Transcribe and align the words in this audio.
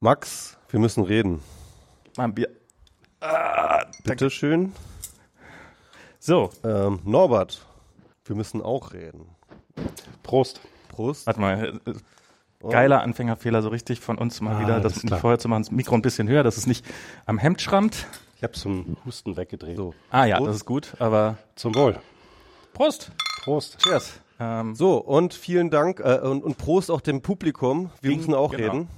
Max, 0.00 0.56
wir 0.70 0.78
müssen 0.80 1.02
reden. 1.04 1.40
Mal 2.16 2.24
ein 2.24 2.34
Bier. 2.34 2.48
Ah, 3.20 3.84
Bitte 4.04 4.30
schön. 4.30 4.72
So, 6.20 6.50
Ähm, 6.64 7.00
Norbert, 7.04 7.64
wir 8.24 8.36
müssen 8.36 8.62
auch 8.62 8.92
reden. 8.92 9.26
Prost. 10.22 10.60
Prost. 10.88 11.26
warte 11.26 11.40
mal. 11.40 11.80
Geiler 12.60 13.02
Anfängerfehler, 13.02 13.62
so 13.62 13.68
richtig 13.68 14.00
von 14.00 14.18
uns 14.18 14.40
mal 14.40 14.56
Ah, 14.56 14.60
wieder, 14.60 14.80
das 14.80 15.02
nicht 15.04 15.14
vorher 15.16 15.38
zu 15.38 15.48
machen, 15.48 15.62
das 15.62 15.70
Mikro 15.70 15.94
ein 15.94 16.02
bisschen 16.02 16.28
höher, 16.28 16.42
dass 16.42 16.56
es 16.56 16.66
nicht 16.66 16.84
am 17.26 17.38
Hemd 17.38 17.60
schrammt. 17.60 18.06
Ich 18.36 18.42
habe 18.42 18.52
zum 18.52 18.96
Husten 19.04 19.36
weggedreht. 19.36 19.76
So. 19.76 19.94
Ah 20.10 20.24
ja, 20.24 20.36
Prost. 20.36 20.48
das 20.48 20.56
ist 20.56 20.64
gut, 20.64 20.92
aber 21.00 21.38
Zum 21.56 21.74
Wohl. 21.76 21.98
Prost. 22.72 23.10
Prost. 23.42 23.78
Cheers. 23.78 24.12
Ähm, 24.40 24.74
So, 24.74 24.98
und 24.98 25.34
vielen 25.34 25.70
Dank 25.70 26.00
äh, 26.00 26.18
und, 26.18 26.42
und 26.44 26.56
Prost 26.58 26.90
auch 26.90 27.00
dem 27.00 27.20
Publikum. 27.22 27.90
Wir 28.00 28.10
Ging- 28.10 28.18
müssen 28.18 28.34
auch 28.34 28.50
genau. 28.52 28.72
reden. 28.72 28.88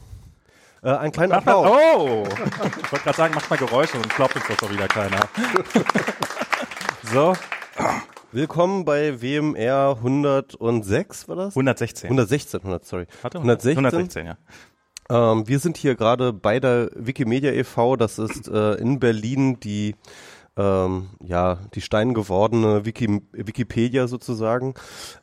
Äh, 0.83 0.91
einen 0.91 1.13
kleinen 1.13 1.33
Applaus. 1.33 1.71
oh! 1.71 2.25
Ich 2.27 2.93
wollte 2.93 3.05
gerade 3.05 3.17
sagen, 3.17 3.35
macht 3.35 3.51
mal 3.51 3.57
Geräusche 3.57 3.97
und 3.99 4.09
glaubt 4.15 4.35
uns 4.35 4.47
das 4.49 4.57
doch 4.57 4.71
wieder 4.71 4.89
keiner. 4.89 5.21
so, 7.13 7.35
Willkommen 8.33 8.85
bei 8.85 9.21
WMR 9.21 9.97
106, 9.97 11.29
war 11.29 11.35
das? 11.35 11.49
116. 11.57 12.07
116, 12.07 12.61
100, 12.61 12.85
sorry. 12.85 13.07
Warte, 13.23 13.39
116. 13.39 13.85
116, 13.85 14.27
ja. 14.27 14.39
Ähm, 15.11 15.49
wir 15.49 15.59
sind 15.59 15.77
hier 15.77 15.97
gerade 15.97 16.33
bei 16.33 16.61
der 16.61 16.91
Wikimedia 16.95 17.51
e.V., 17.51 17.97
das 17.97 18.21
ist 18.21 18.47
äh, 18.47 18.75
in 18.75 19.01
Berlin 19.01 19.59
die 19.59 19.97
ähm, 20.57 21.11
ja, 21.23 21.59
die 21.75 21.81
steingewordene 21.81 22.85
Wiki 22.85 23.23
Wikipedia 23.33 24.09
sozusagen. 24.09 24.75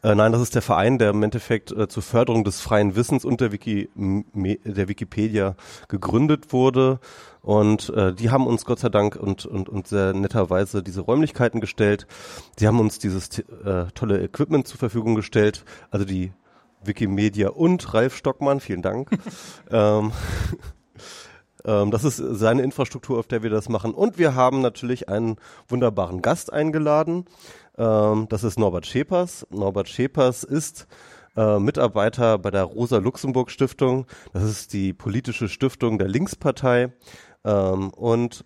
Äh, 0.03 0.15
nein, 0.15 0.31
das 0.31 0.41
ist 0.41 0.55
der 0.55 0.61
Verein, 0.61 0.97
der 0.97 1.11
im 1.11 1.23
Endeffekt 1.23 1.71
äh, 1.71 1.87
zur 1.87 2.03
Förderung 2.03 2.43
des 2.43 2.61
freien 2.61 2.95
Wissens 2.95 3.25
und 3.25 3.41
der, 3.41 3.51
Wiki 3.51 3.89
der 3.95 4.87
Wikipedia 4.87 5.55
gegründet 5.89 6.53
wurde. 6.53 6.99
Und 7.41 7.89
äh, 7.89 8.13
die 8.13 8.29
haben 8.29 8.47
uns 8.47 8.65
Gott 8.65 8.79
sei 8.79 8.89
Dank 8.89 9.15
und, 9.15 9.45
und, 9.45 9.69
und 9.69 9.87
sehr 9.87 10.13
netterweise 10.13 10.83
diese 10.83 11.01
Räumlichkeiten 11.01 11.61
gestellt. 11.61 12.07
Sie 12.57 12.67
haben 12.67 12.79
uns 12.79 12.99
dieses 12.99 13.39
äh, 13.39 13.85
tolle 13.93 14.21
Equipment 14.21 14.67
zur 14.67 14.79
Verfügung 14.79 15.15
gestellt, 15.15 15.63
also 15.91 16.05
die 16.05 16.31
Wikimedia 16.83 17.49
und 17.49 17.93
Ralf 17.93 18.15
Stockmann, 18.15 18.59
vielen 18.59 18.81
Dank. 18.81 19.09
ähm, 19.71 20.11
ähm, 21.67 21.91
das 21.91 22.03
ist 22.03 22.17
seine 22.17 22.63
Infrastruktur, 22.63 23.19
auf 23.19 23.27
der 23.27 23.43
wir 23.43 23.49
das 23.49 23.69
machen. 23.69 23.93
Und 23.93 24.17
wir 24.17 24.33
haben 24.33 24.61
natürlich 24.61 25.09
einen 25.09 25.35
wunderbaren 25.67 26.21
Gast 26.21 26.51
eingeladen. 26.51 27.25
Ähm, 27.77 28.27
das 28.29 28.43
ist 28.43 28.57
Norbert 28.57 28.87
Schepers. 28.87 29.45
Norbert 29.51 29.89
Schepers 29.89 30.43
ist 30.43 30.87
äh, 31.35 31.59
Mitarbeiter 31.59 32.37
bei 32.39 32.49
der 32.49 32.63
Rosa-Luxemburg-Stiftung. 32.63 34.07
Das 34.33 34.43
ist 34.43 34.73
die 34.73 34.93
politische 34.93 35.49
Stiftung 35.49 35.99
der 35.99 36.07
Linkspartei. 36.07 36.93
Ähm, 37.43 37.89
und 37.89 38.45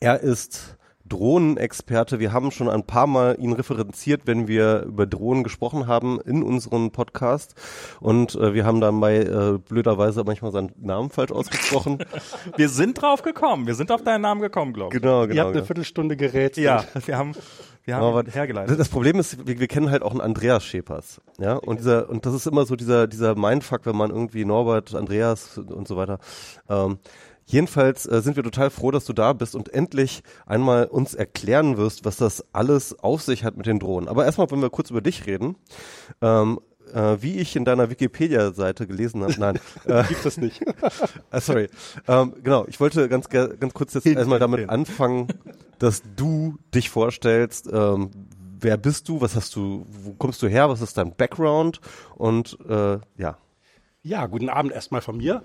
er 0.00 0.20
ist 0.20 0.76
Drohnenexperte. 1.08 2.18
Wir 2.18 2.32
haben 2.32 2.50
schon 2.50 2.68
ein 2.68 2.84
paar 2.84 3.06
Mal 3.06 3.36
ihn 3.38 3.52
referenziert, 3.52 4.22
wenn 4.26 4.48
wir 4.48 4.82
über 4.84 5.06
Drohnen 5.06 5.44
gesprochen 5.44 5.86
haben 5.86 6.20
in 6.20 6.42
unserem 6.42 6.90
Podcast. 6.90 7.54
Und 8.00 8.34
äh, 8.34 8.54
wir 8.54 8.64
haben 8.64 8.80
dabei 8.80 9.18
äh, 9.18 9.58
blöderweise 9.58 10.24
manchmal 10.24 10.52
seinen 10.52 10.72
Namen 10.78 11.10
falsch 11.10 11.32
ausgesprochen. 11.32 11.98
Wir 12.56 12.68
sind 12.68 13.00
drauf 13.00 13.22
gekommen. 13.22 13.66
Wir 13.66 13.74
sind 13.74 13.90
auf 13.90 14.02
deinen 14.02 14.22
Namen 14.22 14.40
gekommen, 14.40 14.72
glaube 14.72 14.94
ich. 14.94 15.00
genau, 15.00 15.22
Ihr 15.22 15.28
genau. 15.28 15.40
habt 15.40 15.48
eine 15.48 15.54
genau. 15.56 15.66
Viertelstunde 15.66 16.16
gerätselt. 16.16 16.64
Ja, 16.64 16.84
wir 17.06 17.18
haben, 17.18 17.32
wir 17.84 17.96
haben 17.96 18.04
Aber 18.04 18.24
hergeleitet. 18.30 18.78
Das 18.78 18.88
Problem 18.88 19.18
ist, 19.18 19.46
wir, 19.46 19.58
wir 19.58 19.66
kennen 19.66 19.90
halt 19.90 20.02
auch 20.02 20.12
einen 20.12 20.20
Andreas 20.20 20.64
Schepers, 20.64 21.20
ja, 21.38 21.54
und 21.54 21.80
dieser 21.80 22.08
und 22.08 22.24
das 22.26 22.34
ist 22.34 22.46
immer 22.46 22.64
so 22.64 22.76
dieser 22.76 23.06
dieser 23.06 23.34
Mindfuck, 23.34 23.84
wenn 23.84 23.96
man 23.96 24.10
irgendwie 24.10 24.44
Norbert, 24.44 24.94
Andreas 24.94 25.58
und 25.58 25.86
so 25.86 25.96
weiter. 25.96 26.18
Ähm, 26.68 26.98
jedenfalls 27.46 28.06
äh, 28.06 28.20
sind 28.22 28.36
wir 28.36 28.42
total 28.42 28.70
froh, 28.70 28.90
dass 28.90 29.04
du 29.04 29.12
da 29.12 29.32
bist 29.32 29.54
und 29.54 29.72
endlich 29.72 30.22
einmal 30.46 30.86
uns 30.86 31.14
erklären 31.14 31.76
wirst, 31.76 32.04
was 32.04 32.16
das 32.16 32.44
alles 32.52 32.98
auf 32.98 33.22
sich 33.22 33.44
hat 33.44 33.56
mit 33.56 33.66
den 33.66 33.78
Drohnen. 33.78 34.08
Aber 34.08 34.24
erstmal 34.24 34.50
wollen 34.50 34.62
wir 34.62 34.70
kurz 34.70 34.90
über 34.90 35.00
dich 35.00 35.26
reden. 35.26 35.56
Ähm, 36.20 36.60
äh, 36.92 37.16
wie 37.20 37.38
ich 37.38 37.56
in 37.56 37.64
deiner 37.64 37.90
Wikipedia-Seite 37.90 38.86
gelesen 38.86 39.22
habe, 39.22 39.34
nein, 39.38 39.58
äh, 39.86 40.04
Gibt 40.04 40.24
es 40.24 40.36
nicht. 40.36 40.62
Ah, 41.30 41.40
sorry. 41.40 41.68
Ähm, 42.06 42.34
genau, 42.42 42.64
ich 42.68 42.78
wollte 42.78 43.08
ganz, 43.08 43.28
ganz 43.28 43.74
kurz 43.74 43.94
jetzt 43.94 44.06
erstmal 44.06 44.38
damit 44.38 44.68
anfangen, 44.68 45.26
dass 45.78 46.02
du 46.14 46.58
dich 46.72 46.90
vorstellst. 46.90 47.68
Ähm, 47.72 48.10
wer 48.60 48.76
bist 48.76 49.08
du? 49.08 49.20
Was 49.20 49.34
hast 49.34 49.56
du? 49.56 49.86
Wo 49.90 50.12
kommst 50.12 50.42
du 50.42 50.46
her? 50.46 50.68
Was 50.68 50.80
ist 50.80 50.96
dein 50.96 51.14
Background? 51.14 51.80
Und 52.14 52.56
äh, 52.68 52.98
ja. 53.16 53.38
Ja, 54.06 54.26
guten 54.26 54.50
Abend 54.50 54.70
erstmal 54.70 55.00
von 55.00 55.16
mir. 55.16 55.42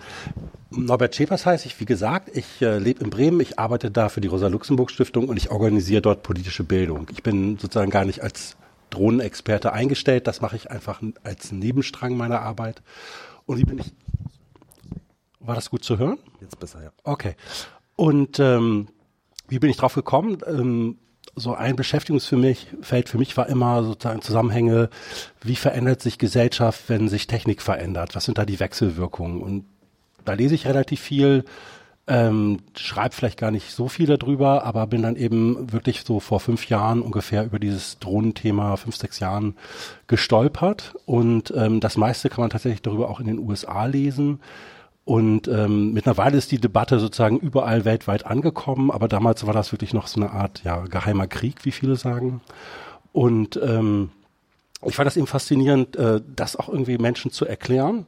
Norbert 0.70 1.16
Schäpers 1.16 1.46
heiße 1.46 1.66
ich, 1.66 1.80
wie 1.80 1.86
gesagt. 1.86 2.30
Ich 2.36 2.62
äh, 2.62 2.78
lebe 2.78 3.02
in 3.02 3.10
Bremen. 3.10 3.40
Ich 3.40 3.58
arbeite 3.58 3.90
da 3.90 4.10
für 4.10 4.20
die 4.20 4.28
Rosa-Luxemburg-Stiftung 4.28 5.30
und 5.30 5.38
ich 5.38 5.50
organisiere 5.50 6.02
dort 6.02 6.24
politische 6.24 6.66
Bildung. 6.66 7.08
Ich 7.10 7.24
bin 7.24 7.58
sozusagen 7.58 7.90
gar 7.90 8.04
nicht 8.04 8.22
als 8.22 8.58
Drohnenexperte 8.90 9.72
eingestellt. 9.72 10.28
Das 10.28 10.42
mache 10.42 10.58
ich 10.58 10.70
einfach 10.70 11.02
als 11.24 11.54
Nebenstrang 11.54 12.18
meiner 12.18 12.42
Arbeit. 12.42 12.82
Und 13.46 13.60
wie 13.60 13.64
bin 13.64 13.78
ich. 13.78 13.94
War 15.40 15.56
das 15.56 15.70
gut 15.70 15.86
zu 15.86 15.98
hören? 15.98 16.18
Jetzt 16.42 16.60
besser, 16.60 16.84
ja. 16.84 16.92
Okay. 17.06 17.38
Und 17.96 18.42
ähm, 18.42 18.90
wie 19.48 19.60
bin 19.60 19.70
ich 19.70 19.78
drauf 19.78 19.94
gekommen? 19.94 20.38
Ähm, 20.46 20.98
so 21.36 21.54
ein 21.54 21.76
Beschäftigungsfeld 21.76 23.10
für 23.10 23.18
mich 23.18 23.38
war 23.38 23.48
immer 23.48 23.84
sozusagen 23.84 24.22
Zusammenhänge, 24.22 24.90
wie 25.42 25.56
verändert 25.56 26.02
sich 26.02 26.18
Gesellschaft, 26.18 26.84
wenn 26.88 27.08
sich 27.08 27.28
Technik 27.28 27.62
verändert? 27.62 28.16
Was 28.16 28.26
sind 28.26 28.38
da 28.38 28.46
die 28.46 28.60
Wechselwirkungen? 28.60 29.42
Und 29.42 29.66
da 30.26 30.34
lese 30.34 30.56
ich 30.56 30.68
relativ 30.68 31.00
viel, 31.00 31.46
ähm, 32.08 32.60
schreibe 32.76 33.16
vielleicht 33.16 33.40
gar 33.40 33.52
nicht 33.52 33.72
so 33.72 33.88
viel 33.88 34.08
darüber, 34.08 34.64
aber 34.64 34.88
bin 34.88 35.04
dann 35.04 35.16
eben 35.16 35.72
wirklich 35.72 36.04
so 36.06 36.20
vor 36.20 36.40
fünf 36.40 36.68
Jahren 36.68 37.02
ungefähr 37.02 37.46
über 37.46 37.60
dieses 37.60 38.00
Drohnenthema, 38.00 38.76
fünf, 38.78 38.96
sechs 38.96 39.20
Jahren 39.20 39.56
gestolpert. 40.08 40.96
Und 41.06 41.54
ähm, 41.56 41.80
das 41.80 41.98
meiste 41.98 42.30
kann 42.30 42.42
man 42.42 42.50
tatsächlich 42.50 42.82
darüber 42.82 43.10
auch 43.10 43.20
in 43.20 43.28
den 43.28 43.40
USA 43.40 43.86
lesen. 43.86 44.40
Und 45.10 45.48
ähm, 45.48 45.92
mittlerweile 45.94 46.38
ist 46.38 46.52
die 46.52 46.60
Debatte 46.60 47.00
sozusagen 47.00 47.40
überall 47.40 47.84
weltweit 47.84 48.28
angekommen, 48.28 48.92
aber 48.92 49.08
damals 49.08 49.44
war 49.48 49.56
das 49.56 49.72
wirklich 49.72 49.92
noch 49.92 50.06
so 50.06 50.22
eine 50.22 50.30
Art 50.30 50.62
ja, 50.64 50.82
geheimer 50.82 51.26
Krieg, 51.26 51.66
wie 51.66 51.72
viele 51.72 51.96
sagen. 51.96 52.42
Und 53.12 53.60
ähm, 53.64 54.12
ich 54.86 54.96
fand 54.96 55.08
das 55.08 55.18
eben 55.18 55.26
faszinierend, 55.26 55.96
äh, 55.96 56.22
das 56.36 56.56
auch 56.58 56.70
irgendwie 56.70 57.00
Menschen 57.00 57.32
zu 57.32 57.48
erklären 57.48 58.06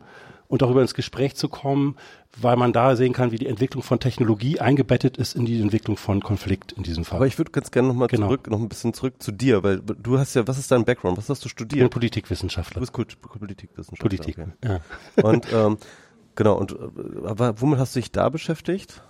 und 0.48 0.62
darüber 0.62 0.84
ins 0.84 0.94
Gespräch 0.94 1.34
zu 1.34 1.50
kommen, 1.50 1.96
weil 2.40 2.56
man 2.56 2.72
da 2.72 2.96
sehen 2.96 3.14
kann, 3.14 3.32
wie 3.32 3.40
die 3.40 3.48
Entwicklung 3.48 3.82
von 3.82 4.00
Technologie 4.00 4.60
eingebettet 4.60 5.18
ist 5.18 5.36
in 5.36 5.48
die 5.48 5.60
Entwicklung 5.60 5.98
von 5.98 6.22
Konflikt 6.22 6.72
in 6.72 6.84
diesem 6.84 7.04
Fall. 7.04 7.16
Aber 7.18 7.26
ich 7.26 7.40
würde 7.40 7.50
ganz 7.50 7.72
gerne 7.72 7.88
nochmal 7.88 8.10
Genau. 8.10 8.28
zurück, 8.28 8.48
noch 8.48 8.60
ein 8.60 8.70
bisschen 8.70 8.94
zurück 8.94 9.16
zu 9.24 9.32
dir, 9.32 9.64
weil 9.64 9.80
du 9.82 10.20
hast 10.20 10.36
ja, 10.36 10.48
was 10.48 10.60
ist 10.60 10.70
dein 10.70 10.86
Background? 10.86 11.18
Was 11.18 11.30
hast 11.30 11.44
du 11.44 11.48
ich 11.48 11.56
bin 11.56 11.66
studiert? 11.66 11.86
Du 11.86 11.90
Politikwissenschaftler. 11.90 12.80
bist 12.80 12.94
Politikwissenschaftler. 12.94 13.98
Politik. 14.08 14.38
Okay. 14.38 14.52
Ja. 14.64 15.24
Und 15.24 15.48
ähm, 15.52 15.78
genau, 16.36 16.56
und 16.56 16.74
äh, 16.74 17.28
aber 17.28 17.60
womit 17.62 17.80
hast 17.80 17.96
du 17.96 18.00
dich 18.00 18.12
da 18.12 18.30
beschäftigt? 18.30 19.02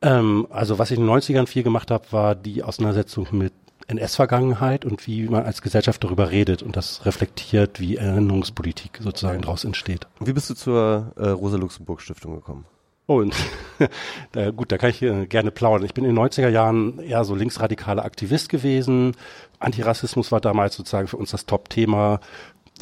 Ähm, 0.00 0.46
also 0.50 0.78
was 0.78 0.90
ich 0.90 0.98
in 0.98 1.06
den 1.06 1.14
90ern 1.14 1.46
viel 1.46 1.62
gemacht 1.62 1.90
habe, 1.90 2.04
war 2.10 2.34
die 2.34 2.62
Auseinandersetzung 2.62 3.28
mit 3.32 3.52
NS-Vergangenheit 3.88 4.84
und 4.84 5.06
wie 5.06 5.28
man 5.28 5.44
als 5.44 5.62
Gesellschaft 5.62 6.04
darüber 6.04 6.30
redet 6.30 6.62
und 6.62 6.76
das 6.76 7.06
reflektiert, 7.06 7.80
wie 7.80 7.96
Erinnerungspolitik 7.96 8.98
sozusagen 9.00 9.40
daraus 9.40 9.64
entsteht. 9.64 10.06
Wie 10.20 10.32
bist 10.32 10.50
du 10.50 10.54
zur 10.54 11.12
äh, 11.16 11.28
Rosa-Luxemburg-Stiftung 11.28 12.34
gekommen? 12.34 12.66
Oh, 13.10 13.20
und 13.20 13.34
da, 14.32 14.50
gut, 14.50 14.70
da 14.70 14.76
kann 14.76 14.90
ich 14.90 15.00
äh, 15.00 15.26
gerne 15.26 15.50
plaudern. 15.50 15.86
Ich 15.86 15.94
bin 15.94 16.04
in 16.04 16.14
den 16.14 16.22
90er 16.22 16.50
Jahren 16.50 16.98
eher 16.98 17.24
so 17.24 17.34
linksradikaler 17.34 18.04
Aktivist 18.04 18.50
gewesen. 18.50 19.16
Antirassismus 19.58 20.30
war 20.30 20.42
damals 20.42 20.76
sozusagen 20.76 21.08
für 21.08 21.16
uns 21.16 21.30
das 21.30 21.46
Top-Thema, 21.46 22.20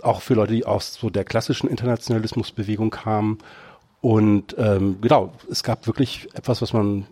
auch 0.04 0.20
für 0.22 0.34
Leute, 0.34 0.52
die 0.54 0.66
aus 0.66 0.94
so 0.94 1.10
der 1.10 1.24
klassischen 1.24 1.68
Internationalismusbewegung 1.68 2.90
kamen. 2.90 3.38
Und 4.00 4.54
ähm, 4.58 4.98
genau, 5.00 5.32
es 5.50 5.62
gab 5.62 5.86
wirklich 5.86 6.28
etwas, 6.34 6.62
was 6.62 6.72
man 6.72 7.06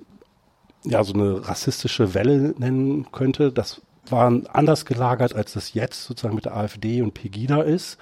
ja 0.84 1.02
so 1.02 1.14
eine 1.14 1.48
rassistische 1.48 2.14
Welle 2.14 2.54
nennen 2.58 3.10
könnte. 3.10 3.52
Das 3.52 3.81
war 4.08 4.31
anders 4.52 4.84
gelagert, 4.84 5.34
als 5.34 5.54
das 5.54 5.72
jetzt 5.75 6.04
sozusagen 6.04 6.34
mit 6.34 6.44
der 6.44 6.56
AfD 6.56 7.00
und 7.02 7.14
Pegida 7.14 7.62
ist. 7.62 7.98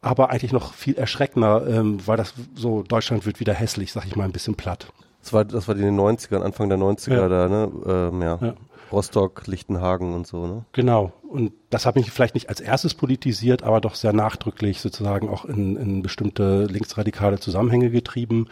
Aber 0.00 0.30
eigentlich 0.30 0.52
noch 0.52 0.72
viel 0.72 0.94
erschreckender, 0.96 1.66
ähm, 1.66 1.98
weil 2.06 2.16
das 2.16 2.34
so, 2.54 2.82
Deutschland 2.84 3.26
wird 3.26 3.40
wieder 3.40 3.54
hässlich, 3.54 3.92
sag 3.92 4.06
ich 4.06 4.14
mal 4.14 4.24
ein 4.24 4.32
bisschen 4.32 4.54
platt. 4.54 4.92
Das 5.20 5.32
war, 5.32 5.44
das 5.44 5.66
war 5.66 5.74
in 5.74 5.82
den 5.82 5.98
90ern, 5.98 6.42
Anfang 6.42 6.68
der 6.68 6.78
90er 6.78 7.14
Ja. 7.14 7.28
da, 7.28 7.48
ne? 7.48 7.72
Ähm, 7.86 8.22
ja. 8.22 8.38
Ja. 8.40 8.54
Rostock, 8.92 9.48
Lichtenhagen 9.48 10.14
und 10.14 10.28
so, 10.28 10.46
ne? 10.46 10.64
Genau. 10.70 11.12
Und 11.28 11.52
das 11.70 11.86
hat 11.86 11.96
mich 11.96 12.10
vielleicht 12.10 12.34
nicht 12.34 12.48
als 12.48 12.60
erstes 12.60 12.94
politisiert, 12.94 13.64
aber 13.64 13.80
doch 13.80 13.96
sehr 13.96 14.12
nachdrücklich 14.12 14.80
sozusagen 14.80 15.28
auch 15.28 15.44
in, 15.44 15.76
in 15.76 16.02
bestimmte 16.02 16.64
linksradikale 16.64 17.40
Zusammenhänge 17.40 17.90
getrieben. 17.90 18.46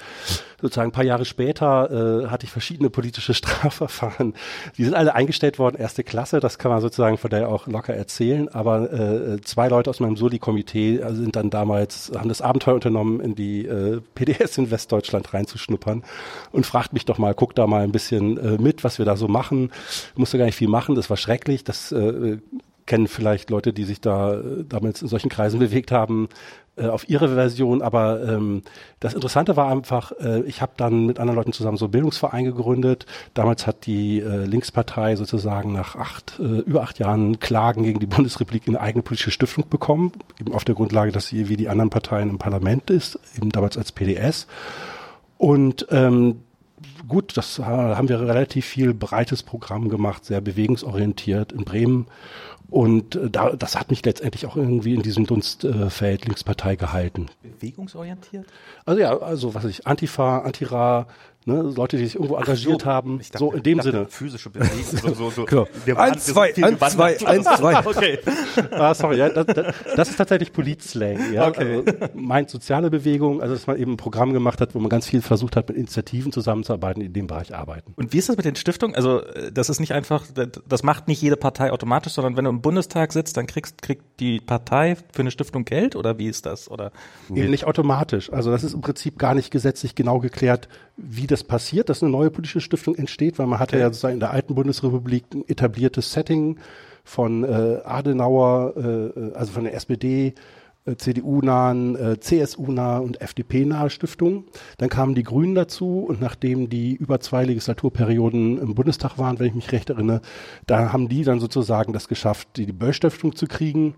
Sozusagen 0.60 0.88
ein 0.88 0.92
paar 0.92 1.04
Jahre 1.04 1.24
später 1.24 2.24
äh, 2.24 2.26
hatte 2.28 2.46
ich 2.46 2.50
verschiedene 2.50 2.90
politische 2.90 3.32
Strafverfahren. 3.34 4.34
Die 4.76 4.84
sind 4.84 4.94
alle 4.94 5.14
eingestellt 5.14 5.58
worden, 5.58 5.76
erste 5.76 6.02
Klasse, 6.02 6.40
das 6.40 6.58
kann 6.58 6.72
man 6.72 6.80
sozusagen 6.80 7.16
von 7.16 7.30
daher 7.30 7.48
auch 7.48 7.66
locker 7.68 7.94
erzählen. 7.94 8.48
Aber 8.48 8.92
äh, 8.92 9.40
zwei 9.42 9.68
Leute 9.68 9.90
aus 9.90 10.00
meinem 10.00 10.16
Soli-Komitee 10.16 11.00
sind 11.10 11.36
dann 11.36 11.50
damals, 11.50 12.10
haben 12.16 12.28
das 12.28 12.42
Abenteuer 12.42 12.74
unternommen, 12.74 13.20
in 13.20 13.36
die 13.36 13.66
äh, 13.66 14.00
PDS 14.14 14.58
in 14.58 14.70
Westdeutschland 14.70 15.32
reinzuschnuppern 15.32 16.02
und 16.50 16.66
fragt 16.66 16.92
mich 16.92 17.04
doch 17.04 17.18
mal, 17.18 17.34
guck 17.34 17.54
da 17.54 17.66
mal 17.68 17.84
ein 17.84 17.92
bisschen 17.92 18.36
äh, 18.38 18.58
mit, 18.60 18.82
was 18.82 18.98
wir 18.98 19.04
da 19.04 19.16
so 19.16 19.28
machen. 19.28 19.70
Musste 20.16 20.38
gar 20.38 20.46
nicht 20.46 20.56
viel 20.56 20.68
machen, 20.68 20.96
das 20.96 21.08
war 21.08 21.16
schrecklich. 21.16 21.62
Das 21.62 21.92
äh, 21.92 22.38
kennen 22.86 23.08
vielleicht 23.08 23.50
Leute, 23.50 23.72
die 23.72 23.84
sich 23.84 24.00
da 24.00 24.34
äh, 24.34 24.64
damals 24.68 25.02
in 25.02 25.08
solchen 25.08 25.28
Kreisen 25.28 25.58
bewegt 25.58 25.90
haben, 25.92 26.28
äh, 26.76 26.86
auf 26.86 27.08
ihre 27.08 27.34
Version. 27.34 27.82
Aber 27.82 28.22
ähm, 28.28 28.62
das 29.00 29.14
Interessante 29.14 29.56
war 29.56 29.70
einfach, 29.70 30.12
äh, 30.20 30.42
ich 30.42 30.60
habe 30.60 30.72
dann 30.76 31.06
mit 31.06 31.20
anderen 31.20 31.36
Leuten 31.36 31.52
zusammen 31.52 31.76
so 31.76 31.84
einen 31.84 31.92
Bildungsverein 31.92 32.44
gegründet. 32.44 33.06
Damals 33.32 33.66
hat 33.66 33.86
die 33.86 34.20
äh, 34.20 34.44
Linkspartei 34.44 35.16
sozusagen 35.16 35.72
nach 35.72 35.96
acht, 35.96 36.38
äh, 36.40 36.42
über 36.42 36.82
acht 36.82 36.98
Jahren 36.98 37.38
Klagen 37.38 37.84
gegen 37.84 38.00
die 38.00 38.06
Bundesrepublik 38.06 38.66
eine 38.66 38.80
eigene 38.80 39.02
politische 39.02 39.30
Stiftung 39.30 39.68
bekommen, 39.68 40.12
eben 40.40 40.52
auf 40.52 40.64
der 40.64 40.74
Grundlage, 40.74 41.12
dass 41.12 41.28
sie 41.28 41.48
wie 41.48 41.56
die 41.56 41.68
anderen 41.68 41.90
Parteien 41.90 42.28
im 42.28 42.38
Parlament 42.38 42.90
ist, 42.90 43.18
eben 43.36 43.50
damals 43.50 43.78
als 43.78 43.92
PDS. 43.92 44.46
Und 45.38 45.86
ähm, 45.90 46.40
gut, 47.08 47.36
das 47.36 47.58
haben 47.58 48.08
wir 48.08 48.20
relativ 48.20 48.66
viel 48.66 48.94
breites 48.94 49.42
Programm 49.42 49.88
gemacht, 49.88 50.24
sehr 50.24 50.40
bewegungsorientiert 50.40 51.52
in 51.52 51.64
Bremen 51.64 52.06
und 52.70 53.16
äh, 53.16 53.30
da, 53.30 53.50
das 53.50 53.78
hat 53.78 53.90
mich 53.90 54.04
letztendlich 54.04 54.46
auch 54.46 54.56
irgendwie 54.56 54.94
in 54.94 55.02
diesem 55.02 55.26
Dunstfeld 55.26 56.24
Linkspartei 56.24 56.76
gehalten. 56.76 57.26
Bewegungsorientiert? 57.42 58.46
Also 58.84 59.00
ja, 59.00 59.18
also 59.18 59.54
was 59.54 59.64
weiß 59.64 59.70
ich, 59.70 59.86
Antifa, 59.86 60.38
Antira, 60.40 61.06
ne, 61.44 61.62
Leute, 61.62 61.96
die 61.96 62.04
sich 62.04 62.14
irgendwo 62.16 62.36
engagiert 62.36 62.82
so, 62.82 62.86
haben, 62.86 63.18
dachte, 63.18 63.38
so 63.38 63.52
in 63.52 63.62
dem 63.62 63.80
Sinne. 63.80 64.06
Physische 64.08 64.50
Bewegung, 64.50 65.14
so, 65.14 65.14
so, 65.14 65.30
so. 65.30 65.44
genau. 65.84 66.00
eins, 66.00 66.26
zwei, 66.26 66.54
eins, 66.54 66.78
zwei, 66.78 67.26
eins, 67.26 67.44
zwei. 67.56 67.86
okay. 67.86 68.18
ah, 68.70 68.94
sorry, 68.94 69.18
ja, 69.18 69.28
das, 69.28 69.46
das, 69.46 69.74
das 69.96 70.10
ist 70.10 70.16
tatsächlich 70.16 70.52
Politslang. 70.52 71.32
Ja? 71.32 71.48
Okay. 71.48 71.82
Also, 71.86 72.08
meint 72.14 72.50
soziale 72.50 72.90
Bewegung, 72.90 73.42
also 73.42 73.54
dass 73.54 73.66
man 73.66 73.78
eben 73.78 73.92
ein 73.92 73.96
Programm 73.96 74.32
gemacht 74.32 74.60
hat, 74.60 74.74
wo 74.74 74.78
man 74.78 74.88
ganz 74.88 75.06
viel 75.06 75.22
versucht 75.22 75.56
hat, 75.56 75.68
mit 75.68 75.76
Initiativen 75.76 76.32
zusammenzuarbeiten, 76.32 77.00
die 77.00 77.06
in 77.06 77.12
dem 77.12 77.26
Bereich 77.26 77.54
arbeiten. 77.54 77.92
Und 77.96 78.12
wie 78.12 78.18
ist 78.18 78.28
das 78.28 78.36
mit 78.36 78.46
den 78.46 78.56
Stiftungen? 78.56 78.96
Also 78.96 79.22
das 79.52 79.68
ist 79.68 79.80
nicht 79.80 79.92
einfach, 79.92 80.24
das 80.68 80.82
macht 80.82 81.08
nicht 81.08 81.20
jede 81.20 81.36
Partei 81.36 81.72
automatisch, 81.72 82.14
sondern 82.14 82.36
wenn 82.36 82.44
du 82.44 82.50
im 82.50 82.60
Bundestag 82.60 83.12
sitzt, 83.12 83.36
dann 83.36 83.46
kriegst, 83.46 83.82
kriegt 83.82 84.02
die 84.20 84.40
Partei 84.40 84.96
für 85.12 85.22
eine 85.22 85.30
Stiftung 85.30 85.64
Geld 85.64 85.96
oder 85.96 86.18
wie 86.18 86.28
ist 86.28 86.46
das? 86.46 86.70
Oder? 86.70 86.92
Eben 87.28 87.50
nicht 87.50 87.64
automatisch. 87.64 88.32
Also 88.32 88.50
das 88.50 88.64
ist 88.64 88.74
im 88.74 88.80
Prinzip 88.80 89.18
gar 89.18 89.34
nicht 89.34 89.50
gesetzlich 89.50 89.94
genau 89.94 90.18
geklärt, 90.18 90.68
wie 90.96 91.26
das 91.26 91.33
passiert, 91.42 91.88
dass 91.88 92.02
eine 92.02 92.12
neue 92.12 92.30
politische 92.30 92.60
Stiftung 92.60 92.94
entsteht, 92.94 93.38
weil 93.38 93.46
man 93.46 93.58
hatte 93.58 93.78
ja 93.78 93.86
sozusagen 93.86 94.14
in 94.14 94.20
der 94.20 94.30
alten 94.30 94.54
Bundesrepublik 94.54 95.24
ein 95.34 95.48
etabliertes 95.48 96.12
Setting 96.12 96.58
von 97.02 97.44
äh, 97.44 97.80
Adenauer, 97.84 98.74
äh, 98.76 99.34
also 99.34 99.52
von 99.52 99.64
der 99.64 99.74
SPD, 99.74 100.34
äh, 100.86 100.96
CDU-nahen, 100.96 101.96
äh, 101.96 102.20
CSU-nahe 102.20 103.00
und 103.00 103.20
FDP-nahe 103.20 103.88
Stiftungen. 103.88 104.44
Dann 104.76 104.90
kamen 104.90 105.14
die 105.14 105.22
Grünen 105.22 105.54
dazu 105.54 106.04
und 106.06 106.20
nachdem 106.20 106.68
die 106.68 106.94
über 106.94 107.20
zwei 107.20 107.44
Legislaturperioden 107.44 108.58
im 108.58 108.74
Bundestag 108.74 109.16
waren, 109.16 109.38
wenn 109.38 109.46
ich 109.46 109.54
mich 109.54 109.72
recht 109.72 109.88
erinnere, 109.88 110.20
da 110.66 110.92
haben 110.92 111.08
die 111.08 111.24
dann 111.24 111.40
sozusagen 111.40 111.94
das 111.94 112.08
geschafft, 112.08 112.48
die, 112.56 112.66
die 112.66 112.72
Böll-Stiftung 112.72 113.34
zu 113.34 113.46
kriegen 113.46 113.94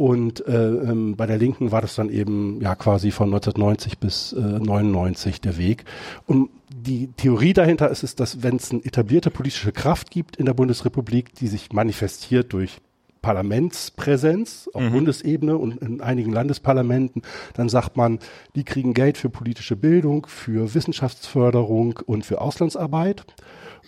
und 0.00 0.46
äh, 0.46 0.52
ähm, 0.52 1.14
bei 1.14 1.26
der 1.26 1.36
Linken 1.36 1.72
war 1.72 1.82
das 1.82 1.94
dann 1.94 2.08
eben 2.08 2.58
ja 2.62 2.74
quasi 2.74 3.10
von 3.10 3.28
1990 3.28 3.98
bis 3.98 4.32
äh, 4.32 4.40
99 4.40 5.42
der 5.42 5.58
Weg. 5.58 5.84
Und 6.26 6.48
die 6.74 7.08
Theorie 7.08 7.52
dahinter 7.52 7.90
ist 7.90 8.02
es, 8.02 8.14
dass 8.14 8.42
wenn 8.42 8.56
es 8.56 8.70
eine 8.70 8.82
etablierte 8.82 9.30
politische 9.30 9.72
Kraft 9.72 10.10
gibt 10.10 10.36
in 10.36 10.46
der 10.46 10.54
Bundesrepublik, 10.54 11.34
die 11.34 11.48
sich 11.48 11.74
manifestiert 11.74 12.54
durch 12.54 12.78
Parlamentspräsenz 13.20 14.70
auf 14.72 14.80
mhm. 14.80 14.92
Bundesebene 14.92 15.58
und 15.58 15.76
in 15.82 16.00
einigen 16.00 16.32
Landesparlamenten, 16.32 17.20
dann 17.52 17.68
sagt 17.68 17.98
man, 17.98 18.20
die 18.54 18.64
kriegen 18.64 18.94
Geld 18.94 19.18
für 19.18 19.28
politische 19.28 19.76
Bildung, 19.76 20.24
für 20.26 20.74
Wissenschaftsförderung 20.74 22.00
und 22.06 22.24
für 22.24 22.40
Auslandsarbeit. 22.40 23.26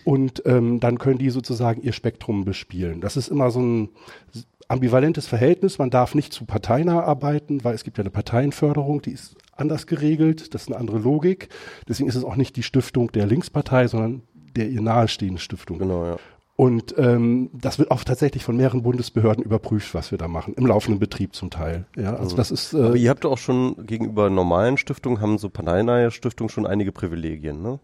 Und 0.05 0.43
ähm, 0.47 0.81
dann 0.81 0.99
können 0.99 1.19
die 1.19 1.31
sozusagen 1.31 1.83
ihr 1.83 1.93
Spektrum 1.93 2.45
bespielen. 2.45 3.01
Das 3.01 3.17
ist 3.17 3.29
immer 3.29 3.51
so 3.51 3.61
ein 3.61 3.89
ambivalentes 4.69 5.27
Verhältnis. 5.27 5.79
Man 5.79 5.91
darf 5.91 6.15
nicht 6.15 6.33
zu 6.33 6.45
parteinah 6.45 7.03
arbeiten, 7.03 7.65
weil 7.65 7.75
es 7.75 7.85
gibt 7.85 7.99
ja 7.99 8.03
eine 8.03 8.11
Parteienförderung, 8.11 9.03
die 9.03 9.13
ist 9.13 9.37
anders 9.57 9.87
geregelt. 9.87 10.55
Das 10.55 10.63
ist 10.63 10.69
eine 10.69 10.79
andere 10.79 10.99
Logik. 10.99 11.49
Deswegen 11.89 12.09
ist 12.09 12.17
es 12.17 12.25
auch 12.25 12.37
nicht 12.37 12.57
die 12.57 12.63
Stiftung 12.63 13.13
der 13.13 13.27
Linkspartei, 13.27 13.87
sondern 13.87 14.23
der 14.57 14.69
ihr 14.69 14.83
nahestehenden 14.83 15.39
Stiftung. 15.39 15.79
Genau, 15.79 16.05
ja. 16.05 16.17
Und 16.55 16.95
ähm, 16.99 17.51
das 17.55 17.79
wird 17.79 17.91
auch 17.91 18.05
tatsächlich 18.05 18.45
von 18.45 18.57
mehreren 18.57 18.83
Bundesbehörden 18.83 19.43
überprüft, 19.43 19.95
was 19.95 20.11
wir 20.11 20.19
da 20.19 20.29
machen, 20.29 20.55
im 20.55 20.67
laufenden 20.67 21.01
Betrieb 21.01 21.35
zum 21.35 21.51
Teil. 21.51 21.87
Ja, 21.97 22.15
also 22.15 22.35
mhm. 22.35 22.37
das 22.37 22.51
ist. 22.51 22.75
Äh, 22.75 22.83
Aber 22.83 22.97
ihr 22.97 23.11
habt 23.11 23.25
auch 23.25 23.39
schon 23.39 23.87
gegenüber 23.87 24.29
normalen 24.29 24.77
Stiftungen 24.77 25.21
haben 25.21 25.39
so 25.39 25.49
parteinahe 25.49 26.11
Stiftungen 26.11 26.51
schon 26.51 26.67
einige 26.67 26.93
Privilegien, 26.93 27.63
ne? 27.63 27.81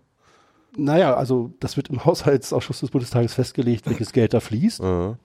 Naja, 0.76 1.14
also 1.14 1.52
das 1.60 1.76
wird 1.76 1.88
im 1.88 2.04
Haushaltsausschuss 2.04 2.80
des 2.80 2.90
Bundestages 2.90 3.34
festgelegt, 3.34 3.86
welches 3.86 4.12
Geld 4.12 4.34
da 4.34 4.40
fließt. 4.40 4.82
Mhm. 4.82 5.16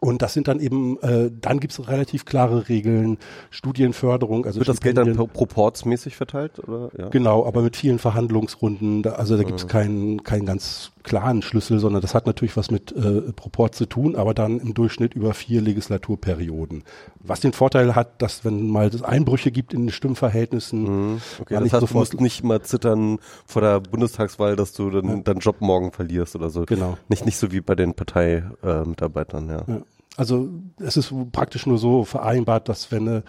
Und 0.00 0.22
das 0.22 0.34
sind 0.34 0.48
dann 0.48 0.60
eben, 0.60 1.00
äh, 1.02 1.30
dann 1.40 1.60
gibt 1.60 1.72
es 1.72 1.88
relativ 1.88 2.24
klare 2.24 2.68
Regeln, 2.68 3.18
Studienförderung. 3.50 4.44
Also 4.44 4.60
Wird 4.60 4.68
das 4.68 4.80
Geld 4.80 4.98
dann 4.98 5.14
proportsmäßig 5.14 6.16
verteilt? 6.16 6.58
Oder? 6.58 6.90
Ja. 6.98 7.08
Genau, 7.08 7.46
aber 7.46 7.62
mit 7.62 7.76
vielen 7.76 7.98
Verhandlungsrunden. 7.98 9.02
Da, 9.02 9.12
also 9.12 9.36
da 9.36 9.44
gibt 9.44 9.60
es 9.60 9.64
mhm. 9.64 9.70
keinen, 9.70 10.22
keinen 10.22 10.46
ganz 10.46 10.90
klaren 11.04 11.42
Schlüssel, 11.42 11.78
sondern 11.78 12.02
das 12.02 12.14
hat 12.14 12.26
natürlich 12.26 12.56
was 12.56 12.70
mit 12.70 12.90
äh, 12.90 13.32
Proport 13.32 13.74
zu 13.74 13.86
tun, 13.86 14.16
aber 14.16 14.34
dann 14.34 14.58
im 14.58 14.74
Durchschnitt 14.74 15.14
über 15.14 15.34
vier 15.34 15.60
Legislaturperioden. 15.60 16.82
Was 17.20 17.40
den 17.40 17.52
Vorteil 17.52 17.94
hat, 17.94 18.20
dass 18.22 18.44
wenn 18.44 18.68
mal 18.68 18.88
es 18.88 19.02
Einbrüche 19.02 19.52
gibt 19.52 19.72
in 19.74 19.86
den 19.86 19.92
Stimmverhältnissen, 19.92 20.82
mhm. 21.12 21.20
okay, 21.40 21.54
das 21.60 21.72
heißt, 21.72 21.90
du 21.90 21.96
musst 21.96 22.20
nicht 22.20 22.42
mal 22.42 22.62
zittern 22.62 23.18
vor 23.46 23.62
der 23.62 23.80
Bundestagswahl, 23.80 24.56
dass 24.56 24.72
du 24.72 24.90
dann 24.90 25.08
ja. 25.08 25.16
deinen 25.16 25.40
Job 25.40 25.60
morgen 25.60 25.92
verlierst 25.92 26.34
oder 26.34 26.50
so. 26.50 26.64
Genau. 26.64 26.96
Nicht, 27.08 27.26
nicht 27.26 27.36
so 27.36 27.52
wie 27.52 27.60
bei 27.60 27.74
den 27.74 27.94
Parteimitarbeitern, 27.94 29.48
ja. 29.48 29.64
ja. 29.68 29.82
Also 30.16 30.48
es 30.78 30.96
ist 30.96 31.12
praktisch 31.32 31.66
nur 31.66 31.78
so 31.78 32.04
vereinbart, 32.04 32.68
dass 32.68 32.90
wenn 32.90 33.08
eine 33.08 33.22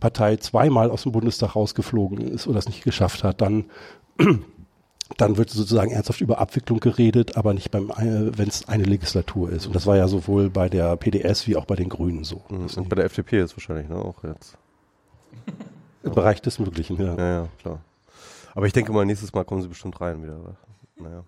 Partei 0.00 0.36
zweimal 0.36 0.90
aus 0.90 1.04
dem 1.04 1.12
Bundestag 1.12 1.54
rausgeflogen 1.54 2.18
ist 2.18 2.48
oder 2.48 2.58
es 2.58 2.66
nicht 2.66 2.82
geschafft 2.82 3.22
hat, 3.22 3.40
dann 3.40 3.66
dann 5.16 5.36
wird 5.36 5.50
sozusagen 5.50 5.90
ernsthaft 5.90 6.20
über 6.20 6.38
Abwicklung 6.38 6.80
geredet, 6.80 7.36
aber 7.36 7.54
nicht 7.54 7.70
beim, 7.70 7.90
äh, 7.90 8.36
wenn 8.36 8.48
es 8.48 8.68
eine 8.68 8.84
Legislatur 8.84 9.50
ist. 9.50 9.66
Und 9.66 9.74
das 9.74 9.86
war 9.86 9.96
ja 9.96 10.08
sowohl 10.08 10.50
bei 10.50 10.68
der 10.68 10.96
PDS 10.96 11.46
wie 11.46 11.56
auch 11.56 11.64
bei 11.64 11.76
den 11.76 11.88
Grünen 11.88 12.24
so. 12.24 12.42
Mhm. 12.48 12.66
Und 12.76 12.88
bei 12.88 12.96
der 12.96 13.04
FDP 13.06 13.40
ist 13.40 13.56
wahrscheinlich 13.56 13.88
ne, 13.88 13.96
auch 13.96 14.22
jetzt. 14.24 14.56
Im 16.02 16.12
Bereich 16.12 16.42
des 16.42 16.58
Möglichen, 16.58 17.00
ja. 17.00 17.14
Ja, 17.16 17.28
ja, 17.42 17.48
klar. 17.60 17.80
Aber 18.54 18.66
ich 18.66 18.72
denke 18.72 18.92
mal, 18.92 19.06
nächstes 19.06 19.32
Mal 19.32 19.44
kommen 19.44 19.62
sie 19.62 19.68
bestimmt 19.68 20.00
rein 20.00 20.22
wieder. 20.22 20.56
Naja. 20.96 21.24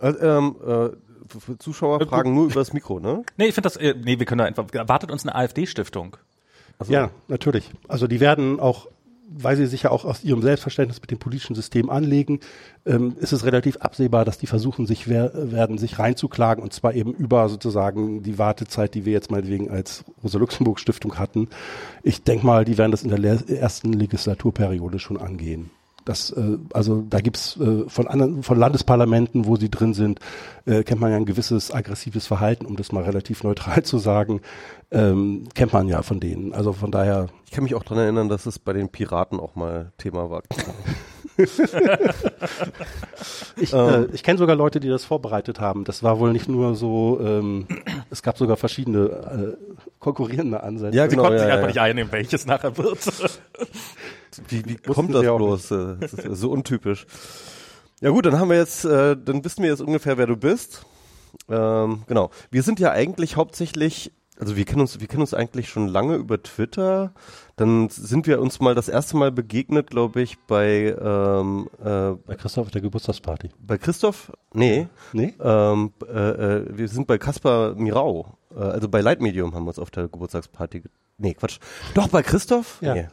Also, 0.00 0.18
ähm, 0.20 0.56
äh, 0.66 1.58
Zuschauer 1.58 2.00
fragen 2.06 2.34
nur 2.34 2.46
über 2.46 2.54
das 2.54 2.72
Mikro, 2.72 3.00
ne? 3.00 3.24
Nee, 3.36 3.46
ich 3.46 3.54
finde 3.54 3.66
das, 3.66 3.76
äh, 3.76 3.94
nee, 3.94 4.18
wir 4.18 4.26
können 4.26 4.38
da 4.38 4.44
einfach, 4.44 4.66
erwartet 4.72 5.10
uns 5.10 5.24
eine 5.24 5.34
AfD-Stiftung? 5.34 6.16
Also, 6.78 6.92
ja, 6.92 7.10
natürlich. 7.26 7.70
Also 7.88 8.06
die 8.06 8.20
werden 8.20 8.60
auch 8.60 8.88
weil 9.30 9.56
sie 9.56 9.66
sich 9.66 9.82
ja 9.82 9.90
auch 9.90 10.04
aus 10.04 10.24
ihrem 10.24 10.42
Selbstverständnis 10.42 11.00
mit 11.00 11.10
dem 11.10 11.18
politischen 11.18 11.54
System 11.54 11.90
anlegen, 11.90 12.40
ähm, 12.86 13.16
ist 13.20 13.32
es 13.32 13.44
relativ 13.44 13.76
absehbar, 13.78 14.24
dass 14.24 14.38
die 14.38 14.46
versuchen, 14.46 14.86
sich 14.86 15.08
wer 15.08 15.30
werden, 15.52 15.78
sich 15.78 15.98
reinzuklagen 15.98 16.62
und 16.62 16.72
zwar 16.72 16.94
eben 16.94 17.12
über 17.12 17.48
sozusagen 17.48 18.22
die 18.22 18.38
Wartezeit, 18.38 18.94
die 18.94 19.04
wir 19.04 19.12
jetzt 19.12 19.30
meinetwegen 19.30 19.70
als 19.70 20.04
Rosa-Luxemburg-Stiftung 20.22 21.18
hatten. 21.18 21.48
Ich 22.02 22.22
denke 22.22 22.46
mal, 22.46 22.64
die 22.64 22.78
werden 22.78 22.90
das 22.90 23.02
in 23.02 23.10
der 23.10 23.48
ersten 23.48 23.92
Legislaturperiode 23.92 24.98
schon 24.98 25.18
angehen. 25.18 25.70
Das, 26.08 26.30
äh, 26.30 26.56
also 26.72 27.04
da 27.08 27.20
gibt's 27.20 27.58
äh, 27.58 27.86
von 27.86 28.08
anderen, 28.08 28.42
von 28.42 28.58
Landesparlamenten, 28.58 29.44
wo 29.44 29.56
sie 29.56 29.70
drin 29.70 29.92
sind, 29.92 30.20
äh, 30.64 30.82
kennt 30.82 31.02
man 31.02 31.10
ja 31.10 31.18
ein 31.18 31.26
gewisses 31.26 31.70
aggressives 31.70 32.26
Verhalten, 32.26 32.64
um 32.64 32.76
das 32.76 32.92
mal 32.92 33.02
relativ 33.02 33.44
neutral 33.44 33.82
zu 33.84 33.98
sagen, 33.98 34.40
ähm, 34.90 35.48
kennt 35.54 35.74
man 35.74 35.86
ja 35.86 36.00
von 36.00 36.18
denen. 36.18 36.54
Also 36.54 36.72
von 36.72 36.90
daher. 36.90 37.26
Ich 37.44 37.50
kann 37.50 37.62
mich 37.62 37.74
auch 37.74 37.82
daran 37.82 37.98
erinnern, 38.04 38.30
dass 38.30 38.46
es 38.46 38.58
bei 38.58 38.72
den 38.72 38.88
Piraten 38.88 39.38
auch 39.38 39.54
mal 39.54 39.92
Thema 39.98 40.30
war. 40.30 40.42
ich 43.56 43.74
äh, 43.74 44.06
ich 44.06 44.22
kenne 44.22 44.38
sogar 44.38 44.56
Leute, 44.56 44.80
die 44.80 44.88
das 44.88 45.04
vorbereitet 45.04 45.60
haben. 45.60 45.84
Das 45.84 46.02
war 46.02 46.18
wohl 46.18 46.32
nicht 46.32 46.48
nur 46.48 46.74
so, 46.74 47.20
ähm, 47.22 47.66
es 48.08 48.22
gab 48.22 48.38
sogar 48.38 48.56
verschiedene 48.56 49.56
äh, 49.58 49.67
konkurrierende 49.98 50.62
Ansätze. 50.62 50.96
Ja, 50.96 51.06
genau, 51.06 51.22
Sie 51.22 51.28
konnten 51.28 51.38
ja, 51.38 51.44
sich 51.44 51.52
einfach 51.52 51.62
ja. 51.62 51.66
nicht 51.68 51.80
einnehmen, 51.80 52.12
welches 52.12 52.46
nachher 52.46 52.76
wird. 52.76 52.98
Wie, 54.48 54.64
wie 54.64 54.76
kommt 54.76 55.12
das 55.14 55.22
bloß? 55.22 55.68
Das 55.68 56.12
ist 56.12 56.40
so 56.40 56.50
untypisch. 56.50 57.06
Ja 58.00 58.10
gut, 58.10 58.26
dann 58.26 58.38
haben 58.38 58.50
wir 58.50 58.58
jetzt, 58.58 58.84
äh, 58.84 59.16
dann 59.16 59.44
wissen 59.44 59.62
wir 59.62 59.70
jetzt 59.70 59.80
ungefähr, 59.80 60.16
wer 60.18 60.26
du 60.26 60.36
bist. 60.36 60.86
Ähm, 61.48 62.04
genau. 62.06 62.30
Wir 62.50 62.62
sind 62.62 62.78
ja 62.78 62.92
eigentlich 62.92 63.36
hauptsächlich, 63.36 64.12
also 64.38 64.54
wir 64.54 64.64
kennen 64.64 64.82
uns, 64.82 65.00
wir 65.00 65.08
kennen 65.08 65.22
uns 65.22 65.34
eigentlich 65.34 65.68
schon 65.68 65.88
lange 65.88 66.14
über 66.14 66.40
Twitter. 66.40 67.12
Dann 67.58 67.88
sind 67.90 68.26
wir 68.26 68.40
uns 68.40 68.60
mal 68.60 68.74
das 68.74 68.88
erste 68.88 69.16
Mal 69.16 69.32
begegnet, 69.32 69.90
glaube 69.90 70.22
ich, 70.22 70.38
bei 70.46 70.96
ähm, 71.00 71.68
äh, 71.80 72.12
Bei 72.26 72.34
Christoph 72.36 72.66
auf 72.66 72.70
der 72.70 72.80
Geburtstagsparty. 72.80 73.50
bei 73.58 73.76
Christoph. 73.78 74.32
Nee. 74.54 74.86
Nee? 75.12 75.34
Ähm, 75.42 75.92
äh, 76.06 76.12
äh, 76.12 76.78
wir 76.78 76.88
sind 76.88 77.06
bei 77.08 77.18
Kaspar 77.18 77.74
Mirau. 77.74 78.38
Äh, 78.54 78.60
also 78.60 78.88
bei 78.88 79.00
Lightmedium 79.00 79.54
haben 79.54 79.64
wir 79.64 79.68
uns 79.70 79.78
auf 79.80 79.90
der 79.90 80.08
Geburtstagsparty. 80.08 80.80
Ge 80.80 80.90
nee, 81.18 81.34
Quatsch. 81.34 81.58
Doch 81.94 82.08
bei 82.08 82.22
Christoph? 82.22 82.78
Ja. 82.80 82.94
Nee. 82.94 83.08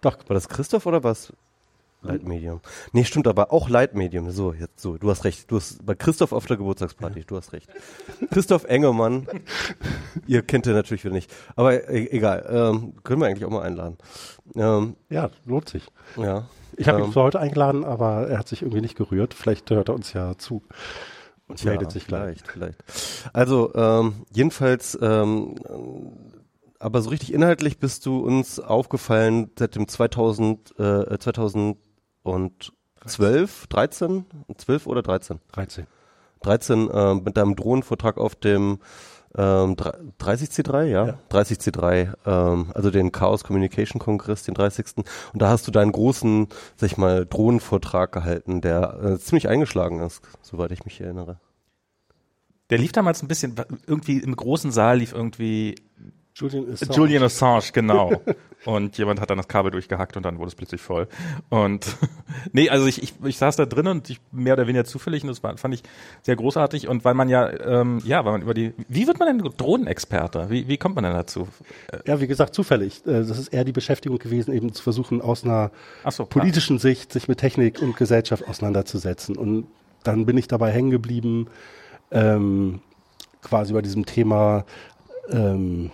Doch. 0.00 0.16
War 0.26 0.34
das 0.34 0.48
Christoph 0.48 0.86
oder 0.86 1.04
was? 1.04 1.32
Lightmedium. 2.06 2.60
Nee, 2.92 3.04
stimmt, 3.04 3.26
aber 3.28 3.52
auch 3.52 3.68
Lightmedium. 3.68 4.30
So, 4.30 4.52
jetzt 4.52 4.80
so, 4.80 4.96
du 4.96 5.10
hast 5.10 5.24
recht. 5.24 5.50
Du 5.50 5.56
hast 5.56 5.84
bei 5.84 5.94
Christoph 5.94 6.32
auf 6.32 6.46
der 6.46 6.56
Geburtstagsparty, 6.56 7.24
du 7.26 7.36
hast 7.36 7.52
recht. 7.52 7.68
Christoph 8.30 8.64
Engelmann. 8.64 9.26
Ihr 10.26 10.42
kennt 10.42 10.66
ihn 10.66 10.72
natürlich 10.72 11.04
wieder 11.04 11.14
nicht. 11.14 11.32
Aber 11.56 11.88
e 11.88 12.08
egal, 12.10 12.46
ähm, 12.48 12.94
können 13.04 13.20
wir 13.20 13.26
eigentlich 13.28 13.44
auch 13.44 13.50
mal 13.50 13.62
einladen. 13.62 13.96
Ähm, 14.54 14.96
Ja, 15.10 15.30
lohnt 15.44 15.68
sich. 15.68 15.86
ja. 16.16 16.48
Ich 16.78 16.88
habe 16.88 16.98
Ähm, 16.98 17.06
ihn 17.06 17.12
für 17.12 17.22
heute 17.22 17.40
eingeladen, 17.40 17.84
aber 17.84 18.28
er 18.28 18.38
hat 18.38 18.48
sich 18.48 18.60
irgendwie 18.62 18.82
nicht 18.82 18.96
gerührt. 18.96 19.32
Vielleicht 19.32 19.70
hört 19.70 19.88
er 19.88 19.94
uns 19.94 20.12
ja 20.12 20.36
zu 20.36 20.62
und 21.48 21.58
Tja, 21.58 21.70
meldet 21.70 21.90
sich 21.92 22.06
gleich. 22.06 22.42
Vielleicht, 22.44 22.48
vielleicht. 22.82 23.30
Also, 23.32 23.72
ähm, 23.74 24.26
jedenfalls, 24.34 24.98
ähm, 25.00 25.54
aber 26.78 27.00
so 27.00 27.08
richtig 27.10 27.32
inhaltlich 27.32 27.78
bist 27.78 28.04
du 28.04 28.18
uns 28.18 28.60
aufgefallen 28.60 29.50
seit 29.58 29.74
dem 29.76 29.88
2000, 29.88 30.78
äh, 30.78 30.82
2012, 32.26 33.66
13, 33.68 34.24
12 34.56 34.86
oder 34.86 35.02
13? 35.02 35.38
13. 35.52 35.86
13 36.42 36.90
ähm, 36.92 37.22
mit 37.24 37.36
deinem 37.36 37.56
Drohnenvortrag 37.56 38.18
auf 38.18 38.34
dem 38.34 38.78
ähm, 39.36 39.76
30C3, 39.76 40.84
ja? 40.84 41.06
Ja. 41.06 41.18
30C3, 41.30 42.14
ähm, 42.26 42.70
also 42.74 42.90
den 42.90 43.12
Chaos 43.12 43.44
Communication 43.44 44.00
Kongress, 44.00 44.44
den 44.44 44.54
30. 44.54 44.86
Und 44.96 45.06
da 45.42 45.48
hast 45.48 45.66
du 45.66 45.70
deinen 45.70 45.92
großen, 45.92 46.48
sag 46.76 46.90
ich 46.90 46.96
mal, 46.96 47.26
Drohnenvortrag 47.26 48.12
gehalten, 48.12 48.60
der 48.60 48.98
äh, 49.02 49.18
ziemlich 49.18 49.48
eingeschlagen 49.48 50.00
ist, 50.00 50.22
soweit 50.42 50.72
ich 50.72 50.84
mich 50.84 51.00
erinnere. 51.00 51.38
Der 52.70 52.78
lief 52.78 52.92
damals 52.92 53.22
ein 53.22 53.28
bisschen, 53.28 53.54
irgendwie 53.86 54.18
im 54.18 54.34
großen 54.34 54.72
Saal 54.72 54.98
lief 54.98 55.12
irgendwie 55.12 55.76
Julian 56.38 56.68
ist 56.68 56.94
Julian 56.94 57.22
Assange, 57.22 57.72
genau. 57.72 58.12
und 58.66 58.98
jemand 58.98 59.22
hat 59.22 59.30
dann 59.30 59.38
das 59.38 59.48
Kabel 59.48 59.70
durchgehackt 59.70 60.18
und 60.18 60.22
dann 60.22 60.36
wurde 60.38 60.48
es 60.48 60.54
plötzlich 60.54 60.82
voll. 60.82 61.08
Und 61.48 61.86
nee, 62.52 62.68
also 62.68 62.84
ich, 62.86 63.02
ich, 63.02 63.14
ich 63.24 63.38
saß 63.38 63.56
da 63.56 63.64
drin 63.64 63.86
und 63.86 64.10
ich 64.10 64.20
mehr 64.32 64.52
oder 64.52 64.66
weniger 64.66 64.84
zufällig 64.84 65.22
und 65.22 65.30
das 65.30 65.42
war, 65.42 65.56
fand 65.56 65.72
ich 65.72 65.82
sehr 66.20 66.36
großartig. 66.36 66.88
Und 66.88 67.06
weil 67.06 67.14
man 67.14 67.30
ja, 67.30 67.48
ähm, 67.80 68.02
ja, 68.04 68.22
weil 68.26 68.32
man 68.32 68.42
über 68.42 68.52
die, 68.52 68.74
wie 68.86 69.06
wird 69.06 69.18
man 69.18 69.28
denn 69.28 69.50
Drohnenexperte? 69.56 70.50
Wie, 70.50 70.68
wie 70.68 70.76
kommt 70.76 70.94
man 70.94 71.04
denn 71.04 71.14
dazu? 71.14 71.48
Ja, 72.04 72.20
wie 72.20 72.26
gesagt, 72.26 72.54
zufällig. 72.54 73.06
Äh, 73.06 73.24
Das 73.24 73.38
ist 73.38 73.48
eher 73.48 73.64
die 73.64 73.72
Beschäftigung 73.72 74.18
gewesen, 74.18 74.52
eben 74.52 74.74
zu 74.74 74.82
versuchen, 74.82 75.22
aus 75.22 75.42
einer 75.42 75.70
so, 76.10 76.26
politischen 76.26 76.78
Sicht 76.78 77.14
sich 77.14 77.28
mit 77.28 77.38
Technik 77.38 77.80
und 77.80 77.96
Gesellschaft 77.96 78.46
auseinanderzusetzen. 78.46 79.38
Und 79.38 79.68
dann 80.04 80.26
bin 80.26 80.36
ich 80.36 80.48
dabei 80.48 80.70
hängen 80.70 80.90
geblieben, 80.90 81.46
ähm, 82.10 82.80
quasi 83.40 83.72
bei 83.72 83.80
diesem 83.80 84.04
Thema, 84.04 84.66
ähm, 85.30 85.90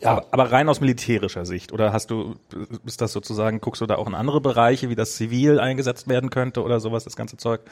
ja, 0.00 0.10
Aber, 0.10 0.26
aber 0.30 0.52
rein 0.52 0.68
aus 0.68 0.80
militärischer 0.80 1.46
Sicht 1.46 1.72
oder 1.72 1.92
hast 1.92 2.10
du, 2.10 2.34
ist 2.84 3.00
das 3.00 3.12
sozusagen, 3.12 3.60
guckst 3.60 3.80
du 3.80 3.86
da 3.86 3.96
auch 3.96 4.06
in 4.06 4.14
andere 4.14 4.40
Bereiche, 4.40 4.90
wie 4.90 4.94
das 4.94 5.16
zivil 5.16 5.58
eingesetzt 5.58 6.08
werden 6.08 6.30
könnte 6.30 6.62
oder 6.62 6.80
sowas, 6.80 7.04
das 7.04 7.16
ganze 7.16 7.36
Zeug? 7.36 7.62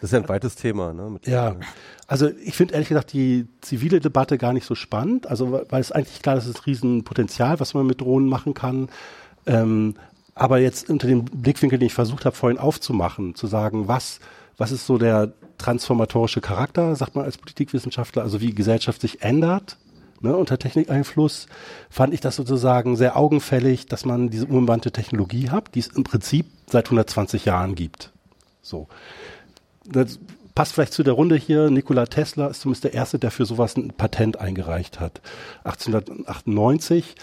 Das 0.00 0.10
ist 0.10 0.12
ja 0.12 0.20
ein 0.20 0.28
weites 0.28 0.54
Thema, 0.54 0.92
ne? 0.92 1.10
Mit 1.10 1.26
Ja, 1.26 1.56
also 2.06 2.28
ich 2.44 2.54
finde 2.54 2.74
ehrlich 2.74 2.88
gesagt 2.88 3.12
die 3.12 3.46
zivile 3.60 4.00
Debatte 4.00 4.38
gar 4.38 4.52
nicht 4.52 4.66
so 4.66 4.74
spannend. 4.74 5.26
Also 5.26 5.62
weil 5.68 5.80
es 5.80 5.92
eigentlich 5.92 6.22
klar 6.22 6.36
ist, 6.36 6.44
es 6.44 6.50
ist 6.50 6.60
ein 6.60 6.64
Riesenpotenzial, 6.64 7.58
was 7.58 7.74
man 7.74 7.86
mit 7.86 8.00
Drohnen 8.00 8.28
machen 8.28 8.54
kann. 8.54 8.88
Ähm, 9.46 9.94
aber 10.34 10.58
jetzt 10.58 10.88
unter 10.88 11.08
dem 11.08 11.24
Blickwinkel, 11.24 11.78
den 11.78 11.86
ich 11.86 11.94
versucht 11.94 12.24
habe, 12.24 12.36
vorhin 12.36 12.58
aufzumachen, 12.58 13.34
zu 13.34 13.46
sagen, 13.46 13.88
was, 13.88 14.20
was 14.56 14.72
ist 14.72 14.86
so 14.86 14.98
der 14.98 15.32
transformatorische 15.58 16.40
Charakter, 16.40 16.96
sagt 16.96 17.14
man 17.14 17.24
als 17.24 17.38
Politikwissenschaftler, 17.38 18.22
also 18.22 18.40
wie 18.40 18.54
Gesellschaft 18.54 19.00
sich 19.00 19.22
ändert 19.22 19.76
ne, 20.22 20.36
unter 20.36 20.58
Technikeinfluss, 20.58 21.46
fand 21.90 22.14
ich 22.14 22.20
das 22.20 22.36
sozusagen 22.36 22.96
sehr 22.96 23.16
augenfällig, 23.16 23.86
dass 23.86 24.04
man 24.04 24.30
diese 24.30 24.46
unbemannte 24.46 24.92
Technologie 24.92 25.50
hat, 25.50 25.74
die 25.74 25.80
es 25.80 25.88
im 25.88 26.04
Prinzip 26.04 26.46
seit 26.66 26.86
120 26.86 27.44
Jahren 27.44 27.74
gibt. 27.74 28.12
So 28.62 28.88
das 29.84 30.18
passt 30.54 30.74
vielleicht 30.74 30.92
zu 30.92 31.02
der 31.02 31.14
Runde 31.14 31.36
hier. 31.36 31.70
Nikola 31.70 32.06
Tesla 32.06 32.48
ist 32.48 32.60
zumindest 32.60 32.84
der 32.84 32.94
Erste, 32.94 33.18
der 33.18 33.30
für 33.30 33.46
sowas 33.46 33.76
ein 33.76 33.88
Patent 33.88 34.38
eingereicht 34.38 35.00
hat. 35.00 35.20
1898 35.64 37.14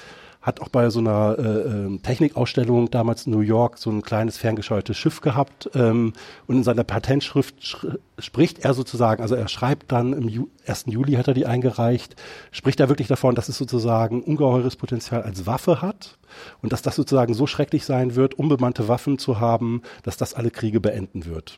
hat 0.41 0.61
auch 0.61 0.69
bei 0.69 0.89
so 0.89 0.99
einer 0.99 1.35
äh, 1.37 1.43
ähm, 1.43 2.01
Technikausstellung 2.01 2.89
damals 2.89 3.25
in 3.25 3.33
New 3.33 3.41
York 3.41 3.77
so 3.77 3.89
ein 3.89 4.01
kleines 4.01 4.37
ferngesteuertes 4.37 4.95
Schiff 4.95 5.19
gehabt 5.19 5.69
ähm, 5.75 6.13
und 6.47 6.55
in 6.57 6.63
seiner 6.63 6.85
Patentschrift 6.85 7.61
sch 7.61 7.85
spricht 8.17 8.59
er 8.59 8.73
sozusagen, 8.73 9.21
also 9.21 9.35
er 9.35 9.47
schreibt 9.47 9.91
dann 9.91 10.13
im 10.13 10.27
Ju 10.27 10.47
1. 10.65 10.85
Juli 10.87 11.13
hat 11.13 11.27
er 11.27 11.33
die 11.33 11.45
eingereicht, 11.45 12.15
spricht 12.51 12.79
er 12.79 12.89
wirklich 12.89 13.07
davon, 13.07 13.35
dass 13.35 13.49
es 13.49 13.57
sozusagen 13.57 14.21
ungeheures 14.21 14.75
Potenzial 14.75 15.23
als 15.23 15.45
Waffe 15.45 15.81
hat 15.81 16.17
und 16.61 16.73
dass 16.73 16.81
das 16.81 16.95
sozusagen 16.95 17.33
so 17.33 17.47
schrecklich 17.47 17.85
sein 17.85 18.15
wird, 18.15 18.33
unbemannte 18.33 18.87
Waffen 18.87 19.17
zu 19.19 19.39
haben, 19.39 19.81
dass 20.03 20.17
das 20.17 20.33
alle 20.33 20.51
Kriege 20.51 20.79
beenden 20.79 21.25
wird. 21.25 21.57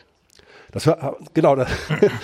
Das 0.71 0.85
hört, 0.85 1.33
genau, 1.33 1.55
das, 1.55 1.69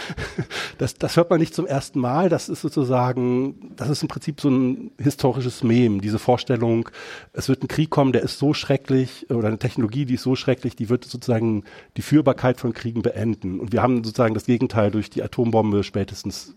das, 0.77 0.93
das 0.95 1.17
hört 1.17 1.29
man 1.29 1.39
nicht 1.39 1.53
zum 1.53 1.67
ersten 1.67 1.99
Mal. 1.99 2.29
Das 2.29 2.49
ist 2.49 2.61
sozusagen, 2.61 3.73
das 3.75 3.89
ist 3.89 4.01
im 4.01 4.07
Prinzip 4.07 4.39
so 4.39 4.49
ein 4.49 4.91
historisches 4.99 5.63
Mem. 5.63 6.01
Diese 6.01 6.17
Vorstellung, 6.17 6.89
es 7.33 7.49
wird 7.49 7.63
ein 7.63 7.67
Krieg 7.67 7.89
kommen, 7.89 8.13
der 8.13 8.23
ist 8.23 8.39
so 8.39 8.53
schrecklich, 8.53 9.29
oder 9.29 9.49
eine 9.49 9.59
Technologie, 9.59 10.05
die 10.05 10.15
ist 10.15 10.23
so 10.23 10.35
schrecklich, 10.35 10.75
die 10.75 10.89
wird 10.89 11.03
sozusagen 11.05 11.63
die 11.97 12.01
Führbarkeit 12.01 12.59
von 12.59 12.73
Kriegen 12.73 13.01
beenden. 13.01 13.59
Und 13.59 13.73
wir 13.73 13.81
haben 13.81 14.03
sozusagen 14.03 14.33
das 14.33 14.45
Gegenteil 14.45 14.91
durch 14.91 15.09
die 15.09 15.23
Atombombe 15.23 15.83
spätestens 15.83 16.55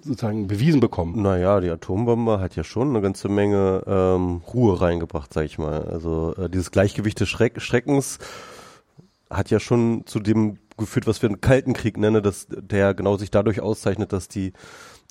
sozusagen 0.00 0.46
bewiesen 0.46 0.80
bekommen. 0.80 1.20
Naja, 1.20 1.60
die 1.60 1.68
Atombombe 1.68 2.40
hat 2.40 2.56
ja 2.56 2.64
schon 2.64 2.90
eine 2.90 3.00
ganze 3.00 3.28
Menge 3.28 3.82
ähm, 3.86 4.40
Ruhe 4.52 4.80
reingebracht, 4.80 5.34
sag 5.34 5.44
ich 5.44 5.58
mal. 5.58 5.82
Also 5.82 6.34
äh, 6.36 6.48
dieses 6.48 6.70
Gleichgewicht 6.70 7.20
des 7.20 7.28
Schreck 7.28 7.60
Schreckens 7.60 8.18
hat 9.28 9.50
ja 9.50 9.58
schon 9.58 10.06
zu 10.06 10.20
dem 10.20 10.58
geführt, 10.76 11.06
was 11.06 11.22
wir 11.22 11.28
einen 11.28 11.40
Kalten 11.40 11.72
Krieg 11.72 11.96
nennen, 11.96 12.22
dass 12.22 12.46
der 12.50 12.94
genau 12.94 13.16
sich 13.16 13.30
dadurch 13.30 13.60
auszeichnet, 13.60 14.12
dass 14.12 14.28
die 14.28 14.52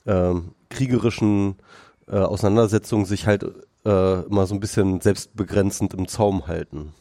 ähm, 0.06 0.52
kriegerischen 0.70 1.56
äh, 2.08 2.18
Auseinandersetzungen 2.18 3.06
sich 3.06 3.26
halt 3.26 3.44
äh, 3.86 4.22
immer 4.24 4.46
so 4.46 4.54
ein 4.54 4.60
bisschen 4.60 5.02
selbstbegrenzend 5.02 5.94
im 5.94 6.08
Zaum 6.08 6.48
halten. 6.48 6.94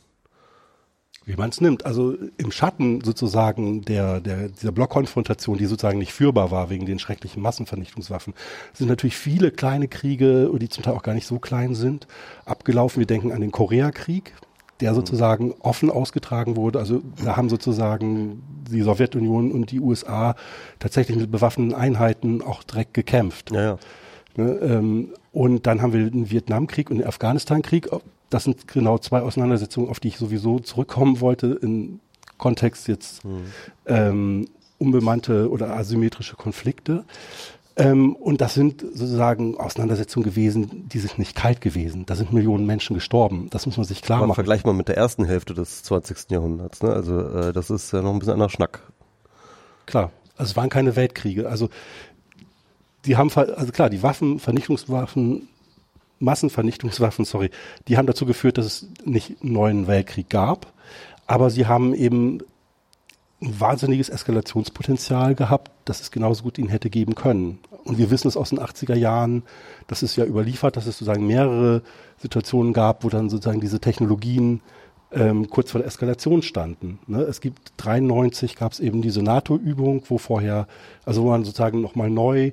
Wie 1.26 1.37
man 1.37 1.49
es 1.49 1.61
nimmt. 1.61 1.87
Also 1.87 2.14
im 2.37 2.50
Schatten 2.52 3.00
sozusagen 3.02 3.83
der, 3.83 4.21
der, 4.21 4.49
dieser 4.49 4.73
Blockkonfrontation, 4.73 5.56
die 5.56 5.64
sozusagen 5.64 5.99
nicht 5.99 6.12
führbar 6.12 6.50
war 6.50 6.68
wegen 6.68 6.85
den 6.85 6.99
schrecklichen 6.99 7.42
Massenvernichtungswaffen, 7.42 8.35
sind 8.75 8.88
natürlich 8.88 9.16
viele 9.16 9.50
kleine 9.50 9.88
Kriege, 9.88 10.50
die 10.61 10.68
zum 10.68 10.85
Teil 10.85 10.94
auch 10.94 11.02
gar 11.02 11.14
nicht 11.14 11.26
so 11.26 11.38
klein 11.38 11.75
sind, 11.75 12.06
abgelaufen. 12.44 13.00
Wir 13.00 13.06
denken 13.06 13.33
an 13.33 13.40
den 13.40 13.52
Koreakrieg, 13.52 14.35
der 14.81 14.95
sozusagen 14.95 15.54
offen 15.61 15.90
ausgetragen 15.90 16.57
wurde. 16.57 16.78
Also 16.78 17.02
da 17.25 17.37
haben 17.37 17.49
sozusagen 17.49 18.43
die 18.71 18.83
Sowjetunion 18.83 19.52
und 19.52 19.71
die 19.71 19.81
USA 19.81 20.35
tatsächlich 20.78 21.16
mit 21.16 21.31
bewaffneten 21.31 21.75
Einheiten 21.75 22.43
auch 22.43 22.62
direkt 22.62 22.95
gekämpft. 22.95 23.50
Ja, 23.52 23.62
ja. 23.62 23.78
Ne, 24.37 24.50
ähm, 24.62 25.11
und 25.33 25.66
dann 25.66 25.81
haben 25.81 25.93
wir 25.93 26.11
den 26.11 26.31
Vietnamkrieg 26.31 26.90
und 26.90 26.99
den 26.99 27.07
Afghanistankrieg. 27.07 27.88
Das 28.31 28.45
sind 28.45 28.66
genau 28.66 28.99
zwei 28.99 29.21
Auseinandersetzungen, 29.21 29.88
auf 29.88 30.00
die 30.00 30.09
ich 30.09 30.16
sowieso 30.16 30.59
zurückkommen 30.59 31.21
wollte, 31.21 31.59
im 31.62 32.00
Kontext 32.37 32.88
jetzt 32.88 33.23
ähm, 33.87 34.49
unbemannte 34.78 35.50
oder 35.50 35.76
asymmetrische 35.76 36.37
Konflikte. 36.37 37.04
Ähm, 37.76 38.14
und 38.14 38.40
das 38.40 38.54
sind 38.54 38.83
sozusagen 38.83 39.59
Auseinandersetzungen 39.59 40.25
gewesen, 40.25 40.88
die 40.88 40.99
sind 41.00 41.19
nicht 41.19 41.35
kalt 41.35 41.61
gewesen. 41.61 42.07
Da 42.07 42.14
sind 42.14 42.33
Millionen 42.33 42.66
Menschen 42.66 42.95
gestorben. 42.95 43.49
Das 43.50 43.66
muss 43.66 43.76
man 43.76 43.85
sich 43.85 44.00
klar 44.00 44.19
Aber 44.19 44.28
machen. 44.28 44.37
vergleich 44.37 44.64
mal 44.64 44.75
mit 44.75 44.88
der 44.88 44.97
ersten 44.97 45.25
Hälfte 45.25 45.54
des 45.54 45.83
20. 45.83 46.31
Jahrhunderts. 46.31 46.83
Ne? 46.83 46.93
Also 46.93 47.21
äh, 47.21 47.52
das 47.52 47.71
ist 47.71 47.93
ja 47.93 48.00
noch 48.00 48.12
ein 48.12 48.21
bisschen 48.21 48.35
anderer 48.35 48.50
Schnack. 48.50 48.81
Klar, 49.87 50.12
also 50.37 50.50
es 50.50 50.57
waren 50.57 50.71
keine 50.71 50.95
Weltkriege. 50.95 51.49
Also 51.49 51.69
die 53.04 53.16
haben, 53.16 53.31
also 53.35 53.73
klar, 53.73 53.90
die 53.90 54.02
Waffen, 54.02 54.38
Vernichtungswaffen, 54.38 55.49
Massenvernichtungswaffen, 56.21 57.25
sorry, 57.25 57.50
die 57.88 57.99
haben 57.99 58.07
dazu 58.07 58.25
geführt, 58.25 58.57
dass 58.59 58.66
es 58.66 58.88
nicht 59.04 59.43
einen 59.43 59.52
neuen 59.52 59.87
Weltkrieg 59.87 60.31
gab, 60.31 60.73
aber 61.26 61.50
sie 61.50 61.66
haben 61.66 61.93
eben 61.95 62.40
ein 63.43 63.61
wahnsinniges 63.61 64.09
Eskalationspotenzial 64.09 65.35
gehabt, 65.35 65.71
das 65.84 66.00
es 66.00 66.10
genauso 66.10 66.42
gut 66.42 66.58
ihnen 66.58 66.68
hätte 66.68 66.90
geben 66.90 67.14
können. 67.14 67.58
Und 67.84 67.98
wir 67.98 68.10
wissen 68.10 68.28
es 68.28 68.36
aus 68.36 68.50
den 68.50 68.60
80er 68.60 68.94
Jahren, 68.94 69.42
das 69.86 70.02
ist 70.02 70.16
ja 70.16 70.24
überliefert, 70.24 70.76
dass 70.76 70.86
es 70.86 70.98
sozusagen 70.98 71.26
mehrere 71.26 71.82
Situationen 72.18 72.72
gab, 72.72 73.04
wo 73.04 73.08
dann 73.08 73.28
sozusagen 73.28 73.60
diese 73.60 73.80
Technologien 73.80 74.60
ähm, 75.12 75.48
kurz 75.48 75.70
vor 75.70 75.80
der 75.80 75.88
Eskalation 75.88 76.42
standen. 76.42 76.98
Ne? 77.06 77.20
Es 77.22 77.40
gibt 77.40 77.72
93 77.76 78.56
gab 78.56 78.72
es 78.72 78.80
eben 78.80 79.02
diese 79.02 79.22
NATO-Übung, 79.22 80.02
wo 80.08 80.18
vorher, 80.18 80.66
also 81.04 81.22
wo 81.22 81.30
man 81.30 81.44
sozusagen 81.44 81.80
nochmal 81.80 82.10
neu 82.10 82.52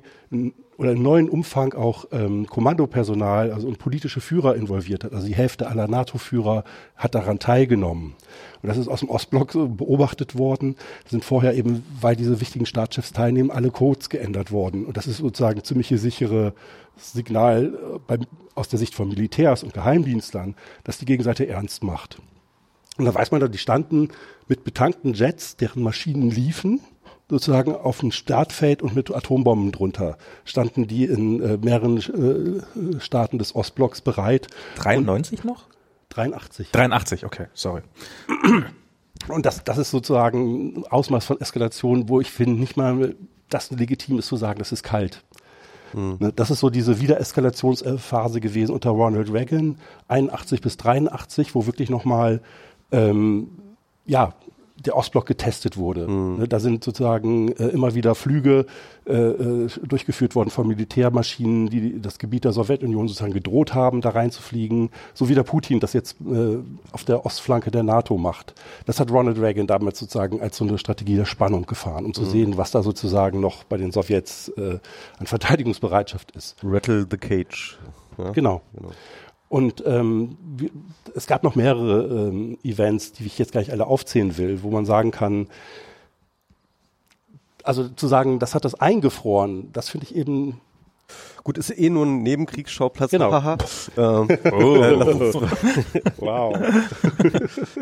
oder 0.82 0.92
in 0.92 1.02
neuen 1.02 1.28
Umfang 1.28 1.74
auch 1.74 2.06
ähm, 2.10 2.46
Kommandopersonal 2.48 3.52
also 3.52 3.68
und 3.68 3.78
politische 3.78 4.20
Führer 4.20 4.56
involviert 4.56 5.04
hat. 5.04 5.12
Also 5.12 5.28
die 5.28 5.34
Hälfte 5.34 5.68
aller 5.68 5.86
NATO-Führer 5.86 6.64
hat 6.96 7.14
daran 7.14 7.38
teilgenommen. 7.38 8.14
Und 8.62 8.68
das 8.68 8.76
ist 8.76 8.88
aus 8.88 8.98
dem 8.98 9.08
Ostblock 9.08 9.52
so 9.52 9.68
beobachtet 9.68 10.36
worden. 10.36 10.74
Sind 11.08 11.24
vorher 11.24 11.54
eben, 11.54 11.84
weil 12.00 12.16
diese 12.16 12.40
wichtigen 12.40 12.66
Staatschefs 12.66 13.12
teilnehmen, 13.12 13.52
alle 13.52 13.70
Codes 13.70 14.08
geändert 14.08 14.50
worden. 14.50 14.84
Und 14.84 14.96
das 14.96 15.06
ist 15.06 15.18
sozusagen 15.18 15.60
ein 15.60 15.64
ziemlich 15.64 15.86
sichere 15.88 16.52
Signal 16.96 17.74
äh, 17.74 17.98
bei, 18.04 18.18
aus 18.56 18.68
der 18.68 18.80
Sicht 18.80 18.96
von 18.96 19.08
Militärs 19.08 19.62
und 19.62 19.74
Geheimdienstlern, 19.74 20.56
dass 20.82 20.98
die 20.98 21.06
Gegenseite 21.06 21.46
ernst 21.46 21.84
macht. 21.84 22.18
Und 22.98 23.04
da 23.04 23.14
weiß 23.14 23.30
man, 23.30 23.52
die 23.52 23.58
standen 23.58 24.08
mit 24.48 24.64
betankten 24.64 25.14
Jets, 25.14 25.56
deren 25.56 25.84
Maschinen 25.84 26.28
liefen, 26.28 26.80
sozusagen 27.32 27.74
auf 27.74 28.00
dem 28.00 28.12
Startfeld 28.12 28.82
und 28.82 28.94
mit 28.94 29.14
Atombomben 29.14 29.72
drunter 29.72 30.18
standen 30.44 30.86
die 30.86 31.06
in 31.06 31.40
äh, 31.40 31.56
mehreren 31.56 31.96
äh, 31.96 33.00
Staaten 33.00 33.38
des 33.38 33.56
Ostblocks 33.56 34.02
bereit. 34.02 34.48
93 34.76 35.38
und 35.40 35.44
noch? 35.46 35.64
83. 36.10 36.70
83, 36.72 37.24
okay, 37.24 37.46
sorry. 37.54 37.80
Und 39.28 39.46
das, 39.46 39.62
das 39.62 39.78
ist 39.78 39.92
sozusagen 39.92 40.80
ein 40.80 40.84
Ausmaß 40.88 41.24
von 41.24 41.40
Eskalation, 41.40 42.08
wo 42.08 42.20
ich 42.20 42.28
finde, 42.28 42.58
nicht 42.58 42.76
mal 42.76 43.14
das 43.48 43.70
legitim 43.70 44.18
ist 44.18 44.26
zu 44.26 44.36
sagen, 44.36 44.58
das 44.58 44.72
ist 44.72 44.82
kalt. 44.82 45.22
Hm. 45.92 46.16
Ne, 46.18 46.32
das 46.32 46.50
ist 46.50 46.58
so 46.58 46.70
diese 46.70 47.00
Wiedereskalationsphase 47.00 48.40
gewesen 48.40 48.72
unter 48.74 48.90
Ronald 48.90 49.32
Reagan, 49.32 49.78
81 50.08 50.60
bis 50.60 50.76
83, 50.76 51.54
wo 51.54 51.66
wirklich 51.66 51.88
nochmal 51.88 52.42
ähm, 52.90 53.48
ja, 54.06 54.34
der 54.86 54.96
Ostblock 54.96 55.26
getestet 55.26 55.76
wurde. 55.76 56.08
Mhm. 56.08 56.48
Da 56.48 56.60
sind 56.60 56.84
sozusagen 56.84 57.52
äh, 57.52 57.68
immer 57.68 57.94
wieder 57.94 58.14
Flüge 58.14 58.66
äh, 59.06 59.12
äh, 59.12 59.68
durchgeführt 59.82 60.34
worden 60.34 60.50
von 60.50 60.66
Militärmaschinen, 60.68 61.68
die 61.68 62.00
das 62.00 62.18
Gebiet 62.18 62.44
der 62.44 62.52
Sowjetunion 62.52 63.08
sozusagen 63.08 63.32
gedroht 63.32 63.74
haben, 63.74 64.00
da 64.00 64.10
reinzufliegen, 64.10 64.90
so 65.14 65.28
wie 65.28 65.34
der 65.34 65.42
Putin 65.42 65.80
das 65.80 65.92
jetzt 65.92 66.16
äh, 66.20 66.58
auf 66.92 67.04
der 67.04 67.24
Ostflanke 67.26 67.70
der 67.70 67.82
NATO 67.82 68.18
macht. 68.18 68.54
Das 68.86 69.00
hat 69.00 69.10
Ronald 69.10 69.40
Reagan 69.40 69.66
damals 69.66 69.98
sozusagen 69.98 70.40
als 70.40 70.56
so 70.56 70.64
eine 70.64 70.78
Strategie 70.78 71.16
der 71.16 71.24
Spannung 71.24 71.66
gefahren, 71.66 72.04
um 72.04 72.14
zu 72.14 72.22
mhm. 72.22 72.30
sehen, 72.30 72.56
was 72.56 72.70
da 72.70 72.82
sozusagen 72.82 73.40
noch 73.40 73.64
bei 73.64 73.76
den 73.76 73.92
Sowjets 73.92 74.48
äh, 74.56 74.78
an 75.18 75.26
Verteidigungsbereitschaft 75.26 76.30
ist. 76.32 76.56
Rattle 76.62 77.06
the 77.10 77.16
cage. 77.16 77.78
Ja? 78.18 78.30
Genau. 78.30 78.62
genau. 78.74 78.90
Und 79.52 79.84
ähm, 79.86 80.38
es 81.14 81.26
gab 81.26 81.42
noch 81.42 81.56
mehrere 81.56 82.28
ähm, 82.28 82.56
Events, 82.64 83.12
die 83.12 83.26
ich 83.26 83.38
jetzt 83.38 83.52
gar 83.52 83.60
nicht 83.60 83.70
alle 83.70 83.86
aufzählen 83.86 84.38
will, 84.38 84.62
wo 84.62 84.70
man 84.70 84.86
sagen 84.86 85.10
kann, 85.10 85.46
also 87.62 87.86
zu 87.90 88.08
sagen, 88.08 88.38
das 88.38 88.54
hat 88.54 88.64
das 88.64 88.74
eingefroren, 88.74 89.70
das 89.74 89.90
finde 89.90 90.06
ich 90.06 90.16
eben 90.16 90.58
Gut, 91.44 91.58
ist 91.58 91.76
eh 91.76 91.90
nur 91.90 92.06
ein 92.06 92.22
Nebenkriegsschauplatz. 92.22 93.10
Genau. 93.10 93.30
Haha. 93.30 93.58
ähm, 93.98 94.28
oh. 94.52 95.42
wow. 96.16 96.56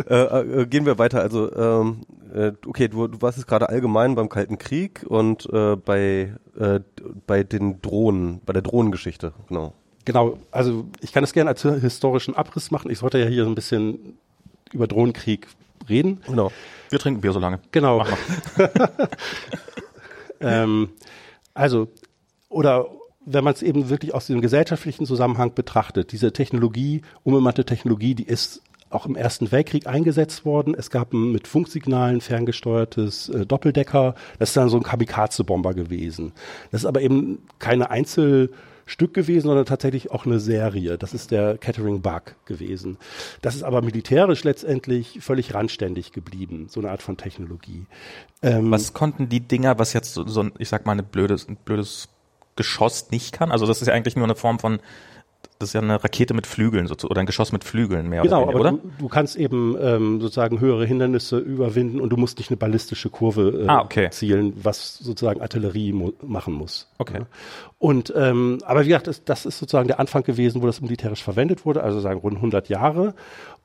Äh, 0.08 0.62
äh, 0.62 0.66
gehen 0.66 0.86
wir 0.86 0.98
weiter. 0.98 1.20
Also 1.20 1.54
ähm, 1.54 2.00
äh, 2.34 2.52
okay, 2.66 2.88
du, 2.88 3.06
du 3.06 3.22
warst 3.22 3.38
jetzt 3.38 3.46
gerade 3.46 3.68
allgemein 3.68 4.16
beim 4.16 4.28
Kalten 4.28 4.58
Krieg 4.58 5.04
und 5.06 5.48
äh, 5.52 5.76
bei 5.76 6.34
äh, 6.58 6.80
bei 7.26 7.44
den 7.44 7.80
Drohnen, 7.80 8.40
bei 8.44 8.52
der 8.52 8.62
Drohnengeschichte, 8.62 9.32
genau. 9.46 9.74
Genau, 10.04 10.38
also 10.50 10.86
ich 11.00 11.12
kann 11.12 11.24
es 11.24 11.32
gerne 11.32 11.50
als 11.50 11.62
historischen 11.62 12.34
Abriss 12.34 12.70
machen. 12.70 12.90
Ich 12.90 12.98
sollte 12.98 13.18
ja 13.18 13.26
hier 13.26 13.44
so 13.44 13.50
ein 13.50 13.54
bisschen 13.54 14.18
über 14.72 14.86
Drohnenkrieg 14.86 15.46
reden. 15.88 16.20
Genau. 16.26 16.50
Wir 16.88 16.98
trinken 16.98 17.20
Bier 17.20 17.32
so 17.32 17.38
lange. 17.38 17.60
Genau. 17.72 18.04
ähm, 20.40 20.90
also, 21.54 21.88
oder 22.48 22.86
wenn 23.24 23.44
man 23.44 23.54
es 23.54 23.62
eben 23.62 23.90
wirklich 23.90 24.14
aus 24.14 24.26
dem 24.26 24.40
gesellschaftlichen 24.40 25.06
Zusammenhang 25.06 25.54
betrachtet, 25.54 26.12
diese 26.12 26.32
Technologie, 26.32 27.02
unbemannte 27.22 27.64
Technologie, 27.64 28.14
die 28.14 28.24
ist 28.24 28.62
auch 28.88 29.06
im 29.06 29.14
Ersten 29.14 29.52
Weltkrieg 29.52 29.86
eingesetzt 29.86 30.44
worden. 30.44 30.74
Es 30.76 30.90
gab 30.90 31.12
ein 31.12 31.30
mit 31.30 31.46
Funksignalen 31.46 32.20
ferngesteuertes 32.20 33.28
äh, 33.28 33.46
Doppeldecker. 33.46 34.14
Das 34.38 34.50
ist 34.50 34.56
dann 34.56 34.68
so 34.68 34.78
ein 34.78 34.82
Kamikaze-Bomber 34.82 35.74
gewesen. 35.74 36.32
Das 36.72 36.82
ist 36.82 36.86
aber 36.86 37.00
eben 37.00 37.38
keine 37.58 37.90
Einzel- 37.90 38.50
Stück 38.90 39.14
gewesen, 39.14 39.46
sondern 39.46 39.66
tatsächlich 39.66 40.10
auch 40.10 40.26
eine 40.26 40.40
Serie. 40.40 40.98
Das 40.98 41.14
ist 41.14 41.30
der 41.30 41.56
Kettering 41.58 42.02
Bug 42.02 42.34
gewesen. 42.44 42.98
Das 43.40 43.54
ist 43.54 43.62
aber 43.62 43.82
militärisch 43.82 44.42
letztendlich 44.42 45.20
völlig 45.20 45.54
randständig 45.54 46.10
geblieben, 46.10 46.66
so 46.68 46.80
eine 46.80 46.90
Art 46.90 47.00
von 47.00 47.16
Technologie. 47.16 47.86
Ähm, 48.42 48.70
was 48.72 48.92
konnten 48.92 49.28
die 49.28 49.40
Dinger, 49.40 49.78
was 49.78 49.92
jetzt 49.92 50.14
so, 50.14 50.26
so 50.26 50.50
ich 50.58 50.68
sag 50.68 50.86
mal, 50.86 50.98
ein 50.98 51.04
blödes, 51.04 51.48
ein 51.48 51.56
blödes 51.56 52.08
Geschoss 52.56 53.12
nicht 53.12 53.32
kann? 53.32 53.52
Also 53.52 53.64
das 53.64 53.80
ist 53.80 53.86
ja 53.86 53.94
eigentlich 53.94 54.16
nur 54.16 54.24
eine 54.24 54.34
Form 54.34 54.58
von 54.58 54.80
das 55.60 55.68
ist 55.68 55.72
ja 55.74 55.82
eine 55.82 56.02
Rakete 56.02 56.32
mit 56.32 56.46
Flügeln 56.46 56.86
sozusagen, 56.86 57.10
oder 57.10 57.20
ein 57.20 57.26
Geschoss 57.26 57.52
mit 57.52 57.64
Flügeln 57.64 58.08
mehr 58.08 58.22
genau, 58.22 58.44
oder 58.44 58.54
weniger, 58.54 58.68
aber 58.68 58.78
Du, 58.78 58.90
du 58.98 59.08
kannst 59.08 59.36
eben 59.36 59.76
ähm, 59.78 60.20
sozusagen 60.20 60.58
höhere 60.58 60.86
Hindernisse 60.86 61.38
überwinden 61.38 62.00
und 62.00 62.08
du 62.08 62.16
musst 62.16 62.38
nicht 62.38 62.50
eine 62.50 62.56
ballistische 62.56 63.10
Kurve 63.10 63.64
äh, 63.64 63.68
ah, 63.68 63.82
okay. 63.82 64.08
zielen, 64.10 64.54
was 64.62 64.96
sozusagen 64.96 65.42
Artillerie 65.42 65.92
mu 65.92 66.12
machen 66.22 66.54
muss. 66.54 66.88
Okay. 66.96 67.18
Ja. 67.20 67.26
Und 67.78 68.12
ähm, 68.16 68.58
aber 68.64 68.84
wie 68.84 68.88
gesagt, 68.88 69.06
das, 69.06 69.22
das 69.24 69.44
ist 69.44 69.58
sozusagen 69.58 69.86
der 69.86 70.00
Anfang 70.00 70.22
gewesen, 70.22 70.62
wo 70.62 70.66
das 70.66 70.80
militärisch 70.80 71.22
verwendet 71.22 71.66
wurde, 71.66 71.82
also 71.82 72.00
sagen 72.00 72.20
rund 72.20 72.36
100 72.36 72.70
Jahre. 72.70 73.14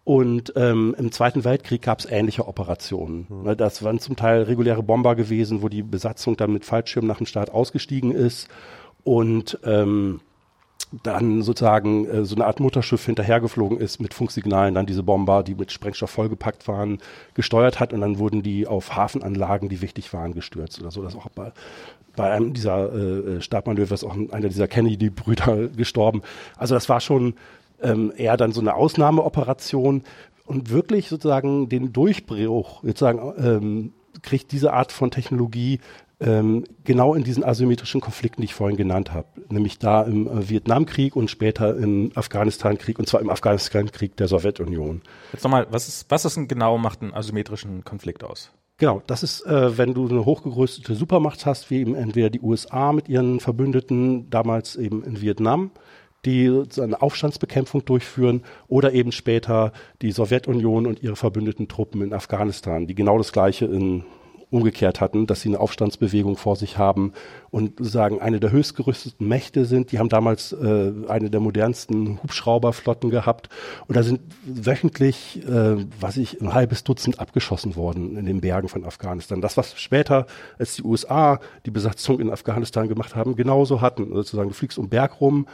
Und 0.04 0.54
ähm, 0.58 0.96
im 1.00 1.12
Zweiten 1.14 1.46
Weltkrieg 1.46 1.82
gab 1.82 2.00
es 2.00 2.06
ähnliche 2.06 2.48
Operationen. 2.48 3.26
Mhm. 3.30 3.58
Das 3.58 3.84
waren 3.84 4.00
zum 4.00 4.18
Teil 4.18 4.44
reguläre 4.44 4.84
Bomber 4.84 5.16
gewesen, 5.16 5.62
wo 5.62 5.70
die 5.70 5.82
Besatzung 5.82 6.36
dann 6.36 6.52
mit 6.52 6.66
Fallschirm 6.66 7.08
nach 7.08 7.18
dem 7.18 7.26
Start 7.26 7.52
ausgestiegen 7.52 8.12
ist 8.12 8.50
und 9.04 9.60
ähm, 9.64 10.20
dann 11.04 11.42
sozusagen 11.42 12.06
äh, 12.08 12.26
so 12.26 12.36
eine 12.36 12.46
Art 12.46 12.60
Mutterschiff 12.60 13.06
hinterhergeflogen 13.06 13.80
ist 13.80 14.00
mit 14.00 14.14
Funksignalen, 14.14 14.76
dann 14.76 14.86
diese 14.86 15.04
Bomber, 15.04 15.44
die 15.44 15.56
mit 15.56 15.72
Sprengstoff 15.72 16.10
vollgepackt 16.10 16.68
waren, 16.68 17.00
gesteuert 17.34 17.80
hat 17.80 17.94
und 17.94 18.02
dann 18.02 18.20
wurden 18.20 18.44
die 18.44 18.68
auf 18.68 18.96
Hafenanlagen, 18.96 19.70
die 19.70 19.82
wichtig 19.82 20.14
waren, 20.14 20.34
gestürzt 20.34 20.80
oder 20.82 20.92
so. 20.92 21.02
Das 21.02 21.16
auch 21.16 21.30
bei, 21.30 21.52
bei 22.16 22.32
einem 22.32 22.54
dieser 22.54 22.94
äh, 22.94 23.42
Startmanöver 23.42 23.94
ist 23.94 24.04
auch 24.04 24.16
einer 24.32 24.50
dieser 24.50 24.68
Kennedy-Brüder 24.68 25.68
gestorben. 25.76 26.22
Also 26.58 26.76
das 26.76 26.90
war 26.90 27.02
schon 27.02 27.36
ähm, 27.82 28.14
eher 28.16 28.38
dann 28.38 28.52
so 28.52 28.62
eine 28.62 28.76
Ausnahmeoperation 28.76 30.04
und 30.46 30.70
wirklich 30.70 31.10
sozusagen 31.10 31.70
den 31.70 31.92
Durchbruch 31.92 32.84
sozusagen 32.84 33.34
ähm, 33.38 33.94
kriegt 34.22 34.52
diese 34.52 34.74
Art 34.74 34.92
von 34.92 35.12
Technologie 35.12 35.80
genau 36.20 37.14
in 37.14 37.24
diesen 37.24 37.44
asymmetrischen 37.44 38.00
Konflikten, 38.00 38.42
die 38.42 38.46
ich 38.46 38.54
vorhin 38.54 38.78
genannt 38.78 39.14
habe, 39.14 39.28
nämlich 39.50 39.80
da 39.80 40.04
im 40.04 40.28
äh, 40.28 40.50
Vietnamkrieg 40.50 41.16
und 41.16 41.30
später 41.30 41.76
im 41.76 42.12
Afghanistankrieg 42.16 43.00
und 43.00 43.08
zwar 43.08 43.20
im 43.20 43.30
Afghanistankrieg 43.30 44.16
der 44.16 44.28
Sowjetunion. 44.28 45.02
Jetzt 45.34 45.44
nochmal, 45.44 45.68
was 45.72 45.90
ist, 45.90 46.06
was 46.10 46.24
ist 46.24 46.38
denn 46.38 46.48
genau 46.48 46.78
macht 46.78 47.02
einen 47.02 47.14
asymmetrischen 47.14 47.84
Konflikt 47.84 48.24
aus? 48.24 48.52
Genau, 48.78 49.02
das 49.08 49.24
ist, 49.24 49.46
äh, 49.46 49.78
wenn 49.78 49.94
du 49.94 50.08
eine 50.08 50.26
hochgegrößte 50.26 50.96
Supermacht 50.96 51.46
hast, 51.46 51.70
wie 51.70 51.80
eben 51.80 51.96
entweder 51.96 52.30
die 52.30 52.42
USA 52.42 52.94
mit 52.94 53.10
ihren 53.10 53.40
Verbündeten, 53.40 54.30
damals 54.30 54.76
eben 54.76 55.04
in 55.04 55.22
Vietnam, 55.22 55.72
die 56.26 56.64
eine 56.82 57.02
Aufstandsbekämpfung 57.02 57.86
durchführen 57.86 58.44
oder 58.68 58.94
eben 58.94 59.12
später 59.12 59.72
die 60.02 60.12
Sowjetunion 60.12 60.88
und 60.88 61.04
ihre 61.04 61.16
verbündeten 61.16 61.68
Truppen 61.68 62.02
in 62.02 62.14
Afghanistan, 62.14 62.88
die 62.88 62.96
genau 62.96 63.18
das 63.18 63.32
Gleiche 63.32 63.66
in 63.66 64.04
umgekehrt 64.56 65.02
hatten, 65.02 65.28
dass 65.28 65.42
sie 65.42 65.50
eine 65.50 65.60
Aufstandsbewegung 65.60 66.38
vor 66.38 66.56
sich 66.56 66.78
haben 66.78 67.14
und 67.52 67.74
sagen, 67.80 68.22
eine 68.22 68.40
der 68.40 68.52
höchstgerüsteten 68.52 69.28
Mächte 69.28 69.66
sind. 69.66 69.92
Die 69.92 70.00
haben 70.00 70.10
damals 70.10 70.54
äh, 70.54 70.92
eine 71.08 71.30
der 71.30 71.40
modernsten 71.40 72.22
Hubschrauberflotten 72.24 73.10
gehabt 73.10 73.50
und 73.88 73.96
da 73.96 74.04
sind 74.04 74.22
wöchentlich, 74.46 75.46
äh, 75.48 75.76
was 76.00 76.18
ich, 76.18 76.42
ein 76.42 76.54
halbes 76.54 76.84
Dutzend 76.84 77.20
abgeschossen 77.20 77.76
worden 77.76 78.18
in 78.18 78.26
den 78.26 78.42
Bergen 78.42 78.70
von 78.70 78.86
Afghanistan. 78.86 79.42
Das, 79.42 79.58
was 79.58 79.80
später, 79.80 80.26
als 80.58 80.76
die 80.76 80.84
USA 80.84 81.40
die 81.66 81.72
Besatzung 81.72 82.20
in 82.20 82.30
Afghanistan 82.30 82.88
gemacht 82.88 83.16
haben, 83.16 83.36
genauso 83.36 83.82
hatten. 83.82 84.14
Sozusagen, 84.14 84.50
du 84.50 84.56
fliegst 84.56 84.78
um 84.78 84.90
Berg 84.90 85.20
rum, 85.22 85.48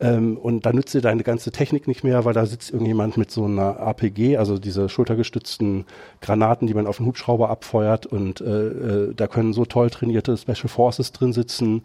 ähm, 0.00 0.36
und 0.36 0.64
da 0.64 0.72
nützt 0.72 0.94
dir 0.94 1.00
deine 1.00 1.24
ganze 1.24 1.50
Technik 1.50 1.88
nicht 1.88 2.04
mehr, 2.04 2.24
weil 2.24 2.34
da 2.34 2.46
sitzt 2.46 2.70
irgendjemand 2.70 3.16
mit 3.16 3.30
so 3.30 3.44
einer 3.44 3.80
APG, 3.80 4.36
also 4.36 4.58
diese 4.58 4.88
schultergestützten 4.88 5.86
Granaten, 6.20 6.68
die 6.68 6.74
man 6.74 6.86
auf 6.86 6.98
den 6.98 7.06
Hubschrauber 7.06 7.50
abfeuert. 7.50 8.06
Und 8.06 8.40
äh, 8.40 8.68
äh, 8.68 9.14
da 9.14 9.26
können 9.26 9.52
so 9.52 9.64
toll 9.64 9.90
trainierte 9.90 10.36
Special 10.36 10.68
Forces 10.68 11.10
drin 11.12 11.32
sitzen, 11.32 11.82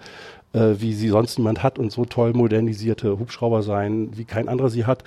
äh, 0.53 0.75
wie 0.77 0.93
sie 0.93 1.09
sonst 1.09 1.39
niemand 1.39 1.63
hat 1.63 1.79
und 1.79 1.91
so 1.91 2.05
toll 2.05 2.33
modernisierte 2.33 3.17
Hubschrauber 3.17 3.63
sein, 3.63 4.11
wie 4.15 4.25
kein 4.25 4.47
anderer 4.47 4.69
sie 4.69 4.85
hat. 4.85 5.03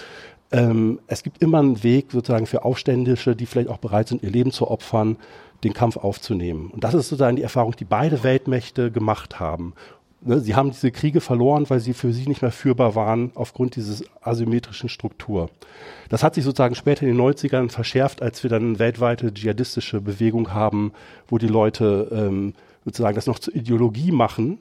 Ähm, 0.51 0.99
es 1.07 1.23
gibt 1.23 1.43
immer 1.43 1.59
einen 1.59 1.85
Weg 1.85 2.11
sozusagen 2.11 2.47
für 2.47 2.65
Aufständische, 2.65 3.37
die 3.37 3.47
vielleicht 3.47 3.69
auch 3.69 3.79
bereit 3.79 4.09
sind, 4.09 4.23
ihr 4.25 4.31
Leben 4.31 4.51
zu 4.51 4.69
opfern, 4.69 5.17
den 5.65 5.75
Kampf 5.75 5.97
aufzunehmen. 5.97 6.71
Und 6.73 6.85
das 6.85 6.95
ist 6.95 7.09
sozusagen 7.09 7.37
die 7.37 7.43
Erfahrung, 7.43 7.75
die 7.77 7.85
beide 7.85 8.23
Weltmächte 8.23 8.91
gemacht 8.91 9.41
haben 9.41 9.75
Ne, 10.27 10.41
sie 10.41 10.57
haben 10.57 10.73
diese 10.73 10.91
Kriege 10.91 11.21
verloren, 11.21 11.71
weil 11.71 11.79
sie 11.79 11.95
für 11.95 12.13
sie 12.13 12.27
nicht 12.27 12.43
mehr 12.43 12.51
führbar 12.51 12.97
waren 12.97 13.31
aufgrund 13.37 13.77
dieses 13.77 14.03
asymmetrischen 14.21 14.89
Struktur. 14.89 15.51
Das 16.09 16.25
hat 16.25 16.35
sich 16.35 16.43
sozusagen 16.43 16.75
später 16.75 17.03
in 17.07 17.17
den 17.17 17.21
90ern 17.21 17.71
verschärft, 17.71 18.23
als 18.23 18.43
wir 18.43 18.51
dann 18.51 18.71
eine 18.71 18.79
weltweite 18.81 19.33
dschihadistische 19.33 20.01
Bewegung 20.01 20.53
haben, 20.53 20.93
wo 21.29 21.39
die 21.39 21.47
Leute 21.47 22.09
ähm, 22.11 22.55
sozusagen 22.85 23.15
das 23.15 23.29
noch 23.29 23.39
zur 23.39 23.55
Ideologie 23.55 24.11
machen. 24.11 24.59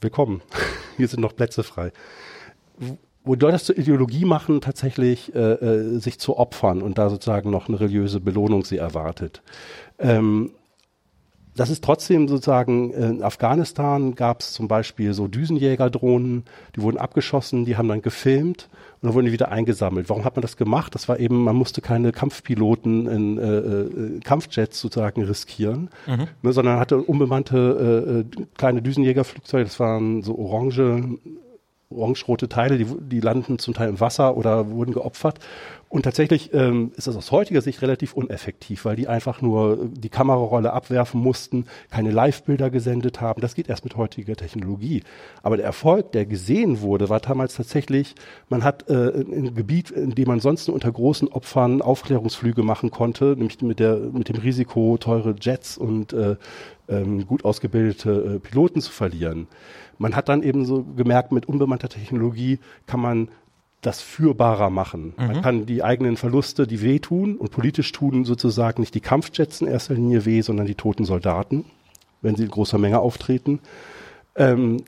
Willkommen, 0.00 0.42
hier 0.96 1.06
sind 1.06 1.20
noch 1.20 1.36
Plätze 1.36 1.62
frei. 1.62 1.92
Wo 3.22 3.36
die 3.36 3.40
Leute 3.40 3.52
das 3.52 3.64
zur 3.66 3.78
Ideologie 3.78 4.24
machen, 4.24 4.60
tatsächlich 4.60 5.32
äh, 5.32 5.38
äh, 5.38 5.98
sich 6.00 6.18
zu 6.18 6.36
opfern 6.36 6.82
und 6.82 6.98
da 6.98 7.08
sozusagen 7.08 7.50
noch 7.50 7.68
eine 7.68 7.78
religiöse 7.78 8.18
Belohnung 8.18 8.64
sie 8.64 8.78
erwartet. 8.78 9.42
Ähm, 10.00 10.50
das 11.58 11.70
ist 11.70 11.82
trotzdem 11.82 12.28
sozusagen, 12.28 12.92
in 12.92 13.22
Afghanistan 13.22 14.14
gab 14.14 14.40
es 14.40 14.52
zum 14.52 14.68
Beispiel 14.68 15.12
so 15.12 15.26
Düsenjägerdrohnen, 15.26 16.44
die 16.76 16.82
wurden 16.82 16.98
abgeschossen, 16.98 17.64
die 17.64 17.76
haben 17.76 17.88
dann 17.88 18.00
gefilmt 18.00 18.68
und 19.00 19.08
dann 19.08 19.14
wurden 19.14 19.26
die 19.26 19.32
wieder 19.32 19.50
eingesammelt. 19.50 20.08
Warum 20.08 20.24
hat 20.24 20.36
man 20.36 20.42
das 20.42 20.56
gemacht? 20.56 20.94
Das 20.94 21.08
war 21.08 21.18
eben, 21.18 21.42
man 21.42 21.56
musste 21.56 21.80
keine 21.80 22.12
Kampfpiloten 22.12 23.08
in 23.08 23.38
äh, 23.38 23.58
äh, 23.58 24.20
Kampfjets 24.20 24.80
sozusagen 24.80 25.24
riskieren, 25.24 25.90
mhm. 26.06 26.28
ne, 26.42 26.52
sondern 26.52 26.78
hatte 26.78 26.98
unbemannte 26.98 28.24
äh, 28.36 28.40
äh 28.40 28.44
kleine 28.56 28.80
Düsenjägerflugzeuge, 28.80 29.64
das 29.64 29.80
waren 29.80 30.22
so 30.22 30.38
orange 30.38 31.18
orange-rote 31.90 32.48
Teile, 32.48 32.76
die, 32.76 32.86
die 33.00 33.20
landen 33.20 33.58
zum 33.58 33.74
Teil 33.74 33.88
im 33.88 34.00
Wasser 34.00 34.36
oder 34.36 34.70
wurden 34.70 34.92
geopfert. 34.92 35.38
Und 35.90 36.02
tatsächlich 36.02 36.52
ähm, 36.52 36.92
ist 36.96 37.06
das 37.06 37.16
aus 37.16 37.32
heutiger 37.32 37.62
Sicht 37.62 37.80
relativ 37.80 38.12
uneffektiv, 38.12 38.84
weil 38.84 38.96
die 38.96 39.08
einfach 39.08 39.40
nur 39.40 39.88
die 39.90 40.10
Kamerarolle 40.10 40.74
abwerfen 40.74 41.18
mussten, 41.18 41.64
keine 41.90 42.10
Live-Bilder 42.10 42.68
gesendet 42.68 43.22
haben. 43.22 43.40
Das 43.40 43.54
geht 43.54 43.70
erst 43.70 43.84
mit 43.84 43.96
heutiger 43.96 44.36
Technologie. 44.36 45.02
Aber 45.42 45.56
der 45.56 45.64
Erfolg, 45.64 46.12
der 46.12 46.26
gesehen 46.26 46.82
wurde, 46.82 47.08
war 47.08 47.20
damals 47.20 47.54
tatsächlich, 47.54 48.14
man 48.50 48.64
hat 48.64 48.90
äh, 48.90 49.22
ein 49.22 49.54
Gebiet, 49.54 49.90
in 49.90 50.14
dem 50.14 50.28
man 50.28 50.40
sonst 50.40 50.68
nur 50.68 50.74
unter 50.74 50.92
großen 50.92 51.28
Opfern 51.28 51.80
Aufklärungsflüge 51.80 52.62
machen 52.62 52.90
konnte, 52.90 53.34
nämlich 53.36 53.62
mit, 53.62 53.80
der, 53.80 53.96
mit 53.96 54.28
dem 54.28 54.36
Risiko, 54.36 54.98
teure 54.98 55.34
Jets 55.40 55.78
und 55.78 56.12
äh, 56.12 56.36
ähm, 56.88 57.26
gut 57.26 57.44
ausgebildete 57.44 58.10
äh, 58.10 58.38
Piloten 58.40 58.80
zu 58.80 58.90
verlieren. 58.90 59.46
Man 59.98 60.14
hat 60.16 60.28
dann 60.28 60.42
eben 60.42 60.64
so 60.64 60.84
gemerkt, 60.96 61.32
mit 61.32 61.46
unbemannter 61.46 61.88
Technologie 61.88 62.58
kann 62.86 63.00
man 63.00 63.28
das 63.80 64.00
führbarer 64.00 64.70
machen. 64.70 65.14
Mhm. 65.16 65.26
Man 65.26 65.42
kann 65.42 65.66
die 65.66 65.82
eigenen 65.82 66.16
Verluste, 66.16 66.66
die 66.66 66.82
wehtun 66.82 67.36
und 67.36 67.50
politisch 67.50 67.92
tun 67.92 68.24
sozusagen 68.24 68.80
nicht 68.80 68.94
die 68.94 69.00
Kampfjets 69.00 69.60
in 69.60 69.68
erster 69.68 69.94
Linie 69.94 70.24
weh, 70.24 70.40
sondern 70.40 70.66
die 70.66 70.74
toten 70.74 71.04
Soldaten, 71.04 71.64
wenn 72.22 72.34
sie 72.34 72.44
in 72.44 72.50
großer 72.50 72.78
Menge 72.78 72.98
auftreten. 72.98 73.60
Ähm, 74.34 74.78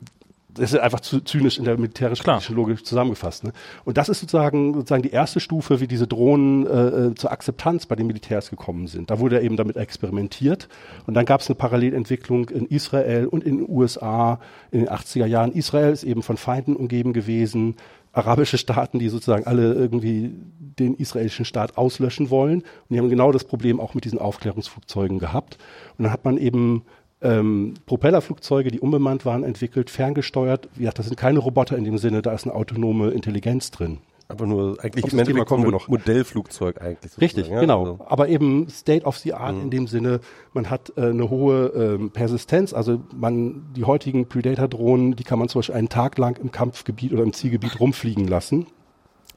das 0.53 0.73
ist 0.73 0.79
einfach 0.79 0.99
zu 0.99 1.21
zynisch 1.21 1.57
in 1.57 1.65
der 1.65 1.77
militärisch-politischen 1.77 2.55
Logik 2.55 2.85
zusammengefasst. 2.85 3.43
Ne? 3.43 3.53
Und 3.85 3.97
das 3.97 4.09
ist 4.09 4.19
sozusagen, 4.19 4.73
sozusagen 4.73 5.03
die 5.03 5.11
erste 5.11 5.39
Stufe, 5.39 5.79
wie 5.79 5.87
diese 5.87 6.07
Drohnen 6.07 6.67
äh, 6.67 7.07
äh 7.07 7.15
zur 7.15 7.31
Akzeptanz 7.31 7.85
bei 7.85 7.95
den 7.95 8.07
Militärs 8.07 8.49
gekommen 8.49 8.87
sind. 8.87 9.09
Da 9.09 9.19
wurde 9.19 9.41
eben 9.41 9.57
damit 9.57 9.77
experimentiert. 9.77 10.67
Und 11.07 11.13
dann 11.13 11.25
gab 11.25 11.41
es 11.41 11.47
eine 11.47 11.55
Parallelentwicklung 11.55 12.49
in 12.49 12.65
Israel 12.65 13.27
und 13.27 13.43
in 13.43 13.57
den 13.57 13.69
USA 13.69 14.39
in 14.71 14.79
den 14.79 14.89
80er 14.89 15.25
Jahren. 15.25 15.51
Israel 15.53 15.93
ist 15.93 16.03
eben 16.03 16.23
von 16.23 16.37
Feinden 16.37 16.75
umgeben 16.75 17.13
gewesen. 17.13 17.75
Arabische 18.13 18.57
Staaten, 18.57 18.99
die 18.99 19.07
sozusagen 19.07 19.45
alle 19.45 19.73
irgendwie 19.73 20.35
den 20.79 20.95
israelischen 20.95 21.45
Staat 21.45 21.77
auslöschen 21.77 22.29
wollen. 22.29 22.59
Und 22.61 22.89
die 22.89 22.99
haben 22.99 23.09
genau 23.09 23.31
das 23.31 23.45
Problem 23.45 23.79
auch 23.79 23.93
mit 23.93 24.03
diesen 24.03 24.19
Aufklärungsflugzeugen 24.19 25.19
gehabt. 25.19 25.57
Und 25.97 26.03
dann 26.03 26.11
hat 26.11 26.25
man 26.25 26.37
eben 26.37 26.83
ähm, 27.21 27.75
Propellerflugzeuge, 27.85 28.71
die 28.71 28.79
unbemannt 28.79 29.25
waren, 29.25 29.43
entwickelt, 29.43 29.89
ferngesteuert. 29.89 30.69
Ja, 30.77 30.91
das 30.91 31.05
sind 31.05 31.17
keine 31.17 31.39
Roboter 31.39 31.77
in 31.77 31.83
dem 31.83 31.97
Sinne, 31.97 32.21
da 32.21 32.33
ist 32.33 32.45
eine 32.45 32.55
autonome 32.55 33.11
Intelligenz 33.11 33.71
drin. 33.71 33.99
Aber 34.31 34.45
nur 34.45 34.77
eigentlich 34.81 35.11
im 35.11 35.19
Endeffekt 35.19 35.45
kommen 35.45 35.65
wir 35.65 35.71
noch. 35.71 35.89
Modellflugzeug 35.89 36.81
eigentlich. 36.81 37.19
Richtig, 37.19 37.49
ja? 37.49 37.59
genau. 37.59 37.81
Also. 37.81 37.99
Aber 38.07 38.29
eben 38.29 38.69
State 38.69 39.05
of 39.05 39.17
the 39.17 39.33
Art 39.33 39.55
mhm. 39.55 39.63
in 39.63 39.69
dem 39.71 39.87
Sinne, 39.87 40.21
man 40.53 40.69
hat 40.69 40.93
äh, 40.95 41.07
eine 41.07 41.29
hohe 41.29 41.67
ähm, 41.75 42.11
Persistenz. 42.11 42.73
Also 42.73 43.01
man, 43.13 43.65
die 43.75 43.83
heutigen 43.83 44.27
Predator-Drohnen, 44.27 45.17
die 45.17 45.25
kann 45.25 45.37
man 45.37 45.49
zum 45.49 45.59
Beispiel 45.59 45.75
einen 45.75 45.89
Tag 45.89 46.17
lang 46.17 46.37
im 46.37 46.51
Kampfgebiet 46.51 47.11
oder 47.11 47.23
im 47.23 47.33
Zielgebiet 47.33 47.79
rumfliegen 47.81 48.25
lassen. 48.25 48.67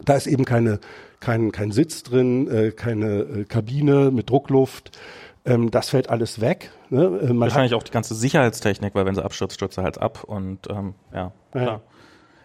Da 0.04 0.14
ist 0.14 0.28
eben 0.28 0.44
keine, 0.44 0.78
kein, 1.18 1.50
kein 1.50 1.72
Sitz 1.72 2.04
drin, 2.04 2.48
äh, 2.48 2.70
keine 2.70 3.20
äh, 3.20 3.44
Kabine 3.44 4.12
mit 4.12 4.30
Druckluft. 4.30 4.96
Ähm, 5.46 5.70
das 5.70 5.90
fällt 5.90 6.08
alles 6.08 6.40
weg. 6.40 6.70
Ne? 6.90 7.04
Äh, 7.04 7.38
Wahrscheinlich 7.38 7.74
auch 7.74 7.82
die 7.82 7.92
ganze 7.92 8.14
Sicherheitstechnik, 8.14 8.94
weil 8.94 9.04
wenn 9.04 9.14
sie 9.14 9.24
abstürzt, 9.24 9.54
stürzt 9.56 9.78
er 9.78 9.84
halt 9.84 10.00
ab 10.00 10.24
und 10.24 10.70
ähm, 10.70 10.94
ja, 11.12 11.32
klar. 11.52 11.64
Ja. 11.64 11.80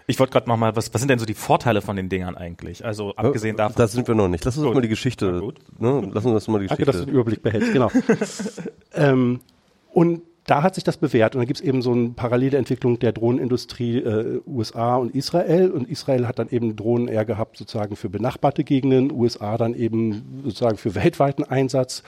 Ich 0.09 0.19
wollte 0.19 0.33
gerade 0.33 0.49
noch 0.49 0.57
mal, 0.57 0.75
was, 0.75 0.91
was 0.91 1.01
sind 1.01 1.09
denn 1.09 1.19
so 1.19 1.25
die 1.27 1.35
Vorteile 1.35 1.81
von 1.81 1.95
den 1.95 2.09
Dingern 2.09 2.35
eigentlich? 2.35 2.83
Also 2.83 3.13
abgesehen 3.15 3.57
davon. 3.57 3.75
Da 3.77 3.87
sind 3.87 4.07
wir 4.07 4.15
noch 4.15 4.27
nicht. 4.27 4.43
Lass 4.43 4.57
uns 4.57 4.65
gut. 4.65 4.73
mal 4.73 4.81
die 4.81 4.87
Geschichte. 4.87 5.39
gut. 5.39 5.59
Ne? 5.77 6.09
Lass 6.11 6.25
uns 6.25 6.33
das 6.33 6.47
mal 6.47 6.57
die 6.57 6.65
Geschichte. 6.65 6.85
Danke, 6.85 6.97
dass 6.97 7.01
du 7.01 7.05
den 7.05 7.13
Überblick 7.13 7.43
behältst. 7.43 7.73
Genau. 7.73 7.91
ähm, 8.95 9.39
und 9.93 10.23
da 10.49 10.63
hat 10.63 10.73
sich 10.73 10.83
das 10.83 10.97
bewährt 10.97 11.35
und 11.35 11.41
da 11.41 11.45
gibt 11.45 11.59
es 11.59 11.65
eben 11.65 11.83
so 11.83 11.91
eine 11.91 12.09
parallele 12.09 12.57
Entwicklung 12.57 12.97
der 12.97 13.11
Drohnenindustrie 13.11 13.99
äh, 13.99 14.41
USA 14.47 14.95
und 14.95 15.13
Israel 15.13 15.69
und 15.69 15.87
Israel 15.87 16.27
hat 16.27 16.39
dann 16.39 16.49
eben 16.49 16.75
Drohnen 16.75 17.07
eher 17.07 17.23
gehabt 17.23 17.57
sozusagen 17.57 17.95
für 17.95 18.09
benachbarte 18.09 18.63
Gegenden, 18.63 19.11
USA 19.11 19.59
dann 19.59 19.75
eben 19.75 20.41
sozusagen 20.43 20.77
für 20.77 20.95
weltweiten 20.95 21.43
Einsatz 21.43 22.01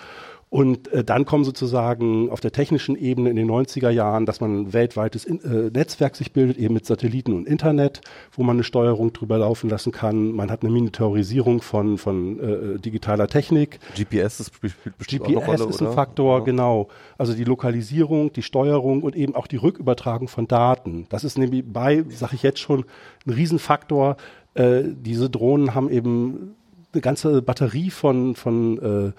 und 0.51 0.91
äh, 0.91 1.05
dann 1.05 1.23
kommen 1.23 1.45
sozusagen 1.45 2.29
auf 2.29 2.41
der 2.41 2.51
technischen 2.51 2.97
Ebene 2.97 3.29
in 3.29 3.37
den 3.37 3.49
90er 3.49 3.89
Jahren, 3.89 4.25
dass 4.25 4.41
man 4.41 4.63
ein 4.63 4.73
weltweites 4.73 5.23
in, 5.23 5.39
äh, 5.45 5.71
Netzwerk 5.71 6.17
sich 6.17 6.33
bildet, 6.33 6.57
eben 6.57 6.73
mit 6.73 6.85
Satelliten 6.85 7.31
und 7.31 7.47
Internet, 7.47 8.01
wo 8.33 8.43
man 8.43 8.57
eine 8.57 8.65
Steuerung 8.65 9.13
drüber 9.13 9.37
laufen 9.37 9.69
lassen 9.69 9.93
kann. 9.93 10.33
Man 10.33 10.51
hat 10.51 10.63
eine 10.63 10.71
Monitorisierung 10.73 11.61
von, 11.61 11.97
von 11.97 12.37
äh, 12.41 12.79
digitaler 12.79 13.29
Technik. 13.29 13.79
GPS 13.95 14.41
ist 14.41 14.59
bestimmt 14.97 15.23
GPS 15.23 15.37
auch 15.37 15.47
Rolle, 15.47 15.69
ist 15.69 15.79
ein 15.79 15.87
oder? 15.87 15.95
Faktor, 15.95 16.39
ja. 16.39 16.43
genau. 16.43 16.89
Also 17.17 17.33
die 17.33 17.45
Lokalisierung, 17.45 18.33
die 18.33 18.43
Steuerung 18.43 19.03
und 19.03 19.15
eben 19.15 19.35
auch 19.35 19.47
die 19.47 19.55
Rückübertragung 19.55 20.27
von 20.27 20.49
Daten. 20.49 21.05
Das 21.07 21.23
ist 21.23 21.37
nämlich 21.37 21.63
bei, 21.65 22.03
sage 22.09 22.35
ich 22.35 22.43
jetzt 22.43 22.59
schon, 22.59 22.83
ein 23.25 23.31
Riesenfaktor. 23.31 24.17
Äh, 24.55 24.83
diese 24.83 25.29
Drohnen 25.29 25.75
haben 25.75 25.89
eben 25.89 26.57
eine 26.91 27.01
ganze 27.01 27.41
Batterie 27.41 27.89
von, 27.89 28.35
von 28.35 29.13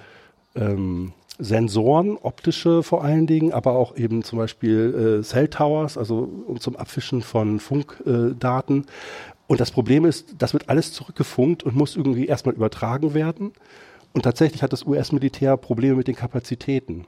äh, 0.55 0.61
ähm, 0.61 1.13
Sensoren, 1.43 2.17
optische 2.17 2.83
vor 2.83 3.05
allen 3.05 3.27
Dingen, 3.27 3.53
aber 3.53 3.73
auch 3.73 3.97
eben 3.97 4.23
zum 4.23 4.39
Beispiel 4.39 5.19
äh, 5.21 5.23
Cell 5.23 5.49
Towers, 5.49 5.99
also 5.99 6.29
um 6.47 6.61
zum 6.61 6.77
Abfischen 6.77 7.23
von 7.23 7.61
Funkdaten. 7.61 8.81
Äh, 8.81 9.33
und 9.49 9.61
das 9.61 9.71
Problem 9.71 10.05
ist, 10.05 10.35
das 10.39 10.53
wird 10.53 10.69
alles 10.69 10.93
zurückgefunkt 10.93 11.63
und 11.63 11.75
muss 11.75 11.97
irgendwie 11.97 12.27
erstmal 12.27 12.55
übertragen 12.55 13.15
werden. 13.15 13.53
Und 14.13 14.23
tatsächlich 14.23 14.63
hat 14.63 14.73
das 14.73 14.87
US-Militär 14.87 15.57
Probleme 15.57 15.97
mit 15.97 16.07
den 16.07 16.17
Kapazitäten. 16.17 17.07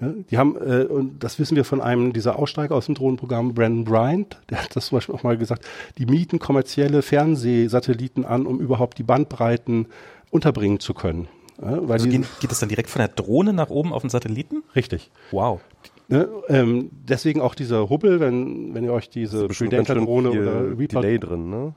Die 0.00 0.38
haben, 0.38 0.56
äh, 0.56 0.84
und 0.84 1.22
das 1.22 1.38
wissen 1.38 1.56
wir 1.56 1.64
von 1.64 1.80
einem 1.80 2.12
dieser 2.12 2.38
Aussteiger 2.38 2.74
aus 2.74 2.86
dem 2.86 2.94
Drohnenprogramm, 2.94 3.54
Brandon 3.54 3.84
Bryant, 3.84 4.40
der 4.48 4.62
hat 4.62 4.74
das 4.74 4.86
zum 4.86 4.96
Beispiel 4.96 5.14
auch 5.14 5.22
mal 5.22 5.36
gesagt, 5.36 5.66
die 5.98 6.06
mieten 6.06 6.38
kommerzielle 6.38 7.02
Fernsehsatelliten 7.02 8.24
an, 8.24 8.46
um 8.46 8.60
überhaupt 8.60 8.98
die 8.98 9.02
Bandbreiten 9.02 9.86
unterbringen 10.30 10.80
zu 10.80 10.94
können. 10.94 11.28
Ja, 11.62 11.80
also 11.88 12.08
geht, 12.08 12.24
geht 12.40 12.50
das 12.50 12.60
dann 12.60 12.68
direkt 12.68 12.90
von 12.90 13.00
der 13.00 13.08
Drohne 13.08 13.52
nach 13.52 13.70
oben 13.70 13.92
auf 13.92 14.02
den 14.02 14.10
Satelliten? 14.10 14.62
Richtig. 14.74 15.10
Wow. 15.30 15.60
Ne, 16.08 16.28
ähm, 16.48 16.90
deswegen 17.08 17.40
auch 17.40 17.54
dieser 17.54 17.88
Hubbel, 17.88 18.18
wenn, 18.18 18.74
wenn 18.74 18.82
ihr 18.82 18.92
euch 18.92 19.10
diese 19.10 19.46
Predator-Drohne 19.46 20.30
oder 20.30 20.78
Reaper... 20.78 21.02
Delay 21.02 21.18
drin, 21.18 21.50
ne? 21.50 21.74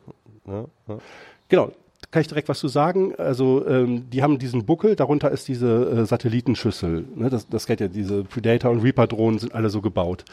Ja, 0.47 0.65
ja. 0.87 0.97
Genau, 1.49 1.71
kann 2.09 2.21
ich 2.21 2.27
direkt 2.27 2.49
was 2.49 2.59
zu 2.59 2.67
sagen. 2.67 3.15
Also 3.15 3.65
ähm, 3.67 4.09
die 4.09 4.23
haben 4.23 4.39
diesen 4.39 4.65
Buckel, 4.65 4.95
darunter 4.95 5.31
ist 5.31 5.47
diese 5.47 5.85
äh, 5.85 6.05
Satellitenschüssel. 6.05 7.05
Ne? 7.15 7.29
Das, 7.29 7.47
das 7.47 7.65
kennt 7.65 7.79
ja, 7.79 7.87
diese 7.87 8.23
Predator- 8.23 8.71
und 8.71 8.81
Reaper-Drohnen 8.81 9.39
sind 9.39 9.53
alle 9.53 9.69
so 9.69 9.81
gebaut. 9.81 10.25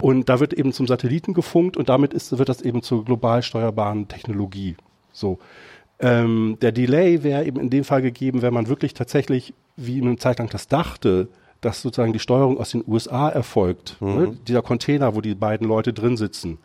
Und 0.00 0.28
da 0.28 0.40
wird 0.40 0.52
eben 0.52 0.72
zum 0.72 0.86
Satelliten 0.86 1.34
gefunkt 1.34 1.76
und 1.76 1.88
damit 1.88 2.14
ist, 2.14 2.36
wird 2.36 2.48
das 2.48 2.62
eben 2.62 2.82
zur 2.82 3.04
global 3.04 3.42
steuerbaren 3.42 4.08
Technologie. 4.08 4.76
So. 5.12 5.38
Ähm, 6.00 6.56
der 6.62 6.72
Delay 6.72 7.22
wäre 7.22 7.44
eben 7.44 7.60
in 7.60 7.70
dem 7.70 7.84
Fall 7.84 8.02
gegeben, 8.02 8.42
wenn 8.42 8.54
man 8.54 8.68
wirklich 8.68 8.94
tatsächlich, 8.94 9.52
wie 9.76 10.00
eine 10.00 10.16
Zeit 10.16 10.38
lang 10.38 10.48
das 10.48 10.66
dachte, 10.66 11.28
dass 11.60 11.82
sozusagen 11.82 12.12
die 12.12 12.18
Steuerung 12.18 12.58
aus 12.58 12.70
den 12.70 12.82
USA 12.86 13.28
erfolgt. 13.28 13.96
Mhm. 14.00 14.14
Ne? 14.14 14.38
Dieser 14.48 14.62
Container, 14.62 15.14
wo 15.14 15.20
die 15.20 15.34
beiden 15.34 15.68
Leute 15.68 15.92
drin 15.92 16.16
sitzen. 16.16 16.58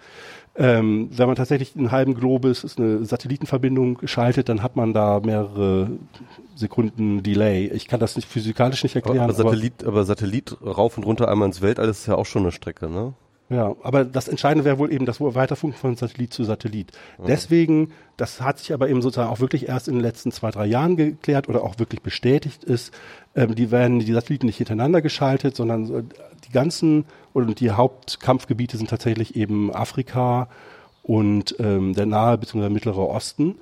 Ähm, 0.57 1.09
wenn 1.11 1.27
man 1.27 1.35
tatsächlich 1.35 1.75
einen 1.75 1.91
halben 1.91 2.13
Globus 2.13 2.77
eine 2.77 3.03
Satellitenverbindung 3.03 3.99
schaltet, 4.05 4.47
dann 4.47 4.63
hat 4.63 4.77
man 4.77 4.93
da 4.93 5.19
mehrere 5.19 5.89
Sekunden 6.55 7.23
Delay. 7.23 7.67
Ich 7.67 7.89
kann 7.89 7.99
das 7.99 8.15
nicht 8.15 8.29
physikalisch 8.29 8.83
nicht 8.83 8.95
erklären. 8.95 9.19
Aber, 9.19 9.33
aber 9.33 9.33
Satellit, 9.33 9.83
aber 9.83 10.05
Satellit 10.05 10.55
rauf 10.65 10.97
und 10.97 11.05
runter 11.05 11.27
einmal 11.27 11.49
ins 11.49 11.61
Weltall 11.61 11.89
ist 11.89 12.07
ja 12.07 12.15
auch 12.15 12.25
schon 12.25 12.43
eine 12.43 12.53
Strecke, 12.53 12.89
ne? 12.89 13.13
Ja, 13.47 13.75
aber 13.83 14.05
das 14.05 14.27
Entscheidende 14.27 14.65
wäre 14.65 14.79
wohl 14.79 14.91
eben 14.91 15.05
das 15.05 15.21
Weiterfunken 15.21 15.77
von 15.77 15.95
Satellit 15.95 16.33
zu 16.33 16.43
Satellit. 16.43 16.91
Mhm. 17.19 17.25
Deswegen, 17.27 17.91
das 18.17 18.41
hat 18.41 18.57
sich 18.57 18.73
aber 18.73 18.89
eben 18.89 19.03
sozusagen 19.03 19.29
auch 19.29 19.39
wirklich 19.39 19.67
erst 19.67 19.87
in 19.87 19.93
den 19.93 20.01
letzten 20.01 20.31
zwei, 20.31 20.49
drei 20.49 20.65
Jahren 20.65 20.95
geklärt 20.95 21.47
oder 21.47 21.63
auch 21.63 21.77
wirklich 21.77 22.01
bestätigt 22.01 22.63
ist, 22.63 22.91
ähm, 23.35 23.53
die 23.53 23.69
werden 23.69 23.99
die 23.99 24.13
Satelliten 24.13 24.47
nicht 24.47 24.57
hintereinander 24.57 25.01
geschaltet, 25.03 25.55
sondern 25.55 26.09
die 26.47 26.51
ganzen 26.51 27.05
und 27.33 27.59
die 27.59 27.71
Hauptkampfgebiete 27.71 28.77
sind 28.77 28.89
tatsächlich 28.89 29.35
eben 29.35 29.73
Afrika 29.73 30.47
und 31.03 31.55
ähm, 31.59 31.93
der 31.93 32.07
nahe 32.07 32.39
bzw. 32.39 32.69
mittlere 32.69 33.07
Osten. 33.07 33.55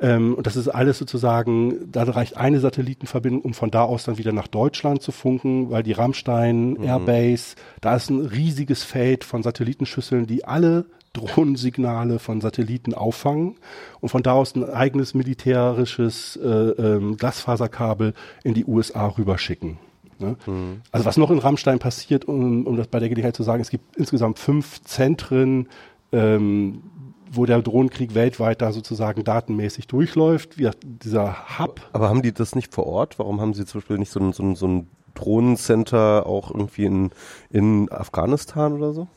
Ähm, 0.00 0.34
und 0.34 0.46
das 0.46 0.56
ist 0.56 0.68
alles 0.68 0.98
sozusagen, 0.98 1.92
da 1.92 2.04
reicht 2.04 2.36
eine 2.36 2.60
Satellitenverbindung, 2.60 3.42
um 3.42 3.54
von 3.54 3.70
da 3.70 3.82
aus 3.82 4.04
dann 4.04 4.18
wieder 4.18 4.32
nach 4.32 4.46
Deutschland 4.46 5.02
zu 5.02 5.12
funken, 5.12 5.70
weil 5.70 5.82
die 5.82 5.92
Rammstein 5.92 6.70
mhm. 6.70 6.82
Airbase, 6.82 7.56
da 7.80 7.96
ist 7.96 8.10
ein 8.10 8.20
riesiges 8.20 8.82
Feld 8.82 9.24
von 9.24 9.42
Satellitenschüsseln, 9.42 10.26
die 10.26 10.44
alle 10.44 10.86
Drohnensignale 11.12 12.18
von 12.18 12.40
Satelliten 12.40 12.94
auffangen 12.94 13.56
und 14.00 14.08
von 14.08 14.22
da 14.22 14.32
aus 14.32 14.54
ein 14.54 14.64
eigenes 14.64 15.12
militärisches 15.12 16.36
äh, 16.36 16.48
ähm, 16.48 17.16
Glasfaserkabel 17.16 18.14
in 18.44 18.54
die 18.54 18.64
USA 18.64 19.08
rüberschicken. 19.08 19.78
Ne? 20.20 20.36
Mhm. 20.46 20.82
Also 20.92 21.06
was 21.06 21.16
noch 21.16 21.30
in 21.30 21.38
Rammstein 21.38 21.78
passiert, 21.78 22.26
um, 22.26 22.66
um 22.66 22.76
das 22.76 22.86
bei 22.86 23.00
der 23.00 23.08
Gelegenheit 23.08 23.36
zu 23.36 23.42
sagen, 23.42 23.60
es 23.60 23.70
gibt 23.70 23.96
insgesamt 23.96 24.38
fünf 24.38 24.82
Zentren, 24.84 25.68
ähm, 26.12 26.82
wo 27.32 27.46
der 27.46 27.62
Drohnenkrieg 27.62 28.14
weltweit 28.14 28.60
da 28.60 28.72
sozusagen 28.72 29.24
datenmäßig 29.24 29.86
durchläuft, 29.86 30.58
wie 30.58 30.70
dieser 30.82 31.58
Hub. 31.58 31.80
Aber 31.92 32.08
haben 32.08 32.22
die 32.22 32.32
das 32.32 32.54
nicht 32.54 32.74
vor 32.74 32.86
Ort? 32.86 33.18
Warum 33.18 33.40
haben 33.40 33.54
sie 33.54 33.64
zum 33.64 33.80
Beispiel 33.80 33.98
nicht 33.98 34.10
so 34.10 34.20
ein, 34.20 34.32
so 34.32 34.42
ein, 34.42 34.56
so 34.56 34.66
ein 34.66 34.88
Drohnencenter 35.14 36.26
auch 36.26 36.50
irgendwie 36.50 36.84
in, 36.84 37.10
in 37.50 37.90
Afghanistan 37.90 38.72
oder 38.72 38.92
so? 38.92 39.08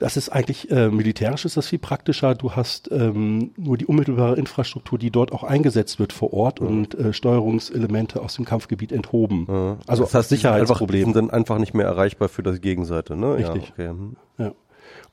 Das 0.00 0.16
ist 0.16 0.30
eigentlich 0.30 0.70
äh, 0.70 0.88
militärisch 0.88 1.44
ist 1.44 1.58
das 1.58 1.68
viel 1.68 1.78
praktischer. 1.78 2.34
Du 2.34 2.52
hast 2.52 2.90
ähm, 2.90 3.50
nur 3.58 3.76
die 3.76 3.84
unmittelbare 3.84 4.36
Infrastruktur, 4.36 4.98
die 4.98 5.10
dort 5.10 5.30
auch 5.30 5.44
eingesetzt 5.44 5.98
wird 5.98 6.14
vor 6.14 6.32
Ort 6.32 6.62
mhm. 6.62 6.66
und 6.66 6.94
äh, 6.94 7.12
Steuerungselemente 7.12 8.22
aus 8.22 8.36
dem 8.36 8.46
Kampfgebiet 8.46 8.92
enthoben. 8.92 9.40
Mhm. 9.46 9.76
Also 9.86 10.04
das 10.04 10.14
heißt, 10.14 10.30
Sicherheitsprobleme 10.30 11.12
sind, 11.12 11.30
einfach 11.30 11.58
nicht 11.58 11.74
mehr 11.74 11.84
erreichbar 11.84 12.30
für 12.30 12.42
das 12.42 12.62
Gegenseite, 12.62 13.14
ne? 13.14 13.34
Richtig. 13.34 13.74
Ja, 13.76 13.90
okay. 13.90 13.92
Mhm. 13.92 14.16
ja. 14.38 14.52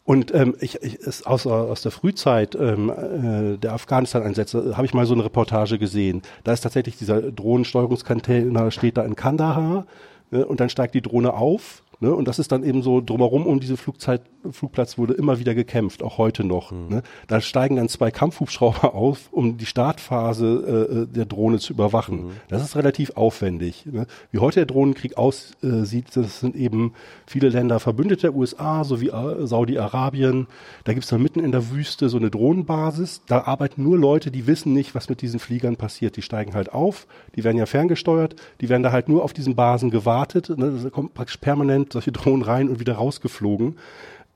Und 0.08 0.34
ähm, 0.34 0.56
ich, 0.62 0.82
ich 0.82 0.96
ist 0.96 1.28
aus, 1.28 1.46
aus 1.46 1.82
der 1.82 1.92
Frühzeit 1.92 2.56
ähm, 2.56 2.90
äh, 2.90 3.58
der 3.58 3.74
Afghanistan-Einsätze 3.74 4.78
habe 4.78 4.86
ich 4.86 4.94
mal 4.94 5.06
so 5.06 5.14
eine 5.14 5.26
Reportage 5.26 5.78
gesehen. 5.78 6.22
Da 6.46 6.54
ist 6.54 6.62
tatsächlich 6.62 6.98
dieser 6.98 7.22
Drohnensteuerungscontainer 7.22 8.72
steht 8.72 8.96
da 8.96 9.04
in 9.04 9.18
Kandahar 9.18 9.86
ne, 10.32 10.46
und 10.46 10.62
dann 10.62 10.70
steigt 10.70 10.96
die 10.96 11.02
Drohne 11.02 11.34
auf 11.34 11.84
Ne? 12.00 12.14
Und 12.14 12.28
das 12.28 12.38
ist 12.38 12.52
dann 12.52 12.64
eben 12.64 12.84
so 12.84 13.02
drumherum 13.02 13.48
um 13.48 13.60
diese 13.60 13.76
Flugzeit, 13.76 14.22
Flugplatz 14.52 14.98
wurde 15.00 15.14
immer 15.14 15.40
wieder 15.40 15.56
gekämpft, 15.56 16.04
auch 16.04 16.20
heute 16.20 16.44
noch. 16.44 16.72
Mhm. 16.72 16.88
Ne? 16.90 17.04
Da 17.28 17.42
steigen 17.42 17.78
dann 17.78 17.90
zwei 17.90 18.12
Kampfhubschrauber 18.12 18.94
auf, 18.96 19.30
um 19.32 19.58
die 19.58 19.66
Startphase 19.66 20.88
äh, 20.92 20.94
äh, 20.94 21.08
der 21.08 21.26
Drohne 21.26 21.58
zu 21.58 21.74
überwachen. 21.74 22.28
Mhm. 22.28 22.32
Das 22.50 22.64
ist 22.64 22.76
relativ 22.76 23.12
aufwendig. 23.12 23.88
Ne? 23.88 24.06
Wie 24.32 24.38
heute 24.38 24.60
der 24.60 24.68
Drohnenkrieg 24.68 25.18
aussieht, 25.18 26.06
das 26.14 26.40
sind 26.40 26.56
eben 26.56 26.94
viele 27.26 27.50
Länder 27.50 27.80
Verbündete 27.80 28.22
der 28.22 28.36
USA 28.36 28.84
sowie 28.84 29.10
äh, 29.10 29.48
Saudi-Arabien. 29.48 30.48
Da 30.84 30.94
gibt's 30.94 31.10
dann 31.10 31.24
mitten 31.24 31.40
in 31.40 31.52
der 31.52 31.72
Wüste 31.72 32.10
so 32.10 32.18
eine 32.18 32.30
Drohnenbasis. 32.30 33.24
Da 33.26 33.46
arbeiten 33.46 33.82
nur 33.82 33.98
Leute, 33.98 34.30
die 34.30 34.46
wissen 34.46 34.74
nicht, 34.74 34.94
was 34.94 35.10
mit 35.10 35.22
diesen 35.24 35.40
Fliegern 35.40 35.78
passiert. 35.78 36.16
Die 36.16 36.22
steigen 36.22 36.54
halt 36.54 36.72
auf, 36.74 37.08
die 37.36 37.44
werden 37.44 37.58
ja 37.58 37.66
ferngesteuert, 37.66 38.36
die 38.62 38.70
werden 38.70 38.84
da 38.84 38.92
halt 38.92 39.10
nur 39.10 39.24
auf 39.24 39.34
diesen 39.34 39.56
Basen 39.56 39.90
gewartet. 39.90 40.50
Ne? 40.56 40.72
Das 40.72 40.92
kommt 40.92 41.16
praktisch 41.16 41.38
permanent 41.38 41.87
solche 41.94 42.12
Drohnen 42.12 42.42
rein 42.42 42.70
und 42.70 42.80
wieder 42.80 42.94
rausgeflogen. 42.94 43.78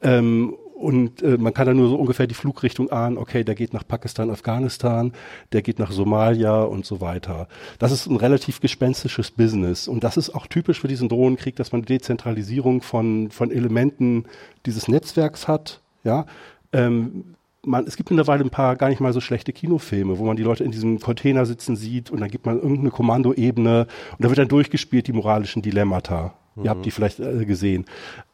Ähm, 0.02 0.56
und 0.82 1.22
äh, 1.22 1.38
man 1.38 1.54
kann 1.54 1.68
dann 1.68 1.78
nur 1.78 1.90
so 1.90 1.96
ungefähr 1.96 2.26
die 2.26 2.34
Flugrichtung 2.34 2.92
ahnen, 2.92 3.20
okay, 3.20 3.44
der 3.44 3.54
geht 3.54 3.72
nach 3.72 3.88
Pakistan, 3.88 4.32
Afghanistan, 4.32 5.14
der 5.54 5.62
geht 5.62 5.78
nach 5.78 5.92
Somalia 5.92 6.64
und 6.64 6.88
so 6.88 7.02
weiter. 7.02 7.48
Das 7.78 7.92
ist 7.92 8.08
ein 8.08 8.16
relativ 8.16 8.62
gespenstisches 8.62 9.30
Business. 9.30 9.88
Und 9.88 10.04
das 10.04 10.18
ist 10.18 10.32
auch 10.32 10.48
typisch 10.48 10.82
für 10.82 10.88
diesen 10.88 11.08
Drohnenkrieg, 11.08 11.56
dass 11.56 11.72
man 11.72 11.84
Dezentralisierung 11.84 12.82
von, 12.82 13.30
von 13.30 13.52
Elementen 13.52 14.26
dieses 14.66 14.88
Netzwerks 14.88 15.48
hat. 15.48 15.82
Ja, 16.04 16.26
ähm, 16.74 17.36
man, 17.64 17.86
es 17.86 17.96
gibt 17.96 18.10
mittlerweile 18.10 18.44
ein 18.44 18.50
paar 18.50 18.76
gar 18.76 18.90
nicht 18.90 19.02
mal 19.02 19.14
so 19.14 19.22
schlechte 19.22 19.54
Kinofilme, 19.54 20.18
wo 20.18 20.26
man 20.26 20.36
die 20.36 20.44
Leute 20.44 20.64
in 20.64 20.72
diesem 20.72 21.00
Container 21.00 21.46
sitzen 21.46 21.76
sieht 21.76 22.10
und 22.10 22.22
dann 22.22 22.30
gibt 22.30 22.48
man 22.48 22.56
irgendeine 22.56 22.90
Kommandoebene 22.90 23.86
und 24.12 24.24
da 24.24 24.30
wird 24.30 24.40
dann 24.40 24.48
durchgespielt 24.48 25.06
die 25.06 25.14
moralischen 25.14 25.62
Dilemmata. 25.62 26.34
Mhm. 26.56 26.64
Ihr 26.64 26.70
habt 26.70 26.86
die 26.86 26.92
vielleicht 26.92 27.20
äh, 27.20 27.46
gesehen. 27.46 27.86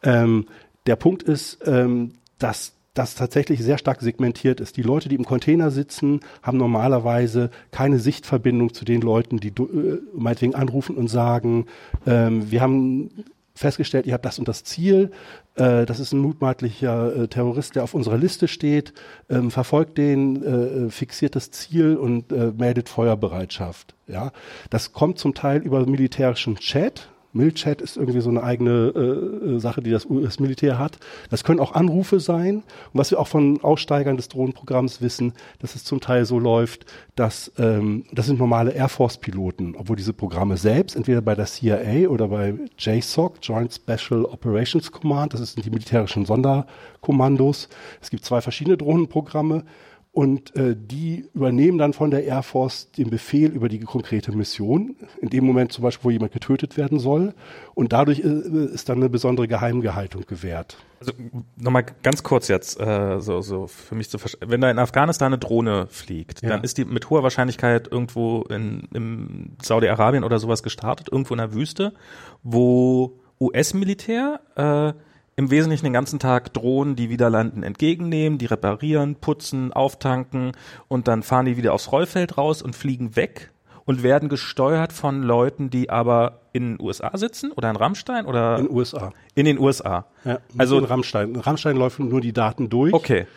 Ähm, 0.03 0.45
der 0.85 0.95
Punkt 0.95 1.23
ist, 1.23 1.59
ähm, 1.65 2.13
dass 2.39 2.73
das 2.93 3.15
tatsächlich 3.15 3.61
sehr 3.61 3.77
stark 3.77 4.01
segmentiert 4.01 4.59
ist. 4.59 4.77
Die 4.77 4.81
Leute, 4.81 5.09
die 5.09 5.15
im 5.15 5.25
Container 5.25 5.69
sitzen, 5.69 6.21
haben 6.41 6.57
normalerweise 6.57 7.51
keine 7.71 7.99
Sichtverbindung 7.99 8.73
zu 8.73 8.85
den 8.85 9.01
Leuten, 9.01 9.39
die 9.39 9.49
äh, 9.49 10.01
meinetwegen 10.15 10.55
anrufen 10.55 10.95
und 10.95 11.07
sagen, 11.07 11.67
ähm, 12.05 12.49
wir 12.49 12.61
haben 12.61 13.11
festgestellt, 13.53 14.05
ihr 14.05 14.13
habt 14.13 14.25
das 14.25 14.39
und 14.39 14.47
das 14.47 14.63
Ziel, 14.63 15.11
äh, 15.55 15.85
das 15.85 15.99
ist 15.99 16.13
ein 16.13 16.19
mutmaßlicher 16.19 17.15
äh, 17.15 17.27
Terrorist, 17.27 17.75
der 17.75 17.83
auf 17.83 17.93
unserer 17.93 18.17
Liste 18.17 18.47
steht, 18.47 18.93
ähm, 19.29 19.51
verfolgt 19.51 19.97
den, 19.97 20.43
äh, 20.43 20.89
fixiert 20.89 21.35
das 21.35 21.51
Ziel 21.51 21.97
und 21.97 22.31
äh, 22.31 22.51
meldet 22.55 22.89
Feuerbereitschaft. 22.89 23.95
Ja, 24.07 24.31
das 24.69 24.93
kommt 24.93 25.19
zum 25.19 25.33
Teil 25.33 25.61
über 25.61 25.85
militärischen 25.85 26.55
Chat, 26.57 27.09
Milchat 27.37 27.81
ist 27.81 27.97
irgendwie 27.97 28.19
so 28.19 28.29
eine 28.29 28.43
eigene 28.43 28.91
äh, 28.95 29.55
äh 29.55 29.59
Sache, 29.59 29.81
die 29.81 29.91
das 29.91 30.05
US-Militär 30.05 30.77
hat. 30.77 30.97
Das 31.29 31.43
können 31.43 31.59
auch 31.59 31.73
Anrufe 31.73 32.19
sein. 32.19 32.57
Und 32.57 32.63
was 32.93 33.11
wir 33.11 33.19
auch 33.19 33.27
von 33.27 33.61
Aussteigern 33.63 34.17
des 34.17 34.27
Drohnenprogramms 34.27 35.01
wissen, 35.01 35.33
dass 35.59 35.75
es 35.75 35.83
zum 35.83 36.01
Teil 36.01 36.25
so 36.25 36.39
läuft, 36.39 36.85
dass 37.15 37.51
ähm, 37.57 38.05
das 38.11 38.25
sind 38.25 38.39
normale 38.39 38.71
Air 38.71 38.89
Force-Piloten, 38.89 39.75
obwohl 39.77 39.95
diese 39.95 40.13
Programme 40.13 40.57
selbst 40.57 40.95
entweder 40.95 41.21
bei 41.21 41.35
der 41.35 41.45
CIA 41.45 42.09
oder 42.09 42.27
bei 42.27 42.55
JSOC, 42.77 43.37
Joint 43.41 43.73
Special 43.73 44.25
Operations 44.25 44.91
Command, 44.91 45.33
das 45.33 45.53
sind 45.53 45.65
die 45.65 45.69
militärischen 45.69 46.25
Sonderkommandos. 46.25 47.69
Es 48.01 48.09
gibt 48.09 48.25
zwei 48.25 48.41
verschiedene 48.41 48.77
Drohnenprogramme 48.77 49.63
und 50.17 50.55
äh, 50.55 50.75
die 50.75 51.29
übernehmen 51.35 51.77
dann 51.77 51.93
von 51.93 52.09
der 52.09 52.23
Air 52.23 52.41
Force 52.41 52.89
den 52.89 53.11
Befehl 53.11 53.51
über 53.51 53.69
die 53.69 53.77
konkrete 53.81 54.31
Mission, 54.31 54.95
in 55.21 55.29
dem 55.29 55.45
Moment 55.45 55.71
zum 55.71 55.83
Beispiel, 55.83 56.05
wo 56.05 56.09
jemand 56.09 56.31
getötet 56.31 56.75
werden 56.75 56.97
soll. 56.97 57.35
Und 57.75 57.93
dadurch 57.93 58.21
äh, 58.21 58.65
ist 58.73 58.89
dann 58.89 58.97
eine 58.97 59.09
besondere 59.09 59.47
Geheimgehaltung 59.47 60.23
gewährt. 60.25 60.77
Also 60.99 61.11
nochmal 61.55 61.85
ganz 62.01 62.23
kurz 62.23 62.47
jetzt, 62.47 62.79
äh, 62.79 63.19
so, 63.19 63.41
so 63.41 63.67
für 63.67 63.93
mich 63.93 64.09
zu 64.09 64.17
verstehen. 64.17 64.49
Wenn 64.49 64.59
da 64.59 64.71
in 64.71 64.79
Afghanistan 64.79 65.27
eine 65.27 65.37
Drohne 65.37 65.85
fliegt, 65.85 66.41
ja. 66.41 66.49
dann 66.49 66.63
ist 66.63 66.79
die 66.79 66.85
mit 66.85 67.11
hoher 67.11 67.21
Wahrscheinlichkeit 67.21 67.87
irgendwo 67.91 68.41
in, 68.49 68.87
in 68.95 69.55
Saudi-Arabien 69.61 70.23
oder 70.23 70.39
sowas 70.39 70.63
gestartet, 70.63 71.09
irgendwo 71.11 71.35
in 71.35 71.37
der 71.37 71.53
Wüste, 71.53 71.93
wo 72.41 73.19
US-Militär 73.39 74.39
äh, 74.55 74.99
im 75.37 75.51
Wesentlichen 75.51 75.85
den 75.85 75.93
ganzen 75.93 76.19
Tag 76.19 76.51
Drohnen, 76.53 76.95
die 76.95 77.09
wieder 77.09 77.29
landen, 77.29 77.63
entgegennehmen, 77.63 78.39
die 78.39 78.47
reparieren, 78.47 79.15
putzen, 79.15 79.71
auftanken 79.71 80.51
und 80.87 81.07
dann 81.07 81.23
fahren 81.23 81.45
die 81.45 81.57
wieder 81.57 81.73
aufs 81.73 81.91
Rollfeld 81.91 82.37
raus 82.37 82.61
und 82.61 82.75
fliegen 82.75 83.15
weg 83.15 83.51
und 83.85 84.01
werden 84.01 84.29
gesteuert 84.29 84.91
von 84.91 85.21
Leuten, 85.21 85.69
die 85.69 85.91
aber 85.91 86.41
in 86.53 86.75
den 86.75 86.85
USA 86.85 87.15
sitzen 87.17 87.51
oder 87.51 87.69
in 87.69 87.75
Rammstein 87.75 88.25
oder 88.25 88.57
in 88.57 88.65
den 88.65 88.75
USA. 88.75 89.13
In 89.35 89.45
den 89.45 89.59
USA. 89.59 90.07
Ja, 90.25 90.39
also 90.57 90.79
in 90.79 90.85
Rammstein. 90.85 91.35
In 91.35 91.39
Rammstein 91.39 91.77
laufen 91.77 92.09
nur 92.09 92.19
die 92.19 92.33
Daten 92.33 92.69
durch. 92.69 92.93
Okay. 92.93 93.27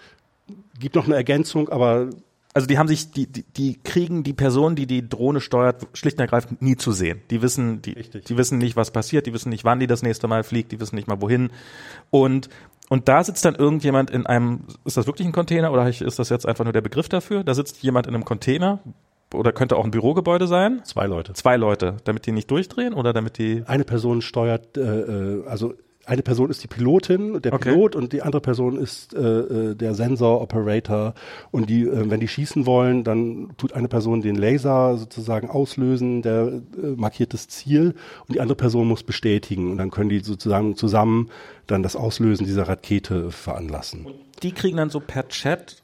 Gibt 0.79 0.97
noch 0.97 1.05
eine 1.05 1.17
Ergänzung, 1.17 1.69
aber 1.69 2.09
also 2.53 2.67
die 2.67 2.79
haben 2.79 2.89
sich, 2.89 3.11
die, 3.13 3.27
die, 3.27 3.45
die 3.45 3.81
kriegen 3.83 4.23
die 4.25 4.33
Person, 4.33 4.75
die 4.75 4.87
die 4.87 5.09
Drohne 5.09 5.41
steuert, 5.41 5.87
schlicht 5.93 6.19
und 6.19 6.23
ergreifend 6.23 6.63
nie 6.63 6.77
zu 6.77 6.93
sehen. 6.93 7.21
Die 7.31 7.43
wissen, 7.43 7.81
die, 7.83 7.93
Richtig. 7.93 8.25
die 8.25 8.37
wissen 8.37 8.59
nicht, 8.59 8.77
was 8.77 8.91
passiert, 8.91 9.27
die 9.27 9.33
wissen 9.33 9.51
nicht, 9.51 9.65
wann 9.65 9.79
die 9.79 9.87
das 9.87 10.03
nächste 10.03 10.27
Mal 10.27 10.43
fliegt, 10.43 10.73
die 10.73 10.81
wissen 10.81 10.97
nicht 10.97 11.09
mal 11.09 11.21
wohin. 11.21 11.51
Und 12.11 12.49
und 12.89 13.09
da 13.09 13.23
sitzt 13.23 13.45
dann 13.45 13.55
irgendjemand 13.55 14.11
in 14.11 14.27
einem, 14.27 14.65
ist 14.85 14.97
das 14.97 15.07
wirklich 15.07 15.25
ein 15.25 15.33
Container 15.33 15.71
oder 15.73 15.89
ist 15.89 16.19
das 16.19 16.29
jetzt 16.29 16.45
einfach 16.45 16.65
nur 16.65 16.73
der 16.73 16.81
Begriff 16.81 17.09
dafür? 17.09 17.45
Da 17.45 17.55
sitzt 17.55 17.85
jemand 17.85 18.09
in 18.09 18.17
einem 18.17 18.25
Container 18.25 18.81
oder 19.33 19.53
könnte 19.53 19.77
auch 19.77 19.85
ein 19.85 19.93
Bürogebäude 19.93 20.49
sein? 20.49 20.81
Zwei 20.83 21.07
Leute. 21.07 21.33
Zwei 21.35 21.57
Leute, 21.57 21.99
damit 22.03 22.27
die 22.27 22.33
nicht 22.33 22.51
durchdrehen 22.51 22.93
oder 22.93 23.13
damit 23.13 23.39
die. 23.39 23.63
Eine 23.67 23.85
Person 23.85 24.23
steuert, 24.23 24.77
äh, 24.77 24.81
äh 24.81 25.47
also 25.47 25.75
eine 26.11 26.23
Person 26.23 26.51
ist 26.51 26.61
die 26.64 26.66
Pilotin, 26.66 27.40
der 27.40 27.53
okay. 27.53 27.70
Pilot 27.70 27.94
und 27.94 28.12
die 28.12 28.23
andere 28.23 28.40
Person 28.40 28.77
ist 28.77 29.14
äh, 29.14 29.20
äh, 29.20 29.75
der 29.77 29.94
Sensor-Operator. 29.94 31.14
Und 31.53 31.70
die, 31.70 31.83
äh, 31.83 32.11
wenn 32.11 32.18
die 32.18 32.27
schießen 32.27 32.66
wollen, 32.66 33.05
dann 33.05 33.51
tut 33.59 33.75
eine 33.75 33.87
Person 33.87 34.20
den 34.20 34.35
Laser 34.35 34.99
sozusagen 34.99 35.49
auslösen, 35.49 36.23
der 36.23 36.49
äh, 36.49 36.87
markiert 36.96 37.33
das 37.33 37.46
Ziel 37.46 37.94
und 38.27 38.35
die 38.35 38.40
andere 38.40 38.57
Person 38.57 38.88
muss 38.88 39.05
bestätigen. 39.05 39.70
Und 39.70 39.79
dann 39.79 39.92
können 39.92 40.09
die 40.09 40.18
sozusagen 40.18 40.75
zusammen 40.75 41.31
dann 41.68 41.85
das 41.85 41.94
Auslösen 41.94 42.44
dieser 42.44 42.66
Rakete 42.66 43.31
veranlassen. 43.31 44.07
Und 44.07 44.16
die 44.42 44.51
kriegen 44.51 44.79
dann 44.79 44.90
so 44.90 44.99
per 44.99 45.29
Chat 45.29 45.81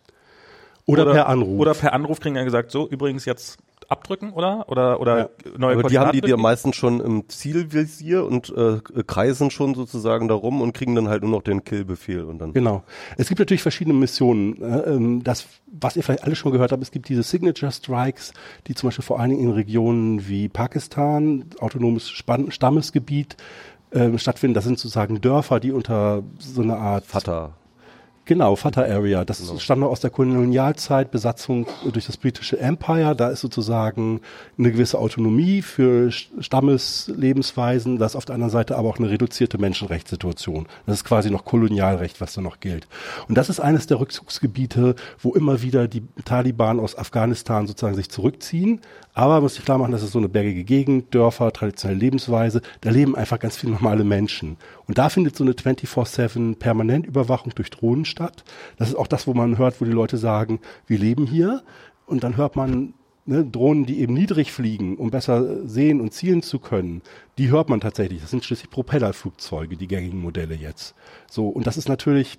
oder, 0.86 1.02
oder 1.04 1.12
per 1.12 1.28
Anruf. 1.28 1.60
Oder 1.60 1.74
per 1.74 1.92
Anruf 1.92 2.18
kriegen 2.18 2.34
dann 2.34 2.46
gesagt, 2.46 2.72
so 2.72 2.88
übrigens 2.88 3.26
jetzt 3.26 3.58
abdrücken, 3.88 4.32
oder? 4.32 4.68
Oder, 4.68 5.00
oder 5.00 5.18
ja. 5.18 5.28
neue 5.58 5.78
Aber 5.78 5.88
die 5.88 5.98
haben 5.98 6.12
die, 6.12 6.20
die 6.20 6.34
meistens 6.36 6.76
schon 6.76 7.00
im 7.00 7.28
Zielvisier 7.28 8.24
und 8.24 8.52
äh, 8.56 8.80
kreisen 9.06 9.50
schon 9.50 9.74
sozusagen 9.74 10.28
darum 10.28 10.60
und 10.60 10.72
kriegen 10.72 10.94
dann 10.94 11.08
halt 11.08 11.22
nur 11.22 11.30
noch 11.30 11.42
den 11.42 11.64
Killbefehl 11.64 12.24
und 12.24 12.38
dann. 12.38 12.52
Genau. 12.52 12.82
Es 13.16 13.28
gibt 13.28 13.38
natürlich 13.38 13.62
verschiedene 13.62 13.94
Missionen. 13.94 14.62
Äh, 14.62 15.22
das, 15.22 15.46
was 15.66 15.96
ihr 15.96 16.02
vielleicht 16.02 16.24
alle 16.24 16.36
schon 16.36 16.52
gehört 16.52 16.72
habt, 16.72 16.82
es 16.82 16.90
gibt 16.90 17.08
diese 17.08 17.22
Signature 17.22 17.72
Strikes, 17.72 18.32
die 18.66 18.74
zum 18.74 18.88
Beispiel 18.88 19.04
vor 19.04 19.20
allen 19.20 19.30
Dingen 19.30 19.42
in 19.42 19.50
Regionen 19.50 20.28
wie 20.28 20.48
Pakistan, 20.48 21.44
autonomes 21.60 22.08
Spann 22.10 22.50
Stammesgebiet, 22.50 23.36
äh, 23.90 24.16
stattfinden. 24.18 24.54
Das 24.54 24.64
sind 24.64 24.78
sozusagen 24.78 25.20
Dörfer, 25.20 25.60
die 25.60 25.72
unter 25.72 26.22
so 26.38 26.62
einer 26.62 26.78
Art 26.78 27.06
Vater 27.06 27.54
Genau, 28.28 28.56
Fata 28.56 28.82
Area. 28.82 29.24
Das 29.24 29.38
genau. 29.38 29.56
stammt 29.60 29.82
noch 29.82 29.90
aus 29.90 30.00
der 30.00 30.10
Kolonialzeit, 30.10 31.12
Besatzung 31.12 31.68
durch 31.92 32.06
das 32.06 32.16
britische 32.16 32.58
Empire. 32.58 33.14
Da 33.14 33.28
ist 33.28 33.40
sozusagen 33.40 34.20
eine 34.58 34.72
gewisse 34.72 34.98
Autonomie 34.98 35.62
für 35.62 36.10
Stammeslebensweisen. 36.10 37.98
Das 37.98 38.12
ist 38.12 38.16
auf 38.16 38.24
der 38.24 38.34
anderen 38.34 38.50
Seite 38.50 38.76
aber 38.76 38.88
auch 38.88 38.98
eine 38.98 39.10
reduzierte 39.10 39.58
Menschenrechtssituation. 39.58 40.66
Das 40.86 40.96
ist 40.96 41.04
quasi 41.04 41.30
noch 41.30 41.44
Kolonialrecht, 41.44 42.20
was 42.20 42.34
da 42.34 42.40
noch 42.40 42.58
gilt. 42.58 42.88
Und 43.28 43.38
das 43.38 43.48
ist 43.48 43.60
eines 43.60 43.86
der 43.86 44.00
Rückzugsgebiete, 44.00 44.96
wo 45.20 45.32
immer 45.32 45.62
wieder 45.62 45.86
die 45.86 46.02
Taliban 46.24 46.80
aus 46.80 46.98
Afghanistan 46.98 47.68
sozusagen 47.68 47.94
sich 47.94 48.10
zurückziehen. 48.10 48.80
Aber 49.14 49.40
muss 49.40 49.56
ich 49.56 49.64
klar 49.64 49.78
machen, 49.78 49.92
das 49.92 50.02
ist 50.02 50.12
so 50.12 50.18
eine 50.18 50.28
bergige 50.28 50.64
Gegend, 50.64 51.14
Dörfer, 51.14 51.50
traditionelle 51.52 52.00
Lebensweise. 52.00 52.60
Da 52.80 52.90
leben 52.90 53.14
einfach 53.16 53.38
ganz 53.38 53.56
viele 53.56 53.72
normale 53.72 54.04
Menschen. 54.04 54.56
Und 54.86 54.98
da 54.98 55.08
findet 55.08 55.36
so 55.36 55.44
eine 55.44 55.52
24-7 55.52 56.56
Permanentüberwachung 56.56 57.54
durch 57.54 57.70
Drohnen 57.70 58.04
statt. 58.16 58.44
Das 58.78 58.88
ist 58.88 58.94
auch 58.94 59.06
das, 59.06 59.26
wo 59.26 59.34
man 59.34 59.58
hört, 59.58 59.80
wo 59.80 59.84
die 59.84 59.92
Leute 59.92 60.16
sagen, 60.16 60.60
wir 60.86 60.98
leben 60.98 61.26
hier. 61.26 61.62
Und 62.06 62.24
dann 62.24 62.36
hört 62.36 62.56
man 62.56 62.94
ne, 63.26 63.44
Drohnen, 63.44 63.84
die 63.84 64.00
eben 64.00 64.14
niedrig 64.14 64.52
fliegen, 64.52 64.96
um 64.96 65.10
besser 65.10 65.66
sehen 65.66 66.00
und 66.00 66.12
zielen 66.12 66.42
zu 66.42 66.58
können. 66.58 67.02
Die 67.38 67.50
hört 67.50 67.68
man 67.68 67.80
tatsächlich. 67.80 68.22
Das 68.22 68.30
sind 68.30 68.44
schließlich 68.44 68.70
Propellerflugzeuge, 68.70 69.76
die 69.76 69.88
gängigen 69.88 70.20
Modelle 70.20 70.54
jetzt. 70.54 70.94
So. 71.30 71.48
Und 71.48 71.66
das 71.66 71.76
ist 71.76 71.88
natürlich 71.88 72.38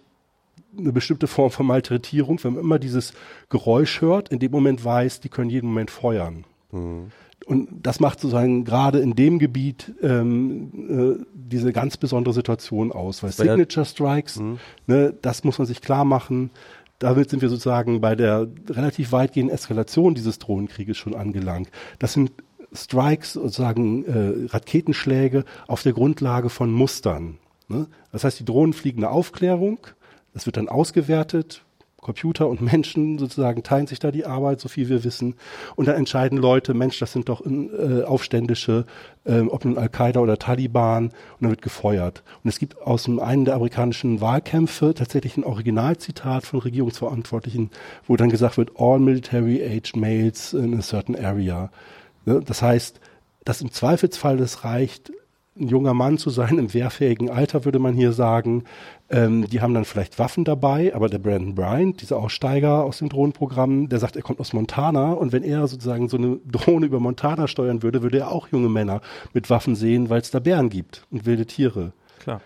eine 0.77 0.91
bestimmte 0.91 1.27
Form 1.27 1.51
von 1.51 1.65
Malträtierung, 1.65 2.43
wenn 2.43 2.53
man 2.53 2.63
immer 2.63 2.79
dieses 2.79 3.13
Geräusch 3.49 4.01
hört, 4.01 4.29
in 4.29 4.39
dem 4.39 4.51
Moment 4.51 4.83
weiß, 4.83 5.19
die 5.21 5.29
können 5.29 5.49
jeden 5.49 5.67
Moment 5.67 5.91
feuern. 5.91 6.45
Mhm. 6.71 7.11
Und 7.47 7.69
das 7.81 8.01
macht 8.01 8.19
sozusagen 8.19 8.65
gerade 8.65 8.99
in 8.99 9.15
dem 9.15 9.39
Gebiet 9.39 9.93
ähm, 10.01 11.17
äh, 11.21 11.25
diese 11.33 11.71
ganz 11.71 11.95
besondere 11.95 12.33
Situation 12.33 12.91
aus, 12.91 13.23
weil 13.23 13.31
Signature 13.31 13.85
Strikes, 13.85 14.35
mhm. 14.35 14.59
ne, 14.85 15.13
das 15.21 15.45
muss 15.45 15.57
man 15.57 15.65
sich 15.65 15.79
klar 15.79 16.03
machen. 16.03 16.51
Damit 16.99 17.29
sind 17.29 17.41
wir 17.41 17.47
sozusagen 17.47 18.01
bei 18.01 18.15
der 18.15 18.49
relativ 18.69 19.13
weitgehenden 19.13 19.55
Eskalation 19.55 20.13
dieses 20.13 20.39
Drohnenkrieges 20.39 20.97
schon 20.97 21.15
angelangt. 21.15 21.69
Das 21.99 22.11
sind 22.11 22.31
Strikes, 22.73 23.33
sozusagen 23.33 24.03
äh, 24.03 24.47
Raketenschläge 24.49 25.45
auf 25.67 25.83
der 25.83 25.93
Grundlage 25.93 26.49
von 26.49 26.69
Mustern. 26.69 27.37
Ne? 27.69 27.87
Das 28.11 28.25
heißt, 28.25 28.41
die 28.41 28.45
Drohnen 28.45 28.73
fliegen 28.73 29.05
eine 29.05 29.11
Aufklärung, 29.11 29.79
das 30.33 30.45
wird 30.47 30.57
dann 30.57 30.67
ausgewertet, 30.67 31.63
Computer 32.01 32.47
und 32.47 32.61
Menschen 32.61 33.17
sozusagen 33.17 33.63
teilen 33.63 33.87
sich 33.87 33.99
da 33.99 34.11
die 34.11 34.25
Arbeit, 34.25 34.59
so 34.59 34.69
viel 34.69 34.87
wir 34.87 35.03
wissen. 35.03 35.35
Und 35.75 35.87
dann 35.87 35.95
entscheiden 35.95 36.37
Leute, 36.37 36.73
Mensch, 36.73 36.99
das 36.99 37.11
sind 37.11 37.27
doch 37.27 37.41
äh, 37.45 38.03
Aufständische, 38.03 38.85
äh, 39.25 39.41
ob 39.41 39.65
nun 39.65 39.77
Al-Qaida 39.77 40.19
oder 40.19 40.37
Taliban, 40.37 41.05
und 41.05 41.13
dann 41.41 41.49
wird 41.49 41.61
gefeuert. 41.61 42.23
Und 42.43 42.49
es 42.49 42.59
gibt 42.59 42.81
aus 42.81 43.03
dem 43.03 43.19
einen 43.19 43.45
der 43.45 43.55
amerikanischen 43.55 44.21
Wahlkämpfe 44.21 44.93
tatsächlich 44.93 45.37
ein 45.37 45.43
Originalzitat 45.43 46.45
von 46.45 46.59
Regierungsverantwortlichen, 46.59 47.71
wo 48.05 48.15
dann 48.15 48.29
gesagt 48.29 48.57
wird, 48.57 48.71
all 48.77 48.99
military 48.99 49.63
aged 49.63 49.95
males 49.95 50.53
in 50.53 50.77
a 50.77 50.81
certain 50.81 51.15
area. 51.15 51.71
Ja, 52.25 52.39
das 52.39 52.61
heißt, 52.61 52.99
dass 53.43 53.61
im 53.61 53.71
Zweifelsfall 53.71 54.39
es 54.39 54.63
reicht, 54.63 55.11
ein 55.59 55.67
junger 55.67 55.93
Mann 55.93 56.17
zu 56.17 56.29
sein, 56.29 56.57
im 56.57 56.73
wehrfähigen 56.73 57.29
Alter, 57.29 57.65
würde 57.65 57.79
man 57.79 57.95
hier 57.95 58.11
sagen. 58.11 58.63
Ähm, 59.09 59.47
die 59.47 59.61
haben 59.61 59.73
dann 59.73 59.85
vielleicht 59.85 60.19
Waffen 60.19 60.43
dabei, 60.43 60.93
aber 60.93 61.07
der 61.07 61.19
Brandon 61.19 61.55
Bryant, 61.55 62.01
dieser 62.01 62.17
Aussteiger 62.17 62.83
aus 62.83 62.97
dem 62.97 63.07
Drohnenprogramm, 63.07 63.87
der 63.87 63.99
sagt, 63.99 64.17
er 64.17 64.21
kommt 64.21 64.41
aus 64.41 64.51
Montana 64.51 65.13
und 65.13 65.31
wenn 65.31 65.43
er 65.43 65.65
sozusagen 65.67 66.09
so 66.09 66.17
eine 66.17 66.39
Drohne 66.45 66.87
über 66.87 66.99
Montana 66.99 67.47
steuern 67.47 67.83
würde, 67.83 68.01
würde 68.01 68.19
er 68.19 68.31
auch 68.31 68.49
junge 68.49 68.67
Männer 68.67 68.99
mit 69.33 69.49
Waffen 69.49 69.75
sehen, 69.75 70.09
weil 70.09 70.19
es 70.19 70.31
da 70.31 70.39
Bären 70.39 70.69
gibt 70.69 71.05
und 71.09 71.25
wilde 71.25 71.45
Tiere. 71.45 71.93
Klar. 72.19 72.41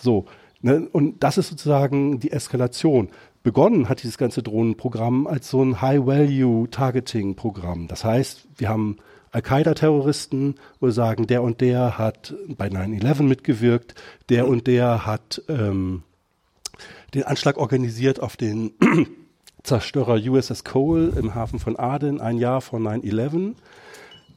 So. 0.00 0.24
Ne? 0.60 0.88
Und 0.90 1.22
das 1.22 1.38
ist 1.38 1.48
sozusagen 1.48 2.18
die 2.18 2.32
Eskalation. 2.32 3.08
Begonnen 3.44 3.88
hat 3.88 4.02
dieses 4.02 4.18
ganze 4.18 4.42
Drohnenprogramm 4.42 5.26
als 5.26 5.50
so 5.50 5.62
ein 5.62 5.80
High-Value-Targeting-Programm. 5.80 7.88
Das 7.88 8.04
heißt, 8.04 8.46
wir 8.56 8.68
haben 8.68 8.98
Al-Qaida-Terroristen, 9.32 10.54
wo 10.78 10.86
wir 10.86 10.92
sagen, 10.92 11.26
der 11.26 11.42
und 11.42 11.60
der 11.60 11.98
hat 11.98 12.34
bei 12.48 12.68
9-11 12.68 13.22
mitgewirkt, 13.22 13.94
der 14.28 14.46
und 14.46 14.66
der 14.66 15.06
hat 15.06 15.42
ähm, 15.48 16.02
den 17.14 17.24
Anschlag 17.24 17.56
organisiert 17.56 18.20
auf 18.20 18.36
den 18.36 18.72
Zerstörer 19.62 20.14
USS 20.14 20.64
Cole 20.64 21.12
im 21.16 21.34
Hafen 21.34 21.58
von 21.58 21.78
Aden 21.78 22.20
ein 22.20 22.38
Jahr 22.38 22.60
vor 22.60 22.78
9-11 22.78 23.54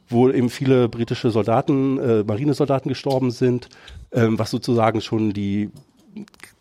wo 0.07 0.29
eben 0.29 0.49
viele 0.49 0.87
britische 0.87 1.31
Soldaten, 1.31 1.97
äh, 1.97 2.23
Marinesoldaten 2.23 2.89
gestorben 2.89 3.31
sind, 3.31 3.69
ähm, 4.11 4.37
was 4.37 4.51
sozusagen 4.51 5.01
schon 5.01 5.33
die 5.33 5.71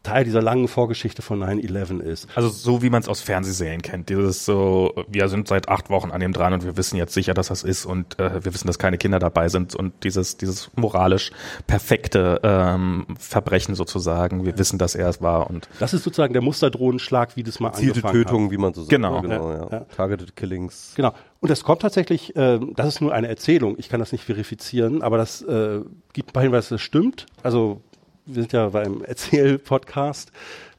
Teil 0.02 0.24
dieser 0.24 0.42
langen 0.42 0.68
Vorgeschichte 0.68 1.22
von 1.22 1.42
9-11 1.42 2.00
ist. 2.00 2.28
Also 2.34 2.50
so 2.50 2.82
wie 2.82 2.90
man 2.90 3.00
es 3.00 3.08
aus 3.08 3.22
Fernsehserien 3.22 3.80
kennt. 3.80 4.10
Dieses 4.10 4.44
so, 4.44 4.92
wir 5.08 5.28
sind 5.28 5.48
seit 5.48 5.68
acht 5.68 5.88
Wochen 5.88 6.10
an 6.10 6.20
dem 6.20 6.32
dran 6.32 6.52
und 6.52 6.64
wir 6.64 6.76
wissen 6.76 6.96
jetzt 6.96 7.14
sicher, 7.14 7.32
dass 7.32 7.48
das 7.48 7.62
ist 7.62 7.86
und 7.86 8.18
äh, 8.18 8.44
wir 8.44 8.52
wissen, 8.52 8.66
dass 8.66 8.78
keine 8.78 8.98
Kinder 8.98 9.18
dabei 9.18 9.48
sind 9.48 9.74
und 9.74 10.04
dieses, 10.04 10.36
dieses 10.36 10.70
moralisch 10.76 11.32
perfekte 11.66 12.40
ähm, 12.42 13.06
Verbrechen 13.18 13.74
sozusagen. 13.74 14.44
Wir 14.44 14.58
wissen, 14.58 14.78
dass 14.78 14.94
er 14.94 15.08
es 15.08 15.22
war 15.22 15.48
und 15.48 15.68
das 15.78 15.94
ist 15.94 16.04
sozusagen 16.04 16.34
der 16.34 16.42
Musterdrohenschlag, 16.42 17.36
wie 17.36 17.42
das 17.42 17.58
mal 17.60 17.72
Zielte 17.72 18.02
Tötung, 18.02 18.44
hat. 18.44 18.50
wie 18.50 18.58
man 18.58 18.74
so 18.74 18.82
sagt. 18.82 18.90
Genau, 18.90 19.22
genau 19.22 19.52
ja. 19.52 19.68
Ja. 19.70 19.80
Targeted 19.96 20.36
Killings. 20.36 20.92
Genau. 20.96 21.14
Und 21.40 21.50
das 21.50 21.64
kommt 21.64 21.82
tatsächlich, 21.82 22.36
äh, 22.36 22.58
das 22.74 22.88
ist 22.88 23.00
nur 23.00 23.12
eine 23.12 23.28
Erzählung, 23.28 23.76
ich 23.78 23.88
kann 23.88 24.00
das 24.00 24.12
nicht 24.12 24.24
verifizieren, 24.24 25.02
aber 25.02 25.16
das 25.16 25.42
äh, 25.42 25.80
gibt 26.12 26.30
ein 26.30 26.32
paar 26.32 26.42
Hinweise, 26.42 26.74
das 26.74 26.82
stimmt. 26.82 27.26
Also 27.42 27.82
wir 28.26 28.42
sind 28.42 28.52
ja 28.52 28.68
beim 28.70 29.02
Erzähl-Podcast, 29.04 30.32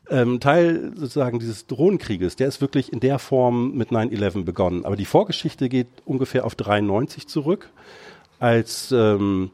ähm, 0.10 0.40
Teil 0.40 0.92
sozusagen 0.96 1.40
dieses 1.40 1.68
Drohnenkrieges, 1.68 2.36
der 2.36 2.48
ist 2.48 2.62
wirklich 2.62 2.94
in 2.94 3.00
der 3.00 3.20
Form 3.20 3.74
mit 3.74 3.90
9-11 3.90 4.44
begonnen. 4.44 4.86
Aber 4.86 4.96
die 4.96 5.06
Vorgeschichte 5.06 5.70
geht 5.70 5.88
ungefähr 6.06 6.46
auf 6.46 6.56
93 6.56 7.28
zurück, 7.28 7.70
als 8.40 8.92
ähm, 8.92 9.52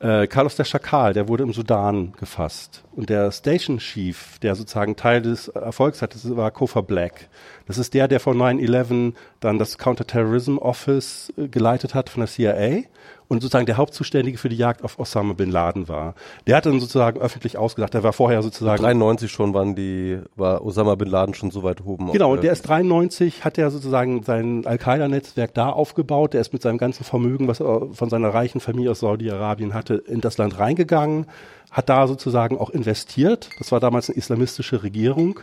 äh, 0.00 0.26
Carlos 0.26 0.56
der 0.56 0.64
Schakal, 0.64 1.14
der 1.14 1.28
wurde 1.28 1.44
im 1.44 1.52
Sudan 1.52 2.12
gefasst. 2.18 2.82
Und 2.96 3.08
der 3.08 3.30
Station 3.30 3.78
Chief, 3.78 4.38
der 4.40 4.56
sozusagen 4.56 4.96
Teil 4.96 5.22
des 5.22 5.48
Erfolgs 5.48 6.02
hatte, 6.02 6.18
war 6.36 6.50
Kofa 6.50 6.80
Black. 6.80 7.28
Das 7.66 7.78
ist 7.78 7.94
der, 7.94 8.08
der 8.08 8.20
von 8.20 8.36
9-11 8.36 9.14
dann 9.40 9.58
das 9.58 9.78
Counterterrorism 9.78 10.58
Office 10.58 11.32
äh, 11.36 11.48
geleitet 11.48 11.94
hat 11.94 12.10
von 12.10 12.20
der 12.20 12.28
CIA 12.28 12.82
und 13.32 13.40
sozusagen 13.40 13.64
der 13.64 13.78
Hauptzuständige 13.78 14.36
für 14.36 14.50
die 14.50 14.58
Jagd 14.58 14.84
auf 14.84 14.98
Osama 14.98 15.32
Bin 15.32 15.50
Laden 15.50 15.88
war. 15.88 16.14
Der 16.46 16.54
hat 16.54 16.66
dann 16.66 16.80
sozusagen 16.80 17.18
öffentlich 17.18 17.56
ausgesagt, 17.56 17.94
der 17.94 18.02
war 18.02 18.12
vorher 18.12 18.42
sozusagen... 18.42 18.82
93 18.82 19.32
schon 19.32 19.54
waren 19.54 19.74
die, 19.74 20.18
war 20.36 20.62
Osama 20.62 20.96
Bin 20.96 21.08
Laden 21.08 21.32
schon 21.32 21.50
so 21.50 21.62
weit 21.62 21.82
oben. 21.82 22.12
Genau, 22.12 22.32
und 22.32 22.44
der 22.44 22.52
ist 22.52 22.68
93, 22.68 23.42
hat 23.42 23.56
er 23.56 23.70
sozusagen 23.70 24.22
sein 24.22 24.66
Al-Qaida-Netzwerk 24.66 25.54
da 25.54 25.70
aufgebaut, 25.70 26.34
der 26.34 26.42
ist 26.42 26.52
mit 26.52 26.60
seinem 26.60 26.76
ganzen 26.76 27.04
Vermögen, 27.04 27.48
was 27.48 27.60
er 27.60 27.88
von 27.94 28.10
seiner 28.10 28.28
reichen 28.28 28.60
Familie 28.60 28.90
aus 28.90 29.00
Saudi-Arabien 29.00 29.72
hatte, 29.72 29.94
in 29.94 30.20
das 30.20 30.36
Land 30.36 30.58
reingegangen, 30.58 31.24
hat 31.70 31.88
da 31.88 32.06
sozusagen 32.08 32.58
auch 32.58 32.68
investiert. 32.68 33.48
Das 33.58 33.72
war 33.72 33.80
damals 33.80 34.10
eine 34.10 34.18
islamistische 34.18 34.82
Regierung. 34.82 35.40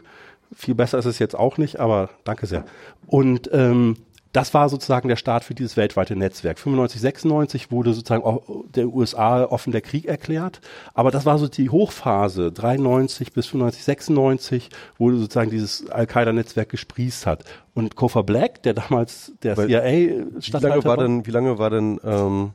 Viel 0.55 0.75
besser 0.75 0.99
ist 0.99 1.05
es 1.05 1.17
jetzt 1.17 1.35
auch 1.35 1.57
nicht, 1.57 1.79
aber 1.79 2.11
danke 2.23 2.45
sehr. 2.45 2.65
Und 3.07 3.49
ähm, 3.51 3.97
das 4.31 4.53
war 4.53 4.69
sozusagen 4.69 5.07
der 5.07 5.15
Start 5.15 5.43
für 5.43 5.55
dieses 5.55 5.75
weltweite 5.75 6.15
Netzwerk. 6.15 6.59
95, 6.59 7.01
96 7.01 7.71
wurde 7.71 7.93
sozusagen 7.93 8.23
auch 8.23 8.43
der 8.75 8.87
USA 8.87 9.43
offen 9.43 9.71
der 9.71 9.81
Krieg 9.81 10.05
erklärt. 10.05 10.61
Aber 10.93 11.09
das 11.09 11.25
war 11.25 11.39
so 11.39 11.47
die 11.47 11.69
Hochphase, 11.69 12.51
93 12.51 13.33
bis 13.33 13.47
95, 13.47 13.83
96, 13.83 14.69
wo 14.97 15.11
sozusagen 15.11 15.49
dieses 15.49 15.89
Al-Qaida-Netzwerk 15.89 16.69
gesprießt 16.69 17.25
hat. 17.25 17.43
Und 17.73 17.95
Kofa 17.95 18.21
Black, 18.21 18.61
der 18.63 18.75
damals 18.75 19.33
der 19.41 19.57
Weil, 19.57 19.67
CIA 19.67 19.81
wie 19.81 20.51
lange 20.51 20.83
war 20.83 20.97
denn, 20.97 21.25
wie 21.25 21.31
lange 21.31 21.57
war 21.57 21.69
denn 21.71 21.99
ähm, 22.03 22.51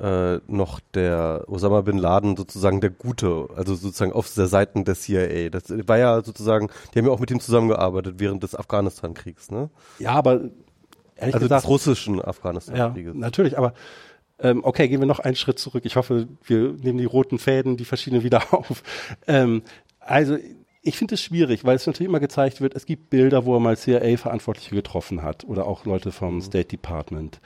äh, 0.00 0.40
noch 0.48 0.80
der 0.94 1.44
Osama 1.46 1.82
bin 1.82 1.98
Laden 1.98 2.36
sozusagen 2.36 2.80
der 2.80 2.90
Gute, 2.90 3.48
also 3.54 3.76
sozusagen 3.76 4.12
auf 4.12 4.32
der 4.34 4.48
Seiten 4.48 4.84
der 4.84 4.96
CIA. 4.96 5.50
Das 5.50 5.64
war 5.86 5.98
ja 5.98 6.22
sozusagen, 6.22 6.68
die 6.92 6.98
haben 6.98 7.06
ja 7.06 7.12
auch 7.12 7.20
mit 7.20 7.30
ihm 7.30 7.38
zusammengearbeitet 7.38 8.16
während 8.18 8.42
des 8.42 8.56
Afghanistan-Kriegs, 8.56 9.52
ne? 9.52 9.70
Ja, 10.00 10.12
aber 10.12 10.40
ehrlich 11.24 11.34
also 11.34 11.46
gesagt, 11.46 11.64
des 11.64 11.70
russischen 11.70 12.22
Afghanistan-Krieges. 12.22 13.14
Ja, 13.14 13.20
natürlich, 13.20 13.58
aber 13.58 13.74
ähm, 14.38 14.64
okay, 14.64 14.88
gehen 14.88 15.00
wir 15.00 15.06
noch 15.06 15.20
einen 15.20 15.36
Schritt 15.36 15.58
zurück. 15.58 15.84
Ich 15.84 15.96
hoffe, 15.96 16.28
wir 16.44 16.72
nehmen 16.72 16.98
die 16.98 17.04
roten 17.04 17.38
Fäden, 17.38 17.76
die 17.76 17.84
verschiedenen 17.84 18.24
wieder 18.24 18.42
auf. 18.52 18.82
Ähm, 19.26 19.62
also 20.00 20.36
ich 20.82 20.98
finde 20.98 21.14
es 21.14 21.22
schwierig, 21.22 21.64
weil 21.64 21.76
es 21.76 21.86
natürlich 21.86 22.08
immer 22.08 22.20
gezeigt 22.20 22.60
wird, 22.60 22.74
es 22.74 22.84
gibt 22.84 23.10
Bilder, 23.10 23.46
wo 23.46 23.54
er 23.54 23.60
mal 23.60 23.76
CIA-Verantwortliche 23.76 24.74
getroffen 24.74 25.22
hat 25.22 25.44
oder 25.44 25.66
auch 25.66 25.86
Leute 25.86 26.12
vom 26.12 26.36
mhm. 26.36 26.40
State 26.42 26.68
Department. 26.68 27.40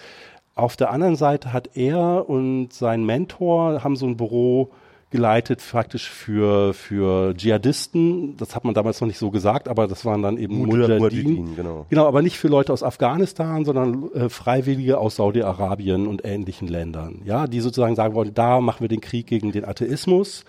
Auf 0.54 0.76
der 0.76 0.90
anderen 0.90 1.14
Seite 1.14 1.52
hat 1.52 1.76
er 1.76 2.28
und 2.28 2.72
sein 2.72 3.04
Mentor 3.04 3.84
haben 3.84 3.94
so 3.94 4.06
ein 4.06 4.16
Büro 4.16 4.72
geleitet 5.10 5.62
praktisch 5.70 6.08
für, 6.08 6.74
für 6.74 7.34
Dschihadisten. 7.34 8.36
Das 8.36 8.54
hat 8.54 8.64
man 8.64 8.74
damals 8.74 9.00
noch 9.00 9.08
nicht 9.08 9.18
so 9.18 9.30
gesagt, 9.30 9.68
aber 9.68 9.88
das 9.88 10.04
waren 10.04 10.22
dann 10.22 10.36
eben 10.36 10.58
Mujahideen. 10.58 11.56
Genau. 11.56 11.86
genau, 11.88 12.06
aber 12.06 12.20
nicht 12.20 12.38
für 12.38 12.48
Leute 12.48 12.72
aus 12.72 12.82
Afghanistan, 12.82 13.64
sondern 13.64 14.12
äh, 14.12 14.28
Freiwillige 14.28 14.98
aus 14.98 15.16
Saudi-Arabien 15.16 16.06
und 16.06 16.24
ähnlichen 16.24 16.68
Ländern. 16.68 17.22
Ja, 17.24 17.46
die 17.46 17.60
sozusagen 17.60 17.94
sagen 17.94 18.14
wollen, 18.14 18.34
da 18.34 18.60
machen 18.60 18.80
wir 18.80 18.88
den 18.88 19.00
Krieg 19.00 19.26
gegen 19.26 19.52
den 19.52 19.64
Atheismus. 19.64 20.44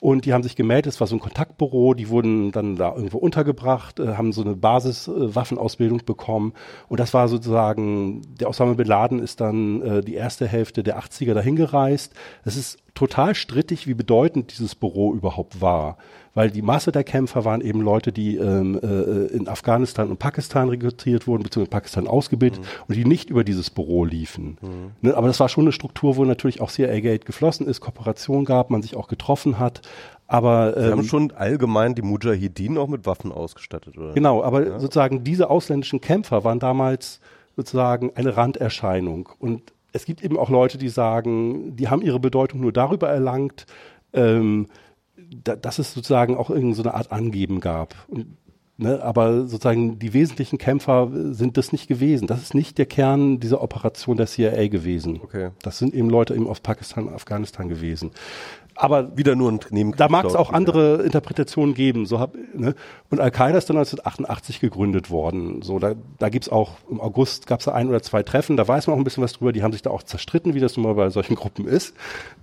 Und 0.00 0.26
die 0.26 0.32
haben 0.32 0.44
sich 0.44 0.54
gemeldet, 0.54 0.92
es 0.92 1.00
war 1.00 1.08
so 1.08 1.16
ein 1.16 1.20
Kontaktbüro, 1.20 1.92
die 1.92 2.08
wurden 2.08 2.52
dann 2.52 2.76
da 2.76 2.94
irgendwo 2.94 3.18
untergebracht, 3.18 3.98
äh, 3.98 4.14
haben 4.14 4.32
so 4.32 4.42
eine 4.42 4.54
Basiswaffenausbildung 4.54 6.00
äh, 6.00 6.04
bekommen. 6.04 6.52
Und 6.88 7.00
das 7.00 7.14
war 7.14 7.26
sozusagen, 7.26 8.22
der 8.38 8.48
Osama 8.48 8.74
Bin 8.74 8.86
Laden 8.86 9.18
ist 9.18 9.40
dann 9.40 9.82
äh, 9.82 10.00
die 10.00 10.14
erste 10.14 10.46
Hälfte 10.46 10.84
der 10.84 11.00
80er 11.00 11.34
dahin 11.34 11.56
gereist. 11.56 12.14
Es 12.44 12.56
ist 12.56 12.78
total 12.98 13.36
strittig, 13.36 13.86
wie 13.86 13.94
bedeutend 13.94 14.50
dieses 14.50 14.74
Büro 14.74 15.14
überhaupt 15.14 15.60
war. 15.60 15.98
Weil 16.34 16.50
die 16.50 16.62
Masse 16.62 16.90
der 16.90 17.04
Kämpfer 17.04 17.44
waren 17.44 17.60
eben 17.60 17.80
Leute, 17.80 18.10
die 18.12 18.36
ähm, 18.36 18.78
äh, 18.82 19.26
in 19.26 19.46
Afghanistan 19.46 20.10
und 20.10 20.18
Pakistan 20.18 20.68
rekrutiert 20.68 21.28
wurden, 21.28 21.44
beziehungsweise 21.44 21.68
in 21.68 21.78
Pakistan 21.78 22.06
ausgebildet 22.08 22.60
mhm. 22.60 22.66
und 22.88 22.96
die 22.96 23.04
nicht 23.04 23.30
über 23.30 23.44
dieses 23.44 23.70
Büro 23.70 24.04
liefen. 24.04 24.58
Mhm. 24.60 24.90
Ne, 25.00 25.16
aber 25.16 25.28
das 25.28 25.38
war 25.38 25.48
schon 25.48 25.64
eine 25.64 25.72
Struktur, 25.72 26.16
wo 26.16 26.24
natürlich 26.24 26.60
auch 26.60 26.72
CIA-Gate 26.72 27.24
geflossen 27.24 27.68
ist, 27.68 27.80
Kooperation 27.80 28.44
gab, 28.44 28.70
man 28.70 28.82
sich 28.82 28.96
auch 28.96 29.06
getroffen 29.06 29.60
hat. 29.60 29.82
Aber 30.26 30.76
ähm, 30.76 30.82
Sie 30.82 30.90
haben 30.90 31.04
schon 31.04 31.30
allgemein 31.30 31.94
die 31.94 32.02
Mujahideen 32.02 32.78
auch 32.78 32.88
mit 32.88 33.06
Waffen 33.06 33.30
ausgestattet, 33.30 33.96
oder? 33.96 34.12
Genau, 34.12 34.42
aber 34.42 34.66
ja. 34.66 34.80
sozusagen 34.80 35.22
diese 35.22 35.50
ausländischen 35.50 36.00
Kämpfer 36.00 36.42
waren 36.42 36.58
damals 36.58 37.20
sozusagen 37.54 38.12
eine 38.16 38.36
Randerscheinung 38.36 39.28
und 39.38 39.72
es 39.92 40.04
gibt 40.04 40.22
eben 40.22 40.38
auch 40.38 40.50
Leute, 40.50 40.78
die 40.78 40.88
sagen, 40.88 41.76
die 41.76 41.88
haben 41.88 42.02
ihre 42.02 42.20
Bedeutung 42.20 42.60
nur 42.60 42.72
darüber 42.72 43.08
erlangt, 43.08 43.66
ähm, 44.12 44.66
da, 45.44 45.56
dass 45.56 45.78
es 45.78 45.92
sozusagen 45.94 46.36
auch 46.36 46.50
irgendeine 46.50 46.74
so 46.74 46.82
eine 46.82 46.94
Art 46.94 47.12
Angeben 47.12 47.60
gab. 47.60 47.94
Und, 48.08 48.36
ne, 48.76 49.02
aber 49.02 49.46
sozusagen 49.46 49.98
die 49.98 50.12
wesentlichen 50.12 50.58
Kämpfer 50.58 51.10
sind 51.12 51.56
das 51.56 51.72
nicht 51.72 51.88
gewesen. 51.88 52.26
Das 52.26 52.42
ist 52.42 52.54
nicht 52.54 52.78
der 52.78 52.86
Kern 52.86 53.40
dieser 53.40 53.62
Operation 53.62 54.16
der 54.16 54.26
CIA 54.26 54.68
gewesen. 54.68 55.20
Okay. 55.22 55.50
Das 55.62 55.78
sind 55.78 55.94
eben 55.94 56.10
Leute 56.10 56.34
eben 56.34 56.46
aus 56.46 56.60
Pakistan, 56.60 57.08
Afghanistan 57.08 57.68
gewesen 57.68 58.12
aber 58.78 59.16
wieder 59.16 59.34
nur 59.34 59.50
ein 59.50 59.60
Nebenkrieg. 59.70 59.98
Da 59.98 60.08
mag 60.08 60.24
es 60.24 60.36
auch 60.36 60.52
andere 60.52 61.02
Interpretationen 61.02 61.74
geben. 61.74 62.06
So 62.06 62.20
hab, 62.20 62.34
ne? 62.54 62.74
Und 63.10 63.20
Al-Qaida 63.20 63.58
ist 63.58 63.68
dann 63.68 63.76
1988 63.76 64.60
gegründet 64.60 65.10
worden. 65.10 65.62
So, 65.62 65.78
da, 65.80 65.94
da 66.18 66.28
gibt's 66.28 66.48
auch 66.48 66.76
im 66.88 67.00
August 67.00 67.46
gab's 67.48 67.64
da 67.64 67.72
ein 67.72 67.88
oder 67.88 68.02
zwei 68.02 68.22
Treffen. 68.22 68.56
Da 68.56 68.68
weiß 68.68 68.86
man 68.86 68.94
auch 68.94 68.98
ein 68.98 69.04
bisschen 69.04 69.22
was 69.22 69.32
drüber. 69.32 69.52
Die 69.52 69.64
haben 69.64 69.72
sich 69.72 69.82
da 69.82 69.90
auch 69.90 70.04
zerstritten, 70.04 70.54
wie 70.54 70.60
das 70.60 70.76
nun 70.76 70.86
mal 70.86 70.94
bei 70.94 71.10
solchen 71.10 71.34
Gruppen 71.34 71.66
ist, 71.66 71.94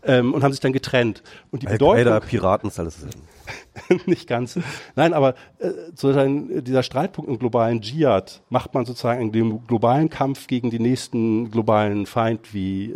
ähm, 0.03 0.33
und 0.33 0.43
haben 0.43 0.51
sich 0.51 0.59
dann 0.59 0.73
getrennt. 0.73 1.23
Und 1.51 1.63
die 1.63 1.67
Al-Qaida, 1.67 2.19
Piraten, 2.19 2.69
ist 2.69 2.79
alles. 2.79 3.07
nicht 4.05 4.27
ganz. 4.27 4.59
Nein, 4.95 5.13
aber 5.13 5.35
äh, 5.59 5.69
sozusagen 5.89 6.63
dieser 6.65 6.83
Streitpunkt 6.83 7.29
im 7.29 7.39
globalen 7.39 7.81
Dschihad 7.81 8.41
macht 8.49 8.73
man 8.73 8.85
sozusagen 8.85 9.21
in 9.21 9.31
dem 9.31 9.65
globalen 9.67 10.09
Kampf 10.09 10.47
gegen 10.47 10.69
die 10.69 10.79
nächsten 10.79 11.49
globalen 11.49 12.05
Feind 12.05 12.53
wie 12.53 12.95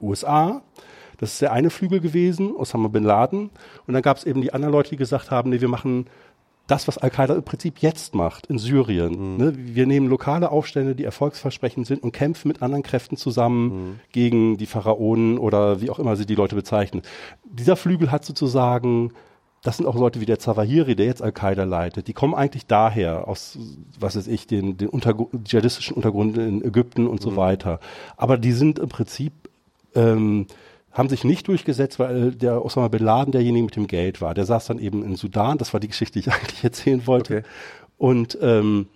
USA 0.00 0.62
das 1.20 1.34
ist 1.34 1.42
der 1.42 1.52
eine 1.52 1.68
Flügel 1.68 2.00
gewesen, 2.00 2.56
Osama 2.56 2.88
Bin 2.88 3.04
Laden. 3.04 3.50
Und 3.86 3.92
dann 3.92 4.02
gab 4.02 4.16
es 4.16 4.24
eben 4.24 4.40
die 4.40 4.54
anderen 4.54 4.72
Leute, 4.72 4.88
die 4.88 4.96
gesagt 4.96 5.30
haben, 5.30 5.50
nee, 5.50 5.60
wir 5.60 5.68
machen 5.68 6.06
das, 6.66 6.88
was 6.88 6.96
Al-Qaida 6.96 7.34
im 7.34 7.42
Prinzip 7.42 7.80
jetzt 7.80 8.14
macht 8.14 8.46
in 8.46 8.56
Syrien. 8.56 9.32
Mhm. 9.32 9.36
Ne? 9.36 9.52
Wir 9.54 9.86
nehmen 9.86 10.08
lokale 10.08 10.50
Aufstände, 10.50 10.94
die 10.94 11.04
erfolgsversprechend 11.04 11.86
sind 11.86 12.02
und 12.02 12.12
kämpfen 12.12 12.48
mit 12.48 12.62
anderen 12.62 12.82
Kräften 12.82 13.18
zusammen 13.18 13.64
mhm. 13.64 14.00
gegen 14.12 14.56
die 14.56 14.64
Pharaonen 14.64 15.36
oder 15.36 15.82
wie 15.82 15.90
auch 15.90 15.98
immer 15.98 16.16
sie 16.16 16.24
die 16.24 16.36
Leute 16.36 16.56
bezeichnen. 16.56 17.02
Dieser 17.44 17.76
Flügel 17.76 18.10
hat 18.10 18.24
sozusagen 18.24 19.12
das 19.62 19.76
sind 19.76 19.84
auch 19.84 19.94
Leute 19.94 20.22
wie 20.22 20.26
der 20.26 20.38
Zawahiri, 20.38 20.96
der 20.96 21.04
jetzt 21.04 21.20
Al-Qaida 21.20 21.64
leitet. 21.64 22.08
Die 22.08 22.14
kommen 22.14 22.34
eigentlich 22.34 22.66
daher, 22.66 23.28
aus, 23.28 23.58
was 23.98 24.16
weiß 24.16 24.26
ich, 24.26 24.46
den, 24.46 24.78
den 24.78 24.88
Untergr 24.88 25.26
dschihadistischen 25.44 25.94
Untergrund 25.94 26.38
in 26.38 26.64
Ägypten 26.64 27.06
und 27.06 27.20
mhm. 27.20 27.30
so 27.30 27.36
weiter. 27.36 27.78
Aber 28.16 28.38
die 28.38 28.52
sind 28.52 28.78
im 28.78 28.88
Prinzip 28.88 29.34
ähm, 29.94 30.46
haben 30.92 31.08
sich 31.08 31.24
nicht 31.24 31.46
durchgesetzt, 31.48 31.98
weil 31.98 32.32
der 32.32 32.64
Osama 32.64 32.88
Bin 32.88 33.04
Laden 33.04 33.32
derjenige 33.32 33.64
mit 33.64 33.76
dem 33.76 33.86
Geld 33.86 34.20
war. 34.20 34.34
Der 34.34 34.44
saß 34.44 34.66
dann 34.66 34.78
eben 34.78 35.04
in 35.04 35.16
Sudan, 35.16 35.58
das 35.58 35.72
war 35.72 35.80
die 35.80 35.88
Geschichte, 35.88 36.20
die 36.20 36.28
ich 36.28 36.34
eigentlich 36.34 36.64
erzählen 36.64 37.06
wollte. 37.06 37.38
Okay. 37.38 37.46
Und 37.96 38.38
ähm, 38.40 38.88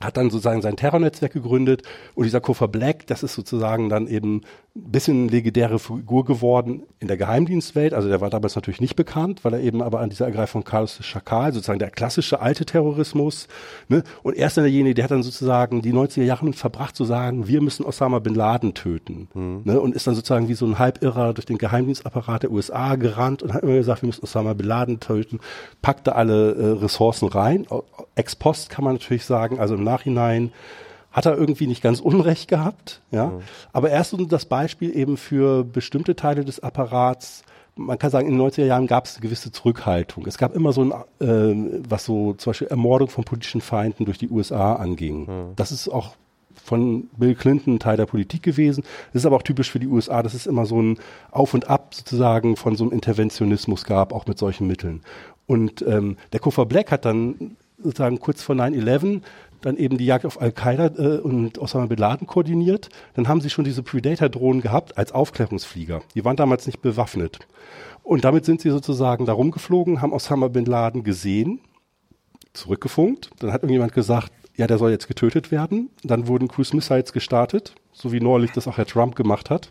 hat 0.00 0.16
dann 0.16 0.30
sozusagen 0.30 0.62
sein 0.62 0.76
Terrornetzwerk 0.76 1.32
gegründet 1.32 1.82
und 2.14 2.24
dieser 2.24 2.40
Koffer 2.40 2.68
Black, 2.68 3.06
das 3.06 3.22
ist 3.22 3.34
sozusagen 3.34 3.88
dann 3.88 4.06
eben 4.06 4.42
ein 4.76 4.92
bisschen 4.92 5.28
legendäre 5.28 5.78
Figur 5.78 6.24
geworden 6.24 6.82
in 7.00 7.08
der 7.08 7.16
Geheimdienstwelt. 7.16 7.94
Also 7.94 8.08
der 8.08 8.20
war 8.20 8.30
damals 8.30 8.54
natürlich 8.54 8.80
nicht 8.80 8.96
bekannt, 8.96 9.44
weil 9.44 9.54
er 9.54 9.60
eben 9.60 9.82
aber 9.82 10.00
an 10.00 10.10
dieser 10.10 10.26
Ergreifung 10.26 10.64
Carlos 10.64 10.98
Schakal, 11.02 11.52
sozusagen 11.52 11.78
der 11.78 11.90
klassische 11.90 12.40
alte 12.40 12.64
Terrorismus, 12.66 13.48
ne? 13.88 14.02
und 14.22 14.36
er 14.36 14.48
ist 14.48 14.56
dann 14.56 14.64
derjenige, 14.64 14.94
der 14.94 15.04
hat 15.04 15.10
dann 15.10 15.22
sozusagen 15.22 15.82
die 15.82 15.92
90er 15.92 16.22
Jahre 16.22 16.52
verbracht 16.52 16.94
zu 16.94 17.04
sagen, 17.04 17.48
wir 17.48 17.62
müssen 17.62 17.84
Osama 17.84 18.18
Bin 18.18 18.34
Laden 18.34 18.74
töten. 18.74 19.28
Mhm. 19.34 19.62
Ne? 19.64 19.80
Und 19.80 19.94
ist 19.94 20.06
dann 20.06 20.14
sozusagen 20.14 20.48
wie 20.48 20.54
so 20.54 20.66
ein 20.66 20.78
Halbirrer 20.78 21.32
durch 21.32 21.46
den 21.46 21.58
Geheimdienstapparat 21.58 22.44
der 22.44 22.52
USA 22.52 22.96
gerannt 22.96 23.42
und 23.42 23.54
hat 23.54 23.62
immer 23.62 23.74
gesagt, 23.74 24.02
wir 24.02 24.06
müssen 24.08 24.24
Osama 24.24 24.52
Bin 24.54 24.66
Laden 24.66 25.00
töten, 25.00 25.40
packte 25.82 26.14
alle 26.14 26.54
äh, 26.54 26.66
Ressourcen 26.82 27.28
rein. 27.28 27.66
Ex 28.14 28.36
post 28.36 28.70
kann 28.70 28.84
man 28.84 28.94
natürlich 28.94 29.24
sagen, 29.24 29.58
also 29.58 29.74
im 29.74 29.84
Nachhinein 29.84 30.52
hat 31.16 31.24
er 31.24 31.36
irgendwie 31.36 31.66
nicht 31.66 31.82
ganz 31.82 32.00
Unrecht 32.00 32.46
gehabt, 32.46 33.00
ja. 33.10 33.28
Mhm. 33.28 33.40
Aber 33.72 33.88
erst 33.88 34.12
um 34.12 34.28
das 34.28 34.44
Beispiel 34.44 34.94
eben 34.94 35.16
für 35.16 35.64
bestimmte 35.64 36.14
Teile 36.14 36.44
des 36.44 36.60
Apparats, 36.60 37.42
man 37.74 37.98
kann 37.98 38.10
sagen, 38.10 38.28
in 38.28 38.36
den 38.36 38.46
90er 38.46 38.66
Jahren 38.66 38.86
gab 38.86 39.06
es 39.06 39.14
eine 39.14 39.22
gewisse 39.22 39.50
Zurückhaltung. 39.50 40.26
Es 40.26 40.36
gab 40.36 40.54
immer 40.54 40.74
so 40.74 40.84
ein, 40.84 40.92
äh, 41.20 41.80
was 41.88 42.04
so 42.04 42.34
zum 42.34 42.50
Beispiel 42.50 42.68
Ermordung 42.68 43.08
von 43.08 43.24
politischen 43.24 43.62
Feinden 43.62 44.04
durch 44.04 44.18
die 44.18 44.28
USA 44.28 44.74
anging. 44.74 45.20
Mhm. 45.20 45.52
Das 45.56 45.72
ist 45.72 45.88
auch 45.88 46.16
von 46.62 47.08
Bill 47.16 47.34
Clinton 47.34 47.78
Teil 47.78 47.96
der 47.96 48.06
Politik 48.06 48.42
gewesen. 48.42 48.84
Das 49.12 49.22
ist 49.22 49.26
aber 49.26 49.36
auch 49.36 49.42
typisch 49.42 49.70
für 49.70 49.78
die 49.78 49.88
USA, 49.88 50.22
dass 50.22 50.34
es 50.34 50.46
immer 50.46 50.66
so 50.66 50.82
ein 50.82 50.98
Auf 51.30 51.54
und 51.54 51.68
Ab 51.70 51.94
sozusagen 51.94 52.56
von 52.56 52.76
so 52.76 52.84
einem 52.84 52.92
Interventionismus 52.92 53.84
gab, 53.84 54.12
auch 54.12 54.26
mit 54.26 54.38
solchen 54.38 54.66
Mitteln. 54.66 55.00
Und 55.46 55.80
ähm, 55.80 56.18
der 56.32 56.40
Koffer 56.40 56.66
Black 56.66 56.92
hat 56.92 57.06
dann 57.06 57.56
sozusagen 57.78 58.20
kurz 58.20 58.42
vor 58.42 58.54
9-11 58.54 59.20
dann 59.66 59.76
eben 59.76 59.98
die 59.98 60.06
Jagd 60.06 60.24
auf 60.24 60.40
Al-Qaida 60.40 60.92
äh, 60.96 61.18
und 61.18 61.58
Osama 61.58 61.86
Bin 61.86 61.98
Laden 61.98 62.28
koordiniert. 62.28 62.88
Dann 63.14 63.26
haben 63.26 63.40
sie 63.40 63.50
schon 63.50 63.64
diese 63.64 63.82
Predator-Drohnen 63.82 64.62
gehabt 64.62 64.96
als 64.96 65.10
Aufklärungsflieger. 65.10 66.02
Die 66.14 66.24
waren 66.24 66.36
damals 66.36 66.66
nicht 66.66 66.80
bewaffnet. 66.82 67.40
Und 68.04 68.24
damit 68.24 68.44
sind 68.44 68.60
sie 68.60 68.70
sozusagen 68.70 69.26
da 69.26 69.32
rumgeflogen, 69.32 70.00
haben 70.00 70.12
Osama 70.12 70.46
Bin 70.48 70.66
Laden 70.66 71.02
gesehen, 71.02 71.60
zurückgefunkt. 72.52 73.30
Dann 73.40 73.52
hat 73.52 73.64
irgendjemand 73.64 73.92
gesagt, 73.92 74.32
ja, 74.54 74.68
der 74.68 74.78
soll 74.78 74.92
jetzt 74.92 75.08
getötet 75.08 75.50
werden. 75.50 75.90
Dann 76.04 76.28
wurden 76.28 76.46
Cruise 76.46 76.74
Missiles 76.74 77.12
gestartet, 77.12 77.74
so 77.92 78.12
wie 78.12 78.20
neulich 78.20 78.52
das 78.52 78.68
auch 78.68 78.78
Herr 78.78 78.86
Trump 78.86 79.16
gemacht 79.16 79.50
hat. 79.50 79.70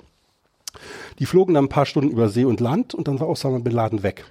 Die 1.19 1.25
flogen 1.25 1.53
dann 1.53 1.65
ein 1.65 1.69
paar 1.69 1.85
Stunden 1.85 2.11
über 2.11 2.27
See 2.27 2.43
und 2.43 2.59
Land 2.59 2.93
und 2.93 3.07
dann 3.07 3.21
war 3.21 3.29
Osama 3.29 3.59
Bin 3.59 3.71
Laden 3.71 4.03
weg. 4.03 4.25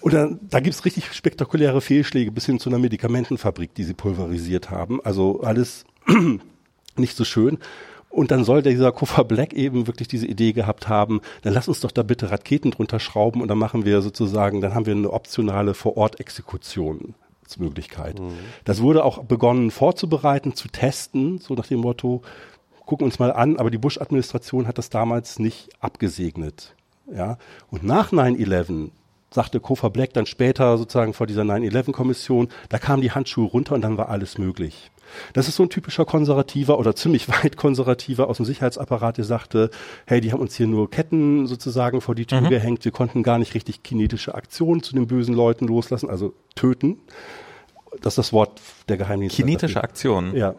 Und 0.00 0.14
dann, 0.14 0.40
da 0.48 0.60
gibt's 0.60 0.84
richtig 0.84 1.12
spektakuläre 1.12 1.80
Fehlschläge 1.80 2.32
bis 2.32 2.46
hin 2.46 2.58
zu 2.58 2.70
einer 2.70 2.78
Medikamentenfabrik, 2.78 3.74
die 3.74 3.84
sie 3.84 3.94
pulverisiert 3.94 4.70
haben. 4.70 5.00
Also 5.04 5.40
alles 5.42 5.84
nicht 6.96 7.16
so 7.16 7.24
schön. 7.24 7.58
Und 8.08 8.32
dann 8.32 8.44
soll 8.44 8.62
dieser 8.62 8.90
Koffer 8.90 9.24
Black 9.24 9.52
eben 9.52 9.86
wirklich 9.86 10.08
diese 10.08 10.26
Idee 10.26 10.52
gehabt 10.52 10.88
haben, 10.88 11.20
dann 11.42 11.54
lass 11.54 11.68
uns 11.68 11.78
doch 11.78 11.92
da 11.92 12.02
bitte 12.02 12.30
Raketen 12.32 12.72
drunter 12.72 12.98
schrauben 12.98 13.40
und 13.40 13.46
dann 13.46 13.58
machen 13.58 13.84
wir 13.84 14.02
sozusagen, 14.02 14.60
dann 14.60 14.74
haben 14.74 14.86
wir 14.86 14.94
eine 14.94 15.12
optionale 15.12 15.74
Vor-Ort-Exekution. 15.74 17.14
Möglichkeit. 17.58 18.20
Mhm. 18.20 18.34
Das 18.64 18.80
wurde 18.80 19.04
auch 19.04 19.24
begonnen 19.24 19.72
vorzubereiten, 19.72 20.54
zu 20.54 20.68
testen, 20.68 21.38
so 21.38 21.54
nach 21.54 21.66
dem 21.66 21.80
Motto, 21.80 22.22
gucken 22.86 23.04
uns 23.04 23.18
mal 23.18 23.32
an, 23.32 23.56
aber 23.56 23.70
die 23.70 23.78
Bush-Administration 23.78 24.68
hat 24.68 24.78
das 24.78 24.90
damals 24.90 25.40
nicht 25.40 25.70
abgesegnet. 25.80 26.74
Ja, 27.12 27.38
und 27.70 27.82
nach 27.82 28.12
9-11 28.12 28.90
sagte 29.32 29.60
Kofa 29.60 29.88
Black 29.88 30.12
dann 30.12 30.26
später 30.26 30.76
sozusagen 30.78 31.14
vor 31.14 31.26
dieser 31.26 31.42
9-11-Kommission, 31.42 32.48
da 32.68 32.78
kamen 32.78 33.02
die 33.02 33.12
Handschuhe 33.12 33.48
runter 33.48 33.74
und 33.74 33.82
dann 33.82 33.96
war 33.96 34.08
alles 34.08 34.38
möglich. 34.38 34.90
Das 35.32 35.48
ist 35.48 35.56
so 35.56 35.64
ein 35.64 35.70
typischer 35.70 36.04
konservativer 36.04 36.78
oder 36.78 36.94
ziemlich 36.94 37.28
weit 37.42 37.56
konservativer 37.56 38.28
aus 38.28 38.38
dem 38.38 38.46
Sicherheitsapparat, 38.46 39.18
der 39.18 39.24
sagte, 39.24 39.70
hey, 40.06 40.20
die 40.20 40.32
haben 40.32 40.40
uns 40.40 40.54
hier 40.54 40.66
nur 40.66 40.90
Ketten 40.90 41.46
sozusagen 41.46 42.00
vor 42.00 42.14
die 42.14 42.26
Tür 42.26 42.42
mhm. 42.42 42.48
gehängt, 42.48 42.84
wir 42.84 42.92
konnten 42.92 43.22
gar 43.22 43.38
nicht 43.38 43.54
richtig 43.54 43.82
kinetische 43.82 44.34
Aktionen 44.34 44.82
zu 44.82 44.94
den 44.94 45.06
bösen 45.06 45.34
Leuten 45.34 45.66
loslassen, 45.66 46.10
also 46.10 46.34
töten. 46.54 46.98
Das 48.00 48.12
ist 48.12 48.18
das 48.18 48.32
Wort 48.32 48.60
der 48.88 48.96
Geheimdienste. 48.96 49.42
Kinetische 49.42 49.82
Aktionen? 49.82 50.36
Ja. 50.36 50.54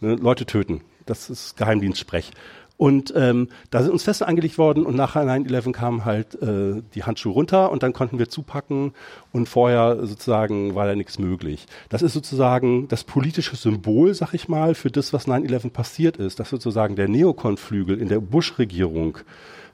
Ne, 0.00 0.14
Leute 0.14 0.46
töten. 0.46 0.82
Das 1.04 1.30
ist 1.30 1.56
Geheimdienstsprech. 1.56 2.32
Und 2.78 3.12
ähm, 3.16 3.48
da 3.70 3.82
sind 3.82 3.92
uns 3.92 4.02
Feste 4.02 4.28
angelegt 4.28 4.58
worden 4.58 4.84
und 4.84 4.96
nach 4.96 5.16
9-11 5.16 5.72
kamen 5.72 6.04
halt 6.04 6.40
äh, 6.42 6.82
die 6.94 7.04
Handschuhe 7.04 7.32
runter 7.32 7.70
und 7.70 7.82
dann 7.82 7.94
konnten 7.94 8.18
wir 8.18 8.28
zupacken 8.28 8.92
und 9.32 9.48
vorher 9.48 10.06
sozusagen 10.06 10.74
war 10.74 10.86
da 10.86 10.94
nichts 10.94 11.18
möglich. 11.18 11.66
Das 11.88 12.02
ist 12.02 12.12
sozusagen 12.12 12.86
das 12.88 13.04
politische 13.04 13.56
Symbol, 13.56 14.12
sag 14.12 14.34
ich 14.34 14.48
mal, 14.48 14.74
für 14.74 14.90
das, 14.90 15.14
was 15.14 15.26
9-11 15.26 15.70
passiert 15.70 16.16
ist, 16.18 16.38
dass 16.38 16.50
sozusagen 16.50 16.96
der 16.96 17.08
Neokonflügel 17.08 17.98
in 17.98 18.08
der 18.08 18.20
Bush-Regierung 18.20 19.18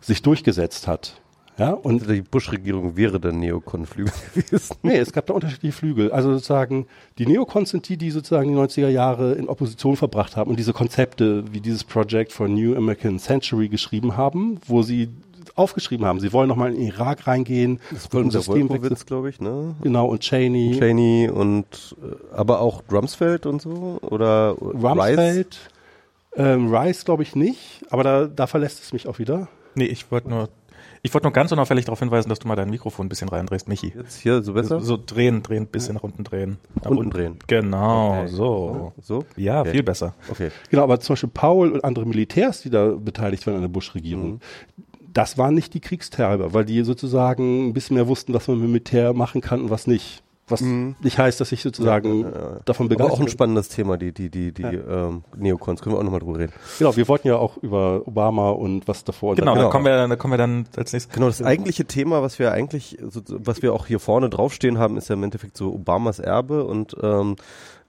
sich 0.00 0.22
durchgesetzt 0.22 0.86
hat. 0.86 1.21
Ja, 1.58 1.72
und 1.72 2.08
die 2.08 2.22
Bush-Regierung 2.22 2.96
wäre 2.96 3.20
der 3.20 3.32
Neokon-Flügel 3.32 4.12
gewesen. 4.34 4.76
Nee, 4.82 4.96
es 4.98 5.12
gab 5.12 5.26
da 5.26 5.34
unterschiedliche 5.34 5.76
Flügel. 5.76 6.10
Also 6.10 6.32
sozusagen, 6.32 6.86
die 7.18 7.26
Neokons 7.26 7.70
sind 7.70 7.88
die, 7.88 7.96
die 7.96 8.10
sozusagen 8.10 8.48
die 8.48 8.56
90er 8.56 8.88
Jahre 8.88 9.32
in 9.32 9.48
Opposition 9.48 9.96
verbracht 9.96 10.36
haben 10.36 10.50
und 10.50 10.58
diese 10.58 10.72
Konzepte 10.72 11.44
wie 11.52 11.60
dieses 11.60 11.84
Project 11.84 12.32
for 12.32 12.48
New 12.48 12.74
American 12.74 13.18
Century 13.18 13.68
geschrieben 13.68 14.16
haben, 14.16 14.60
wo 14.66 14.82
sie 14.82 15.10
aufgeschrieben 15.54 16.06
haben, 16.06 16.20
sie 16.20 16.32
wollen 16.32 16.48
nochmal 16.48 16.70
in 16.70 16.76
den 16.76 16.86
Irak 16.88 17.26
reingehen. 17.26 17.80
Das 17.90 18.12
wollen 18.12 18.32
Wolfowitz, 18.32 19.06
glaube 19.06 19.28
ich, 19.28 19.40
ne? 19.40 19.74
Genau, 19.82 20.06
und 20.06 20.20
Cheney. 20.20 20.78
Cheney 20.78 21.28
und, 21.28 21.96
äh, 22.02 22.34
aber 22.34 22.60
auch 22.60 22.82
Rumsfeld 22.90 23.44
und 23.44 23.60
so? 23.60 23.98
Oder 24.02 24.50
Rumsfeld? 24.52 25.58
Rice, 26.36 26.46
ähm, 26.46 26.74
Rice 26.74 27.04
glaube 27.04 27.22
ich 27.22 27.36
nicht, 27.36 27.84
aber 27.90 28.02
da, 28.02 28.26
da 28.26 28.46
verlässt 28.46 28.82
es 28.82 28.92
mich 28.92 29.06
auch 29.06 29.18
wieder. 29.18 29.48
Nee, 29.74 29.84
ich 29.84 30.10
wollte 30.10 30.30
nur 30.30 30.48
ich 31.02 31.12
wollte 31.12 31.26
nur 31.26 31.32
ganz 31.32 31.50
unauffällig 31.52 31.84
darauf 31.84 31.98
hinweisen, 31.98 32.28
dass 32.28 32.38
du 32.38 32.48
mal 32.48 32.56
dein 32.56 32.70
Mikrofon 32.70 33.06
ein 33.06 33.08
bisschen 33.08 33.28
reindrehst, 33.28 33.68
Michi. 33.68 33.92
Jetzt 33.96 34.20
hier 34.20 34.42
so 34.42 34.52
besser? 34.52 34.80
So, 34.80 34.96
so 34.96 35.02
drehen, 35.04 35.42
drehen, 35.42 35.66
bisschen 35.66 35.94
nach 35.94 36.02
unten 36.02 36.24
drehen. 36.24 36.58
Nach 36.82 36.90
unten 36.90 37.10
drehen. 37.10 37.38
Genau, 37.46 38.20
okay. 38.20 38.28
so. 38.28 38.92
So? 39.00 39.24
Ja, 39.36 39.60
okay. 39.60 39.72
viel 39.72 39.82
besser. 39.82 40.14
Okay. 40.30 40.50
Genau, 40.70 40.84
aber 40.84 41.00
zum 41.00 41.14
Beispiel 41.14 41.30
Paul 41.32 41.72
und 41.72 41.84
andere 41.84 42.06
Militärs, 42.06 42.62
die 42.62 42.70
da 42.70 42.88
beteiligt 42.88 43.46
waren 43.46 43.56
an 43.56 43.62
der 43.62 43.68
Bush-Regierung, 43.68 44.32
mhm. 44.32 44.40
das 45.12 45.38
waren 45.38 45.54
nicht 45.54 45.74
die 45.74 45.80
Kriegstreiber, 45.80 46.54
weil 46.54 46.64
die 46.64 46.82
sozusagen 46.82 47.68
ein 47.68 47.72
bisschen 47.72 47.94
mehr 47.94 48.08
wussten, 48.08 48.34
was 48.34 48.48
man 48.48 48.58
mit 48.58 48.68
Militär 48.68 49.12
machen 49.12 49.40
kann 49.40 49.62
und 49.62 49.70
was 49.70 49.86
nicht. 49.86 50.22
Was 50.48 50.60
mhm. 50.60 50.96
nicht 51.00 51.18
heißt, 51.18 51.40
dass 51.40 51.52
ich 51.52 51.62
sozusagen 51.62 52.20
ja, 52.22 52.28
ja, 52.28 52.34
ja. 52.34 52.60
davon 52.64 52.88
begeistert 52.88 53.16
bin. 53.16 53.16
auch 53.16 53.26
ein 53.26 53.30
spannendes 53.30 53.68
Thema, 53.68 53.96
die, 53.96 54.12
die, 54.12 54.28
die, 54.28 54.52
die 54.52 54.62
ähm, 54.62 55.22
Neocons. 55.36 55.80
Können 55.80 55.94
wir 55.94 56.00
auch 56.00 56.04
nochmal 56.04 56.20
drüber 56.20 56.38
reden. 56.38 56.52
Genau, 56.78 56.96
wir 56.96 57.06
wollten 57.08 57.28
ja 57.28 57.36
auch 57.36 57.56
über 57.58 58.02
Obama 58.06 58.50
und 58.50 58.88
was 58.88 59.04
davor. 59.04 59.36
Genau, 59.36 59.54
da 59.54 59.68
kommen 59.68 59.84
wir, 59.84 60.08
da 60.08 60.16
kommen 60.16 60.32
wir 60.32 60.38
dann 60.38 60.66
als 60.76 60.92
nächstes. 60.92 61.14
Genau, 61.14 61.26
das 61.26 61.42
eigentliche 61.42 61.84
Thema, 61.84 62.22
was 62.22 62.38
wir 62.38 62.50
eigentlich, 62.52 62.98
was 63.00 63.62
wir 63.62 63.72
auch 63.72 63.86
hier 63.86 64.00
vorne 64.00 64.30
draufstehen 64.30 64.78
haben, 64.78 64.96
ist 64.96 65.08
ja 65.08 65.14
im 65.14 65.22
Endeffekt 65.22 65.56
so 65.56 65.72
Obamas 65.72 66.18
Erbe 66.18 66.64
und 66.64 66.96
ähm, 67.00 67.36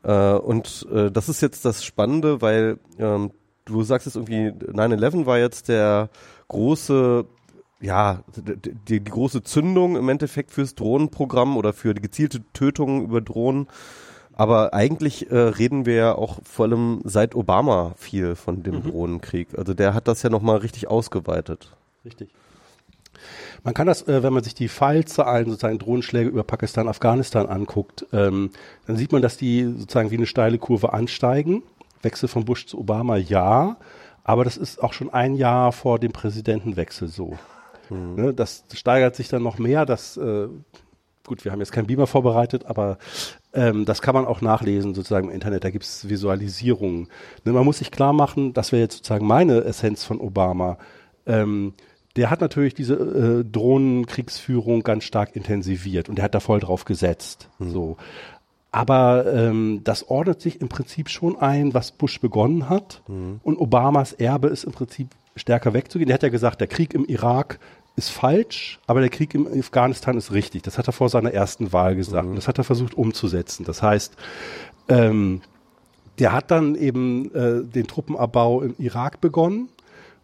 äh, 0.04 0.34
und 0.34 0.88
äh, 0.94 1.10
das 1.12 1.30
ist 1.30 1.42
jetzt 1.42 1.66
das 1.66 1.84
Spannende, 1.84 2.42
weil 2.42 2.78
ähm, 3.00 3.32
du 3.66 3.84
sagst 3.84 4.06
jetzt 4.06 4.16
irgendwie 4.16 4.50
9/11 4.50 5.26
war 5.26 5.40
jetzt 5.40 5.70
der 5.70 6.10
große 6.50 7.26
ja, 7.84 8.24
die, 8.36 8.74
die, 8.74 9.04
große 9.04 9.44
Zündung 9.44 9.98
im 9.98 10.08
Endeffekt 10.08 10.52
fürs 10.52 10.74
Drohnenprogramm 10.76 11.58
oder 11.58 11.74
für 11.74 11.94
die 11.94 12.02
gezielte 12.02 12.42
Tötung 12.54 13.04
über 13.04 13.20
Drohnen. 13.20 13.68
Aber 14.32 14.74
eigentlich 14.74 15.30
äh, 15.30 15.38
reden 15.38 15.86
wir 15.86 15.94
ja 15.94 16.16
auch 16.16 16.40
vor 16.44 16.66
allem 16.66 17.02
seit 17.04 17.36
Obama 17.36 17.94
viel 17.98 18.36
von 18.36 18.64
dem 18.64 18.76
mhm. 18.76 18.84
Drohnenkrieg. 18.84 19.50
Also 19.58 19.74
der 19.74 19.94
hat 19.94 20.08
das 20.08 20.24
ja 20.24 20.30
nochmal 20.30 20.58
richtig 20.58 20.88
ausgeweitet. 20.88 21.76
Richtig. 22.06 22.30
Man 23.64 23.74
kann 23.74 23.86
das, 23.86 24.08
äh, 24.08 24.24
wenn 24.24 24.34
man 24.34 24.44
sich 24.44 24.56
die 24.56 24.70
Fallzahlen, 24.70 25.50
sozusagen 25.50 25.78
Drohnenschläge 25.78 26.30
über 26.30 26.44
Pakistan, 26.44 26.88
Afghanistan 26.88 27.48
anguckt, 27.48 28.06
ähm, 28.12 28.52
dann 28.88 28.96
sieht 28.96 29.12
man, 29.12 29.22
dass 29.22 29.38
die 29.38 29.66
sozusagen 29.66 30.10
wie 30.10 30.18
eine 30.18 30.26
steile 30.26 30.58
Kurve 30.58 30.94
ansteigen. 30.94 31.64
Wechsel 32.02 32.28
von 32.28 32.46
Bush 32.46 32.66
zu 32.66 32.80
Obama, 32.80 33.18
ja. 33.18 33.78
Aber 34.24 34.46
das 34.46 34.58
ist 34.58 34.82
auch 34.82 34.94
schon 34.94 35.14
ein 35.14 35.36
Jahr 35.36 35.74
vor 35.74 36.00
dem 36.00 36.14
Präsidentenwechsel 36.14 37.08
so. 37.08 37.38
Mhm. 37.90 38.16
Ne, 38.16 38.34
das 38.34 38.66
steigert 38.74 39.16
sich 39.16 39.28
dann 39.28 39.44
noch 39.44 39.58
mehr. 39.58 39.86
Das, 39.86 40.18
äh, 40.18 40.48
gut, 41.26 41.46
wir 41.46 41.52
haben 41.52 41.60
jetzt 41.60 41.72
kein 41.72 41.88
Beamer 41.88 42.08
vorbereitet, 42.08 42.66
aber 42.66 42.98
ähm, 43.54 43.86
das 43.86 44.02
kann 44.02 44.16
man 44.16 44.26
auch 44.26 44.42
nachlesen 44.42 44.94
sozusagen 44.94 45.30
im 45.30 45.34
Internet. 45.34 45.64
Da 45.64 45.70
gibt 45.70 45.86
es 45.86 46.10
Visualisierungen. 46.10 47.08
Ne, 47.46 47.54
man 47.54 47.66
muss 47.66 47.80
sich 47.80 47.92
klar 47.92 48.14
machen, 48.14 48.54
das 48.54 48.72
wäre 48.72 48.82
jetzt 48.82 48.98
sozusagen 48.98 49.28
meine 49.28 49.64
Essenz 49.64 50.04
von 50.04 50.20
Obama. 50.20 50.78
Ähm, 51.26 51.74
der 52.16 52.30
hat 52.30 52.42
natürlich 52.42 52.74
diese 52.74 52.94
äh, 52.94 53.44
Drohnenkriegsführung 53.44 54.84
ganz 54.84 55.04
stark 55.04 55.36
intensiviert 55.36 56.10
und 56.10 56.16
der 56.16 56.26
hat 56.26 56.36
da 56.36 56.40
voll 56.40 56.60
drauf 56.60 56.86
gesetzt. 56.86 57.50
Mhm. 57.60 57.72
So. 57.72 57.98
Aber 58.72 59.32
ähm, 59.32 59.82
das 59.84 60.10
ordnet 60.10 60.42
sich 60.42 60.60
im 60.60 60.68
Prinzip 60.68 61.10
schon 61.10 61.38
ein, 61.38 61.76
was 61.76 61.92
Bush 61.92 62.20
begonnen 62.20 62.70
hat. 62.70 63.04
Mhm. 63.08 63.40
Und 63.44 63.58
Obamas 63.58 64.14
Erbe 64.14 64.48
ist 64.48 64.64
im 64.64 64.72
Prinzip 64.72 65.10
stärker 65.36 65.74
wegzugehen. 65.74 66.10
Er 66.10 66.16
hat 66.16 66.24
ja 66.24 66.30
gesagt, 66.30 66.62
der 66.62 66.68
Krieg 66.68 66.94
im 66.94 67.06
Irak 67.06 67.60
ist 67.96 68.10
falsch, 68.10 68.80
aber 68.88 69.02
der 69.02 69.10
Krieg 69.10 69.34
im 69.36 69.48
Afghanistan 69.48 70.18
ist 70.18 70.32
richtig. 70.32 70.64
Das 70.64 70.78
hat 70.78 70.88
er 70.88 70.94
vor 70.94 71.10
seiner 71.10 71.32
ersten 71.32 71.74
Wahl 71.74 71.96
gesagt. 71.96 72.28
Mhm. 72.28 72.36
Das 72.36 72.48
hat 72.48 72.58
er 72.58 72.64
versucht 72.64 72.96
umzusetzen. 72.96 73.66
Das 73.66 73.82
heißt, 73.82 74.16
ähm, 74.90 75.42
der 76.20 76.32
hat 76.32 76.52
dann 76.52 76.76
eben 76.76 77.34
äh, 77.34 77.64
den 77.64 77.88
Truppenabbau 77.88 78.62
im 78.62 78.76
Irak 78.78 79.22
begonnen 79.22 79.70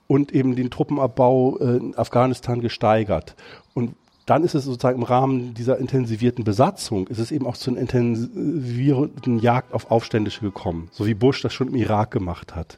und 0.07 0.31
eben 0.31 0.55
den 0.55 0.71
Truppenabbau 0.71 1.57
äh, 1.59 1.77
in 1.77 1.97
Afghanistan 1.97 2.61
gesteigert. 2.61 3.35
Und 3.73 3.95
dann 4.29 4.43
ist 4.43 4.53
es 4.53 4.65
sozusagen 4.65 4.99
im 4.99 5.03
Rahmen 5.03 5.53
dieser 5.53 5.77
intensivierten 5.77 6.43
Besatzung, 6.43 7.07
ist 7.07 7.19
es 7.19 7.31
eben 7.31 7.47
auch 7.47 7.57
zu 7.57 7.71
einer 7.71 7.79
intensivierenden 7.79 9.39
Jagd 9.39 9.73
auf 9.73 9.89
Aufständische 9.89 10.41
gekommen, 10.41 10.89
so 10.91 11.07
wie 11.07 11.13
Bush 11.13 11.41
das 11.41 11.53
schon 11.53 11.69
im 11.69 11.75
Irak 11.75 12.11
gemacht 12.11 12.55
hat. 12.55 12.77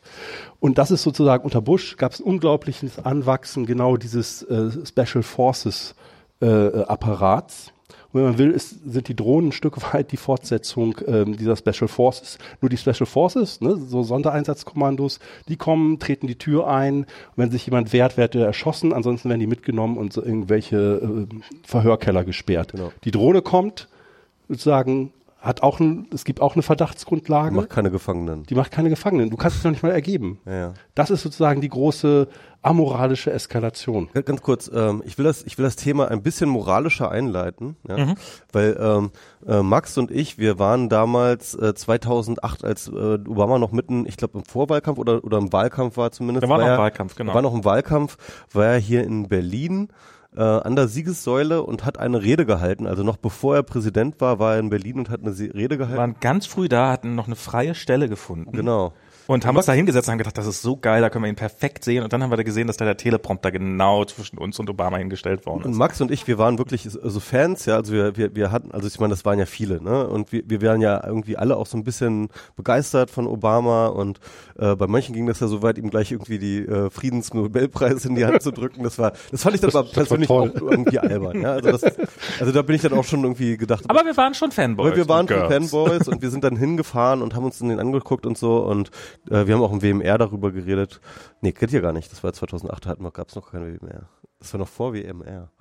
Und 0.60 0.78
das 0.78 0.92
ist 0.92 1.04
sozusagen 1.04 1.44
unter 1.44 1.62
Bush 1.62 1.98
gab 1.98 2.14
es 2.14 2.22
unglaubliches 2.22 3.00
Anwachsen 3.00 3.66
genau 3.66 3.98
dieses 3.98 4.44
äh, 4.44 4.70
Special 4.86 5.24
Forces 5.24 5.96
äh, 6.42 6.46
Apparats 6.84 7.74
und 8.14 8.20
wenn 8.20 8.30
man 8.30 8.38
will, 8.38 8.52
ist, 8.52 8.92
sind 8.92 9.08
die 9.08 9.16
Drohnen 9.16 9.50
ein 9.50 9.52
Stück 9.52 9.94
weit 9.94 10.12
die 10.12 10.18
Fortsetzung 10.18 10.96
ähm, 11.08 11.38
dieser 11.38 11.56
Special 11.56 11.88
Forces. 11.88 12.38
Nur 12.60 12.70
die 12.70 12.78
Special 12.78 13.06
Forces, 13.06 13.62
ne, 13.62 13.78
so 13.78 14.04
Sondereinsatzkommandos, 14.04 15.20
die 15.48 15.56
kommen, 15.56 16.00
treten 16.00 16.28
die 16.28 16.38
Tür 16.38 16.68
ein. 16.68 17.06
Wenn 17.36 17.52
sich 17.52 17.66
jemand 17.66 17.94
wehrt, 17.94 18.18
wird 18.18 18.36
er 18.36 18.46
erschossen. 18.46 18.92
Ansonsten 18.94 19.30
werden 19.30 19.40
die 19.40 19.48
mitgenommen 19.48 19.98
und 19.98 20.12
so 20.12 20.24
irgendwelche 20.24 21.28
äh, 21.32 21.36
Verhörkeller 21.64 22.24
gesperrt. 22.24 22.74
Genau. 22.74 22.92
Die 23.04 23.12
Drohne 23.12 23.42
kommt, 23.42 23.88
sozusagen 24.50 25.14
hat 25.42 25.64
auch 25.64 25.80
ein, 25.80 26.08
es 26.14 26.24
gibt 26.24 26.40
auch 26.40 26.54
eine 26.54 26.62
Verdachtsgrundlage. 26.62 27.50
Die 27.50 27.56
macht 27.56 27.72
keine 27.72 27.90
Gefangenen. 27.90 28.44
Die 28.44 28.54
macht 28.54 28.72
keine 28.72 28.90
Gefangenen. 28.90 29.32
Du 29.32 29.38
kannst 29.38 29.58
es 29.58 29.64
noch 29.64 29.72
nicht 29.72 29.82
mal 29.82 29.92
ergeben. 29.92 30.40
Ja, 30.46 30.54
ja. 30.54 30.74
Das 30.94 31.10
ist 31.10 31.24
sozusagen 31.24 31.62
die 31.62 31.70
große 31.70 32.28
amoralische 32.62 33.32
Eskalation. 33.32 34.08
Ganz 34.14 34.44
kurz, 34.44 34.70
ähm, 34.72 35.02
ich 35.04 35.18
will 35.18 35.26
das, 35.26 35.42
ich 35.44 35.58
will 35.58 35.66
das 35.66 35.76
Thema 35.76 36.10
ein 36.10 36.22
bisschen 36.22 36.48
moralischer 36.48 37.10
einleiten, 37.10 37.76
ja? 37.88 37.98
Mhm. 37.98 38.16
weil 38.52 38.78
ähm, 38.80 39.12
äh, 39.48 39.64
Max 39.64 39.98
und 39.98 40.12
ich, 40.12 40.38
wir 40.38 40.60
waren 40.60 40.88
damals 40.88 41.56
äh, 41.56 41.74
2008, 41.74 42.64
als 42.64 42.88
äh, 42.88 42.92
Obama 42.92 43.58
noch 43.58 43.72
mitten, 43.72 44.06
ich 44.06 44.18
glaube 44.18 44.38
im 44.38 44.46
Vorwahlkampf 44.46 45.00
oder 45.00 45.24
oder 45.24 45.40
im 45.40 45.52
Wahlkampf 45.52 45.98
war 45.98 46.12
zumindest. 46.12 46.44
Da 46.44 46.50
war, 46.50 46.60
war 46.60 46.68
noch 46.68 46.74
im 46.74 46.80
Wahlkampf, 46.80 47.16
genau. 47.16 47.34
War 47.34 47.42
noch 47.42 47.56
im 47.56 47.66
Wahlkampf, 47.66 48.18
war 48.54 48.66
er 48.66 48.78
hier 48.78 49.04
in 49.04 49.28
Berlin 49.28 49.90
äh, 50.36 50.42
an 50.42 50.76
der 50.76 50.88
Siegessäule 50.88 51.64
und 51.64 51.86
hat 51.86 52.00
eine 52.00 52.22
Rede 52.22 52.46
gehalten. 52.46 52.88
Also 52.88 53.04
noch 53.04 53.18
bevor 53.18 53.56
er 53.56 53.64
Präsident 53.64 54.22
war, 54.22 54.40
war 54.40 54.54
er 54.54 54.60
in 54.60 54.70
Berlin 54.70 55.00
und 55.00 55.10
hat 55.10 55.22
eine 55.22 55.32
Rede 55.32 55.78
gehalten. 55.78 55.96
Wir 55.96 56.00
waren 56.00 56.16
ganz 56.20 56.46
früh 56.46 56.70
da, 56.70 56.92
hatten 56.92 57.16
noch 57.16 57.28
eine 57.28 57.36
freie 57.36 57.76
Stelle 57.76 58.10
gefunden. 58.10 58.52
Genau 58.52 58.94
und 59.28 59.46
haben 59.46 59.56
uns 59.56 59.66
da 59.66 59.74
hingesetzt 59.74 60.08
und 60.08 60.14
haben 60.14 60.18
gedacht, 60.18 60.38
das 60.38 60.48
ist 60.48 60.62
so 60.62 60.78
geil, 60.78 61.02
da 61.02 61.10
können 61.10 61.26
wir 61.26 61.30
ihn 61.30 61.36
perfekt 61.36 61.84
sehen. 61.84 62.04
Und 62.04 62.14
dann 62.14 62.24
haben 62.24 62.32
wir 62.32 62.38
da 62.38 62.44
gesehen, 62.44 62.68
dass 62.68 62.78
da 62.78 62.86
der 62.86 62.98
Teleprompter 62.98 63.52
genau 63.52 64.06
zwischen 64.06 64.38
uns 64.38 64.60
und 64.60 64.70
Obama 64.70 64.98
hingestellt 64.98 65.46
worden 65.46 65.62
ist. 65.62 65.66
Und 65.68 65.78
Max 65.78 66.02
und 66.02 66.12
ich, 66.12 66.28
wir 66.28 66.38
waren 66.38 66.58
wirklich 66.58 66.88
so 66.90 67.20
Fans, 67.20 67.66
ja, 67.66 67.76
also 67.76 67.94
wir, 67.94 68.18
wir, 68.18 68.36
wir 68.36 68.52
hatten, 68.52 68.72
also 68.72 68.88
ich 68.88 69.00
meine, 69.00 69.12
das 69.12 69.26
waren 69.26 69.40
ja 69.40 69.46
viele, 69.46 69.82
ne? 69.82 70.08
Und 70.08 70.32
wir, 70.32 70.44
wir 70.46 70.62
waren 70.62 70.82
ja 70.82 71.06
irgendwie 71.06 71.38
alle 71.38 71.58
auch 71.58 71.66
so 71.66 71.78
ein 71.78 71.84
bisschen 71.84 72.30
begeistert 72.56 73.12
von 73.12 73.28
Obama 73.28 73.88
und 73.88 74.20
äh, 74.58 74.76
bei 74.76 74.88
manchen 74.88 75.14
ging 75.14 75.26
das 75.26 75.40
ja 75.40 75.48
so 75.48 75.62
weit, 75.62 75.78
ihm 75.78 75.90
gleich 75.90 76.12
irgendwie 76.12 76.40
die 76.40 76.60
äh, 76.60 76.90
Friedensnobelpreise 76.90 78.08
in 78.08 78.16
die 78.16 78.26
Hand 78.26 78.42
zu 78.42 78.52
drücken. 78.52 78.84
Das 78.84 78.98
war, 79.00 79.14
das 79.32 79.44
fand 79.44 79.56
ich 79.56 79.62
dann 79.62 79.72
aber 79.72 79.84
persönlich 79.90 80.30
auch 80.30 80.50
irgendwie 80.54 81.00
albern, 81.00 81.42
ja. 81.42 81.54
Also, 81.54 81.72
das, 81.72 81.84
also 82.40 82.52
da 82.52 82.62
bin 82.62 82.76
ich 82.76 82.82
dann 82.82 82.94
auch 82.94 83.06
schon 83.06 83.24
irgendwie 83.24 83.58
gedacht. 83.58 83.84
Aber 83.88 84.06
wir 84.06 84.16
waren 84.18 84.34
schon 84.34 84.52
Fanboys. 84.52 84.96
Wir 84.96 85.08
waren 85.08 85.28
schon 85.28 85.50
Fanboys 85.50 86.08
und 86.08 86.22
wir 86.22 86.30
sind 86.30 86.44
dann 86.44 86.56
hingefahren 86.56 87.22
und 87.22 87.36
haben 87.36 87.46
uns 87.46 87.60
den 87.60 87.80
angeguckt 87.80 88.26
und 88.26 88.38
so 88.38 88.60
und 88.60 88.92
äh, 89.30 89.48
wir 89.48 89.56
haben 89.56 89.64
auch 89.64 89.72
im 89.72 89.82
WMR 89.82 90.18
darüber 90.18 90.52
geredet. 90.52 91.02
Nee, 91.42 91.52
kennt 91.52 91.74
ihr 91.74 91.82
gar 91.82 91.94
nicht. 91.94 92.12
Das 92.12 92.24
war 92.24 92.34
2008, 92.34 92.86
hatten 92.86 93.04
wir, 93.04 93.12
gab's 93.12 93.36
noch 93.36 93.52
kein 93.52 93.62
WMR. 93.62 94.10
Das 94.40 94.54
war 94.54 94.60
noch 94.60 94.68
vor 94.68 94.94
WMR. 94.94 95.52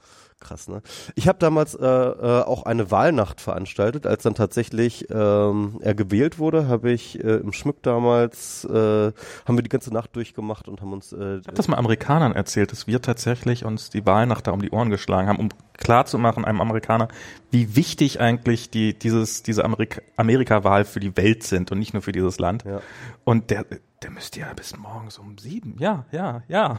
Krass, 0.41 0.69
ne? 0.69 0.81
Ich 1.17 1.29
habe 1.29 1.39
damals 1.39 1.75
äh, 1.75 1.87
äh, 1.87 2.43
auch 2.43 2.65
eine 2.65 2.91
Wahlnacht 2.91 3.43
veranstaltet, 3.43 4.07
als 4.07 4.23
dann 4.23 4.35
tatsächlich 4.35 5.07
ähm, 5.11 5.79
er 5.83 5.95
gewählt 5.95 6.39
wurde, 6.39 6.67
habe 6.67 6.91
ich 6.91 7.23
äh, 7.23 7.37
im 7.37 7.53
Schmück 7.53 7.83
damals 7.83 8.65
äh, 8.65 8.73
haben 8.73 9.57
wir 9.57 9.63
die 9.63 9.69
ganze 9.69 9.93
Nacht 9.93 10.17
durchgemacht 10.17 10.67
und 10.67 10.81
haben 10.81 10.95
uns. 10.95 11.13
Äh, 11.13 11.39
ich 11.39 11.47
habe 11.47 11.57
das 11.57 11.69
mal 11.69 11.77
Amerikanern 11.77 12.33
erzählt, 12.33 12.73
dass 12.73 12.87
wir 12.87 13.03
tatsächlich 13.03 13.67
uns 13.67 13.91
die 13.91 14.07
Wahlnacht 14.07 14.47
da 14.47 14.53
um 14.53 14.63
die 14.63 14.71
Ohren 14.71 14.89
geschlagen 14.89 15.29
haben, 15.29 15.39
um 15.39 15.51
klar 15.77 16.07
zu 16.07 16.17
machen, 16.17 16.47
einem 16.47 16.63
Amerikaner, 16.63 17.09
wie 17.51 17.77
wichtig 17.77 18.21
eigentlich 18.21 18.71
die, 18.71 18.99
dieses, 18.99 19.43
diese 19.43 19.63
Amerika, 19.65 20.01
Amerika-Wahl 20.17 20.87
für 20.87 21.01
die 21.01 21.17
Welt 21.19 21.43
sind 21.43 21.71
und 21.71 21.79
nicht 21.79 21.93
nur 21.93 22.03
für 22.03 22.13
dieses 22.13 22.39
Land. 22.39 22.65
Ja. 22.65 22.81
Und 23.25 23.51
der, 23.51 23.67
der 24.03 24.11
müsste 24.11 24.41
ja 24.41 24.53
bis 24.55 24.77
morgens 24.77 25.19
um 25.19 25.37
sieben. 25.37 25.77
Ja, 25.79 26.07
ja, 26.11 26.43
ja. 26.49 26.79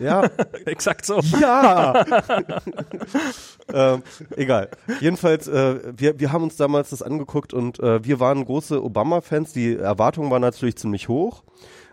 Ja. 0.00 0.24
Exakt 0.66 1.06
so. 1.06 1.20
Ja. 1.40 2.04
ähm, 3.72 4.02
egal. 4.36 4.68
Jedenfalls, 5.00 5.46
äh, 5.46 5.92
wir, 5.96 6.18
wir 6.18 6.32
haben 6.32 6.42
uns 6.42 6.56
damals 6.56 6.90
das 6.90 7.02
angeguckt 7.02 7.54
und 7.54 7.78
äh, 7.78 8.04
wir 8.04 8.18
waren 8.18 8.44
große 8.44 8.82
Obama-Fans. 8.82 9.52
Die 9.52 9.76
Erwartungen 9.76 10.30
waren 10.30 10.42
natürlich 10.42 10.76
ziemlich 10.76 11.08
hoch. 11.08 11.44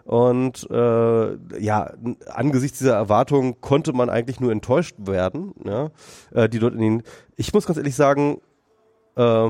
Und 0.04 0.68
äh, 0.72 1.60
ja, 1.60 1.94
angesichts 2.26 2.80
dieser 2.80 2.96
Erwartungen 2.96 3.62
konnte 3.62 3.94
man 3.94 4.10
eigentlich 4.10 4.39
nur 4.39 4.52
enttäuscht 4.52 4.96
werden, 4.98 5.54
ja, 5.64 5.92
äh, 6.32 6.50
die 6.50 6.58
dort 6.58 6.74
in 6.74 6.80
den. 6.80 7.04
Ich 7.36 7.54
muss 7.54 7.68
ganz 7.68 7.78
ehrlich 7.78 7.96
sagen, 7.96 8.42
äh, 9.16 9.50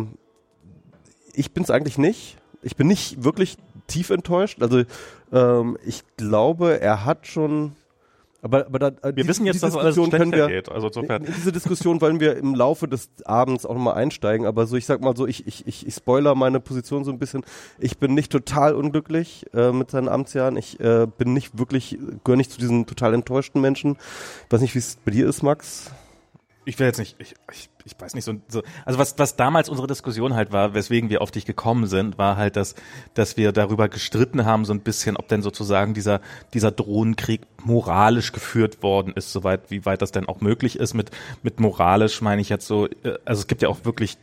ich 1.33 1.53
bin 1.53 1.63
es 1.63 1.69
eigentlich 1.69 1.97
nicht. 1.97 2.37
Ich 2.61 2.75
bin 2.75 2.87
nicht 2.87 3.23
wirklich 3.23 3.57
tief 3.91 4.09
enttäuscht. 4.09 4.61
Also 4.61 4.83
ähm, 5.31 5.77
ich 5.85 6.03
glaube, 6.17 6.79
er 6.81 7.05
hat 7.05 7.27
schon 7.27 7.73
aber, 8.43 8.65
aber 8.65 8.79
da, 8.79 8.87
äh, 8.87 9.15
wir 9.15 9.23
die, 9.23 9.27
wissen 9.27 9.45
jetzt, 9.45 9.61
dass 9.61 9.75
alles 9.75 9.95
können 9.95 10.31
wir, 10.31 10.47
geht. 10.47 10.69
Also 10.69 10.87
insofern. 10.87 11.23
In 11.23 11.33
diese 11.33 11.51
Diskussion 11.51 12.01
wollen 12.01 12.19
wir 12.19 12.37
im 12.37 12.55
Laufe 12.55 12.87
des 12.87 13.09
Abends 13.23 13.65
auch 13.65 13.75
nochmal 13.75 13.95
einsteigen. 13.95 14.47
Aber 14.47 14.65
so, 14.65 14.75
ich 14.75 14.85
sag 14.85 15.01
mal 15.01 15.15
so, 15.15 15.27
ich, 15.27 15.45
ich, 15.45 15.67
ich, 15.67 15.85
ich 15.85 15.93
spoiler 15.93 16.33
meine 16.33 16.59
Position 16.59 17.03
so 17.03 17.11
ein 17.11 17.19
bisschen. 17.19 17.43
Ich 17.79 17.99
bin 17.99 18.15
nicht 18.15 18.31
total 18.31 18.73
unglücklich 18.73 19.45
äh, 19.53 19.71
mit 19.71 19.91
seinen 19.91 20.09
Amtsjahren. 20.09 20.57
Ich 20.57 20.79
äh, 20.79 21.07
bin 21.17 21.33
nicht 21.33 21.59
wirklich, 21.59 21.99
gehöre 22.23 22.37
nicht 22.37 22.51
zu 22.51 22.59
diesen 22.59 22.87
total 22.87 23.13
enttäuschten 23.13 23.61
Menschen. 23.61 23.97
Ich 24.47 24.51
weiß 24.51 24.61
nicht, 24.61 24.73
wie 24.73 24.79
es 24.79 24.97
bei 25.05 25.11
dir 25.11 25.27
ist, 25.27 25.43
Max 25.43 25.91
ich 26.65 26.77
will 26.79 26.85
jetzt 26.85 26.99
nicht, 26.99 27.15
ich, 27.19 27.33
ich, 27.51 27.69
ich 27.85 27.95
weiß 27.99 28.13
nicht 28.13 28.23
so, 28.23 28.35
so, 28.47 28.61
also 28.85 28.99
was, 28.99 29.17
was 29.17 29.35
damals 29.35 29.67
unsere 29.67 29.87
Diskussion 29.87 30.35
halt 30.35 30.51
war, 30.51 30.73
weswegen 30.73 31.09
wir 31.09 31.21
auf 31.21 31.31
dich 31.31 31.45
gekommen 31.45 31.87
sind, 31.87 32.17
war 32.17 32.37
halt, 32.37 32.55
dass, 32.55 32.75
dass 33.13 33.35
wir 33.37 33.51
darüber 33.51 33.89
gestritten 33.89 34.45
haben, 34.45 34.65
so 34.65 34.73
ein 34.73 34.81
bisschen, 34.81 35.17
ob 35.17 35.27
denn 35.27 35.41
sozusagen 35.41 35.93
dieser, 35.93 36.21
dieser 36.53 36.71
Drohnenkrieg 36.71 37.41
moralisch 37.63 38.31
geführt 38.31 38.83
worden 38.83 39.13
ist, 39.15 39.31
soweit, 39.31 39.71
wie 39.71 39.85
weit 39.85 40.01
das 40.01 40.11
denn 40.11 40.27
auch 40.27 40.41
möglich 40.41 40.77
ist. 40.77 40.93
Mit, 40.93 41.11
mit 41.41 41.59
moralisch 41.59 42.21
meine 42.21 42.41
ich 42.41 42.49
jetzt 42.49 42.67
so, 42.67 42.87
äh, 42.87 43.17
also 43.25 43.41
es 43.41 43.47
gibt 43.47 43.61
ja 43.61 43.69
auch 43.69 43.83
wirklich 43.83 44.17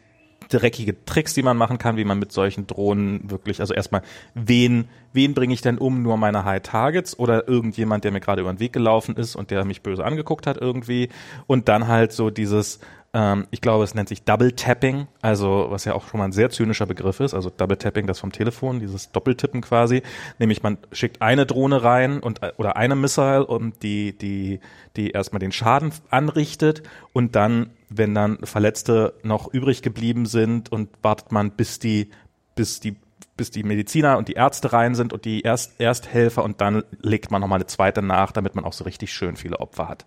dreckige 0.48 1.04
Tricks, 1.04 1.34
die 1.34 1.42
man 1.42 1.56
machen 1.56 1.78
kann, 1.78 1.96
wie 1.96 2.04
man 2.04 2.18
mit 2.18 2.32
solchen 2.32 2.66
Drohnen 2.66 3.30
wirklich, 3.30 3.60
also 3.60 3.74
erstmal, 3.74 4.02
wen, 4.34 4.88
wen 5.12 5.34
bringe 5.34 5.54
ich 5.54 5.60
denn 5.60 5.78
um? 5.78 6.02
Nur 6.02 6.16
meine 6.16 6.44
High 6.44 6.62
Targets 6.62 7.18
oder 7.18 7.48
irgendjemand, 7.48 8.04
der 8.04 8.12
mir 8.12 8.20
gerade 8.20 8.40
über 8.40 8.52
den 8.52 8.60
Weg 8.60 8.72
gelaufen 8.72 9.16
ist 9.16 9.36
und 9.36 9.50
der 9.50 9.64
mich 9.64 9.82
böse 9.82 10.04
angeguckt 10.04 10.46
hat 10.46 10.56
irgendwie. 10.56 11.08
Und 11.46 11.68
dann 11.68 11.88
halt 11.88 12.12
so 12.12 12.30
dieses, 12.30 12.80
ähm, 13.18 13.48
ich 13.50 13.60
glaube, 13.60 13.82
es 13.82 13.96
nennt 13.96 14.08
sich 14.08 14.22
Double 14.22 14.52
Tapping, 14.52 15.08
also 15.22 15.66
was 15.70 15.84
ja 15.84 15.94
auch 15.94 16.06
schon 16.06 16.18
mal 16.18 16.26
ein 16.26 16.32
sehr 16.32 16.50
zynischer 16.50 16.86
Begriff 16.86 17.18
ist, 17.18 17.34
also 17.34 17.50
Double 17.50 17.76
Tapping, 17.76 18.06
das 18.06 18.20
vom 18.20 18.30
Telefon, 18.30 18.78
dieses 18.78 19.10
Doppeltippen 19.10 19.60
quasi, 19.60 20.02
nämlich 20.38 20.62
man 20.62 20.78
schickt 20.92 21.20
eine 21.20 21.44
Drohne 21.44 21.82
rein 21.82 22.20
und 22.20 22.40
oder 22.58 22.76
eine 22.76 22.94
Missile, 22.94 23.44
und 23.44 23.82
die 23.82 24.16
die 24.16 24.60
die 24.96 25.10
erstmal 25.10 25.40
den 25.40 25.50
Schaden 25.50 25.92
anrichtet 26.10 26.84
und 27.12 27.34
dann, 27.34 27.70
wenn 27.88 28.14
dann 28.14 28.38
Verletzte 28.44 29.14
noch 29.24 29.52
übrig 29.52 29.82
geblieben 29.82 30.26
sind 30.26 30.70
und 30.70 30.88
wartet 31.02 31.32
man 31.32 31.50
bis 31.50 31.80
die 31.80 32.10
bis 32.54 32.78
die 32.78 32.96
bis 33.38 33.50
die 33.50 33.62
Mediziner 33.62 34.18
und 34.18 34.28
die 34.28 34.34
Ärzte 34.34 34.74
rein 34.74 34.94
sind 34.94 35.14
und 35.14 35.24
die 35.24 35.40
Erst 35.40 35.80
Ersthelfer 35.80 36.44
und 36.44 36.60
dann 36.60 36.84
legt 37.00 37.30
man 37.30 37.40
nochmal 37.40 37.56
eine 37.56 37.66
zweite 37.66 38.02
nach, 38.02 38.32
damit 38.32 38.54
man 38.54 38.66
auch 38.66 38.74
so 38.74 38.84
richtig 38.84 39.10
schön 39.12 39.36
viele 39.36 39.60
Opfer 39.60 39.88
hat. 39.88 40.04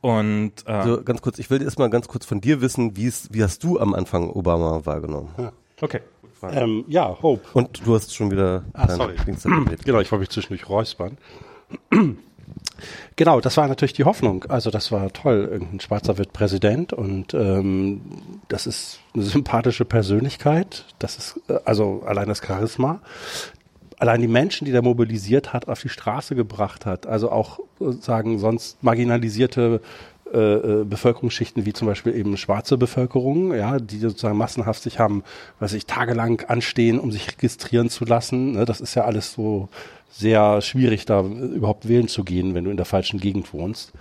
Und 0.00 0.66
äh, 0.66 0.72
also 0.72 1.04
ganz 1.04 1.22
kurz, 1.22 1.38
ich 1.38 1.48
will 1.50 1.62
erst 1.62 1.78
mal 1.78 1.90
ganz 1.90 2.08
kurz 2.08 2.26
von 2.26 2.40
dir 2.40 2.60
wissen, 2.60 2.96
wie 2.96 3.12
wie 3.30 3.44
hast 3.44 3.62
du 3.62 3.78
am 3.78 3.94
Anfang 3.94 4.30
Obama 4.30 4.84
wahrgenommen? 4.84 5.28
Ja. 5.38 5.52
Okay. 5.80 6.00
Ähm, 6.50 6.84
ja, 6.88 7.22
Hope. 7.22 7.42
Und 7.52 7.86
du 7.86 7.94
hast 7.94 8.14
schon 8.14 8.32
wieder 8.32 8.64
ah, 8.72 8.88
sorry. 8.88 9.14
Genau, 9.84 10.00
ich 10.00 10.10
wollte 10.10 10.18
mich 10.18 10.30
zwischendurch 10.30 10.68
räuspern. 10.68 11.16
Genau, 13.16 13.40
das 13.40 13.56
war 13.56 13.68
natürlich 13.68 13.92
die 13.92 14.04
Hoffnung. 14.04 14.44
Also 14.48 14.70
das 14.70 14.92
war 14.92 15.12
toll. 15.12 15.48
Irgendein 15.50 15.80
Schwarzer 15.80 16.18
wird 16.18 16.32
Präsident 16.32 16.92
und 16.92 17.34
ähm, 17.34 18.00
das 18.48 18.66
ist 18.66 19.00
eine 19.14 19.24
sympathische 19.24 19.84
Persönlichkeit. 19.84 20.84
Das 20.98 21.16
ist 21.16 21.40
äh, 21.48 21.58
also 21.64 22.02
allein 22.06 22.28
das 22.28 22.42
Charisma. 22.44 23.00
Allein 23.98 24.20
die 24.20 24.28
Menschen, 24.28 24.64
die 24.64 24.72
der 24.72 24.82
mobilisiert 24.82 25.52
hat, 25.52 25.68
auf 25.68 25.80
die 25.80 25.88
Straße 25.88 26.34
gebracht 26.34 26.86
hat. 26.86 27.06
Also 27.06 27.30
auch 27.30 27.60
sagen 28.00 28.38
sonst 28.38 28.82
marginalisierte 28.82 29.80
äh, 30.32 30.38
äh, 30.38 30.84
Bevölkerungsschichten 30.84 31.66
wie 31.66 31.74
zum 31.74 31.86
Beispiel 31.86 32.16
eben 32.16 32.38
schwarze 32.38 32.78
Bevölkerung, 32.78 33.52
ja, 33.52 33.78
die 33.78 33.98
sozusagen 33.98 34.38
massenhaft 34.38 34.82
sich 34.82 34.98
haben, 34.98 35.24
weiß 35.60 35.74
ich, 35.74 35.84
tagelang 35.84 36.40
anstehen, 36.48 36.98
um 36.98 37.12
sich 37.12 37.28
registrieren 37.28 37.90
zu 37.90 38.06
lassen. 38.06 38.52
Ne, 38.52 38.64
das 38.64 38.80
ist 38.80 38.94
ja 38.94 39.04
alles 39.04 39.34
so 39.34 39.68
sehr 40.12 40.60
schwierig, 40.60 41.06
da 41.06 41.22
überhaupt 41.22 41.88
wählen 41.88 42.08
zu 42.08 42.22
gehen, 42.22 42.54
wenn 42.54 42.64
du 42.64 42.70
in 42.70 42.76
der 42.76 42.86
falschen 42.86 43.18
Gegend 43.18 43.52
wohnst. 43.52 43.92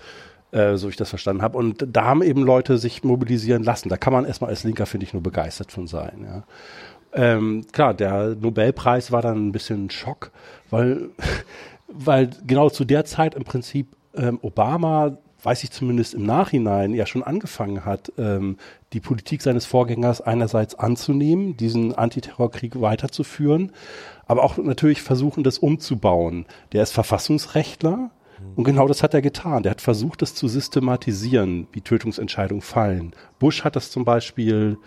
Äh, 0.52 0.76
so 0.76 0.90
ich 0.90 0.98
das 0.98 1.10
verstanden 1.10 1.42
habe. 1.42 1.58
Und 1.58 1.86
da 1.88 2.04
haben 2.04 2.22
eben 2.22 2.44
Leute 2.44 2.78
sich 2.78 3.04
mobilisieren 3.04 3.64
lassen. 3.64 3.88
Da 3.88 3.96
kann 3.96 4.12
man 4.12 4.26
erstmal 4.26 4.50
als 4.50 4.66
Linker, 4.66 4.86
finde 4.86 5.06
ich, 5.06 5.14
nur 5.14 5.24
begeistert 5.24 5.72
von 5.72 5.88
sein. 5.88 6.26
Ja. 6.26 6.44
Ähm, 7.14 7.66
klar, 7.72 7.94
der 7.94 8.36
Nobelpreis 8.36 9.14
war 9.14 9.22
dann 9.22 9.48
ein 9.48 9.52
bisschen 9.54 9.90
Schock, 9.90 10.32
weil, 10.70 11.10
weil 11.88 12.30
genau 12.46 12.70
zu 12.70 12.84
der 12.84 13.06
Zeit 13.06 13.36
im 13.36 13.46
Prinzip 13.46 13.96
ähm, 14.14 14.40
Obama 14.42 15.18
weiß 15.44 15.64
ich 15.64 15.72
zumindest 15.72 16.14
im 16.14 16.24
Nachhinein, 16.24 16.94
ja 16.94 17.06
schon 17.06 17.24
angefangen 17.24 17.84
hat, 17.84 18.12
ähm, 18.18 18.58
die 18.94 19.00
Politik 19.00 19.42
seines 19.42 19.66
Vorgängers 19.66 20.22
einerseits 20.22 20.76
anzunehmen, 20.76 21.58
diesen 21.58 21.96
Antiterrorkrieg 21.96 22.80
weiterzuführen, 22.80 23.72
aber 24.32 24.44
auch 24.44 24.56
natürlich 24.56 25.02
versuchen, 25.02 25.44
das 25.44 25.58
umzubauen. 25.58 26.46
Der 26.72 26.84
ist 26.84 26.94
Verfassungsrechtler 26.94 28.12
und 28.56 28.64
genau 28.64 28.88
das 28.88 29.04
hat 29.04 29.14
er 29.14 29.22
getan. 29.22 29.64
Der 29.64 29.72
hat 29.72 29.82
versucht, 29.82 30.22
das 30.22 30.36
zu 30.36 30.48
systematisieren, 30.48 31.68
wie 31.74 31.82
Tötungsentscheidungen 31.82 32.62
fallen. 32.62 33.12
Bush 33.40 33.66
hat 33.66 33.76
das 33.76 33.92
zum 33.92 34.06
Beispiel 34.06 34.78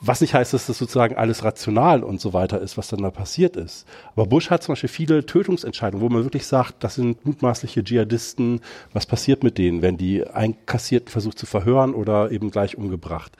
was 0.00 0.20
nicht 0.20 0.34
heißt, 0.34 0.52
dass 0.52 0.66
das 0.66 0.76
sozusagen 0.78 1.16
alles 1.16 1.42
rational 1.42 2.04
und 2.04 2.20
so 2.20 2.34
weiter 2.34 2.60
ist, 2.60 2.76
was 2.76 2.88
dann 2.88 3.00
da 3.00 3.10
passiert 3.10 3.56
ist. 3.56 3.86
Aber 4.14 4.26
Bush 4.26 4.50
hat 4.50 4.62
zum 4.62 4.74
Beispiel 4.74 4.90
viele 4.90 5.24
Tötungsentscheidungen, 5.24 6.04
wo 6.04 6.12
man 6.12 6.22
wirklich 6.22 6.46
sagt, 6.46 6.84
das 6.84 6.96
sind 6.96 7.24
mutmaßliche 7.24 7.82
Dschihadisten, 7.82 8.60
was 8.92 9.06
passiert 9.06 9.42
mit 9.42 9.56
denen, 9.56 9.80
wenn 9.80 9.96
die 9.96 10.26
einkassierten 10.26 11.08
versucht 11.08 11.38
zu 11.38 11.46
verhören 11.46 11.94
oder 11.94 12.30
eben 12.30 12.50
gleich 12.50 12.76
umgebracht. 12.76 13.32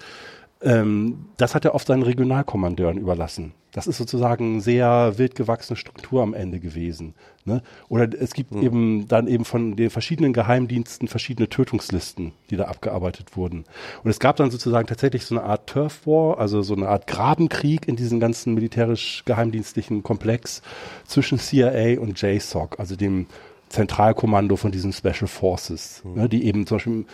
Ähm, 0.62 1.26
das 1.36 1.54
hat 1.54 1.64
er 1.64 1.74
oft 1.74 1.86
seinen 1.86 2.02
Regionalkommandeuren 2.02 2.98
überlassen. 2.98 3.52
Das 3.72 3.86
ist 3.86 3.98
sozusagen 3.98 4.54
eine 4.54 4.60
sehr 4.62 5.18
wild 5.18 5.34
gewachsene 5.34 5.76
Struktur 5.76 6.22
am 6.22 6.32
Ende 6.32 6.60
gewesen. 6.60 7.12
Ne? 7.44 7.62
Oder 7.90 8.08
es 8.18 8.32
gibt 8.32 8.52
mhm. 8.52 8.62
eben 8.62 9.08
dann 9.08 9.26
eben 9.26 9.44
von 9.44 9.76
den 9.76 9.90
verschiedenen 9.90 10.32
Geheimdiensten 10.32 11.08
verschiedene 11.08 11.50
Tötungslisten, 11.50 12.32
die 12.48 12.56
da 12.56 12.64
abgearbeitet 12.64 13.36
wurden. 13.36 13.66
Und 14.02 14.10
es 14.10 14.18
gab 14.18 14.36
dann 14.36 14.50
sozusagen 14.50 14.86
tatsächlich 14.86 15.26
so 15.26 15.36
eine 15.36 15.44
Art 15.44 15.66
Turf 15.66 16.06
War, 16.06 16.38
also 16.38 16.62
so 16.62 16.74
eine 16.74 16.88
Art 16.88 17.06
Grabenkrieg 17.06 17.86
in 17.86 17.96
diesem 17.96 18.18
ganzen 18.18 18.54
militärisch-geheimdienstlichen 18.54 20.02
Komplex 20.02 20.62
zwischen 21.04 21.38
CIA 21.38 22.00
und 22.00 22.18
JSOC, 22.18 22.80
also 22.80 22.96
dem 22.96 23.26
Zentralkommando 23.68 24.56
von 24.56 24.70
diesen 24.70 24.92
Special 24.92 25.26
Forces, 25.26 26.02
mhm. 26.04 26.14
ne, 26.14 26.28
die 26.28 26.46
eben 26.46 26.66
zum 26.66 26.76
Beispiel 26.76 27.04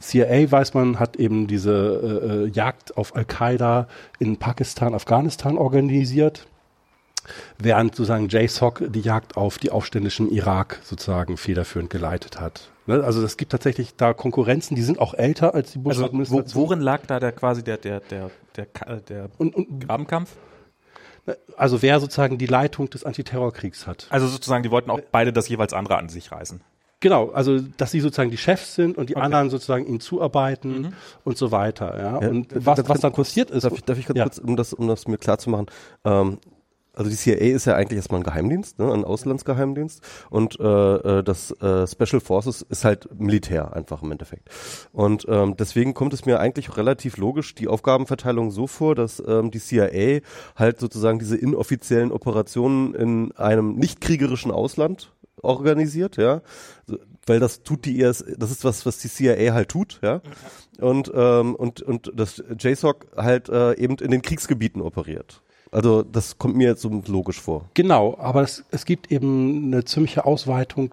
CIA, 0.00 0.50
weiß 0.50 0.74
man, 0.74 0.98
hat 0.98 1.16
eben 1.16 1.46
diese 1.46 1.70
äh, 1.72 2.44
äh, 2.44 2.46
Jagd 2.48 2.96
auf 2.96 3.14
Al-Qaida 3.14 3.86
in 4.18 4.38
Pakistan, 4.38 4.94
Afghanistan 4.94 5.58
organisiert, 5.58 6.46
während 7.58 7.94
sozusagen 7.94 8.28
JSOC 8.28 8.84
die 8.88 9.00
Jagd 9.00 9.36
auf 9.36 9.58
die 9.58 9.70
Aufständischen 9.70 10.30
Irak 10.30 10.80
sozusagen 10.82 11.36
federführend 11.36 11.90
geleitet 11.90 12.40
hat. 12.40 12.70
Ne? 12.86 13.04
Also 13.04 13.22
es 13.22 13.36
gibt 13.36 13.52
tatsächlich 13.52 13.94
da 13.96 14.14
Konkurrenzen, 14.14 14.74
die 14.74 14.82
sind 14.82 14.98
auch 14.98 15.14
älter 15.14 15.54
als 15.54 15.72
die 15.72 15.78
Bush-Administration. 15.78 16.42
Also 16.42 16.56
wo, 16.56 16.62
worin 16.62 16.80
lag 16.80 17.06
da 17.06 17.20
der 17.20 17.32
quasi 17.32 17.62
der 17.62 17.76
der 17.76 18.00
der 18.00 18.30
der, 18.56 18.66
der 19.00 19.28
und, 19.38 19.54
und, 19.54 19.86
Grabenkampf? 19.86 20.30
Ne, 21.26 21.36
also 21.56 21.82
wer 21.82 22.00
sozusagen 22.00 22.38
die 22.38 22.46
Leitung 22.46 22.88
des 22.88 23.04
Antiterrorkriegs 23.04 23.86
hat. 23.86 24.06
Also 24.10 24.26
sozusagen, 24.26 24.62
die 24.62 24.70
wollten 24.70 24.90
auch 24.90 25.00
beide 25.12 25.32
das 25.32 25.48
jeweils 25.48 25.72
andere 25.72 25.98
an 25.98 26.08
sich 26.08 26.32
reißen. 26.32 26.62
Genau, 27.00 27.30
also 27.30 27.58
dass 27.58 27.90
sie 27.90 28.00
sozusagen 28.00 28.30
die 28.30 28.36
Chefs 28.36 28.74
sind 28.74 28.98
und 28.98 29.08
die 29.08 29.16
okay. 29.16 29.24
anderen 29.24 29.48
sozusagen 29.48 29.86
ihnen 29.86 30.00
zuarbeiten 30.00 30.82
mhm. 30.82 30.92
und 31.24 31.38
so 31.38 31.50
weiter. 31.50 31.98
Ja. 31.98 32.20
ja 32.20 32.28
und 32.28 32.48
was, 32.54 32.86
was 32.88 33.00
dann 33.00 33.12
passiert 33.12 33.50
ist. 33.50 33.64
Darf 33.64 33.72
ich, 33.72 33.84
darf 33.84 33.98
ich 33.98 34.06
ja. 34.08 34.24
kurz, 34.24 34.38
um 34.38 34.56
das, 34.56 34.74
um 34.74 34.86
das 34.86 35.08
mir 35.08 35.16
klar 35.16 35.38
zu 35.38 35.48
machen, 35.48 35.66
ähm, 36.04 36.38
also 36.92 37.08
die 37.08 37.16
CIA 37.16 37.54
ist 37.54 37.64
ja 37.66 37.76
eigentlich 37.76 37.96
erstmal 37.96 38.20
ein 38.20 38.24
Geheimdienst, 38.24 38.78
ne, 38.78 38.92
ein 38.92 39.04
Auslandsgeheimdienst 39.04 40.02
und 40.28 40.58
äh, 40.60 40.64
äh, 40.64 41.22
das 41.22 41.50
äh, 41.52 41.86
Special 41.86 42.20
Forces 42.20 42.62
ist 42.62 42.84
halt 42.84 43.08
Militär 43.18 43.74
einfach 43.74 44.02
im 44.02 44.12
Endeffekt. 44.12 44.50
Und 44.92 45.24
ähm, 45.28 45.56
deswegen 45.56 45.94
kommt 45.94 46.12
es 46.12 46.26
mir 46.26 46.40
eigentlich 46.40 46.76
relativ 46.76 47.16
logisch 47.16 47.54
die 47.54 47.68
Aufgabenverteilung 47.68 48.50
so 48.50 48.66
vor, 48.66 48.94
dass 48.94 49.22
ähm, 49.26 49.50
die 49.50 49.60
CIA 49.60 50.20
halt 50.56 50.80
sozusagen 50.80 51.18
diese 51.18 51.36
inoffiziellen 51.36 52.12
Operationen 52.12 52.94
in 52.94 53.32
einem 53.32 53.76
nicht 53.76 54.00
kriegerischen 54.00 54.50
Ausland 54.50 55.12
organisiert, 55.42 56.16
ja, 56.16 56.42
weil 57.26 57.40
das 57.40 57.62
tut 57.62 57.84
die 57.84 58.00
ES, 58.00 58.24
das 58.36 58.50
ist 58.50 58.64
was, 58.64 58.86
was 58.86 58.98
die 58.98 59.08
CIA 59.08 59.52
halt 59.52 59.68
tut, 59.68 60.00
ja, 60.02 60.20
und 60.80 61.10
ähm, 61.14 61.54
und 61.54 61.82
und 61.82 62.12
das 62.14 62.42
JSOC 62.58 63.06
halt 63.16 63.48
äh, 63.48 63.74
eben 63.76 63.96
in 63.96 64.10
den 64.10 64.22
Kriegsgebieten 64.22 64.82
operiert. 64.82 65.42
Also 65.72 66.02
das 66.02 66.38
kommt 66.38 66.56
mir 66.56 66.68
jetzt 66.68 66.82
so 66.82 67.02
logisch 67.06 67.40
vor. 67.40 67.68
Genau, 67.74 68.16
aber 68.18 68.42
es, 68.42 68.64
es 68.70 68.84
gibt 68.84 69.12
eben 69.12 69.66
eine 69.66 69.84
ziemliche 69.84 70.24
Ausweitung 70.24 70.92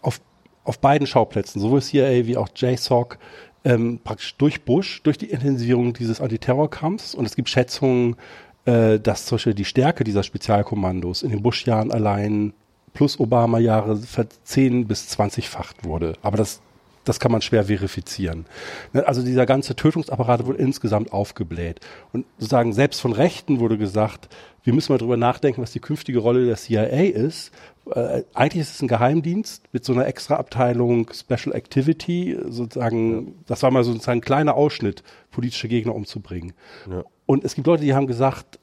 auf, 0.00 0.20
auf 0.64 0.78
beiden 0.78 1.06
Schauplätzen, 1.06 1.60
sowohl 1.60 1.82
CIA 1.82 2.26
wie 2.26 2.36
auch 2.36 2.48
JSOC, 2.54 3.18
ähm, 3.64 4.00
praktisch 4.02 4.36
durch 4.36 4.64
Bush, 4.64 5.02
durch 5.02 5.18
die 5.18 5.30
Intensivierung 5.30 5.92
dieses 5.92 6.20
Antiterrorkampfs. 6.20 7.14
Und 7.14 7.24
es 7.24 7.34
gibt 7.34 7.48
Schätzungen, 7.48 8.16
äh, 8.64 9.00
dass 9.00 9.26
zum 9.26 9.36
Beispiel 9.36 9.54
die 9.54 9.64
Stärke 9.64 10.04
dieser 10.04 10.22
Spezialkommandos 10.22 11.22
in 11.22 11.30
den 11.30 11.42
Bush-Jahren 11.42 11.90
allein 11.90 12.52
plus 12.94 13.18
Obama-Jahre 13.18 13.96
verzehn 13.96 14.86
bis 14.86 15.08
zwanzigfacht 15.08 15.84
wurde. 15.84 16.14
Aber 16.22 16.36
das 16.36 16.60
das 17.04 17.18
kann 17.18 17.32
man 17.32 17.42
schwer 17.42 17.64
verifizieren. 17.64 18.46
Ne, 18.92 19.06
also 19.06 19.22
dieser 19.22 19.46
ganze 19.46 19.74
Tötungsapparat 19.74 20.46
wurde 20.46 20.58
insgesamt 20.58 21.12
aufgebläht. 21.12 21.80
Und 22.12 22.26
sozusagen 22.38 22.72
selbst 22.72 23.00
von 23.00 23.12
Rechten 23.12 23.60
wurde 23.60 23.78
gesagt, 23.78 24.28
wir 24.64 24.72
müssen 24.72 24.92
mal 24.92 24.98
drüber 24.98 25.16
nachdenken, 25.16 25.60
was 25.60 25.72
die 25.72 25.80
künftige 25.80 26.20
Rolle 26.20 26.46
der 26.46 26.56
CIA 26.56 27.10
ist. 27.10 27.50
Äh, 27.92 28.22
eigentlich 28.32 28.62
ist 28.62 28.76
es 28.76 28.82
ein 28.82 28.88
Geheimdienst 28.88 29.64
mit 29.72 29.84
so 29.84 29.92
einer 29.92 30.06
extra 30.06 30.36
Abteilung 30.36 31.10
Special 31.12 31.54
Activity, 31.54 32.38
sozusagen, 32.48 33.26
ja. 33.26 33.32
das 33.46 33.62
war 33.64 33.72
mal 33.72 33.82
sozusagen 33.82 34.18
ein 34.18 34.24
kleiner 34.24 34.54
Ausschnitt, 34.54 35.02
politische 35.32 35.66
Gegner 35.66 35.94
umzubringen. 35.94 36.52
Ja. 36.88 37.02
Und 37.26 37.44
es 37.44 37.56
gibt 37.56 37.66
Leute, 37.66 37.82
die 37.82 37.94
haben 37.94 38.06
gesagt, 38.06 38.60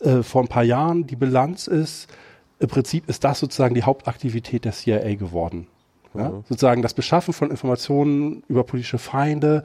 äh, 0.00 0.22
vor 0.22 0.42
ein 0.42 0.48
paar 0.48 0.62
Jahren, 0.62 1.06
die 1.08 1.16
Bilanz 1.16 1.66
ist, 1.66 2.08
im 2.58 2.68
Prinzip 2.68 3.08
ist 3.08 3.24
das 3.24 3.40
sozusagen 3.40 3.74
die 3.74 3.82
Hauptaktivität 3.82 4.64
der 4.64 4.72
CIA 4.72 5.14
geworden. 5.14 5.66
Ja? 6.14 6.30
Mhm. 6.30 6.44
Sozusagen 6.48 6.82
das 6.82 6.94
Beschaffen 6.94 7.34
von 7.34 7.50
Informationen 7.50 8.42
über 8.48 8.64
politische 8.64 8.98
Feinde 8.98 9.64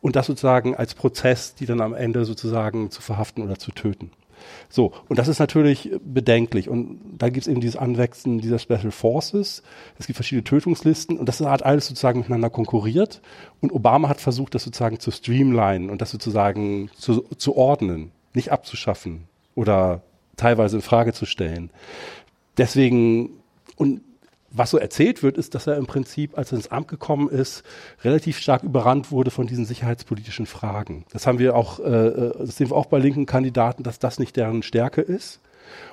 und 0.00 0.16
das 0.16 0.26
sozusagen 0.26 0.74
als 0.76 0.94
Prozess, 0.94 1.54
die 1.54 1.66
dann 1.66 1.80
am 1.80 1.94
Ende 1.94 2.24
sozusagen 2.24 2.90
zu 2.90 3.02
verhaften 3.02 3.42
oder 3.42 3.58
zu 3.58 3.72
töten. 3.72 4.10
So, 4.68 4.92
und 5.08 5.18
das 5.18 5.28
ist 5.28 5.38
natürlich 5.38 5.90
bedenklich. 6.04 6.68
Und 6.68 7.00
da 7.18 7.28
gibt 7.28 7.46
es 7.46 7.48
eben 7.48 7.60
dieses 7.60 7.76
Anwachsen 7.76 8.38
dieser 8.38 8.58
Special 8.58 8.90
Forces. 8.90 9.62
Es 9.98 10.06
gibt 10.06 10.16
verschiedene 10.16 10.44
Tötungslisten 10.44 11.18
und 11.18 11.26
das 11.26 11.40
hat 11.40 11.64
alles 11.64 11.86
sozusagen 11.86 12.20
miteinander 12.20 12.50
konkurriert. 12.50 13.22
Und 13.60 13.72
Obama 13.72 14.08
hat 14.08 14.20
versucht, 14.20 14.54
das 14.54 14.64
sozusagen 14.64 15.00
zu 15.00 15.10
streamlinen 15.10 15.90
und 15.90 16.02
das 16.02 16.10
sozusagen 16.10 16.90
zu, 16.96 17.22
zu 17.36 17.56
ordnen, 17.56 18.12
nicht 18.34 18.52
abzuschaffen 18.52 19.24
oder 19.54 20.02
teilweise 20.36 20.76
in 20.76 20.82
Frage 20.82 21.12
zu 21.12 21.26
stellen. 21.26 21.70
Deswegen, 22.58 23.30
und 23.76 24.00
was 24.50 24.70
so 24.70 24.78
erzählt 24.78 25.22
wird, 25.22 25.36
ist, 25.36 25.54
dass 25.54 25.66
er 25.66 25.76
im 25.76 25.86
Prinzip, 25.86 26.38
als 26.38 26.52
er 26.52 26.56
ins 26.56 26.68
Amt 26.68 26.88
gekommen 26.88 27.28
ist, 27.28 27.62
relativ 28.02 28.38
stark 28.38 28.62
überrannt 28.62 29.10
wurde 29.10 29.30
von 29.30 29.46
diesen 29.46 29.66
sicherheitspolitischen 29.66 30.46
Fragen. 30.46 31.04
Das 31.12 31.26
haben 31.26 31.38
wir 31.38 31.54
auch, 31.54 31.78
äh, 31.80 31.82
äh, 31.82 32.32
das 32.38 32.56
sehen 32.56 32.70
wir 32.70 32.76
auch 32.76 32.86
bei 32.86 32.98
linken 32.98 33.26
Kandidaten, 33.26 33.82
dass 33.82 33.98
das 33.98 34.18
nicht 34.18 34.36
deren 34.36 34.62
Stärke 34.62 35.02
ist 35.02 35.40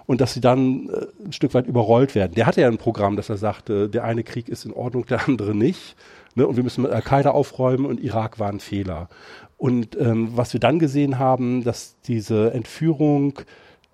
und 0.05 0.21
dass 0.21 0.33
sie 0.33 0.41
dann 0.41 0.89
äh, 0.89 1.25
ein 1.25 1.33
Stück 1.33 1.53
weit 1.53 1.67
überrollt 1.67 2.15
werden. 2.15 2.35
Der 2.35 2.45
hatte 2.45 2.61
ja 2.61 2.67
ein 2.67 2.77
Programm, 2.77 3.15
dass 3.15 3.29
er 3.29 3.37
sagte, 3.37 3.89
der 3.89 4.05
eine 4.05 4.23
Krieg 4.23 4.47
ist 4.47 4.65
in 4.65 4.73
Ordnung, 4.73 5.05
der 5.05 5.27
andere 5.27 5.55
nicht. 5.55 5.95
Ne? 6.35 6.47
Und 6.47 6.55
wir 6.55 6.63
müssen 6.63 6.83
mit 6.83 6.91
Al-Qaida 6.91 7.31
aufräumen 7.31 7.85
und 7.85 7.99
Irak 7.99 8.39
war 8.39 8.49
ein 8.49 8.59
Fehler. 8.59 9.09
Und 9.57 9.97
ähm, 9.99 10.29
was 10.35 10.53
wir 10.53 10.59
dann 10.59 10.79
gesehen 10.79 11.19
haben, 11.19 11.63
dass 11.63 11.95
diese 12.01 12.53
Entführung 12.53 13.39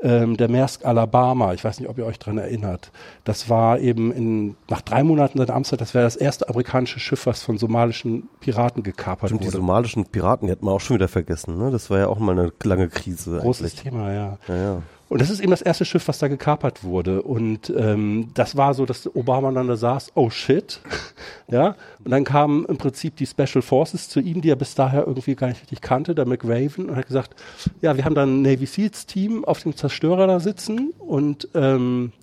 ähm, 0.02 0.38
der 0.38 0.50
Maersk 0.50 0.86
Alabama, 0.86 1.54
ich 1.54 1.64
weiß 1.64 1.80
nicht, 1.80 1.90
ob 1.90 1.98
ihr 1.98 2.06
euch 2.06 2.20
dran 2.20 2.38
erinnert, 2.38 2.92
das 3.24 3.50
war 3.50 3.80
eben 3.80 4.12
in, 4.12 4.56
nach 4.70 4.82
drei 4.82 5.04
Monaten 5.04 5.38
seiner 5.38 5.54
Amtszeit, 5.54 5.82
das 5.82 5.94
wäre 5.94 6.06
das 6.06 6.16
erste 6.16 6.48
amerikanische 6.48 7.00
Schiff, 7.00 7.26
was 7.26 7.44
von 7.44 7.58
somalischen 7.58 8.30
Piraten 8.40 8.84
gekapert 8.84 9.30
Stimmt, 9.30 9.42
wurde. 9.42 9.52
Die 9.52 9.58
somalischen 9.58 10.06
Piraten, 10.06 10.48
die 10.48 10.52
hat 10.52 10.62
man 10.62 10.74
auch 10.74 10.82
schon 10.82 10.96
wieder 10.96 11.08
vergessen, 11.08 11.58
ne? 11.58 11.72
Das 11.72 11.90
war 11.90 12.00
ja 12.00 12.08
auch 12.08 12.20
mal 12.20 12.32
eine 12.32 12.52
lange 12.64 12.88
Krise. 12.88 13.40
Großes 13.40 13.62
eigentlich. 13.62 13.82
Thema, 13.82 14.14
ja. 14.14 14.38
ja, 14.48 14.56
ja. 14.56 14.82
Und 15.10 15.22
das 15.22 15.32
ist 15.32 15.40
eben 15.40 15.50
das 15.50 15.64
erste 15.64 15.86
Schiff, 15.86 16.08
was 16.08 16.20
da 16.20 16.28
gekapert 16.28 16.84
wurde. 16.84 17.24
Und 17.24 17.74
ähm, 17.76 18.30
das 18.36 18.56
war 18.56 18.76
so, 18.76 18.86
dass 18.86 19.14
Obama 19.16 19.52
dann 19.52 19.68
da 19.68 19.76
saß, 19.76 20.12
oh 20.14 20.30
shit. 20.30 20.80
ja. 21.48 21.76
Und 22.04 22.12
dann 22.12 22.24
kamen 22.24 22.66
im 22.66 22.78
Prinzip 22.78 23.16
die 23.16 23.26
Special 23.26 23.64
Forces 23.64 24.08
zu 24.08 24.20
ihm, 24.20 24.42
die 24.42 24.52
er 24.52 24.56
bis 24.56 24.76
daher 24.76 25.08
irgendwie 25.08 25.36
gar 25.36 25.48
nicht 25.48 25.62
richtig 25.62 25.82
kannte, 25.82 26.14
der 26.14 26.28
McRaven, 26.28 26.90
und 26.90 26.96
hat 26.96 27.08
gesagt, 27.08 27.36
ja, 27.82 27.98
wir 27.98 28.06
haben 28.06 28.16
dann 28.16 28.40
ein 28.40 28.42
Navy 28.44 28.68
Seals 28.68 29.08
Team 29.08 29.44
auf 29.44 29.64
dem 29.64 29.76
Zerstörer 29.76 30.28
da 30.28 30.40
sitzen 30.40 30.94
und 31.00 31.50
ähm, 31.56 32.14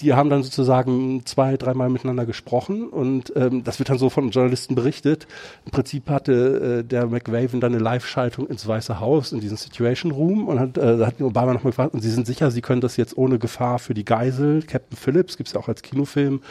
die 0.00 0.12
haben 0.12 0.28
dann 0.28 0.42
sozusagen 0.42 1.24
zwei, 1.24 1.56
dreimal 1.56 1.88
miteinander 1.88 2.26
gesprochen 2.26 2.88
und 2.88 3.32
ähm, 3.34 3.64
das 3.64 3.78
wird 3.78 3.88
dann 3.88 3.98
so 3.98 4.10
von 4.10 4.30
Journalisten 4.30 4.74
berichtet. 4.74 5.26
Im 5.64 5.72
Prinzip 5.72 6.10
hatte 6.10 6.80
äh, 6.80 6.84
der 6.84 7.06
McWaven 7.06 7.60
dann 7.60 7.74
eine 7.74 7.82
Live-Schaltung 7.82 8.46
ins 8.46 8.66
Weiße 8.66 9.00
Haus 9.00 9.32
in 9.32 9.40
diesen 9.40 9.56
Situation 9.56 10.12
Room 10.12 10.48
und 10.48 10.60
hat, 10.60 10.76
äh, 10.76 11.04
hat 11.04 11.20
Obama 11.20 11.54
nochmal 11.54 11.70
gefragt, 11.70 11.94
und 11.94 12.00
Sie 12.00 12.10
sind 12.10 12.26
sicher, 12.26 12.50
Sie 12.50 12.60
können 12.60 12.82
das 12.82 12.96
jetzt 12.96 13.16
ohne 13.16 13.38
Gefahr 13.38 13.78
für 13.78 13.94
die 13.94 14.04
Geisel, 14.04 14.62
Captain 14.62 14.98
Phillips, 14.98 15.36
gibt's 15.36 15.52
ja 15.52 15.60
auch 15.60 15.68
als 15.68 15.82
Kinofilm, 15.82 16.42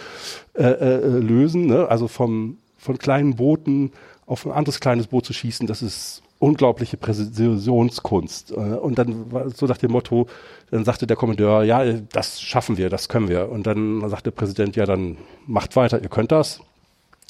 äh, 0.56 0.64
äh, 0.64 0.96
äh, 0.96 1.20
lösen, 1.20 1.68
ne? 1.68 1.88
also 1.88 2.08
vom, 2.08 2.58
von 2.78 2.98
kleinen 2.98 3.36
Booten 3.36 3.92
auf 4.26 4.46
ein 4.46 4.52
anderes 4.52 4.80
kleines 4.80 5.08
Boot 5.08 5.26
zu 5.26 5.34
schießen, 5.34 5.68
das 5.68 5.84
ist 5.84 6.24
unglaubliche 6.40 6.98
Präzisionskunst. 6.98 8.52
Äh, 8.52 8.56
und 8.56 8.98
dann 8.98 9.32
war 9.32 9.50
so 9.50 9.66
nach 9.66 9.78
dem 9.78 9.92
Motto, 9.92 10.28
dann 10.72 10.86
sagte 10.86 11.08
der 11.08 11.18
Kommandeur, 11.18 11.64
ja, 11.64 11.84
das 11.94 12.42
schaffen 12.42 12.78
wir, 12.78 12.90
das 12.90 13.10
können 13.10 13.30
wir. 13.30 13.50
Und 13.50 13.68
dann 13.68 14.08
sagt 14.10 14.26
der 14.26 14.32
Präsident, 14.32 14.76
ja, 14.76 14.86
dann 14.86 15.18
macht 15.46 15.76
weiter, 15.76 16.02
ihr 16.02 16.10
könnt 16.10 16.32
das. 16.32 16.62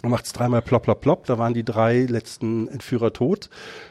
Macht 0.03 0.26
es 0.26 0.34
dreimal 0.34 0.62
plopp, 0.62 0.84
plopp, 0.84 1.01
plopp. 1.01 1.26
Da 1.26 1.38
waren 1.39 1.53
die 1.53 1.64
drei 1.64 2.01
letzten 2.01 2.68
Entführer 2.68 3.14
tot 3.14 3.49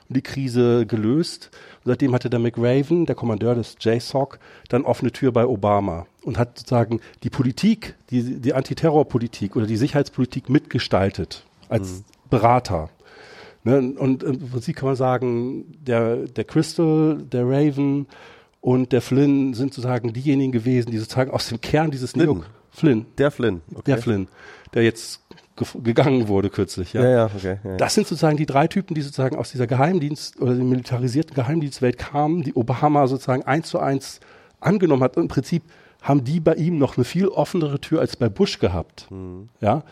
und 0.08 0.16
die 0.16 0.22
Krise 0.22 0.86
gelöst. 0.86 1.50
Und 1.84 1.90
seitdem 1.90 2.14
hatte 2.14 2.30
der 2.30 2.38
McRaven, 2.38 3.06
der 3.06 3.16
Kommandeur 3.16 3.54
des 3.54 3.76
JSOC, 3.80 4.38
dann 4.68 4.84
offene 4.84 5.10
Tür 5.10 5.32
bei 5.32 5.46
Obama 5.46 6.06
und 6.22 6.38
hat 6.38 6.58
sozusagen 6.58 7.00
die 7.22 7.30
Politik, 7.30 7.96
die, 8.10 8.40
die 8.40 8.54
Antiterrorpolitik 8.54 9.56
oder 9.56 9.66
die 9.66 9.76
Sicherheitspolitik 9.76 10.48
mitgestaltet 10.48 11.44
als 11.68 11.90
mhm. 11.90 12.04
Berater. 12.30 12.90
Ne? 13.64 13.94
Und 13.98 14.22
im 14.22 14.50
Prinzip 14.50 14.76
kann 14.76 14.88
man 14.88 14.96
sagen, 14.96 15.64
der, 15.80 16.16
der 16.16 16.44
Crystal, 16.44 17.18
der 17.32 17.44
Raven 17.48 18.06
und 18.60 18.92
der 18.92 19.00
Flynn 19.00 19.54
sind 19.54 19.74
sozusagen 19.74 20.12
diejenigen 20.12 20.52
gewesen, 20.52 20.90
die 20.90 20.98
sozusagen 20.98 21.30
aus 21.30 21.48
dem 21.48 21.60
Kern 21.60 21.90
dieses 21.90 22.12
Flynn. 22.12 22.26
Neo 22.26 22.42
Flynn. 22.70 23.06
Der 23.18 23.30
Flynn. 23.30 23.62
Okay. 23.72 23.82
Der 23.86 23.98
Flynn, 23.98 24.28
der 24.74 24.82
jetzt 24.82 25.22
gegangen 25.82 26.28
wurde 26.28 26.50
kürzlich. 26.50 26.92
Ja, 26.92 27.02
ja, 27.02 27.10
ja 27.10 27.30
okay. 27.34 27.58
Ja. 27.62 27.76
Das 27.76 27.94
sind 27.94 28.06
sozusagen 28.06 28.36
die 28.36 28.46
drei 28.46 28.66
Typen, 28.66 28.94
die 28.94 29.02
sozusagen 29.02 29.36
aus 29.36 29.52
dieser 29.52 29.66
Geheimdienst 29.66 30.40
oder 30.40 30.54
der 30.54 30.64
militarisierten 30.64 31.34
Geheimdienstwelt 31.34 31.98
kamen, 31.98 32.42
die 32.42 32.54
Obama 32.54 33.06
sozusagen 33.06 33.44
eins 33.44 33.68
zu 33.68 33.78
eins 33.78 34.20
angenommen 34.60 35.02
hat. 35.02 35.16
Und 35.16 35.24
Im 35.24 35.28
Prinzip 35.28 35.62
haben 36.02 36.24
die 36.24 36.40
bei 36.40 36.54
ihm 36.54 36.78
noch 36.78 36.96
eine 36.96 37.04
viel 37.04 37.28
offenere 37.28 37.80
Tür 37.80 38.00
als 38.00 38.16
bei 38.16 38.28
Bush 38.28 38.58
gehabt. 38.58 39.10
Mhm. 39.10 39.48
Ja. 39.60 39.84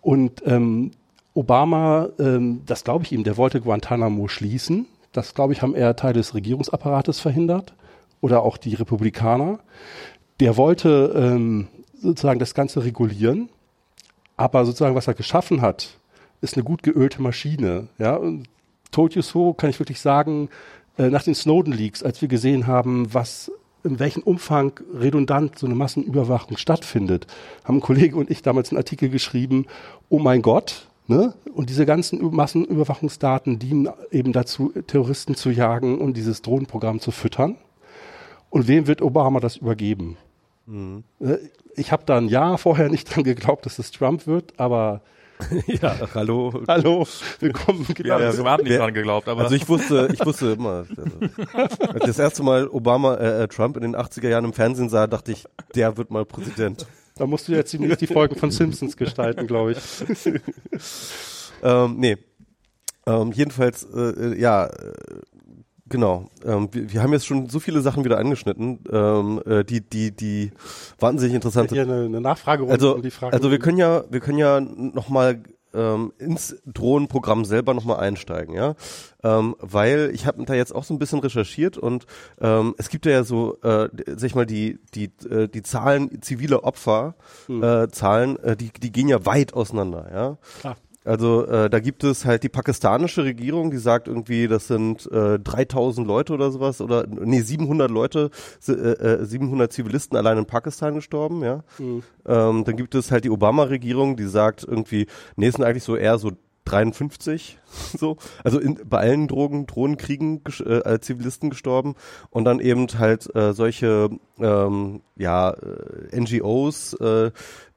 Und 0.00 0.42
ähm, 0.46 0.92
Obama, 1.34 2.08
ähm, 2.18 2.62
das 2.66 2.84
glaube 2.84 3.04
ich 3.04 3.12
ihm, 3.12 3.24
der 3.24 3.36
wollte 3.36 3.60
Guantanamo 3.60 4.28
schließen. 4.28 4.86
Das, 5.12 5.34
glaube 5.34 5.52
ich, 5.52 5.62
haben 5.62 5.74
eher 5.74 5.96
Teile 5.96 6.14
des 6.14 6.34
Regierungsapparates 6.34 7.20
verhindert 7.20 7.74
oder 8.20 8.42
auch 8.42 8.56
die 8.56 8.74
Republikaner. 8.74 9.58
Der 10.40 10.56
wollte 10.56 11.12
ähm, 11.14 11.68
sozusagen 12.00 12.38
das 12.38 12.54
Ganze 12.54 12.84
regulieren, 12.84 13.48
aber 14.36 14.64
sozusagen, 14.64 14.94
was 14.94 15.06
er 15.06 15.14
geschaffen 15.14 15.60
hat, 15.60 15.98
ist 16.40 16.56
eine 16.56 16.64
gut 16.64 16.82
geölte 16.82 17.22
Maschine. 17.22 17.88
Ja, 17.98 18.16
und 18.16 18.48
told 18.90 19.14
you 19.14 19.22
so 19.22 19.52
kann 19.52 19.70
ich 19.70 19.78
wirklich 19.78 20.00
sagen, 20.00 20.48
äh, 20.98 21.08
nach 21.08 21.22
den 21.22 21.34
Snowden-Leaks, 21.34 22.02
als 22.02 22.20
wir 22.20 22.28
gesehen 22.28 22.66
haben, 22.66 23.12
was 23.14 23.50
in 23.84 23.98
welchem 23.98 24.22
Umfang 24.22 24.72
redundant 24.94 25.58
so 25.58 25.66
eine 25.66 25.74
Massenüberwachung 25.74 26.56
stattfindet, 26.56 27.26
haben 27.64 27.78
ein 27.78 27.80
Kollege 27.80 28.16
und 28.16 28.30
ich 28.30 28.42
damals 28.42 28.70
einen 28.70 28.78
Artikel 28.78 29.08
geschrieben, 29.08 29.66
oh 30.08 30.18
mein 30.18 30.42
Gott, 30.42 30.86
Ne? 31.06 31.34
Und 31.54 31.68
diese 31.68 31.84
ganzen 31.84 32.34
Massenüberwachungsdaten 32.34 33.58
dienen 33.58 33.88
eben 34.10 34.32
dazu, 34.32 34.72
Terroristen 34.86 35.34
zu 35.34 35.50
jagen 35.50 35.98
und 35.98 36.16
dieses 36.16 36.42
Drohnenprogramm 36.42 37.00
zu 37.00 37.10
füttern. 37.10 37.56
Und 38.50 38.68
wem 38.68 38.86
wird 38.86 39.02
Obama 39.02 39.40
das 39.40 39.56
übergeben? 39.56 40.16
Mhm. 40.66 41.04
Ne? 41.18 41.40
Ich 41.74 41.90
habe 41.90 42.04
da 42.06 42.18
ein 42.18 42.28
Jahr 42.28 42.58
vorher 42.58 42.88
nicht 42.88 43.14
dran 43.14 43.24
geglaubt, 43.24 43.66
dass 43.66 43.78
es 43.78 43.90
Trump 43.90 44.26
wird, 44.26 44.58
aber 44.58 45.00
ja, 45.66 45.96
hallo. 46.14 46.52
Hallo, 46.68 47.06
willkommen. 47.40 47.86
Genau. 47.94 48.18
Ja, 48.20 48.36
wir 48.36 48.44
haben 48.44 48.64
nicht 48.64 48.78
dran 48.78 48.94
geglaubt, 48.94 49.28
aber. 49.28 49.42
Also 49.42 49.54
ich 49.54 49.68
wusste, 49.68 50.08
ich 50.12 50.24
wusste 50.24 50.52
immer. 50.52 50.84
Also, 51.52 51.82
als 51.82 51.94
ich 51.94 52.02
das 52.02 52.18
erste 52.18 52.42
Mal 52.42 52.68
Obama, 52.68 53.14
äh, 53.16 53.42
äh 53.42 53.48
Trump 53.48 53.76
in 53.76 53.82
den 53.82 53.96
80er 53.96 54.28
Jahren 54.28 54.44
im 54.44 54.52
Fernsehen 54.52 54.88
sah, 54.88 55.06
dachte 55.06 55.32
ich, 55.32 55.44
der 55.74 55.96
wird 55.96 56.10
mal 56.10 56.24
Präsident. 56.24 56.86
Da 57.16 57.26
musst 57.26 57.48
du 57.48 57.52
jetzt 57.52 57.72
die 57.72 58.06
Folgen 58.06 58.36
von 58.36 58.50
Simpsons 58.50 58.96
gestalten, 58.96 59.46
glaube 59.46 59.72
ich. 59.72 59.78
ähm, 61.62 61.96
nee. 61.98 62.16
Ähm, 63.06 63.32
jedenfalls, 63.32 63.84
äh, 63.84 64.38
ja, 64.38 64.70
Genau. 65.92 66.24
Ähm, 66.42 66.70
wir, 66.72 66.90
wir 66.90 67.02
haben 67.02 67.12
jetzt 67.12 67.26
schon 67.26 67.50
so 67.50 67.60
viele 67.60 67.82
Sachen 67.82 68.02
wieder 68.02 68.16
angeschnitten, 68.16 68.82
ähm, 68.90 69.42
äh, 69.44 69.62
die, 69.62 69.82
die, 69.82 70.10
die 70.10 70.50
wahnsinnig 70.98 71.34
interessant 71.34 71.68
sind. 71.68 71.76
Hier 71.76 71.82
eine, 71.82 72.06
eine 72.06 72.20
Nachfrage 72.22 72.66
also, 72.66 72.94
um 72.94 73.02
die 73.02 73.10
Frage. 73.10 73.34
Also 73.34 73.50
wir 73.50 73.58
können 73.58 73.76
ja, 73.76 74.02
wir 74.08 74.20
können 74.20 74.38
ja 74.38 74.58
nochmal 74.58 75.42
ähm, 75.74 76.12
ins 76.18 76.56
Drohnenprogramm 76.66 77.44
selber 77.44 77.74
nochmal 77.74 78.00
einsteigen, 78.00 78.54
ja. 78.54 78.74
Ähm, 79.22 79.54
weil 79.58 80.10
ich 80.14 80.26
habe 80.26 80.44
da 80.44 80.54
jetzt 80.54 80.74
auch 80.74 80.84
so 80.84 80.94
ein 80.94 80.98
bisschen 80.98 81.20
recherchiert 81.20 81.78
und 81.78 82.06
ähm, 82.40 82.74
es 82.78 82.88
gibt 82.88 83.06
ja 83.06 83.24
so, 83.24 83.60
äh, 83.62 83.88
sag 84.06 84.24
ich 84.24 84.34
mal, 84.34 84.46
die, 84.46 84.78
die, 84.94 85.10
äh, 85.28 85.48
die 85.48 85.62
Zahlen 85.62 86.22
zivile 86.22 86.64
Opfer, 86.64 87.14
hm. 87.46 87.62
äh, 87.62 87.88
Zahlen, 87.88 88.38
äh, 88.38 88.56
die, 88.56 88.70
die 88.72 88.92
gehen 88.92 89.08
ja 89.08 89.24
weit 89.26 89.54
auseinander, 89.54 90.10
ja. 90.12 90.38
Klar. 90.60 90.76
Also 91.04 91.46
äh, 91.46 91.68
da 91.68 91.80
gibt 91.80 92.04
es 92.04 92.24
halt 92.24 92.42
die 92.44 92.48
pakistanische 92.48 93.24
Regierung, 93.24 93.70
die 93.70 93.78
sagt 93.78 94.08
irgendwie, 94.08 94.46
das 94.46 94.68
sind 94.68 95.10
äh, 95.10 95.38
3000 95.38 96.06
Leute 96.06 96.32
oder 96.32 96.50
sowas 96.50 96.80
oder 96.80 97.06
nee 97.06 97.40
700 97.40 97.90
Leute, 97.90 98.30
äh, 98.66 99.24
700 99.24 99.66
äh, 99.66 99.74
Zivilisten 99.74 100.16
allein 100.16 100.38
in 100.38 100.46
Pakistan 100.46 100.94
gestorben, 100.94 101.42
ja. 101.42 101.64
Mhm. 101.78 102.02
Ähm, 102.26 102.64
dann 102.64 102.76
gibt 102.76 102.94
es 102.94 103.10
halt 103.10 103.24
die 103.24 103.30
Obama-Regierung, 103.30 104.16
die 104.16 104.26
sagt 104.26 104.64
irgendwie, 104.64 105.06
nee, 105.36 105.48
es 105.48 105.56
sind 105.56 105.64
eigentlich 105.64 105.84
so 105.84 105.96
eher 105.96 106.18
so 106.18 106.32
53, 106.64 107.58
so, 107.98 108.16
also 108.44 108.60
in, 108.60 108.78
bei 108.84 108.98
allen 108.98 109.28
Drogen, 109.28 109.66
Drohnenkriegen 109.66 110.42
äh, 110.64 110.82
als 110.82 111.06
Zivilisten 111.06 111.50
gestorben 111.50 111.94
und 112.30 112.44
dann 112.44 112.60
eben 112.60 112.86
halt 112.98 113.34
äh, 113.34 113.52
solche 113.52 114.10
ähm, 114.38 115.00
ja 115.16 115.50
äh, 115.50 116.20
NGOs, 116.20 116.94
äh, 116.94 117.32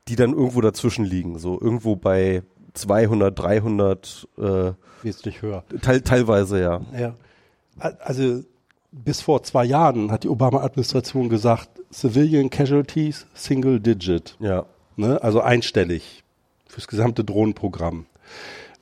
die 0.08 0.16
dann 0.16 0.34
irgendwo 0.34 0.62
dazwischen 0.62 1.06
liegen, 1.06 1.40
so 1.40 1.60
irgendwo 1.60 1.96
bei 1.96 2.44
200, 2.76 3.38
300. 3.38 4.28
Äh, 4.38 4.72
Wesentlich 5.04 5.42
höher. 5.42 5.64
Teil, 5.82 6.02
teilweise, 6.02 6.60
ja. 6.60 6.82
Ja. 6.98 7.16
Also 7.78 8.44
bis 8.92 9.22
vor 9.22 9.44
zwei 9.44 9.66
Jahren 9.66 10.12
hat 10.12 10.24
die 10.24 10.30
Obama-Administration 10.30 11.30
gesagt, 11.30 11.70
Civilian 11.92 12.50
Casualties 12.50 13.28
Single 13.34 13.80
Digit. 13.80 14.38
Ja. 14.40 14.66
Ne? 14.96 15.22
Also 15.22 15.42
einstellig 15.42 16.24
fürs 16.68 16.88
gesamte 16.88 17.24
Drohnenprogramm. 17.24 18.06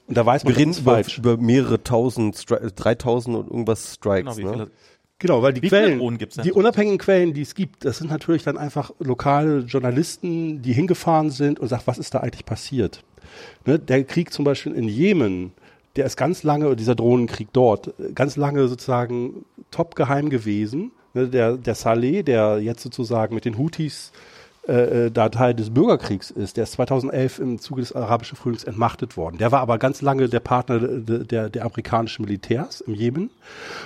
Und 0.08 0.18
da 0.18 0.26
weiß 0.26 0.44
man, 0.44 0.54
Wir 0.54 0.60
reden 0.60 0.78
über, 0.78 1.02
über 1.18 1.38
mehrere 1.38 1.84
tausend, 1.84 2.38
Stri 2.38 2.58
3000 2.76 3.38
und 3.38 3.50
irgendwas 3.50 3.96
Strikes. 3.96 4.38
Genau, 4.38 4.56
ne? 4.56 4.72
Genau, 5.24 5.41
weil 5.41 5.53
die 5.53 5.61
Wie 5.61 5.69
Quellen, 5.69 6.01
die 6.43 6.51
unabhängigen 6.51 6.97
Quellen, 6.97 7.34
die 7.34 7.43
es 7.43 7.55
gibt, 7.55 7.86
das 7.86 7.99
sind 7.99 8.11
natürlich 8.11 8.43
dann 8.43 8.57
einfach 8.57 8.91
lokale 8.99 9.59
Journalisten, 9.59 10.61
die 10.61 10.74
hingefahren 10.74 11.30
sind 11.30 11.61
und 11.61 11.69
sagen, 11.69 11.84
was 11.86 11.97
ist 11.97 12.13
da 12.13 12.19
eigentlich 12.19 12.43
passiert? 12.43 13.05
Ne, 13.65 13.80
der 13.80 14.03
Krieg 14.03 14.34
zum 14.34 14.43
Beispiel 14.43 14.74
in 14.74 14.89
Jemen, 14.89 15.53
der 15.95 16.05
ist 16.07 16.17
ganz 16.17 16.43
lange, 16.43 16.76
dieser 16.76 16.95
Drohnenkrieg 16.95 17.47
dort, 17.53 17.93
ganz 18.13 18.36
lange 18.36 18.67
sozusagen 18.67 19.45
top 19.71 19.95
geheim 19.95 20.30
gewesen. 20.30 20.91
Ne, 21.13 21.30
der, 21.30 21.55
der 21.55 21.76
Saleh, 21.76 22.24
der 22.24 22.59
jetzt 22.59 22.84
sozusagen 22.84 23.34
mit 23.34 23.45
den 23.45 23.57
Houthis 23.57 24.11
äh, 24.67 25.05
äh 25.05 25.09
da 25.09 25.30
Teil 25.30 25.53
des 25.53 25.69
Bürgerkriegs 25.69 26.32
ist, 26.32 26.57
der 26.57 26.65
ist 26.65 26.74
2011 26.74 27.39
im 27.39 27.59
Zuge 27.59 27.80
des 27.80 27.93
arabischen 27.93 28.36
Frühlings 28.36 28.65
entmachtet 28.65 29.15
worden. 29.15 29.38
Der 29.38 29.53
war 29.53 29.61
aber 29.61 29.78
ganz 29.78 30.01
lange 30.01 30.28
der 30.28 30.41
Partner 30.41 30.80
der, 30.80 31.19
der, 31.19 31.49
der 31.49 31.63
amerikanischen 31.63 32.26
Militärs 32.26 32.82
im 32.82 32.93
Jemen 32.93 33.30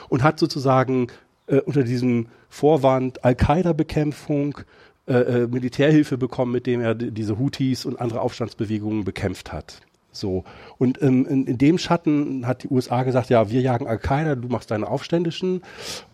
und 0.10 0.24
hat 0.24 0.40
sozusagen 0.40 1.10
äh, 1.48 1.60
unter 1.62 1.84
diesem 1.84 2.28
Vorwand 2.50 3.24
Al-Qaida-Bekämpfung 3.24 4.60
äh, 5.08 5.14
äh, 5.14 5.48
Militärhilfe 5.48 6.18
bekommen, 6.18 6.52
mit 6.52 6.66
dem 6.66 6.82
er 6.82 6.94
diese 6.96 7.40
Houthis 7.40 7.86
und 7.86 8.00
andere 8.00 8.22
Aufstandsbewegungen 8.22 9.04
bekämpft 9.04 9.54
hat. 9.54 9.82
So. 10.12 10.44
Und 10.78 11.02
ähm, 11.02 11.26
in, 11.28 11.46
in 11.46 11.58
dem 11.58 11.78
Schatten 11.78 12.46
hat 12.46 12.64
die 12.64 12.70
USA 12.70 13.04
gesagt, 13.04 13.30
ja, 13.30 13.50
wir 13.50 13.62
jagen 13.62 13.88
Al-Qaida, 13.88 14.36
du 14.36 14.48
machst 14.48 14.72
deine 14.72 14.88
Aufständischen. 14.88 15.62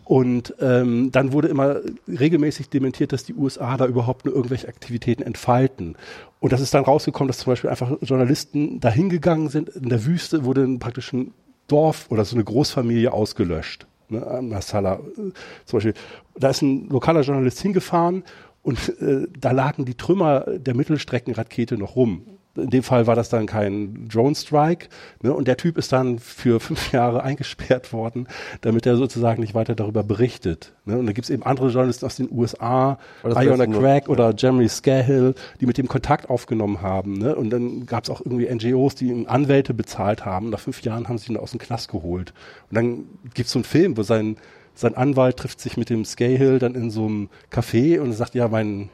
Und 0.04 0.54
ähm, 0.60 1.10
dann 1.10 1.32
wurde 1.32 1.48
immer 1.48 1.80
regelmäßig 2.06 2.68
dementiert, 2.68 3.12
dass 3.12 3.24
die 3.24 3.34
USA 3.34 3.76
da 3.76 3.86
überhaupt 3.86 4.26
nur 4.26 4.34
irgendwelche 4.34 4.68
Aktivitäten 4.68 5.22
entfalten. 5.22 5.96
Und 6.40 6.52
das 6.52 6.60
ist 6.60 6.74
dann 6.74 6.84
rausgekommen, 6.84 7.28
dass 7.28 7.38
zum 7.38 7.52
Beispiel 7.52 7.70
einfach 7.70 7.96
Journalisten 8.02 8.78
dahingegangen 8.78 9.48
sind. 9.48 9.70
In 9.70 9.88
der 9.88 10.04
Wüste 10.04 10.44
wurde 10.44 10.68
praktisch 10.78 11.12
ein 11.12 11.32
Dorf 11.66 12.06
oder 12.10 12.24
so 12.24 12.36
eine 12.36 12.44
Großfamilie 12.44 13.12
ausgelöscht. 13.12 13.86
Ne, 14.08 14.40
Masala 14.42 14.94
äh, 14.94 15.32
zum 15.64 15.76
Beispiel. 15.76 15.94
Da 16.36 16.50
ist 16.50 16.62
ein 16.62 16.88
lokaler 16.88 17.22
Journalist 17.22 17.60
hingefahren 17.60 18.24
und 18.62 19.00
äh, 19.00 19.26
da 19.38 19.52
lagen 19.52 19.84
die 19.84 19.94
Trümmer 19.94 20.40
der 20.58 20.74
Mittelstreckenrakete 20.74 21.76
noch 21.76 21.96
rum. 21.96 22.33
In 22.56 22.70
dem 22.70 22.82
Fall 22.82 23.06
war 23.06 23.14
das 23.14 23.28
dann 23.28 23.46
kein 23.46 24.08
Drone 24.08 24.34
Strike. 24.34 24.88
Ne? 25.22 25.32
Und 25.32 25.48
der 25.48 25.56
Typ 25.56 25.76
ist 25.76 25.92
dann 25.92 26.18
für 26.18 26.60
fünf 26.60 26.92
Jahre 26.92 27.22
eingesperrt 27.22 27.92
worden, 27.92 28.28
damit 28.60 28.86
er 28.86 28.96
sozusagen 28.96 29.40
nicht 29.40 29.54
weiter 29.54 29.74
darüber 29.74 30.02
berichtet. 30.02 30.72
Ne? 30.84 30.98
Und 30.98 31.06
da 31.06 31.12
gibt 31.12 31.24
es 31.24 31.30
eben 31.30 31.42
andere 31.42 31.68
Journalisten 31.68 32.06
aus 32.06 32.16
den 32.16 32.30
USA, 32.30 32.98
Iona 33.24 33.66
Craig 33.66 34.08
oder 34.08 34.34
Jeremy 34.36 34.68
Scahill, 34.68 35.34
die 35.60 35.66
mit 35.66 35.78
dem 35.78 35.88
Kontakt 35.88 36.30
aufgenommen 36.30 36.82
haben. 36.82 37.14
Ne? 37.18 37.34
Und 37.34 37.50
dann 37.50 37.86
gab 37.86 38.04
es 38.04 38.10
auch 38.10 38.20
irgendwie 38.20 38.52
NGOs, 38.52 38.94
die 38.94 39.08
ihm 39.08 39.26
Anwälte 39.26 39.74
bezahlt 39.74 40.24
haben. 40.24 40.50
Nach 40.50 40.60
fünf 40.60 40.82
Jahren 40.82 41.08
haben 41.08 41.18
sie 41.18 41.32
ihn 41.32 41.36
aus 41.36 41.50
dem 41.50 41.60
Knast 41.60 41.90
geholt. 41.90 42.32
Und 42.70 42.76
dann 42.76 43.04
gibt 43.34 43.46
es 43.46 43.52
so 43.52 43.58
einen 43.58 43.64
Film, 43.64 43.96
wo 43.96 44.02
sein 44.02 44.36
sein 44.74 44.96
Anwalt 44.96 45.36
trifft 45.36 45.60
sich 45.60 45.76
mit 45.76 45.88
dem 45.88 46.04
Scahill 46.04 46.58
dann 46.58 46.74
in 46.74 46.90
so 46.90 47.06
einem 47.06 47.28
Café 47.50 48.00
und 48.00 48.12
sagt, 48.12 48.34
ja, 48.34 48.48
mein, 48.48 48.90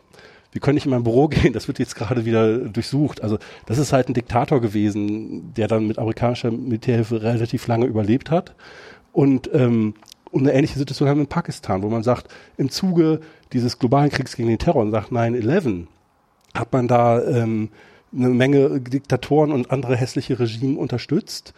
wir 0.53 0.61
können 0.61 0.75
nicht 0.75 0.87
in 0.87 0.91
mein 0.91 1.05
Büro 1.05 1.29
gehen, 1.29 1.53
das 1.53 1.69
wird 1.69 1.79
jetzt 1.79 1.95
gerade 1.95 2.25
wieder 2.25 2.59
durchsucht. 2.59 3.23
Also 3.23 3.39
das 3.67 3.79
ist 3.79 3.93
halt 3.93 4.09
ein 4.09 4.15
Diktator 4.15 4.61
gewesen, 4.61 5.55
der 5.55 5.69
dann 5.69 5.87
mit 5.87 5.99
amerikanischer 5.99 6.51
Militärhilfe 6.51 7.23
relativ 7.23 7.67
lange 7.67 7.87
überlebt 7.87 8.31
hat. 8.31 8.55
Und, 9.13 9.51
ähm, 9.53 9.95
und 10.31 10.43
eine 10.43 10.53
ähnliche 10.53 10.79
Situation 10.79 11.09
haben 11.09 11.19
wir 11.19 11.25
in 11.25 11.29
Pakistan, 11.29 11.83
wo 11.83 11.89
man 11.89 12.03
sagt, 12.03 12.33
im 12.57 12.71
Zuge 12.71 13.21
dieses 13.53 13.79
globalen 13.79 14.11
Kriegs 14.11 14.37
gegen 14.37 14.49
den 14.49 14.59
Terror, 14.59 14.83
und 14.83 14.93
sagt 14.93 15.11
9-11, 15.11 15.87
hat 16.55 16.73
man 16.73 16.89
da 16.89 17.23
ähm, 17.23 17.71
eine 18.17 18.29
Menge 18.29 18.81
Diktatoren 18.81 19.53
und 19.53 19.71
andere 19.71 19.97
hässliche 19.97 20.39
Regime 20.39 20.79
unterstützt. 20.79 21.55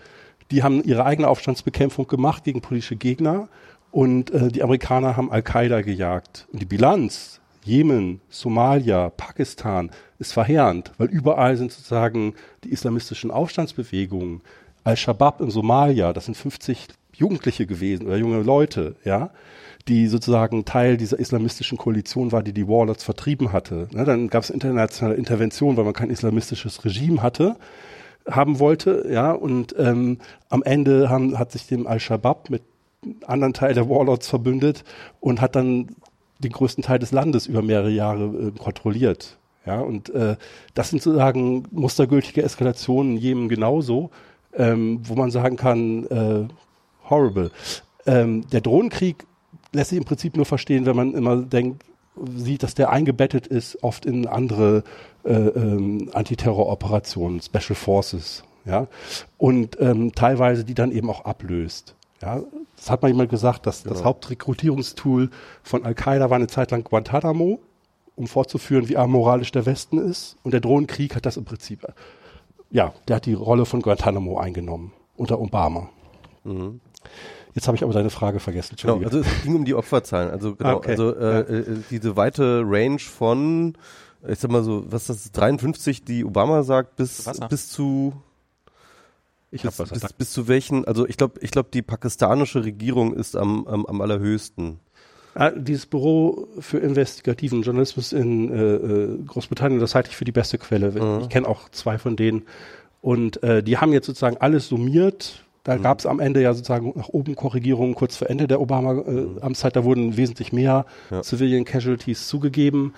Die 0.50 0.62
haben 0.62 0.82
ihre 0.84 1.04
eigene 1.04 1.28
Aufstandsbekämpfung 1.28 2.06
gemacht 2.06 2.44
gegen 2.44 2.60
politische 2.60 2.96
Gegner 2.96 3.48
und 3.90 4.30
äh, 4.30 4.48
die 4.48 4.62
Amerikaner 4.62 5.16
haben 5.16 5.30
Al-Qaida 5.30 5.82
gejagt. 5.82 6.46
Und 6.52 6.60
die 6.60 6.66
Bilanz, 6.66 7.41
Jemen, 7.64 8.20
Somalia, 8.28 9.10
Pakistan, 9.10 9.90
ist 10.18 10.32
verheerend, 10.32 10.92
weil 10.98 11.08
überall 11.08 11.56
sind 11.56 11.72
sozusagen 11.72 12.34
die 12.64 12.70
islamistischen 12.70 13.30
Aufstandsbewegungen. 13.30 14.40
Al-Shabaab 14.84 15.40
in 15.40 15.50
Somalia, 15.50 16.12
das 16.12 16.24
sind 16.24 16.36
50 16.36 16.88
Jugendliche 17.14 17.66
gewesen 17.66 18.06
oder 18.06 18.16
junge 18.16 18.42
Leute, 18.42 18.96
ja, 19.04 19.30
die 19.88 20.08
sozusagen 20.08 20.64
Teil 20.64 20.96
dieser 20.96 21.18
islamistischen 21.18 21.78
Koalition 21.78 22.32
war, 22.32 22.42
die 22.42 22.52
die 22.52 22.66
Warlords 22.66 23.04
vertrieben 23.04 23.52
hatte. 23.52 23.88
Ne, 23.92 24.04
dann 24.04 24.28
gab 24.28 24.42
es 24.42 24.50
internationale 24.50 25.16
Intervention, 25.16 25.76
weil 25.76 25.84
man 25.84 25.92
kein 25.92 26.10
islamistisches 26.10 26.84
Regime 26.84 27.22
hatte 27.22 27.56
haben 28.30 28.58
wollte, 28.58 29.08
ja, 29.10 29.32
und 29.32 29.74
ähm, 29.78 30.18
am 30.48 30.62
Ende 30.62 31.10
haben, 31.10 31.38
hat 31.38 31.52
sich 31.52 31.66
dem 31.66 31.86
Al-Shabaab 31.86 32.50
mit 32.50 32.62
anderen 33.26 33.52
Teil 33.52 33.74
der 33.74 33.88
Warlords 33.88 34.28
verbündet 34.28 34.84
und 35.20 35.40
hat 35.40 35.56
dann 35.56 35.88
den 36.42 36.52
größten 36.52 36.82
Teil 36.84 36.98
des 36.98 37.12
Landes 37.12 37.46
über 37.46 37.62
mehrere 37.62 37.90
Jahre 37.90 38.24
äh, 38.24 38.50
kontrolliert. 38.58 39.38
Ja, 39.64 39.80
und 39.80 40.10
äh, 40.10 40.36
das 40.74 40.90
sind 40.90 41.02
sozusagen 41.02 41.64
mustergültige 41.70 42.42
Eskalationen 42.42 43.16
Jemen 43.16 43.48
genauso, 43.48 44.10
ähm, 44.54 45.00
wo 45.04 45.14
man 45.14 45.30
sagen 45.30 45.56
kann, 45.56 46.04
äh, 46.06 46.48
horrible. 47.08 47.50
Ähm, 48.06 48.48
der 48.50 48.60
Drohnenkrieg 48.60 49.24
lässt 49.72 49.90
sich 49.90 49.98
im 49.98 50.04
Prinzip 50.04 50.36
nur 50.36 50.46
verstehen, 50.46 50.84
wenn 50.86 50.96
man 50.96 51.14
immer 51.14 51.36
denkt, 51.36 51.84
sieht, 52.36 52.62
dass 52.62 52.74
der 52.74 52.90
eingebettet 52.90 53.46
ist, 53.46 53.82
oft 53.82 54.04
in 54.04 54.26
andere 54.26 54.84
äh, 55.24 55.32
ähm, 55.32 56.10
Antiterroroperationen, 56.12 57.40
Special 57.40 57.74
Forces, 57.74 58.44
ja, 58.64 58.86
und 59.38 59.80
ähm, 59.80 60.12
teilweise 60.12 60.64
die 60.64 60.74
dann 60.74 60.92
eben 60.92 61.08
auch 61.08 61.24
ablöst. 61.24 61.94
Ja, 62.20 62.42
das 62.82 62.90
hat 62.90 63.02
mal 63.02 63.08
jemand 63.08 63.30
gesagt, 63.30 63.66
dass 63.66 63.84
genau. 63.84 63.94
das 63.94 64.04
Hauptrekrutierungstool 64.04 65.30
von 65.62 65.84
Al-Qaida 65.84 66.30
war 66.30 66.36
eine 66.36 66.48
Zeit 66.48 66.72
lang 66.72 66.82
Guantanamo, 66.82 67.60
um 68.16 68.26
vorzuführen, 68.26 68.88
wie 68.88 68.96
amoralisch 68.96 69.52
der 69.52 69.66
Westen 69.66 69.98
ist. 69.98 70.36
Und 70.42 70.50
der 70.50 70.60
Drohnenkrieg 70.60 71.14
hat 71.14 71.24
das 71.24 71.36
im 71.36 71.44
Prinzip, 71.44 71.86
ja, 72.70 72.92
der 73.06 73.16
hat 73.16 73.26
die 73.26 73.34
Rolle 73.34 73.66
von 73.66 73.82
Guantanamo 73.82 74.36
eingenommen 74.36 74.92
unter 75.16 75.40
Obama. 75.40 75.90
Mhm. 76.42 76.80
Jetzt 77.54 77.68
habe 77.68 77.76
ich 77.76 77.84
aber 77.84 77.92
deine 77.92 78.10
Frage 78.10 78.40
vergessen. 78.40 78.74
Genau, 78.80 78.98
also 78.98 79.20
es 79.20 79.42
ging 79.44 79.54
um 79.54 79.64
die 79.64 79.74
Opferzahlen. 79.74 80.32
Also 80.32 80.56
genau, 80.56 80.78
okay. 80.78 80.90
also 80.90 81.14
äh, 81.14 81.32
ja. 81.32 81.40
äh, 81.40 81.64
diese 81.88 82.16
weite 82.16 82.62
Range 82.66 82.98
von, 82.98 83.74
ich 84.26 84.40
sag 84.40 84.50
mal 84.50 84.64
so, 84.64 84.90
was 84.90 85.08
ist 85.08 85.26
das, 85.26 85.32
53, 85.32 86.04
die 86.04 86.24
Obama 86.24 86.64
sagt, 86.64 86.96
bis, 86.96 87.30
bis 87.48 87.68
zu 87.68 88.14
ich 89.52 89.62
bis, 89.62 89.76
bis, 89.76 90.12
bis 90.14 90.32
zu 90.32 90.48
welchen, 90.48 90.86
also 90.86 91.06
ich 91.06 91.16
glaube, 91.18 91.38
ich 91.40 91.50
glaube, 91.50 91.68
die 91.72 91.82
pakistanische 91.82 92.64
Regierung 92.64 93.12
ist 93.12 93.36
am, 93.36 93.66
am, 93.66 93.86
am 93.86 94.00
allerhöchsten. 94.00 94.80
Ah, 95.34 95.50
dieses 95.50 95.86
Büro 95.86 96.48
für 96.58 96.78
investigativen 96.78 97.62
Journalismus 97.62 98.12
in 98.12 98.50
äh, 98.50 98.74
äh, 98.74 99.18
Großbritannien, 99.26 99.80
das 99.80 99.94
halte 99.94 100.10
ich 100.10 100.16
für 100.16 100.24
die 100.24 100.32
beste 100.32 100.58
Quelle. 100.58 100.90
Mhm. 100.90 101.20
Ich 101.22 101.28
kenne 101.28 101.46
auch 101.46 101.68
zwei 101.68 101.98
von 101.98 102.16
denen. 102.16 102.42
Und 103.02 103.42
äh, 103.42 103.62
die 103.62 103.78
haben 103.78 103.92
jetzt 103.92 104.06
sozusagen 104.06 104.38
alles 104.38 104.68
summiert, 104.68 105.44
Da 105.64 105.76
mhm. 105.76 105.82
gab 105.82 106.00
es 106.00 106.06
am 106.06 106.18
Ende 106.18 106.42
ja 106.42 106.54
sozusagen 106.54 106.92
nach 106.96 107.08
oben 107.08 107.36
Korrigierungen 107.36 107.94
kurz 107.94 108.16
vor 108.16 108.28
Ende 108.28 108.48
der 108.48 108.60
Obama-Amtszeit. 108.60 109.72
Äh, 109.72 109.80
da 109.80 109.84
wurden 109.84 110.16
wesentlich 110.16 110.52
mehr 110.52 110.86
ja. 111.10 111.22
Civilian 111.22 111.64
Casualties 111.64 112.26
zugegeben. 112.26 112.94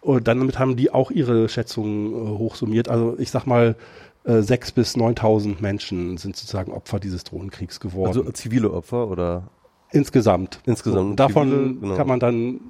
Und 0.00 0.26
dann 0.26 0.38
damit 0.38 0.58
haben 0.58 0.76
die 0.76 0.90
auch 0.90 1.10
ihre 1.10 1.48
Schätzungen 1.48 2.12
äh, 2.12 2.38
hochsummiert. 2.38 2.88
Also 2.88 3.16
ich 3.18 3.30
sag 3.30 3.46
mal, 3.46 3.76
sechs 4.28 4.72
bis 4.72 4.94
9.000 4.94 5.60
Menschen 5.60 6.16
sind 6.18 6.36
sozusagen 6.36 6.72
Opfer 6.72 7.00
dieses 7.00 7.24
Drohnenkriegs 7.24 7.80
geworden. 7.80 8.08
Also 8.08 8.30
zivile 8.32 8.72
Opfer 8.72 9.08
oder? 9.08 9.48
Insgesamt. 9.90 10.60
Insgesamt. 10.66 11.10
Und 11.10 11.16
davon 11.16 11.48
zivile, 11.48 11.74
genau. 11.74 11.96
kann 11.96 12.06
man 12.06 12.20
dann, 12.20 12.60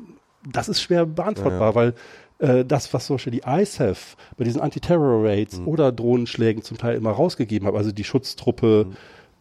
das 0.51 0.69
ist 0.69 0.81
schwer 0.81 1.05
beantwortbar, 1.05 1.61
ja, 1.61 1.69
ja. 1.69 1.75
weil 1.75 1.95
äh, 2.39 2.65
das, 2.65 2.93
was 2.95 3.07
zum 3.07 3.17
Beispiel 3.17 3.33
die 3.33 3.43
ISAF 3.45 4.17
bei 4.37 4.45
diesen 4.45 4.61
Anti-Terror-Raids 4.61 5.59
mhm. 5.59 5.69
oder 5.69 5.93
Drohnenschlägen 5.93 6.63
zum 6.63 6.79
Teil 6.79 6.97
immer 6.97 7.11
rausgegeben 7.11 7.67
hat, 7.67 7.75
also 7.75 7.91
die 7.91 8.05
Schutztruppe 8.05 8.87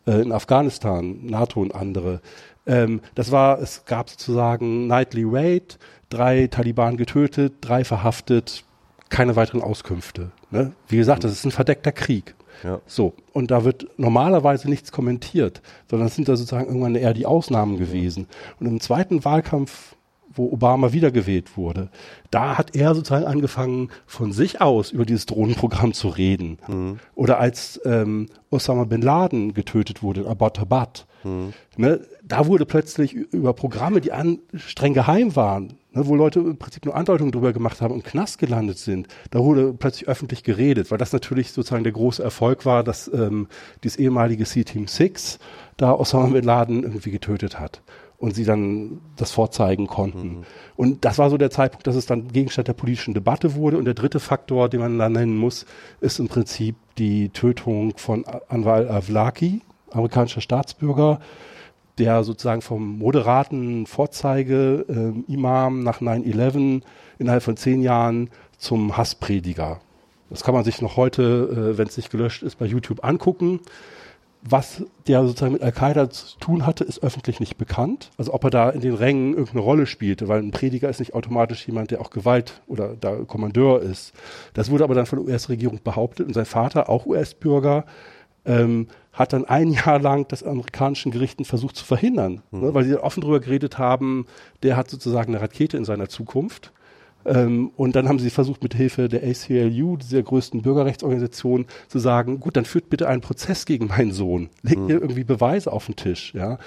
mhm. 0.06 0.12
äh, 0.12 0.22
in 0.22 0.32
Afghanistan, 0.32 1.20
NATO 1.24 1.62
und 1.62 1.76
andere, 1.76 2.22
ähm, 2.66 3.02
das 3.16 3.32
war, 3.32 3.60
es 3.62 3.86
gab 3.86 4.10
sozusagen 4.10 4.88
Nightly 4.88 5.24
Raid, 5.26 5.80
drei 6.10 6.48
Taliban 6.48 6.98
getötet, 6.98 7.54
drei 7.62 7.84
verhaftet, 7.84 8.66
keine 9.10 9.36
weiteren 9.36 9.62
Auskünfte. 9.62 10.32
Ne? 10.52 10.74
Wie 10.88 10.98
gesagt, 10.98 11.24
das 11.24 11.32
ist 11.32 11.46
ein 11.46 11.52
verdeckter 11.52 11.92
Krieg. 11.92 12.36
Ja. 12.64 12.82
So, 12.88 13.14
und 13.34 13.52
da 13.52 13.64
wird 13.64 13.88
normalerweise 13.98 14.70
nichts 14.70 14.92
kommentiert, 14.92 15.62
sondern 15.90 16.08
es 16.08 16.16
sind 16.16 16.28
da 16.28 16.36
sozusagen 16.36 16.68
irgendwann 16.68 16.96
eher 16.96 17.14
die 17.14 17.26
Ausnahmen 17.26 17.78
gewesen. 17.78 18.28
Und 18.60 18.66
im 18.66 18.80
zweiten 18.80 19.24
Wahlkampf, 19.24 19.96
wo 20.34 20.52
Obama 20.52 20.92
wiedergewählt 20.92 21.58
wurde, 21.58 21.90
da 22.32 22.58
hat 22.58 22.76
er 22.76 22.96
sozusagen 22.96 23.26
angefangen, 23.26 23.90
von 24.06 24.32
sich 24.32 24.62
aus 24.62 24.92
über 24.92 25.06
dieses 25.06 25.26
Drohnenprogramm 25.26 25.94
zu 25.94 26.10
reden. 26.10 26.58
Mhm. 26.68 27.00
Oder 27.16 27.40
als 27.40 27.80
ähm, 27.86 28.28
Osama 28.50 28.86
bin 28.86 29.02
Laden 29.02 29.54
getötet 29.54 30.04
wurde 30.04 30.22
in 30.22 30.28
Abbottabad, 30.28 31.06
mhm. 31.28 31.54
ne, 31.78 32.02
da 32.24 32.48
wurde 32.48 32.66
plötzlich 32.66 33.14
über 33.14 33.54
Programme, 33.54 34.02
die 34.02 34.12
an, 34.12 34.40
streng 34.56 34.94
geheim 34.94 35.36
waren, 35.36 35.78
ne, 35.92 36.08
wo 36.08 36.16
Leute 36.16 36.40
im 36.40 36.58
Prinzip 36.58 36.86
nur 36.86 36.96
Andeutungen 36.96 37.32
drüber 37.32 37.54
gemacht 37.54 37.82
haben 37.82 37.94
und 37.94 38.04
Knast 38.04 38.40
gelandet 38.40 38.78
sind, 38.78 39.08
da 39.32 39.40
wurde 39.40 39.74
plötzlich 39.74 40.08
öffentlich 40.08 40.44
geredet, 40.44 40.92
weil 40.92 40.98
das 40.98 41.14
natürlich 41.14 41.52
sozusagen 41.52 41.84
der 41.84 41.94
große 41.94 42.24
Erfolg 42.24 42.66
war, 42.66 42.84
dass 42.84 43.12
ähm, 43.14 43.48
dieses 43.84 43.98
ehemalige 43.98 44.46
C-Team 44.46 44.88
6 44.88 45.40
da 45.78 45.94
Osama 45.94 46.28
Bin 46.28 46.44
Laden 46.44 46.84
irgendwie 46.84 47.12
getötet 47.12 47.60
hat 47.60 47.82
und 48.18 48.34
sie 48.36 48.46
dann 48.46 49.00
das 49.16 49.32
vorzeigen 49.32 49.88
konnten. 49.88 50.40
Mhm. 50.40 50.44
Und 50.76 51.06
das 51.06 51.18
war 51.18 51.30
so 51.30 51.38
der 51.38 51.52
Zeitpunkt, 51.52 51.88
dass 51.88 51.96
es 51.96 52.08
dann 52.08 52.30
Gegenstand 52.30 52.68
der 52.68 52.74
politischen 52.74 53.14
Debatte 53.14 53.56
wurde. 53.56 53.78
Und 53.78 53.86
der 53.86 53.94
dritte 53.94 54.20
Faktor, 54.20 54.70
den 54.70 54.80
man 54.80 54.98
da 54.98 55.10
nennen 55.10 55.38
muss, 55.38 55.66
ist 56.02 56.20
im 56.20 56.28
Prinzip 56.28 56.76
die 56.98 57.30
Tötung 57.30 57.94
von 57.98 58.26
Anwar 58.50 58.78
al-Awlaki, 58.78 59.62
amerikanischer 59.98 60.42
Staatsbürger, 60.42 61.20
der 61.98 62.24
sozusagen 62.24 62.62
vom 62.62 63.00
moderaten 63.00 63.88
Vorzeige-Imam 63.88 65.80
äh, 65.80 65.84
nach 65.84 66.02
9-11 66.02 66.82
innerhalb 67.20 67.44
von 67.44 67.58
zehn 67.58 67.82
Jahren 67.82 68.30
zum 68.58 68.98
Hassprediger. 68.98 69.80
Das 70.30 70.44
kann 70.44 70.54
man 70.54 70.64
sich 70.64 70.82
noch 70.82 70.98
heute, 70.98 71.74
äh, 71.74 71.78
wenn 71.78 71.88
es 71.88 71.98
nicht 71.98 72.12
gelöscht 72.12 72.44
ist, 72.44 72.58
bei 72.58 72.66
YouTube 72.66 73.04
angucken. 73.04 73.62
Was 74.44 74.84
der 75.08 75.26
sozusagen 75.26 75.54
mit 75.54 75.64
Al-Qaida 75.64 76.10
zu 76.10 76.38
tun 76.40 76.66
hatte, 76.66 76.84
ist 76.84 77.02
öffentlich 77.02 77.40
nicht 77.40 77.58
bekannt. 77.58 78.12
Also 78.18 78.34
ob 78.34 78.44
er 78.44 78.50
da 78.50 78.70
in 78.70 78.82
den 78.82 78.94
Rängen 78.94 79.32
irgendeine 79.32 79.62
Rolle 79.62 79.86
spielte, 79.88 80.28
weil 80.28 80.42
ein 80.42 80.52
Prediger 80.52 80.90
ist 80.90 81.00
nicht 81.00 81.16
automatisch 81.16 81.66
jemand, 81.68 81.92
der 81.92 82.02
auch 82.02 82.12
Gewalt 82.12 82.62
oder 82.68 82.96
da 83.00 83.16
Kommandeur 83.26 83.82
ist. 83.82 84.14
Das 84.54 84.70
wurde 84.70 84.84
aber 84.84 84.94
dann 84.94 85.08
von 85.08 85.20
der 85.20 85.28
US-Regierung 85.28 85.80
behauptet 85.84 86.28
und 86.28 86.34
sein 86.34 86.46
Vater, 86.46 86.88
auch 86.88 87.06
US-Bürger, 87.08 87.86
ähm, 88.46 88.88
hat 89.18 89.34
dann 89.34 89.46
ein 89.46 89.72
Jahr 89.74 90.00
lang 90.00 90.28
das 90.30 90.44
amerikanischen 90.44 91.12
Gerichten 91.12 91.44
versucht 91.44 91.76
zu 91.76 91.84
verhindern, 91.84 92.42
mhm. 92.52 92.62
ne, 92.62 92.74
weil 92.74 92.86
sie 92.86 92.96
offen 92.96 93.22
darüber 93.22 93.40
geredet 93.40 93.78
haben, 93.78 94.26
der 94.64 94.78
hat 94.78 94.90
sozusagen 94.90 95.34
eine 95.34 95.42
Rakete 95.42 95.76
in 95.76 95.86
seiner 95.86 96.08
Zukunft. 96.08 96.72
Ähm, 97.26 97.72
und 97.76 97.96
dann 97.96 98.08
haben 98.08 98.20
sie 98.20 98.30
versucht, 98.30 98.64
mit 98.64 98.74
Hilfe 98.74 99.10
der 99.10 99.22
ACLU, 99.24 99.98
dieser 99.98 100.24
größten 100.24 100.62
Bürgerrechtsorganisation, 100.62 101.66
zu 101.90 102.00
sagen, 102.00 102.40
gut, 102.40 102.56
dann 102.56 102.64
führt 102.64 102.90
bitte 102.90 103.10
einen 103.10 103.22
Prozess 103.22 103.66
gegen 103.66 103.88
meinen 103.88 104.14
Sohn. 104.14 104.50
Legt 104.62 104.80
mhm. 104.80 104.90
ihr 104.90 105.02
irgendwie 105.02 105.26
Beweise 105.26 105.74
auf 105.74 105.88
den 105.88 105.98
Tisch, 105.98 106.34
ja. 106.34 106.58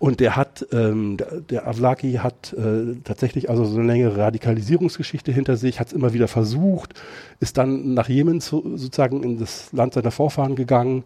Und 0.00 0.18
der 0.18 0.34
hat, 0.34 0.66
ähm, 0.72 1.18
der, 1.18 1.40
der 1.42 1.68
Avlaki 1.68 2.14
hat 2.14 2.52
äh, 2.54 2.96
tatsächlich 3.04 3.48
also 3.48 3.64
so 3.64 3.78
eine 3.78 3.86
längere 3.86 4.16
Radikalisierungsgeschichte 4.18 5.30
hinter 5.30 5.56
sich, 5.56 5.78
hat 5.78 5.88
es 5.88 5.92
immer 5.92 6.12
wieder 6.12 6.26
versucht, 6.26 6.94
ist 7.38 7.56
dann 7.56 7.94
nach 7.94 8.08
Jemen 8.08 8.40
zu, 8.40 8.76
sozusagen 8.76 9.22
in 9.22 9.38
das 9.38 9.72
Land 9.72 9.94
seiner 9.94 10.10
Vorfahren 10.10 10.56
gegangen 10.56 11.04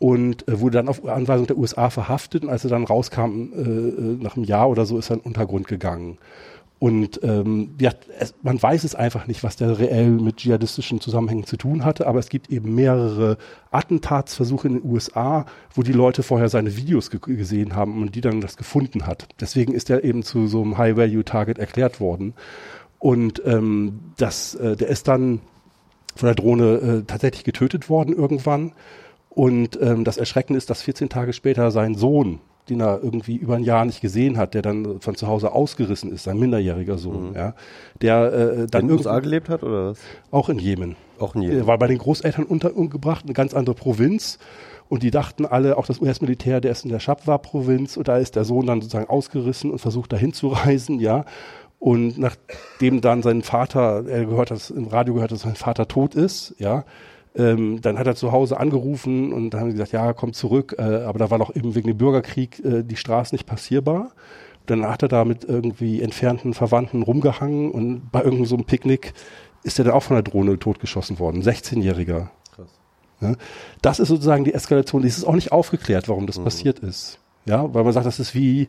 und 0.00 0.48
äh, 0.48 0.58
wurde 0.60 0.78
dann 0.78 0.88
auf 0.88 1.06
Anweisung 1.06 1.46
der 1.46 1.58
USA 1.58 1.90
verhaftet 1.90 2.42
und 2.42 2.48
als 2.48 2.64
er 2.64 2.70
dann 2.70 2.84
rauskam, 2.84 3.52
äh, 3.52 3.60
äh, 3.60 4.16
nach 4.20 4.34
einem 4.34 4.46
Jahr 4.46 4.68
oder 4.68 4.86
so, 4.86 4.98
ist 4.98 5.10
er 5.10 5.16
in 5.16 5.20
den 5.20 5.26
Untergrund 5.26 5.68
gegangen. 5.68 6.18
Und 6.78 7.20
ähm, 7.22 7.74
ja, 7.78 7.92
es, 8.18 8.32
man 8.42 8.60
weiß 8.60 8.84
es 8.84 8.94
einfach 8.94 9.26
nicht, 9.26 9.44
was 9.44 9.56
der 9.56 9.78
reell 9.78 10.08
mit 10.12 10.38
dschihadistischen 10.38 11.02
Zusammenhängen 11.02 11.44
zu 11.44 11.58
tun 11.58 11.84
hatte, 11.84 12.06
aber 12.06 12.18
es 12.18 12.30
gibt 12.30 12.48
eben 12.48 12.74
mehrere 12.74 13.36
Attentatsversuche 13.70 14.68
in 14.68 14.74
den 14.80 14.90
USA, 14.90 15.44
wo 15.74 15.82
die 15.82 15.92
Leute 15.92 16.22
vorher 16.22 16.48
seine 16.48 16.74
Videos 16.78 17.10
ge 17.10 17.20
gesehen 17.20 17.76
haben 17.76 18.00
und 18.00 18.14
die 18.14 18.22
dann 18.22 18.40
das 18.40 18.56
gefunden 18.56 19.06
hat. 19.06 19.28
Deswegen 19.38 19.74
ist 19.74 19.90
er 19.90 20.02
eben 20.02 20.22
zu 20.22 20.46
so 20.46 20.62
einem 20.62 20.78
High-Value-Target 20.78 21.58
erklärt 21.58 22.00
worden. 22.00 22.32
Und 22.98 23.42
ähm, 23.44 24.00
das, 24.16 24.54
äh, 24.54 24.76
der 24.76 24.88
ist 24.88 25.08
dann 25.08 25.42
von 26.16 26.28
der 26.28 26.34
Drohne 26.34 26.64
äh, 26.64 27.02
tatsächlich 27.06 27.44
getötet 27.44 27.90
worden 27.90 28.16
irgendwann. 28.16 28.72
Und 29.30 29.78
ähm, 29.80 30.04
das 30.04 30.18
Erschreckende 30.18 30.58
ist, 30.58 30.68
dass 30.70 30.82
14 30.82 31.08
Tage 31.08 31.32
später 31.32 31.70
sein 31.70 31.94
Sohn, 31.94 32.40
den 32.68 32.80
er 32.80 33.02
irgendwie 33.02 33.36
über 33.36 33.54
ein 33.54 33.62
Jahr 33.62 33.84
nicht 33.84 34.00
gesehen 34.00 34.36
hat, 34.36 34.54
der 34.54 34.62
dann 34.62 35.00
von 35.00 35.14
zu 35.14 35.28
Hause 35.28 35.52
ausgerissen 35.52 36.12
ist, 36.12 36.24
sein 36.24 36.38
minderjähriger 36.38 36.98
Sohn, 36.98 37.30
mhm. 37.30 37.36
ja, 37.36 37.54
der 38.02 38.32
äh, 38.32 38.66
dann 38.66 38.82
in 38.82 38.88
den 38.88 38.98
USA 38.98 39.20
gelebt 39.20 39.48
hat 39.48 39.62
oder 39.62 39.90
was? 39.90 40.00
Auch 40.30 40.48
in 40.48 40.58
Jemen. 40.58 40.96
Auch 41.18 41.36
in 41.36 41.42
Jemen. 41.42 41.58
Er 41.58 41.66
war 41.66 41.78
bei 41.78 41.86
den 41.86 41.98
Großeltern 41.98 42.44
untergebracht, 42.44 43.24
eine 43.24 43.34
ganz 43.34 43.54
andere 43.54 43.74
Provinz. 43.74 44.38
Und 44.88 45.04
die 45.04 45.12
dachten 45.12 45.46
alle, 45.46 45.78
auch 45.78 45.86
das 45.86 46.00
US-Militär, 46.00 46.60
der 46.60 46.72
ist 46.72 46.84
in 46.84 46.90
der 46.90 46.98
Shabwa-Provinz 46.98 47.96
und 47.96 48.08
da 48.08 48.18
ist 48.18 48.34
der 48.34 48.42
Sohn 48.42 48.66
dann 48.66 48.80
sozusagen 48.80 49.08
ausgerissen 49.08 49.70
und 49.70 49.78
versucht 49.78 50.12
dahin 50.12 50.32
zu 50.32 50.48
reisen, 50.48 50.98
ja. 50.98 51.24
Und 51.78 52.18
nachdem 52.18 53.00
dann 53.00 53.22
sein 53.22 53.42
Vater, 53.42 54.04
er 54.06 54.26
gehört, 54.26 54.50
dass 54.50 54.70
im 54.70 54.88
Radio 54.88 55.14
gehört, 55.14 55.30
dass 55.30 55.42
sein 55.42 55.54
Vater 55.54 55.86
tot 55.86 56.16
ist, 56.16 56.56
ja, 56.58 56.84
ähm, 57.36 57.80
dann 57.80 57.98
hat 57.98 58.06
er 58.06 58.16
zu 58.16 58.32
Hause 58.32 58.58
angerufen 58.58 59.32
und 59.32 59.50
dann 59.50 59.60
haben 59.60 59.70
sie 59.70 59.74
gesagt, 59.74 59.92
ja, 59.92 60.12
komm 60.12 60.32
zurück, 60.32 60.76
äh, 60.78 60.82
aber 60.82 61.18
da 61.18 61.30
war 61.30 61.38
noch 61.38 61.54
eben 61.54 61.74
wegen 61.74 61.88
dem 61.88 61.98
Bürgerkrieg 61.98 62.64
äh, 62.64 62.82
die 62.82 62.96
Straße 62.96 63.34
nicht 63.34 63.46
passierbar. 63.46 64.10
Dann 64.66 64.86
hat 64.86 65.02
er 65.02 65.08
da 65.08 65.24
mit 65.24 65.44
irgendwie 65.44 66.02
entfernten 66.02 66.54
Verwandten 66.54 67.02
rumgehangen 67.02 67.70
und 67.70 68.10
bei 68.10 68.20
irgendeinem 68.20 68.46
so 68.46 68.56
einem 68.56 68.64
Picknick 68.64 69.14
ist 69.62 69.78
er 69.78 69.84
dann 69.84 69.94
auch 69.94 70.02
von 70.02 70.16
der 70.16 70.22
Drohne 70.22 70.58
totgeschossen 70.58 71.18
worden, 71.18 71.42
16-Jähriger. 71.42 72.28
Ja, 73.20 73.34
das 73.82 74.00
ist 74.00 74.08
sozusagen 74.08 74.44
die 74.44 74.54
Eskalation. 74.54 75.04
Es 75.04 75.18
ist 75.18 75.24
auch 75.24 75.34
nicht 75.34 75.52
aufgeklärt, 75.52 76.08
warum 76.08 76.26
das 76.26 76.38
mhm. 76.38 76.44
passiert 76.44 76.78
ist. 76.78 77.18
Ja, 77.44 77.72
weil 77.72 77.84
man 77.84 77.92
sagt, 77.92 78.06
das 78.06 78.18
ist 78.18 78.34
wie, 78.34 78.68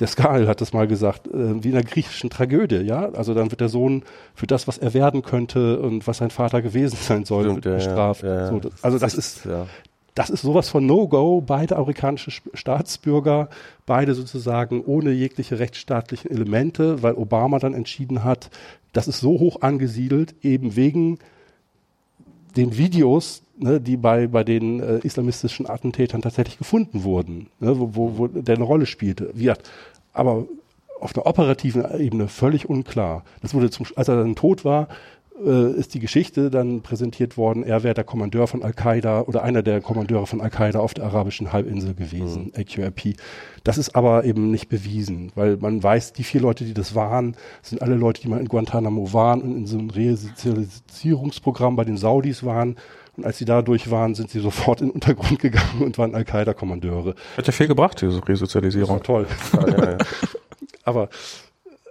der 0.00 0.06
Skal 0.06 0.46
hat 0.46 0.60
das 0.60 0.72
mal 0.72 0.86
gesagt, 0.86 1.26
äh, 1.26 1.62
wie 1.62 1.68
in 1.68 1.74
einer 1.74 1.84
griechischen 1.84 2.30
Tragödie, 2.30 2.82
ja. 2.82 3.10
Also 3.10 3.34
dann 3.34 3.50
wird 3.50 3.60
der 3.60 3.68
Sohn 3.68 4.04
für 4.34 4.46
das, 4.46 4.68
was 4.68 4.78
er 4.78 4.94
werden 4.94 5.22
könnte 5.22 5.80
und 5.80 6.06
was 6.06 6.18
sein 6.18 6.30
Vater 6.30 6.62
gewesen 6.62 6.96
sein 7.00 7.24
soll, 7.24 7.44
Stimmt, 7.44 7.62
bestraft. 7.62 8.22
Ja, 8.22 8.28
ja, 8.28 8.40
ja. 8.52 8.60
So, 8.62 8.70
also 8.82 8.98
das 8.98 9.14
ist, 9.14 9.48
das 10.14 10.30
ist 10.30 10.42
sowas 10.42 10.68
von 10.68 10.86
No-Go. 10.86 11.40
Beide 11.40 11.76
amerikanische 11.76 12.30
Staatsbürger, 12.54 13.48
beide 13.86 14.14
sozusagen 14.14 14.82
ohne 14.84 15.12
jegliche 15.12 15.58
rechtsstaatlichen 15.58 16.30
Elemente, 16.30 17.02
weil 17.02 17.14
Obama 17.14 17.58
dann 17.58 17.74
entschieden 17.74 18.24
hat, 18.24 18.50
das 18.92 19.08
ist 19.08 19.20
so 19.20 19.38
hoch 19.38 19.62
angesiedelt, 19.62 20.34
eben 20.42 20.76
wegen 20.76 21.18
den 22.56 22.76
Videos, 22.76 23.42
ne, 23.58 23.80
die 23.80 23.96
bei, 23.96 24.26
bei 24.26 24.44
den 24.44 24.80
äh, 24.80 24.98
islamistischen 24.98 25.68
Attentätern 25.68 26.22
tatsächlich 26.22 26.58
gefunden 26.58 27.04
wurden, 27.04 27.48
ne, 27.60 27.78
wo, 27.78 27.94
wo, 27.94 28.18
wo 28.18 28.26
der 28.26 28.56
eine 28.56 28.64
Rolle 28.64 28.86
spielte. 28.86 29.30
Wie 29.34 29.44
gesagt, 29.44 29.70
aber 30.12 30.46
auf 31.00 31.12
der 31.12 31.26
operativen 31.26 31.84
Ebene 31.98 32.28
völlig 32.28 32.68
unklar. 32.68 33.24
Das 33.40 33.54
wurde 33.54 33.70
zum, 33.70 33.86
als 33.94 34.08
er 34.08 34.16
dann 34.16 34.34
tot 34.34 34.64
war, 34.64 34.88
äh, 35.44 35.72
ist 35.72 35.94
die 35.94 36.00
Geschichte 36.00 36.50
dann 36.50 36.82
präsentiert 36.82 37.36
worden, 37.36 37.62
er 37.62 37.84
wäre 37.84 37.94
der 37.94 38.04
Kommandeur 38.04 38.48
von 38.48 38.62
Al-Qaida 38.62 39.22
oder 39.22 39.42
einer 39.42 39.62
der 39.62 39.80
Kommandeure 39.80 40.26
von 40.26 40.40
Al-Qaida 40.40 40.80
auf 40.80 40.94
der 40.94 41.04
arabischen 41.04 41.52
Halbinsel 41.52 41.94
gewesen, 41.94 42.52
mhm. 42.54 42.60
AQRP. 42.60 43.16
Das 43.62 43.78
ist 43.78 43.94
aber 43.94 44.24
eben 44.24 44.50
nicht 44.50 44.68
bewiesen, 44.68 45.30
weil 45.34 45.56
man 45.56 45.82
weiß, 45.82 46.12
die 46.12 46.24
vier 46.24 46.40
Leute, 46.40 46.64
die 46.64 46.74
das 46.74 46.94
waren, 46.94 47.36
sind 47.62 47.82
alle 47.82 47.94
Leute, 47.94 48.22
die 48.22 48.28
mal 48.28 48.40
in 48.40 48.48
Guantanamo 48.48 49.12
waren 49.12 49.42
und 49.42 49.56
in 49.56 49.66
so 49.66 49.78
einem 49.78 49.90
Resozialisierungsprogramm 49.90 51.76
bei 51.76 51.84
den 51.84 51.96
Saudis 51.96 52.44
waren 52.44 52.76
und 53.18 53.26
als 53.26 53.38
sie 53.38 53.44
da 53.44 53.62
durch 53.62 53.90
waren, 53.90 54.14
sind 54.14 54.30
sie 54.30 54.40
sofort 54.40 54.80
in 54.80 54.88
den 54.88 54.92
Untergrund 54.94 55.40
gegangen 55.40 55.82
und 55.82 55.98
waren 55.98 56.14
Al-Qaida-Kommandeure. 56.14 57.14
Hat 57.36 57.46
ja 57.46 57.52
viel 57.52 57.66
gebracht, 57.66 58.00
diese 58.00 58.26
Resozialisierung. 58.26 59.02
toll. 59.02 59.26
Ja, 59.52 59.68
ja, 59.68 59.90
ja. 59.92 59.98
Aber 60.84 61.08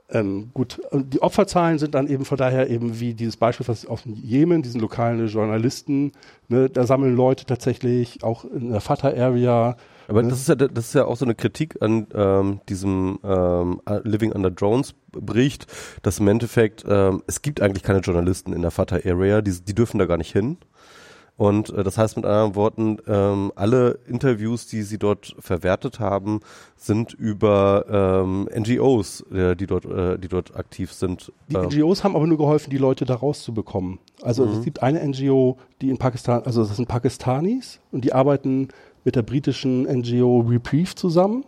Ähm, 0.09 0.51
gut, 0.53 0.80
die 0.93 1.21
Opferzahlen 1.21 1.80
sind 1.80 1.93
dann 1.93 2.07
eben 2.07 2.23
von 2.23 2.38
daher 2.38 2.69
eben 2.69 2.97
wie 3.01 3.13
dieses 3.13 3.36
Beispiel 3.36 3.67
was 3.67 3.86
aus 3.86 4.03
dem 4.03 4.13
Jemen, 4.13 4.61
diesen 4.61 4.80
lokalen 4.80 5.28
Journalisten, 5.28 6.13
ne, 6.47 6.69
da 6.69 6.86
sammeln 6.86 7.13
Leute 7.13 7.43
tatsächlich 7.43 8.23
auch 8.23 8.45
in 8.45 8.71
der 8.71 8.80
Fatah-Area. 8.80 9.75
Aber 10.07 10.23
ne? 10.23 10.30
das 10.30 10.39
ist 10.39 10.47
ja 10.47 10.55
das 10.55 10.86
ist 10.86 10.95
ja 10.95 11.03
auch 11.03 11.17
so 11.17 11.25
eine 11.25 11.36
Kritik 11.36 11.82
an 11.82 12.07
ähm, 12.15 12.61
diesem 12.69 13.19
ähm, 13.21 13.82
Living 14.03 14.32
Under 14.32 14.49
Drones 14.49 14.95
Bericht, 15.11 15.67
dass 16.03 16.19
im 16.19 16.30
Endeffekt 16.30 16.86
ähm, 16.88 17.21
es 17.28 17.41
gibt 17.41 17.61
eigentlich 17.61 17.84
keine 17.84 17.99
Journalisten 17.99 18.53
in 18.53 18.61
der 18.61 18.71
Fatah-Area, 18.71 19.41
die, 19.41 19.59
die 19.59 19.75
dürfen 19.75 19.99
da 19.99 20.05
gar 20.05 20.17
nicht 20.17 20.32
hin. 20.32 20.57
Und 21.38 21.69
äh, 21.69 21.83
das 21.83 21.97
heißt 21.99 22.15
mit 22.17 22.25
anderen 22.25 22.55
Worten, 22.55 22.97
ähm, 23.07 23.51
alle 23.55 23.99
Interviews, 24.07 24.65
die 24.65 24.81
sie 24.81 24.97
dort 24.97 25.35
verwertet 25.39 25.99
haben, 25.99 26.39
sind 26.75 27.13
über 27.13 27.85
ähm, 28.25 28.49
NGOs, 28.55 29.21
äh, 29.31 29.55
die 29.55 29.67
dort, 29.67 29.85
äh, 29.85 30.17
die 30.17 30.27
dort 30.27 30.55
aktiv 30.55 30.91
sind. 30.91 31.31
Die 31.49 31.55
Ähm, 31.55 31.65
NGOs 31.67 32.03
haben 32.03 32.15
aber 32.15 32.25
nur 32.25 32.39
geholfen, 32.39 32.71
die 32.71 32.79
Leute 32.79 33.05
da 33.05 33.13
rauszubekommen. 33.15 33.99
Also 34.23 34.45
Mhm. 34.45 34.51
es 34.53 34.63
gibt 34.63 34.81
eine 34.81 35.07
NGO, 35.07 35.57
die 35.81 35.89
in 35.91 35.99
Pakistan, 35.99 36.41
also 36.43 36.63
das 36.65 36.75
sind 36.75 36.88
Pakistanis 36.88 37.79
und 37.91 38.03
die 38.03 38.13
arbeiten 38.13 38.69
mit 39.03 39.15
der 39.15 39.21
britischen 39.21 39.83
NGO 39.83 40.39
Reprieve 40.39 40.95
zusammen. 40.95 41.45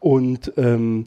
Und 0.00 0.52
ähm, 0.56 1.06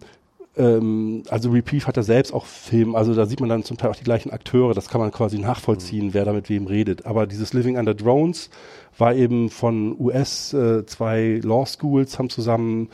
ähm, 0.57 1.23
also 1.29 1.51
Reprieve 1.51 1.87
hat 1.87 1.97
da 1.97 2.03
selbst 2.03 2.33
auch 2.33 2.45
Film, 2.45 2.95
also 2.95 3.13
da 3.13 3.25
sieht 3.25 3.39
man 3.39 3.49
dann 3.49 3.63
zum 3.63 3.77
Teil 3.77 3.91
auch 3.91 3.95
die 3.95 4.03
gleichen 4.03 4.31
Akteure, 4.31 4.73
das 4.73 4.89
kann 4.89 4.99
man 5.01 5.11
quasi 5.11 5.37
nachvollziehen, 5.37 6.13
wer 6.13 6.25
da 6.25 6.33
mit 6.33 6.49
wem 6.49 6.67
redet. 6.67 7.05
Aber 7.05 7.27
dieses 7.27 7.53
Living 7.53 7.77
Under 7.77 7.93
Drones 7.93 8.49
war 8.97 9.15
eben 9.15 9.49
von 9.49 9.95
US, 9.99 10.53
äh, 10.53 10.85
zwei 10.85 11.39
Law 11.43 11.65
Schools 11.65 12.17
haben 12.17 12.29
zusammen 12.29 12.89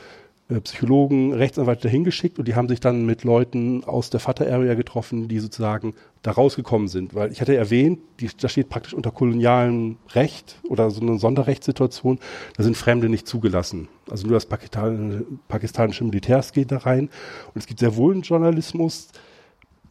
äh, 0.50 0.60
Psychologen, 0.60 1.34
Rechtsanwälte 1.34 1.84
dahin 1.84 2.04
geschickt 2.04 2.40
und 2.40 2.48
die 2.48 2.56
haben 2.56 2.68
sich 2.68 2.80
dann 2.80 3.06
mit 3.06 3.24
Leuten 3.24 3.84
aus 3.84 4.10
der 4.10 4.20
Fatah-Area 4.20 4.74
getroffen, 4.74 5.28
die 5.28 5.40
sozusagen 5.40 5.94
da 6.24 6.32
rausgekommen 6.32 6.88
sind. 6.88 7.14
Weil 7.14 7.32
ich 7.32 7.42
hatte 7.42 7.56
erwähnt, 7.56 8.00
die, 8.20 8.30
da 8.40 8.50
steht 8.50 8.70
praktisch 8.70 8.94
unter 8.94 9.12
kolonialem 9.12 9.98
Recht 10.14 10.58
oder 10.68 10.90
so 10.90 11.02
eine 11.02 11.20
Sonderrechtssituation, 11.20 12.18
da 12.58 12.64
sind 12.64 12.76
Fremde 12.76 13.10
nicht 13.10 13.28
zugelassen. 13.28 13.90
Also 14.10 14.26
nur 14.26 14.34
das 14.34 14.46
Pakistan, 14.46 15.26
pakistanische 15.48 16.04
Militärs 16.06 16.54
geht 16.54 16.72
da 16.72 16.78
rein. 16.78 17.10
Und 17.54 17.62
es 17.62 17.68
gibt 17.68 17.80
sehr 17.82 17.96
wohl 17.96 18.14
einen 18.14 18.24
Journalismus, 18.24 19.10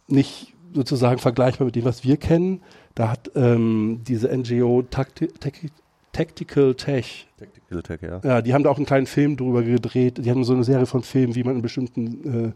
nicht 0.08 0.54
sozusagen 0.74 1.18
vergleichbar 1.18 1.66
mit 1.66 1.76
dem, 1.76 1.84
was 1.84 2.02
wir 2.02 2.16
kennen. 2.16 2.62
Da 2.94 3.10
hat 3.10 3.30
ähm, 3.36 4.00
diese 4.06 4.34
NGO 4.34 4.82
Tacti 4.82 5.28
Tacti 5.28 5.70
Tactical 6.12 6.74
Tech, 6.74 7.26
Tactical 7.38 7.82
Tech, 7.82 8.02
ja. 8.02 8.20
ja, 8.22 8.42
die 8.42 8.52
haben 8.52 8.64
da 8.64 8.70
auch 8.70 8.76
einen 8.76 8.84
kleinen 8.84 9.06
Film 9.06 9.38
drüber 9.38 9.62
gedreht. 9.62 10.18
Die 10.22 10.30
haben 10.30 10.44
so 10.44 10.52
eine 10.52 10.62
Serie 10.62 10.84
von 10.84 11.02
Filmen, 11.02 11.34
wie 11.34 11.42
man 11.42 11.56
in 11.56 11.62
bestimmten, 11.62 12.52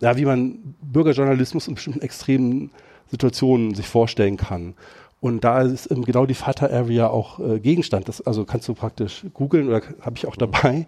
äh, 0.00 0.04
ja, 0.04 0.16
wie 0.16 0.24
man 0.24 0.74
Bürgerjournalismus 0.80 1.68
in 1.68 1.74
bestimmten 1.74 2.00
extremen 2.00 2.70
Situationen 3.10 3.74
sich 3.74 3.86
vorstellen 3.86 4.36
kann. 4.36 4.74
Und 5.20 5.42
da 5.42 5.62
ist 5.62 5.88
genau 5.88 6.26
die 6.26 6.34
Fata 6.34 6.66
Area 6.66 7.08
auch 7.08 7.40
äh, 7.40 7.58
Gegenstand. 7.58 8.08
Das, 8.08 8.20
also 8.20 8.44
kannst 8.44 8.68
du 8.68 8.74
praktisch 8.74 9.26
googeln 9.34 9.68
oder 9.68 9.82
habe 10.00 10.16
ich 10.16 10.26
auch 10.26 10.36
dabei. 10.36 10.86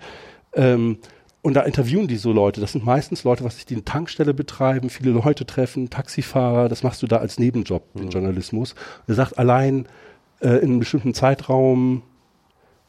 Ähm, 0.55 0.99
und 1.43 1.55
da 1.55 1.63
interviewen 1.63 2.07
die 2.07 2.17
so 2.17 2.33
Leute. 2.33 2.61
Das 2.61 2.73
sind 2.73 2.85
meistens 2.85 3.25
Leute, 3.25 3.45
was 3.45 3.57
sich 3.57 3.65
die 3.65 3.75
eine 3.75 3.85
Tankstelle 3.85 4.35
betreiben, 4.35 4.91
viele 4.91 5.11
Leute 5.11 5.47
treffen, 5.47 5.89
Taxifahrer. 5.91 6.69
Das 6.69 6.83
machst 6.83 7.03
du 7.03 7.07
da 7.07 7.17
als 7.17 7.39
Nebenjob, 7.39 7.83
den 7.95 8.11
Journalismus. 8.11 8.73
Und 8.73 9.09
er 9.09 9.15
sagt, 9.15 9.39
allein 9.39 9.87
äh, 10.41 10.59
in 10.59 10.71
einem 10.71 10.79
bestimmten 10.81 11.15
Zeitraum 11.15 12.03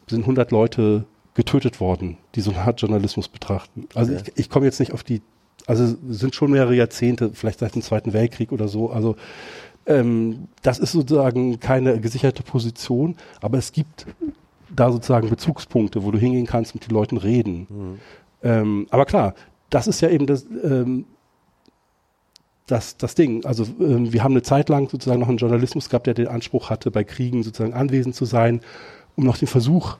sind 0.08 0.22
100 0.22 0.52
Leute 0.52 1.06
getötet 1.34 1.80
worden, 1.80 2.18
die 2.36 2.42
so 2.42 2.52
eine 2.52 2.62
Art 2.62 2.82
Journalismus 2.82 3.30
betrachten. 3.30 3.88
Also 3.96 4.14
Okay. 4.14 4.32
ich, 4.36 4.40
ich 4.46 4.50
komme 4.50 4.66
jetzt 4.66 4.80
nicht 4.82 4.92
auf 4.92 5.04
die, 5.04 5.22
also 5.72 5.86
es 5.86 6.20
sind 6.20 6.36
schon 6.36 6.52
mehrere 6.52 6.76
Jahrzehnte, 6.76 7.32
vielleicht 7.34 7.60
seit 7.60 7.76
dem 7.76 7.82
Zweiten 7.82 8.12
Weltkrieg 8.12 8.52
oder 8.52 8.68
so. 8.68 8.90
Also 8.90 9.16
ähm, 9.86 10.50
das 10.64 10.80
ist 10.80 10.92
sozusagen 10.92 11.62
keine 11.62 12.02
gesicherte 12.02 12.44
Position, 12.44 13.16
aber 13.40 13.58
es 13.58 13.72
gibt 13.72 14.06
da 14.70 14.92
sozusagen 14.92 15.30
Bezugspunkte, 15.30 16.04
wo 16.04 16.12
du 16.12 16.18
hingehen 16.18 16.46
kannst, 16.46 16.76
mit 16.76 16.86
den 16.86 16.94
Leuten 16.94 17.16
reden. 17.16 17.68
Ähm, 18.44 18.88
aber 18.90 19.06
klar, 19.06 19.34
das 19.70 19.88
ist 19.88 20.02
ja 20.02 20.10
eben 20.10 20.26
das, 20.26 20.46
ähm, 20.62 21.06
das, 22.68 22.98
das 22.98 23.16
Ding. 23.16 23.46
Also 23.46 23.66
ähm, 23.80 24.12
wir 24.12 24.26
haben 24.26 24.34
eine 24.34 24.42
Zeit 24.42 24.68
lang 24.68 24.90
sozusagen 24.90 25.22
noch 25.22 25.30
einen 25.30 25.38
Journalismus 25.38 25.88
gehabt, 25.88 26.06
der 26.06 26.16
den 26.16 26.28
Anspruch 26.28 26.70
hatte, 26.70 26.92
bei 26.92 27.06
Kriegen 27.06 27.44
sozusagen 27.44 27.74
anwesend 27.74 28.14
zu 28.14 28.26
sein, 28.26 28.60
um 29.16 29.24
noch 29.24 29.38
den 29.38 29.48
Versuch 29.48 29.98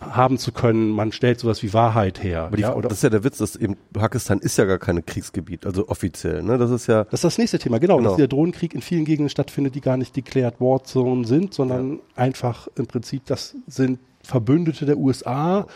haben 0.00 0.38
zu 0.38 0.52
können, 0.52 0.90
man 0.90 1.12
stellt 1.12 1.38
sowas 1.40 1.62
wie 1.62 1.72
Wahrheit 1.72 2.22
her. 2.22 2.42
Aber 2.44 2.56
die, 2.56 2.62
ja, 2.62 2.74
oder 2.74 2.88
das 2.88 2.98
ist 2.98 3.02
ja 3.04 3.10
der 3.10 3.24
Witz, 3.24 3.38
dass 3.38 3.56
eben 3.56 3.76
Pakistan 3.92 4.38
ist 4.40 4.56
ja 4.58 4.64
gar 4.64 4.78
kein 4.78 5.04
Kriegsgebiet, 5.06 5.64
also 5.66 5.88
offiziell. 5.88 6.42
Ne? 6.42 6.58
Das 6.58 6.70
ist 6.70 6.86
ja 6.88 7.04
Das 7.04 7.14
ist 7.14 7.24
das 7.24 7.38
nächste 7.38 7.58
Thema, 7.58 7.78
genau, 7.78 7.98
Genau. 7.98 8.10
dass 8.10 8.16
der 8.16 8.28
Drohnenkrieg 8.28 8.74
in 8.74 8.82
vielen 8.82 9.04
Gegenden 9.04 9.28
stattfindet, 9.28 9.74
die 9.74 9.80
gar 9.80 9.96
nicht 9.96 10.16
declared 10.16 10.60
war 10.60 10.82
Zone 10.84 11.26
sind, 11.26 11.54
sondern 11.54 12.00
einfach 12.16 12.68
im 12.76 12.86
Prinzip, 12.86 13.26
das 13.26 13.54
sind 13.66 13.98
Verbündete 14.22 14.86
der 14.86 14.98
USA, 14.98 15.66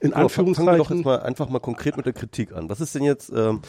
in 0.00 0.10
Genau, 0.10 0.28
fangen 0.28 0.48
wir 0.48 0.54
doch 0.54 0.58
Anführungszeichen. 0.68 0.96
jetzt 0.98 1.04
mal 1.06 1.20
einfach 1.22 1.48
mal 1.48 1.60
konkret 1.60 1.96
mit 1.96 2.06
der 2.06 2.12
Kritik 2.12 2.52
an. 2.52 2.68
Was 2.68 2.80
ist 2.80 2.94
denn 2.94 3.04
jetzt, 3.04 3.30
ähm, 3.34 3.60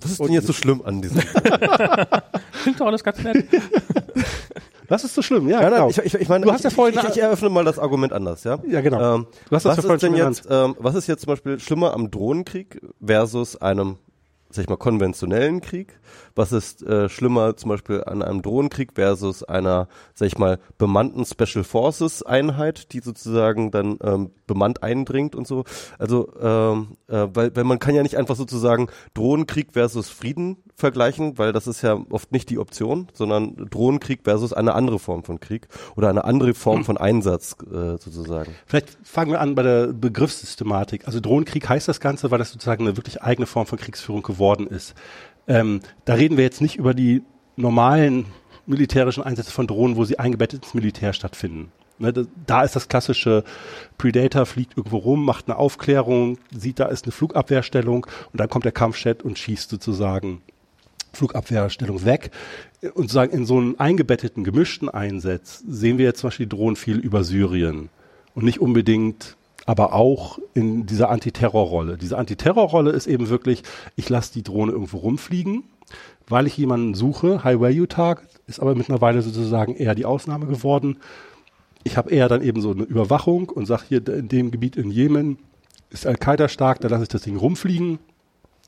was 0.00 0.12
ist 0.12 0.20
denn 0.20 0.32
jetzt 0.32 0.46
so 0.46 0.52
schlimm 0.52 0.82
an 0.84 1.02
diesem? 1.02 1.20
Klingt 2.62 2.80
doch 2.80 2.86
alles 2.86 3.04
ganz 3.04 3.22
nett. 3.22 3.46
Das 4.88 5.04
ist 5.04 5.14
so 5.14 5.22
schlimm, 5.22 5.48
ja, 5.48 5.60
Ja, 5.60 5.68
genau. 5.70 5.88
ich, 5.88 5.98
ich, 5.98 6.14
ich 6.14 6.28
meine, 6.28 6.44
Du 6.44 6.52
hast 6.52 6.64
ja 6.64 6.70
vorhin- 6.70 6.98
ich, 7.02 7.08
ich 7.10 7.18
eröffne 7.22 7.48
mal 7.48 7.64
das 7.64 7.78
Argument 7.78 8.12
anders, 8.12 8.44
ja? 8.44 8.58
Ja, 8.68 8.80
genau. 8.80 9.16
Ähm, 9.16 9.26
Du 9.50 9.56
hast 9.56 9.64
das 9.66 9.78
was 9.78 9.84
ja 9.84 9.94
ist 9.94 10.02
denn 10.02 10.14
jetzt, 10.14 10.46
ähm, 10.50 10.76
was 10.78 10.94
ist 10.94 11.06
jetzt 11.06 11.22
zum 11.22 11.28
Beispiel 11.32 11.58
schlimmer 11.58 11.94
am 11.94 12.10
Drohnenkrieg 12.10 12.80
versus 13.04 13.56
einem, 13.60 13.96
sag 14.50 14.64
ich 14.64 14.68
mal, 14.68 14.76
konventionellen 14.76 15.60
Krieg? 15.60 15.98
Was 16.34 16.52
ist 16.52 16.82
äh, 16.82 17.08
schlimmer 17.08 17.56
zum 17.56 17.70
Beispiel 17.70 18.04
an 18.04 18.22
einem 18.22 18.42
Drohnenkrieg 18.42 18.92
versus 18.94 19.42
einer, 19.42 19.88
sag 20.14 20.26
ich 20.26 20.38
mal, 20.38 20.58
bemannten 20.78 21.24
Special 21.24 21.64
Forces 21.64 22.22
Einheit, 22.22 22.92
die 22.92 23.00
sozusagen 23.00 23.70
dann 23.70 23.98
ähm, 24.02 24.30
bemannt 24.46 24.82
eindringt 24.82 25.34
und 25.34 25.46
so? 25.46 25.64
Also, 25.98 26.32
ähm, 26.40 26.96
äh, 27.08 27.26
weil, 27.34 27.54
weil 27.56 27.64
man 27.64 27.78
kann 27.78 27.94
ja 27.94 28.02
nicht 28.02 28.16
einfach 28.16 28.36
sozusagen 28.36 28.88
Drohnenkrieg 29.14 29.72
versus 29.72 30.08
Frieden 30.08 30.58
vergleichen, 30.74 31.38
weil 31.38 31.52
das 31.52 31.66
ist 31.66 31.82
ja 31.82 31.98
oft 32.10 32.32
nicht 32.32 32.50
die 32.50 32.58
Option, 32.58 33.08
sondern 33.14 33.56
Drohnenkrieg 33.56 34.20
versus 34.24 34.52
eine 34.52 34.74
andere 34.74 34.98
Form 34.98 35.24
von 35.24 35.40
Krieg 35.40 35.68
oder 35.96 36.10
eine 36.10 36.24
andere 36.24 36.54
Form 36.54 36.84
von 36.84 36.98
Einsatz 36.98 37.56
äh, 37.62 37.96
sozusagen. 37.96 38.54
Vielleicht 38.66 38.98
fangen 39.02 39.32
wir 39.32 39.40
an 39.40 39.54
bei 39.54 39.62
der 39.62 39.86
Begriffssystematik. 39.88 41.06
Also 41.06 41.20
Drohnenkrieg 41.20 41.68
heißt 41.68 41.88
das 41.88 42.00
Ganze, 42.00 42.30
weil 42.30 42.38
das 42.38 42.52
sozusagen 42.52 42.86
eine 42.86 42.96
wirklich 42.96 43.22
eigene 43.22 43.46
Form 43.46 43.66
von 43.66 43.78
Kriegsführung 43.78 44.22
geworden 44.22 44.35
ist. 44.66 44.94
Ähm, 45.48 45.80
da 46.04 46.14
reden 46.14 46.36
wir 46.36 46.44
jetzt 46.44 46.60
nicht 46.60 46.76
über 46.76 46.94
die 46.94 47.22
normalen 47.56 48.26
militärischen 48.66 49.22
Einsätze 49.22 49.52
von 49.52 49.66
Drohnen, 49.66 49.96
wo 49.96 50.04
sie 50.04 50.18
eingebettet 50.18 50.64
ins 50.64 50.74
Militär 50.74 51.12
stattfinden. 51.12 51.72
Ne, 51.98 52.12
da, 52.46 52.62
ist 52.62 52.76
das 52.76 52.88
klassische 52.88 53.42
Predator 53.96 54.44
fliegt 54.44 54.76
irgendwo 54.76 54.98
rum, 54.98 55.24
macht 55.24 55.48
eine 55.48 55.56
Aufklärung, 55.56 56.38
sieht, 56.54 56.78
da 56.78 56.86
ist 56.86 57.06
eine 57.06 57.12
Flugabwehrstellung 57.12 58.06
und 58.32 58.40
dann 58.40 58.50
kommt 58.50 58.66
der 58.66 58.72
Kampfjet 58.72 59.22
und 59.22 59.38
schießt 59.38 59.70
sozusagen 59.70 60.42
Flugabwehrstellung 61.14 62.04
weg. 62.04 62.32
Und 62.82 63.04
sozusagen 63.04 63.32
in 63.32 63.46
so 63.46 63.56
einem 63.56 63.76
eingebetteten, 63.78 64.44
gemischten 64.44 64.90
Einsatz 64.90 65.64
sehen 65.66 65.96
wir 65.96 66.04
jetzt 66.04 66.20
zum 66.20 66.28
Beispiel 66.28 66.46
Drohnen 66.46 66.76
viel 66.76 66.98
über 66.98 67.24
Syrien. 67.24 67.88
Und 68.34 68.44
nicht 68.44 68.60
unbedingt, 68.60 69.38
aber 69.66 69.92
auch 69.92 70.38
in 70.54 70.86
dieser 70.86 71.10
Antiterrorrolle. 71.10 71.98
Diese 71.98 72.16
Antiterrorrolle 72.16 72.92
ist 72.92 73.06
eben 73.06 73.28
wirklich, 73.28 73.62
ich 73.96 74.08
lasse 74.08 74.32
die 74.32 74.42
Drohne 74.42 74.72
irgendwo 74.72 74.98
rumfliegen, 74.98 75.64
weil 76.28 76.46
ich 76.46 76.56
jemanden 76.56 76.94
suche, 76.94 77.44
High-Value-Target, 77.44 78.28
ist 78.46 78.60
aber 78.60 78.74
mittlerweile 78.74 79.22
sozusagen 79.22 79.74
eher 79.74 79.96
die 79.96 80.04
Ausnahme 80.04 80.46
geworden. 80.46 80.98
Ich 81.82 81.96
habe 81.96 82.10
eher 82.10 82.28
dann 82.28 82.42
eben 82.42 82.60
so 82.60 82.70
eine 82.70 82.84
Überwachung 82.84 83.48
und 83.48 83.66
sage 83.66 83.82
hier 83.88 84.08
in 84.08 84.28
dem 84.28 84.50
Gebiet 84.50 84.76
in 84.76 84.90
Jemen 84.90 85.38
ist 85.90 86.06
Al-Qaida 86.06 86.48
stark, 86.48 86.80
da 86.80 86.88
lasse 86.88 87.04
ich 87.04 87.08
das 87.08 87.22
Ding 87.22 87.36
rumfliegen. 87.36 87.98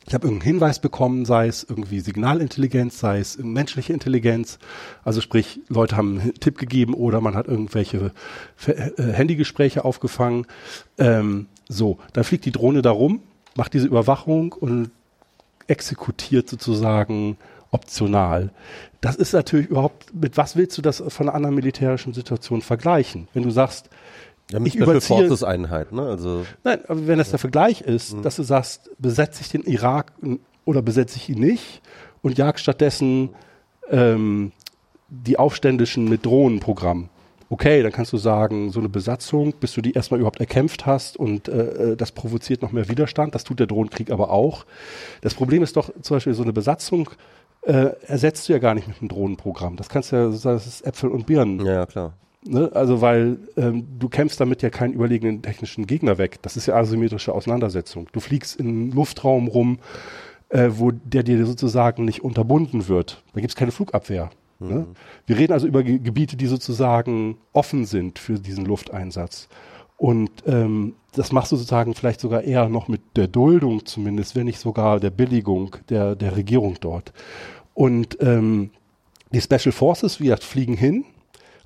Ich 0.09 0.15
habe 0.15 0.27
irgendeinen 0.27 0.53
Hinweis 0.53 0.79
bekommen, 0.79 1.27
sei 1.27 1.49
es 1.49 1.67
irgendwie 1.69 2.01
Signalintelligenz, 2.01 2.99
sei 2.99 3.19
es 3.19 3.37
menschliche 3.37 3.93
Intelligenz. 3.93 4.59
Also 5.05 5.21
sprich, 5.21 5.61
Leute 5.69 5.99
haben 5.99 6.19
einen 6.19 6.35
Tipp 6.35 6.57
gegeben 6.57 6.95
oder 6.95 7.21
man 7.21 7.35
hat 7.35 7.47
irgendwelche 7.47 8.13
Ver- 8.57 8.99
äh, 8.99 9.13
Handygespräche 9.13 9.85
aufgefangen. 9.85 10.47
Ähm, 10.97 11.47
so, 11.69 11.99
dann 12.15 12.25
fliegt 12.25 12.47
die 12.47 12.53
Drohne 12.53 12.81
da 12.81 12.91
rum, 12.91 13.21
macht 13.55 13.75
diese 13.75 13.87
Überwachung 13.87 14.55
und 14.55 14.91
exekutiert 15.67 16.49
sozusagen 16.49 17.37
optional. 17.71 18.49
Das 19.03 19.15
ist 19.15 19.35
natürlich 19.35 19.67
überhaupt, 19.67 20.15
mit 20.15 20.39
was 20.39 20.57
willst 20.57 20.79
du 20.79 20.83
das 20.83 21.05
von 21.07 21.29
einer 21.29 21.35
anderen 21.35 21.55
militärischen 21.55 22.15
Situation 22.15 22.63
vergleichen? 22.63 23.29
Wenn 23.35 23.43
du 23.43 23.51
sagst, 23.51 23.91
Ja, 24.51 24.61
Ich 24.65 24.77
überziehe- 24.77 25.19
Forces 25.19 25.43
Einheit, 25.45 25.93
ne? 25.93 26.03
Also 26.03 26.47
Nein, 26.65 26.81
aber 26.89 27.07
wenn 27.07 27.19
das 27.19 27.31
der 27.31 27.39
Vergleich 27.39 27.83
ist, 27.83 28.17
dass 28.23 28.37
du 28.37 28.43
sagst, 28.43 28.91
besetze 28.99 29.43
ich 29.43 29.51
den 29.51 29.63
Irak 29.63 30.13
oder 30.65 30.81
besetze 30.83 31.17
ich 31.17 31.29
ihn 31.29 31.41
nicht 31.41 31.83
und 32.23 32.39
jag 32.39 32.59
stattdessen 32.59 33.31
ähm, 33.91 34.53
die 35.11 35.39
Aufständischen 35.39 36.09
mit 36.09 36.25
Drohnenprogramm. 36.27 37.09
Okay, 37.51 37.83
dann 37.83 37.93
kannst 37.93 38.13
du 38.13 38.19
sagen, 38.19 38.71
so 38.71 38.79
eine 38.79 38.91
Besatzung, 38.91 39.55
bis 39.59 39.73
du 39.73 39.81
die 39.81 39.93
erstmal 39.93 40.21
überhaupt 40.21 40.39
erkämpft 40.41 40.85
hast 40.85 41.17
und 41.17 41.49
äh, 41.49 41.93
äh, 41.93 41.97
das 41.97 42.13
provoziert 42.13 42.61
noch 42.61 42.73
mehr 42.73 42.89
Widerstand. 42.91 43.35
Das 43.35 43.45
tut 43.45 43.59
der 43.59 43.67
Drohnenkrieg 43.67 44.11
aber 44.11 44.31
auch. 44.31 44.67
Das 45.23 45.33
Problem 45.35 45.63
ist 45.63 45.77
doch 45.77 45.91
zum 46.03 46.17
Beispiel 46.17 46.35
so 46.35 46.43
eine 46.43 46.53
Besatzung 46.53 47.09
äh, 47.63 47.91
ersetzt 48.07 48.49
du 48.49 48.53
ja 48.53 48.59
gar 48.59 48.75
nicht 48.75 48.87
mit 48.89 49.01
einem 49.01 49.09
Drohnenprogramm. 49.09 49.77
Das 49.77 49.89
kannst 49.89 50.13
du 50.13 50.17
ja, 50.17 50.29
das 50.29 50.67
ist 50.67 50.87
Äpfel 50.87 51.09
und 51.11 51.27
Birnen. 51.27 51.65
Ja 51.65 51.87
klar. 51.87 52.13
Ne? 52.45 52.71
Also 52.73 53.01
weil 53.01 53.39
ähm, 53.57 53.87
du 53.99 54.09
kämpfst 54.09 54.41
damit 54.41 54.63
ja 54.63 54.71
keinen 54.71 54.95
überlegenen 54.95 55.43
technischen 55.43 55.87
Gegner 55.87 56.19
weg. 56.19 56.41
Das 56.43 56.57
ist 56.57 56.67
ja 56.67 56.77
asymmetrische 56.77 57.35
Auseinandersetzung. 57.35 58.09
Du 58.13 58.21
fliegst 58.21 58.59
in 58.59 58.93
Luftraum 58.93 59.49
rum, 59.49 59.79
äh, 60.49 60.71
wo 60.71 60.91
der 60.93 61.23
dir 61.23 61.45
sozusagen 61.45 62.05
nicht 62.05 62.23
unterbunden 62.23 62.89
wird. 62.89 63.23
Da 63.35 63.41
gibt 63.41 63.51
es 63.51 63.57
keine 63.57 63.73
Flugabwehr. 63.73 64.31
Ne? 64.61 64.75
Mhm. 64.75 64.87
Wir 65.27 65.39
reden 65.39 65.53
also 65.53 65.67
über 65.67 65.83
Ge 65.83 65.99
Gebiete, 65.99 66.37
die 66.37 66.47
sozusagen 66.47 67.39
offen 67.53 67.85
sind 67.85 68.19
für 68.19 68.39
diesen 68.39 68.65
Lufteinsatz. 68.65 69.49
Und 69.97 70.31
ähm, 70.47 70.95
das 71.13 71.33
machst 71.33 71.51
du 71.51 71.57
sozusagen 71.57 71.95
vielleicht 71.95 72.21
sogar 72.21 72.43
eher 72.43 72.69
noch 72.69 72.87
mit 72.87 73.01
der 73.17 73.27
Duldung 73.27 73.85
zumindest, 73.85 74.37
wenn 74.37 74.47
nicht 74.47 74.61
sogar 74.61 75.01
der 75.01 75.11
Billigung 75.11 75.77
der, 75.89 76.15
der 76.15 76.37
Regierung 76.37 76.77
dort. 76.81 77.13
Und 77.75 78.17
ähm, 78.21 78.71
die 79.33 79.41
Special 79.41 79.73
Forces, 79.73 80.21
wie 80.21 80.25
gesagt, 80.25 80.45
fliegen 80.45 80.77
hin, 80.77 81.05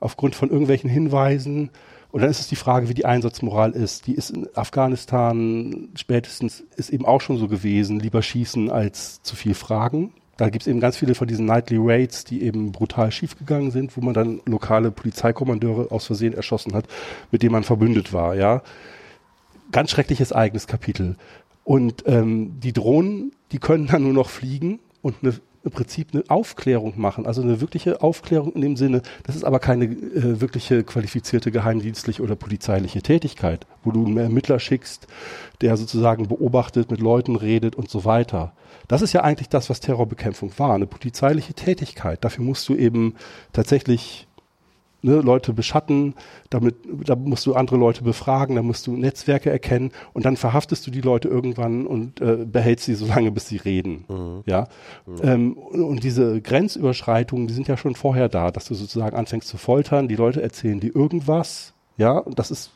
aufgrund 0.02 0.34
von 0.34 0.50
irgendwelchen 0.50 0.90
Hinweisen. 0.90 1.70
Und 2.10 2.20
dann 2.20 2.30
ist 2.30 2.40
es 2.40 2.48
die 2.48 2.56
Frage, 2.56 2.88
wie 2.88 2.94
die 2.94 3.06
Einsatzmoral 3.06 3.72
ist. 3.72 4.06
Die 4.06 4.14
ist 4.14 4.30
in 4.30 4.46
Afghanistan 4.54 5.88
spätestens, 5.94 6.62
ist 6.76 6.90
eben 6.90 7.06
auch 7.06 7.20
schon 7.20 7.38
so 7.38 7.48
gewesen, 7.48 8.00
lieber 8.00 8.22
schießen 8.22 8.70
als 8.70 9.22
zu 9.22 9.34
viel 9.34 9.54
fragen. 9.54 10.12
Da 10.36 10.48
gibt 10.48 10.62
es 10.62 10.66
eben 10.66 10.80
ganz 10.80 10.96
viele 10.96 11.14
von 11.14 11.28
diesen 11.28 11.46
Nightly 11.46 11.78
Raids, 11.80 12.24
die 12.24 12.42
eben 12.42 12.72
brutal 12.72 13.12
schiefgegangen 13.12 13.70
sind, 13.70 13.96
wo 13.96 14.00
man 14.00 14.14
dann 14.14 14.40
lokale 14.46 14.90
Polizeikommandeure 14.90 15.90
aus 15.90 16.06
Versehen 16.06 16.34
erschossen 16.34 16.74
hat, 16.74 16.86
mit 17.30 17.42
denen 17.42 17.52
man 17.52 17.64
verbündet 17.64 18.12
war, 18.12 18.34
ja. 18.34 18.62
Ganz 19.70 19.90
schreckliches 19.90 20.32
eigenes 20.32 20.66
Kapitel. 20.66 21.16
Und 21.64 22.04
ähm, 22.06 22.60
die 22.60 22.72
Drohnen, 22.72 23.32
die 23.52 23.58
können 23.58 23.86
dann 23.86 24.02
nur 24.02 24.12
noch 24.12 24.30
fliegen 24.30 24.80
und 25.00 25.16
eine 25.22 25.34
im 25.64 25.70
Prinzip 25.70 26.08
eine 26.12 26.24
Aufklärung 26.28 26.94
machen, 26.96 27.26
also 27.26 27.42
eine 27.42 27.60
wirkliche 27.60 28.02
Aufklärung 28.02 28.52
in 28.52 28.60
dem 28.62 28.76
Sinne, 28.76 29.02
das 29.24 29.36
ist 29.36 29.44
aber 29.44 29.58
keine 29.58 29.84
äh, 29.84 30.40
wirkliche 30.40 30.82
qualifizierte 30.84 31.50
geheimdienstliche 31.50 32.22
oder 32.22 32.34
polizeiliche 32.34 33.02
Tätigkeit, 33.02 33.66
wo 33.84 33.92
du 33.92 34.04
einen 34.04 34.18
Ermittler 34.18 34.58
schickst, 34.58 35.06
der 35.60 35.76
sozusagen 35.76 36.28
beobachtet, 36.28 36.90
mit 36.90 37.00
Leuten 37.00 37.36
redet 37.36 37.76
und 37.76 37.90
so 37.90 38.04
weiter. 38.04 38.52
Das 38.88 39.02
ist 39.02 39.12
ja 39.12 39.22
eigentlich 39.22 39.48
das, 39.48 39.70
was 39.70 39.80
Terrorbekämpfung 39.80 40.52
war, 40.58 40.74
eine 40.74 40.86
polizeiliche 40.86 41.54
Tätigkeit. 41.54 42.24
Dafür 42.24 42.44
musst 42.44 42.68
du 42.68 42.74
eben 42.74 43.14
tatsächlich 43.52 44.26
ne, 45.02 45.16
Leute 45.20 45.52
beschatten, 45.52 46.14
damit, 46.50 46.76
da 47.04 47.16
musst 47.16 47.46
du 47.46 47.54
andere 47.54 47.76
Leute 47.76 48.02
befragen, 48.02 48.56
da 48.56 48.62
musst 48.62 48.86
du 48.86 48.96
Netzwerke 48.96 49.50
erkennen 49.50 49.90
und 50.12 50.24
dann 50.24 50.36
verhaftest 50.36 50.86
du 50.86 50.90
die 50.90 51.00
Leute 51.00 51.28
irgendwann 51.28 51.86
und 51.86 52.20
äh, 52.20 52.46
behältst 52.46 52.86
sie 52.86 52.94
so 52.94 53.06
lange, 53.06 53.30
bis 53.30 53.48
sie 53.48 53.58
reden. 53.58 54.04
Mhm. 54.08 54.42
Ja. 54.46 54.68
Mhm. 55.06 55.16
Ähm, 55.22 55.52
und 55.54 56.04
diese 56.04 56.40
Grenzüberschreitungen, 56.40 57.46
die 57.46 57.54
sind 57.54 57.68
ja 57.68 57.76
schon 57.76 57.94
vorher 57.94 58.28
da, 58.28 58.50
dass 58.50 58.66
du 58.66 58.74
sozusagen 58.74 59.16
anfängst 59.16 59.48
zu 59.48 59.58
foltern, 59.58 60.08
die 60.08 60.16
Leute 60.16 60.42
erzählen 60.42 60.80
dir 60.80 60.94
irgendwas, 60.94 61.74
ja, 61.98 62.18
und 62.18 62.38
das 62.38 62.50
ist 62.50 62.70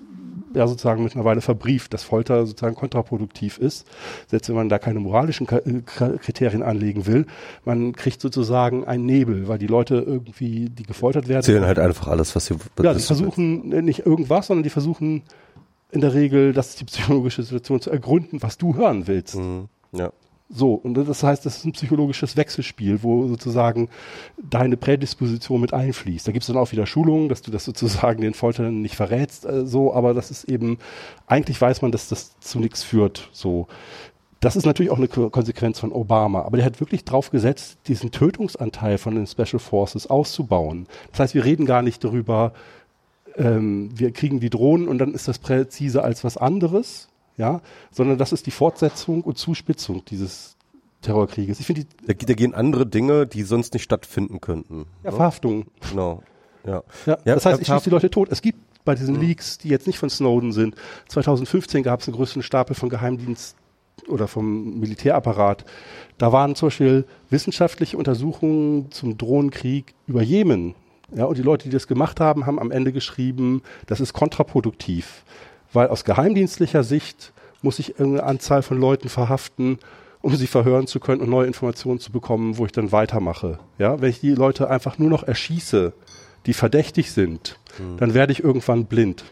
ja 0.56 0.66
sozusagen 0.66 1.04
mittlerweile 1.04 1.40
verbrieft, 1.40 1.94
dass 1.94 2.02
Folter 2.02 2.46
sozusagen 2.46 2.74
kontraproduktiv 2.74 3.58
ist, 3.58 3.86
selbst 4.26 4.48
wenn 4.48 4.56
man 4.56 4.68
da 4.68 4.78
keine 4.78 5.00
moralischen 5.00 5.46
äh, 5.48 5.82
Kriterien 5.82 6.62
anlegen 6.62 7.06
will. 7.06 7.26
Man 7.64 7.92
kriegt 7.92 8.20
sozusagen 8.20 8.84
einen 8.84 9.06
Nebel, 9.06 9.48
weil 9.48 9.58
die 9.58 9.66
Leute 9.66 9.96
irgendwie, 9.96 10.68
die 10.70 10.82
gefoltert 10.84 11.28
werden. 11.28 11.42
Zählen 11.42 11.64
halt 11.64 11.78
einfach 11.78 12.08
alles, 12.08 12.34
was 12.34 12.46
sie. 12.46 12.56
Ja, 12.82 12.94
die 12.94 13.00
versuchen 13.00 13.70
willst. 13.70 13.84
nicht 13.84 14.06
irgendwas, 14.06 14.48
sondern 14.48 14.64
die 14.64 14.70
versuchen 14.70 15.22
in 15.90 16.00
der 16.00 16.14
Regel, 16.14 16.52
das 16.52 16.70
ist 16.70 16.80
die 16.80 16.84
psychologische 16.84 17.42
Situation 17.42 17.80
zu 17.80 17.90
ergründen, 17.90 18.42
was 18.42 18.58
du 18.58 18.74
hören 18.74 19.06
willst. 19.06 19.36
Mhm. 19.36 19.68
Ja. 19.92 20.10
So, 20.48 20.74
und 20.74 20.94
das 20.94 21.24
heißt, 21.24 21.44
das 21.44 21.58
ist 21.58 21.64
ein 21.64 21.72
psychologisches 21.72 22.36
Wechselspiel, 22.36 23.02
wo 23.02 23.26
sozusagen 23.26 23.88
deine 24.40 24.76
Prädisposition 24.76 25.60
mit 25.60 25.74
einfließt. 25.74 26.28
Da 26.28 26.30
gibt 26.30 26.44
es 26.44 26.46
dann 26.46 26.56
auch 26.56 26.70
wieder 26.70 26.86
Schulungen, 26.86 27.28
dass 27.28 27.42
du 27.42 27.50
das 27.50 27.64
sozusagen 27.64 28.20
den 28.20 28.34
Foltern 28.34 28.80
nicht 28.80 28.94
verrätst, 28.94 29.44
äh, 29.44 29.66
so, 29.66 29.92
aber 29.92 30.14
das 30.14 30.30
ist 30.30 30.44
eben, 30.44 30.78
eigentlich 31.26 31.60
weiß 31.60 31.82
man, 31.82 31.90
dass 31.90 32.08
das 32.08 32.38
zu 32.38 32.60
nichts 32.60 32.84
führt, 32.84 33.28
so. 33.32 33.66
Das 34.38 34.54
ist 34.54 34.66
natürlich 34.66 34.92
auch 34.92 34.98
eine 34.98 35.08
Konsequenz 35.08 35.80
von 35.80 35.92
Obama, 35.92 36.42
aber 36.42 36.58
der 36.58 36.66
hat 36.66 36.78
wirklich 36.78 37.04
drauf 37.04 37.30
gesetzt, 37.30 37.78
diesen 37.88 38.10
Tötungsanteil 38.10 38.98
von 38.98 39.14
den 39.14 39.26
Special 39.26 39.58
Forces 39.58 40.08
auszubauen. 40.08 40.86
Das 41.10 41.20
heißt, 41.20 41.34
wir 41.34 41.44
reden 41.44 41.64
gar 41.64 41.82
nicht 41.82 42.04
darüber, 42.04 42.52
ähm, 43.36 43.90
wir 43.94 44.12
kriegen 44.12 44.38
die 44.38 44.50
Drohnen 44.50 44.88
und 44.88 44.98
dann 44.98 45.14
ist 45.14 45.26
das 45.26 45.38
präziser 45.38 46.04
als 46.04 46.22
was 46.22 46.36
anderes, 46.36 47.08
ja, 47.36 47.60
sondern 47.90 48.18
das 48.18 48.32
ist 48.32 48.46
die 48.46 48.50
Fortsetzung 48.50 49.22
und 49.22 49.38
Zuspitzung 49.38 50.04
dieses 50.04 50.56
Terrorkrieges. 51.02 51.60
Ich 51.60 51.66
finde, 51.66 51.84
da, 52.06 52.14
da, 52.14 52.34
gehen 52.34 52.54
andere 52.54 52.86
Dinge, 52.86 53.26
die 53.26 53.42
sonst 53.42 53.74
nicht 53.74 53.82
stattfinden 53.82 54.40
könnten. 54.40 54.86
Ja, 55.04 55.10
ne? 55.10 55.16
Verhaftungen. 55.16 55.66
Genau. 55.90 56.22
Ja. 56.64 56.82
ja, 57.06 57.18
ja 57.24 57.34
das 57.34 57.46
heißt, 57.46 57.60
ich 57.60 57.68
schieße 57.68 57.84
die 57.84 57.90
Leute 57.90 58.10
tot. 58.10 58.28
Es 58.30 58.42
gibt 58.42 58.58
bei 58.84 58.94
diesen 58.94 59.16
mhm. 59.16 59.22
Leaks, 59.22 59.58
die 59.58 59.68
jetzt 59.68 59.86
nicht 59.86 59.98
von 59.98 60.10
Snowden 60.10 60.52
sind, 60.52 60.74
2015 61.08 61.82
gab 61.82 62.00
es 62.00 62.08
einen 62.08 62.16
größeren 62.16 62.42
Stapel 62.42 62.74
von 62.74 62.88
Geheimdienst 62.88 63.56
oder 64.08 64.28
vom 64.28 64.78
Militärapparat. 64.78 65.64
Da 66.18 66.32
waren 66.32 66.54
zum 66.54 66.66
Beispiel 66.68 67.04
wissenschaftliche 67.30 67.96
Untersuchungen 67.96 68.90
zum 68.90 69.18
Drohnenkrieg 69.18 69.94
über 70.06 70.22
Jemen. 70.22 70.74
Ja, 71.14 71.24
und 71.24 71.38
die 71.38 71.42
Leute, 71.42 71.64
die 71.64 71.72
das 71.72 71.86
gemacht 71.86 72.20
haben, 72.20 72.46
haben 72.46 72.58
am 72.58 72.70
Ende 72.70 72.92
geschrieben, 72.92 73.62
das 73.86 74.00
ist 74.00 74.12
kontraproduktiv 74.12 75.24
weil 75.76 75.88
aus 75.88 76.04
geheimdienstlicher 76.04 76.82
Sicht 76.82 77.32
muss 77.62 77.78
ich 77.78 78.00
eine 78.00 78.22
Anzahl 78.22 78.62
von 78.62 78.80
Leuten 78.80 79.08
verhaften, 79.08 79.78
um 80.22 80.34
sie 80.34 80.46
verhören 80.46 80.86
zu 80.86 80.98
können 80.98 81.20
und 81.20 81.28
neue 81.28 81.46
Informationen 81.46 82.00
zu 82.00 82.10
bekommen, 82.10 82.56
wo 82.58 82.66
ich 82.66 82.72
dann 82.72 82.90
weitermache. 82.92 83.58
Ja, 83.78 84.00
wenn 84.00 84.10
ich 84.10 84.18
die 84.18 84.34
Leute 84.34 84.70
einfach 84.70 84.98
nur 84.98 85.10
noch 85.10 85.22
erschieße, 85.22 85.92
die 86.46 86.54
verdächtig 86.54 87.12
sind, 87.12 87.58
mhm. 87.78 87.98
dann 87.98 88.14
werde 88.14 88.32
ich 88.32 88.42
irgendwann 88.42 88.86
blind. 88.86 89.24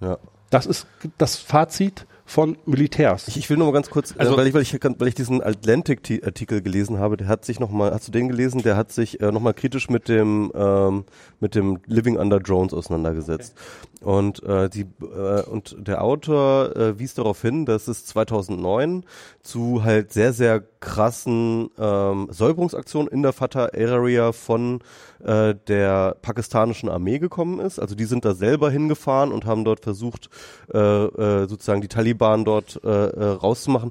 Ja. 0.00 0.18
Das 0.48 0.66
ist 0.66 0.86
das 1.18 1.36
Fazit 1.36 2.06
von 2.24 2.56
Militärs. 2.66 3.28
Ich, 3.28 3.36
ich 3.36 3.50
will 3.50 3.56
nur 3.56 3.66
mal 3.66 3.72
ganz 3.72 3.90
kurz, 3.90 4.14
also, 4.16 4.36
weil, 4.36 4.46
ich, 4.46 4.54
weil, 4.54 4.62
ich, 4.62 4.78
weil 4.82 5.08
ich 5.08 5.14
diesen 5.14 5.42
Atlantic-Artikel 5.42 6.62
gelesen 6.62 6.98
habe, 6.98 7.16
der 7.16 7.28
hat 7.28 7.44
sich 7.44 7.60
nochmal, 7.60 7.92
hast 7.92 8.08
du 8.08 8.12
den 8.12 8.28
gelesen? 8.28 8.62
Der 8.62 8.76
hat 8.76 8.92
sich 8.92 9.20
äh, 9.20 9.32
nochmal 9.32 9.54
kritisch 9.54 9.90
mit 9.90 10.08
dem, 10.08 10.52
ähm, 10.54 11.04
mit 11.40 11.54
dem 11.54 11.80
Living 11.86 12.16
Under 12.16 12.40
Drones 12.40 12.72
auseinandergesetzt. 12.72 13.54
Okay. 14.00 14.10
Und, 14.10 14.42
äh, 14.42 14.68
die, 14.68 14.86
äh, 15.00 15.42
und 15.42 15.76
der 15.78 16.02
Autor 16.02 16.76
äh, 16.76 16.98
wies 16.98 17.14
darauf 17.14 17.40
hin, 17.42 17.66
dass 17.66 17.88
es 17.88 18.04
2009 18.06 19.04
zu 19.42 19.84
halt 19.84 20.12
sehr, 20.12 20.32
sehr 20.32 20.62
krassen 20.80 21.70
ähm, 21.78 22.28
Säuberungsaktionen 22.30 23.12
in 23.12 23.22
der 23.22 23.32
Fatah-Area 23.32 24.32
von 24.32 24.80
äh, 25.22 25.54
der 25.68 26.16
pakistanischen 26.22 26.88
Armee 26.88 27.18
gekommen 27.18 27.60
ist. 27.60 27.78
Also 27.78 27.94
die 27.94 28.04
sind 28.04 28.24
da 28.24 28.34
selber 28.34 28.70
hingefahren 28.70 29.32
und 29.32 29.44
haben 29.46 29.64
dort 29.64 29.80
versucht, 29.80 30.28
äh, 30.72 30.78
äh, 30.78 31.48
sozusagen 31.48 31.80
die 31.80 31.88
Taliban 31.88 32.44
dort 32.44 32.80
äh, 32.84 32.88
äh, 32.88 33.24
rauszumachen. 33.24 33.90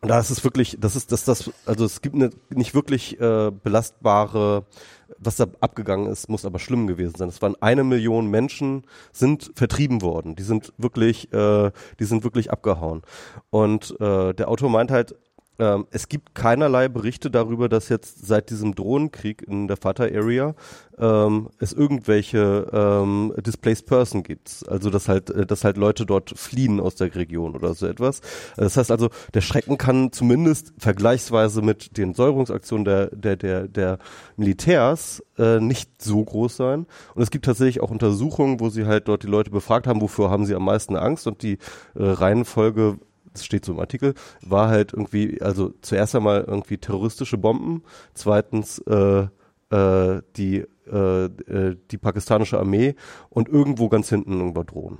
Da 0.00 0.20
ist 0.20 0.30
es 0.30 0.44
wirklich, 0.44 0.76
das 0.78 0.94
ist 0.94 1.10
das, 1.10 1.24
das, 1.24 1.50
also 1.66 1.84
es 1.84 2.02
gibt 2.02 2.14
eine 2.14 2.30
nicht 2.50 2.72
wirklich 2.72 3.20
äh, 3.20 3.50
belastbare, 3.50 4.64
was 5.18 5.36
da 5.36 5.46
abgegangen 5.60 6.06
ist, 6.06 6.28
muss 6.28 6.44
aber 6.44 6.60
schlimm 6.60 6.86
gewesen 6.86 7.16
sein. 7.16 7.28
Es 7.28 7.42
waren 7.42 7.56
eine 7.60 7.82
Million 7.82 8.28
Menschen 8.28 8.84
sind 9.10 9.50
vertrieben 9.56 10.00
worden. 10.00 10.36
Die 10.36 10.44
sind 10.44 10.72
wirklich, 10.78 11.32
äh, 11.32 11.72
die 11.98 12.04
sind 12.04 12.22
wirklich 12.22 12.52
abgehauen. 12.52 13.02
Und 13.50 13.96
äh, 14.00 14.34
der 14.34 14.48
Autor 14.48 14.70
meint 14.70 14.92
halt, 14.92 15.16
ähm, 15.58 15.86
es 15.90 16.08
gibt 16.08 16.34
keinerlei 16.34 16.88
Berichte 16.88 17.30
darüber, 17.30 17.68
dass 17.68 17.88
jetzt 17.88 18.26
seit 18.26 18.50
diesem 18.50 18.74
Drohnenkrieg 18.74 19.42
in 19.42 19.66
der 19.66 19.76
Fatah-Area 19.76 20.54
ähm, 20.98 21.48
es 21.58 21.72
irgendwelche 21.72 22.68
ähm, 22.72 23.32
Displaced 23.38 23.86
Person 23.86 24.22
gibt. 24.22 24.64
Also 24.68 24.90
dass 24.90 25.08
halt, 25.08 25.30
äh, 25.30 25.46
dass 25.46 25.64
halt 25.64 25.76
Leute 25.76 26.06
dort 26.06 26.38
fliehen 26.38 26.80
aus 26.80 26.94
der 26.94 27.14
Region 27.14 27.56
oder 27.56 27.74
so 27.74 27.86
etwas. 27.86 28.20
Das 28.56 28.76
heißt 28.76 28.90
also, 28.90 29.10
der 29.34 29.40
Schrecken 29.40 29.78
kann 29.78 30.12
zumindest 30.12 30.72
vergleichsweise 30.78 31.62
mit 31.62 31.96
den 31.96 32.14
Säuberungsaktionen 32.14 32.84
der, 32.84 33.06
der, 33.08 33.36
der, 33.36 33.68
der 33.68 33.98
Militärs 34.36 35.22
äh, 35.38 35.60
nicht 35.60 36.02
so 36.02 36.24
groß 36.24 36.56
sein. 36.56 36.86
Und 37.14 37.22
es 37.22 37.30
gibt 37.30 37.44
tatsächlich 37.44 37.80
auch 37.80 37.90
Untersuchungen, 37.90 38.60
wo 38.60 38.68
sie 38.68 38.86
halt 38.86 39.08
dort 39.08 39.24
die 39.24 39.28
Leute 39.28 39.50
befragt 39.50 39.86
haben, 39.86 40.00
wofür 40.00 40.30
haben 40.30 40.46
sie 40.46 40.54
am 40.54 40.64
meisten 40.64 40.96
Angst 40.96 41.26
und 41.26 41.42
die 41.42 41.54
äh, 41.94 42.04
Reihenfolge 42.04 42.98
das 43.38 43.46
steht 43.46 43.64
so 43.64 43.72
im 43.72 43.80
Artikel, 43.80 44.14
war 44.42 44.68
halt 44.68 44.92
irgendwie, 44.92 45.40
also 45.42 45.72
zuerst 45.82 46.14
einmal 46.14 46.44
irgendwie 46.46 46.78
terroristische 46.78 47.38
Bomben, 47.38 47.82
zweitens 48.14 48.78
äh, 48.80 49.26
äh, 49.70 50.22
die, 50.36 50.64
äh, 50.90 51.24
äh, 51.24 51.76
die 51.90 51.98
pakistanische 51.98 52.58
Armee 52.58 52.94
und 53.30 53.48
irgendwo 53.48 53.88
ganz 53.88 54.08
hinten 54.08 54.38
irgendwo 54.38 54.62
Drohnen. 54.62 54.98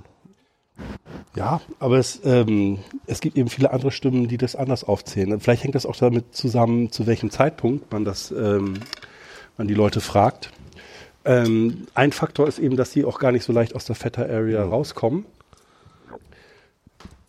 Ja, 1.35 1.61
aber 1.79 1.97
es, 1.97 2.21
ähm, 2.23 2.79
es 3.05 3.19
gibt 3.19 3.37
eben 3.37 3.49
viele 3.49 3.71
andere 3.71 3.91
Stimmen, 3.91 4.27
die 4.27 4.37
das 4.37 4.55
anders 4.55 4.83
aufzählen. 4.83 5.39
Vielleicht 5.39 5.63
hängt 5.63 5.75
das 5.75 5.85
auch 5.85 5.95
damit 5.95 6.33
zusammen, 6.33 6.91
zu 6.91 7.05
welchem 7.05 7.31
Zeitpunkt 7.31 7.91
man 7.91 8.05
das, 8.05 8.31
ähm, 8.31 8.75
man 9.57 9.67
die 9.67 9.73
Leute 9.73 10.01
fragt. 10.01 10.51
Ähm, 11.25 11.87
ein 11.93 12.11
Faktor 12.11 12.47
ist 12.47 12.59
eben, 12.59 12.77
dass 12.77 12.91
die 12.91 13.05
auch 13.05 13.19
gar 13.19 13.31
nicht 13.31 13.43
so 13.43 13.53
leicht 13.53 13.75
aus 13.75 13.85
der 13.85 13.95
Feta 13.95 14.23
Area 14.23 14.65
mhm. 14.65 14.71
rauskommen. 14.71 15.25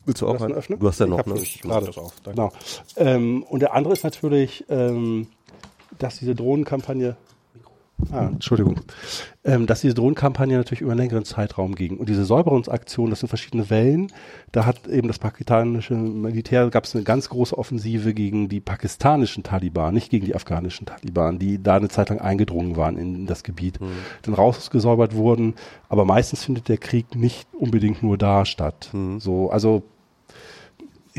Willst 0.06 0.22
du 0.22 0.28
auch 0.28 0.40
einen 0.40 0.54
öffnen? 0.54 0.78
Du 0.78 0.88
hast 0.88 0.98
ja 1.00 1.06
noch, 1.06 1.24
ne? 1.26 1.34
Ich 1.40 1.60
gerade 1.60 1.86
drauf. 1.86 2.14
Genau. 2.24 2.52
Ähm, 2.96 3.42
und 3.42 3.60
der 3.60 3.74
andere 3.74 3.92
ist 3.92 4.02
natürlich, 4.02 4.64
ähm, 4.68 5.28
dass 5.98 6.18
diese 6.18 6.34
Drohnenkampagne 6.34 7.16
Ah, 8.10 8.26
Entschuldigung. 8.26 8.80
Ähm, 9.44 9.66
dass 9.66 9.80
diese 9.80 9.94
Drohnenkampagne 9.94 10.56
natürlich 10.56 10.80
über 10.80 10.92
einen 10.92 11.00
längeren 11.00 11.24
Zeitraum 11.24 11.74
ging. 11.74 11.96
Und 11.96 12.08
diese 12.08 12.24
Säuberungsaktion, 12.24 13.10
das 13.10 13.20
sind 13.20 13.28
verschiedene 13.28 13.70
Wellen. 13.70 14.12
Da 14.52 14.66
hat 14.66 14.86
eben 14.86 15.08
das 15.08 15.18
pakistanische 15.18 15.94
Militär, 15.94 16.68
gab 16.70 16.84
es 16.84 16.94
eine 16.94 17.04
ganz 17.04 17.28
große 17.28 17.56
Offensive 17.56 18.12
gegen 18.12 18.48
die 18.48 18.60
pakistanischen 18.60 19.42
Taliban, 19.42 19.94
nicht 19.94 20.10
gegen 20.10 20.26
die 20.26 20.34
afghanischen 20.34 20.86
Taliban, 20.86 21.38
die 21.38 21.62
da 21.62 21.76
eine 21.76 21.88
Zeit 21.88 22.10
lang 22.10 22.20
eingedrungen 22.20 22.76
waren 22.76 22.96
in 22.96 23.26
das 23.26 23.42
Gebiet, 23.42 23.80
mhm. 23.80 23.92
dann 24.22 24.34
rausgesäubert 24.34 25.14
wurden. 25.14 25.54
Aber 25.88 26.04
meistens 26.04 26.44
findet 26.44 26.68
der 26.68 26.78
Krieg 26.78 27.14
nicht 27.14 27.48
unbedingt 27.52 28.02
nur 28.02 28.18
da 28.18 28.44
statt. 28.44 28.90
Mhm. 28.92 29.20
So, 29.20 29.50
also 29.50 29.84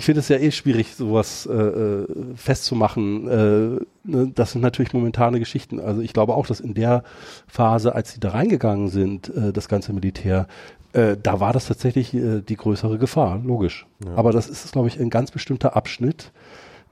ich 0.02 0.06
finde 0.06 0.22
es 0.22 0.30
ja 0.30 0.38
eh 0.38 0.50
schwierig, 0.50 0.96
sowas 0.96 1.46
äh, 1.46 1.54
äh, 1.54 2.08
festzumachen. 2.34 3.28
Äh, 3.28 4.10
ne? 4.10 4.32
Das 4.34 4.52
sind 4.52 4.62
natürlich 4.62 4.94
momentane 4.94 5.38
Geschichten. 5.38 5.80
Also 5.80 6.02
ich 6.02 6.12
glaube 6.12 6.34
auch, 6.34 6.48
dass 6.48 6.60
in 6.60 6.74
der 6.74 7.04
Phase, 7.46 7.94
als 7.94 8.14
sie 8.14 8.20
da 8.20 8.30
reingegangen 8.30 8.88
sind, 8.88 9.30
äh, 9.30 9.54
das 9.54 9.68
ganze 9.68 9.94
Militär, 9.94 10.48
äh, 10.94 11.18
da 11.22 11.40
war 11.40 11.54
das 11.54 11.68
tatsächlich 11.68 12.16
äh, 12.16 12.42
die 12.42 12.56
größere 12.56 12.98
Gefahr, 12.98 13.40
logisch. 13.46 13.86
Ja. 14.04 14.16
Aber 14.16 14.32
das 14.32 14.50
ist, 14.50 14.72
glaube 14.72 14.88
ich, 14.88 15.00
ein 15.00 15.12
ganz 15.12 15.30
bestimmter 15.30 15.76
Abschnitt. 15.76 16.32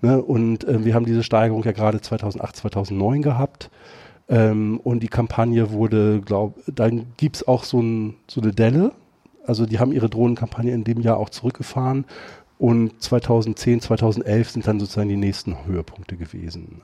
Ne? 0.03 0.22
Und 0.22 0.65
äh, 0.65 0.86
wir 0.86 0.94
haben 0.94 1.07
diese 1.07 1.23
Steigerung 1.23 1.64
ja 1.64 1.72
gerade 1.72 2.02
2008, 2.02 2.57
2009 2.57 3.23
gehabt. 3.23 3.72
Ähm, 4.27 4.80
und 4.84 5.02
die 5.02 5.07
Kampagne 5.07 5.72
wurde, 5.72 6.22
glaube 6.22 6.60
dann 6.68 7.07
gibt's 7.18 7.48
auch 7.48 7.64
so, 7.64 7.81
ein, 7.81 8.18
so 8.27 8.40
eine 8.40 8.52
Delle. 8.52 8.91
Also 9.48 9.65
die 9.65 9.80
haben 9.80 9.94
ihre 9.94 10.11
Drohnenkampagne 10.11 10.72
in 10.72 10.84
dem 10.84 11.02
Jahr 11.02 11.18
auch 11.18 11.31
zurückgefahren 11.31 12.06
und 12.60 13.02
2010, 13.02 13.80
2011 13.80 14.49
sind 14.49 14.68
dann 14.68 14.81
sozusagen 14.81 15.07
die 15.07 15.15
nächsten 15.15 15.65
Höhepunkte 15.65 16.18
gewesen. 16.18 16.81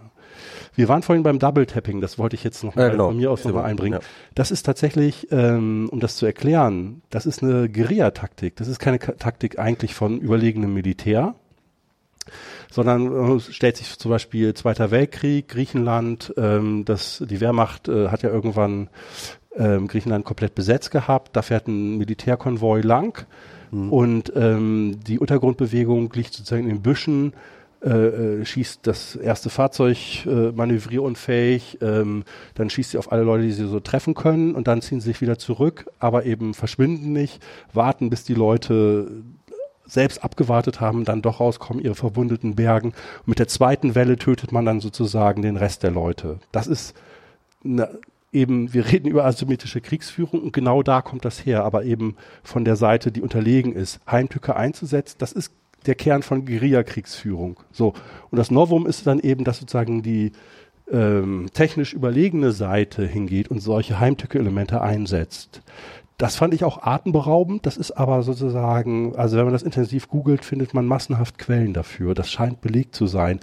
Wir 0.73 0.88
waren 0.88 1.02
vorhin 1.03 1.22
beim 1.22 1.38
Double 1.38 1.65
Tapping, 1.65 1.99
das 1.99 2.18
wollte 2.18 2.35
ich 2.35 2.45
jetzt 2.45 2.64
noch 2.64 2.76
mal 2.76 2.91
genau. 2.91 3.07
von 3.07 3.18
mir 3.18 3.30
aus 3.30 3.43
nochmal 3.43 3.65
einbringen. 3.65 3.99
Ja. 4.02 4.07
Das 4.35 4.52
ist 4.52 4.64
tatsächlich, 4.64 5.27
ähm, 5.31 5.89
um 5.91 5.99
das 5.99 6.15
zu 6.15 6.26
erklären, 6.26 7.02
das 7.10 7.26
ist 7.26 7.43
eine 7.43 7.69
Guerilla-Taktik. 7.69 8.56
Das 8.56 8.69
ist 8.69 8.80
keine 8.80 8.99
Taktik 8.99 9.60
eigentlich 9.60 9.93
von 9.93 10.19
überlegenem 10.19 10.73
Militär, 10.73 11.35
sondern 12.72 13.38
äh, 13.38 13.39
stellt 13.41 13.76
sich 13.76 13.99
zum 13.99 14.11
Beispiel 14.11 14.53
Zweiter 14.53 14.91
Weltkrieg, 14.91 15.49
Griechenland, 15.49 16.34
ähm, 16.38 16.85
das, 16.85 17.22
die 17.30 17.41
Wehrmacht 17.41 17.89
äh, 17.89 18.07
hat 18.07 18.23
ja 18.23 18.30
irgendwann 18.30 18.89
ähm, 19.57 19.88
Griechenland 19.88 20.23
komplett 20.23 20.56
besetzt 20.56 20.91
gehabt, 20.91 21.35
da 21.35 21.41
fährt 21.41 21.68
ein 21.68 21.97
Militärkonvoi 21.97 22.80
lang 22.80 23.26
Mhm. 23.76 23.91
Und 23.91 24.34
ähm, 24.35 24.99
die 25.06 25.19
Untergrundbewegung 25.19 26.11
liegt 26.14 26.34
sozusagen 26.34 26.64
in 26.64 26.69
den 26.69 26.81
Büschen, 26.81 27.34
äh, 27.84 27.89
äh, 27.89 28.45
schießt 28.45 28.80
das 28.88 29.15
erste 29.15 29.49
Fahrzeug 29.49 30.26
äh, 30.26 30.52
manövrierunfähig, 30.52 31.80
ähm, 31.81 32.23
dann 32.56 32.69
schießt 32.69 32.91
sie 32.91 32.97
auf 32.97 33.11
alle 33.11 33.23
Leute, 33.23 33.43
die 33.43 33.52
sie 33.52 33.68
so 33.68 33.80
treffen 33.80 34.15
können 34.15 34.56
und 34.56 34.68
dann 34.68 34.81
ziehen 34.81 35.02
sie 35.02 35.10
sich 35.10 35.22
wieder 35.22 35.38
zurück, 35.38 35.85
aber 35.99 36.26
eben 36.26 36.53
verschwinden 36.53 37.14
nicht, 37.14 37.43
warten, 37.73 38.10
bis 38.10 38.23
die 38.23 38.34
Leute 38.34 39.23
selbst 39.85 40.23
abgewartet 40.23 40.81
haben, 40.81 41.06
dann 41.06 41.22
doch 41.22 41.39
rauskommen, 41.39 41.84
ihre 41.84 41.93
verwundeten 41.93 42.56
Bergen. 42.56 42.89
Und 43.19 43.27
mit 43.27 43.39
der 43.39 43.47
zweiten 43.47 43.93
Welle 43.93 44.18
tötet 44.18 44.52
man 44.52 44.65
dann 44.65 44.80
sozusagen 44.80 45.43
den 45.43 45.57
Rest 45.57 45.84
der 45.84 45.91
Leute. 45.91 46.39
Das 46.52 46.65
ist 46.65 46.95
eine 47.64 47.99
eben, 48.36 48.74
wir 48.74 48.86
reden 48.91 49.07
über 49.07 49.26
asymmetrische 49.26 49.82
Kriegsführung 49.82 50.41
und 50.41 50.53
genau 50.53 50.84
da 50.84 51.02
kommt 51.02 51.26
das 51.26 51.45
her, 51.45 51.64
aber 51.64 51.86
eben 51.86 52.16
von 52.44 52.66
der 52.66 52.76
Seite, 52.76 53.12
die 53.12 53.22
unterlegen 53.22 53.74
ist. 53.74 53.99
Heimtücke 54.10 54.56
einzusetzen, 54.56 55.16
das 55.20 55.32
ist 55.32 55.52
der 55.86 55.95
Kern 55.95 56.22
von 56.22 56.45
Guerillakriegsführung. 56.45 57.60
So. 57.72 57.94
Und 58.30 58.38
das 58.38 58.52
Novum 58.52 58.86
ist 58.86 59.07
dann 59.07 59.20
eben, 59.20 59.44
dass 59.44 59.60
sozusagen 59.60 60.03
die 60.03 60.34
ähm, 60.91 61.48
technisch 61.53 61.94
überlegene 61.94 62.52
Seite 62.52 63.06
hingeht 63.06 63.49
und 63.49 63.60
solche 63.60 63.99
Heimtücke-Elemente 63.99 64.82
einsetzt. 64.82 65.62
Das 66.18 66.36
fand 66.36 66.53
ich 66.53 66.64
auch 66.64 66.82
atemberaubend. 66.82 67.66
Das 67.66 67.78
ist 67.78 67.91
aber 67.91 68.24
sozusagen, 68.24 69.16
also 69.16 69.38
wenn 69.38 69.45
man 69.45 69.53
das 69.53 69.64
intensiv 69.64 70.07
googelt, 70.07 70.45
findet 70.45 70.74
man 70.74 70.86
massenhaft 70.86 71.38
Quellen 71.38 71.74
dafür. 71.74 72.14
Das 72.14 72.32
scheint 72.32 72.62
belegt 72.62 72.95
zu 72.95 73.07
sein 73.07 73.40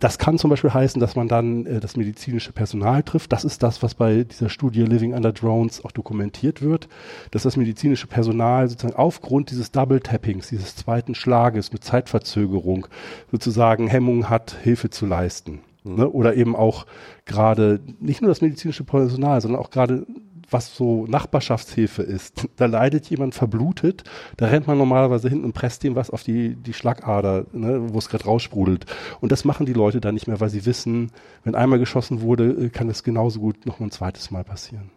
das 0.00 0.18
kann 0.18 0.38
zum 0.38 0.50
Beispiel 0.50 0.72
heißen, 0.72 1.00
dass 1.00 1.16
man 1.16 1.28
dann 1.28 1.66
äh, 1.66 1.80
das 1.80 1.96
medizinische 1.96 2.52
Personal 2.52 3.02
trifft. 3.02 3.32
Das 3.32 3.44
ist 3.44 3.62
das, 3.62 3.82
was 3.82 3.94
bei 3.94 4.24
dieser 4.24 4.48
Studie 4.48 4.82
Living 4.82 5.14
Under 5.14 5.32
Drones 5.32 5.84
auch 5.84 5.92
dokumentiert 5.92 6.62
wird, 6.62 6.88
dass 7.30 7.42
das 7.42 7.56
medizinische 7.56 8.06
Personal 8.06 8.68
sozusagen 8.68 8.96
aufgrund 8.96 9.50
dieses 9.50 9.72
Double 9.72 10.00
Tappings, 10.00 10.48
dieses 10.48 10.76
zweiten 10.76 11.14
Schlages 11.14 11.72
mit 11.72 11.84
Zeitverzögerung 11.84 12.86
sozusagen 13.30 13.88
Hemmung 13.88 14.28
hat, 14.28 14.56
Hilfe 14.62 14.90
zu 14.90 15.06
leisten. 15.06 15.60
Mhm. 15.84 15.96
Ne? 15.96 16.08
Oder 16.08 16.34
eben 16.34 16.54
auch 16.54 16.86
gerade 17.24 17.80
nicht 18.00 18.22
nur 18.22 18.28
das 18.28 18.40
medizinische 18.40 18.84
Personal, 18.84 19.40
sondern 19.40 19.60
auch 19.60 19.70
gerade 19.70 20.06
was 20.50 20.74
so 20.74 21.06
Nachbarschaftshilfe 21.06 22.02
ist. 22.02 22.48
Da 22.56 22.66
leidet 22.66 23.08
jemand 23.10 23.34
verblutet, 23.34 24.04
da 24.36 24.46
rennt 24.46 24.66
man 24.66 24.78
normalerweise 24.78 25.28
hin 25.28 25.44
und 25.44 25.52
presst 25.52 25.84
ihm 25.84 25.94
was 25.94 26.10
auf 26.10 26.22
die, 26.22 26.56
die 26.56 26.72
Schlagader, 26.72 27.46
ne, 27.52 27.92
wo 27.92 27.98
es 27.98 28.08
gerade 28.08 28.24
raussprudelt. 28.24 28.86
Und 29.20 29.32
das 29.32 29.44
machen 29.44 29.66
die 29.66 29.72
Leute 29.72 30.00
dann 30.00 30.14
nicht 30.14 30.26
mehr, 30.26 30.40
weil 30.40 30.50
sie 30.50 30.66
wissen, 30.66 31.12
wenn 31.44 31.54
einmal 31.54 31.78
geschossen 31.78 32.20
wurde, 32.20 32.50
äh, 32.50 32.68
kann 32.68 32.88
es 32.88 33.04
genauso 33.04 33.40
gut 33.40 33.66
noch 33.66 33.80
ein 33.80 33.90
zweites 33.90 34.30
Mal 34.30 34.44
passieren. 34.44 34.90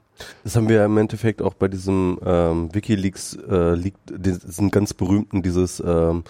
Das 0.43 0.55
haben 0.55 0.69
wir 0.69 0.85
im 0.85 0.97
Endeffekt 0.97 1.41
auch 1.41 1.53
bei 1.53 1.67
diesem 1.67 2.19
ähm, 2.23 2.73
WikiLeaks, 2.73 3.37
äh, 3.49 3.73
liegt, 3.73 3.99
diesen 4.09 4.69
ganz 4.69 4.93
berühmten, 4.93 5.41
dieses 5.41 5.81
ähm, 5.85 6.23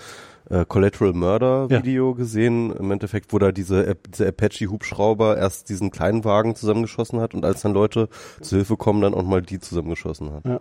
äh, 0.51 0.65
Collateral 0.67 1.13
Murder 1.13 1.69
Video 1.69 2.11
ja. 2.11 2.17
gesehen, 2.17 2.75
im 2.75 2.91
Endeffekt, 2.91 3.31
wo 3.33 3.39
da 3.39 3.51
diese, 3.51 3.95
diese 4.09 4.27
Apache-Hubschrauber 4.27 5.37
erst 5.37 5.69
diesen 5.69 5.91
kleinen 5.91 6.25
Wagen 6.25 6.55
zusammengeschossen 6.55 7.19
hat 7.19 7.33
und 7.33 7.45
als 7.45 7.61
dann 7.61 7.73
Leute 7.73 8.09
zu 8.41 8.57
Hilfe 8.57 8.75
kommen, 8.77 9.01
dann 9.01 9.13
auch 9.13 9.23
mal 9.23 9.41
die 9.41 9.59
zusammengeschossen 9.59 10.31
hat. 10.33 10.45
Ja. 10.45 10.59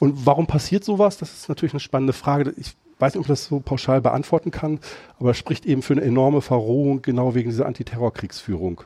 Und 0.00 0.26
warum 0.26 0.46
passiert 0.46 0.84
sowas? 0.84 1.18
Das 1.18 1.32
ist 1.32 1.48
natürlich 1.48 1.72
eine 1.72 1.80
spannende 1.80 2.12
Frage. 2.12 2.52
Ich 2.56 2.76
weiß 2.98 3.14
nicht, 3.14 3.20
ob 3.20 3.26
ich 3.26 3.28
das 3.28 3.46
so 3.46 3.60
pauschal 3.60 4.00
beantworten 4.00 4.50
kann, 4.50 4.80
aber 5.18 5.30
es 5.30 5.36
spricht 5.36 5.66
eben 5.66 5.82
für 5.82 5.94
eine 5.94 6.02
enorme 6.02 6.40
Verrohung, 6.40 7.02
genau 7.02 7.34
wegen 7.34 7.50
dieser 7.50 7.66
Antiterrorkriegsführung, 7.66 8.82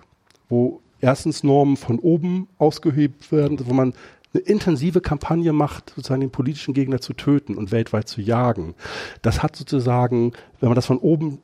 wo 0.48 0.80
erstens 1.00 1.42
Normen 1.42 1.76
von 1.76 1.98
oben 1.98 2.48
ausgehebt 2.58 3.32
werden, 3.32 3.58
wo 3.66 3.74
man 3.74 3.94
eine 4.34 4.42
intensive 4.42 5.00
Kampagne 5.00 5.52
macht, 5.52 5.92
sozusagen 5.94 6.20
den 6.20 6.30
politischen 6.30 6.74
Gegner 6.74 7.00
zu 7.00 7.12
töten 7.12 7.56
und 7.56 7.70
weltweit 7.70 8.08
zu 8.08 8.20
jagen. 8.20 8.74
Das 9.20 9.42
hat 9.42 9.56
sozusagen, 9.56 10.32
wenn 10.60 10.68
man 10.68 10.76
das 10.76 10.86
von 10.86 10.98
oben 10.98 11.38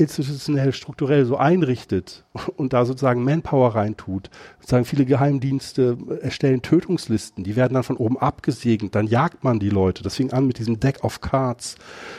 institutionell, 0.00 0.72
strukturell 0.72 1.26
so 1.26 1.36
einrichtet 1.36 2.24
und 2.56 2.72
da 2.72 2.86
sozusagen 2.86 3.22
Manpower 3.22 3.74
reintut, 3.74 4.30
sozusagen 4.58 4.86
viele 4.86 5.04
Geheimdienste 5.04 5.98
erstellen 6.22 6.62
Tötungslisten, 6.62 7.44
die 7.44 7.54
werden 7.54 7.74
dann 7.74 7.82
von 7.82 7.98
oben 7.98 8.18
abgesegnet, 8.18 8.94
dann 8.94 9.06
jagt 9.06 9.44
man 9.44 9.60
die 9.60 9.68
Leute. 9.68 10.02
Das 10.02 10.16
fing 10.16 10.32
an 10.32 10.46
mit 10.46 10.58
diesem 10.58 10.80
Deck 10.80 11.04
of 11.04 11.20
Cards 11.20 11.76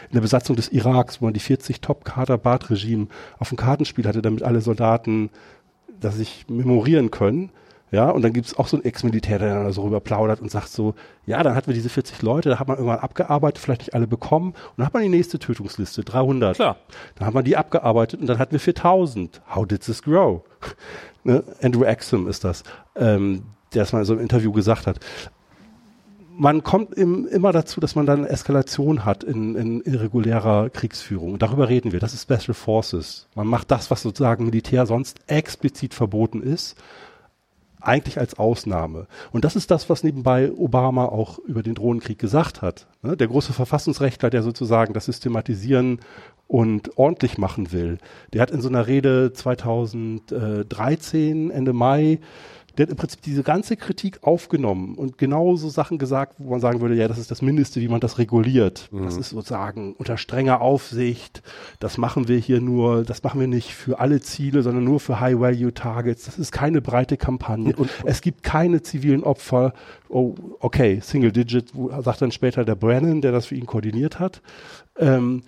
in 0.09 0.13
der 0.13 0.21
Besatzung 0.21 0.55
des 0.55 0.71
Iraks, 0.71 1.21
wo 1.21 1.25
man 1.25 1.33
die 1.33 1.39
40 1.39 1.81
Top-Kader-Bad-Regime 1.81 3.07
auf 3.39 3.49
dem 3.49 3.57
Kartenspiel 3.57 4.07
hatte, 4.07 4.21
damit 4.21 4.43
alle 4.43 4.61
Soldaten 4.61 5.31
das 5.99 6.17
sich 6.17 6.45
memorieren 6.49 7.09
können. 7.09 7.51
Ja, 7.91 8.09
und 8.09 8.21
dann 8.21 8.31
gibt's 8.31 8.57
auch 8.57 8.67
so 8.67 8.77
einen 8.77 8.85
Ex-Militär, 8.85 9.37
der 9.37 9.53
dann 9.53 9.71
so 9.73 9.83
rüber 9.83 9.99
plaudert 9.99 10.39
und 10.39 10.49
sagt 10.49 10.69
so, 10.69 10.95
ja, 11.25 11.43
dann 11.43 11.55
hatten 11.55 11.67
wir 11.67 11.73
diese 11.73 11.89
40 11.89 12.21
Leute, 12.21 12.47
da 12.47 12.57
hat 12.57 12.69
man 12.69 12.77
irgendwann 12.77 12.99
abgearbeitet, 12.99 13.61
vielleicht 13.61 13.81
nicht 13.81 13.93
alle 13.93 14.07
bekommen, 14.07 14.51
und 14.51 14.77
dann 14.77 14.85
hat 14.85 14.93
man 14.93 15.03
die 15.03 15.09
nächste 15.09 15.39
Tötungsliste, 15.39 16.05
300. 16.05 16.55
Klar. 16.55 16.77
Dann 17.15 17.27
hat 17.27 17.33
man 17.33 17.43
die 17.43 17.57
abgearbeitet 17.57 18.21
und 18.21 18.27
dann 18.27 18.39
hatten 18.39 18.53
wir 18.53 18.61
4000. 18.61 19.41
How 19.53 19.67
did 19.67 19.81
this 19.81 20.01
grow? 20.01 20.41
ne? 21.25 21.43
Andrew 21.61 21.83
Axum 21.83 22.29
ist 22.29 22.45
das, 22.45 22.63
ähm, 22.95 23.43
der 23.73 23.81
das 23.81 23.91
mal 23.91 23.99
in 23.99 24.05
so 24.05 24.13
einem 24.13 24.21
Interview 24.21 24.53
gesagt 24.53 24.87
hat. 24.87 24.99
Man 26.37 26.63
kommt 26.63 26.93
im, 26.93 27.27
immer 27.27 27.51
dazu, 27.51 27.81
dass 27.81 27.95
man 27.95 28.05
dann 28.05 28.25
Eskalation 28.25 29.03
hat 29.03 29.25
in, 29.25 29.55
in 29.55 29.81
irregulärer 29.81 30.69
Kriegsführung. 30.69 31.33
Und 31.33 31.41
darüber 31.41 31.67
reden 31.67 31.91
wir. 31.91 31.99
Das 31.99 32.13
ist 32.13 32.23
Special 32.23 32.53
Forces. 32.53 33.27
Man 33.35 33.47
macht 33.47 33.69
das, 33.69 33.91
was 33.91 34.01
sozusagen 34.01 34.45
Militär 34.45 34.85
sonst 34.85 35.19
explizit 35.27 35.93
verboten 35.93 36.41
ist 36.41 36.77
eigentlich 37.81 38.19
als 38.19 38.39
Ausnahme. 38.39 39.07
Und 39.31 39.45
das 39.45 39.55
ist 39.55 39.71
das, 39.71 39.89
was 39.89 40.03
nebenbei 40.03 40.51
Obama 40.51 41.05
auch 41.05 41.39
über 41.39 41.63
den 41.63 41.75
Drohnenkrieg 41.75 42.19
gesagt 42.19 42.61
hat. 42.61 42.87
Ne? 43.01 43.15
Der 43.17 43.27
große 43.27 43.53
Verfassungsrechtler, 43.53 44.29
der 44.29 44.43
sozusagen 44.43 44.93
das 44.93 45.05
systematisieren 45.05 45.99
und 46.47 46.97
ordentlich 46.97 47.37
machen 47.37 47.71
will, 47.71 47.97
der 48.33 48.41
hat 48.41 48.51
in 48.51 48.59
so 48.61 48.67
einer 48.69 48.87
Rede 48.87 49.33
2013, 49.33 51.49
Ende 51.49 51.73
Mai, 51.73 52.19
der 52.77 52.85
hat 52.85 52.91
im 52.91 52.97
Prinzip 52.97 53.21
diese 53.21 53.43
ganze 53.43 53.75
Kritik 53.75 54.19
aufgenommen 54.23 54.95
und 54.95 55.17
genauso 55.17 55.69
Sachen 55.69 55.97
gesagt, 55.97 56.35
wo 56.37 56.51
man 56.51 56.59
sagen 56.59 56.79
würde, 56.81 56.95
ja, 56.95 57.07
das 57.07 57.17
ist 57.17 57.31
das 57.31 57.41
Mindeste, 57.41 57.81
wie 57.81 57.87
man 57.87 57.99
das 57.99 58.17
reguliert. 58.17 58.89
Mhm. 58.91 59.03
Das 59.03 59.17
ist 59.17 59.29
sozusagen 59.29 59.93
unter 59.97 60.17
strenger 60.17 60.61
Aufsicht. 60.61 61.43
Das 61.79 61.97
machen 61.97 62.27
wir 62.27 62.37
hier 62.37 62.61
nur, 62.61 63.03
das 63.03 63.23
machen 63.23 63.39
wir 63.39 63.47
nicht 63.47 63.73
für 63.73 63.99
alle 63.99 64.21
Ziele, 64.21 64.63
sondern 64.63 64.83
nur 64.83 64.99
für 64.99 65.19
High-Value-Targets. 65.19 66.25
Das 66.25 66.39
ist 66.39 66.51
keine 66.51 66.81
breite 66.81 67.17
Kampagne. 67.17 67.75
Und, 67.75 67.89
es 68.05 68.21
gibt 68.21 68.43
keine 68.43 68.81
zivilen 68.81 69.23
Opfer. 69.23 69.73
Oh, 70.09 70.35
okay, 70.59 70.99
Single 71.01 71.31
Digit, 71.31 71.73
sagt 71.99 72.21
dann 72.21 72.31
später 72.31 72.63
der 72.65 72.75
Brennan, 72.75 73.21
der 73.21 73.31
das 73.31 73.47
für 73.47 73.55
ihn 73.55 73.65
koordiniert 73.65 74.19
hat. 74.19 74.41
Ähm, 74.97 75.43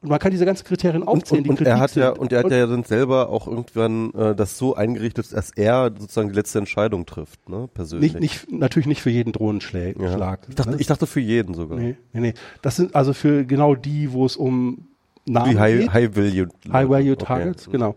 man 0.00 0.18
kann 0.18 0.30
diese 0.30 0.44
ganzen 0.44 0.64
Kriterien 0.64 1.02
aufzählen. 1.02 1.44
Und, 1.44 1.50
und, 1.50 1.60
und 1.60 1.66
er 1.66 1.80
hat 1.80 1.94
ja 1.94 2.10
und 2.10 2.32
er 2.32 2.44
hat 2.44 2.50
ja 2.50 2.66
dann 2.66 2.84
selber 2.84 3.28
auch 3.28 3.46
irgendwann 3.46 4.12
äh, 4.14 4.34
das 4.34 4.58
so 4.58 4.74
eingerichtet, 4.74 5.32
dass 5.32 5.50
er 5.50 5.92
sozusagen 5.96 6.28
die 6.28 6.34
letzte 6.34 6.58
Entscheidung 6.58 7.06
trifft, 7.06 7.48
ne, 7.48 7.68
persönlich. 7.72 8.14
Nicht, 8.14 8.50
nicht 8.50 8.60
natürlich 8.60 8.86
nicht 8.86 9.02
für 9.02 9.10
jeden 9.10 9.32
Drohnenschlag. 9.32 9.96
Ja. 9.98 10.38
Ich, 10.48 10.54
dachte, 10.54 10.70
ne? 10.70 10.76
ich 10.78 10.86
dachte 10.86 11.06
für 11.06 11.20
jeden 11.20 11.54
sogar. 11.54 11.78
Nee, 11.78 11.96
nee, 12.12 12.20
nee. 12.20 12.34
Das 12.62 12.76
sind 12.76 12.94
also 12.94 13.12
für 13.12 13.44
genau 13.44 13.74
die, 13.74 14.12
wo 14.12 14.26
es 14.26 14.36
um 14.36 14.88
Namen 15.24 15.54
Wie 15.54 15.58
High, 15.58 15.80
geht. 15.80 15.92
High 15.92 16.16
Value. 16.16 16.48
High 16.72 16.88
Value 16.88 17.16
Targets, 17.16 17.68
okay. 17.68 17.72
genau. 17.72 17.94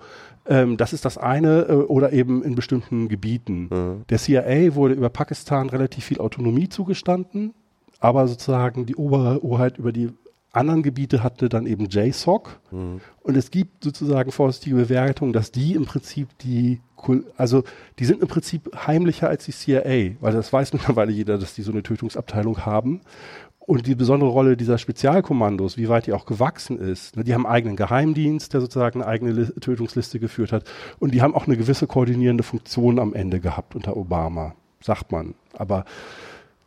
Ähm, 0.47 0.77
das 0.77 0.93
ist 0.93 1.06
das 1.06 1.18
eine 1.18 1.64
äh, 1.64 1.73
oder 1.73 2.14
eben 2.14 2.43
in 2.43 2.56
bestimmten 2.56 3.07
Gebieten. 3.07 3.69
Mhm. 3.72 4.06
Der 4.10 4.19
CIA 4.19 4.76
wurde 4.76 4.93
über 4.93 5.10
Pakistan 5.10 5.69
relativ 5.69 6.06
viel 6.06 6.19
Autonomie 6.19 6.69
zugestanden, 6.69 7.53
aber 7.99 8.27
sozusagen 8.27 8.85
die 8.85 8.95
Oberhoheit 8.95 9.77
über 9.80 9.91
die 9.91 10.11
anderen 10.56 10.84
Gebiete 10.84 11.23
hatte 11.23 11.49
dann 11.49 11.65
eben 11.65 11.88
JSOC. 11.90 12.60
Mhm. 12.72 13.02
Und 13.22 13.38
es 13.38 13.52
gibt 13.52 13.84
sozusagen 13.84 14.32
vorsichtige 14.32 14.76
Bewertungen, 14.76 15.34
dass 15.34 15.52
die 15.52 15.73
im 15.73 15.86
Prinzip 15.86 16.30
die, 16.40 16.80
also 17.38 17.64
die 17.99 18.06
sind 18.06 18.22
im 18.22 18.27
Prinzip 18.27 18.69
heimlicher 18.88 19.27
als 19.27 19.45
die 19.45 19.52
CIA, 19.52 20.15
weil 20.22 20.34
das 20.34 20.52
weiß 20.52 20.73
mittlerweile 20.73 21.11
jeder, 21.11 21.38
dass 21.38 21.56
die 21.56 21.61
so 21.61 21.72
eine 21.72 21.84
Tötungsabteilung 21.84 22.65
haben. 22.65 23.02
Und 23.60 23.88
die 23.88 23.95
besondere 23.95 24.30
Rolle 24.30 24.57
dieser 24.57 24.77
Spezialkommandos, 24.77 25.76
wie 25.76 25.90
weit 25.90 26.06
die 26.06 26.14
auch 26.14 26.27
gewachsen 26.27 26.77
ist, 26.77 27.18
ne, 27.18 27.23
die 27.23 27.34
haben 27.34 27.48
einen 27.48 27.56
eigenen 27.56 27.76
Geheimdienst, 27.76 28.53
der 28.53 28.61
sozusagen 28.61 29.02
eine 29.02 29.10
eigene 29.10 29.32
Li 29.32 29.45
Tötungsliste 29.60 30.19
geführt 30.19 30.52
hat. 30.52 30.65
Und 30.99 31.15
die 31.15 31.23
haben 31.23 31.34
auch 31.34 31.48
eine 31.48 31.57
gewisse 31.57 31.88
koordinierende 31.88 32.44
Funktion 32.44 32.99
am 32.99 33.15
Ende 33.15 33.40
gehabt 33.40 33.73
unter 33.73 33.98
Obama, 33.98 34.53
sagt 34.82 35.11
man. 35.11 35.34
Aber 35.53 35.86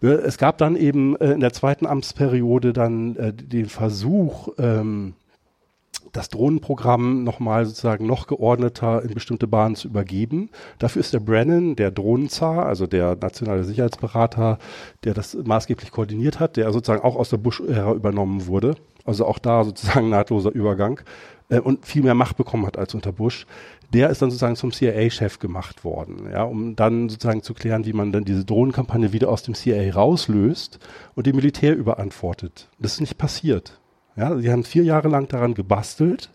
es 0.01 0.39
gab 0.39 0.59
dann 0.59 0.77
eben 0.77 1.16
äh, 1.16 1.33
in 1.33 1.41
der 1.41 1.53
zweiten 1.53 1.87
Amtsperiode 1.87 2.73
dann 2.73 3.16
äh, 3.16 3.33
den 3.33 3.66
Versuch, 3.66 4.49
ähm, 4.59 5.15
das 6.12 6.29
Drohnenprogramm 6.29 7.25
nochmal 7.25 7.66
sozusagen 7.66 8.07
noch 8.07 8.27
geordneter 8.27 9.03
in 9.03 9.12
bestimmte 9.15 9.47
Bahnen 9.47 9.75
zu 9.75 9.89
übergeben. 9.89 10.51
Dafür 10.79 11.01
ist 11.01 11.12
der 11.12 11.20
Brennan, 11.20 11.77
der 11.77 11.91
Drohnenzar, 11.91 12.66
also 12.66 12.87
der 12.87 13.16
nationale 13.16 13.65
Sicherheitsberater, 13.65 14.59
der 15.05 15.15
das 15.15 15.35
maßgeblich 15.35 15.91
koordiniert 15.91 16.41
hat, 16.41 16.57
der 16.57 16.73
sozusagen 16.73 17.03
auch 17.03 17.16
aus 17.16 17.31
der 17.31 17.37
Bush-Ära 17.39 17.93
übernommen 17.93 18.47
wurde. 18.47 18.77
Also 19.05 19.27
auch 19.27 19.39
da 19.39 19.65
sozusagen 19.65 20.09
nahtloser 20.11 20.53
Übergang 20.53 21.01
äh, 21.49 21.61
und 21.61 21.85
viel 21.85 22.03
mehr 22.03 22.15
Macht 22.15 22.37
bekommen 22.37 22.66
hat 22.66 22.79
als 22.79 22.95
unter 22.95 23.12
Bush 23.12 23.47
der 23.93 24.10
ist 24.10 24.20
dann 24.20 24.31
sozusagen 24.31 24.56
zum 24.56 24.73
CIA-Chef 24.73 25.39
gemacht 25.39 25.85
worden, 25.85 26.28
ja, 26.31 26.43
um 26.43 26.77
dann 26.77 27.09
sozusagen 27.09 27.43
zu 27.43 27.55
klären, 27.55 27.86
wie 27.86 27.93
man 27.93 28.12
dann 28.12 28.24
diese 28.24 28.44
Drohnenkampagne 28.44 29.12
wieder 29.12 29.31
aus 29.31 29.43
dem 29.43 29.55
CIA 29.55 29.93
rauslöst 29.93 30.78
und 31.15 31.27
dem 31.27 31.36
Militär 31.36 31.74
überantwortet. 31.77 32.69
Das 32.78 32.94
ist 32.94 33.01
nicht 33.01 33.19
passiert. 33.19 33.81
Ja, 34.16 34.36
sie 34.36 34.51
haben 34.51 34.65
vier 34.65 34.85
Jahre 34.85 35.09
lang 35.09 35.28
daran 35.28 35.55
gebastelt 35.55 36.31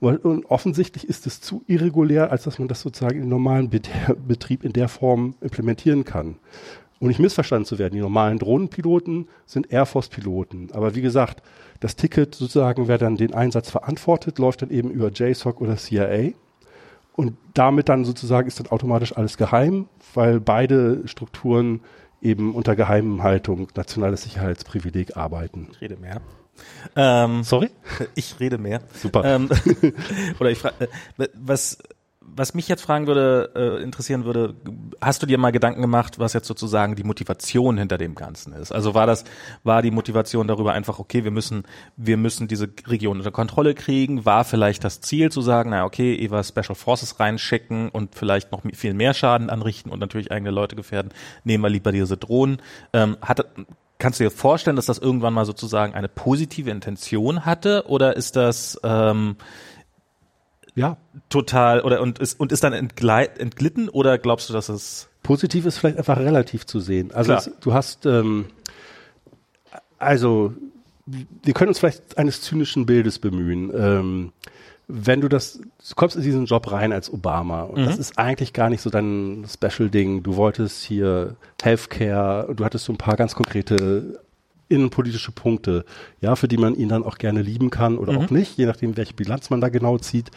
und 0.00 0.44
offensichtlich 0.46 1.08
ist 1.08 1.26
es 1.26 1.40
zu 1.40 1.64
irregulär, 1.66 2.30
als 2.30 2.44
dass 2.44 2.58
man 2.58 2.68
das 2.68 2.82
sozusagen 2.82 3.22
im 3.22 3.28
normalen 3.28 3.70
Betrieb 3.70 4.62
in 4.62 4.72
der 4.72 4.88
Form 4.88 5.34
implementieren 5.40 6.04
kann. 6.04 6.36
Um 6.98 7.08
nicht 7.08 7.20
missverstanden 7.20 7.66
zu 7.66 7.78
werden, 7.78 7.94
die 7.94 8.00
normalen 8.00 8.38
Drohnenpiloten 8.38 9.28
sind 9.44 9.70
Air 9.72 9.86
Force-Piloten. 9.86 10.68
Aber 10.72 10.94
wie 10.94 11.02
gesagt, 11.02 11.42
das 11.80 11.96
Ticket 11.96 12.34
sozusagen, 12.34 12.88
wer 12.88 12.98
dann 12.98 13.16
den 13.16 13.34
Einsatz 13.34 13.70
verantwortet, 13.70 14.38
läuft 14.38 14.62
dann 14.62 14.70
eben 14.70 14.90
über 14.90 15.10
JSOC 15.10 15.60
oder 15.60 15.76
CIA. 15.76 16.32
Und 17.16 17.36
damit 17.54 17.88
dann 17.88 18.04
sozusagen 18.04 18.46
ist 18.46 18.60
dann 18.60 18.66
automatisch 18.68 19.16
alles 19.16 19.38
geheim, 19.38 19.88
weil 20.14 20.38
beide 20.38 21.08
Strukturen 21.08 21.80
eben 22.20 22.54
unter 22.54 22.76
Geheimhaltung 22.76 23.68
nationales 23.74 24.22
Sicherheitsprivileg 24.22 25.16
arbeiten. 25.16 25.68
Ich 25.72 25.80
rede 25.80 25.96
mehr. 25.96 26.20
Ähm, 26.94 27.42
Sorry? 27.42 27.70
Ich 28.14 28.38
rede 28.40 28.58
mehr. 28.58 28.80
Super. 28.94 29.24
Ähm, 29.24 29.48
oder 30.40 30.50
ich 30.50 30.58
frage, 30.58 30.88
äh, 31.18 31.28
was 31.34 31.78
was 32.34 32.54
mich 32.54 32.68
jetzt 32.68 32.82
fragen 32.82 33.06
würde, 33.06 33.50
äh, 33.54 33.82
interessieren 33.82 34.24
würde, 34.24 34.54
hast 35.00 35.22
du 35.22 35.26
dir 35.26 35.38
mal 35.38 35.52
Gedanken 35.52 35.80
gemacht, 35.80 36.18
was 36.18 36.32
jetzt 36.32 36.46
sozusagen 36.46 36.96
die 36.96 37.04
Motivation 37.04 37.78
hinter 37.78 37.98
dem 37.98 38.14
Ganzen 38.14 38.52
ist? 38.52 38.72
Also 38.72 38.94
war 38.94 39.06
das, 39.06 39.24
war 39.64 39.82
die 39.82 39.90
Motivation 39.90 40.46
darüber 40.46 40.72
einfach, 40.72 40.98
okay, 40.98 41.24
wir 41.24 41.30
müssen, 41.30 41.64
wir 41.96 42.16
müssen 42.16 42.48
diese 42.48 42.68
Region 42.86 43.18
unter 43.18 43.30
Kontrolle 43.30 43.74
kriegen? 43.74 44.24
War 44.24 44.44
vielleicht 44.44 44.84
das 44.84 45.00
Ziel 45.00 45.30
zu 45.30 45.40
sagen, 45.40 45.70
na 45.70 45.84
okay, 45.84 46.14
Eva 46.16 46.42
Special 46.42 46.74
Forces 46.74 47.20
reinschicken 47.20 47.88
und 47.88 48.14
vielleicht 48.14 48.52
noch 48.52 48.62
viel 48.72 48.94
mehr 48.94 49.14
Schaden 49.14 49.50
anrichten 49.50 49.90
und 49.90 50.00
natürlich 50.00 50.30
eigene 50.30 50.50
Leute 50.50 50.76
gefährden? 50.76 51.12
Nehmen 51.44 51.62
wir 51.62 51.70
lieber 51.70 51.92
diese 51.92 52.16
Drohnen. 52.16 52.58
Ähm, 52.92 53.16
hat, 53.22 53.46
kannst 53.98 54.20
du 54.20 54.24
dir 54.24 54.30
vorstellen, 54.30 54.76
dass 54.76 54.86
das 54.86 54.98
irgendwann 54.98 55.34
mal 55.34 55.46
sozusagen 55.46 55.94
eine 55.94 56.08
positive 56.08 56.70
Intention 56.70 57.44
hatte? 57.44 57.84
Oder 57.86 58.16
ist 58.16 58.36
das, 58.36 58.78
ähm, 58.82 59.36
ja. 60.76 60.96
total 61.28 61.80
oder 61.80 62.00
und 62.00 62.20
ist 62.20 62.38
und 62.38 62.52
ist 62.52 62.62
dann 62.62 62.72
entgleit, 62.72 63.38
entglitten 63.38 63.88
oder 63.88 64.18
glaubst 64.18 64.48
du, 64.48 64.52
dass 64.52 64.68
es 64.68 65.08
positiv 65.24 65.66
ist 65.66 65.78
vielleicht 65.78 65.98
einfach 65.98 66.18
relativ 66.18 66.66
zu 66.66 66.78
sehen. 66.78 67.10
Also 67.12 67.32
es, 67.32 67.50
du 67.60 67.74
hast 67.74 68.06
ähm, 68.06 68.46
also 69.98 70.54
wir 71.06 71.54
können 71.54 71.68
uns 71.68 71.78
vielleicht 71.78 72.18
eines 72.18 72.42
zynischen 72.42 72.86
Bildes 72.86 73.18
bemühen. 73.18 73.72
Ähm, 73.74 74.32
wenn 74.88 75.20
du 75.20 75.28
das, 75.28 75.58
du 75.58 75.94
kommst 75.96 76.16
in 76.16 76.22
diesen 76.22 76.46
Job 76.46 76.70
rein 76.70 76.92
als 76.92 77.12
Obama 77.12 77.62
und 77.62 77.80
mhm. 77.80 77.86
das 77.86 77.98
ist 77.98 78.18
eigentlich 78.18 78.52
gar 78.52 78.70
nicht 78.70 78.82
so 78.82 78.90
dein 78.90 79.44
Special-Ding. 79.48 80.22
Du 80.22 80.36
wolltest 80.36 80.82
hier 80.84 81.36
Healthcare, 81.60 82.54
du 82.54 82.64
hattest 82.64 82.84
so 82.84 82.92
ein 82.92 82.98
paar 82.98 83.16
ganz 83.16 83.34
konkrete 83.34 84.20
innenpolitische 84.68 85.32
Punkte, 85.32 85.84
ja, 86.20 86.36
für 86.36 86.48
die 86.48 86.56
man 86.56 86.74
ihn 86.74 86.88
dann 86.88 87.04
auch 87.04 87.18
gerne 87.18 87.42
lieben 87.42 87.70
kann 87.70 87.98
oder 87.98 88.12
mhm. 88.12 88.18
auch 88.18 88.30
nicht, 88.30 88.56
je 88.58 88.66
nachdem, 88.66 88.96
welche 88.96 89.14
Bilanz 89.14 89.50
man 89.50 89.60
da 89.60 89.68
genau 89.68 89.98
zieht. 89.98 90.30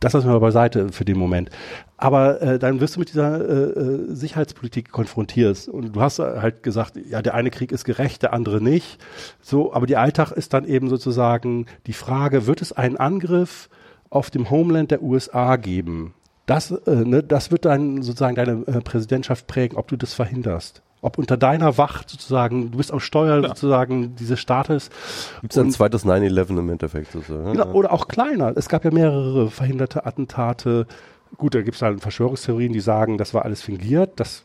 Das 0.00 0.14
lassen 0.14 0.28
wir 0.28 0.32
mal 0.32 0.38
beiseite 0.38 0.92
für 0.92 1.04
den 1.04 1.18
Moment. 1.18 1.50
Aber 1.98 2.40
äh, 2.40 2.58
dann 2.58 2.80
wirst 2.80 2.96
du 2.96 3.00
mit 3.00 3.10
dieser 3.10 3.38
äh, 3.38 3.80
äh 3.80 4.14
Sicherheitspolitik 4.14 4.90
konfrontiert 4.90 5.68
und 5.68 5.94
du 5.94 6.00
hast 6.00 6.18
halt 6.18 6.62
gesagt, 6.62 6.94
ja, 6.96 7.20
der 7.20 7.34
eine 7.34 7.50
Krieg 7.50 7.70
ist 7.70 7.84
gerecht, 7.84 8.22
der 8.22 8.32
andere 8.32 8.62
nicht. 8.62 8.98
So, 9.42 9.74
aber 9.74 9.86
die 9.86 9.98
Alltag 9.98 10.32
ist 10.32 10.54
dann 10.54 10.64
eben 10.64 10.88
sozusagen 10.88 11.66
die 11.86 11.92
Frage, 11.92 12.46
wird 12.46 12.62
es 12.62 12.72
einen 12.72 12.96
Angriff 12.96 13.68
auf 14.08 14.30
dem 14.30 14.48
Homeland 14.48 14.90
der 14.90 15.02
USA 15.02 15.56
geben? 15.56 16.14
Das, 16.46 16.70
äh, 16.70 17.04
ne, 17.04 17.22
das 17.22 17.50
wird 17.50 17.66
dann 17.66 18.00
sozusagen 18.00 18.36
deine 18.36 18.66
äh, 18.66 18.80
Präsidentschaft 18.80 19.46
prägen, 19.46 19.76
ob 19.76 19.88
du 19.88 19.96
das 19.96 20.14
verhinderst 20.14 20.82
ob 21.02 21.18
unter 21.18 21.36
deiner 21.36 21.78
Wacht 21.78 22.10
sozusagen, 22.10 22.70
du 22.70 22.78
bist 22.78 22.92
am 22.92 23.00
Steuer 23.00 23.40
ja. 23.40 23.48
sozusagen 23.48 24.14
dieses 24.16 24.38
Staates. 24.38 24.90
Gibt 25.40 25.52
es 25.52 25.58
ein 25.58 25.70
zweites 25.70 26.04
9-11 26.04 26.58
im 26.58 26.68
Endeffekt 26.70 27.12
sozusagen? 27.12 27.52
Genau, 27.52 27.72
oder 27.72 27.92
auch 27.92 28.08
kleiner. 28.08 28.52
Es 28.56 28.68
gab 28.68 28.84
ja 28.84 28.90
mehrere 28.90 29.50
verhinderte 29.50 30.04
Attentate. 30.04 30.86
Gut, 31.36 31.54
da 31.54 31.62
gibt 31.62 31.76
es 31.76 31.82
halt 31.82 32.00
Verschwörungstheorien, 32.00 32.72
die 32.72 32.80
sagen, 32.80 33.18
das 33.18 33.34
war 33.34 33.44
alles 33.44 33.62
fingiert. 33.62 34.18
Das 34.20 34.44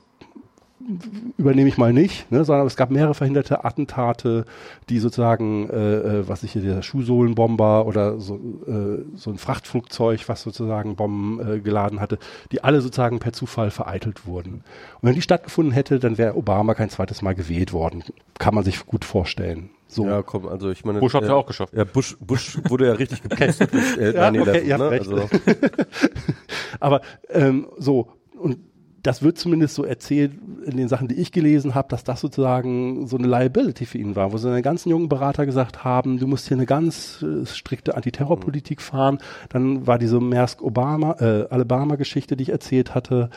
übernehme 1.37 1.67
ich 1.67 1.77
mal 1.77 1.93
nicht, 1.93 2.31
ne, 2.31 2.45
sondern 2.45 2.67
es 2.67 2.75
gab 2.75 2.91
mehrere 2.91 3.13
verhinderte 3.13 3.65
Attentate, 3.65 4.45
die 4.89 4.99
sozusagen, 4.99 5.69
äh, 5.69 5.95
äh, 6.19 6.27
was 6.27 6.43
ich 6.43 6.51
hier, 6.51 6.61
der 6.61 6.81
Schuhsohlenbomber 6.81 7.85
oder 7.85 8.19
so, 8.19 8.35
äh, 8.35 9.03
so 9.15 9.31
ein 9.31 9.37
Frachtflugzeug, 9.37 10.27
was 10.27 10.43
sozusagen 10.43 10.95
Bomben 10.95 11.39
äh, 11.39 11.59
geladen 11.59 11.99
hatte, 11.99 12.19
die 12.51 12.63
alle 12.63 12.81
sozusagen 12.81 13.19
per 13.19 13.33
Zufall 13.33 13.71
vereitelt 13.71 14.27
wurden. 14.27 14.63
Und 15.01 15.09
wenn 15.09 15.15
die 15.15 15.21
stattgefunden 15.21 15.73
hätte, 15.73 15.99
dann 15.99 16.17
wäre 16.17 16.35
Obama 16.35 16.73
kein 16.75 16.89
zweites 16.89 17.21
Mal 17.21 17.35
gewählt 17.35 17.73
worden. 17.73 18.03
Kann 18.37 18.53
man 18.53 18.63
sich 18.63 18.85
gut 18.85 19.05
vorstellen. 19.05 19.69
So. 19.87 20.05
Ja, 20.05 20.21
komm, 20.23 20.47
also 20.47 20.71
ich 20.71 20.83
meine. 20.83 20.99
Bush 20.99 21.13
hat 21.13 21.23
ja, 21.23 21.29
ja 21.29 21.35
auch 21.35 21.45
geschafft. 21.45 21.73
Ja, 21.73 21.83
Bush, 21.83 22.17
Bush 22.19 22.59
wurde 22.67 22.87
ja 22.87 22.93
richtig 22.93 23.21
gepestet. 23.21 23.71
äh, 23.73 24.13
ja, 24.15 24.29
okay, 24.29 24.77
ne? 24.77 24.83
also. 24.83 25.29
Aber 26.79 27.01
ähm, 27.29 27.67
so, 27.77 28.11
und 28.37 28.57
das 29.05 29.21
wird 29.21 29.37
zumindest 29.37 29.75
so 29.75 29.83
erzählt 29.83 30.33
in 30.65 30.77
den 30.77 30.87
Sachen, 30.87 31.07
die 31.07 31.15
ich 31.15 31.31
gelesen 31.31 31.75
habe, 31.75 31.87
dass 31.89 32.03
das 32.03 32.21
sozusagen 32.21 33.05
so 33.05 33.17
eine 33.17 33.27
Liability 33.27 33.85
für 33.85 33.99
ihn 33.99 34.15
war, 34.15 34.33
wo 34.33 34.37
seine 34.37 34.63
ganzen 34.63 34.89
jungen 34.89 35.09
Berater 35.09 35.45
gesagt 35.45 35.83
haben, 35.83 36.17
du 36.17 36.25
musst 36.25 36.47
hier 36.47 36.57
eine 36.57 36.65
ganz 36.65 37.21
äh, 37.21 37.45
strikte 37.45 37.95
Antiterrorpolitik 37.95 38.81
fahren. 38.81 39.19
Dann 39.49 39.85
war 39.85 39.99
diese 39.99 40.19
Maersk-Obama, 40.19 41.17
äh, 41.19 41.47
Alabama-Geschichte, 41.49 42.35
die 42.35 42.43
ich 42.43 42.49
erzählt 42.49 42.95
hatte, 42.95 43.29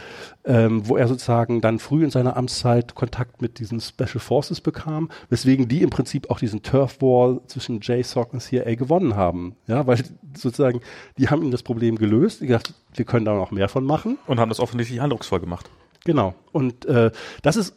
ähm, 0.44 0.88
wo 0.88 0.96
er 0.96 1.08
sozusagen 1.08 1.60
dann 1.60 1.78
früh 1.78 2.04
in 2.04 2.10
seiner 2.10 2.36
Amtszeit 2.36 2.94
Kontakt 2.94 3.42
mit 3.42 3.58
diesen 3.58 3.80
Special 3.80 4.20
Forces 4.20 4.60
bekam, 4.60 5.10
weswegen 5.28 5.68
die 5.68 5.82
im 5.82 5.90
Prinzip 5.90 6.30
auch 6.30 6.38
diesen 6.38 6.62
Turf 6.62 7.00
War 7.00 7.46
zwischen 7.46 7.80
JSOC 7.80 8.32
und 8.32 8.40
CIA 8.40 8.74
gewonnen 8.74 9.16
haben. 9.16 9.56
Ja, 9.66 9.86
weil 9.86 9.98
sozusagen, 10.36 10.80
die 11.18 11.28
haben 11.28 11.42
ihm 11.42 11.50
das 11.50 11.62
Problem 11.62 11.96
gelöst, 11.96 12.40
die 12.40 12.46
gesagt, 12.46 12.74
wir 12.94 13.04
können 13.04 13.24
da 13.24 13.34
noch 13.34 13.50
mehr 13.50 13.68
von 13.68 13.84
machen. 13.84 14.18
Und 14.26 14.40
haben 14.40 14.48
das 14.48 14.60
offensichtlich 14.60 15.00
eindrucksvoll 15.00 15.40
gemacht. 15.40 15.68
Genau. 16.04 16.34
Und 16.52 16.86
äh, 16.86 17.10
das 17.42 17.56
ist, 17.56 17.74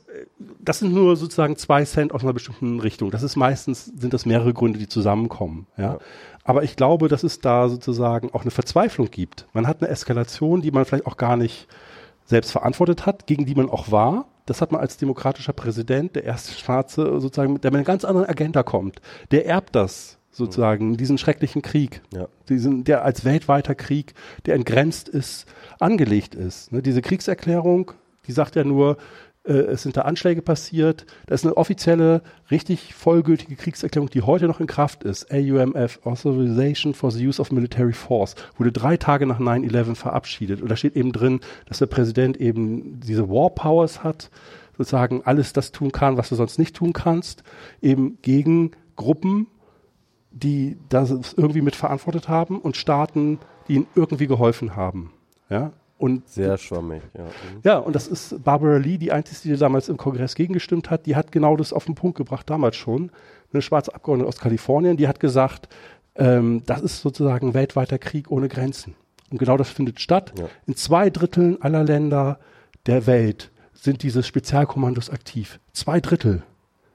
das 0.60 0.80
sind 0.80 0.94
nur 0.94 1.18
sozusagen 1.18 1.58
zwei 1.58 1.84
Cent 1.84 2.14
aus 2.14 2.24
einer 2.24 2.34
bestimmten 2.34 2.80
Richtung. 2.80 3.12
Das 3.12 3.24
ist 3.24 3.36
meistens 3.36 3.86
sind 3.86 4.14
das 4.14 4.26
mehrere 4.26 4.54
Gründe, 4.54 4.80
die 4.80 4.88
zusammenkommen. 4.88 5.68
Ja. 5.78 5.84
ja. 5.84 6.00
Aber 6.44 6.64
ich 6.64 6.76
glaube, 6.76 7.08
dass 7.08 7.24
es 7.24 7.40
da 7.40 7.68
sozusagen 7.70 8.32
auch 8.34 8.42
eine 8.42 8.52
Verzweiflung 8.52 9.12
gibt. 9.12 9.48
Man 9.54 9.68
hat 9.68 9.82
eine 9.82 9.92
Eskalation, 9.92 10.62
die 10.62 10.72
man 10.72 10.86
vielleicht 10.86 11.06
auch 11.06 11.18
gar 11.18 11.38
nicht 11.38 11.68
selbst 12.32 12.52
verantwortet 12.52 13.06
hat, 13.06 13.28
gegen 13.28 13.46
die 13.46 13.54
man 13.54 13.70
auch 13.70 13.92
war. 13.92 14.26
Das 14.48 14.62
hat 14.62 14.72
man 14.72 14.82
als 14.82 14.98
demokratischer 14.98 15.54
Präsident, 15.54 16.16
der 16.16 16.24
erste 16.24 16.54
Schwarze 16.54 17.20
sozusagen, 17.20 17.62
der 17.62 17.72
mit 17.72 17.78
einer 17.78 17.86
ganz 17.86 18.04
anderen 18.04 18.28
Agenda 18.28 18.64
kommt. 18.64 19.02
Der 19.30 19.46
erbt 19.46 19.76
das 19.76 20.18
sozusagen, 20.32 20.98
diesen 20.98 21.18
schrecklichen 21.18 21.62
Krieg, 21.62 22.02
ja. 22.14 22.28
diesen, 22.50 22.86
der 22.86 23.04
als 23.04 23.26
weltweiter 23.26 23.76
Krieg, 23.76 24.14
der 24.46 24.56
entgrenzt 24.56 25.10
ist, 25.10 25.46
angelegt 25.80 26.34
ist. 26.34 26.72
Ne, 26.72 26.82
diese 26.82 27.02
Kriegserklärung, 27.02 27.92
die 28.28 28.32
sagt 28.32 28.56
ja 28.56 28.64
nur, 28.64 28.98
äh, 29.44 29.54
es 29.54 29.84
sind 29.84 29.98
da 29.98 30.02
Anschläge 30.02 30.42
passiert. 30.42 31.06
Das 31.26 31.42
ist 31.42 31.46
eine 31.46 31.58
offizielle, 31.58 32.22
richtig 32.50 32.94
vollgültige 32.94 33.56
Kriegserklärung, 33.56 34.10
die 34.10 34.22
heute 34.22 34.48
noch 34.48 34.60
in 34.60 34.68
Kraft 34.68 35.04
ist. 35.04 35.32
AUMF, 35.32 36.00
Authorization 36.04 36.94
for 36.94 37.12
the 37.12 37.26
Use 37.26 37.42
of 37.42 37.52
Military 37.52 37.94
Force, 37.94 38.36
wurde 38.58 38.72
drei 38.72 38.98
Tage 38.98 39.26
nach 39.26 39.40
9-11 39.40 39.96
verabschiedet. 39.96 40.62
Und 40.62 40.70
da 40.70 40.76
steht 40.76 40.96
eben 40.96 41.12
drin, 41.12 41.40
dass 41.66 41.80
der 41.80 41.88
Präsident 41.88 42.38
eben 42.38 43.00
diese 43.00 43.30
War 43.30 43.50
Powers 43.50 44.04
hat, 44.04 44.30
sozusagen 44.78 45.22
alles 45.26 45.54
das 45.54 45.72
tun 45.72 45.92
kann, 45.92 46.18
was 46.18 46.30
du 46.30 46.36
sonst 46.36 46.58
nicht 46.58 46.76
tun 46.76 46.94
kannst, 46.94 47.44
eben 47.82 48.18
gegen 48.22 48.72
Gruppen, 48.96 49.48
die 50.32 50.78
das 50.90 51.34
irgendwie 51.34 51.62
mitverantwortet 51.62 52.30
haben 52.30 52.60
und 52.60 52.78
Staaten, 52.78 53.40
die 53.68 53.76
ihnen 53.76 53.88
irgendwie 53.96 54.28
geholfen 54.28 54.76
haben. 54.76 55.12
Ja, 55.50 55.74
und 56.02 56.28
Sehr 56.28 56.58
schwammig, 56.58 57.04
ja. 57.16 57.26
Mhm. 57.26 57.60
Ja, 57.64 57.78
und 57.78 57.96
das 57.96 58.08
ist 58.08 58.44
Barbara 58.44 58.78
Lee, 58.78 58.98
die 58.98 59.12
einzige, 59.12 59.54
die 59.54 59.60
damals 59.60 59.88
im 59.88 59.98
Kongress 59.98 60.34
gegengestimmt 60.34 60.90
hat, 60.90 61.06
die 61.06 61.16
hat 61.16 61.32
genau 61.32 61.56
das 61.56 61.74
auf 61.74 61.86
den 61.86 61.96
Punkt 61.96 62.18
gebracht, 62.18 62.50
damals 62.50 62.76
schon. 62.76 63.12
Eine 63.54 63.62
schwarze 63.62 63.94
Abgeordnete 63.94 64.28
aus 64.28 64.40
Kalifornien, 64.40 64.98
die 64.98 65.08
hat 65.08 65.20
gesagt, 65.20 65.70
ähm, 66.16 66.64
das 66.66 66.82
ist 66.82 67.02
sozusagen 67.02 67.54
weltweiter 67.54 68.00
Krieg 68.00 68.32
ohne 68.32 68.48
Grenzen. 68.48 68.96
Und 69.30 69.38
genau 69.38 69.58
das 69.58 69.70
findet 69.70 70.00
statt. 70.02 70.34
Ja. 70.38 70.46
In 70.66 70.76
zwei 70.76 71.10
Dritteln 71.10 71.62
aller 71.62 71.84
Länder 71.84 72.40
der 72.88 73.06
Welt 73.06 73.52
sind 73.74 74.02
diese 74.02 74.24
Spezialkommandos 74.24 75.10
aktiv. 75.10 75.60
Zwei 75.74 76.00
Drittel. 76.00 76.44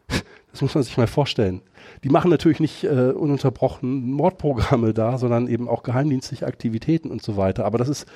Das 0.52 0.62
muss 0.62 0.74
man 0.74 0.84
sich 0.84 0.96
mal 0.96 1.06
vorstellen. 1.06 1.60
Die 2.02 2.08
machen 2.08 2.30
natürlich 2.30 2.60
nicht 2.60 2.84
äh, 2.84 3.10
ununterbrochen 3.10 4.10
Mordprogramme 4.10 4.94
da, 4.94 5.18
sondern 5.18 5.48
eben 5.48 5.68
auch 5.68 5.82
geheimdienstliche 5.82 6.46
Aktivitäten 6.46 7.10
und 7.10 7.22
so 7.22 7.36
weiter. 7.36 7.66
Aber 7.66 7.76
das 7.76 7.90
ist 7.90 8.06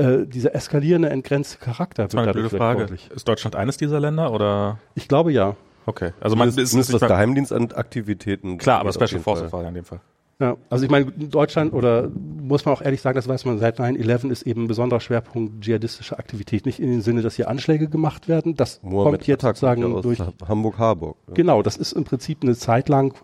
äh, 0.00 0.26
dieser 0.26 0.54
eskalierende, 0.54 1.10
entgrenzte 1.10 1.58
Charakter 1.58 2.04
das 2.04 2.14
wird 2.14 2.22
eine 2.22 2.32
blöde 2.32 2.50
Frage. 2.50 2.86
Ist 3.14 3.28
Deutschland 3.28 3.54
eines 3.54 3.76
dieser 3.76 4.00
Länder 4.00 4.32
oder? 4.32 4.78
Ich 4.94 5.08
glaube 5.08 5.32
ja. 5.32 5.56
Okay, 5.86 6.12
also 6.20 6.36
man 6.36 6.48
ist, 6.48 6.58
ist, 6.58 6.74
ist 6.74 6.92
das 6.92 7.00
Geheimdienstaktivitäten. 7.00 8.58
Klar, 8.58 8.80
aber 8.80 8.92
Special 8.92 9.20
Forces 9.20 9.52
war 9.52 9.62
ja 9.62 9.68
in 9.68 9.74
dem 9.74 9.84
Fall. 9.84 10.00
Ja, 10.40 10.56
also 10.70 10.84
ich 10.86 10.90
meine, 10.90 11.04
Deutschland 11.04 11.74
oder 11.74 12.08
muss 12.08 12.64
man 12.64 12.74
auch 12.74 12.80
ehrlich 12.80 13.02
sagen, 13.02 13.16
das 13.16 13.28
weiß 13.28 13.44
man 13.44 13.58
seit 13.58 13.78
9-11 13.78 14.30
ist 14.30 14.42
eben 14.42 14.64
ein 14.64 14.68
besonderer 14.68 15.00
Schwerpunkt 15.00 15.62
dschihadistischer 15.62 16.18
Aktivität. 16.18 16.64
Nicht 16.64 16.80
in 16.80 16.90
dem 16.90 17.02
Sinne, 17.02 17.20
dass 17.20 17.36
hier 17.36 17.48
Anschläge 17.48 17.88
gemacht 17.88 18.26
werden. 18.26 18.56
Das 18.56 18.82
Mohammed 18.82 19.20
kommt 19.20 19.26
jetzt 19.26 19.42
sozusagen 19.42 20.00
durch 20.00 20.18
Hamburg-Harburg. 20.48 21.16
Ja. 21.28 21.34
Genau, 21.34 21.62
das 21.62 21.76
ist 21.76 21.92
im 21.92 22.04
Prinzip 22.04 22.38
eine 22.42 22.56
Zeit 22.56 22.88
lang 22.88 23.14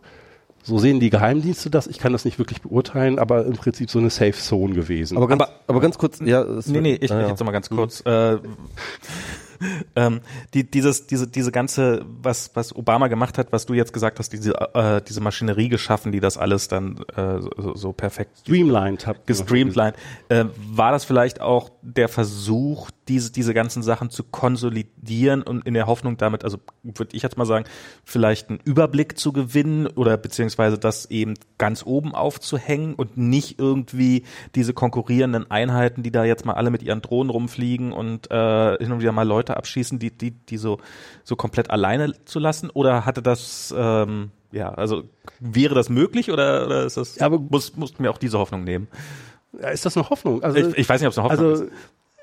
so 0.67 0.79
sehen 0.79 0.99
die 0.99 1.11
Geheimdienste 1.11 1.71
das. 1.71 1.87
Ich 1.87 1.99
kann 1.99 2.13
das 2.13 2.25
nicht 2.25 2.41
wirklich 2.41 2.61
beurteilen, 2.61 3.21
aber 3.21 3.47
im 3.47 3.53
Prinzip 3.53 3.89
so 3.89 4.01
eine 4.01 4.11
Safe 4.11 4.33
Zone 4.33 4.75
gewesen. 4.75 5.17
Aber 5.17 5.29
ganz, 5.29 5.43
aber, 5.43 5.53
aber 5.69 5.81
ganz 5.81 5.97
kurz, 5.97 6.19
ja. 6.19 6.45
Nee, 6.67 6.81
nee, 6.81 6.99
ich, 7.01 7.13
ah, 7.13 7.15
ja. 7.15 7.23
ich 7.23 7.29
jetzt 7.29 7.39
noch 7.39 7.47
mal 7.47 7.53
ganz 7.53 7.71
kurz. 7.71 8.05
Mhm. 8.05 8.11
Äh, 8.11 8.39
ähm, 9.97 10.21
die, 10.55 10.69
dieses, 10.69 11.07
diese, 11.07 11.29
diese 11.29 11.53
ganze, 11.53 12.05
was, 12.21 12.51
was 12.55 12.75
Obama 12.75 13.07
gemacht 13.07 13.39
hat, 13.39 13.53
was 13.53 13.67
du 13.67 13.75
jetzt 13.75 13.93
gesagt 13.93 14.19
hast, 14.19 14.33
diese, 14.33 14.55
äh, 14.75 15.01
diese 15.03 15.21
Maschinerie 15.21 15.69
geschaffen, 15.69 16.11
die 16.11 16.19
das 16.21 16.37
alles 16.37 16.67
dann 16.67 17.05
äh, 17.15 17.41
so, 17.41 17.77
so 17.77 17.93
perfekt 17.93 18.39
streamlined 18.39 19.07
hat. 19.07 19.25
Gestreamlined. 19.27 19.95
Äh, 20.29 20.47
war 20.57 20.91
das 20.91 21.05
vielleicht 21.05 21.41
auch 21.41 21.71
der 21.87 22.09
Versuch, 22.09 22.91
diese, 23.07 23.31
diese 23.31 23.55
ganzen 23.55 23.83
Sachen 23.83 24.11
zu 24.11 24.25
konsolidieren 24.25 25.43
und 25.43 25.65
in 25.65 25.75
der 25.75 25.87
Hoffnung 25.87 26.17
damit, 26.17 26.43
also 26.43 26.59
würde 26.83 27.15
ich 27.15 27.23
jetzt 27.23 27.39
mal 27.39 27.47
sagen, 27.47 27.65
vielleicht 28.05 28.51
einen 28.51 28.59
Überblick 28.65 29.17
zu 29.17 29.33
gewinnen 29.33 29.87
oder 29.87 30.17
beziehungsweise 30.17 30.79
das 30.79 31.07
eben 31.07 31.35
ganz 31.59 31.87
oben 31.87 32.13
aufzuhängen 32.13 32.95
und 32.95 33.17
nicht 33.17 33.61
irgendwie 33.61 34.25
diese 34.57 34.75
konkurrierenden 34.75 35.49
Einheiten, 35.49 36.03
die 36.03 36.11
da 36.11 36.25
jetzt 36.25 36.45
mal 36.45 36.55
alle 36.55 36.71
mit 36.71 36.83
ihren 36.83 37.03
Drohnen 37.03 37.31
rumfliegen 37.31 37.93
und 37.93 38.31
äh, 38.33 38.77
hin 38.79 38.91
und 38.91 39.01
wieder 39.01 39.13
mal 39.13 39.27
Leute 39.27 39.57
abschießen, 39.57 40.01
die, 40.01 40.11
die, 40.11 40.33
die 40.33 40.57
so, 40.57 40.79
so 41.23 41.37
komplett 41.37 41.71
alleine 41.71 42.15
zu 42.25 42.41
lassen? 42.41 42.69
Oder 42.71 43.07
hatte 43.07 43.23
das, 43.23 43.73
ähm, 43.77 44.33
ja, 44.51 44.71
also 44.71 45.05
wäre 45.39 45.77
das 45.77 45.89
möglich 45.89 46.33
oder, 46.33 46.67
oder 46.67 46.85
ist 46.85 46.97
das, 46.97 47.17
ja, 47.17 47.27
aber 47.27 47.39
muss, 47.39 47.77
mussten 47.77 48.03
wir 48.03 48.11
auch 48.11 48.19
diese 48.19 48.39
Hoffnung 48.39 48.65
nehmen? 48.65 48.89
Ist 49.73 49.87
das 49.87 49.97
eine 49.97 50.09
Hoffnung? 50.11 50.43
Also, 50.43 50.59
ich, 50.59 50.79
ich 50.79 50.89
weiß 50.89 51.01
nicht, 51.01 51.07
ob 51.07 51.13
es 51.13 51.19
eine 51.19 51.29
Hoffnung 51.29 51.51
also, 51.51 51.65
ist. 51.65 51.73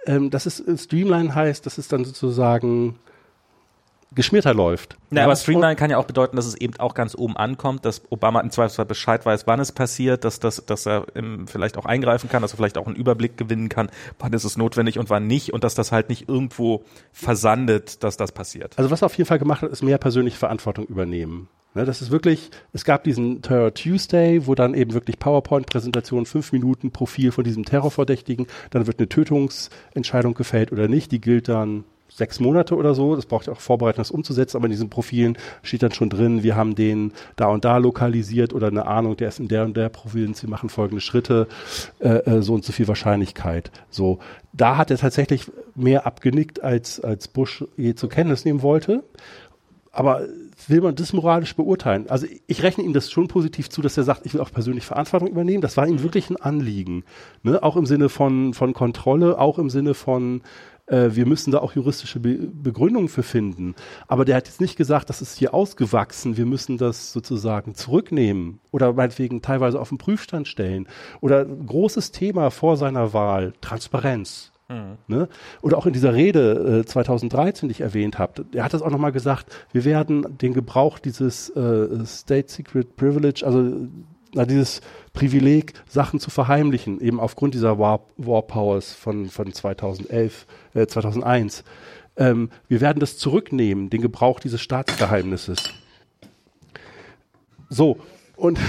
Ähm, 0.05 0.29
das 0.29 0.45
ist 0.45 0.83
Streamline 0.83 1.33
heißt, 1.33 1.65
das 1.65 1.77
ist 1.77 1.91
dann 1.91 2.05
sozusagen 2.05 2.99
geschmierter 4.15 4.53
läuft. 4.53 4.97
Na, 5.09 5.21
ja, 5.21 5.25
aber 5.25 5.35
Streamline 5.35 5.75
kann 5.75 5.89
ja 5.89 5.97
auch 5.97 6.05
bedeuten, 6.05 6.35
dass 6.35 6.45
es 6.45 6.55
eben 6.55 6.75
auch 6.79 6.93
ganz 6.93 7.15
oben 7.15 7.37
ankommt, 7.37 7.85
dass 7.85 8.01
Obama 8.09 8.41
im 8.41 8.51
Zweifelsfall 8.51 8.85
Bescheid 8.85 9.25
weiß, 9.25 9.47
wann 9.47 9.59
es 9.59 9.71
passiert, 9.71 10.23
dass, 10.23 10.39
dass, 10.39 10.65
dass 10.65 10.85
er 10.85 11.05
im, 11.15 11.47
vielleicht 11.47 11.77
auch 11.77 11.85
eingreifen 11.85 12.29
kann, 12.29 12.41
dass 12.41 12.53
er 12.53 12.57
vielleicht 12.57 12.77
auch 12.77 12.87
einen 12.87 12.95
Überblick 12.95 13.37
gewinnen 13.37 13.69
kann, 13.69 13.89
wann 14.19 14.33
ist 14.33 14.43
es 14.43 14.57
notwendig 14.57 14.99
und 14.99 15.09
wann 15.09 15.27
nicht 15.27 15.53
und 15.53 15.63
dass 15.63 15.75
das 15.75 15.91
halt 15.91 16.09
nicht 16.09 16.29
irgendwo 16.29 16.83
versandet, 17.11 18.03
dass 18.03 18.17
das 18.17 18.31
passiert. 18.31 18.73
Also 18.77 18.91
was 18.91 19.01
er 19.01 19.07
auf 19.07 19.17
jeden 19.17 19.27
Fall 19.27 19.39
gemacht 19.39 19.61
hat, 19.61 19.71
ist 19.71 19.83
mehr 19.83 19.97
persönliche 19.97 20.37
Verantwortung 20.37 20.85
übernehmen. 20.85 21.49
Ne, 21.75 21.85
das 21.85 22.03
ist 22.03 22.11
wirklich, 22.11 22.51
es 22.71 22.85
gab 22.85 23.03
diesen 23.03 23.41
Terror 23.41 23.73
Tuesday, 23.73 24.45
wo 24.45 24.53
dann 24.53 24.75
eben 24.75 24.93
wirklich 24.93 25.17
PowerPoint-Präsentation, 25.17 26.27
fünf 26.27 26.51
Minuten 26.51 26.91
Profil 26.91 27.31
von 27.31 27.43
diesem 27.43 27.65
Terrorverdächtigen, 27.65 28.45
dann 28.69 28.85
wird 28.85 28.99
eine 28.99 29.09
Tötungsentscheidung 29.09 30.35
gefällt 30.35 30.71
oder 30.71 30.87
nicht, 30.87 31.11
die 31.11 31.19
gilt 31.19 31.47
dann 31.49 31.83
sechs 32.15 32.39
Monate 32.39 32.75
oder 32.75 32.93
so. 32.93 33.15
Das 33.15 33.25
braucht 33.25 33.47
ja 33.47 33.53
auch 33.53 33.59
Vorbereitung, 33.59 34.01
das 34.01 34.11
umzusetzen, 34.11 34.57
aber 34.57 34.65
in 34.65 34.71
diesen 34.71 34.89
Profilen 34.89 35.37
steht 35.61 35.83
dann 35.83 35.91
schon 35.91 36.09
drin, 36.09 36.43
wir 36.43 36.55
haben 36.55 36.75
den 36.75 37.13
da 37.35 37.47
und 37.47 37.65
da 37.65 37.77
lokalisiert 37.77 38.53
oder 38.53 38.67
eine 38.67 38.85
Ahnung, 38.85 39.17
der 39.17 39.29
ist 39.29 39.39
in 39.39 39.47
der 39.47 39.65
und 39.65 39.75
der 39.75 39.89
Provinz, 39.89 40.39
sie 40.39 40.47
machen 40.47 40.69
folgende 40.69 41.01
Schritte, 41.01 41.47
äh, 41.99 42.09
äh, 42.09 42.41
so 42.41 42.53
und 42.53 42.63
so 42.63 42.71
viel 42.71 42.87
Wahrscheinlichkeit. 42.87 43.71
So, 43.89 44.19
da 44.51 44.77
hat 44.77 44.91
er 44.91 44.97
tatsächlich 44.97 45.51
mehr 45.75 46.05
abgenickt, 46.05 46.63
als, 46.63 46.99
als 46.99 47.27
Bush 47.27 47.65
je 47.77 47.95
zur 47.95 48.09
Kenntnis 48.09 48.45
nehmen 48.45 48.61
wollte. 48.61 49.03
Aber 49.95 50.21
will 50.67 50.81
man 50.81 50.95
das 50.95 51.13
moralisch 51.13 51.55
beurteilen? 51.55 52.09
Also 52.09 52.25
ich 52.47 52.63
rechne 52.63 52.83
ihm 52.83 52.93
das 52.93 53.11
schon 53.11 53.27
positiv 53.27 53.69
zu, 53.69 53.83
dass 53.83 53.95
er 53.95 54.03
sagt, 54.03 54.25
ich 54.25 54.33
will 54.33 54.41
auch 54.41 54.51
persönlich 54.51 54.85
Verantwortung 54.85 55.29
übernehmen. 55.29 55.61
Das 55.61 55.77
war 55.77 55.87
ihm 55.87 56.01
wirklich 56.01 56.31
ein 56.31 56.35
Anliegen. 56.35 57.03
Ne? 57.43 57.61
Auch 57.61 57.75
im 57.75 57.85
Sinne 57.85 58.09
von, 58.09 58.55
von 58.55 58.73
Kontrolle, 58.73 59.37
auch 59.37 59.59
im 59.59 59.69
Sinne 59.69 59.93
von 59.93 60.41
äh, 60.87 61.09
wir 61.11 61.25
müssen 61.25 61.51
da 61.51 61.59
auch 61.59 61.73
juristische 61.73 62.19
Be 62.19 62.49
Begründungen 62.51 63.09
für 63.09 63.23
finden. 63.23 63.75
Aber 64.07 64.25
der 64.25 64.35
hat 64.35 64.47
jetzt 64.47 64.61
nicht 64.61 64.75
gesagt, 64.75 65.09
das 65.09 65.21
ist 65.21 65.37
hier 65.37 65.53
ausgewachsen, 65.53 66.37
wir 66.37 66.45
müssen 66.45 66.77
das 66.77 67.13
sozusagen 67.13 67.75
zurücknehmen 67.75 68.59
oder 68.71 68.93
meinetwegen 68.93 69.41
teilweise 69.41 69.79
auf 69.79 69.89
den 69.89 69.97
Prüfstand 69.97 70.47
stellen. 70.47 70.87
Oder 71.21 71.45
großes 71.45 72.11
Thema 72.11 72.51
vor 72.51 72.77
seiner 72.77 73.13
Wahl, 73.13 73.53
Transparenz. 73.61 74.51
Mhm. 74.69 74.97
Ne? 75.07 75.29
Oder 75.61 75.77
auch 75.77 75.85
in 75.85 75.93
dieser 75.93 76.13
Rede 76.13 76.81
äh, 76.81 76.85
2013, 76.85 77.69
die 77.69 77.73
ich 77.73 77.81
erwähnt 77.81 78.17
habe, 78.17 78.45
er 78.53 78.63
hat 78.63 78.73
das 78.73 78.81
auch 78.81 78.91
nochmal 78.91 79.11
gesagt, 79.11 79.47
wir 79.71 79.85
werden 79.85 80.37
den 80.37 80.53
Gebrauch 80.53 80.99
dieses 80.99 81.49
äh, 81.49 82.05
State 82.05 82.51
Secret 82.51 82.95
Privilege, 82.95 83.45
also 83.45 83.87
na, 84.33 84.45
dieses 84.45 84.81
Privileg, 85.13 85.73
Sachen 85.87 86.19
zu 86.19 86.29
verheimlichen, 86.29 86.99
eben 86.99 87.19
aufgrund 87.19 87.53
dieser 87.53 87.79
War, 87.79 88.01
War 88.17 88.41
Powers 88.41 88.93
von, 88.93 89.29
von 89.29 89.53
2011, 89.53 90.45
äh, 90.73 90.87
2001. 90.87 91.63
Ähm, 92.15 92.49
wir 92.67 92.81
werden 92.81 92.99
das 92.99 93.17
zurücknehmen, 93.17 93.89
den 93.89 94.01
Gebrauch 94.01 94.39
dieses 94.39 94.61
Staatsgeheimnisses. 94.61 95.71
So, 97.69 97.97
und 98.35 98.59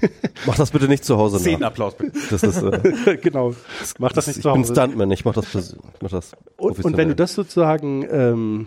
Mach 0.46 0.56
das 0.56 0.70
bitte 0.70 0.88
nicht 0.88 1.04
zu 1.04 1.16
Hause 1.16 1.38
Zehn 1.38 1.62
Applaus 1.62 1.96
bitte. 1.96 2.18
Das 2.30 2.42
ist, 2.42 2.62
äh, 2.62 3.16
genau. 3.22 3.54
Mach 3.98 4.12
das, 4.12 4.26
das 4.26 4.36
nicht 4.36 4.42
zu 4.42 4.50
Hause. 4.50 4.60
Ich 4.60 4.66
bin 4.68 4.74
Stuntman, 4.74 5.10
ich 5.10 5.24
mach 5.24 5.34
das, 5.34 5.76
mach 6.00 6.10
das 6.10 6.32
und, 6.56 6.84
und 6.84 6.96
wenn 6.96 7.08
du 7.08 7.14
das 7.14 7.34
sozusagen 7.34 8.06
ähm, 8.10 8.66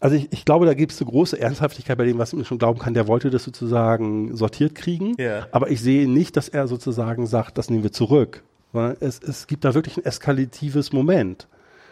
also 0.00 0.16
ich, 0.16 0.28
ich 0.32 0.44
glaube, 0.44 0.66
da 0.66 0.74
gibt 0.74 0.92
es 0.92 1.00
eine 1.00 1.10
große 1.10 1.40
Ernsthaftigkeit 1.40 1.98
bei 1.98 2.04
dem, 2.04 2.18
was 2.18 2.32
man 2.32 2.44
schon 2.44 2.58
glauben 2.58 2.78
kann. 2.78 2.94
Der 2.94 3.08
wollte 3.08 3.30
das 3.30 3.44
sozusagen 3.44 4.36
sortiert 4.36 4.74
kriegen, 4.74 5.14
ja. 5.18 5.46
aber 5.50 5.70
ich 5.70 5.80
sehe 5.80 6.08
nicht, 6.08 6.36
dass 6.36 6.48
er 6.48 6.68
sozusagen 6.68 7.26
sagt, 7.26 7.58
das 7.58 7.70
nehmen 7.70 7.82
wir 7.82 7.92
zurück. 7.92 8.44
Es, 9.00 9.18
es 9.20 9.46
gibt 9.46 9.64
da 9.64 9.74
wirklich 9.74 9.96
ein 9.96 10.04
eskalatives 10.04 10.92
Moment. 10.92 11.48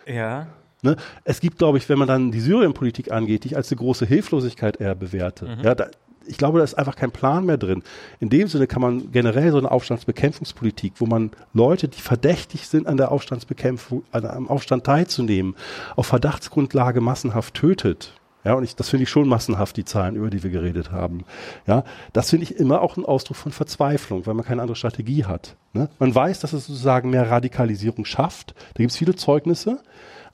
Ja. 0.06 0.46
Ne? 0.82 0.96
Es 1.24 1.40
gibt, 1.40 1.58
glaube 1.58 1.78
ich, 1.78 1.88
wenn 1.88 1.98
man 1.98 2.06
dann 2.06 2.30
die 2.30 2.40
Syrienpolitik 2.40 3.10
angeht, 3.10 3.44
die 3.44 3.48
ich 3.48 3.56
als 3.56 3.70
eine 3.72 3.78
große 3.78 4.06
Hilflosigkeit 4.06 4.80
eher 4.80 4.94
bewerte. 4.94 5.46
Mhm. 5.46 5.64
Ja, 5.64 5.74
da, 5.74 5.88
ich 6.26 6.38
glaube, 6.38 6.58
da 6.58 6.64
ist 6.64 6.74
einfach 6.74 6.96
kein 6.96 7.10
Plan 7.10 7.44
mehr 7.44 7.56
drin. 7.56 7.82
In 8.20 8.28
dem 8.28 8.48
Sinne 8.48 8.66
kann 8.66 8.82
man 8.82 9.10
generell 9.12 9.50
so 9.52 9.58
eine 9.58 9.70
Aufstandsbekämpfungspolitik, 9.70 10.94
wo 10.98 11.06
man 11.06 11.30
Leute, 11.52 11.88
die 11.88 12.00
verdächtig 12.00 12.68
sind, 12.68 12.86
an 12.86 12.96
der 12.96 13.12
Aufstandsbekämpfung, 13.12 14.04
an 14.12 14.26
einem 14.26 14.48
Aufstand 14.48 14.84
teilzunehmen, 14.84 15.56
auf 15.96 16.06
Verdachtsgrundlage 16.06 17.00
massenhaft 17.00 17.54
tötet. 17.54 18.12
Ja, 18.46 18.54
und 18.54 18.62
ich, 18.62 18.76
das 18.76 18.90
finde 18.90 19.02
ich 19.02 19.10
schon 19.10 19.26
massenhaft, 19.26 19.76
die 19.76 19.84
Zahlen, 19.84 20.14
über 20.14 20.30
die 20.30 20.44
wir 20.44 20.50
geredet 20.50 20.92
haben. 20.92 21.24
Ja, 21.66 21.82
das 22.12 22.30
finde 22.30 22.44
ich 22.44 22.56
immer 22.56 22.80
auch 22.80 22.96
ein 22.96 23.04
Ausdruck 23.04 23.36
von 23.36 23.50
Verzweiflung, 23.50 24.24
weil 24.24 24.34
man 24.34 24.44
keine 24.44 24.62
andere 24.62 24.76
Strategie 24.76 25.24
hat. 25.24 25.56
Ne? 25.72 25.88
Man 25.98 26.14
weiß, 26.14 26.38
dass 26.38 26.52
es 26.52 26.66
sozusagen 26.68 27.10
mehr 27.10 27.28
Radikalisierung 27.28 28.04
schafft. 28.04 28.54
Da 28.74 28.84
gibt 28.84 28.92
es 28.92 28.96
viele 28.96 29.16
Zeugnisse. 29.16 29.80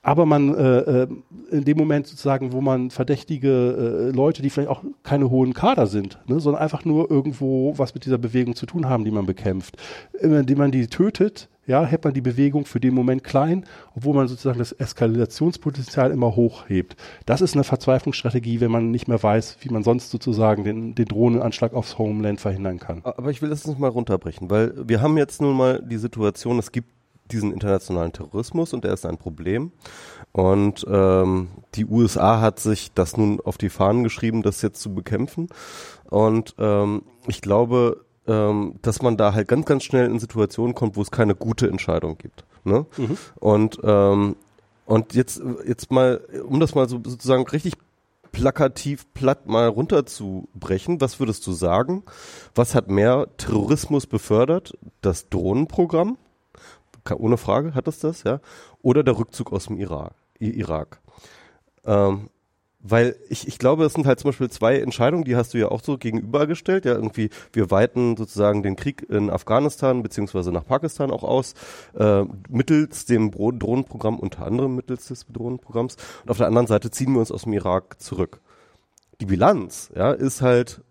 Aber 0.02 0.26
man 0.26 0.52
äh, 0.54 0.78
äh, 0.78 1.08
in 1.52 1.64
dem 1.64 1.78
Moment 1.78 2.08
sozusagen, 2.08 2.52
wo 2.52 2.60
man 2.60 2.90
verdächtige 2.90 4.10
äh, 4.10 4.16
Leute, 4.16 4.42
die 4.42 4.50
vielleicht 4.50 4.68
auch 4.68 4.82
keine 5.04 5.30
hohen 5.30 5.54
Kader 5.54 5.86
sind, 5.86 6.18
ne, 6.26 6.40
sondern 6.40 6.60
einfach 6.60 6.84
nur 6.84 7.08
irgendwo 7.08 7.78
was 7.78 7.94
mit 7.94 8.04
dieser 8.04 8.18
Bewegung 8.18 8.56
zu 8.56 8.66
tun 8.66 8.88
haben, 8.88 9.04
die 9.04 9.12
man 9.12 9.26
bekämpft, 9.26 9.76
indem 10.20 10.58
man 10.58 10.72
die 10.72 10.88
tötet, 10.88 11.48
ja, 11.66 11.84
hält 11.84 12.02
man 12.02 12.12
die 12.12 12.20
Bewegung 12.20 12.64
für 12.64 12.80
den 12.80 12.94
Moment 12.94 13.22
klein, 13.22 13.64
obwohl 13.94 14.16
man 14.16 14.26
sozusagen 14.26 14.58
das 14.58 14.72
Eskalationspotenzial 14.72 16.10
immer 16.10 16.34
hochhebt. 16.34 16.96
Das 17.24 17.40
ist 17.40 17.54
eine 17.54 17.62
Verzweiflungsstrategie, 17.62 18.60
wenn 18.60 18.72
man 18.72 18.90
nicht 18.90 19.06
mehr 19.06 19.22
weiß, 19.22 19.58
wie 19.60 19.68
man 19.68 19.84
sonst 19.84 20.10
sozusagen 20.10 20.64
den, 20.64 20.96
den 20.96 21.06
Drohnenanschlag 21.06 21.74
aufs 21.74 21.98
Homeland 21.98 22.40
verhindern 22.40 22.80
kann. 22.80 23.02
Aber 23.04 23.30
ich 23.30 23.40
will 23.40 23.50
das 23.50 23.68
noch 23.68 23.78
mal 23.78 23.90
runterbrechen, 23.90 24.50
weil 24.50 24.74
wir 24.88 25.00
haben 25.00 25.16
jetzt 25.16 25.40
nun 25.40 25.56
mal 25.56 25.80
die 25.80 25.98
Situation, 25.98 26.58
es 26.58 26.72
gibt 26.72 26.90
diesen 27.30 27.52
internationalen 27.52 28.12
Terrorismus 28.12 28.72
und 28.72 28.84
der 28.84 28.92
ist 28.92 29.06
ein 29.06 29.18
Problem. 29.18 29.72
Und 30.32 30.84
ähm, 30.88 31.48
die 31.74 31.86
USA 31.86 32.40
hat 32.40 32.58
sich 32.58 32.92
das 32.92 33.16
nun 33.16 33.40
auf 33.40 33.58
die 33.58 33.68
Fahnen 33.68 34.02
geschrieben, 34.02 34.42
das 34.42 34.62
jetzt 34.62 34.80
zu 34.80 34.94
bekämpfen. 34.94 35.48
Und 36.08 36.54
ähm, 36.58 37.02
ich 37.26 37.40
glaube, 37.42 38.04
ähm, 38.26 38.76
dass 38.82 39.02
man 39.02 39.16
da 39.16 39.34
halt 39.34 39.48
ganz, 39.48 39.66
ganz 39.66 39.84
schnell 39.84 40.06
in 40.06 40.18
Situationen 40.18 40.74
kommt, 40.74 40.96
wo 40.96 41.02
es 41.02 41.10
keine 41.10 41.34
gute 41.34 41.68
Entscheidung 41.68 42.16
gibt. 42.18 42.44
Ne? 42.64 42.86
Mhm. 42.96 43.18
Und 43.36 43.78
ähm, 43.82 44.36
und 44.84 45.14
jetzt 45.14 45.40
jetzt 45.66 45.90
mal, 45.90 46.20
um 46.46 46.60
das 46.60 46.74
mal 46.74 46.88
so 46.88 47.00
sozusagen 47.04 47.46
richtig 47.46 47.74
plakativ 48.32 49.06
platt 49.14 49.46
mal 49.46 49.68
runterzubrechen, 49.68 51.00
was 51.00 51.20
würdest 51.20 51.46
du 51.46 51.52
sagen? 51.52 52.02
Was 52.54 52.74
hat 52.74 52.90
mehr 52.90 53.28
Terrorismus 53.36 54.06
befördert? 54.06 54.76
Das 55.02 55.28
Drohnenprogramm 55.28 56.16
ohne 57.10 57.36
Frage 57.36 57.74
hat 57.74 57.88
es 57.88 57.98
das, 57.98 58.22
ja. 58.24 58.40
Oder 58.80 59.02
der 59.02 59.18
Rückzug 59.18 59.52
aus 59.52 59.66
dem 59.66 59.78
Irak. 59.78 60.14
Irak. 60.38 61.00
Ähm, 61.84 62.30
weil 62.84 63.14
ich, 63.28 63.46
ich 63.46 63.58
glaube, 63.58 63.84
es 63.84 63.92
sind 63.92 64.06
halt 64.06 64.18
zum 64.18 64.30
Beispiel 64.30 64.50
zwei 64.50 64.78
Entscheidungen, 64.80 65.22
die 65.24 65.36
hast 65.36 65.54
du 65.54 65.58
ja 65.58 65.68
auch 65.68 65.82
so 65.82 65.98
gegenübergestellt. 65.98 66.84
Ja, 66.84 66.94
irgendwie, 66.94 67.30
wir 67.52 67.70
weiten 67.70 68.16
sozusagen 68.16 68.64
den 68.64 68.74
Krieg 68.74 69.08
in 69.08 69.30
Afghanistan 69.30 70.02
beziehungsweise 70.02 70.50
nach 70.50 70.66
Pakistan 70.66 71.12
auch 71.12 71.22
aus, 71.22 71.54
äh, 71.94 72.24
mittels 72.48 73.06
dem 73.06 73.30
Drohnenprogramm, 73.30 74.18
unter 74.18 74.44
anderem 74.44 74.74
mittels 74.74 75.06
des 75.06 75.26
Drohnenprogramms. 75.32 75.96
Und 76.24 76.30
auf 76.30 76.38
der 76.38 76.48
anderen 76.48 76.66
Seite 76.66 76.90
ziehen 76.90 77.12
wir 77.12 77.20
uns 77.20 77.30
aus 77.30 77.44
dem 77.44 77.52
Irak 77.52 78.00
zurück. 78.00 78.40
Die 79.20 79.26
Bilanz, 79.26 79.90
ja, 79.94 80.10
ist 80.10 80.42
halt, 80.42 80.82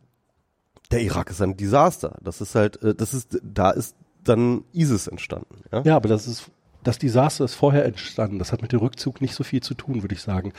der 0.92 1.02
Irak 1.02 1.30
ist 1.30 1.42
ein 1.42 1.58
Desaster. 1.58 2.18
Das 2.22 2.40
ist 2.40 2.56
halt, 2.56 2.82
äh, 2.84 2.96
das 2.96 3.14
ist, 3.14 3.38
da 3.44 3.72
ist 3.72 3.98
dann 4.24 4.64
ISIS 4.74 5.08
entstanden. 5.08 5.64
Ja, 5.72 5.82
ja 5.82 5.96
aber 5.96 6.10
das 6.10 6.28
ist 6.28 6.52
das 6.84 6.98
Desaster 6.98 7.46
ist 7.46 7.56
vorher 7.56 7.86
entstanden. 7.86 8.40
Das 8.40 8.52
hat 8.52 8.62
mit 8.62 8.72
dem 8.72 8.80
Rückzug 8.80 9.22
nicht 9.22 9.36
so 9.36 9.44
viel 9.44 9.62
zu 9.62 9.74
tun, 9.74 10.02
würde 10.02 10.16
ich 10.16 10.22
sagen. 10.22 10.52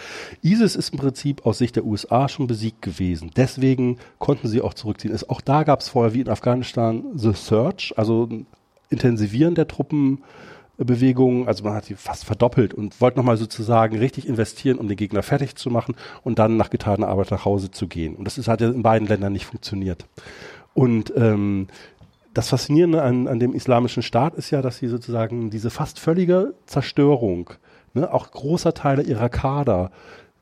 ISIS 0.43 0.77
ist 0.77 0.93
im 0.93 0.99
Prinzip 0.99 1.45
aus 1.47 1.59
Sicht 1.59 1.77
der 1.77 1.85
USA 1.85 2.29
schon 2.29 2.47
besiegt 2.47 2.83
gewesen. 2.83 3.31
Deswegen 3.37 3.99
konnten 4.19 4.49
sie 4.49 4.61
auch 4.61 4.75
zurückziehen. 4.75 5.17
auch 5.29 5.41
da 5.41 5.65
gab 5.65 5.81
es 5.81 5.89
vorher 5.89 6.15
wie 6.15 6.21
in 6.21 6.29
Afghanistan 6.29 7.05
The 7.15 7.33
Search, 7.33 7.95
also 7.97 8.29
ein 8.31 8.47
Intensivieren 8.91 9.55
der 9.55 9.67
Truppenbewegungen. 9.67 11.49
Also 11.49 11.65
man 11.65 11.75
hat 11.75 11.87
sie 11.87 11.95
fast 11.95 12.25
verdoppelt 12.25 12.75
und 12.75 13.01
wollte 13.01 13.19
nochmal 13.19 13.37
sozusagen 13.37 13.99
richtig 13.99 14.29
investieren, 14.29 14.79
um 14.79 14.87
den 14.87 14.97
Gegner 14.97 15.23
fertig 15.23 15.57
zu 15.57 15.71
machen 15.71 15.97
und 16.23 16.39
dann 16.39 16.57
nach 16.57 16.71
getaner 16.71 17.09
Arbeit 17.09 17.31
nach 17.31 17.45
Hause 17.45 17.71
zu 17.71 17.89
gehen. 17.89 18.15
Und 18.15 18.27
das 18.27 18.39
ist, 18.39 18.49
hat 18.49 18.61
ja 18.61 18.69
in 18.69 18.83
beiden 18.83 19.09
Ländern 19.09 19.33
nicht 19.33 19.47
funktioniert. 19.47 20.07
Und 20.75 21.13
ähm, 21.17 21.67
das 22.35 22.49
Faszinierende 22.49 23.03
an, 23.03 23.29
an 23.29 23.39
dem 23.39 23.55
islamischen 23.55 24.03
Staat 24.03 24.35
ist 24.35 24.51
ja, 24.51 24.63
dass 24.63 24.79
sie 24.79 24.89
sozusagen 24.89 25.51
diese 25.51 25.71
fast 25.71 25.99
völlige 25.99 26.55
Zerstörung, 26.67 27.51
ne, 27.95 28.13
auch 28.13 28.31
großer 28.31 28.75
Teile 28.75 29.03
ihrer 29.03 29.29
Kader, 29.29 29.91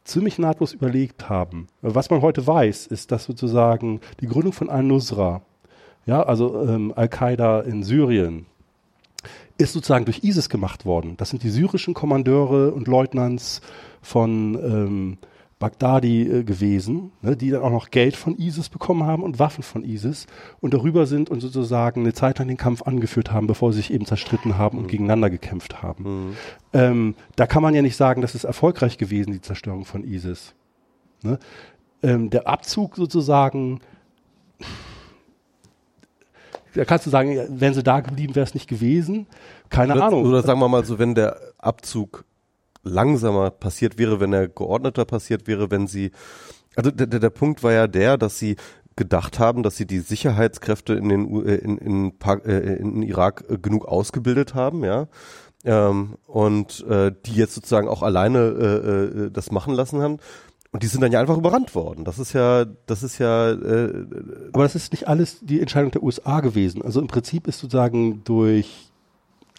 ziemlich 0.04 0.38
nahtlos 0.38 0.72
überlegt 0.72 1.28
haben. 1.28 1.68
Was 1.82 2.10
man 2.10 2.22
heute 2.22 2.46
weiß, 2.46 2.86
ist, 2.86 3.12
dass 3.12 3.24
sozusagen 3.24 4.00
die 4.20 4.26
Gründung 4.26 4.52
von 4.52 4.70
Al-Nusra, 4.70 5.42
ja, 6.06 6.22
also 6.22 6.66
ähm, 6.66 6.92
Al-Qaida 6.96 7.60
in 7.60 7.82
Syrien, 7.82 8.46
ist 9.58 9.74
sozusagen 9.74 10.06
durch 10.06 10.24
ISIS 10.24 10.48
gemacht 10.48 10.86
worden. 10.86 11.16
Das 11.18 11.30
sind 11.30 11.42
die 11.42 11.50
syrischen 11.50 11.92
Kommandeure 11.92 12.72
und 12.72 12.88
Leutnants 12.88 13.60
von 14.00 14.54
ähm, 14.54 15.18
Bagdadi 15.61 16.23
äh, 16.23 16.43
gewesen, 16.43 17.12
ne, 17.20 17.37
die 17.37 17.51
dann 17.51 17.62
auch 17.62 17.70
noch 17.70 17.91
Geld 17.91 18.16
von 18.16 18.37
ISIS 18.37 18.70
bekommen 18.70 19.05
haben 19.05 19.23
und 19.23 19.39
Waffen 19.39 19.62
von 19.62 19.85
ISIS 19.85 20.27
und 20.61 20.73
darüber 20.73 21.07
sind 21.07 21.28
und 21.31 21.41
sozusagen 21.41 22.01
eine 22.01 22.15
Zeit 22.15 22.39
lang 22.39 22.49
den 22.49 22.57
Kampf 22.57 22.82
angeführt 22.82 23.31
haben, 23.31 23.47
bevor 23.47 23.73
sie 23.73 23.77
sich 23.77 23.93
eben 23.93 24.07
zerstritten 24.07 24.57
haben 24.57 24.78
und 24.78 24.85
mhm. 24.85 24.89
gegeneinander 24.89 25.28
gekämpft 25.28 25.82
haben. 25.82 26.05
Mhm. 26.28 26.37
Ähm, 26.73 27.15
da 27.37 27.47
kann 27.47 27.62
man 27.62 27.74
ja 27.74 27.82
nicht 27.82 27.97
sagen, 27.97 28.23
das 28.23 28.35
ist 28.35 28.45
erfolgreich 28.45 28.97
gewesen, 28.97 29.32
die 29.32 29.43
Zerstörung 29.43 29.85
von 29.85 30.03
ISIS. 30.03 30.55
Ne? 31.23 31.39
Ähm, 32.03 32.31
der 32.31 32.49
Abzug 32.49 32.97
sozusagen, 32.97 33.81
da 36.74 36.87
kannst 36.87 37.05
du 37.05 37.11
sagen, 37.11 37.39
wenn 37.51 37.74
sie 37.74 37.82
da 37.82 38.01
geblieben, 38.01 38.35
wäre 38.35 38.45
es 38.45 38.55
nicht 38.55 38.66
gewesen. 38.66 39.27
Keine 39.69 39.93
oder, 39.93 40.07
Ahnung. 40.07 40.24
Oder 40.24 40.43
sagen 40.43 40.59
wir 40.59 40.69
mal 40.69 40.87
so, 40.87 40.99
wenn 40.99 41.15
der 41.15 41.39
Abzug 41.59 42.24
langsamer 42.82 43.51
passiert 43.51 43.98
wäre, 43.98 44.20
wenn 44.20 44.32
er 44.32 44.48
geordneter 44.48 45.05
passiert 45.05 45.47
wäre, 45.47 45.70
wenn 45.70 45.86
sie, 45.86 46.11
also 46.77 46.90
der, 46.90 47.07
der, 47.07 47.31
Punkt 47.31 47.62
war 47.62 47.73
ja 47.73 47.86
der, 47.86 48.16
dass 48.16 48.39
sie 48.39 48.57
gedacht 48.97 49.39
haben, 49.39 49.62
dass 49.62 49.77
sie 49.77 49.86
die 49.86 50.01
Sicherheitskräfte 50.01 50.94
in 50.94 51.09
den 51.09 51.47
äh, 51.47 51.55
in, 51.57 51.78
in, 51.78 52.12
äh, 52.44 52.77
in 52.77 53.02
Irak 53.02 53.44
äh, 53.48 53.59
genug 53.59 53.86
ausgebildet 53.86 54.55
haben, 54.55 54.85
ja, 54.85 55.09
ähm, 55.65 56.16
und 56.27 56.85
äh, 56.89 57.12
die 57.27 57.35
jetzt 57.35 57.55
sozusagen 57.55 57.89
auch 57.89 58.02
alleine 58.02 58.39
äh, 58.39 59.31
das 59.31 59.51
machen 59.51 59.74
lassen 59.74 60.02
haben. 60.02 60.19
Und 60.73 60.85
die 60.85 60.86
sind 60.86 61.01
dann 61.01 61.11
ja 61.11 61.20
einfach 61.20 61.36
überrannt 61.36 61.74
worden. 61.74 62.05
Das 62.05 62.19
ist 62.19 62.32
ja, 62.32 62.65
das 62.65 63.02
ist 63.02 63.19
ja. 63.19 63.51
Äh, 63.51 64.07
Aber 64.52 64.62
das 64.62 64.77
ist 64.77 64.93
nicht 64.93 65.09
alles 65.09 65.40
die 65.40 65.61
Entscheidung 65.61 65.90
der 65.90 66.02
USA 66.02 66.40
gewesen. 66.40 66.82
Also 66.82 67.01
im 67.01 67.09
Prinzip 67.09 67.48
ist 67.48 67.59
sozusagen 67.59 68.23
durch 68.23 68.89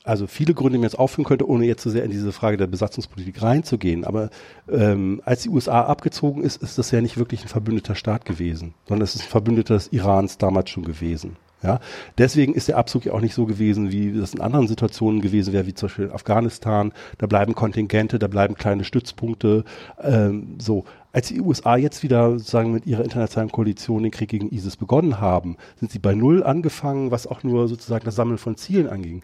also 0.03 0.27
viele 0.27 0.53
Gründe, 0.53 0.73
die 0.73 0.77
man 0.79 0.89
jetzt 0.89 0.97
aufführen 0.97 1.25
könnte, 1.25 1.47
ohne 1.47 1.65
jetzt 1.65 1.83
zu 1.83 1.89
so 1.89 1.93
sehr 1.93 2.03
in 2.03 2.11
diese 2.11 2.31
Frage 2.31 2.57
der 2.57 2.67
Besatzungspolitik 2.67 3.41
reinzugehen. 3.41 4.03
Aber 4.03 4.29
ähm, 4.69 5.21
als 5.25 5.43
die 5.43 5.49
USA 5.49 5.81
abgezogen 5.81 6.43
ist, 6.43 6.61
ist 6.61 6.77
das 6.77 6.91
ja 6.91 7.01
nicht 7.01 7.17
wirklich 7.17 7.43
ein 7.43 7.49
verbündeter 7.49 7.95
Staat 7.95 8.25
gewesen, 8.25 8.73
sondern 8.87 9.03
es 9.03 9.15
ist 9.15 9.23
ein 9.23 9.29
Verbündeter 9.29 9.75
des 9.75 9.91
Irans 9.93 10.37
damals 10.37 10.69
schon 10.69 10.83
gewesen. 10.83 11.37
Ja, 11.63 11.79
deswegen 12.17 12.55
ist 12.55 12.69
der 12.69 12.77
Abzug 12.77 13.05
ja 13.05 13.13
auch 13.13 13.21
nicht 13.21 13.35
so 13.35 13.45
gewesen, 13.45 13.91
wie 13.91 14.11
das 14.13 14.33
in 14.33 14.41
anderen 14.41 14.67
Situationen 14.67 15.21
gewesen 15.21 15.53
wäre, 15.53 15.67
wie 15.67 15.75
zum 15.75 15.89
Beispiel 15.89 16.05
in 16.05 16.11
Afghanistan. 16.11 16.91
Da 17.19 17.27
bleiben 17.27 17.53
Kontingente, 17.53 18.17
da 18.17 18.27
bleiben 18.27 18.55
kleine 18.55 18.83
Stützpunkte. 18.83 19.63
Ähm, 20.01 20.55
so, 20.59 20.85
als 21.11 21.27
die 21.27 21.39
USA 21.39 21.75
jetzt 21.75 22.01
wieder 22.01 22.31
sozusagen 22.31 22.71
mit 22.71 22.87
ihrer 22.87 23.03
internationalen 23.03 23.51
Koalition 23.51 24.01
den 24.01 24.11
Krieg 24.11 24.29
gegen 24.29 24.49
ISIS 24.49 24.75
begonnen 24.75 25.21
haben, 25.21 25.57
sind 25.79 25.91
sie 25.91 25.99
bei 25.99 26.15
Null 26.15 26.43
angefangen, 26.43 27.11
was 27.11 27.27
auch 27.27 27.43
nur 27.43 27.67
sozusagen 27.67 28.05
das 28.05 28.15
Sammeln 28.15 28.39
von 28.39 28.55
Zielen 28.55 28.89
anging 28.89 29.21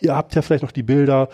ihr 0.00 0.14
habt 0.14 0.34
ja 0.34 0.42
vielleicht 0.42 0.62
noch 0.62 0.72
die 0.72 0.82
Bilder, 0.82 1.28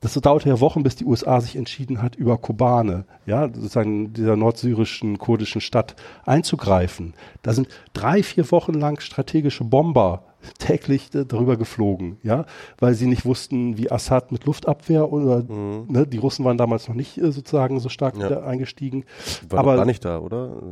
das 0.00 0.14
dauerte 0.14 0.48
ja 0.48 0.60
Wochen, 0.60 0.82
bis 0.82 0.96
die 0.96 1.04
USA 1.04 1.40
sich 1.40 1.56
entschieden 1.56 2.00
hat, 2.00 2.16
über 2.16 2.38
Kobane, 2.38 3.04
ja, 3.26 3.48
sozusagen 3.52 4.14
dieser 4.14 4.34
nordsyrischen 4.34 5.18
kurdischen 5.18 5.60
Stadt 5.60 5.94
einzugreifen. 6.24 7.14
Da 7.42 7.52
sind 7.52 7.68
drei, 7.92 8.22
vier 8.22 8.50
Wochen 8.50 8.72
lang 8.72 9.00
strategische 9.00 9.64
Bomber 9.64 10.24
täglich 10.58 11.10
darüber 11.10 11.58
geflogen, 11.58 12.16
ja, 12.22 12.46
weil 12.78 12.94
sie 12.94 13.06
nicht 13.06 13.26
wussten, 13.26 13.76
wie 13.76 13.90
Assad 13.90 14.32
mit 14.32 14.46
Luftabwehr 14.46 15.12
oder 15.12 15.42
mhm. 15.42 15.84
ne, 15.88 16.06
die 16.06 16.16
Russen 16.16 16.46
waren 16.46 16.56
damals 16.56 16.88
noch 16.88 16.94
nicht 16.94 17.18
äh, 17.18 17.30
sozusagen 17.30 17.78
so 17.78 17.90
stark 17.90 18.16
ja. 18.16 18.40
eingestiegen. 18.40 19.04
War 19.50 19.58
aber 19.58 19.76
gar 19.76 19.84
nicht 19.84 20.04
da, 20.04 20.18
oder? 20.18 20.62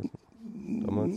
Damals? 0.66 1.16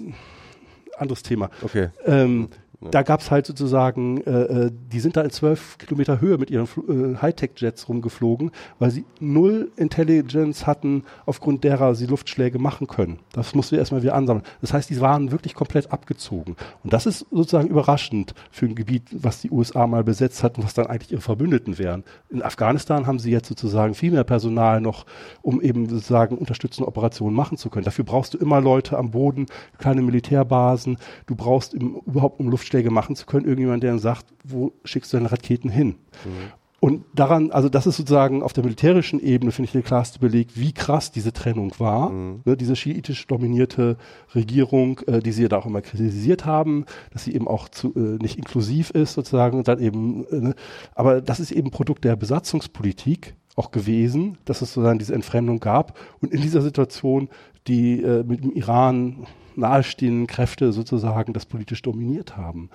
Anderes 0.98 1.24
Thema. 1.24 1.50
Okay. 1.62 1.90
Ähm, 2.06 2.50
ja. 2.82 2.90
da 2.90 3.04
gab 3.04 3.22
es 3.22 3.30
halt 3.30 3.46
sozusagen, 3.46 4.22
äh, 4.22 4.32
äh, 4.32 4.72
die 4.92 5.00
sind 5.00 5.16
da 5.16 5.22
in 5.22 5.30
zwölf 5.30 5.78
Kilometer 5.78 6.20
Höhe 6.20 6.38
mit 6.38 6.50
ihren 6.50 6.66
äh, 6.66 7.18
Hightech-Jets 7.22 7.88
rumgeflogen, 7.88 8.52
weil 8.80 8.90
sie 8.92 9.06
null 9.20 9.72
Intelligence 9.76 10.66
hatten, 10.66 11.04
aufgrund 11.26 11.64
derer 11.64 11.94
sie 11.94 12.08
Luftschläge 12.08 12.58
machen 12.58 12.88
können. 12.88 13.20
Das 13.34 13.54
mussten 13.54 13.74
wir 13.74 13.80
erstmal 13.80 14.02
wieder 14.02 14.16
ansammeln. 14.16 14.46
Das 14.62 14.74
heißt, 14.74 14.90
die 14.90 15.00
waren 15.00 15.32
wirklich 15.32 15.54
komplett 15.54 15.92
abgezogen. 15.92 16.56
Und 16.84 16.92
das 16.92 17.06
ist 17.06 17.28
sozusagen 17.32 17.68
überraschend 17.68 18.34
für 18.50 18.66
ein 18.66 18.76
Gebiet, 18.76 19.04
was 19.12 19.42
die 19.42 19.52
USA 19.52 19.86
mal 19.86 20.04
besetzt 20.04 20.44
hat 20.44 20.58
und 20.58 20.64
was 20.64 20.74
dann 20.74 20.88
eigentlich 20.88 21.12
ihre 21.12 21.22
Verbündeten 21.22 21.78
wären. 21.78 22.04
In 22.30 22.42
Afghanistan 22.42 23.06
haben 23.06 23.20
sie 23.20 23.32
jetzt 23.32 23.48
sozusagen 23.48 23.94
viel 23.94 24.12
mehr 24.12 24.24
Personal 24.24 24.82
noch, 24.82 25.06
um 25.44 25.62
eben 25.62 25.88
sozusagen 25.88 26.38
unterstützende 26.38 26.88
Operationen 26.88 27.36
machen 27.36 27.58
zu 27.58 27.70
können. 27.70 27.86
Dafür 27.86 28.06
brauchst 28.06 28.34
du 28.34 28.40
immer 28.40 28.60
Leute 28.60 28.98
am 28.98 29.12
Boden, 29.12 29.46
kleine 29.78 30.02
Militärbasen. 30.02 30.98
Du 31.28 31.36
brauchst 31.36 31.76
im, 31.76 32.02
überhaupt, 32.08 32.40
um 32.40 32.50
Luftschläge 32.50 32.71
machen 32.90 33.16
zu 33.16 33.26
können, 33.26 33.46
irgendjemand, 33.46 33.84
der 33.84 33.92
dann 33.92 34.00
sagt, 34.00 34.26
wo 34.44 34.74
schickst 34.84 35.12
du 35.12 35.18
deine 35.18 35.32
Raketen 35.32 35.70
hin? 35.70 35.96
Mhm. 36.26 36.52
Und 36.80 37.04
daran, 37.14 37.52
also 37.52 37.70
das 37.70 37.86
ist 37.86 37.98
sozusagen 37.98 38.42
auf 38.42 38.54
der 38.54 38.64
militärischen 38.64 39.20
Ebene, 39.20 39.52
finde 39.52 39.68
ich, 39.68 39.72
der 39.72 39.84
klarste 39.84 40.18
Beleg, 40.18 40.48
wie 40.56 40.74
krass 40.74 41.12
diese 41.12 41.32
Trennung 41.32 41.74
war. 41.78 42.10
Mhm. 42.10 42.42
Ne, 42.44 42.58
diese 42.58 42.76
schiitisch 42.76 43.28
dominierte 43.28 43.98
Regierung, 44.34 45.00
äh, 45.06 45.20
die 45.20 45.32
sie 45.32 45.44
ja 45.44 45.48
da 45.48 45.58
auch 45.58 45.68
immer 45.68 45.82
kritisiert 45.82 46.48
haben, 46.48 46.86
dass 47.12 47.26
sie 47.26 47.36
eben 47.36 47.48
auch 47.48 47.70
zu, 47.70 47.94
äh, 47.96 48.18
nicht 48.20 48.40
inklusiv 48.40 48.90
ist 48.90 49.14
sozusagen. 49.14 49.60
Und 49.60 49.68
dann 49.68 49.80
eben, 49.80 50.26
äh, 50.32 50.40
ne, 50.40 50.56
aber 50.96 51.22
das 51.22 51.40
ist 51.40 51.52
eben 51.52 51.70
Produkt 51.70 52.04
der 52.04 52.16
Besatzungspolitik 52.16 53.36
auch 53.56 53.70
gewesen, 53.70 54.40
dass 54.46 54.64
es 54.64 54.74
sozusagen 54.74 54.98
diese 54.98 55.14
Entfremdung 55.14 55.60
gab. 55.60 56.00
Und 56.20 56.34
in 56.34 56.42
dieser 56.42 56.62
Situation 56.62 57.30
die 57.68 58.02
äh, 58.02 58.24
mit 58.24 58.44
dem 58.44 58.52
Iran 58.52 59.28
nahestehenden 59.56 60.28
Kräfte 60.28 60.74
sozusagen 60.74 61.34
das 61.34 61.46
politisch 61.46 61.82
dominiert 61.82 62.38
haben. 62.38 62.70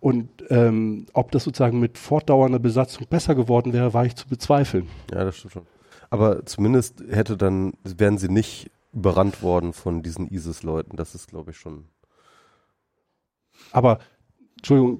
Und 0.00 0.28
ähm, 0.50 1.06
ob 1.12 1.30
das 1.30 1.44
sozusagen 1.44 1.78
mit 1.78 1.96
fortdauernder 1.96 2.58
Besatzung 2.58 3.06
besser 3.08 3.34
geworden 3.34 3.72
wäre, 3.72 3.94
war 3.94 4.04
ich 4.04 4.16
zu 4.16 4.26
bezweifeln. 4.26 4.88
Ja, 5.12 5.24
das 5.24 5.36
stimmt 5.36 5.52
schon. 5.52 5.66
Aber 6.10 6.44
zumindest 6.44 7.04
hätte 7.08 7.36
dann, 7.36 7.74
wären 7.84 8.18
sie 8.18 8.28
nicht 8.28 8.70
überrannt 8.92 9.42
worden 9.42 9.72
von 9.72 10.02
diesen 10.02 10.28
ISIS-Leuten. 10.28 10.96
Das 10.96 11.14
ist, 11.14 11.28
glaube 11.28 11.52
ich, 11.52 11.56
schon. 11.56 11.84
Aber, 13.70 13.98
Entschuldigung, 14.56 14.98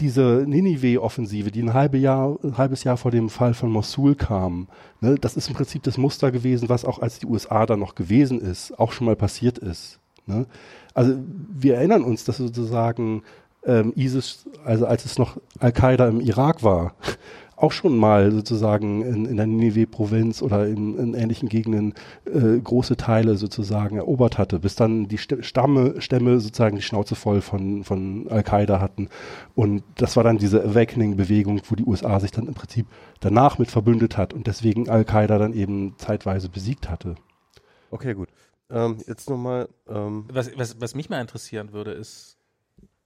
diese 0.00 0.44
Ninive-Offensive, 0.46 1.50
die 1.50 1.62
ein, 1.62 1.74
halbe 1.74 1.98
Jahr, 1.98 2.38
ein 2.42 2.56
halbes 2.56 2.82
Jahr 2.84 2.96
vor 2.96 3.10
dem 3.10 3.28
Fall 3.28 3.54
von 3.54 3.70
Mosul 3.70 4.14
kam, 4.14 4.68
ne, 5.00 5.16
das 5.20 5.36
ist 5.36 5.48
im 5.48 5.54
Prinzip 5.54 5.82
das 5.82 5.98
Muster 5.98 6.32
gewesen, 6.32 6.68
was 6.68 6.84
auch 6.84 6.98
als 7.00 7.18
die 7.18 7.26
USA 7.26 7.66
da 7.66 7.76
noch 7.76 7.94
gewesen 7.94 8.40
ist, 8.40 8.78
auch 8.78 8.92
schon 8.92 9.04
mal 9.04 9.16
passiert 9.16 9.58
ist. 9.58 10.00
Ne? 10.26 10.46
Also 10.94 11.14
wir 11.52 11.76
erinnern 11.76 12.02
uns, 12.02 12.24
dass 12.24 12.38
sozusagen 12.38 13.22
ähm, 13.64 13.92
ISIS, 13.96 14.46
also 14.64 14.86
als 14.86 15.04
es 15.04 15.18
noch 15.18 15.36
Al-Qaida 15.58 16.08
im 16.08 16.20
Irak 16.20 16.62
war, 16.62 16.94
auch 17.56 17.72
schon 17.72 17.98
mal 17.98 18.32
sozusagen 18.32 19.02
in, 19.02 19.26
in 19.26 19.36
der 19.36 19.46
Nineveh-Provinz 19.46 20.40
oder 20.40 20.66
in, 20.66 20.96
in, 20.98 21.14
ähnlichen 21.14 21.50
Gegenden 21.50 21.92
äh, 22.24 22.58
große 22.58 22.96
Teile 22.96 23.36
sozusagen 23.36 23.96
erobert 23.96 24.38
hatte, 24.38 24.58
bis 24.58 24.76
dann 24.76 25.08
die 25.08 25.18
Stamme, 25.18 26.00
Stämme 26.00 26.40
sozusagen 26.40 26.76
die 26.76 26.82
Schnauze 26.82 27.16
voll 27.16 27.42
von, 27.42 27.84
von 27.84 28.28
Al-Qaida 28.30 28.80
hatten. 28.80 29.10
Und 29.54 29.82
das 29.96 30.16
war 30.16 30.24
dann 30.24 30.38
diese 30.38 30.64
Awakening-Bewegung, 30.64 31.60
wo 31.68 31.74
die 31.74 31.84
USA 31.84 32.18
sich 32.18 32.30
dann 32.30 32.46
im 32.46 32.54
Prinzip 32.54 32.86
danach 33.20 33.58
mit 33.58 33.70
verbündet 33.70 34.16
hat 34.16 34.32
und 34.32 34.46
deswegen 34.46 34.88
Al-Qaida 34.88 35.36
dann 35.36 35.52
eben 35.52 35.94
zeitweise 35.98 36.48
besiegt 36.48 36.88
hatte. 36.88 37.16
Okay, 37.90 38.14
gut. 38.14 38.30
Ähm, 38.70 38.98
jetzt 39.06 39.28
nochmal. 39.28 39.68
Ähm 39.88 40.26
was, 40.32 40.56
was, 40.56 40.80
was 40.80 40.94
mich 40.94 41.10
mal 41.10 41.20
interessieren 41.20 41.72
würde, 41.72 41.92
ist, 41.92 42.40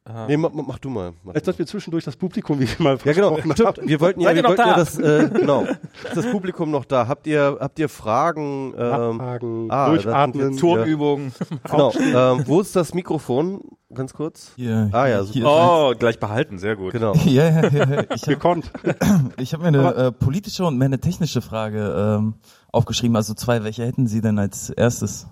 Aha. 0.06 0.26
Nee, 0.26 0.36
mach, 0.36 0.50
mach, 0.52 0.78
du 0.78 0.90
mal. 0.90 1.14
Mach 1.22 1.34
Jetzt, 1.34 1.48
dass 1.48 1.58
wir 1.58 1.66
zwischendurch 1.66 2.04
das 2.04 2.16
Publikum 2.16 2.60
wie 2.60 2.68
mal 2.78 2.98
Ja, 3.02 3.12
genau. 3.14 3.38
Stimmt. 3.54 3.80
Wir 3.84 3.98
wollten 4.00 4.20
ja, 4.20 4.34
wir 4.34 4.44
wollten 4.44 4.60
ja 4.60 4.76
das, 4.76 4.98
äh, 4.98 5.30
genau. 5.32 5.62
Ist 5.62 6.14
das 6.14 6.30
Publikum 6.30 6.70
noch 6.70 6.84
da? 6.84 7.08
Habt 7.08 7.26
ihr, 7.26 7.56
habt 7.58 7.78
ihr 7.78 7.88
Fragen? 7.88 8.74
Ähm, 8.76 9.18
Fragen, 9.18 9.70
ah, 9.70 9.88
durchatmen, 9.88 10.58
Turnübungen. 10.58 11.32
Genau. 11.70 11.92
ähm, 11.98 12.42
wo 12.46 12.60
ist 12.60 12.76
das 12.76 12.92
Mikrofon? 12.92 13.62
Ganz 13.94 14.12
kurz. 14.12 14.52
Hier. 14.56 14.90
Ah 14.92 15.06
ja, 15.06 15.24
super. 15.24 15.92
Oh, 15.92 15.94
gleich 15.98 16.20
behalten, 16.20 16.58
sehr 16.58 16.76
gut. 16.76 16.92
Genau. 16.92 17.14
ja, 17.24 17.48
ja, 17.48 17.68
ja, 17.68 18.04
Ich 18.14 18.22
Gekonnt. 18.22 18.70
ich 19.38 19.54
habe 19.54 19.62
mir 19.62 19.68
eine 19.68 19.94
äh, 19.94 20.12
politische 20.12 20.66
und 20.66 20.76
mehr 20.76 20.86
eine 20.86 21.00
technische 21.00 21.40
Frage 21.40 22.18
ähm, 22.18 22.34
aufgeschrieben. 22.72 23.16
Also 23.16 23.32
zwei, 23.32 23.64
welche 23.64 23.86
hätten 23.86 24.06
Sie 24.06 24.20
denn 24.20 24.38
als 24.38 24.68
erstes? 24.68 25.28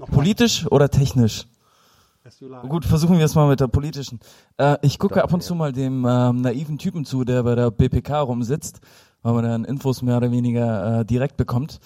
Nochmal. 0.00 0.16
Politisch 0.16 0.66
oder 0.70 0.88
technisch? 0.88 1.46
Gut, 2.68 2.86
versuchen 2.86 3.18
wir 3.18 3.24
es 3.26 3.34
mal 3.34 3.48
mit 3.48 3.60
der 3.60 3.66
politischen. 3.66 4.18
Äh, 4.56 4.78
ich 4.80 4.98
gucke 4.98 5.22
ab 5.22 5.32
und 5.34 5.42
zu 5.42 5.54
mal 5.54 5.72
dem 5.72 6.06
ähm, 6.08 6.40
naiven 6.40 6.78
Typen 6.78 7.04
zu, 7.04 7.24
der 7.24 7.42
bei 7.42 7.54
der 7.54 7.70
BPK 7.70 8.20
rumsitzt, 8.20 8.80
weil 9.22 9.34
man 9.34 9.44
dann 9.44 9.64
Infos 9.66 10.00
mehr 10.00 10.16
oder 10.16 10.30
weniger 10.30 11.00
äh, 11.00 11.04
direkt 11.04 11.36
bekommt. 11.36 11.80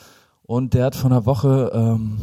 Und 0.45 0.75
der 0.75 0.87
hat 0.87 0.95
vor 0.95 1.11
einer 1.11 1.27
Woche 1.27 1.73
ähm, 1.75 2.19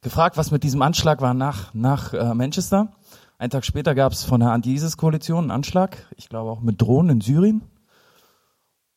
gefragt, 0.00 0.36
was 0.36 0.50
mit 0.50 0.64
diesem 0.64 0.82
Anschlag 0.82 1.20
war 1.20 1.32
nach, 1.32 1.72
nach 1.74 2.12
äh, 2.12 2.34
Manchester. 2.34 2.92
Einen 3.38 3.50
Tag 3.50 3.64
später 3.64 3.94
gab 3.94 4.12
es 4.12 4.24
von 4.24 4.40
der 4.40 4.50
Anti-ISIS-Koalition 4.50 5.44
einen 5.44 5.50
Anschlag, 5.52 5.96
ich 6.16 6.28
glaube 6.28 6.50
auch 6.50 6.60
mit 6.60 6.82
Drohnen 6.82 7.10
in 7.10 7.20
Syrien. 7.20 7.62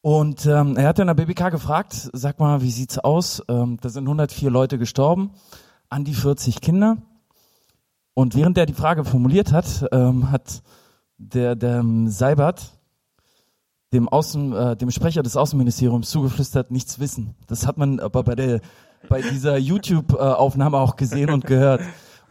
Und 0.01 0.47
ähm, 0.47 0.77
er 0.77 0.87
hat 0.87 0.97
in 0.97 1.05
der 1.05 1.13
BBK 1.13 1.51
gefragt, 1.51 2.09
sag 2.13 2.39
mal, 2.39 2.63
wie 2.63 2.71
sieht's 2.71 2.97
aus? 2.97 3.43
Ähm, 3.47 3.77
da 3.81 3.89
sind 3.89 4.05
104 4.05 4.49
Leute 4.49 4.79
gestorben, 4.79 5.29
an 5.91 6.03
die 6.03 6.15
40 6.15 6.61
Kinder. 6.61 6.97
Und 8.13 8.35
während 8.35 8.57
er 8.57 8.65
die 8.65 8.73
Frage 8.73 9.05
formuliert 9.05 9.51
hat, 9.51 9.85
ähm, 9.91 10.31
hat 10.31 10.63
der, 11.17 11.55
der 11.55 11.83
Seibert 12.07 12.73
dem, 13.93 14.07
Außen, 14.09 14.53
äh, 14.53 14.77
dem 14.77 14.89
Sprecher 14.89 15.21
des 15.21 15.37
Außenministeriums 15.37 16.09
zugeflüstert, 16.09 16.71
nichts 16.71 16.99
wissen. 16.99 17.35
Das 17.47 17.67
hat 17.67 17.77
man 17.77 17.99
aber 17.99 18.23
bei, 18.23 18.35
der, 18.35 18.61
bei 19.09 19.21
dieser 19.21 19.57
YouTube-Aufnahme 19.57 20.77
auch 20.77 20.95
gesehen 20.95 21.29
und 21.29 21.45
gehört. 21.45 21.81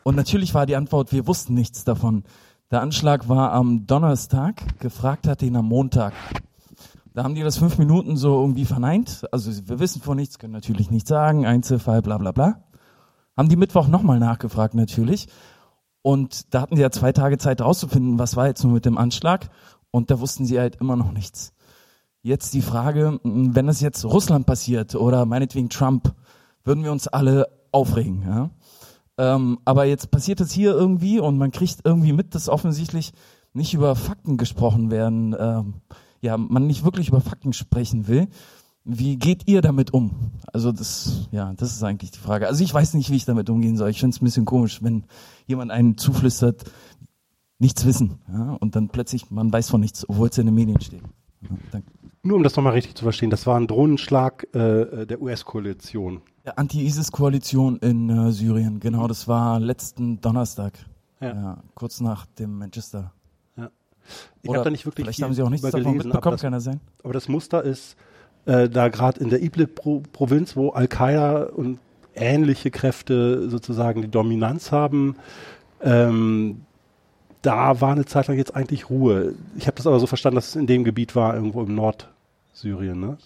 Und 0.03 0.17
natürlich 0.17 0.55
war 0.55 0.67
die 0.67 0.77
Antwort, 0.77 1.13
wir 1.13 1.27
wussten 1.27 1.55
nichts 1.55 1.85
davon. 1.85 2.25
Der 2.71 2.81
Anschlag 2.81 3.29
war 3.29 3.53
am 3.53 3.87
Donnerstag, 3.87 4.79
gefragt 4.79 5.27
hat 5.27 5.43
ihn 5.43 5.57
am 5.57 5.67
Montag. 5.67 6.15
Da 7.13 7.25
haben 7.25 7.35
die 7.35 7.43
das 7.43 7.59
fünf 7.59 7.77
Minuten 7.79 8.17
so 8.17 8.41
irgendwie 8.41 8.65
verneint. 8.65 9.27
Also 9.33 9.51
wir 9.69 9.81
wissen 9.81 10.01
von 10.01 10.17
nichts, 10.17 10.39
können 10.39 10.53
natürlich 10.53 10.91
nichts 10.91 11.09
sagen, 11.09 11.45
Einzelfall, 11.45 12.01
bla 12.01 12.17
bla 12.17 12.33
bla. 12.33 12.63
Haben 13.37 13.49
die 13.49 13.57
Mittwoch 13.57 13.89
nochmal 13.89 14.19
nachgefragt 14.19 14.75
natürlich. 14.75 15.29
Und 16.03 16.55
da 16.55 16.63
hatten 16.63 16.77
sie 16.77 16.83
ja 16.83 16.91
zwei 16.91 17.13
Tage 17.13 17.39
Zeit 17.39 17.61
rauszufinden, 17.61 18.19
was 18.19 18.37
war 18.37 18.47
jetzt 18.47 18.65
nur 18.65 18.73
mit 18.73 18.85
dem 18.85 18.99
Anschlag. 18.99 19.51
Und 19.91 20.11
da 20.11 20.21
wussten 20.21 20.47
sie 20.47 20.59
halt 20.59 20.77
immer 20.77 20.97
noch 20.97 21.13
nichts. 21.13 21.53
Jetzt 22.23 22.53
die 22.55 22.63
Frage, 22.63 23.19
wenn 23.23 23.69
es 23.69 23.81
jetzt 23.81 24.05
Russland 24.05 24.47
passiert 24.47 24.95
oder 24.95 25.25
meinetwegen 25.25 25.71
Trump, 25.71 26.15
würden 26.65 26.85
wir 26.85 26.93
uns 26.93 27.09
alle 27.09 27.49
aufregen. 27.73 28.23
Ja? 28.27 28.51
Ähm, 29.19 29.59
aber 29.65 29.85
jetzt 29.85 30.11
passiert 30.11 30.41
es 30.41 30.53
hier 30.53 30.73
irgendwie 30.73 31.19
und 31.19 31.39
man 31.39 31.51
kriegt 31.51 31.81
irgendwie 31.85 32.13
mit, 32.13 32.35
dass 32.35 32.49
offensichtlich 32.49 33.13
nicht 33.53 33.75
über 33.75 33.97
Fakten 33.97 34.37
gesprochen 34.37 34.91
werden, 34.91 35.35
ähm, 35.39 35.75
ja, 36.21 36.37
man 36.37 36.67
nicht 36.67 36.85
wirklich 36.85 37.09
über 37.09 37.21
Fakten 37.21 37.53
sprechen 37.53 38.07
will. 38.07 38.29
Wie 38.85 39.17
geht 39.17 39.47
ihr 39.47 39.61
damit 39.61 39.93
um? 39.93 40.33
Also 40.53 40.73
das, 40.73 41.29
ja, 41.31 41.53
das 41.57 41.73
ist 41.73 41.83
eigentlich 41.83 42.13
die 42.13 42.19
Frage. 42.19 42.47
Also 42.47 42.65
ich 42.65 42.73
weiß 42.73 42.95
nicht, 42.95 43.11
wie 43.11 43.17
ich 43.17 43.27
damit 43.27 43.51
umgehen 43.51 43.77
soll. 43.77 43.91
Ich 43.91 44.01
finde 44.01 44.15
es 44.15 44.23
ein 44.23 44.25
bisschen 44.25 44.47
komisch, 44.47 44.83
wenn 44.83 45.05
jemand 45.47 45.71
einen 45.71 45.99
zuflüstert, 45.99 46.65
nichts 47.59 47.85
wissen, 47.85 48.19
ja, 48.33 48.57
und 48.59 48.75
dann 48.75 48.89
plötzlich 48.89 49.31
man 49.31 49.53
weiß 49.53 49.69
von 49.69 49.81
nichts, 49.81 50.09
obwohl 50.09 50.29
es 50.29 50.39
in 50.39 50.47
den 50.47 50.55
Medien 50.55 50.81
steht. 50.81 51.03
Ja, 51.43 51.49
danke. 51.71 51.93
Nur 52.23 52.37
um 52.37 52.43
das 52.43 52.57
nochmal 52.57 52.73
richtig 52.73 52.97
zu 52.97 53.05
verstehen, 53.05 53.31
das 53.31 53.47
war 53.47 53.59
ein 53.59 53.67
Drohnenschlag 53.67 54.47
äh, 54.55 55.07
der 55.07 55.23
US-Koalition. 55.23 56.23
Der 56.45 56.59
Anti-ISIS-Koalition 56.59 57.79
in 57.79 58.11
äh, 58.11 58.33
Syrien, 58.33 58.81
genau, 58.81 59.07
das 59.09 59.29
war 59.29 59.61
letzten 59.61 60.21
Donnerstag, 60.21 60.79
ja. 61.21 61.29
ja 61.29 61.63
kurz 61.75 62.01
nach 62.01 62.27
dem 62.27 62.59
Manchester. 62.59 63.13
Ja. 63.57 63.71
Ich 64.43 64.51
habe 64.51 64.65
da 64.65 64.71
nicht 64.71 64.87
wirklich 64.87 65.05
Vielleicht 65.05 65.23
haben 65.23 65.35
Sie 65.35 65.43
auch 65.43 65.51
nichts 65.51 65.71
davon 65.71 65.97
mitbekommen, 65.97 66.39
kann 66.39 66.53
er 66.53 66.61
sein. 66.61 66.81
Aber 67.03 67.13
das 67.13 67.29
Muster 67.29 67.63
ist, 67.63 67.97
äh, 68.47 68.69
da 68.69 68.89
gerade 68.89 69.21
in 69.21 69.31
der 69.31 69.43
Idlib-Provinz, 69.43 70.57
wo 70.57 70.71
Al-Qaida 70.71 71.45
und 71.45 71.79
ähnliche 72.15 72.71
Kräfte 72.71 73.49
sozusagen 73.49 74.03
die 74.03 74.11
Dominanz 74.11 74.73
haben, 74.73 75.17
ähm, 75.81 76.63
da 77.43 77.81
war 77.81 77.93
eine 77.93 78.05
Zeit 78.05 78.29
lang 78.29 78.37
jetzt 78.37 78.55
eigentlich 78.55 78.91
Ruhe. 78.91 79.35
Ich 79.57 79.67
habe 79.67 79.77
das 79.77 79.87
aber 79.87 79.99
so 79.99 80.07
verstanden, 80.07 80.37
dass 80.37 80.49
es 80.49 80.57
in 80.57 80.67
dem 80.67 80.85
Gebiet 80.85 81.17
war, 81.17 81.35
irgendwo 81.35 81.63
im 81.63 81.75
Nordsyrien. 81.75 83.01
Ne? 83.01 83.19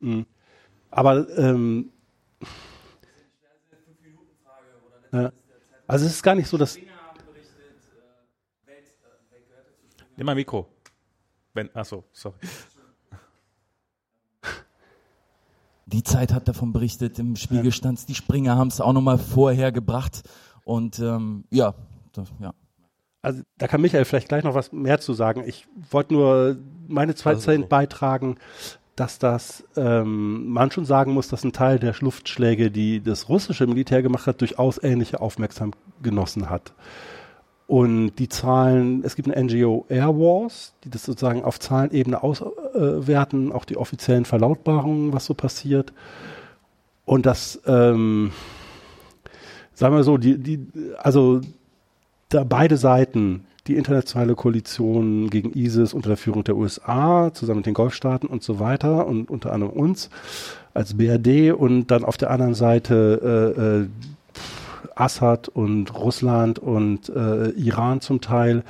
Mhm. 0.00 0.26
Aber 0.90 1.26
ähm, 1.38 1.90
also 5.86 6.06
es 6.06 6.12
ist 6.12 6.22
gar 6.22 6.34
nicht 6.34 6.48
so, 6.48 6.56
dass 6.56 6.78
Nimm 10.16 10.26
mal 10.26 10.34
Mikro. 10.34 10.71
Wenn, 11.54 11.74
achso, 11.74 12.04
sorry. 12.12 12.36
Die 15.86 16.02
Zeit 16.02 16.32
hat 16.32 16.48
davon 16.48 16.72
berichtet, 16.72 17.18
im 17.18 17.36
Spiegel 17.36 17.72
stand 17.72 18.08
Die 18.08 18.14
Springer 18.14 18.56
haben 18.56 18.68
es 18.68 18.80
auch 18.80 18.92
nochmal 18.92 19.18
vorher 19.18 19.72
gebracht. 19.72 20.22
Und 20.64 20.98
ähm, 21.00 21.44
ja, 21.50 21.74
das, 22.12 22.28
ja. 22.40 22.54
Also 23.20 23.42
da 23.58 23.68
kann 23.68 23.80
Michael 23.80 24.04
vielleicht 24.04 24.28
gleich 24.28 24.42
noch 24.42 24.54
was 24.54 24.72
mehr 24.72 25.00
zu 25.00 25.12
sagen. 25.12 25.44
Ich 25.46 25.66
wollte 25.90 26.14
nur 26.14 26.56
meine 26.88 27.14
zwei 27.14 27.30
also, 27.30 27.42
Cent 27.42 27.68
beitragen, 27.68 28.36
dass 28.96 29.18
das, 29.18 29.64
ähm, 29.76 30.48
man 30.48 30.70
schon 30.70 30.84
sagen 30.84 31.12
muss, 31.12 31.28
dass 31.28 31.44
ein 31.44 31.52
Teil 31.52 31.78
der 31.78 31.94
Luftschläge, 32.00 32.70
die 32.70 33.00
das 33.00 33.28
russische 33.28 33.66
Militär 33.66 34.02
gemacht 34.02 34.26
hat, 34.26 34.40
durchaus 34.40 34.82
ähnliche 34.82 35.20
Aufmerksamkeit 35.20 35.80
genossen 36.02 36.50
hat. 36.50 36.72
Und 37.72 38.16
die 38.16 38.28
Zahlen, 38.28 39.02
es 39.02 39.16
gibt 39.16 39.30
eine 39.30 39.44
NGO 39.44 39.86
Air 39.88 40.08
Wars, 40.08 40.74
die 40.84 40.90
das 40.90 41.04
sozusagen 41.04 41.42
auf 41.42 41.58
Zahlenebene 41.58 42.22
auswerten, 42.22 43.48
äh, 43.48 43.54
auch 43.54 43.64
die 43.64 43.78
offiziellen 43.78 44.26
Verlautbarungen, 44.26 45.14
was 45.14 45.24
so 45.24 45.32
passiert. 45.32 45.94
Und 47.06 47.24
das, 47.24 47.62
ähm, 47.66 48.32
sagen 49.72 49.96
wir 49.96 50.04
so, 50.04 50.18
die, 50.18 50.36
die, 50.36 50.66
also 50.98 51.40
da 52.28 52.44
beide 52.44 52.76
Seiten, 52.76 53.46
die 53.66 53.76
internationale 53.76 54.34
Koalition 54.34 55.30
gegen 55.30 55.54
ISIS 55.54 55.94
unter 55.94 56.08
der 56.08 56.18
Führung 56.18 56.44
der 56.44 56.58
USA, 56.58 57.32
zusammen 57.32 57.60
mit 57.60 57.66
den 57.66 57.72
Golfstaaten 57.72 58.28
und 58.28 58.42
so 58.42 58.60
weiter 58.60 59.06
und 59.06 59.30
unter 59.30 59.50
anderem 59.50 59.72
uns 59.72 60.10
als 60.74 60.98
BRD 60.98 61.52
und 61.52 61.86
dann 61.86 62.04
auf 62.04 62.18
der 62.18 62.30
anderen 62.30 62.52
Seite 62.52 63.54
äh, 63.56 63.60
äh, 63.62 63.88
Assad 64.94 65.48
und 65.48 65.94
Russland 65.94 66.58
und 66.58 67.08
äh, 67.08 67.50
Iran 67.50 68.00
zum 68.00 68.20
Teil, 68.20 68.64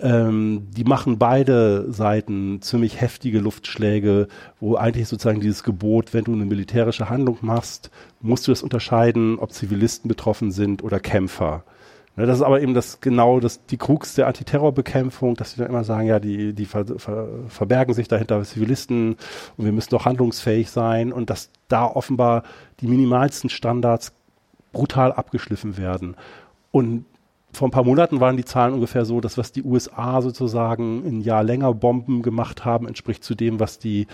ähm, 0.00 0.68
die 0.76 0.84
machen 0.84 1.18
beide 1.18 1.90
Seiten 1.92 2.62
ziemlich 2.62 3.00
heftige 3.00 3.40
Luftschläge, 3.40 4.28
wo 4.60 4.76
eigentlich 4.76 5.08
sozusagen 5.08 5.40
dieses 5.40 5.64
Gebot, 5.64 6.14
wenn 6.14 6.24
du 6.24 6.32
eine 6.32 6.44
militärische 6.44 7.10
Handlung 7.10 7.38
machst, 7.40 7.90
musst 8.20 8.46
du 8.46 8.52
das 8.52 8.62
unterscheiden, 8.62 9.38
ob 9.38 9.52
Zivilisten 9.52 10.08
betroffen 10.08 10.52
sind 10.52 10.82
oder 10.84 11.00
Kämpfer. 11.00 11.64
Ne, 12.18 12.26
das 12.26 12.38
ist 12.38 12.44
aber 12.44 12.60
eben 12.60 12.74
das 12.74 13.00
genau 13.00 13.38
das 13.38 13.64
die 13.66 13.76
Krux 13.76 14.14
der 14.14 14.26
Antiterrorbekämpfung, 14.26 15.36
dass 15.36 15.52
sie 15.52 15.58
dann 15.58 15.68
immer 15.68 15.84
sagen, 15.84 16.08
ja, 16.08 16.18
die 16.18 16.52
die 16.52 16.64
ver, 16.64 16.84
ver, 16.96 17.28
verbergen 17.48 17.94
sich 17.94 18.08
dahinter 18.08 18.42
Zivilisten 18.42 19.16
und 19.56 19.64
wir 19.64 19.70
müssen 19.70 19.90
doch 19.90 20.04
handlungsfähig 20.04 20.68
sein 20.68 21.12
und 21.12 21.30
dass 21.30 21.50
da 21.68 21.86
offenbar 21.86 22.42
die 22.80 22.88
minimalsten 22.88 23.50
Standards 23.50 24.17
brutal 24.72 25.12
abgeschliffen 25.12 25.76
werden. 25.76 26.16
Und 26.70 27.04
vor 27.52 27.66
ein 27.68 27.72
paar 27.72 27.84
Monaten 27.84 28.20
waren 28.20 28.36
die 28.36 28.44
Zahlen 28.44 28.74
ungefähr 28.74 29.04
so, 29.04 29.20
dass 29.20 29.38
was 29.38 29.52
die 29.52 29.62
USA 29.62 30.20
sozusagen 30.20 31.02
ein 31.06 31.20
Jahr 31.22 31.42
länger 31.42 31.72
Bomben 31.72 32.22
gemacht 32.22 32.64
haben, 32.64 32.86
entspricht 32.86 33.24
zu 33.24 33.34
dem, 33.34 33.58
was 33.58 33.78
die 33.78 34.06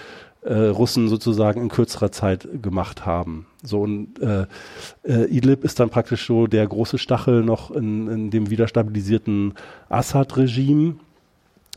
äh, 0.42 0.54
Russen 0.54 1.08
sozusagen 1.08 1.60
in 1.60 1.68
kürzerer 1.68 2.12
Zeit 2.12 2.48
gemacht 2.62 3.06
haben. 3.06 3.46
So 3.62 3.80
und 3.80 4.20
äh, 4.20 4.46
äh, 5.02 5.24
Idlib 5.24 5.64
ist 5.64 5.80
dann 5.80 5.90
praktisch 5.90 6.26
so 6.26 6.46
der 6.46 6.66
große 6.66 6.98
Stachel 6.98 7.42
noch 7.42 7.70
in, 7.70 8.08
in 8.08 8.30
dem 8.30 8.50
wieder 8.50 8.68
stabilisierten 8.68 9.54
Assad-Regime. 9.88 10.96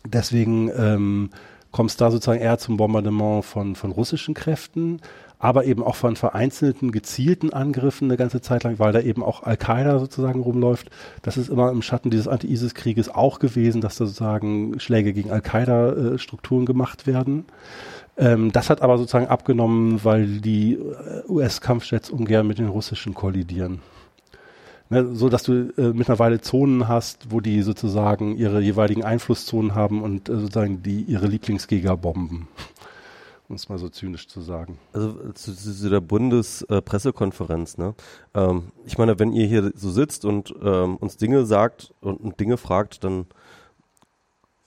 Deswegen 0.05 0.69
ähm, 0.77 1.29
kommt 1.71 1.89
es 1.89 1.97
da 1.97 2.11
sozusagen 2.11 2.41
eher 2.41 2.57
zum 2.59 2.77
Bombardement 2.77 3.43
von, 3.43 3.75
von 3.75 3.91
russischen 3.91 4.33
Kräften 4.33 5.01
aber 5.39 5.65
eben 5.65 5.83
auch 5.83 5.95
von 5.95 6.15
vereinzelten, 6.15 6.91
gezielten 6.91 7.53
Angriffen 7.53 8.05
eine 8.05 8.17
ganze 8.17 8.41
Zeit 8.41 8.63
lang, 8.63 8.79
weil 8.79 8.91
da 8.91 9.01
eben 9.01 9.23
auch 9.23 9.43
Al-Qaida 9.43 9.99
sozusagen 9.99 10.41
rumläuft. 10.41 10.89
Das 11.21 11.37
ist 11.37 11.49
immer 11.49 11.71
im 11.71 11.81
Schatten 11.81 12.09
dieses 12.09 12.27
Anti-ISIS-Krieges 12.27 13.13
auch 13.13 13.39
gewesen, 13.39 13.81
dass 13.81 13.97
da 13.97 14.05
sozusagen 14.05 14.79
Schläge 14.79 15.13
gegen 15.13 15.31
Al-Qaida-Strukturen 15.31 16.65
gemacht 16.65 17.05
werden. 17.05 17.45
Ähm, 18.17 18.51
das 18.51 18.69
hat 18.69 18.81
aber 18.81 18.97
sozusagen 18.97 19.27
abgenommen, 19.27 20.03
weil 20.03 20.25
die 20.39 20.73
äh, 20.73 21.29
US-Kampfjets 21.29 22.09
ungern 22.09 22.47
mit 22.47 22.57
den 22.57 22.67
russischen 22.67 23.13
kollidieren. 23.13 23.81
Ne, 24.89 25.13
so 25.13 25.27
dass 25.27 25.43
du 25.43 25.73
äh, 25.77 25.91
mittlerweile 25.93 26.39
Zonen 26.39 26.87
hast, 26.87 27.27
wo 27.29 27.41
die 27.41 27.61
sozusagen 27.61 28.37
ihre 28.37 28.61
jeweiligen 28.61 29.03
Einflusszonen 29.03 29.75
haben 29.75 30.01
und 30.01 30.29
äh, 30.29 30.39
sozusagen 30.39 30.81
die 30.81 31.01
ihre 31.01 31.27
Lieblingsgegner 31.27 31.97
bomben 31.97 32.47
um 33.49 33.55
es 33.55 33.69
mal 33.69 33.77
so 33.77 33.89
zynisch 33.89 34.27
zu 34.27 34.41
sagen. 34.41 34.77
Also 34.93 35.31
zu, 35.33 35.55
zu 35.55 35.89
der 35.89 36.01
Bundespressekonferenz, 36.01 37.75
äh, 37.75 37.81
ne? 37.81 37.95
Ähm, 38.33 38.71
ich 38.85 38.97
meine, 38.97 39.19
wenn 39.19 39.31
ihr 39.31 39.47
hier 39.47 39.71
so 39.75 39.89
sitzt 39.89 40.25
und 40.25 40.53
ähm, 40.61 40.97
uns 40.97 41.17
Dinge 41.17 41.45
sagt 41.45 41.93
und, 42.01 42.19
und, 42.19 42.39
Dinge 42.39 42.57
fragt, 42.57 43.03
dann 43.03 43.25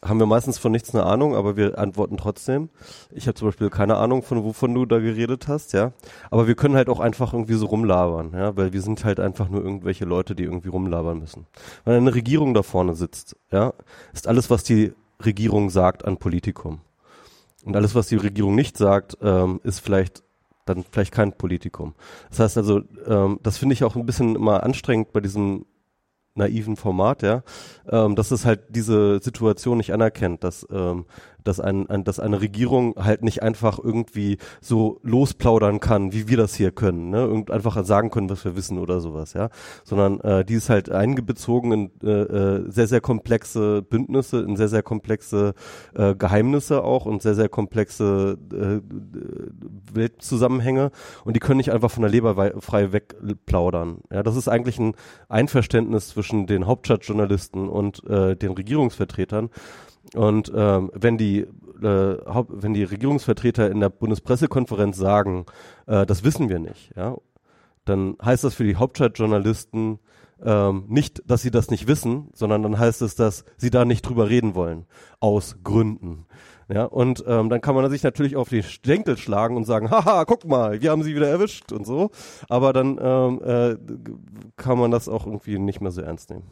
haben 0.03 0.19
wir 0.19 0.25
meistens 0.25 0.57
von 0.57 0.73
nichts 0.73 0.95
eine 0.95 1.05
Ahnung, 1.05 1.35
aber 1.35 1.59
wir 1.59 1.79
antworten 1.79 2.17
trotzdem. 2.17 2.71
Ich 3.11 3.27
habe 3.27 3.35
zum 3.35 3.49
Beispiel 3.49 3.69
keine 3.69 3.97
Ahnung 3.99 4.23
von 4.23 4.43
wovon 4.45 4.73
du 4.75 4.87
da 4.87 4.99
geredet 4.99 5.47
hast, 5.47 5.75
ja. 5.75 5.93
Aber 6.31 6.47
wir 6.47 6.55
können 6.55 6.75
halt 6.75 6.89
auch 6.89 7.01
einfach 7.01 7.35
irgendwie 7.35 7.55
so 7.55 7.67
rumlabern, 7.67 8.33
ja, 8.33 8.57
weil 8.57 8.73
wir 8.73 8.81
sind 8.81 9.05
halt 9.05 9.21
einfach 9.21 9.51
nur 9.51 9.63
irgendwelche 9.63 10.07
Leute, 10.07 10.35
die 10.35 10.45
irgendwie 10.45 10.71
rumlabern 10.71 11.19
müssen. 11.19 11.47
Wenn 11.85 11.97
eine 11.97 12.15
Regierung 12.15 12.55
da 12.55 12.63
vorne 12.63 12.95
sitzt, 12.95 13.37
ja, 13.53 13.75
ist 14.15 14.27
alles, 14.27 14.49
was 14.49 14.65
die 14.65 14.95
Regierung 15.23 15.69
sagt, 15.69 16.07
an 16.07 16.17
Politikum. 16.17 16.81
Und 17.65 17.77
alles, 17.77 17.95
was 17.95 18.09
die 18.09 18.17
Regierung 18.17 18.55
nicht 18.55 18.77
sagt, 18.77 19.19
ähm, 19.23 19.61
ist 19.65 19.81
vielleicht 19.81 20.23
dann 20.65 20.85
vielleicht 20.91 21.13
kein 21.13 21.33
Politikum. 21.33 21.95
Das 22.31 22.41
heißt 22.41 22.57
also, 22.59 22.83
ähm, 23.07 23.39
das 23.43 23.59
finde 23.59 23.75
ich 23.75 23.85
auch 23.85 23.97
ein 23.97 24.07
bisschen 24.07 24.37
immer 24.37 24.63
anstrengend 24.63 25.13
bei 25.13 25.21
diesem 25.21 25.67
naiven 26.35 26.77
Format, 26.77 27.23
ja, 27.23 27.43
ähm, 27.89 28.15
dass 28.15 28.31
es 28.31 28.45
halt 28.45 28.61
diese 28.69 29.21
Situation 29.21 29.79
nicht 29.79 29.93
anerkennt, 29.93 30.45
dass 30.45 30.67
ähm, 30.71 31.07
dass, 31.45 31.61
ein, 31.61 31.89
ein, 31.89 32.05
dass 32.05 32.21
eine 32.21 32.41
Regierung 32.41 32.95
halt 32.97 33.23
nicht 33.23 33.43
einfach 33.43 33.79
irgendwie 33.79 34.39
so 34.61 35.01
losplaudern 35.03 35.81
kann, 35.81 36.13
wie 36.13 36.29
wir 36.29 36.37
das 36.37 36.55
hier 36.55 36.71
können, 36.71 37.11
ne? 37.11 37.29
Und 37.29 37.51
einfach 37.51 37.85
sagen 37.85 38.11
können, 38.11 38.31
was 38.31 38.45
wir 38.45 38.57
wissen 38.57 38.79
oder 38.79 39.01
sowas, 39.01 39.33
ja. 39.33 39.51
Sondern 39.85 40.21
äh, 40.21 40.45
die 40.45 40.55
ist 40.55 40.71
halt 40.71 40.91
eingebezogen 40.91 41.73
in 41.73 41.91
äh, 42.03 42.11
äh, 42.11 42.71
sehr, 42.71 42.87
sehr 42.87 43.01
komplexe 43.01 43.83
Bündnisse, 43.83 44.41
in 44.41 44.57
sehr, 44.57 44.69
sehr 44.69 44.83
komplexe 44.83 45.55
äh, 45.95 46.15
Geheimnisse 46.15 46.85
auch 46.85 47.07
und 47.07 47.23
sehr, 47.23 47.35
sehr 47.35 47.49
komplexe 47.49 48.39
äh, 48.53 48.81
Weltzusammenhänge 49.93 50.91
und 51.25 51.37
die 51.37 51.41
können 51.41 51.59
nicht 51.59 51.73
einfach 51.73 51.91
von 51.91 52.03
der 52.03 52.11
Leber 52.11 52.53
frei 52.61 52.93
wegplaudern. 52.93 53.99
Ja, 54.11 54.23
das 54.23 54.37
ist 54.37 54.49
eigentlich 54.49 54.79
ein 54.79 54.95
Einverständnis 55.29 56.09
zwischen 56.09 56.47
den 56.47 56.67
Hauptstadtjournalisten 56.67 57.69
und 57.69 58.05
äh, 58.09 58.37
den 58.37 58.53
Regierungsvertretern. 58.53 59.51
Und 60.15 60.51
ähm, 60.55 60.91
wenn 60.95 61.19
die 61.19 61.47
äh, 61.83 62.17
wenn 62.49 62.75
die 62.75 62.85
Regierungsvertreter 62.85 63.71
in 63.71 63.81
der 63.81 63.91
Bundespressekonferenz 63.91 64.97
sagen, 64.97 65.47
äh, 65.87 66.05
das 66.05 66.25
wissen 66.25 66.49
wir 66.49 66.59
nicht, 66.59 66.93
ja, 66.97 67.17
dann 67.85 68.17
heißt 68.23 68.45
das 68.45 68.55
für 68.55 68.65
die 68.65 68.77
Hauptstadtjournalisten 68.77 69.99
ähm, 70.43 70.85
nicht, 70.89 71.23
dass 71.27 71.43
sie 71.43 71.51
das 71.51 71.71
nicht 71.71 71.87
wissen, 71.87 72.29
sondern 72.35 72.63
dann 72.63 72.79
heißt 72.79 73.03
es, 73.03 73.15
dass 73.15 73.45
sie 73.57 73.71
da 73.71 73.85
nicht 73.85 74.03
drüber 74.03 74.29
reden 74.29 74.55
wollen 74.55 74.87
aus 75.21 75.57
Gründen. 75.65 76.27
Ja, 76.73 76.85
und 76.85 77.25
ähm, 77.27 77.49
dann 77.51 77.61
kann 77.61 77.75
man 77.75 77.91
sich 77.91 78.05
natürlich 78.05 78.37
auf 78.37 78.49
die 78.49 78.63
Stenkel 78.63 79.17
schlagen 79.17 79.57
und 79.57 79.65
sagen, 79.65 79.91
haha, 79.91 80.25
guck 80.25 80.45
mal, 80.47 80.81
wir 80.81 80.93
haben 80.93 81.03
sie 81.03 81.17
wieder 81.17 81.29
erwischt 81.29 81.73
und 81.73 81.85
so. 81.85 82.11
Aber 82.49 82.73
dann 82.73 82.99
ähm, 83.03 83.41
äh, 83.43 83.77
kann 84.57 84.79
man 84.79 84.93
das 84.93 85.09
auch 85.09 85.27
irgendwie 85.27 85.59
nicht 85.59 85.81
mehr 85.81 85.91
so 85.91 86.01
ernst 86.01 86.31
nehmen. 86.31 86.45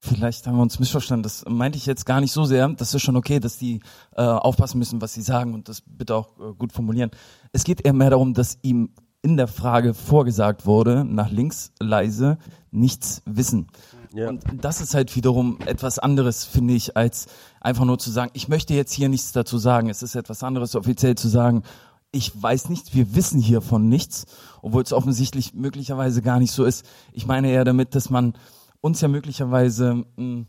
Vielleicht 0.00 0.46
haben 0.46 0.56
wir 0.56 0.62
uns 0.62 0.78
missverstanden. 0.78 1.24
Das 1.24 1.44
meinte 1.48 1.76
ich 1.76 1.86
jetzt 1.86 2.06
gar 2.06 2.20
nicht 2.20 2.32
so 2.32 2.44
sehr. 2.44 2.68
Das 2.68 2.94
ist 2.94 3.02
schon 3.02 3.16
okay, 3.16 3.40
dass 3.40 3.58
die 3.58 3.80
äh, 4.14 4.22
aufpassen 4.22 4.78
müssen, 4.78 5.00
was 5.00 5.12
sie 5.12 5.22
sagen 5.22 5.54
und 5.54 5.68
das 5.68 5.82
bitte 5.84 6.14
auch 6.14 6.38
äh, 6.38 6.54
gut 6.56 6.72
formulieren. 6.72 7.10
Es 7.52 7.64
geht 7.64 7.84
eher 7.84 7.92
mehr 7.92 8.10
darum, 8.10 8.32
dass 8.32 8.58
ihm 8.62 8.90
in 9.22 9.36
der 9.36 9.48
Frage 9.48 9.94
vorgesagt 9.94 10.66
wurde, 10.66 11.04
nach 11.04 11.30
links 11.30 11.72
leise, 11.80 12.38
nichts 12.70 13.22
wissen. 13.24 13.66
Ja. 14.14 14.28
Und 14.28 14.44
das 14.52 14.80
ist 14.80 14.94
halt 14.94 15.14
wiederum 15.16 15.58
etwas 15.66 15.98
anderes, 15.98 16.44
finde 16.44 16.74
ich, 16.74 16.96
als 16.96 17.26
einfach 17.60 17.84
nur 17.84 17.98
zu 17.98 18.10
sagen, 18.10 18.30
ich 18.34 18.48
möchte 18.48 18.74
jetzt 18.74 18.92
hier 18.92 19.08
nichts 19.08 19.32
dazu 19.32 19.58
sagen. 19.58 19.90
Es 19.90 20.02
ist 20.02 20.14
etwas 20.14 20.42
anderes, 20.42 20.76
offiziell 20.76 21.16
zu 21.16 21.28
sagen, 21.28 21.64
ich 22.10 22.40
weiß 22.40 22.70
nichts, 22.70 22.94
wir 22.94 23.14
wissen 23.14 23.40
hiervon 23.40 23.88
nichts, 23.88 24.26
obwohl 24.62 24.82
es 24.82 24.92
offensichtlich 24.92 25.52
möglicherweise 25.52 26.22
gar 26.22 26.38
nicht 26.38 26.52
so 26.52 26.64
ist. 26.64 26.86
Ich 27.12 27.26
meine 27.26 27.50
eher 27.50 27.64
damit, 27.64 27.94
dass 27.94 28.08
man 28.08 28.34
uns 28.80 29.00
ja 29.00 29.08
möglicherweise 29.08 29.94
mh, 29.94 30.04
hm, 30.16 30.46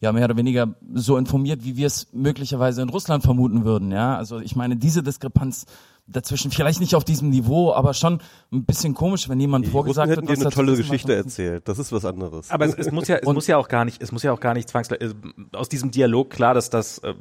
ja 0.00 0.12
mehr 0.12 0.24
oder 0.24 0.36
weniger 0.36 0.74
so 0.94 1.16
informiert, 1.16 1.64
wie 1.64 1.76
wir 1.76 1.86
es 1.86 2.12
möglicherweise 2.12 2.82
in 2.82 2.88
Russland 2.88 3.22
vermuten 3.22 3.64
würden. 3.64 3.92
Ja, 3.92 4.16
also 4.16 4.40
ich 4.40 4.56
meine 4.56 4.76
diese 4.76 5.02
Diskrepanz 5.02 5.64
dazwischen 6.08 6.50
vielleicht 6.50 6.80
nicht 6.80 6.96
auf 6.96 7.04
diesem 7.04 7.30
Niveau, 7.30 7.72
aber 7.72 7.94
schon 7.94 8.20
ein 8.52 8.64
bisschen 8.64 8.94
komisch, 8.94 9.28
wenn 9.28 9.38
jemand 9.38 9.66
die 9.66 9.70
vorgesagt 9.70 10.08
Russen 10.08 10.26
hätten 10.26 10.34
dir 10.34 10.40
eine 10.40 10.50
tolle 10.50 10.76
Geschichte 10.76 11.14
erzählt. 11.14 11.68
Das 11.68 11.78
ist 11.78 11.92
was 11.92 12.04
anderes. 12.04 12.50
Aber 12.50 12.66
es, 12.66 12.74
es 12.74 12.90
muss 12.90 13.06
ja, 13.06 13.16
es 13.16 13.32
muss 13.32 13.46
ja 13.46 13.56
auch 13.56 13.68
gar 13.68 13.84
nicht, 13.84 14.02
es 14.02 14.10
muss 14.10 14.24
ja 14.24 14.32
auch 14.32 14.40
gar 14.40 14.54
nicht 14.54 14.68
zwangsläufig 14.68 15.10
äh, 15.10 15.56
aus 15.56 15.68
diesem 15.68 15.92
Dialog 15.92 16.30
klar, 16.30 16.54
dass 16.54 16.68
das 16.68 16.98
äh, 16.98 17.14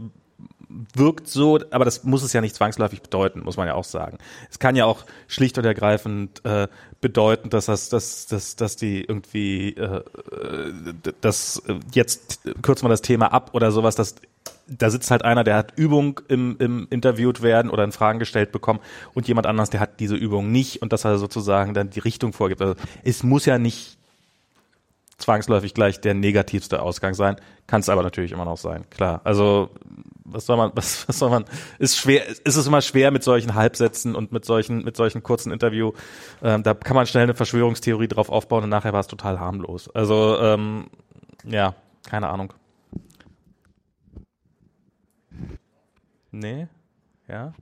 wirkt 0.95 1.27
so, 1.27 1.59
aber 1.71 1.85
das 1.85 2.03
muss 2.03 2.23
es 2.23 2.33
ja 2.33 2.41
nicht 2.41 2.55
zwangsläufig 2.55 3.01
bedeuten, 3.01 3.41
muss 3.41 3.57
man 3.57 3.67
ja 3.67 3.73
auch 3.73 3.83
sagen. 3.83 4.17
Es 4.49 4.59
kann 4.59 4.75
ja 4.75 4.85
auch 4.85 5.05
schlicht 5.27 5.57
und 5.57 5.65
ergreifend 5.65 6.43
äh, 6.45 6.67
bedeuten, 6.99 7.49
dass 7.49 7.65
das, 7.65 7.89
dass, 7.89 8.27
dass, 8.27 8.55
dass 8.55 8.75
die 8.75 9.03
irgendwie, 9.03 9.69
äh, 9.69 10.01
äh 10.01 10.03
das 11.21 11.61
jetzt 11.93 12.41
kürzen 12.61 12.85
wir 12.85 12.89
das 12.89 13.01
Thema 13.01 13.33
ab 13.33 13.51
oder 13.53 13.71
sowas, 13.71 13.95
dass 13.95 14.15
da 14.67 14.89
sitzt 14.89 15.11
halt 15.11 15.25
einer, 15.25 15.43
der 15.43 15.55
hat 15.55 15.73
Übung 15.75 16.21
im, 16.27 16.55
im 16.59 16.87
interviewt 16.89 17.41
werden 17.41 17.69
oder 17.69 17.83
in 17.83 17.91
Fragen 17.91 18.19
gestellt 18.19 18.51
bekommen 18.51 18.79
und 19.13 19.27
jemand 19.27 19.47
anders, 19.47 19.69
der 19.69 19.79
hat 19.79 19.99
diese 19.99 20.15
Übung 20.15 20.51
nicht 20.51 20.81
und 20.81 20.93
dass 20.93 21.03
er 21.03 21.17
sozusagen 21.17 21.73
dann 21.73 21.89
die 21.89 21.99
Richtung 21.99 22.31
vorgibt. 22.33 22.61
Also 22.61 22.75
es 23.03 23.23
muss 23.23 23.45
ja 23.45 23.57
nicht 23.57 23.97
zwangsläufig 25.21 25.73
gleich 25.73 26.01
der 26.01 26.13
negativste 26.13 26.81
Ausgang 26.81 27.13
sein. 27.13 27.37
Kann 27.67 27.81
es 27.81 27.89
aber 27.89 28.03
natürlich 28.03 28.31
immer 28.31 28.45
noch 28.45 28.57
sein, 28.57 28.89
klar. 28.89 29.21
Also 29.23 29.69
was 30.25 30.45
soll 30.45 30.57
man, 30.57 30.71
was, 30.75 31.07
was 31.07 31.19
soll 31.19 31.29
man, 31.29 31.45
ist 31.79 31.97
schwer, 31.97 32.27
ist 32.27 32.55
es 32.55 32.67
immer 32.67 32.81
schwer 32.81 33.11
mit 33.11 33.23
solchen 33.23 33.53
Halbsätzen 33.55 34.15
und 34.15 34.31
mit 34.31 34.45
solchen, 34.45 34.83
mit 34.83 34.95
solchen 34.95 35.23
kurzen 35.23 35.51
Interview. 35.51 35.91
Ähm, 36.41 36.63
da 36.63 36.73
kann 36.73 36.95
man 36.95 37.05
schnell 37.05 37.23
eine 37.23 37.35
Verschwörungstheorie 37.35 38.07
drauf 38.07 38.29
aufbauen 38.29 38.63
und 38.63 38.69
nachher 38.69 38.93
war 38.93 39.01
es 39.01 39.07
total 39.07 39.39
harmlos. 39.39 39.89
Also 39.93 40.37
ähm, 40.39 40.87
ja, 41.45 41.75
keine 42.07 42.29
Ahnung. 42.29 42.53
Nee, 46.31 46.67
ja. 47.27 47.53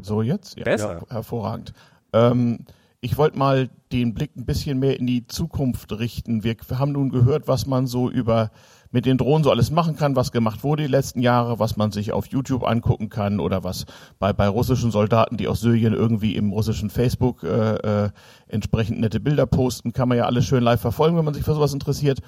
So 0.00 0.22
jetzt? 0.22 0.56
Ja. 0.58 0.64
Besser. 0.64 1.02
Ja, 1.02 1.14
hervorragend. 1.14 1.74
Ähm, 2.12 2.64
ich 3.06 3.16
wollte 3.16 3.38
mal 3.38 3.70
den 3.92 4.14
Blick 4.14 4.32
ein 4.36 4.46
bisschen 4.46 4.80
mehr 4.80 4.98
in 4.98 5.06
die 5.06 5.28
Zukunft 5.28 5.92
richten. 5.92 6.42
Wir 6.42 6.56
haben 6.72 6.90
nun 6.90 7.10
gehört, 7.10 7.46
was 7.46 7.64
man 7.64 7.86
so 7.86 8.10
über 8.10 8.50
mit 8.90 9.06
den 9.06 9.16
Drohnen 9.16 9.44
so 9.44 9.52
alles 9.52 9.70
machen 9.70 9.94
kann, 9.94 10.16
was 10.16 10.32
gemacht 10.32 10.64
wurde 10.64 10.82
die 10.82 10.88
letzten 10.88 11.20
Jahre, 11.20 11.60
was 11.60 11.76
man 11.76 11.92
sich 11.92 12.12
auf 12.12 12.26
YouTube 12.26 12.66
angucken 12.66 13.08
kann 13.08 13.38
oder 13.38 13.62
was 13.62 13.86
bei, 14.18 14.32
bei 14.32 14.48
russischen 14.48 14.90
Soldaten, 14.90 15.36
die 15.36 15.46
aus 15.46 15.60
Syrien 15.60 15.92
irgendwie 15.92 16.34
im 16.34 16.50
russischen 16.50 16.90
Facebook 16.90 17.44
äh, 17.44 18.06
äh, 18.06 18.10
entsprechend 18.48 18.98
nette 18.98 19.20
Bilder 19.20 19.46
posten, 19.46 19.92
kann 19.92 20.08
man 20.08 20.18
ja 20.18 20.24
alles 20.24 20.44
schön 20.44 20.64
live 20.64 20.80
verfolgen, 20.80 21.16
wenn 21.16 21.24
man 21.24 21.34
sich 21.34 21.44
für 21.44 21.54
sowas 21.54 21.72
interessiert 21.72 22.22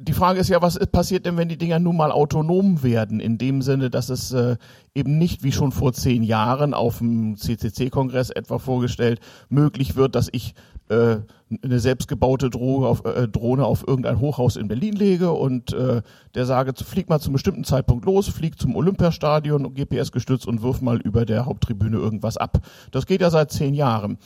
die 0.00 0.12
Frage 0.12 0.38
ist 0.38 0.48
ja, 0.48 0.62
was 0.62 0.78
passiert 0.92 1.26
denn, 1.26 1.36
wenn 1.36 1.48
die 1.48 1.58
Dinger 1.58 1.80
nun 1.80 1.96
mal 1.96 2.12
autonom 2.12 2.84
werden? 2.84 3.18
In 3.18 3.36
dem 3.36 3.62
Sinne, 3.62 3.90
dass 3.90 4.10
es 4.10 4.32
äh, 4.32 4.56
eben 4.94 5.18
nicht 5.18 5.42
wie 5.42 5.50
schon 5.50 5.72
vor 5.72 5.92
zehn 5.92 6.22
Jahren 6.22 6.72
auf 6.72 6.98
dem 6.98 7.36
CCC-Kongress 7.36 8.30
etwa 8.30 8.58
vorgestellt 8.58 9.20
möglich 9.48 9.96
wird, 9.96 10.14
dass 10.14 10.28
ich 10.30 10.54
äh, 10.88 11.16
eine 11.62 11.80
selbstgebaute 11.80 12.48
Drohne 12.48 12.86
auf, 12.86 13.04
äh, 13.04 13.26
Drohne 13.26 13.64
auf 13.64 13.86
irgendein 13.88 14.20
Hochhaus 14.20 14.54
in 14.54 14.68
Berlin 14.68 14.94
lege 14.94 15.32
und 15.32 15.72
äh, 15.72 16.02
der 16.36 16.46
sage, 16.46 16.74
flieg 16.84 17.08
mal 17.08 17.18
zum 17.18 17.32
bestimmten 17.32 17.64
Zeitpunkt 17.64 18.04
los, 18.04 18.28
flieg 18.28 18.56
zum 18.56 18.76
Olympiastadion, 18.76 19.74
GPS 19.74 20.12
gestützt 20.12 20.46
und 20.46 20.62
wirf 20.62 20.80
mal 20.80 21.00
über 21.00 21.26
der 21.26 21.44
Haupttribüne 21.44 21.96
irgendwas 21.96 22.36
ab. 22.36 22.60
Das 22.92 23.06
geht 23.06 23.20
ja 23.20 23.30
seit 23.30 23.50
zehn 23.50 23.74
Jahren. 23.74 24.18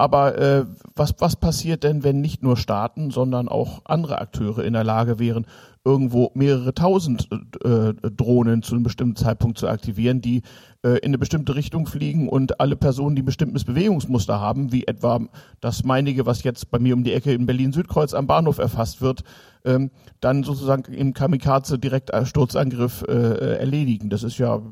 Aber 0.00 0.38
äh, 0.38 0.64
was, 0.96 1.14
was 1.18 1.36
passiert 1.36 1.84
denn, 1.84 2.02
wenn 2.04 2.22
nicht 2.22 2.42
nur 2.42 2.56
Staaten, 2.56 3.10
sondern 3.10 3.50
auch 3.50 3.82
andere 3.84 4.18
Akteure 4.18 4.64
in 4.64 4.72
der 4.72 4.82
Lage 4.82 5.18
wären, 5.18 5.44
irgendwo 5.84 6.30
mehrere 6.32 6.72
tausend 6.72 7.28
äh, 7.62 7.92
Drohnen 8.10 8.62
zu 8.62 8.74
einem 8.74 8.82
bestimmten 8.82 9.16
Zeitpunkt 9.16 9.58
zu 9.58 9.68
aktivieren, 9.68 10.22
die 10.22 10.40
äh, 10.82 10.92
in 11.00 11.10
eine 11.10 11.18
bestimmte 11.18 11.54
Richtung 11.54 11.86
fliegen 11.86 12.30
und 12.30 12.60
alle 12.60 12.76
Personen, 12.76 13.14
die 13.14 13.20
ein 13.20 13.26
bestimmtes 13.26 13.64
Bewegungsmuster 13.64 14.40
haben, 14.40 14.72
wie 14.72 14.86
etwa 14.86 15.20
das 15.60 15.84
meinige, 15.84 16.24
was 16.24 16.44
jetzt 16.44 16.70
bei 16.70 16.78
mir 16.78 16.94
um 16.94 17.04
die 17.04 17.12
Ecke 17.12 17.34
in 17.34 17.44
Berlin-Südkreuz 17.44 18.14
am 18.14 18.26
Bahnhof 18.26 18.56
erfasst 18.56 19.02
wird, 19.02 19.22
ähm, 19.66 19.90
dann 20.20 20.44
sozusagen 20.44 20.94
im 20.94 21.12
Kamikaze-Direktsturzangriff 21.12 23.04
äh, 23.06 23.58
erledigen. 23.58 24.08
Das 24.08 24.22
ist 24.22 24.38
ja 24.38 24.62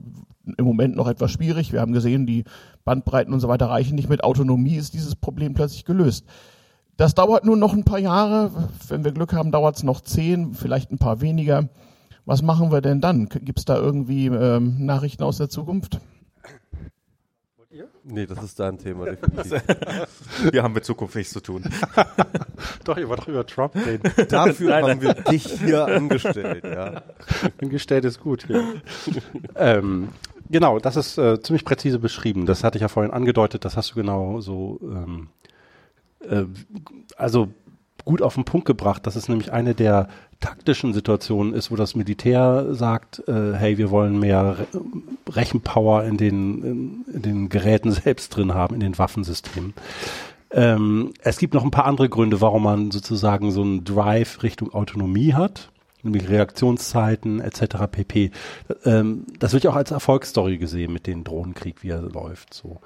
im 0.57 0.65
Moment 0.65 0.97
noch 0.97 1.09
etwas 1.09 1.33
schwierig. 1.33 1.73
Wir 1.73 1.83
haben 1.83 1.93
gesehen, 1.93 2.27
die 2.27 2.45
Bandbreiten 2.89 3.35
und 3.35 3.41
so 3.41 3.49
weiter 3.49 3.67
reichen 3.67 3.97
nicht. 3.97 4.09
Mit 4.09 4.25
Autonomie 4.25 4.77
ist 4.77 4.95
dieses 4.95 5.15
Problem 5.15 5.53
plötzlich 5.53 5.85
gelöst. 5.85 6.25
Das 6.97 7.15
dauert 7.15 7.45
nun 7.45 7.59
noch 7.59 7.75
ein 7.75 7.85
paar 7.85 7.99
Jahre. 7.99 8.51
Wenn 8.89 9.05
wir 9.05 9.13
Glück 9.13 9.35
haben, 9.35 9.53
dauert 9.53 9.77
es 9.77 9.83
noch 9.83 10.01
zehn, 10.01 10.55
vielleicht 10.55 10.91
ein 10.91 10.97
paar 10.97 11.21
weniger. 11.21 11.69
Was 12.25 12.41
machen 12.41 12.73
wir 12.73 12.81
denn 12.81 13.03
dann? 13.03 13.29
Gibt 13.29 13.59
es 13.59 13.67
da 13.67 13.77
irgendwie 13.77 14.29
ähm, 14.29 14.87
Nachrichten 14.87 15.23
aus 15.23 15.37
der 15.37 15.51
Zukunft? 15.51 16.01
Nee, 18.11 18.25
das 18.25 18.43
ist 18.43 18.59
dein 18.59 18.79
Thema. 18.79 19.05
wir 20.51 20.63
haben 20.63 20.73
mit 20.73 20.85
Zukunft 20.87 21.15
nichts 21.15 21.35
zu 21.35 21.41
tun. 21.41 21.63
doch, 22.85 22.97
ihr 22.97 23.07
wollt 23.07 23.21
doch 23.21 23.29
über 23.29 23.47
Trump 23.47 23.75
reden. 23.77 24.11
Dafür 24.31 24.71
nein, 24.71 24.83
haben 24.83 24.89
nein. 24.89 25.03
wir 25.03 25.15
dich 25.15 25.45
hier 25.45 25.85
angestellt. 25.85 26.65
Ja. 26.65 27.03
Angestellt 27.61 28.07
ist 28.07 28.21
gut. 28.21 28.47
Ja. 28.49 28.63
ähm, 29.57 30.09
genau, 30.51 30.79
das 30.79 30.97
ist 30.97 31.19
äh, 31.19 31.41
ziemlich 31.41 31.65
präzise 31.65 31.99
beschrieben. 31.99 32.47
Das 32.47 32.65
hatte 32.65 32.79
ich 32.79 32.83
ja 32.83 32.89
vorhin 32.89 33.13
angedeutet. 33.13 33.65
Das 33.65 33.77
hast 33.77 33.93
du 33.93 33.95
genau 33.97 34.41
so 34.41 34.81
ähm, 34.83 35.29
äh, 36.29 36.45
also 37.17 37.49
gut 38.05 38.23
auf 38.23 38.35
den 38.35 38.45
Punkt 38.45 38.67
gebracht. 38.67 39.07
Das 39.07 39.17
ist 39.17 39.29
nämlich 39.29 39.53
eine 39.53 39.75
der 39.75 40.09
taktischen 40.41 40.95
Situationen 40.95 41.53
ist, 41.53 41.71
wo 41.71 41.77
das 41.77 41.95
Militär 41.95 42.69
sagt, 42.71 43.23
äh, 43.29 43.55
hey, 43.55 43.77
wir 43.77 43.91
wollen 43.91 44.19
mehr 44.19 44.59
Re 44.59 44.67
Rechenpower 45.31 46.05
in 46.05 46.17
den, 46.17 47.05
in, 47.13 47.23
den 47.23 47.49
Geräten 47.49 47.91
selbst 47.93 48.35
drin 48.35 48.55
haben, 48.55 48.75
in 48.75 48.81
den 48.81 48.97
Waffensystemen. 48.99 49.75
Ähm, 50.51 51.13
es 51.21 51.39
gibt 51.39 51.53
noch 51.53 51.65
ein 51.65 51.71
paar 51.71 51.85
andere 51.85 52.09
Gründe, 52.09 52.41
warum 52.41 52.63
man 52.63 52.91
sozusagen 52.91 53.51
so 53.51 53.61
einen 53.61 53.85
Drive 53.85 54.43
Richtung 54.43 54.73
Autonomie 54.73 55.35
hat, 55.35 55.71
nämlich 56.03 56.29
Reaktionszeiten 56.29 57.41
etc. 57.41 57.77
pp. 57.91 58.31
Ähm, 58.85 59.27
das 59.39 59.53
wird 59.53 59.65
ja 59.65 59.71
auch 59.71 59.77
als 59.77 59.91
Erfolgsstory 59.91 60.59
gesehen 60.59 60.93
mit 60.93 61.07
dem 61.07 61.25
Drohnenkrieg, 61.25 61.83
wie 61.83 61.91
er 61.91 62.03
läuft. 62.03 62.55
So. 62.55 62.81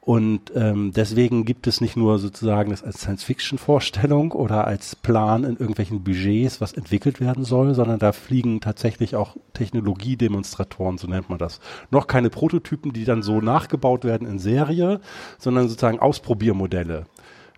Und 0.00 0.50
ähm, 0.56 0.92
deswegen 0.92 1.44
gibt 1.44 1.66
es 1.66 1.82
nicht 1.82 1.94
nur 1.94 2.18
sozusagen 2.18 2.70
das 2.70 2.82
als 2.82 3.00
Science-Fiction-Vorstellung 3.00 4.32
oder 4.32 4.66
als 4.66 4.96
Plan 4.96 5.44
in 5.44 5.56
irgendwelchen 5.56 6.02
Budgets, 6.02 6.60
was 6.60 6.72
entwickelt 6.72 7.20
werden 7.20 7.44
soll, 7.44 7.74
sondern 7.74 7.98
da 7.98 8.12
fliegen 8.12 8.62
tatsächlich 8.62 9.14
auch 9.14 9.36
Technologiedemonstratoren, 9.52 10.96
so 10.96 11.06
nennt 11.06 11.28
man 11.28 11.38
das. 11.38 11.60
Noch 11.90 12.06
keine 12.06 12.30
Prototypen, 12.30 12.94
die 12.94 13.04
dann 13.04 13.22
so 13.22 13.42
nachgebaut 13.42 14.04
werden 14.04 14.26
in 14.26 14.38
Serie, 14.38 15.00
sondern 15.38 15.68
sozusagen 15.68 16.00
Ausprobiermodelle. 16.00 17.04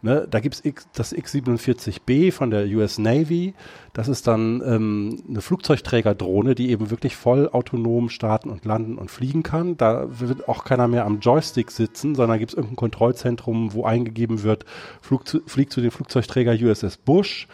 Ne, 0.04 0.26
da 0.28 0.40
gibt's 0.40 0.64
X, 0.64 0.88
das 0.94 1.12
X-47B 1.12 2.32
von 2.32 2.50
der 2.50 2.66
US 2.76 2.98
Navy. 2.98 3.54
Das 3.92 4.08
ist 4.08 4.26
dann 4.26 4.60
ähm, 4.66 5.22
eine 5.28 5.40
Flugzeugträgerdrohne, 5.40 6.56
die 6.56 6.70
eben 6.70 6.90
wirklich 6.90 7.14
voll 7.14 7.48
autonom 7.48 8.08
starten 8.08 8.50
und 8.50 8.64
landen 8.64 8.98
und 8.98 9.12
fliegen 9.12 9.44
kann. 9.44 9.76
Da 9.76 10.08
wird 10.10 10.48
auch 10.48 10.64
keiner 10.64 10.88
mehr 10.88 11.06
am 11.06 11.20
Joystick 11.20 11.70
sitzen, 11.70 12.16
sondern 12.16 12.40
gibt's 12.40 12.54
irgendein 12.54 12.74
Kontrollzentrum, 12.74 13.74
wo 13.74 13.84
eingegeben 13.84 14.42
wird, 14.42 14.64
Flug 15.00 15.28
zu, 15.28 15.40
fliegt 15.46 15.72
zu 15.72 15.80
dem 15.80 15.92
Flugzeugträger 15.92 16.52
USS 16.52 16.96
Bush. 16.96 17.46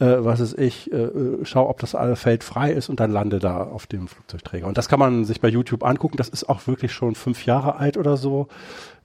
Äh, 0.00 0.24
was 0.24 0.40
ist 0.40 0.58
ich, 0.58 0.92
äh, 0.92 1.08
schau, 1.44 1.68
ob 1.68 1.78
das 1.78 1.96
Feld 2.18 2.42
frei 2.42 2.72
ist 2.72 2.88
und 2.88 2.98
dann 2.98 3.12
lande 3.12 3.38
da 3.38 3.62
auf 3.62 3.86
dem 3.86 4.08
Flugzeugträger. 4.08 4.66
Und 4.66 4.76
das 4.76 4.88
kann 4.88 4.98
man 4.98 5.24
sich 5.24 5.40
bei 5.40 5.46
YouTube 5.46 5.84
angucken. 5.84 6.16
Das 6.16 6.28
ist 6.28 6.48
auch 6.48 6.66
wirklich 6.66 6.90
schon 6.90 7.14
fünf 7.14 7.46
Jahre 7.46 7.76
alt 7.76 7.96
oder 7.96 8.16
so. 8.16 8.48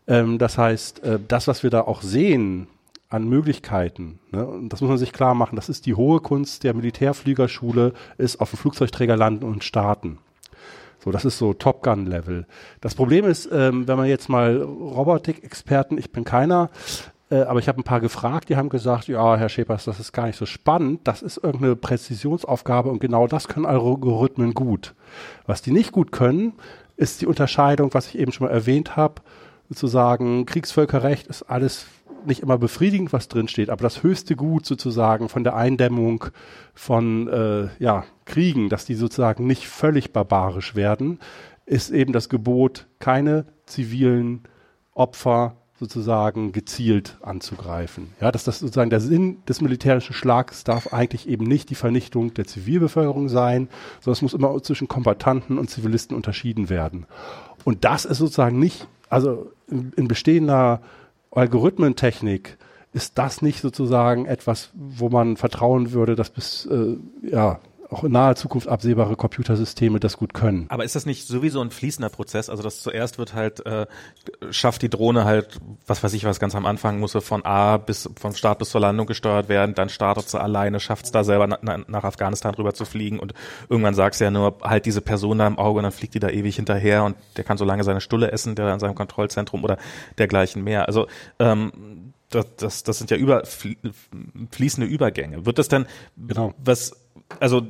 Ähm, 0.07 0.39
das 0.39 0.57
heißt, 0.57 1.03
äh, 1.03 1.19
das, 1.27 1.47
was 1.47 1.61
wir 1.61 1.69
da 1.69 1.81
auch 1.81 2.01
sehen, 2.01 2.67
an 3.09 3.27
Möglichkeiten. 3.27 4.19
Ne? 4.31 4.45
Und 4.45 4.69
das 4.69 4.81
muss 4.81 4.89
man 4.89 4.97
sich 4.97 5.13
klar 5.13 5.33
machen. 5.33 5.55
Das 5.55 5.69
ist 5.69 5.85
die 5.85 5.95
hohe 5.95 6.19
Kunst 6.19 6.63
der 6.63 6.73
Militärfliegerschule, 6.73 7.93
ist 8.17 8.41
auf 8.41 8.49
dem 8.49 8.59
Flugzeugträger 8.59 9.15
landen 9.15 9.45
und 9.45 9.63
starten. 9.63 10.19
So, 11.03 11.11
das 11.11 11.25
ist 11.25 11.37
so 11.37 11.53
Top 11.53 11.83
Gun 11.83 12.05
Level. 12.05 12.45
Das 12.81 12.95
Problem 12.95 13.25
ist, 13.25 13.49
ähm, 13.51 13.87
wenn 13.87 13.97
man 13.97 14.07
jetzt 14.07 14.29
mal 14.29 14.57
Robotik-Experten, 14.61 15.97
ich 15.97 16.11
bin 16.11 16.23
keiner, 16.23 16.69
äh, 17.29 17.41
aber 17.41 17.59
ich 17.59 17.67
habe 17.67 17.79
ein 17.79 17.83
paar 17.83 18.01
gefragt, 18.01 18.49
die 18.49 18.57
haben 18.57 18.69
gesagt, 18.69 19.07
ja, 19.07 19.37
Herr 19.37 19.49
Schepers, 19.49 19.85
das 19.85 19.99
ist 19.99 20.11
gar 20.11 20.27
nicht 20.27 20.37
so 20.37 20.45
spannend, 20.45 21.01
das 21.05 21.21
ist 21.21 21.37
irgendeine 21.37 21.75
Präzisionsaufgabe 21.75 22.89
und 22.89 22.99
genau 22.99 23.27
das 23.27 23.47
können 23.47 23.65
Algorithmen 23.65 24.53
gut. 24.53 24.95
Was 25.45 25.61
die 25.61 25.71
nicht 25.71 25.91
gut 25.91 26.11
können, 26.11 26.53
ist 26.97 27.21
die 27.21 27.27
Unterscheidung, 27.27 27.93
was 27.93 28.07
ich 28.07 28.17
eben 28.17 28.31
schon 28.31 28.47
mal 28.47 28.53
erwähnt 28.53 28.95
habe, 28.95 29.21
zu 29.73 29.87
sagen, 29.87 30.45
Kriegsvölkerrecht 30.45 31.27
ist 31.27 31.43
alles 31.43 31.85
nicht 32.27 32.41
immer 32.41 32.57
befriedigend, 32.57 33.13
was 33.13 33.27
drin 33.27 33.47
steht, 33.47 33.69
aber 33.69 33.83
das 33.83 34.03
höchste 34.03 34.35
Gut 34.35 34.65
sozusagen 34.65 35.29
von 35.29 35.43
der 35.43 35.55
Eindämmung 35.55 36.25
von 36.73 37.27
äh, 37.27 37.67
ja, 37.79 38.05
Kriegen, 38.25 38.69
dass 38.69 38.85
die 38.85 38.95
sozusagen 38.95 39.47
nicht 39.47 39.67
völlig 39.67 40.13
barbarisch 40.13 40.75
werden, 40.75 41.19
ist 41.65 41.89
eben 41.89 42.13
das 42.13 42.29
Gebot, 42.29 42.87
keine 42.99 43.45
zivilen 43.65 44.43
Opfer 44.93 45.55
sozusagen 45.79 46.53
gezielt 46.53 47.17
anzugreifen. 47.21 48.13
Ja, 48.19 48.31
dass 48.31 48.43
das 48.43 48.59
sozusagen 48.59 48.89
der 48.89 48.99
Sinn 48.99 49.43
des 49.47 49.61
militärischen 49.61 50.13
Schlags 50.13 50.63
darf 50.63 50.91
eigentlich 50.91 51.27
eben 51.29 51.45
nicht 51.45 51.69
die 51.69 51.75
Vernichtung 51.75 52.33
der 52.33 52.45
Zivilbevölkerung 52.45 53.29
sein, 53.29 53.69
sondern 53.99 54.13
es 54.13 54.21
muss 54.23 54.33
immer 54.33 54.61
zwischen 54.63 54.87
Kombatanten 54.87 55.59
und 55.59 55.69
Zivilisten 55.69 56.15
unterschieden 56.15 56.69
werden. 56.69 57.05
Und 57.63 57.85
das 57.85 58.05
ist 58.05 58.17
sozusagen 58.17 58.57
nicht, 58.57 58.87
also 59.09 59.51
in, 59.69 59.93
in 59.95 60.07
bestehender 60.07 60.81
Algorithmentechnik, 61.37 62.57
ist 62.93 63.17
das 63.17 63.41
nicht 63.41 63.61
sozusagen 63.61 64.25
etwas, 64.25 64.71
wo 64.73 65.09
man 65.09 65.37
vertrauen 65.37 65.91
würde, 65.91 66.15
dass 66.15 66.29
bis 66.29 66.65
äh, 66.65 66.97
ja 67.21 67.59
auch 67.89 68.03
in 68.03 68.11
naher 68.11 68.35
Zukunft 68.35 68.67
absehbare 68.67 69.15
Computersysteme 69.15 69.99
das 69.99 70.17
gut 70.17 70.33
können. 70.33 70.65
Aber 70.69 70.83
ist 70.83 70.95
das 70.95 71.05
nicht 71.05 71.27
sowieso 71.27 71.61
ein 71.61 71.71
fließender 71.71 72.09
Prozess? 72.09 72.49
Also 72.49 72.63
das 72.63 72.81
zuerst 72.81 73.17
wird 73.17 73.33
halt, 73.33 73.65
äh, 73.65 73.85
schafft 74.51 74.81
die 74.81 74.89
Drohne 74.89 75.25
halt, 75.25 75.59
was 75.85 76.03
weiß 76.03 76.13
ich 76.13 76.25
was, 76.25 76.39
ganz 76.39 76.55
am 76.55 76.65
Anfang 76.65 76.99
muss 76.99 77.13
sie 77.13 77.21
von 77.21 77.45
A 77.45 77.77
bis, 77.77 78.09
vom 78.19 78.33
Start 78.33 78.59
bis 78.59 78.69
zur 78.69 78.81
Landung 78.81 79.07
gesteuert 79.07 79.49
werden, 79.49 79.75
dann 79.75 79.89
startet 79.89 80.29
sie 80.29 80.39
alleine, 80.39 80.79
schafft 80.79 81.05
es 81.05 81.11
da 81.11 81.23
selber 81.23 81.47
na, 81.61 81.79
nach 81.87 82.03
Afghanistan 82.03 82.53
rüber 82.55 82.73
zu 82.73 82.85
fliegen 82.85 83.19
und 83.19 83.33
irgendwann 83.69 83.93
sagst 83.93 84.19
du 84.19 84.25
ja 84.25 84.31
nur, 84.31 84.57
halt 84.63 84.85
diese 84.85 85.01
Person 85.01 85.37
da 85.37 85.47
im 85.47 85.57
Auge 85.57 85.79
und 85.79 85.83
dann 85.83 85.91
fliegt 85.91 86.13
die 86.13 86.19
da 86.19 86.29
ewig 86.29 86.55
hinterher 86.55 87.03
und 87.03 87.15
der 87.37 87.43
kann 87.43 87.57
so 87.57 87.65
lange 87.65 87.83
seine 87.83 88.01
Stulle 88.01 88.31
essen, 88.31 88.55
der 88.55 88.73
in 88.73 88.79
seinem 88.79 88.95
Kontrollzentrum 88.95 89.63
oder 89.63 89.77
dergleichen 90.17 90.63
mehr. 90.63 90.87
Also 90.87 91.07
ähm, 91.39 92.13
das, 92.29 92.45
das, 92.57 92.83
das 92.83 92.97
sind 92.97 93.09
ja 93.09 93.17
über, 93.17 93.43
fließende 93.45 94.87
Übergänge. 94.87 95.45
Wird 95.45 95.59
das 95.59 95.69
dann, 95.69 95.87
genau. 96.17 96.53
was, 96.57 96.91
also 97.39 97.67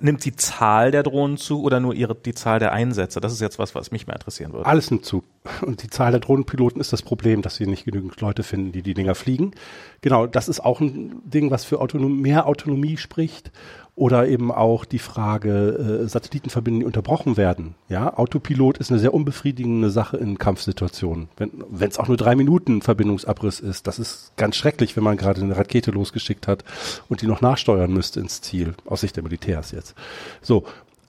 nimmt 0.00 0.24
die 0.24 0.34
Zahl 0.36 0.90
der 0.90 1.02
Drohnen 1.02 1.36
zu 1.36 1.62
oder 1.62 1.80
nur 1.80 1.94
ihre, 1.94 2.14
die 2.14 2.34
Zahl 2.34 2.58
der 2.58 2.72
Einsätze? 2.72 3.20
Das 3.20 3.32
ist 3.32 3.40
jetzt 3.40 3.58
was, 3.58 3.74
was 3.74 3.90
mich 3.90 4.06
mehr 4.06 4.16
interessieren 4.16 4.52
würde. 4.52 4.66
Alles 4.66 4.90
nimmt 4.90 5.04
zu. 5.04 5.24
Und 5.62 5.82
die 5.82 5.90
Zahl 5.90 6.10
der 6.10 6.20
Drohnenpiloten 6.20 6.80
ist 6.80 6.92
das 6.92 7.02
Problem, 7.02 7.42
dass 7.42 7.60
wir 7.60 7.66
nicht 7.66 7.84
genügend 7.84 8.20
Leute 8.20 8.42
finden, 8.42 8.72
die 8.72 8.82
die 8.82 8.94
Dinger 8.94 9.14
fliegen. 9.14 9.52
Genau, 10.00 10.26
das 10.26 10.48
ist 10.48 10.60
auch 10.60 10.80
ein 10.80 11.20
Ding, 11.24 11.50
was 11.50 11.64
für 11.64 11.80
Autonom 11.80 12.20
mehr 12.20 12.46
Autonomie 12.46 12.96
spricht. 12.96 13.52
Oder 13.96 14.26
eben 14.26 14.50
auch 14.50 14.84
die 14.84 14.98
Frage, 14.98 16.02
äh, 16.02 16.08
Satellitenverbindungen, 16.08 16.80
die 16.80 16.86
unterbrochen 16.86 17.36
werden. 17.36 17.76
Ja, 17.88 18.16
Autopilot 18.16 18.78
ist 18.78 18.90
eine 18.90 18.98
sehr 18.98 19.14
unbefriedigende 19.14 19.88
Sache 19.88 20.16
in 20.16 20.36
Kampfsituationen. 20.36 21.28
Wenn 21.36 21.88
es 21.88 21.98
auch 22.00 22.08
nur 22.08 22.16
drei 22.16 22.34
Minuten 22.34 22.82
Verbindungsabriss 22.82 23.60
ist, 23.60 23.86
das 23.86 24.00
ist 24.00 24.32
ganz 24.36 24.56
schrecklich, 24.56 24.96
wenn 24.96 25.04
man 25.04 25.16
gerade 25.16 25.42
eine 25.42 25.56
Rakete 25.56 25.92
losgeschickt 25.92 26.48
hat 26.48 26.64
und 27.08 27.22
die 27.22 27.28
noch 27.28 27.40
nachsteuern 27.40 27.92
müsste 27.92 28.18
ins 28.18 28.40
Ziel, 28.40 28.74
aus 28.84 29.02
Sicht 29.02 29.14
der 29.14 29.22
Militärs 29.22 29.70
jetzt. 29.70 29.94
So, 30.42 30.64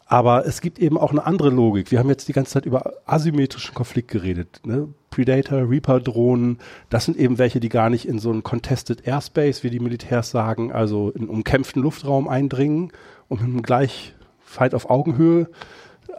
aber 0.05 0.45
es 0.45 0.61
gibt 0.61 0.77
eben 0.79 0.97
auch 0.97 1.11
eine 1.11 1.25
andere 1.25 1.49
Logik. 1.49 1.91
Wir 1.91 1.99
haben 1.99 2.09
jetzt 2.09 2.27
die 2.27 2.33
ganze 2.33 2.51
Zeit 2.51 2.65
über 2.65 2.93
asymmetrischen 3.05 3.73
Konflikt 3.73 4.09
geredet. 4.09 4.61
Ne? 4.63 4.87
Predator, 5.09 5.69
Reaper-Drohnen, 5.69 6.59
das 6.89 7.05
sind 7.05 7.17
eben 7.17 7.37
welche, 7.37 7.59
die 7.59 7.69
gar 7.69 7.89
nicht 7.89 8.07
in 8.07 8.19
so 8.19 8.29
einen 8.29 8.43
Contested 8.43 9.07
Airspace, 9.07 9.63
wie 9.63 9.71
die 9.71 9.79
Militärs 9.79 10.29
sagen, 10.29 10.71
also 10.71 11.09
in 11.09 11.27
umkämpften 11.27 11.81
Luftraum 11.81 12.27
eindringen 12.27 12.91
und 13.29 13.41
mit 13.41 13.49
einem 13.49 13.63
Gleichfight 13.63 14.75
auf 14.75 14.89
Augenhöhe 14.89 15.49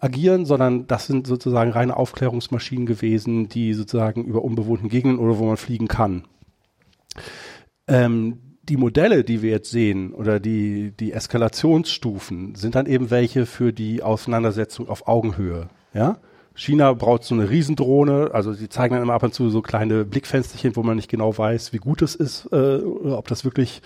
agieren, 0.00 0.46
sondern 0.46 0.86
das 0.88 1.06
sind 1.06 1.26
sozusagen 1.26 1.70
reine 1.70 1.96
Aufklärungsmaschinen 1.96 2.86
gewesen, 2.86 3.48
die 3.48 3.72
sozusagen 3.72 4.24
über 4.24 4.42
unbewohnten 4.42 4.88
Gegenden 4.88 5.20
oder 5.20 5.38
wo 5.38 5.46
man 5.46 5.56
fliegen 5.56 5.88
kann. 5.88 6.24
Ähm, 7.86 8.38
die 8.68 8.76
Modelle, 8.76 9.24
die 9.24 9.43
wir 9.43 9.51
jetzt 9.51 9.70
sehen 9.70 10.12
oder 10.12 10.40
die, 10.40 10.93
die 10.98 11.12
Eskalationsstufen 11.12 12.55
sind 12.55 12.74
dann 12.74 12.86
eben 12.86 13.10
welche 13.10 13.47
für 13.47 13.72
die 13.72 14.02
Auseinandersetzung 14.02 14.88
auf 14.88 15.06
Augenhöhe. 15.06 15.68
Ja? 15.94 16.18
China 16.56 16.94
braucht 16.94 17.24
so 17.24 17.34
eine 17.34 17.51
Riesendrohne, 17.51 18.30
also 18.32 18.55
sie 18.55 18.70
zeigen 18.70 18.94
dann 18.94 19.02
immer 19.02 19.12
ab 19.12 19.22
und 19.22 19.34
zu 19.34 19.51
so 19.51 19.60
kleine 19.60 20.06
Blickfensterchen, 20.06 20.74
wo 20.74 20.82
man 20.82 20.97
nicht 20.97 21.10
genau 21.10 21.36
weiß, 21.36 21.74
wie 21.74 21.78
gut 21.78 22.01
es 22.01 22.14
ist, 22.14 22.48
äh, 22.51 22.78
ob 22.78 23.28
das 23.28 23.44
wirklich 23.44 23.82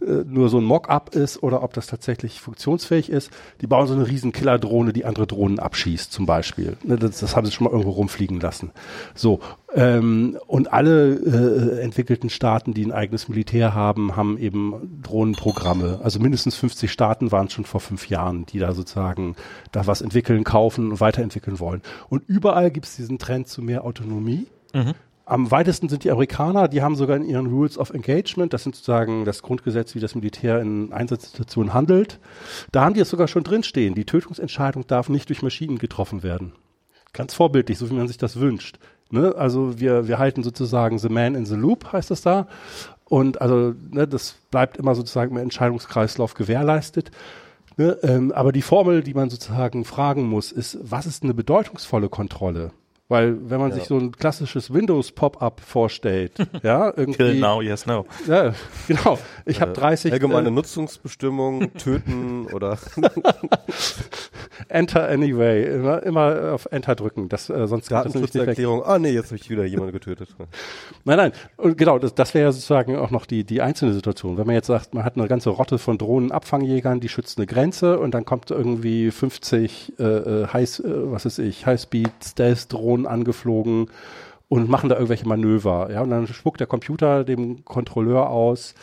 äh, 0.00 0.24
nur 0.26 0.48
so 0.48 0.58
ein 0.58 0.64
Mock-up 0.64 1.14
ist 1.14 1.40
oder 1.42 1.62
ob 1.62 1.72
das 1.72 1.86
tatsächlich 1.86 2.40
funktionsfähig 2.40 3.10
ist. 3.10 3.30
Die 3.60 3.68
bauen 3.68 3.86
so 3.86 3.94
eine 3.94 4.08
riesen 4.08 4.32
Killerdrohne, 4.32 4.92
die 4.92 5.04
andere 5.04 5.28
Drohnen 5.28 5.60
abschießt, 5.60 6.12
zum 6.12 6.26
Beispiel. 6.26 6.76
Ne, 6.82 6.96
das, 6.96 7.20
das, 7.20 7.36
haben 7.36 7.46
sie 7.46 7.52
schon 7.52 7.66
mal 7.66 7.70
irgendwo 7.70 7.92
rumfliegen 7.92 8.40
lassen. 8.40 8.72
So. 9.14 9.38
Ähm, 9.74 10.36
und 10.46 10.72
alle 10.72 11.14
äh, 11.14 11.80
entwickelten 11.80 12.28
Staaten, 12.28 12.74
die 12.74 12.84
ein 12.84 12.92
eigenes 12.92 13.28
Militär 13.28 13.74
haben, 13.74 14.16
haben 14.16 14.36
eben 14.38 15.00
Drohnenprogramme. 15.02 16.00
Also 16.02 16.18
mindestens 16.18 16.56
50 16.56 16.90
Staaten 16.90 17.30
waren 17.30 17.48
schon 17.50 17.64
vor 17.64 17.80
fünf 17.80 18.08
Jahren, 18.08 18.46
die 18.46 18.58
da 18.58 18.72
sozusagen 18.72 19.36
da 19.70 19.86
was 19.86 20.00
entwickeln, 20.00 20.42
kaufen 20.42 20.90
und 20.90 21.00
weiterentwickeln 21.00 21.60
wollen. 21.60 21.82
Und 22.08 22.24
überall 22.26 22.70
gibt 22.70 22.86
es 22.86 22.96
diesen 22.96 23.18
Trend 23.18 23.46
zu 23.46 23.62
mehr 23.62 23.84
Autonomie. 23.84 24.46
Mhm. 24.74 24.94
Am 25.24 25.52
weitesten 25.52 25.88
sind 25.88 26.02
die 26.02 26.10
Amerikaner, 26.10 26.66
die 26.66 26.82
haben 26.82 26.96
sogar 26.96 27.16
in 27.16 27.24
ihren 27.24 27.46
Rules 27.46 27.78
of 27.78 27.90
Engagement, 27.90 28.52
das 28.52 28.64
sind 28.64 28.74
sozusagen 28.74 29.24
das 29.24 29.42
Grundgesetz, 29.42 29.94
wie 29.94 30.00
das 30.00 30.16
Militär 30.16 30.60
in 30.60 30.92
Einsatzsituationen 30.92 31.72
handelt, 31.72 32.18
da 32.72 32.84
haben 32.84 32.94
die 32.94 33.00
es 33.00 33.10
sogar 33.10 33.28
schon 33.28 33.44
drinstehen. 33.44 33.94
Die 33.94 34.04
Tötungsentscheidung 34.04 34.88
darf 34.88 35.08
nicht 35.08 35.28
durch 35.28 35.42
Maschinen 35.42 35.78
getroffen 35.78 36.24
werden. 36.24 36.54
Ganz 37.12 37.34
vorbildlich, 37.34 37.78
so 37.78 37.88
wie 37.90 37.94
man 37.94 38.08
sich 38.08 38.18
das 38.18 38.40
wünscht. 38.40 38.80
Ne? 39.10 39.34
Also 39.36 39.80
wir, 39.80 40.08
wir 40.08 40.18
halten 40.18 40.42
sozusagen 40.42 40.98
the 40.98 41.08
man 41.08 41.34
in 41.34 41.46
the 41.46 41.56
loop, 41.56 41.92
heißt 41.92 42.10
das 42.10 42.22
da. 42.22 42.46
Und 43.04 43.40
also 43.40 43.74
ne, 43.90 44.06
das 44.06 44.36
bleibt 44.50 44.76
immer 44.76 44.94
sozusagen 44.94 45.32
im 45.36 45.42
Entscheidungskreislauf 45.42 46.34
gewährleistet. 46.34 47.10
Ne? 47.76 47.98
Ähm, 48.02 48.32
aber 48.32 48.52
die 48.52 48.62
Formel, 48.62 49.02
die 49.02 49.14
man 49.14 49.30
sozusagen 49.30 49.84
fragen 49.84 50.24
muss, 50.24 50.52
ist, 50.52 50.78
was 50.82 51.06
ist 51.06 51.22
eine 51.22 51.34
bedeutungsvolle 51.34 52.08
Kontrolle? 52.08 52.70
Weil 53.10 53.50
wenn 53.50 53.58
man 53.58 53.70
ja. 53.70 53.74
sich 53.74 53.86
so 53.86 53.98
ein 53.98 54.12
klassisches 54.12 54.72
Windows-Pop-up 54.72 55.60
vorstellt, 55.60 56.32
ja, 56.62 56.92
irgendwie. 56.96 57.16
Kill 57.16 57.40
now, 57.40 57.60
yes, 57.60 57.84
no. 57.84 58.06
Ja, 58.28 58.54
genau. 58.86 59.18
Ich 59.44 59.58
äh, 59.58 59.62
habe 59.62 59.72
30. 59.72 60.12
Allgemeine 60.12 60.46
äh, 60.46 60.52
Nutzungsbestimmungen, 60.52 61.74
töten 61.74 62.46
oder 62.46 62.78
Enter 64.68 65.08
anyway. 65.08 65.64
Immer, 65.74 66.02
immer 66.04 66.52
auf 66.52 66.68
Enter 66.70 66.94
drücken. 66.94 67.28
Das, 67.28 67.50
äh, 67.50 67.66
sonst 67.66 67.90
Datenschutzerklärung. 67.90 68.84
Ah 68.84 69.00
nee, 69.00 69.10
jetzt 69.10 69.32
habe 69.32 69.36
ich 69.36 69.50
wieder 69.50 69.64
jemanden 69.64 69.92
getötet. 69.92 70.28
nein, 71.04 71.16
nein. 71.16 71.32
Und 71.56 71.76
genau, 71.76 71.98
das, 71.98 72.14
das 72.14 72.32
wäre 72.34 72.44
ja 72.44 72.52
sozusagen 72.52 72.96
auch 72.96 73.10
noch 73.10 73.26
die, 73.26 73.42
die 73.42 73.60
einzelne 73.60 73.92
Situation. 73.92 74.38
Wenn 74.38 74.46
man 74.46 74.54
jetzt 74.54 74.68
sagt, 74.68 74.94
man 74.94 75.02
hat 75.02 75.16
eine 75.16 75.26
ganze 75.26 75.50
Rotte 75.50 75.78
von 75.78 75.98
Drohnenabfangjägern, 75.98 77.00
die 77.00 77.08
schützt 77.08 77.38
eine 77.38 77.48
Grenze 77.48 77.98
und 77.98 78.12
dann 78.12 78.24
kommt 78.24 78.52
irgendwie 78.52 79.10
50 79.10 79.94
äh, 79.98 80.02
äh, 80.04 80.46
High, 80.52 80.78
äh, 80.78 81.10
was 81.10 81.26
ist 81.26 81.40
ich, 81.40 81.66
Highspeed 81.66 82.12
Stealth 82.24 82.72
Drohnen 83.00 83.06
angeflogen 83.06 83.90
und 84.48 84.68
machen 84.68 84.88
da 84.88 84.96
irgendwelche 84.96 85.28
Manöver. 85.28 85.90
Ja, 85.92 86.02
und 86.02 86.10
dann 86.10 86.26
spuckt 86.26 86.58
der 86.58 86.66
Computer 86.66 87.24
dem 87.24 87.64
Kontrolleur 87.64 88.30
aus 88.30 88.74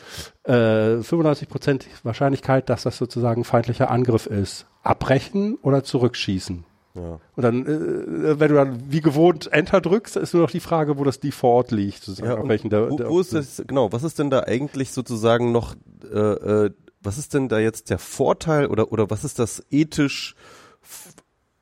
äh, 0.43 0.53
95% 0.53 1.83
Wahrscheinlichkeit, 2.03 2.69
dass 2.69 2.83
das 2.83 2.97
sozusagen 2.97 3.43
feindlicher 3.43 3.91
Angriff 3.91 4.27
ist. 4.27 4.65
Abbrechen 4.83 5.55
oder 5.61 5.83
zurückschießen. 5.83 6.63
Ja. 6.95 7.19
Und 7.35 7.43
dann, 7.43 7.65
äh, 7.65 8.39
wenn 8.39 8.49
du 8.49 8.55
dann 8.55 8.79
wie 8.89 9.01
gewohnt 9.01 9.51
Enter 9.51 9.81
drückst, 9.81 10.15
ist 10.15 10.33
nur 10.33 10.43
noch 10.43 10.51
die 10.51 10.61
Frage, 10.61 10.97
wo 10.97 11.03
das 11.03 11.19
Default 11.19 11.71
liegt. 11.71 12.01
Sozusagen, 12.01 12.43
ja, 12.43 12.47
welchen 12.47 12.69
der, 12.69 12.89
wo, 12.89 12.95
der, 12.95 13.09
wo 13.09 13.19
ist 13.19 13.33
das, 13.33 13.61
genau, 13.67 13.91
was 13.91 14.03
ist 14.03 14.19
denn 14.19 14.29
da 14.29 14.43
eigentlich 14.43 14.93
sozusagen 14.93 15.51
noch, 15.51 15.75
äh, 16.09 16.17
äh, 16.17 16.71
was 17.01 17.17
ist 17.17 17.33
denn 17.33 17.49
da 17.49 17.59
jetzt 17.59 17.89
der 17.89 17.99
Vorteil 17.99 18.67
oder, 18.67 18.91
oder 18.93 19.09
was 19.09 19.25
ist 19.25 19.37
das 19.37 19.63
ethisch 19.69 20.35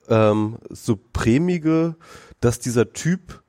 ähm, 0.10 0.58
supremige, 0.70 1.96
dass 2.40 2.60
dieser 2.60 2.94
Typ 2.94 3.42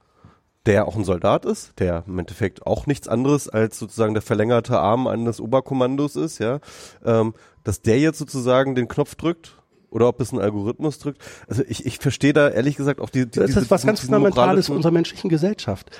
der 0.67 0.89
auch 0.89 0.97
ein 0.97 1.05
Soldat 1.05 1.45
ist, 1.45 1.79
der 1.79 2.03
im 2.07 2.19
Endeffekt 2.19 2.67
auch 2.67 2.87
nichts 2.87 3.09
anderes 3.09 3.49
als 3.49 3.79
sozusagen 3.79 4.15
der 4.15 4.23
verlängerte 4.23 4.79
Arm 4.79 5.07
eines 5.07 5.41
Oberkommandos 5.41 6.17
ist, 6.17 6.39
ja, 6.39 6.59
ähm, 7.05 7.35
dass 7.65 7.83
der 7.83 7.99
jetzt 8.01 8.19
sozusagen 8.19 8.75
den 8.75 8.89
Knopf 8.89 9.15
drückt 9.15 9.57
oder 9.91 10.09
ob 10.09 10.21
es 10.21 10.33
ein 10.33 10.41
Algorithmus 10.41 10.99
drückt. 10.99 11.23
Also 11.49 11.63
ich, 11.67 11.87
ich 11.87 11.99
verstehe 11.99 12.33
da 12.33 12.49
ehrlich 12.49 12.77
gesagt 12.77 13.01
auch 13.01 13.09
die, 13.09 13.27
die 13.27 13.39
Das 13.39 13.57
ist 13.57 13.71
was 13.71 13.87
ganz 13.87 14.01
Fundamentales 14.01 14.69
unserer 14.69 14.93
menschlichen 14.93 15.31
Gesellschaft. 15.31 15.91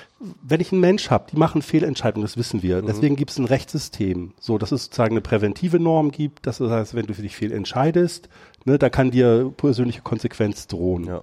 Wenn 0.43 0.59
ich 0.59 0.71
einen 0.71 0.81
Mensch 0.81 1.09
habe, 1.09 1.31
die 1.31 1.37
machen 1.37 1.61
Fehlentscheidungen, 1.61 2.25
das 2.25 2.37
wissen 2.37 2.61
wir. 2.61 2.81
Mhm. 2.81 2.87
Deswegen 2.87 3.15
gibt 3.15 3.31
es 3.31 3.39
ein 3.39 3.45
Rechtssystem, 3.45 4.33
so 4.39 4.57
dass 4.57 4.71
es 4.71 4.85
sozusagen 4.85 5.13
eine 5.13 5.21
präventive 5.21 5.79
Norm 5.79 6.11
gibt. 6.11 6.45
Das 6.45 6.59
heißt, 6.59 6.93
wenn 6.93 7.07
du 7.07 7.13
für 7.13 7.21
dich 7.21 7.35
fehlentscheidest, 7.35 8.29
ne, 8.65 8.77
da 8.77 8.89
kann 8.89 9.11
dir 9.11 9.51
persönliche 9.55 10.01
Konsequenz 10.01 10.67
drohen. 10.67 11.05
Ja. 11.05 11.21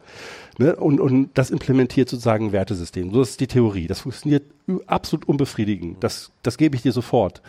Ne? 0.58 0.76
Und, 0.76 1.00
und 1.00 1.30
das 1.34 1.50
implementiert 1.50 2.08
sozusagen 2.08 2.46
ein 2.46 2.52
Wertesystem. 2.52 3.12
So 3.12 3.22
ist 3.22 3.40
die 3.40 3.46
Theorie. 3.46 3.86
Das 3.86 4.00
funktioniert 4.00 4.44
absolut 4.86 5.26
unbefriedigend. 5.28 6.02
Das, 6.02 6.32
das 6.42 6.56
gebe 6.56 6.76
ich 6.76 6.82
dir 6.82 6.92
sofort. 6.92 7.42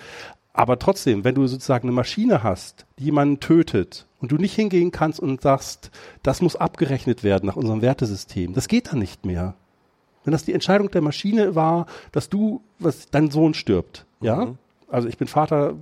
Aber 0.54 0.80
trotzdem, 0.80 1.26
wenn 1.26 1.36
du 1.36 1.46
sozusagen 1.48 1.88
eine 1.88 1.96
Maschine 1.96 2.42
hast, 2.42 2.86
die 2.98 3.06
jemanden 3.06 3.42
tötet 3.42 4.08
und 4.22 4.32
du 4.32 4.38
nicht 4.38 4.56
hingehen 4.56 4.92
kannst 4.92 5.20
und 5.20 5.42
sagst, 5.42 5.92
das 6.24 6.42
muss 6.42 6.56
abgerechnet 6.56 7.24
werden 7.24 7.46
nach 7.46 7.58
unserem 7.58 7.82
Wertesystem, 7.82 8.54
das 8.54 8.70
geht 8.70 8.92
dann 8.92 9.00
nicht 9.00 9.26
mehr. 9.26 9.56
Wenn 10.24 10.32
das 10.32 10.46
die 10.46 10.54
Entscheidung 10.54 10.90
der 10.90 11.02
Maschine 11.02 11.56
war, 11.56 11.88
dass 12.14 12.30
du, 12.30 12.62
was 12.80 13.10
dein 13.12 13.30
Sohn 13.32 13.54
stirbt, 13.54 14.06
ja, 14.22 14.46
mhm. 14.46 14.58
also 14.88 15.10
ich 15.10 15.18
bin 15.18 15.28
Vater 15.28 15.76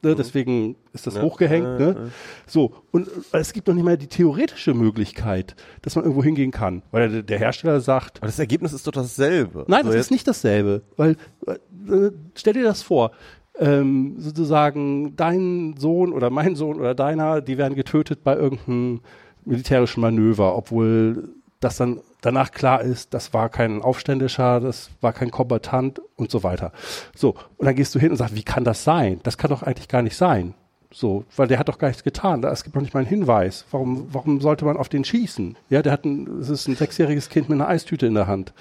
Ne, 0.00 0.12
mhm. 0.12 0.16
deswegen 0.16 0.76
ist 0.92 1.06
das 1.06 1.16
ja, 1.16 1.22
hochgehängt. 1.22 1.78
Ne? 1.78 2.10
So, 2.46 2.72
und 2.92 3.08
äh, 3.32 3.38
es 3.38 3.52
gibt 3.52 3.66
noch 3.66 3.74
nicht 3.74 3.84
mal 3.84 3.96
die 3.96 4.06
theoretische 4.06 4.72
Möglichkeit, 4.72 5.56
dass 5.82 5.96
man 5.96 6.04
irgendwo 6.04 6.22
hingehen 6.22 6.52
kann, 6.52 6.82
weil 6.92 7.08
der, 7.08 7.22
der 7.22 7.38
Hersteller 7.38 7.80
sagt. 7.80 8.18
Aber 8.18 8.26
das 8.26 8.38
Ergebnis 8.38 8.72
ist 8.72 8.86
doch 8.86 8.92
dasselbe. 8.92 9.64
Nein, 9.66 9.80
also 9.80 9.92
das 9.92 10.06
ist 10.06 10.10
nicht 10.10 10.28
dasselbe, 10.28 10.82
weil 10.96 11.16
äh, 11.46 12.10
stell 12.34 12.52
dir 12.52 12.64
das 12.64 12.82
vor. 12.82 13.10
Ähm, 13.60 14.14
sozusagen 14.18 15.16
dein 15.16 15.74
Sohn 15.78 16.12
oder 16.12 16.30
mein 16.30 16.54
Sohn 16.54 16.78
oder 16.78 16.94
deiner, 16.94 17.40
die 17.40 17.58
werden 17.58 17.74
getötet 17.74 18.22
bei 18.22 18.36
irgendeinem 18.36 19.00
militärischen 19.44 20.00
Manöver, 20.00 20.56
obwohl 20.56 21.30
das 21.60 21.76
dann 21.76 22.00
danach 22.20 22.52
klar 22.52 22.82
ist, 22.82 23.14
das 23.14 23.34
war 23.34 23.48
kein 23.48 23.82
Aufständischer, 23.82 24.60
das 24.60 24.90
war 25.00 25.12
kein 25.12 25.30
Kombatant 25.30 26.00
und 26.16 26.30
so 26.30 26.42
weiter. 26.42 26.72
So, 27.14 27.34
und 27.56 27.66
dann 27.66 27.74
gehst 27.74 27.94
du 27.94 27.98
hin 27.98 28.10
und 28.10 28.16
sagst, 28.16 28.34
wie 28.34 28.42
kann 28.42 28.64
das 28.64 28.84
sein? 28.84 29.20
Das 29.22 29.38
kann 29.38 29.50
doch 29.50 29.62
eigentlich 29.62 29.88
gar 29.88 30.02
nicht 30.02 30.16
sein. 30.16 30.54
So, 30.90 31.24
weil 31.36 31.48
der 31.48 31.58
hat 31.58 31.68
doch 31.68 31.78
gar 31.78 31.88
nichts 31.88 32.02
getan. 32.02 32.42
Es 32.44 32.64
gibt 32.64 32.74
noch 32.74 32.82
nicht 32.82 32.94
mal 32.94 33.00
einen 33.00 33.08
Hinweis. 33.08 33.66
Warum, 33.70 34.08
warum 34.10 34.40
sollte 34.40 34.64
man 34.64 34.78
auf 34.78 34.88
den 34.88 35.04
schießen? 35.04 35.56
Ja, 35.68 35.82
der 35.82 35.92
hat 35.92 36.06
ein, 36.06 36.40
es 36.40 36.48
ist 36.48 36.66
ein 36.66 36.76
sechsjähriges 36.76 37.28
Kind 37.28 37.50
mit 37.50 37.60
einer 37.60 37.68
Eistüte 37.68 38.06
in 38.06 38.14
der 38.14 38.26
Hand. 38.26 38.54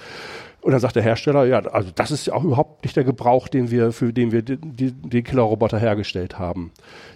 Und 0.59 0.71
dann 0.71 0.81
sagt 0.81 0.97
der 0.97 1.03
Hersteller, 1.03 1.45
ja, 1.45 1.59
also 1.59 1.91
das 1.95 2.11
ist 2.11 2.27
ja 2.27 2.33
auch 2.33 2.43
überhaupt 2.43 2.83
nicht 2.83 2.97
der 2.97 3.05
Gebrauch, 3.05 3.47
den 3.47 3.71
wir, 3.71 3.93
für 3.93 4.11
den 4.11 4.33
wir 4.33 4.41
die, 4.41 4.57
die, 4.57 4.91
den 4.91 5.23
Killerroboter 5.23 5.79
hergestellt 5.79 6.37
haben. 6.37 6.71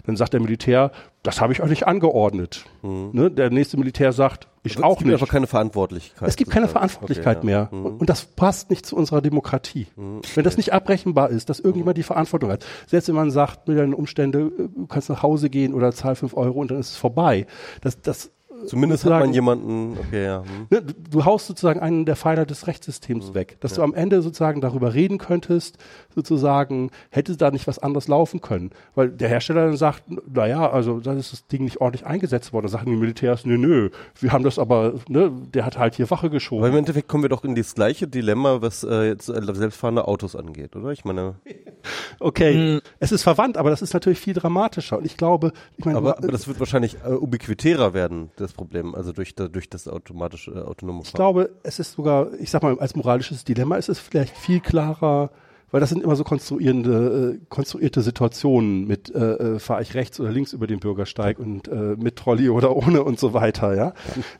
Dann 0.06 0.16
sagt 0.16 0.32
der 0.32 0.40
Militär, 0.40 0.92
das 1.22 1.42
habe 1.42 1.52
ich 1.52 1.60
euch 1.60 1.68
nicht 1.68 1.86
angeordnet. 1.86 2.64
Mhm. 2.80 3.10
Ne? 3.12 3.30
Der 3.30 3.50
nächste 3.50 3.76
Militär 3.76 4.12
sagt, 4.12 4.48
Ich 4.64 4.76
es 4.76 4.82
auch 4.82 4.98
gibt 4.98 5.06
nicht. 5.06 5.14
einfach 5.14 5.28
keine 5.28 5.46
Verantwortlichkeit. 5.46 6.28
Es 6.28 6.36
gibt 6.36 6.50
keine. 6.50 6.68
Verantwortlichkeit 6.68 7.38
Okay, 7.38 7.50
ja. 7.50 7.68
mehr. 7.70 7.78
Mhm. 7.80 7.96
Und, 7.96 8.08
das 8.08 8.24
passt 8.24 8.70
nicht 8.70 8.86
zu 8.86 8.96
unserer 8.96 9.20
Demokratie. 9.20 9.88
Wenn 9.96 10.44
das 10.44 10.56
nicht 10.56 10.72
abrechenbar 10.72 11.30
ist, 11.30 11.50
dass 11.50 11.58
irgendjemand 11.58 11.98
die 11.98 12.04
Verantwortung 12.04 12.50
hat. 12.50 12.64
Selbst 12.86 13.08
wenn 13.08 13.16
man 13.16 13.30
sagt, 13.32 13.66
mit 13.66 13.76
deinen 13.76 13.94
Umständen, 13.94 14.48
äh, 14.48 14.68
du 14.74 14.86
kannst 14.86 15.08
nach 15.08 15.22
Hause 15.22 15.50
gehen 15.50 15.74
oder 15.74 15.92
zahl 15.92 16.14
fünf 16.14 16.34
Euro 16.34 16.60
und 16.60 16.70
dann 16.70 16.78
ist 16.78 16.90
es 16.90 16.96
vorbei. 16.96 17.46
Das, 17.80 18.00
das, 18.00 18.30
Zumindest 18.66 19.04
hat 19.04 19.12
man 19.12 19.32
jemanden, 19.32 19.96
okay, 19.98 20.24
ja. 20.24 20.42
hm. 20.44 20.66
Ne, 20.70 20.82
du, 20.82 20.94
du 20.94 21.24
haust 21.24 21.46
sozusagen 21.46 21.80
einen 21.80 22.04
der 22.04 22.16
Pfeiler 22.16 22.46
des 22.46 22.66
Rechtssystems 22.66 23.34
weg, 23.34 23.56
dass 23.60 23.74
du 23.74 23.82
am 23.82 23.94
Ende 23.94 24.22
sozusagen 24.22 24.60
darüber 24.60 24.94
reden 24.94 25.18
könntest, 25.18 25.78
sozusagen, 26.14 26.90
hätte 27.10 27.36
da 27.36 27.50
nicht 27.50 27.66
was 27.66 27.78
anderes 27.78 28.08
laufen 28.08 28.40
können. 28.40 28.70
Weil 28.94 29.10
der 29.10 29.28
Hersteller 29.28 29.66
dann 29.66 29.76
sagt, 29.76 30.04
naja, 30.32 30.70
also 30.70 31.00
da 31.00 31.12
ist 31.14 31.32
das 31.32 31.46
Ding 31.46 31.64
nicht 31.64 31.80
ordentlich 31.80 32.06
eingesetzt 32.06 32.52
worden. 32.52 32.66
Da 32.66 32.70
sagen 32.70 32.90
die 32.90 32.96
Militärs, 32.96 33.44
nö, 33.44 33.58
nö, 33.58 33.90
wir 34.20 34.32
haben 34.32 34.44
das 34.44 34.58
aber, 34.58 34.94
ne, 35.08 35.32
der 35.52 35.66
hat 35.66 35.78
halt 35.78 35.94
hier 35.94 36.10
Wache 36.10 36.30
geschoben. 36.30 36.62
Weil 36.62 36.70
im 36.70 36.76
Endeffekt 36.76 37.08
kommen 37.08 37.24
wir 37.24 37.28
doch 37.28 37.44
in 37.44 37.54
das 37.54 37.74
gleiche 37.74 38.08
Dilemma, 38.08 38.62
was 38.62 38.84
äh, 38.84 39.08
jetzt 39.08 39.28
äh, 39.28 39.54
selbstfahrende 39.54 40.06
Autos 40.06 40.36
angeht, 40.36 40.76
oder? 40.76 40.90
Ich 40.90 41.04
meine, 41.04 41.36
Okay, 42.18 42.80
es 43.00 43.12
ist 43.12 43.22
verwandt, 43.22 43.56
aber 43.56 43.70
das 43.70 43.82
ist 43.82 43.94
natürlich 43.94 44.20
viel 44.20 44.34
dramatischer. 44.34 44.98
Und 44.98 45.04
ich 45.04 45.16
glaube, 45.16 45.52
ich 45.76 45.84
meine, 45.84 45.98
aber, 45.98 46.18
aber 46.18 46.28
das 46.28 46.46
wird 46.46 46.60
wahrscheinlich 46.60 46.96
äh, 47.04 47.12
ubiquitärer 47.12 47.94
werden, 47.94 48.30
das 48.36 48.51
Problem, 48.52 48.94
also 48.94 49.12
durch, 49.12 49.34
durch 49.34 49.68
das 49.68 49.88
automatische, 49.88 50.52
äh, 50.52 50.60
autonome 50.60 51.02
ich 51.02 51.10
Fahren. 51.10 51.16
glaube, 51.16 51.50
es 51.62 51.78
ist 51.78 51.92
sogar, 51.92 52.32
ich 52.34 52.50
sag 52.50 52.62
mal, 52.62 52.78
als 52.78 52.96
moralisches 52.96 53.44
Dilemma 53.44 53.76
ist 53.76 53.88
es 53.88 53.98
vielleicht 53.98 54.36
viel 54.36 54.60
klarer, 54.60 55.30
weil 55.72 55.80
das 55.80 55.88
sind 55.88 56.04
immer 56.04 56.14
so 56.14 56.22
konstruierende, 56.22 57.38
äh, 57.40 57.44
konstruierte 57.48 58.02
Situationen 58.02 58.86
mit 58.86 59.12
äh, 59.12 59.54
äh, 59.54 59.58
fahre 59.58 59.82
ich 59.82 59.94
rechts 59.94 60.20
oder 60.20 60.30
links 60.30 60.52
über 60.52 60.66
den 60.66 60.78
Bürgersteig 60.80 61.38
und 61.38 61.66
äh, 61.66 61.96
mit 61.96 62.16
Trolley 62.16 62.50
oder 62.50 62.76
ohne 62.76 63.02
und 63.02 63.18
so 63.18 63.32
weiter, 63.32 63.74
ja. 63.74 63.94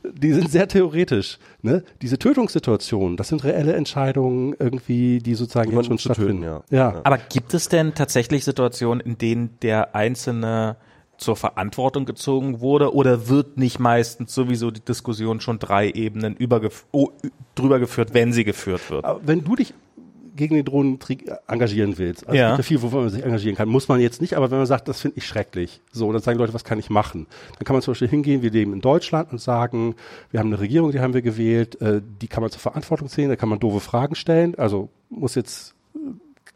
Die 0.05 0.32
sind 0.32 0.51
sehr 0.51 0.68
theoretisch. 0.68 1.39
Ne? 1.62 1.82
Diese 2.02 2.18
Tötungssituationen, 2.18 3.16
das 3.16 3.28
sind 3.28 3.43
reelle 3.44 3.72
Entscheidungen 3.72 4.55
irgendwie, 4.59 5.20
die 5.20 5.34
sozusagen 5.34 5.70
Jemanden 5.70 5.93
jetzt 5.93 6.02
schon 6.02 6.14
zu 6.14 6.20
töten, 6.20 6.43
stattfinden. 6.43 6.74
ja. 6.76 6.93
ja. 6.93 7.01
Aber 7.02 7.16
gibt 7.16 7.55
es 7.55 7.68
denn 7.68 7.94
tatsächlich 7.94 8.44
Situationen, 8.44 9.01
in 9.01 9.16
denen 9.16 9.59
der 9.62 9.97
Einzelne 9.97 10.76
zur 11.22 11.36
Verantwortung 11.36 12.04
gezogen 12.04 12.60
wurde 12.60 12.94
oder 12.94 13.28
wird 13.28 13.56
nicht 13.56 13.78
meistens 13.78 14.34
sowieso 14.34 14.70
die 14.70 14.80
Diskussion 14.84 15.40
schon 15.40 15.58
drei 15.58 15.90
Ebenen 15.90 16.36
übergef 16.36 16.84
oh, 16.92 17.08
drüber 17.54 17.78
geführt, 17.78 18.12
wenn 18.12 18.32
sie 18.32 18.44
geführt 18.44 18.90
wird? 18.90 19.04
Aber 19.04 19.20
wenn 19.24 19.44
du 19.44 19.56
dich 19.56 19.72
gegen 20.34 20.54
den 20.54 20.64
Drohnenkrieg 20.64 21.30
engagieren 21.46 21.98
willst, 21.98 22.26
also 22.26 22.38
Ja. 22.38 22.52
es 22.52 22.56
gibt 22.56 22.58
ja 22.58 22.68
viel, 22.68 22.82
wofür 22.82 23.00
man 23.00 23.10
sich 23.10 23.22
engagieren 23.22 23.54
kann, 23.54 23.68
muss 23.68 23.88
man 23.88 24.00
jetzt 24.00 24.22
nicht, 24.22 24.34
aber 24.34 24.50
wenn 24.50 24.58
man 24.58 24.66
sagt, 24.66 24.88
das 24.88 25.00
finde 25.00 25.18
ich 25.18 25.26
schrecklich, 25.26 25.82
so, 25.92 26.10
dann 26.10 26.22
sagen 26.22 26.38
Leute, 26.38 26.54
was 26.54 26.64
kann 26.64 26.78
ich 26.78 26.88
machen? 26.88 27.26
Dann 27.58 27.64
kann 27.64 27.74
man 27.74 27.82
zum 27.82 27.92
Beispiel 27.92 28.08
hingehen, 28.08 28.40
wir 28.42 28.50
leben 28.50 28.72
in 28.72 28.80
Deutschland 28.80 29.30
und 29.30 29.40
sagen, 29.40 29.94
wir 30.30 30.40
haben 30.40 30.46
eine 30.48 30.58
Regierung, 30.58 30.90
die 30.90 31.00
haben 31.00 31.12
wir 31.12 31.22
gewählt, 31.22 31.80
äh, 31.82 32.00
die 32.20 32.28
kann 32.28 32.42
man 32.42 32.50
zur 32.50 32.60
Verantwortung 32.60 33.08
ziehen, 33.08 33.28
da 33.28 33.36
kann 33.36 33.50
man 33.50 33.60
doofe 33.60 33.80
Fragen 33.80 34.14
stellen, 34.14 34.54
also 34.54 34.88
muss 35.10 35.34
jetzt 35.34 35.74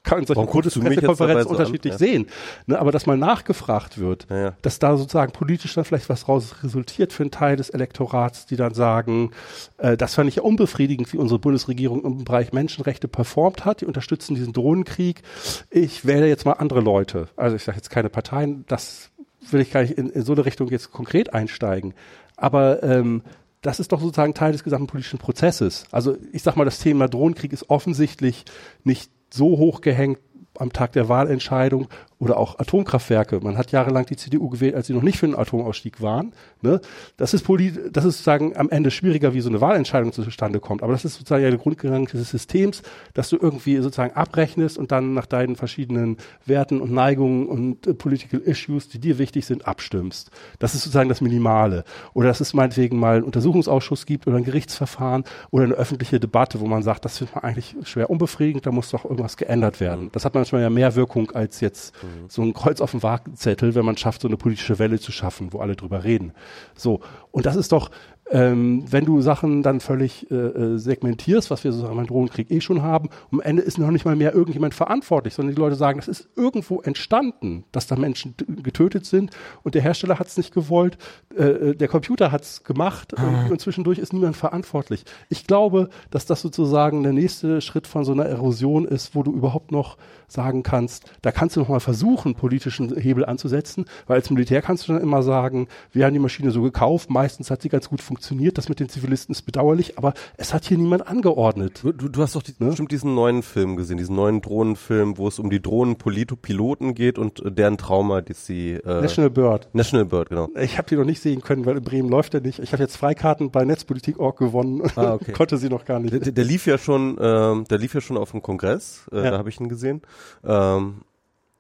kann 0.06 0.20
in 0.20 0.26
solchen 0.26 0.46
Pressekonferenzen 0.46 1.42
so 1.42 1.48
an? 1.50 1.56
unterschiedlich 1.56 1.92
Ja. 1.92 1.98
sehen. 1.98 2.26
Ne, 2.66 2.78
aber 2.78 2.92
dass 2.92 3.04
mal 3.06 3.18
nachgefragt 3.18 3.98
wird, 3.98 4.26
Ja, 4.30 4.36
ja. 4.38 4.52
dass 4.62 4.78
da 4.78 4.96
sozusagen 4.96 5.32
politisch 5.32 5.74
dann 5.74 5.84
vielleicht 5.84 6.08
was 6.08 6.28
raus 6.28 6.54
resultiert 6.62 7.12
für 7.12 7.24
einen 7.24 7.30
Teil 7.30 7.56
des 7.56 7.68
Elektorats, 7.70 8.46
die 8.46 8.56
dann 8.56 8.72
sagen, 8.72 9.32
äh, 9.78 9.96
das 9.96 10.14
fand 10.14 10.28
ich 10.28 10.36
ja 10.36 10.42
unbefriedigend, 10.42 11.12
wie 11.12 11.18
unsere 11.18 11.38
Bundesregierung 11.38 12.04
im 12.04 12.24
Bereich 12.24 12.52
Menschenrechte 12.52 13.08
performt 13.08 13.64
hat. 13.64 13.82
Die 13.82 13.86
unterstützen 13.86 14.34
diesen 14.34 14.52
Drohnenkrieg. 14.52 15.22
Ich 15.70 16.06
wähle 16.06 16.28
jetzt 16.28 16.46
mal 16.46 16.52
andere 16.52 16.80
Leute. 16.80 17.28
Also 17.36 17.56
ich 17.56 17.64
sage 17.64 17.76
jetzt 17.76 17.90
keine 17.90 18.08
Parteien, 18.08 18.64
das 18.68 19.10
will 19.50 19.60
ich 19.60 19.70
gar 19.72 19.82
nicht 19.82 19.98
in, 19.98 20.08
in 20.08 20.22
so 20.22 20.32
eine 20.32 20.44
Richtung 20.46 20.68
jetzt 20.68 20.92
konkret 20.92 21.34
einsteigen. 21.34 21.94
Aber 22.36 22.82
ähm, 22.82 23.22
das 23.62 23.80
ist 23.80 23.90
doch 23.90 24.00
sozusagen 24.00 24.34
Teil 24.34 24.52
des 24.52 24.62
gesamten 24.62 24.86
politischen 24.86 25.18
Prozesses. 25.18 25.84
Also 25.90 26.16
ich 26.32 26.42
sag 26.42 26.56
mal, 26.56 26.64
das 26.64 26.78
Thema 26.78 27.08
Drohnenkrieg 27.08 27.52
ist 27.52 27.68
offensichtlich 27.70 28.44
nicht 28.84 29.10
so 29.30 29.58
hoch 29.58 29.80
gehängt 29.80 30.20
am 30.58 30.72
Tag 30.72 30.92
der 30.92 31.08
Wahlentscheidung 31.08 31.88
oder 32.18 32.38
auch 32.38 32.58
Atomkraftwerke. 32.58 33.40
Man 33.42 33.58
hat 33.58 33.72
jahrelang 33.72 34.06
die 34.06 34.16
CDU 34.16 34.48
gewählt, 34.48 34.74
als 34.74 34.86
sie 34.86 34.94
noch 34.94 35.02
nicht 35.02 35.18
für 35.18 35.26
einen 35.26 35.34
Atomausstieg 35.34 36.00
waren. 36.00 36.32
Ne? 36.62 36.80
Das 37.16 37.34
ist 37.34 37.42
polit 37.44 37.76
das 37.92 38.04
ist 38.04 38.14
sozusagen 38.18 38.56
am 38.56 38.70
Ende 38.70 38.90
schwieriger, 38.90 39.34
wie 39.34 39.40
so 39.40 39.50
eine 39.50 39.60
Wahlentscheidung 39.60 40.12
zustande 40.12 40.60
kommt. 40.60 40.82
Aber 40.82 40.92
das 40.92 41.04
ist 41.04 41.14
sozusagen 41.14 41.42
ja 41.42 41.50
der 41.50 41.58
Grundgedanke 41.58 42.16
des 42.16 42.30
Systems, 42.30 42.82
dass 43.12 43.28
du 43.28 43.36
irgendwie 43.36 43.76
sozusagen 43.76 44.14
abrechnest 44.14 44.78
und 44.78 44.92
dann 44.92 45.12
nach 45.12 45.26
deinen 45.26 45.56
verschiedenen 45.56 46.16
Werten 46.46 46.80
und 46.80 46.90
Neigungen 46.90 47.46
und 47.46 47.86
äh, 47.86 47.92
Political 47.92 48.40
Issues, 48.40 48.88
die 48.88 48.98
dir 48.98 49.18
wichtig 49.18 49.44
sind, 49.44 49.68
abstimmst. 49.68 50.30
Das 50.58 50.74
ist 50.74 50.82
sozusagen 50.82 51.10
das 51.10 51.20
Minimale. 51.20 51.84
Oder 52.14 52.28
dass 52.28 52.40
es 52.40 52.54
meinetwegen 52.54 52.98
mal 52.98 53.16
einen 53.16 53.24
Untersuchungsausschuss 53.24 54.06
gibt 54.06 54.26
oder 54.26 54.38
ein 54.38 54.44
Gerichtsverfahren 54.44 55.24
oder 55.50 55.64
eine 55.64 55.74
öffentliche 55.74 56.18
Debatte, 56.18 56.60
wo 56.60 56.66
man 56.66 56.82
sagt, 56.82 57.04
das 57.04 57.18
findet 57.18 57.34
man 57.34 57.44
eigentlich 57.44 57.76
schwer 57.84 58.08
unbefriedigend, 58.08 58.64
da 58.64 58.72
muss 58.72 58.90
doch 58.90 59.04
irgendwas 59.04 59.36
geändert 59.36 59.80
werden. 59.80 60.08
Das 60.12 60.24
hat 60.24 60.34
manchmal 60.34 60.62
ja 60.62 60.70
mehr 60.70 60.94
Wirkung 60.94 61.30
als 61.32 61.60
jetzt 61.60 61.94
so 62.28 62.42
ein 62.42 62.54
Kreuz 62.54 62.80
auf 62.80 62.92
dem 62.92 63.02
Wagenzettel, 63.02 63.74
wenn 63.74 63.84
man 63.84 63.96
schafft, 63.96 64.22
so 64.22 64.28
eine 64.28 64.36
politische 64.36 64.78
Welle 64.78 64.98
zu 64.98 65.12
schaffen, 65.12 65.52
wo 65.52 65.58
alle 65.58 65.76
drüber 65.76 66.04
reden. 66.04 66.32
So. 66.74 67.00
Und 67.30 67.46
das 67.46 67.56
ist 67.56 67.72
doch, 67.72 67.90
ähm, 68.30 68.84
wenn 68.90 69.04
du 69.04 69.20
Sachen 69.20 69.62
dann 69.62 69.78
völlig 69.78 70.28
äh, 70.30 70.34
äh, 70.34 70.78
segmentierst, 70.78 71.50
was 71.50 71.62
wir 71.62 71.70
sozusagen 71.70 71.96
beim 71.96 72.06
Drohnenkrieg 72.06 72.50
eh 72.50 72.60
schon 72.60 72.82
haben, 72.82 73.08
am 73.30 73.40
Ende 73.40 73.62
ist 73.62 73.78
noch 73.78 73.90
nicht 73.90 74.04
mal 74.04 74.16
mehr 74.16 74.34
irgendjemand 74.34 74.74
verantwortlich, 74.74 75.34
sondern 75.34 75.54
die 75.54 75.60
Leute 75.60 75.76
sagen, 75.76 75.98
das 75.98 76.08
ist 76.08 76.28
irgendwo 76.34 76.80
entstanden, 76.80 77.64
dass 77.70 77.86
da 77.86 77.94
Menschen 77.94 78.34
getötet 78.62 79.06
sind 79.06 79.30
und 79.62 79.76
der 79.76 79.82
Hersteller 79.82 80.18
hat 80.18 80.26
es 80.26 80.36
nicht 80.36 80.52
gewollt, 80.52 80.98
äh, 81.36 81.44
äh, 81.44 81.74
der 81.76 81.86
Computer 81.86 82.32
hat 82.32 82.42
es 82.42 82.64
gemacht 82.64 83.12
und, 83.14 83.52
und 83.52 83.60
zwischendurch 83.60 83.98
ist 83.98 84.12
niemand 84.12 84.36
verantwortlich. 84.36 85.04
Ich 85.28 85.46
glaube, 85.46 85.88
dass 86.10 86.26
das 86.26 86.40
sozusagen 86.40 87.04
der 87.04 87.12
nächste 87.12 87.60
Schritt 87.60 87.86
von 87.86 88.04
so 88.04 88.10
einer 88.10 88.26
Erosion 88.26 88.86
ist, 88.86 89.14
wo 89.14 89.22
du 89.22 89.32
überhaupt 89.32 89.70
noch 89.70 89.98
sagen 90.28 90.62
kannst, 90.62 91.04
da 91.22 91.30
kannst 91.32 91.56
du 91.56 91.60
noch 91.60 91.68
mal 91.68 91.80
versuchen, 91.80 92.34
politischen 92.34 92.96
Hebel 92.96 93.24
anzusetzen, 93.24 93.84
weil 94.06 94.16
als 94.16 94.30
Militär 94.30 94.62
kannst 94.62 94.88
du 94.88 94.92
dann 94.92 95.02
immer 95.02 95.22
sagen, 95.22 95.68
wir 95.92 96.04
haben 96.04 96.12
die 96.14 96.18
Maschine 96.18 96.50
so 96.50 96.62
gekauft, 96.62 97.10
meistens 97.10 97.50
hat 97.50 97.62
sie 97.62 97.68
ganz 97.68 97.88
gut 97.88 98.00
funktioniert, 98.00 98.58
das 98.58 98.68
mit 98.68 98.80
den 98.80 98.88
Zivilisten 98.88 99.32
ist 99.32 99.42
bedauerlich, 99.42 99.98
aber 99.98 100.14
es 100.36 100.52
hat 100.54 100.64
hier 100.64 100.78
niemand 100.78 101.06
angeordnet. 101.06 101.80
Du, 101.82 101.92
du, 101.92 102.22
hast 102.22 102.34
doch 102.34 102.42
die, 102.42 102.54
Ne? 102.58 102.68
bestimmt 102.68 102.90
diesen 102.92 103.14
neuen 103.14 103.42
Film 103.42 103.76
gesehen, 103.76 103.98
diesen 103.98 104.16
neuen 104.16 104.40
Drohnenfilm, 104.40 105.18
wo 105.18 105.28
es 105.28 105.38
um 105.38 105.50
die 105.50 105.60
Drohnenpiloten 105.60 106.94
geht 106.94 107.18
und 107.18 107.44
äh, 107.44 107.50
deren 107.52 107.78
Trauma, 107.78 108.20
die 108.20 108.32
sie 108.34 108.72
äh, 108.72 109.00
National 109.00 109.30
Bird. 109.30 109.68
National 109.72 110.06
Bird, 110.06 110.28
genau. 110.30 110.48
Ich 110.60 110.78
habe 110.78 110.88
die 110.88 110.96
noch 110.96 111.04
nicht 111.04 111.20
sehen 111.20 111.40
können, 111.42 111.66
weil 111.66 111.76
in 111.76 111.82
Bremen 111.84 112.08
läuft 112.08 112.34
er 112.34 112.40
nicht. 112.40 112.58
Ich 112.58 112.72
habe 112.72 112.82
jetzt 112.82 112.96
Freikarten 112.96 113.50
bei 113.50 113.64
Netzpolitik.org 113.64 114.38
gewonnen 114.38 114.82
Ah, 114.96 115.14
okay. 115.14 115.32
konnte 115.36 115.56
sie 115.58 115.68
noch 115.68 115.84
gar 115.84 116.00
nicht. 116.00 116.12
Der, 116.12 116.32
der, 116.32 116.44
lief 116.44 116.66
ja 116.66 116.78
schon, 116.78 117.16
ähm, 117.20 117.64
der 117.68 117.78
lief 117.78 117.94
ja 117.94 118.00
schon 118.00 118.16
auf 118.16 118.30
dem 118.32 118.42
Kongress, 118.42 119.06
äh, 119.12 119.16
Ja. 119.24 119.30
da 119.32 119.38
habe 119.38 119.48
ich 119.48 119.60
ihn 119.60 119.68
gesehen. 119.68 120.02
Ähm, 120.44 121.02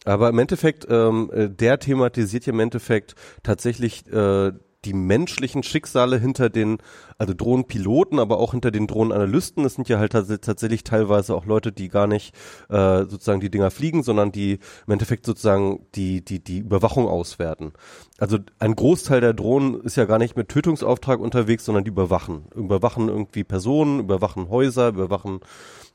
aber 0.04 0.28
im 0.28 0.38
Endeffekt, 0.38 0.86
ähm, 0.88 1.30
äh, 1.32 1.48
der 1.48 1.80
thematisiert 1.80 2.46
ja 2.46 2.52
im 2.52 2.60
Endeffekt 2.60 3.16
tatsächlich 3.42 4.06
äh, 4.12 4.52
die 4.86 4.92
menschlichen 4.92 5.62
Schicksale 5.62 6.18
hinter 6.18 6.48
den, 6.48 6.78
also 7.18 7.34
Drohnenpiloten, 7.34 8.18
aber 8.18 8.38
auch 8.38 8.52
hinter 8.52 8.70
den 8.70 8.86
Drohnenanalysten. 8.86 9.64
Das 9.64 9.74
sind 9.74 9.88
ja 9.88 9.98
halt 9.98 10.12
tats 10.12 10.28
tatsächlich 10.40 10.84
teilweise 10.84 11.34
auch 11.34 11.44
Leute, 11.44 11.72
die 11.72 11.88
gar 11.88 12.06
nicht 12.06 12.34
äh, 12.68 13.04
sozusagen 13.04 13.40
die 13.40 13.50
Dinger 13.50 13.70
fliegen, 13.70 14.02
sondern 14.02 14.32
die 14.32 14.60
im 14.86 14.92
Endeffekt 14.92 15.26
sozusagen 15.26 15.86
die, 15.94 16.24
die, 16.24 16.42
die 16.42 16.58
Überwachung 16.58 17.08
auswerten. 17.08 17.72
Also 18.18 18.38
ein 18.60 18.76
Großteil 18.76 19.20
der 19.20 19.34
Drohnen 19.34 19.80
ist 19.80 19.96
ja 19.96 20.04
gar 20.04 20.18
nicht 20.18 20.36
mit 20.36 20.48
Tötungsauftrag 20.48 21.18
unterwegs, 21.18 21.64
sondern 21.64 21.84
die 21.84 21.90
überwachen. 21.90 22.46
Überwachen 22.54 23.08
irgendwie 23.08 23.44
Personen, 23.44 24.00
überwachen 24.00 24.48
Häuser, 24.48 24.88
überwachen 24.88 25.40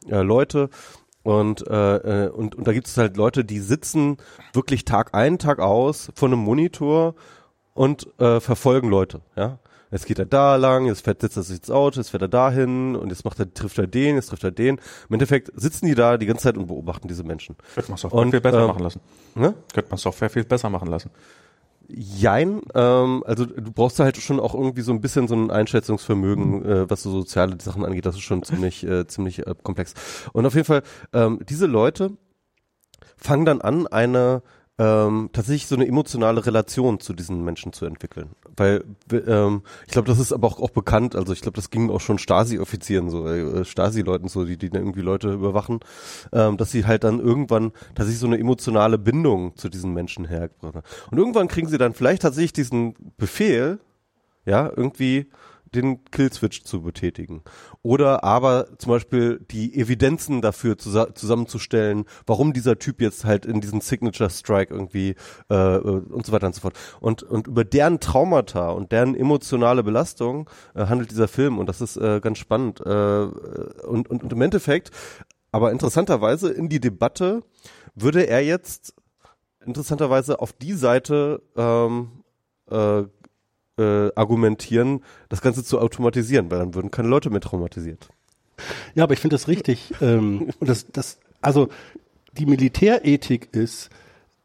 äh, 0.10 0.22
Leute. 0.22 0.70
Und, 1.24 1.68
äh, 1.68 2.26
äh, 2.26 2.30
und, 2.30 2.56
und 2.56 2.68
da 2.68 2.74
gibt 2.74 2.88
es 2.88 2.98
halt 2.98 3.18
Leute, 3.18 3.46
die 3.46 3.60
sitzen 3.60 4.18
wirklich 4.54 4.86
Tag 4.86 5.14
ein, 5.14 5.38
Tag 5.38 5.60
aus 5.60 6.12
vor 6.16 6.30
einem 6.30 6.40
Monitor 6.40 7.16
und 7.74 8.08
äh, 8.20 8.40
verfolgen 8.40 8.90
Leute, 8.90 9.22
ja. 9.36 9.60
Jetzt 9.92 10.06
geht 10.06 10.20
er 10.20 10.26
da 10.26 10.56
lang, 10.56 10.86
jetzt 10.86 11.04
fährt, 11.04 11.20
setzt 11.20 11.36
er 11.36 11.44
sich 11.44 11.58
ins 11.58 11.70
Auto, 11.70 12.00
jetzt 12.00 12.12
fährt 12.12 12.22
er 12.22 12.30
dahin 12.30 12.96
und 12.96 13.10
jetzt 13.10 13.26
macht 13.26 13.40
er, 13.40 13.54
trifft 13.54 13.78
er 13.78 13.88
den, 13.88 14.16
jetzt 14.16 14.28
trifft 14.28 14.46
er 14.46 14.52
den. 14.52 14.78
Im 15.10 15.14
Endeffekt 15.14 15.52
sitzen 15.54 15.86
die 15.86 15.96
da 15.96 16.18
die 16.18 16.26
ganze 16.26 16.44
Zeit 16.44 16.58
und 16.58 16.68
beobachten 16.68 17.10
diese 17.10 17.26
Menschen. 17.26 17.58
Könnte 17.76 17.92
man 17.92 17.98
Software 17.98 18.22
Und, 18.22 18.32
viel 18.32 18.40
besser 18.40 18.62
ähm, 18.62 18.68
machen 18.68 18.84
lassen. 18.84 19.02
Ne? 19.36 19.54
Könnte 19.74 19.90
man 19.90 19.98
Software 19.98 20.30
viel 20.30 20.46
besser 20.46 20.70
machen 20.70 20.88
lassen. 20.88 21.12
Jein, 21.94 22.62
ähm, 22.74 23.24
also 23.26 23.46
du 23.46 23.72
brauchst 23.72 24.00
da 24.00 24.04
halt 24.04 24.18
schon 24.18 24.40
auch 24.40 24.54
irgendwie 24.54 24.82
so 24.82 24.92
ein 24.92 25.02
bisschen 25.02 25.28
so 25.28 25.36
ein 25.36 25.52
Einschätzungsvermögen, 25.52 26.66
äh, 26.66 26.90
was 26.90 27.04
so 27.04 27.12
soziale 27.12 27.58
Sachen 27.62 27.86
angeht. 27.86 28.06
Das 28.06 28.16
ist 28.16 28.22
schon 28.22 28.44
ziemlich, 28.44 28.84
äh, 28.84 29.08
ziemlich 29.08 29.46
äh, 29.46 29.56
komplex. 29.62 29.94
Und 30.34 30.46
auf 30.46 30.56
jeden 30.56 30.66
Fall, 30.66 30.84
ähm, 31.14 31.40
diese 31.48 31.66
Leute 31.66 32.12
fangen 33.18 33.46
dann 33.46 33.62
an, 33.62 33.88
eine 33.88 34.42
ähm, 34.82 35.30
tatsächlich 35.32 35.68
so 35.68 35.76
eine 35.76 35.88
emotionale 35.88 36.44
Relation 36.44 37.00
zu 37.00 37.14
diesen 37.14 37.44
Menschen 37.46 37.72
zu 37.72 37.86
entwickeln. 37.86 38.32
Weil 38.58 38.84
ähm, 39.12 39.62
ich 39.86 39.92
glaube, 39.92 40.08
das 40.08 40.18
ist 40.18 40.34
aber 40.34 40.48
auch, 40.48 40.60
auch 40.60 40.72
bekannt, 40.72 41.16
also 41.16 41.34
ich 41.34 41.42
glaube, 41.42 41.56
das 41.56 41.70
ging 41.70 41.92
auch 41.92 42.02
schon 42.02 42.18
Stasi-Offizieren, 42.18 43.12
so 43.12 43.28
äh, 43.28 43.64
Stasi-Leuten 43.64 44.28
so, 44.28 44.44
die, 44.44 44.58
die 44.58 44.72
irgendwie 44.74 45.02
Leute 45.02 45.34
überwachen, 45.34 45.82
ähm, 46.34 46.58
dass 46.58 46.72
sie 46.72 46.88
halt 46.88 47.04
dann 47.04 47.20
irgendwann 47.20 47.74
tatsächlich 47.94 48.20
so 48.20 48.26
eine 48.26 48.40
emotionale 48.40 48.98
Bindung 48.98 49.56
zu 49.56 49.70
diesen 49.70 49.94
Menschen 49.94 50.26
hergebracht. 50.26 50.84
Und 51.12 51.18
irgendwann 51.20 51.48
kriegen 51.48 51.68
sie 51.68 51.78
dann 51.78 51.94
vielleicht 51.94 52.24
tatsächlich 52.24 52.54
diesen 52.54 52.96
Befehl, 53.18 53.80
ja, 54.46 54.72
irgendwie 54.76 55.30
den 55.74 56.04
Killswitch 56.06 56.64
zu 56.64 56.82
betätigen. 56.82 57.44
Oder 57.82 58.24
aber 58.24 58.78
zum 58.78 58.92
Beispiel 58.92 59.40
die 59.52 59.74
Evidenzen 59.80 60.42
dafür 60.42 60.78
zus 60.78 61.08
zusammenzustellen, 61.14 62.06
warum 62.26 62.54
dieser 62.54 62.78
Typ 62.78 63.02
jetzt 63.02 63.24
halt 63.26 63.46
in 63.46 63.62
diesen 63.62 63.82
Signature 63.82 64.30
Strike 64.30 64.74
irgendwie 64.74 65.16
äh, 65.50 65.56
äh, 65.56 65.80
und 65.80 66.26
so 66.26 66.32
weiter 66.32 66.48
und 66.48 66.56
so 66.56 66.62
fort. 66.62 66.78
Und, 67.00 67.24
und 67.24 67.48
über 67.48 67.64
deren 67.64 68.00
Traumata 68.00 68.70
und 68.72 68.92
deren 68.92 69.16
emotionale 69.16 69.84
Belastung 69.84 70.50
äh, 70.76 70.86
handelt 70.88 71.12
dieser 71.12 71.28
Film 71.28 71.58
und 71.58 71.68
das 71.68 71.82
ist 71.82 71.98
äh, 71.98 72.20
ganz 72.22 72.38
spannend. 72.38 72.82
Äh, 72.82 72.90
und, 72.90 74.10
und, 74.10 74.24
und 74.24 74.34
im 74.34 74.42
Endeffekt, 74.42 74.92
aber 75.52 75.72
interessanterweise 75.72 76.50
in 76.50 76.70
die 76.70 76.80
Debatte 76.80 77.44
würde 77.96 78.28
er 78.28 78.44
jetzt 78.44 78.94
interessanterweise 79.66 80.40
auf 80.40 80.54
die 80.54 80.74
Seite 80.74 81.42
ähm, 81.56 82.24
äh, 82.70 83.04
äh, 83.82 84.12
argumentieren, 84.16 85.02
das 85.30 85.42
Ganze 85.42 85.64
zu 85.64 85.80
automatisieren, 85.80 86.50
weil 86.52 86.60
dann 86.60 86.76
würden 86.76 86.92
keine 86.92 87.08
Leute 87.08 87.30
mehr 87.30 87.42
traumatisiert. 87.42 88.10
Ja, 88.96 89.04
aber 89.04 89.14
ich 89.14 89.20
finde 89.20 89.36
das 89.36 89.48
richtig. 89.48 89.94
ähm, 90.02 90.52
und 90.60 90.70
das, 90.70 90.88
das, 90.92 91.20
also 91.42 91.70
die 92.38 92.46
Militärethik 92.46 93.50
ist, 93.54 93.90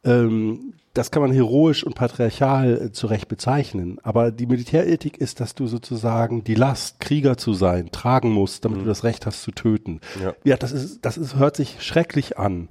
ähm, 0.05 0.75
das 0.97 1.11
kann 1.11 1.21
man 1.21 1.31
heroisch 1.31 1.85
und 1.85 1.95
patriarchal 1.95 2.87
äh, 2.87 2.93
zurecht 2.93 3.29
bezeichnen. 3.29 3.99
Aber 4.03 4.31
die 4.31 4.47
Militärethik 4.47 5.19
ist, 5.19 5.41
dass 5.41 5.55
du 5.55 5.67
sozusagen 5.67 6.43
die 6.43 6.55
Last, 6.55 7.01
Krieger 7.01 7.37
zu 7.37 7.53
sein, 7.53 7.91
tragen 7.93 8.31
musst, 8.31 8.65
damit 8.65 8.79
mhm. 8.79 8.83
du 8.85 8.89
das 8.89 9.05
Recht 9.05 9.27
hast 9.27 9.43
zu 9.43 9.51
töten. 9.51 10.01
Ja. 10.23 10.35
ja, 10.45 10.57
das 10.57 10.73
ist, 10.73 11.05
das 11.05 11.19
ist, 11.19 11.37
hört 11.37 11.57
sich 11.57 11.83
schrecklich 11.83 12.39
an. 12.39 12.71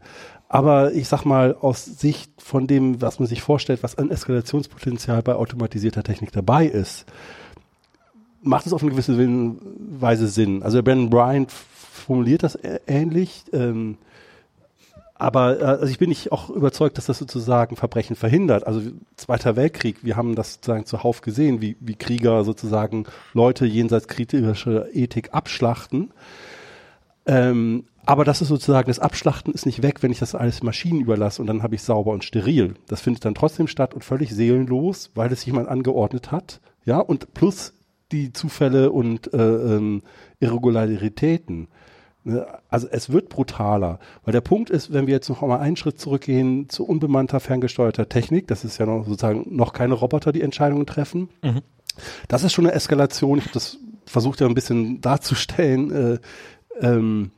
Aber 0.56 0.94
ich 0.94 1.10
sag 1.10 1.26
mal, 1.26 1.53
aus 1.60 1.84
Sicht 1.84 2.32
von 2.38 2.65
dem, 2.65 3.02
was 3.02 3.19
man 3.19 3.27
sich 3.27 3.41
vorstellt, 3.41 3.84
was 3.84 3.98
an 3.98 4.10
Eskalationspotenzial 4.10 5.22
bei 5.22 5.36
automatisierter 5.36 6.02
Technik 6.02 6.32
dabei 6.32 6.65
ist, 6.65 7.06
macht 8.41 8.65
es 8.65 8.72
auf 8.72 8.82
eine 8.82 8.91
gewisse 8.91 9.18
Weise 9.99 10.30
Sinn. 10.30 10.64
Also 10.64 10.82
Ben 10.82 11.10
Bryant 11.10 11.52
formuliert 11.52 12.44
das 12.44 12.57
ähnlich. 12.88 13.44
Ähm, 13.52 13.98
aber 15.15 15.60
äh, 15.60 15.64
also 15.65 15.88
ich 15.88 15.98
bin 15.98 16.07
nicht 16.07 16.32
auch 16.32 16.49
überzeugt, 16.49 16.98
dass 16.98 17.07
das 17.07 17.18
sozusagen 17.18 17.76
Verbrechen 17.76 18.15
verhindert. 18.15 18.65
Also 18.65 18.80
Zweiter 19.18 19.57
Weltkrieg, 19.57 20.06
wir 20.06 20.15
haben 20.15 20.36
das 20.36 20.53
sozusagen 20.53 20.86
zuhauf 20.86 21.19
gesehen, 21.19 21.60
wie, 21.60 21.76
wie 21.82 21.95
Krieger 21.95 22.45
sozusagen 22.45 23.07
Leute 23.34 23.65
jenseits 23.65 24.07
kritischer 24.07 24.95
Ethik 24.95 25.34
abschlachten. 25.34 26.14
Ähm, 27.26 27.85
aber 28.06 28.23
das 28.23 28.41
ist 28.41 28.49
sozusagen, 28.49 28.88
das 28.88 28.99
Abschlachten 28.99 29.53
ist 29.53 29.65
nicht 29.65 29.81
weg, 29.81 30.03
wenn 30.03 30.11
ich 30.11 30.19
das 30.19 30.35
alles 30.35 30.61
Maschinen 30.61 31.02
überlasse 31.02 31.41
und 31.41 31.47
dann 31.47 31.64
habe 31.64 31.76
ich 31.76 31.81
sauber 31.81 32.11
und 32.11 32.23
steril. 32.23 32.76
Das 32.88 33.02
findet 33.02 33.26
dann 33.26 33.34
trotzdem 33.34 33.68
statt 33.68 33.93
und 33.93 34.03
völlig 34.03 34.31
seelenlos, 34.31 35.11
weil 35.15 35.31
es 35.31 35.45
jemand 35.45 35.68
angeordnet 35.68 36.31
hat. 36.31 36.61
Ja, 36.85 36.99
und 36.99 37.34
plus 37.34 37.73
die 38.11 38.31
Zufälle 38.31 38.91
und 38.91 39.34
äh, 39.34 39.38
ähm, 39.38 40.03
Irregularitäten. 40.39 41.68
Ne? 42.23 42.45
Also 42.69 42.88
es 42.91 43.11
wird 43.11 43.30
brutaler, 43.30 43.99
weil 44.23 44.34
der 44.34 44.41
Punkt 44.41 44.69
ist, 44.69 44.93
wenn 44.93 45.07
wir 45.07 45.14
jetzt 45.15 45.30
noch 45.30 45.41
einmal 45.41 45.60
einen 45.60 45.76
Schritt 45.76 45.99
zurückgehen 45.99 46.69
zu 46.69 46.85
unbemannter, 46.85 47.39
ferngesteuerter 47.39 48.07
Technik, 48.07 48.47
das 48.47 48.64
ist 48.64 48.77
ja 48.77 48.85
noch 48.85 49.06
sozusagen 49.06 49.45
noch 49.56 49.73
keine 49.73 49.95
Roboter, 49.95 50.31
die 50.31 50.41
Entscheidungen 50.41 50.85
treffen. 50.85 51.30
Mhm. 51.43 51.61
Das 52.27 52.43
ist 52.43 52.53
schon 52.53 52.65
eine 52.65 52.76
Eskalation. 52.76 53.39
Ich 53.39 53.45
habe 53.45 53.53
das 53.53 53.77
versucht 54.06 54.41
ja 54.41 54.47
ein 54.47 54.53
bisschen 54.53 55.02
darzustellen. 55.02 55.91
Äh, 55.91 56.19
ähm, 56.81 57.31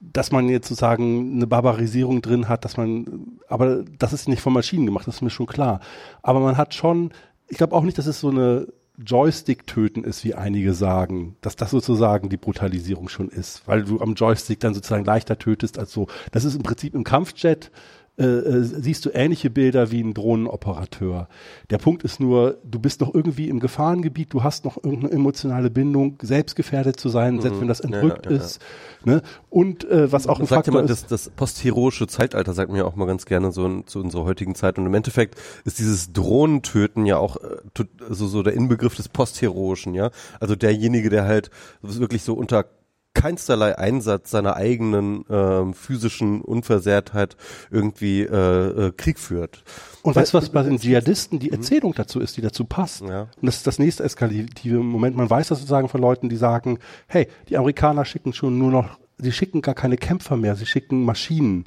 dass 0.00 0.32
man 0.32 0.48
jetzt 0.48 0.68
sozusagen 0.68 1.36
eine 1.36 1.46
Barbarisierung 1.46 2.20
drin 2.20 2.48
hat, 2.48 2.64
dass 2.64 2.76
man, 2.76 3.38
aber 3.48 3.84
das 3.98 4.12
ist 4.12 4.28
nicht 4.28 4.42
von 4.42 4.52
Maschinen 4.52 4.86
gemacht, 4.86 5.06
das 5.06 5.16
ist 5.16 5.22
mir 5.22 5.30
schon 5.30 5.46
klar. 5.46 5.80
Aber 6.22 6.40
man 6.40 6.56
hat 6.56 6.74
schon, 6.74 7.10
ich 7.48 7.56
glaube 7.56 7.74
auch 7.74 7.82
nicht, 7.82 7.96
dass 7.98 8.06
es 8.06 8.20
so 8.20 8.30
eine 8.30 8.66
Joystick-Töten 8.98 10.04
ist, 10.04 10.24
wie 10.24 10.34
einige 10.34 10.72
sagen, 10.72 11.36
dass 11.40 11.56
das 11.56 11.70
sozusagen 11.70 12.28
die 12.28 12.36
Brutalisierung 12.36 13.08
schon 13.08 13.28
ist, 13.28 13.66
weil 13.66 13.84
du 13.84 14.00
am 14.00 14.14
Joystick 14.14 14.60
dann 14.60 14.74
sozusagen 14.74 15.04
leichter 15.04 15.38
tötest 15.38 15.78
als 15.78 15.92
so. 15.92 16.06
Das 16.30 16.44
ist 16.44 16.54
im 16.54 16.62
Prinzip 16.62 16.94
im 16.94 17.02
Kampfjet 17.02 17.72
äh, 18.16 18.24
äh, 18.24 18.62
siehst 18.62 19.04
du 19.04 19.10
ähnliche 19.12 19.50
Bilder 19.50 19.90
wie 19.90 20.00
ein 20.00 20.14
Drohnenoperateur. 20.14 21.26
Der 21.70 21.78
Punkt 21.78 22.04
ist 22.04 22.20
nur, 22.20 22.58
du 22.62 22.78
bist 22.78 23.00
noch 23.00 23.12
irgendwie 23.12 23.48
im 23.48 23.58
Gefahrengebiet, 23.58 24.32
du 24.32 24.44
hast 24.44 24.64
noch 24.64 24.76
irgendeine 24.76 25.10
emotionale 25.12 25.68
Bindung, 25.68 26.16
selbst 26.22 26.54
gefährdet 26.54 27.00
zu 27.00 27.08
sein, 27.08 27.40
selbst 27.40 27.56
mhm. 27.56 27.62
wenn 27.62 27.68
das 27.68 27.80
entrückt 27.80 28.26
ja, 28.26 28.30
ja, 28.30 28.36
ja. 28.36 28.44
ist. 28.44 28.60
Ne? 29.04 29.22
Und 29.50 29.82
äh, 29.90 30.12
was 30.12 30.28
auch 30.28 30.38
ein 30.38 30.46
sagt 30.46 30.66
Faktor 30.66 30.74
ja 30.74 30.82
mal, 30.82 30.90
ist, 30.90 31.10
das, 31.10 31.24
das 31.24 31.30
postheroische 31.34 32.06
Zeitalter 32.06 32.52
sagt 32.54 32.70
mir 32.70 32.78
ja 32.78 32.84
auch 32.84 32.94
mal 32.94 33.06
ganz 33.06 33.26
gerne 33.26 33.50
so 33.50 33.66
in, 33.66 33.86
zu 33.88 33.98
unserer 33.98 34.24
heutigen 34.24 34.54
Zeit. 34.54 34.78
Und 34.78 34.86
im 34.86 34.94
Endeffekt 34.94 35.36
ist 35.64 35.80
dieses 35.80 36.12
Drohnentöten 36.12 37.06
ja 37.06 37.16
auch 37.16 37.36
äh, 37.36 37.84
so, 38.10 38.28
so 38.28 38.44
der 38.44 38.52
Inbegriff 38.52 38.94
des 38.94 39.08
postheroischen, 39.08 39.92
ja. 39.92 40.10
Also 40.38 40.54
derjenige, 40.54 41.10
der 41.10 41.24
halt 41.24 41.50
wirklich 41.82 42.22
so 42.22 42.34
unter 42.34 42.66
keinsterlei 43.14 43.78
Einsatz 43.78 44.30
seiner 44.30 44.56
eigenen 44.56 45.26
äh, 45.28 45.72
physischen 45.72 46.40
Unversehrtheit 46.42 47.36
irgendwie 47.70 48.22
äh, 48.22 48.88
äh, 48.88 48.92
Krieg 48.92 49.18
führt. 49.18 49.64
Und 50.02 50.16
weißt 50.16 50.34
du, 50.34 50.38
was 50.38 50.50
bei 50.50 50.62
den 50.62 50.78
Dschihadisten 50.78 51.38
die 51.38 51.48
mhm. 51.48 51.54
Erzählung 51.54 51.94
dazu 51.94 52.20
ist, 52.20 52.36
die 52.36 52.42
dazu 52.42 52.64
passt? 52.64 53.02
Ja. 53.02 53.22
Und 53.22 53.46
das 53.46 53.56
ist 53.56 53.66
das 53.66 53.78
nächste 53.78 54.04
eskalative 54.04 54.78
Moment. 54.78 55.16
Man 55.16 55.30
weiß 55.30 55.48
das 55.48 55.58
sozusagen 55.58 55.88
von 55.88 56.00
Leuten, 56.00 56.28
die 56.28 56.36
sagen, 56.36 56.78
hey, 57.06 57.28
die 57.48 57.56
Amerikaner 57.56 58.04
schicken 58.04 58.32
schon 58.32 58.58
nur 58.58 58.70
noch, 58.70 58.98
sie 59.18 59.32
schicken 59.32 59.62
gar 59.62 59.74
keine 59.74 59.96
Kämpfer 59.96 60.36
mehr, 60.36 60.56
sie 60.56 60.66
schicken 60.66 61.04
Maschinen. 61.04 61.64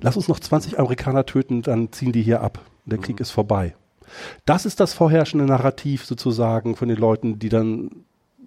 Lass 0.00 0.16
uns 0.16 0.28
noch 0.28 0.40
20 0.40 0.78
Amerikaner 0.78 1.26
töten, 1.26 1.62
dann 1.62 1.90
ziehen 1.92 2.12
die 2.12 2.22
hier 2.22 2.42
ab. 2.42 2.60
Der 2.84 2.98
Krieg 2.98 3.16
mhm. 3.16 3.22
ist 3.22 3.30
vorbei. 3.30 3.74
Das 4.44 4.66
ist 4.66 4.80
das 4.80 4.92
vorherrschende 4.92 5.46
Narrativ 5.46 6.04
sozusagen 6.04 6.76
von 6.76 6.88
den 6.88 6.98
Leuten, 6.98 7.38
die 7.38 7.48
dann 7.48 8.04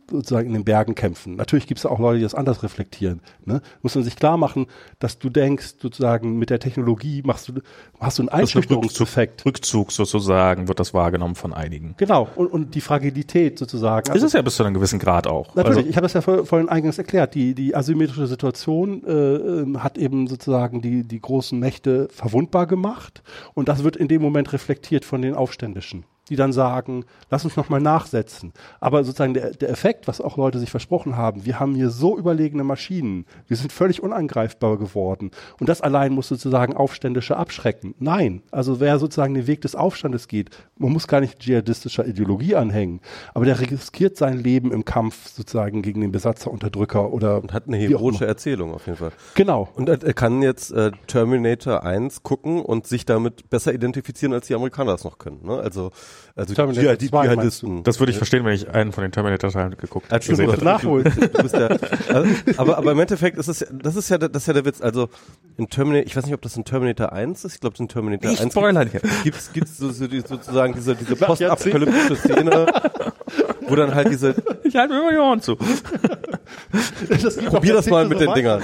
sozusagen 0.09 0.47
in 0.47 0.53
den 0.53 0.63
Bergen 0.63 0.95
kämpfen. 0.95 1.35
Natürlich 1.35 1.67
gibt 1.67 1.79
es 1.79 1.85
auch 1.85 1.99
Leute, 1.99 2.17
die 2.17 2.23
das 2.23 2.35
anders 2.35 2.63
reflektieren. 2.63 3.21
Ne? 3.43 3.61
Muss 3.81 3.95
man 3.95 4.03
sich 4.03 4.15
klar 4.15 4.37
machen, 4.37 4.67
dass 4.99 5.19
du 5.19 5.29
denkst, 5.29 5.75
sozusagen 5.79 6.37
mit 6.37 6.49
der 6.49 6.59
Technologie 6.59 7.21
machst 7.25 7.49
du, 7.49 7.53
hast 7.99 8.19
du 8.19 8.23
einen 8.23 8.29
Einschüchterungseffekt. 8.29 9.45
Rückzug 9.45 9.91
sozusagen 9.91 10.67
wird 10.67 10.79
das 10.79 10.93
wahrgenommen 10.93 11.35
von 11.35 11.53
einigen. 11.53 11.95
Genau. 11.97 12.27
Und, 12.35 12.47
und 12.47 12.75
die 12.75 12.81
Fragilität 12.81 13.59
sozusagen. 13.59 14.09
Also, 14.09 14.25
ist 14.25 14.31
es 14.31 14.33
ja 14.33 14.41
bis 14.41 14.55
zu 14.55 14.63
einem 14.63 14.73
gewissen 14.73 14.99
Grad 14.99 15.27
auch. 15.27 15.55
Natürlich. 15.55 15.77
Also, 15.77 15.89
ich 15.89 15.95
habe 15.95 16.05
das 16.05 16.13
ja 16.13 16.21
vor, 16.21 16.45
vorhin 16.45 16.69
eingangs 16.69 16.97
erklärt. 16.97 17.35
Die, 17.35 17.55
die 17.55 17.75
asymmetrische 17.75 18.27
Situation 18.27 19.03
äh, 19.05 19.11
ähm, 19.11 19.83
hat 19.83 19.97
eben 19.97 20.27
sozusagen 20.27 20.81
die, 20.81 21.03
die 21.03 21.19
großen 21.19 21.59
Mächte 21.59 22.07
verwundbar 22.11 22.67
gemacht. 22.67 23.23
Und 23.53 23.69
das 23.69 23.83
wird 23.83 23.95
in 23.95 24.07
dem 24.07 24.21
Moment 24.21 24.53
reflektiert 24.53 25.05
von 25.05 25.21
den 25.21 25.33
Aufständischen 25.33 26.05
die 26.29 26.35
dann 26.35 26.53
sagen, 26.53 27.05
lass 27.29 27.45
uns 27.45 27.55
nochmal 27.55 27.81
nachsetzen. 27.81 28.53
Aber 28.79 29.03
sozusagen 29.03 29.33
der, 29.33 29.51
der 29.51 29.69
Effekt, 29.69 30.07
was 30.07 30.21
auch 30.21 30.37
Leute 30.37 30.59
sich 30.59 30.71
versprochen 30.71 31.17
haben, 31.17 31.45
wir 31.45 31.59
haben 31.59 31.75
hier 31.75 31.89
so 31.89 32.17
überlegene 32.17 32.63
Maschinen, 32.63 33.25
wir 33.47 33.57
sind 33.57 33.71
völlig 33.71 34.01
unangreifbar 34.01 34.77
geworden. 34.77 35.31
Und 35.59 35.69
das 35.69 35.81
allein 35.81 36.13
muss 36.13 36.27
sozusagen 36.27 36.75
Aufständische 36.75 37.37
abschrecken. 37.37 37.95
Nein, 37.99 38.41
also 38.51 38.79
wer 38.79 38.99
sozusagen 38.99 39.33
den 39.33 39.47
Weg 39.47 39.61
des 39.61 39.75
Aufstandes 39.75 40.27
geht, 40.27 40.49
man 40.77 40.91
muss 40.91 41.07
gar 41.07 41.21
nicht 41.21 41.39
dschihadistischer 41.39 42.05
Ideologie 42.05 42.55
anhängen, 42.55 43.01
aber 43.33 43.45
der 43.45 43.59
riskiert 43.59 44.17
sein 44.17 44.37
Leben 44.37 44.71
im 44.71 44.85
Kampf 44.85 45.29
sozusagen 45.29 45.81
gegen 45.81 46.01
den 46.01 46.11
Besatzer, 46.11 46.51
Unterdrücker 46.51 47.11
oder. 47.11 47.41
Und 47.41 47.53
hat 47.53 47.67
eine 47.67 47.77
heroische 47.77 48.25
Erzählung 48.25 48.73
auf 48.73 48.85
jeden 48.85 48.97
Fall. 48.97 49.11
Genau. 49.35 49.69
Und 49.75 49.89
er, 49.89 50.13
kann 50.13 50.41
jetzt 50.41 50.71
äh, 50.71 50.91
Terminator 51.07 51.83
1 51.83 52.23
gucken 52.23 52.61
und 52.61 52.87
sich 52.87 53.05
damit 53.05 53.49
besser 53.49 53.73
identifizieren, 53.73 54.33
als 54.33 54.47
die 54.47 54.55
Amerikaner 54.55 54.93
das 54.93 55.03
noch 55.03 55.17
können. 55.17 55.41
Ne? 55.43 55.57
Also 55.57 55.91
also 56.35 56.53
Terminator 56.53 56.95
die, 56.95 57.09
die 57.09 57.11
Dschihadisten. 57.11 57.83
Das 57.83 57.99
würde 57.99 58.11
ich 58.11 58.17
verstehen, 58.17 58.43
wenn 58.45 58.53
ich 58.53 58.69
einen 58.69 58.91
von 58.91 59.03
den 59.03 59.11
Terminator-Teilen 59.11 59.77
geguckt 59.77 60.11
hätte. 60.11 60.29
gesehen 60.29 60.49
hätte. 60.49 60.63
Nachholen. 60.65 61.11
ja, 61.53 61.67
also, 62.13 62.35
aber, 62.57 62.77
aber 62.77 62.91
im 62.91 62.99
Endeffekt 62.99 63.37
ist 63.37 63.47
es, 63.47 63.65
das 63.71 63.95
ist 63.95 64.09
ja, 64.09 64.17
das 64.17 64.43
ist 64.43 64.47
ja 64.47 64.53
der 64.53 64.65
Witz. 64.65 64.81
Also 64.81 65.09
in 65.57 65.69
Terminator, 65.69 66.07
ich 66.07 66.15
weiß 66.15 66.25
nicht, 66.25 66.33
ob 66.33 66.41
das 66.41 66.57
in 66.57 66.65
Terminator 66.65 67.13
1 67.13 67.45
ist. 67.45 67.55
Ich 67.55 67.59
glaube, 67.61 67.75
in 67.79 67.87
Terminator 67.87 68.31
ich 68.31 68.41
1 68.41 68.51
Spoiler 68.51 68.85
gibt 68.85 69.05
es 69.37 69.53
gibt's 69.53 69.77
so, 69.77 69.89
so, 69.89 70.05
sozusagen 70.07 70.73
diese, 70.73 70.95
diese 70.95 71.15
postapokalyptische 71.15 72.15
Szene, 72.15 72.67
wo 73.67 73.75
dann 73.75 73.95
halt 73.95 74.09
diese. 74.09 74.35
Ich 74.63 74.75
halte 74.75 74.93
mir 74.93 75.01
immer 75.01 75.11
die 75.11 75.17
Ohren 75.17 75.41
zu. 75.41 75.57
Das 77.09 77.37
Probier 77.37 77.73
das 77.73 77.87
mal 77.87 78.07
mit 78.07 78.19
den 78.19 78.33
Dingern. 78.33 78.63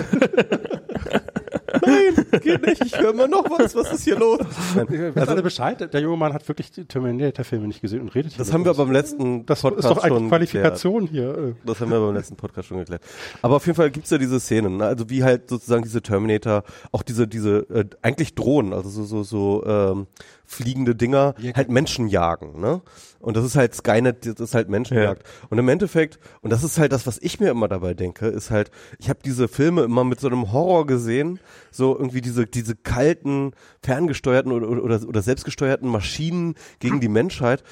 Nein, 1.86 2.42
geht 2.42 2.66
nicht. 2.66 2.86
Ich 2.86 2.98
höre 2.98 3.12
immer 3.12 3.28
noch 3.28 3.50
was. 3.50 3.76
Was 3.76 3.94
ist 3.94 4.04
hier 4.04 4.18
los? 4.18 4.40
Nein. 4.76 5.14
Also, 5.16 5.32
alle 5.32 5.44
Bescheid. 5.44 5.94
Der 5.94 6.02
junge 6.02 6.18
Mann 6.18 6.34
hat 6.34 6.48
wirklich 6.48 6.72
die 6.72 6.86
Terminator-Filme 6.86 7.68
nicht 7.68 7.82
gesehen 7.82 8.02
und 8.02 8.16
redet 8.16 8.34
hier. 8.34 8.40
Das 8.40 8.54
haben 8.54 8.66
wir 8.66 8.74
beim 8.74 8.92
letzten 8.92 9.46
das 9.46 9.62
Podcast 9.62 9.86
ist 9.86 9.98
doch 9.98 10.04
eine 10.04 10.28
Qualifikation 10.28 11.06
geklärt. 11.06 11.36
hier. 11.38 11.56
Das 11.66 11.80
haben 11.80 11.92
wir 11.92 12.00
beim 12.00 12.16
letzten 12.16 12.36
Podcast 12.36 12.68
schon 12.68 12.78
geklärt. 12.78 13.02
Aber 13.42 13.56
auf 13.56 13.66
jeden 13.66 13.76
Fall 13.76 13.92
gibt's 13.92 14.10
ja 14.10 14.18
diese 14.18 14.40
Szenen, 14.40 14.78
ne? 14.78 14.86
also 14.86 15.10
wie 15.10 15.24
halt 15.24 15.50
sozusagen 15.50 15.84
diese 15.84 16.02
Terminator, 16.02 16.64
auch 16.92 17.04
diese 17.04 17.28
diese 17.28 17.60
äh, 17.70 17.86
eigentlich 18.02 18.36
Drohnen, 18.36 18.74
also 18.74 18.90
so 18.90 19.04
so 19.04 19.24
so 19.24 19.64
ähm, 19.66 20.08
fliegende 20.46 20.96
Dinger 20.96 21.36
halt 21.56 21.70
Menschen 21.70 22.08
jagen, 22.08 22.60
ne? 22.60 22.82
Und 23.22 23.38
das 23.38 23.46
ist 23.46 23.56
halt 23.56 23.74
Skynet, 23.76 24.26
das 24.26 24.40
ist 24.40 24.56
halt 24.56 24.70
Menschenjagd. 24.70 25.24
Ja. 25.24 25.48
Und 25.50 25.58
im 25.58 25.70
Endeffekt, 25.70 26.20
und 26.42 26.52
das 26.52 26.64
ist 26.64 26.78
halt 26.80 26.92
das, 26.92 27.08
was 27.08 27.20
ich 27.22 27.40
mir 27.40 27.50
immer 27.50 27.68
dabei 27.68 27.94
denke, 27.94 28.28
ist 28.28 28.52
halt, 28.52 28.72
ich 29.00 29.10
habe 29.10 29.20
diese 29.24 29.48
Filme 29.48 29.84
immer 29.84 30.04
mit 30.04 30.20
so 30.20 30.28
einem 30.28 30.52
Horror 30.52 30.86
gesehen, 30.86 31.40
so 31.72 31.96
irgendwie 31.98 32.22
diese 32.22 32.48
diese 32.48 32.76
kalten, 32.76 33.54
ferngesteuerten 33.84 34.52
oder, 34.52 34.68
oder, 34.68 35.08
oder 35.08 35.22
selbstgesteuerten 35.22 35.90
Maschinen 35.90 36.56
gegen 36.80 37.00
die 37.00 37.10
Menschheit. 37.10 37.64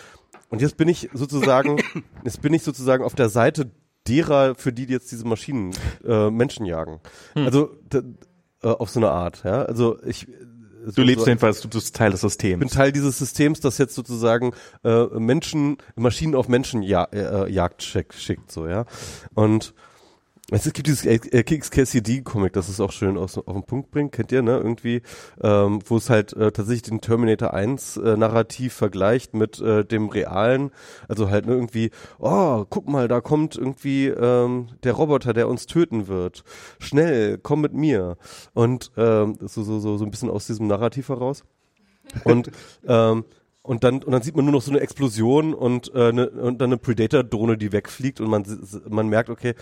und 0.49 0.61
jetzt 0.61 0.77
bin 0.77 0.87
ich 0.87 1.09
sozusagen, 1.13 1.77
jetzt 2.23 2.41
bin 2.41 2.53
ich 2.53 2.63
sozusagen 2.63 3.03
auf 3.03 3.15
der 3.15 3.29
Seite 3.29 3.71
derer, 4.07 4.55
für 4.55 4.73
die 4.73 4.85
jetzt 4.85 5.11
diese 5.11 5.27
Maschinen 5.27 5.73
äh, 6.05 6.29
Menschen 6.29 6.65
jagen. 6.65 6.99
Hm. 7.33 7.45
Also 7.45 7.75
äh, 7.93 8.67
auf 8.67 8.89
so 8.89 8.99
eine 8.99 9.11
Art, 9.11 9.43
ja. 9.43 9.63
Also 9.63 9.97
ich 10.03 10.27
Du 10.95 11.01
so, 11.01 11.07
lebst 11.07 11.25
so, 11.25 11.29
jedenfalls, 11.29 11.61
du 11.61 11.69
bist 11.69 11.95
Teil 11.95 12.11
des 12.11 12.23
ich 12.23 12.23
bin 12.23 12.29
Systems. 12.29 12.71
Teil 12.71 12.91
dieses 12.91 13.17
Systems, 13.17 13.59
das 13.59 13.77
jetzt 13.77 13.95
sozusagen 13.95 14.53
äh, 14.83 15.05
Menschen, 15.19 15.77
Maschinen 15.95 16.35
auf 16.35 16.47
Menschen 16.47 16.81
ja, 16.81 17.03
äh, 17.05 17.51
Jagd 17.51 17.83
schick, 17.83 18.13
schickt, 18.13 18.51
so, 18.51 18.67
ja. 18.67 18.85
Und 19.33 19.73
es 20.51 20.73
gibt 20.73 20.87
dieses 20.87 21.05
äh, 21.05 21.43
Kicks 21.43 21.69
Cassidy 21.69 22.21
Comic, 22.21 22.53
das 22.53 22.69
ist 22.69 22.79
auch 22.79 22.91
schön 22.91 23.17
aus, 23.17 23.37
auf 23.37 23.53
den 23.53 23.63
Punkt 23.63 23.91
bringt, 23.91 24.11
kennt 24.11 24.31
ihr, 24.31 24.41
ne? 24.41 24.57
Irgendwie, 24.57 25.01
ähm, 25.41 25.79
wo 25.85 25.97
es 25.97 26.09
halt 26.09 26.33
äh, 26.33 26.51
tatsächlich 26.51 26.83
den 26.83 27.01
Terminator 27.01 27.53
1 27.53 27.97
äh, 27.97 28.17
Narrativ 28.17 28.73
vergleicht 28.73 29.33
mit 29.33 29.59
äh, 29.61 29.85
dem 29.85 30.09
realen, 30.09 30.71
also 31.07 31.29
halt 31.29 31.45
ne, 31.45 31.53
irgendwie, 31.53 31.91
oh, 32.17 32.65
guck 32.69 32.87
mal, 32.87 33.07
da 33.07 33.21
kommt 33.21 33.55
irgendwie 33.55 34.07
ähm, 34.07 34.69
der 34.83 34.93
Roboter, 34.93 35.33
der 35.33 35.47
uns 35.47 35.67
töten 35.67 36.07
wird. 36.07 36.43
Schnell, 36.79 37.37
komm 37.37 37.61
mit 37.61 37.73
mir. 37.73 38.17
Und 38.53 38.91
ähm, 38.97 39.37
so, 39.41 39.63
so, 39.63 39.79
so, 39.79 39.97
so 39.97 40.05
ein 40.05 40.11
bisschen 40.11 40.29
aus 40.29 40.47
diesem 40.47 40.67
Narrativ 40.67 41.09
heraus. 41.09 41.43
Und 42.23 42.51
ähm, 42.87 43.25
und 43.69 43.83
dann 43.83 44.01
und 44.01 44.11
dann 44.11 44.23
sieht 44.23 44.35
man 44.35 44.45
nur 44.45 44.53
noch 44.55 44.63
so 44.63 44.71
eine 44.71 44.79
Explosion 44.79 45.53
und 45.53 45.93
äh, 45.93 46.11
ne, 46.11 46.27
und 46.27 46.59
dann 46.59 46.69
eine 46.69 46.77
Predator-Drohne, 46.77 47.55
die 47.55 47.71
wegfliegt 47.71 48.19
und 48.19 48.27
man 48.27 48.43
man 48.89 49.07
merkt, 49.09 49.29
okay, 49.29 49.53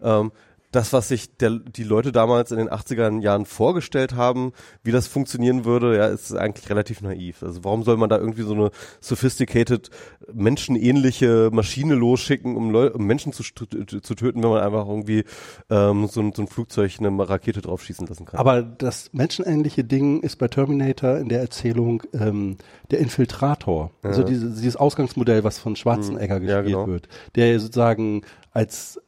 ähm, 0.00 0.30
das, 0.76 0.92
was 0.92 1.08
sich 1.08 1.36
der, 1.38 1.50
die 1.50 1.84
Leute 1.84 2.12
damals 2.12 2.50
in 2.50 2.58
den 2.58 2.68
80er 2.68 3.20
Jahren 3.22 3.46
vorgestellt 3.46 4.14
haben, 4.14 4.52
wie 4.82 4.92
das 4.92 5.06
funktionieren 5.06 5.64
würde, 5.64 5.96
ja, 5.96 6.06
ist 6.06 6.36
eigentlich 6.36 6.68
relativ 6.68 7.00
naiv. 7.00 7.42
Also 7.42 7.64
warum 7.64 7.82
soll 7.82 7.96
man 7.96 8.10
da 8.10 8.18
irgendwie 8.18 8.42
so 8.42 8.52
eine 8.52 8.70
sophisticated, 9.00 9.90
menschenähnliche 10.32 11.48
Maschine 11.50 11.94
losschicken, 11.94 12.56
um, 12.56 12.70
Leu 12.70 12.90
um 12.90 13.06
Menschen 13.06 13.32
zu, 13.32 13.42
zu 13.42 14.14
töten, 14.14 14.42
wenn 14.42 14.50
man 14.50 14.62
einfach 14.62 14.86
irgendwie 14.86 15.24
ähm, 15.70 16.08
so, 16.08 16.20
ein, 16.20 16.32
so 16.34 16.42
ein 16.42 16.48
Flugzeug 16.48 16.92
eine 16.98 17.28
Rakete 17.28 17.62
draufschießen 17.62 18.06
lassen 18.06 18.26
kann? 18.26 18.38
Aber 18.38 18.62
das 18.62 19.12
menschenähnliche 19.14 19.82
Ding 19.82 20.20
ist 20.20 20.36
bei 20.36 20.48
Terminator 20.48 21.16
in 21.16 21.30
der 21.30 21.40
Erzählung 21.40 22.02
ähm, 22.12 22.58
der 22.90 22.98
Infiltrator. 22.98 23.92
Also 24.02 24.22
diese, 24.22 24.50
dieses 24.50 24.76
Ausgangsmodell, 24.76 25.42
was 25.42 25.58
von 25.58 25.74
Schwarzenegger 25.74 26.40
Ja, 26.42 26.60
gespielt 26.60 26.66
genau. 26.66 26.86
wird, 26.86 27.08
der 27.34 27.58
sozusagen 27.58 28.22
als 28.52 29.00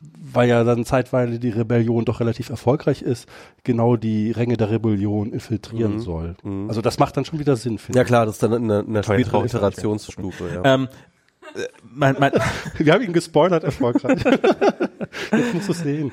weil 0.00 0.48
ja 0.48 0.64
dann 0.64 0.84
zeitweise 0.84 1.38
die 1.38 1.50
Rebellion 1.50 2.04
doch 2.04 2.20
relativ 2.20 2.48
erfolgreich 2.48 3.02
ist, 3.02 3.28
genau 3.64 3.96
die 3.96 4.30
Ränge 4.30 4.56
der 4.56 4.70
Rebellion 4.70 5.32
infiltrieren 5.32 6.00
soll. 6.00 6.36
Also 6.68 6.80
das 6.80 6.98
macht 6.98 7.16
dann 7.16 7.24
schon 7.24 7.38
wieder 7.38 7.56
Sinn, 7.56 7.78
finde 7.78 7.98
ja 7.98 8.04
klar, 8.04 8.26
das 8.26 8.36
ist 8.36 8.42
dann 8.42 8.52
Toll, 8.66 9.02
späteren 9.02 9.24
traurig, 9.24 9.52
Iterationsstufe. 9.52 10.50
Ja. 10.54 10.74
Ähm, 10.74 10.88
äh, 11.54 11.66
mein, 11.82 12.16
mein, 12.18 12.32
ich. 12.34 12.40
Wir 12.86 12.92
haben 12.94 13.02
ihn 13.02 13.12
gespoilert 13.12 13.64
erfolgreich. 13.64 14.22
Jetzt 15.32 15.54
musst 15.54 15.68
du 15.68 15.72
es 15.72 15.78
sehen. 15.80 16.12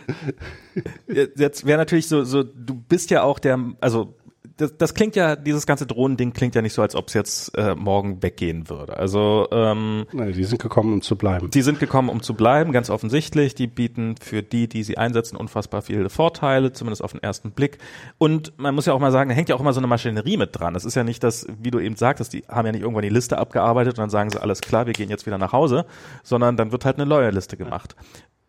jetzt 1.08 1.66
wäre 1.66 1.78
natürlich 1.78 2.08
so, 2.08 2.24
so, 2.24 2.44
du 2.44 2.74
bist 2.74 3.12
ja 3.12 3.22
auch 3.22 3.38
der, 3.38 3.60
also 3.80 4.16
das, 4.58 4.76
das 4.76 4.94
klingt 4.96 5.16
ja, 5.16 5.36
dieses 5.36 5.68
ganze 5.68 5.86
Drohnending 5.86 6.34
klingt 6.34 6.56
ja 6.56 6.64
nicht 6.64 6.74
so, 6.74 6.82
als 6.82 6.96
ob 6.96 7.08
es 7.08 7.14
jetzt 7.14 7.58
äh, 7.58 7.76
morgen 7.76 8.24
weggehen 8.24 8.70
würde. 8.70 8.98
Also 8.98 9.48
ähm, 9.52 10.06
Nein, 10.12 10.34
die 10.34 10.44
sind 10.44 10.62
gekommen, 10.62 10.94
um 10.94 11.02
zu 11.02 11.16
bleiben. 11.16 11.52
die 11.52 11.62
sind 11.62 11.80
gekommen, 11.80 12.10
um 12.10 12.24
zu 12.24 12.34
bleiben, 12.34 12.72
ganz 12.72 12.90
offensichtlich. 12.90 13.54
Die 13.54 13.68
bieten 13.68 14.16
für 14.20 14.42
die, 14.42 14.68
die 14.68 14.82
sie 14.84 14.98
einsetzen, 14.98 15.38
unfassbar 15.38 15.84
viele 15.84 16.10
Vorteile, 16.10 16.74
zumindest 16.74 17.04
auf 17.04 17.12
den 17.12 17.22
ersten 17.22 17.52
Blick. 17.52 17.78
Und 18.18 18.58
man 18.58 18.74
muss 18.74 18.88
ja 18.88 18.94
auch 18.94 19.00
mal 19.00 19.12
sagen, 19.12 19.30
da 19.30 19.36
hängt 19.36 19.50
ja 19.50 19.56
auch 19.56 19.62
immer 19.62 19.74
so 19.74 19.80
eine 19.80 19.88
Maschinerie 19.88 20.38
mit 20.38 20.60
dran. 20.60 20.76
Es 20.76 20.86
ist 20.86 20.96
ja 20.96 21.04
nicht 21.04 21.24
das, 21.24 21.46
wie 21.62 21.70
du 21.70 21.80
eben 21.80 21.96
sagtest, 21.96 22.34
die 22.34 22.44
haben 22.50 22.66
ja 22.66 22.72
nicht 22.72 22.82
irgendwann 22.82 23.04
die 23.04 23.10
Liste 23.10 23.38
abgearbeitet 23.38 23.94
und 23.94 24.00
dann 24.00 24.10
sagen 24.10 24.32
sie, 24.32 24.42
alles 24.42 24.62
klar, 24.62 24.88
wir 24.88 24.94
gehen 24.94 25.10
jetzt 25.10 25.28
wieder 25.28 25.38
nach 25.38 25.54
Hause, 25.54 25.86
sondern 26.24 26.58
dann 26.58 26.72
wird 26.72 26.84
halt 26.84 26.98
eine 26.98 27.06
neue 27.06 27.30
Liste 27.30 27.58
gemacht. 27.58 27.96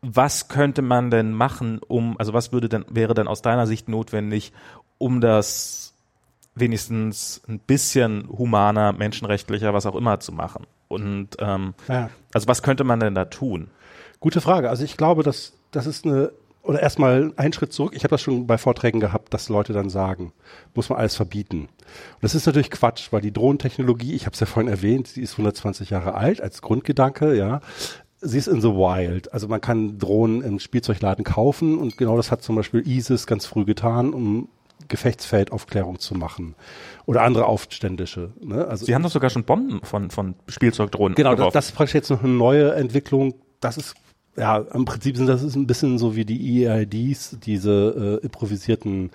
Was 0.00 0.48
könnte 0.48 0.80
man 0.80 1.10
denn 1.10 1.32
machen, 1.32 1.80
um, 1.86 2.16
also 2.18 2.32
was 2.32 2.52
würde 2.52 2.68
denn, 2.68 2.86
wäre 2.88 3.14
denn 3.14 3.28
aus 3.28 3.42
deiner 3.42 3.66
Sicht 3.66 3.88
notwendig, 3.88 4.52
um 4.96 5.20
das 5.20 5.87
wenigstens 6.60 7.40
ein 7.48 7.58
bisschen 7.58 8.28
humaner, 8.28 8.92
menschenrechtlicher, 8.92 9.74
was 9.74 9.86
auch 9.86 9.94
immer 9.96 10.20
zu 10.20 10.32
machen? 10.32 10.66
Und 10.88 11.30
ähm, 11.38 11.74
Ja. 11.88 12.10
also 12.32 12.48
was 12.48 12.62
könnte 12.62 12.84
man 12.84 13.00
denn 13.00 13.14
da 13.14 13.26
tun? 13.26 13.68
Gute 14.20 14.40
Frage. 14.40 14.70
Also 14.70 14.84
ich 14.84 14.96
glaube, 14.96 15.22
dass 15.22 15.52
das 15.70 15.86
ist 15.86 16.06
eine 16.06 16.32
oder 16.62 16.80
erstmal 16.82 17.32
einen 17.36 17.52
Schritt 17.54 17.72
zurück. 17.72 17.92
Ich 17.94 18.02
habe 18.04 18.10
das 18.10 18.20
schon 18.20 18.46
bei 18.46 18.58
Vorträgen 18.58 19.00
gehabt, 19.00 19.32
dass 19.32 19.48
Leute 19.48 19.72
dann 19.72 19.88
sagen, 19.88 20.32
muss 20.74 20.90
man 20.90 20.98
alles 20.98 21.14
verbieten. 21.16 21.60
Und 21.60 21.68
das 22.22 22.34
ist 22.34 22.44
natürlich 22.46 22.70
Quatsch, 22.70 23.08
weil 23.10 23.22
die 23.22 23.32
Drohnentechnologie, 23.32 24.14
ich 24.14 24.26
habe 24.26 24.34
es 24.34 24.40
ja 24.40 24.46
vorhin 24.46 24.70
erwähnt, 24.70 25.06
sie 25.08 25.22
ist 25.22 25.32
120 25.32 25.88
Jahre 25.90 26.14
alt 26.14 26.42
als 26.42 26.60
Grundgedanke, 26.60 27.34
ja. 27.34 27.60
Sie 28.20 28.36
ist 28.36 28.48
in 28.48 28.60
the 28.60 28.68
wild. 28.70 29.32
Also 29.32 29.46
man 29.48 29.60
kann 29.60 29.98
Drohnen 29.98 30.42
im 30.42 30.58
Spielzeugladen 30.58 31.24
kaufen 31.24 31.78
und 31.78 31.96
genau 31.96 32.16
das 32.16 32.30
hat 32.32 32.42
zum 32.42 32.56
Beispiel 32.56 32.86
ISIS 32.86 33.26
ganz 33.26 33.46
früh 33.46 33.64
getan, 33.64 34.12
um 34.12 34.48
Gefechtsfeldaufklärung 34.86 35.98
zu 35.98 36.14
machen. 36.14 36.54
Oder 37.06 37.22
andere 37.22 37.46
Aufständische. 37.46 38.32
Ne? 38.40 38.66
Also 38.66 38.86
Sie 38.86 38.94
haben 38.94 39.02
doch 39.02 39.10
sogar 39.10 39.30
schon 39.30 39.44
Bomben 39.44 39.80
von, 39.82 40.10
von 40.10 40.34
Spielzeugdrohnen 40.46 41.14
Genau, 41.14 41.34
das, 41.34 41.52
das 41.52 41.66
ist 41.66 41.72
praktisch 41.72 41.94
jetzt 41.94 42.10
noch 42.10 42.22
eine 42.22 42.32
neue 42.32 42.74
Entwicklung. 42.74 43.34
Das 43.60 43.76
ist, 43.76 43.94
ja, 44.36 44.58
im 44.58 44.84
Prinzip 44.84 45.16
sind 45.16 45.26
das 45.26 45.42
ist 45.42 45.56
ein 45.56 45.66
bisschen 45.66 45.98
so 45.98 46.14
wie 46.14 46.24
die 46.24 46.66
EIDs, 46.66 47.38
diese 47.42 48.20
äh, 48.22 48.24
improvisierten 48.24 49.10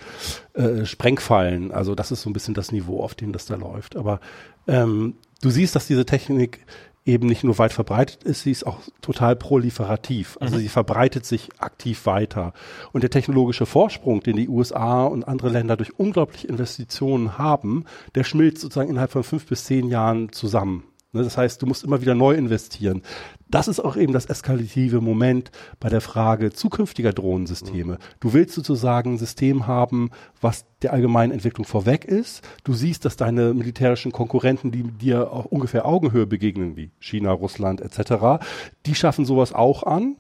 äh, 0.54 0.86
Sprengfallen. 0.86 1.72
Also 1.72 1.96
das 1.96 2.12
ist 2.12 2.22
so 2.22 2.30
ein 2.30 2.34
bisschen 2.34 2.54
das 2.54 2.72
Niveau, 2.72 3.02
auf 3.02 3.16
dem 3.16 3.32
das 3.32 3.46
da 3.46 3.56
läuft. 3.56 3.96
Aber 3.96 4.20
ähm, 4.68 5.16
du 5.42 5.50
siehst, 5.50 5.76
dass 5.76 5.88
diese 5.88 6.06
Technik 6.06 6.66
eben 7.06 7.28
nicht 7.28 7.44
nur 7.44 7.58
weit 7.58 7.74
verbreitet 7.74 8.24
ist, 8.24 8.44
sie 8.44 8.52
ist 8.52 8.66
auch 8.66 8.80
total 9.02 9.36
proliferativ. 9.36 10.38
Also 10.40 10.58
sie 10.58 10.70
verbreitet 10.70 11.26
sich 11.26 11.50
aktiv 11.60 12.06
weiter. 12.06 12.54
Und 12.92 13.02
der 13.02 13.10
technologische 13.10 13.66
Vorsprung, 13.66 14.22
den 14.22 14.38
die 14.38 14.48
USA 14.48 15.04
und 15.04 15.28
andere 15.28 15.50
Länder 15.50 15.76
durch 15.76 16.00
unglaubliche 16.00 16.48
Investitionen 16.48 17.38
haben, 17.38 17.86
der 18.16 18.24
schmilzt 18.24 18.62
sozusagen 18.62 18.90
innerhalb 18.90 19.12
von 19.12 19.24
fünf 19.24 19.46
bis 19.48 19.66
zehn 19.66 19.90
Jahren 19.90 20.32
zusammen. 20.32 20.84
Ne, 21.14 21.24
Das 21.24 21.38
heißt, 21.38 21.62
du 21.62 21.66
musst 21.68 21.84
immer 21.84 22.02
wieder 22.02 22.16
neu 22.16 22.34
investieren. 22.34 23.04
Das 23.48 23.68
ist 23.68 23.80
auch 23.80 23.96
eben 23.96 24.14
das 24.14 24.26
eskalative 24.26 25.00
Moment 25.00 25.52
bei 25.80 25.88
der 25.90 26.02
Frage 26.02 26.52
zukünftiger 26.52 27.14
Drohnensysteme. 27.14 28.00
Du 28.20 28.34
willst 28.34 28.56
sozusagen 28.56 29.14
ein 29.14 29.18
System 29.20 29.68
haben, 29.68 30.10
was 30.42 30.66
der 30.82 30.92
allgemeinen 30.92 31.32
Entwicklung 31.32 31.66
vorweg 31.66 32.04
ist. 32.04 32.42
Du 32.64 32.74
siehst, 32.74 33.06
dass 33.06 33.16
deine 33.16 33.54
militärischen 33.54 34.12
Konkurrenten, 34.12 34.72
die 34.72 34.84
dir 34.84 35.32
auf 35.32 35.46
ungefähr 35.46 35.86
Augenhöhe 35.86 36.26
begegnen, 36.26 36.76
wie 36.76 36.90
China, 37.00 37.32
Russland 37.32 37.80
etc., 37.80 38.44
die 38.88 38.96
schaffen 38.96 39.26
sowas 39.26 39.54
auch 39.54 39.84
an. 39.84 40.16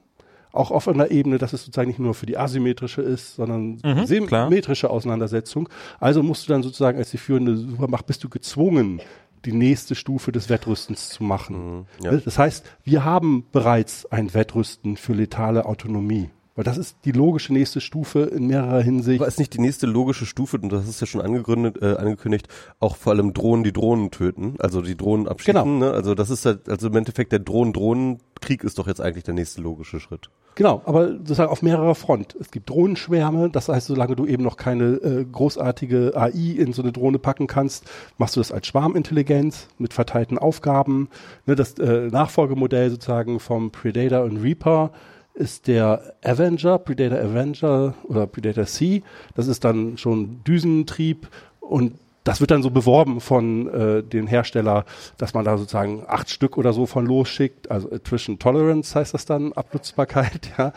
Auch 0.51 0.69
auf 0.69 0.87
einer 0.87 1.09
Ebene, 1.09 1.39
dass 1.39 1.51
es 1.53 1.65
sozusagen 1.65 1.87
nicht 1.87 1.97
nur 1.99 2.13
für 2.13 2.27
die 2.27 2.37
asymmetrische 2.37 3.01
ist, 3.01 3.33
sondern 3.37 3.79
Mhm, 3.83 4.27
klar. 4.27 4.47
symmetrische 4.47 4.91
Auseinandersetzung. 4.91 5.67
Also 5.99 6.21
musst 6.21 6.47
du 6.47 6.53
dann 6.53 6.61
sozusagen 6.61 6.99
als 6.99 7.09
die 7.09 7.17
führende 7.17 7.57
Supermacht 7.57 8.05
bist 8.05 8.23
du 8.23 8.29
gezwungen, 8.29 9.01
die 9.45 9.53
nächste 9.53 9.95
Stufe 9.95 10.31
des 10.31 10.49
Wettrüstens 10.49 11.09
zu 11.09 11.23
machen. 11.23 11.85
ja. 12.01 12.11
Das 12.15 12.37
heißt, 12.37 12.65
wir 12.83 13.03
haben 13.03 13.45
bereits 13.51 14.05
ein 14.05 14.33
Wettrüsten 14.33 14.97
für 14.97 15.13
letale 15.13 15.65
Autonomie. 15.65 16.29
Weil 16.55 16.63
das 16.63 16.77
ist 16.77 16.97
die 17.05 17.11
logische 17.11 17.51
nächste 17.51 17.81
Stufe 17.81 18.19
in 18.21 18.45
mehrerer 18.45 18.81
Hinsicht. 18.81 19.19
Aber 19.19 19.27
ist 19.27 19.39
nicht 19.39 19.55
die 19.55 19.59
nächste 19.59 19.87
logische 19.87 20.27
Stufe, 20.27 20.57
und 20.57 20.71
das 20.71 20.87
ist 20.87 21.01
ja 21.01 21.07
schon 21.07 21.21
angegründet, 21.21 21.81
äh, 21.81 21.95
angekündigt, 21.95 22.47
auch 22.79 22.95
vor 22.95 23.11
allem 23.11 23.33
Drohnen, 23.33 23.63
die 23.63 23.73
Drohnen 23.73 24.11
töten, 24.11 24.55
also 24.59 24.83
die 24.83 24.95
Drohnen 24.95 25.27
abschießen, 25.27 25.55
Genau. 25.63 25.79
ne? 25.79 25.91
Also 25.91 26.13
das 26.13 26.29
ist 26.29 26.45
halt, 26.45 26.69
also 26.69 26.89
im 26.89 26.95
Endeffekt 26.95 27.31
der 27.31 27.39
Drohnen-Drohnen-Krieg 27.39 28.63
ist 28.63 28.77
doch 28.77 28.87
jetzt 28.87 29.01
eigentlich 29.01 29.23
der 29.23 29.33
nächste 29.33 29.61
logische 29.61 29.99
Schritt. 29.99 30.29
Genau, 30.55 30.81
aber 30.85 31.09
sozusagen 31.09 31.51
auf 31.51 31.61
mehrerer 31.63 31.95
Front. 31.95 32.35
Es 32.39 32.51
gibt 32.51 32.69
Drohnenschwärme, 32.69 33.49
das 33.49 33.69
heißt, 33.69 33.87
solange 33.87 34.15
du 34.15 34.25
eben 34.25 34.43
noch 34.43 34.57
keine 34.57 34.85
äh, 34.95 35.25
großartige 35.25 36.13
AI 36.15 36.55
in 36.57 36.73
so 36.73 36.83
eine 36.83 36.91
Drohne 36.91 37.17
packen 37.17 37.47
kannst, 37.47 37.85
machst 38.17 38.35
du 38.35 38.39
das 38.39 38.51
als 38.51 38.67
Schwarmintelligenz 38.67 39.67
mit 39.79 39.93
verteilten 39.93 40.37
Aufgaben. 40.37 41.09
Ne, 41.45 41.55
das 41.55 41.73
äh, 41.79 42.07
Nachfolgemodell 42.07 42.91
sozusagen 42.91 43.39
vom 43.39 43.71
Predator 43.71 44.23
und 44.23 44.37
Reaper 44.37 44.91
ist 45.33 45.67
der 45.67 46.13
Avenger, 46.23 46.77
Predator 46.77 47.19
Avenger 47.19 47.95
oder 48.03 48.27
Predator 48.27 48.65
C. 48.65 49.01
Das 49.35 49.47
ist 49.47 49.63
dann 49.63 49.97
schon 49.97 50.43
Düsentrieb 50.43 51.27
und 51.59 51.93
das 52.23 52.39
wird 52.39 52.51
dann 52.51 52.63
so 52.63 52.71
beworben 52.71 53.19
von 53.19 53.67
äh, 53.67 54.03
den 54.03 54.27
Hersteller, 54.27 54.85
dass 55.17 55.33
man 55.33 55.45
da 55.45 55.57
sozusagen 55.57 56.03
acht 56.07 56.29
Stück 56.29 56.57
oder 56.57 56.73
so 56.73 56.85
von 56.85 57.05
losschickt. 57.05 57.69
Also 57.69 57.91
Attrition 57.91 58.39
Tolerance 58.39 58.97
heißt 58.97 59.13
das 59.13 59.25
dann, 59.25 59.53
Abnutzbarkeit, 59.53 60.51
ja. 60.57 60.73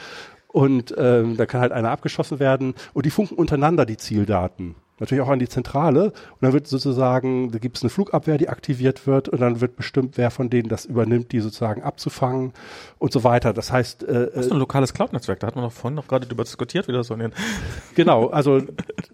Und 0.48 0.94
ähm, 0.97 1.36
da 1.36 1.44
kann 1.44 1.60
halt 1.60 1.73
einer 1.73 1.90
abgeschossen 1.90 2.40
werden 2.40 2.74
und 2.94 3.05
die 3.05 3.10
funken 3.10 3.35
untereinander 3.35 3.85
die 3.85 3.98
Zieldaten. 3.98 4.74
Natürlich 4.98 5.23
auch 5.23 5.28
an 5.28 5.39
die 5.39 5.48
Zentrale. 5.48 6.06
Und 6.06 6.43
dann 6.43 6.52
wird 6.52 6.66
sozusagen, 6.66 7.51
da 7.51 7.59
gibt 7.59 7.77
es 7.77 7.82
eine 7.82 7.90
Flugabwehr, 7.90 8.39
die 8.39 8.48
aktiviert 8.48 9.06
wird 9.06 9.28
und 9.28 9.40
dann 9.40 9.60
wird 9.60 9.77
bestimmt, 9.77 10.16
wer 10.16 10.31
von 10.31 10.51
denen 10.51 10.68
das 10.68 10.85
übernimmt, 10.85 11.32
die 11.32 11.40
sozusagen 11.40 11.82
abzufangen 11.82 12.52
und 12.98 13.12
so 13.12 13.24
weiter. 13.24 13.52
Das 13.52 13.73
heißt, 13.73 14.05
äh, 14.05 14.31
das 14.35 14.47
ist 14.47 14.52
ein 14.52 14.59
lokales 14.59 14.94
Cloud-Netzwerk. 14.94 15.40
Da 15.40 15.48
hat 15.48 15.56
man 15.56 15.64
doch 15.64 15.73
vorhin 15.73 15.97
noch 15.97 16.09
gerade 16.09 16.27
darüber 16.27 16.44
diskutiert, 16.44 16.89
wie 16.89 16.93
das 16.93 17.06
so 17.09 17.16
Genau, 17.94 18.28
also 18.28 18.62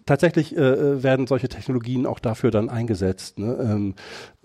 tatsächlich 0.06 0.56
äh, 0.56 1.02
werden 1.02 1.26
solche 1.26 1.48
Technologien 1.48 2.06
auch 2.06 2.18
dafür 2.18 2.50
dann 2.50 2.68
eingesetzt. 2.68 3.38
Ne? 3.38 3.56
Ähm, 3.60 3.94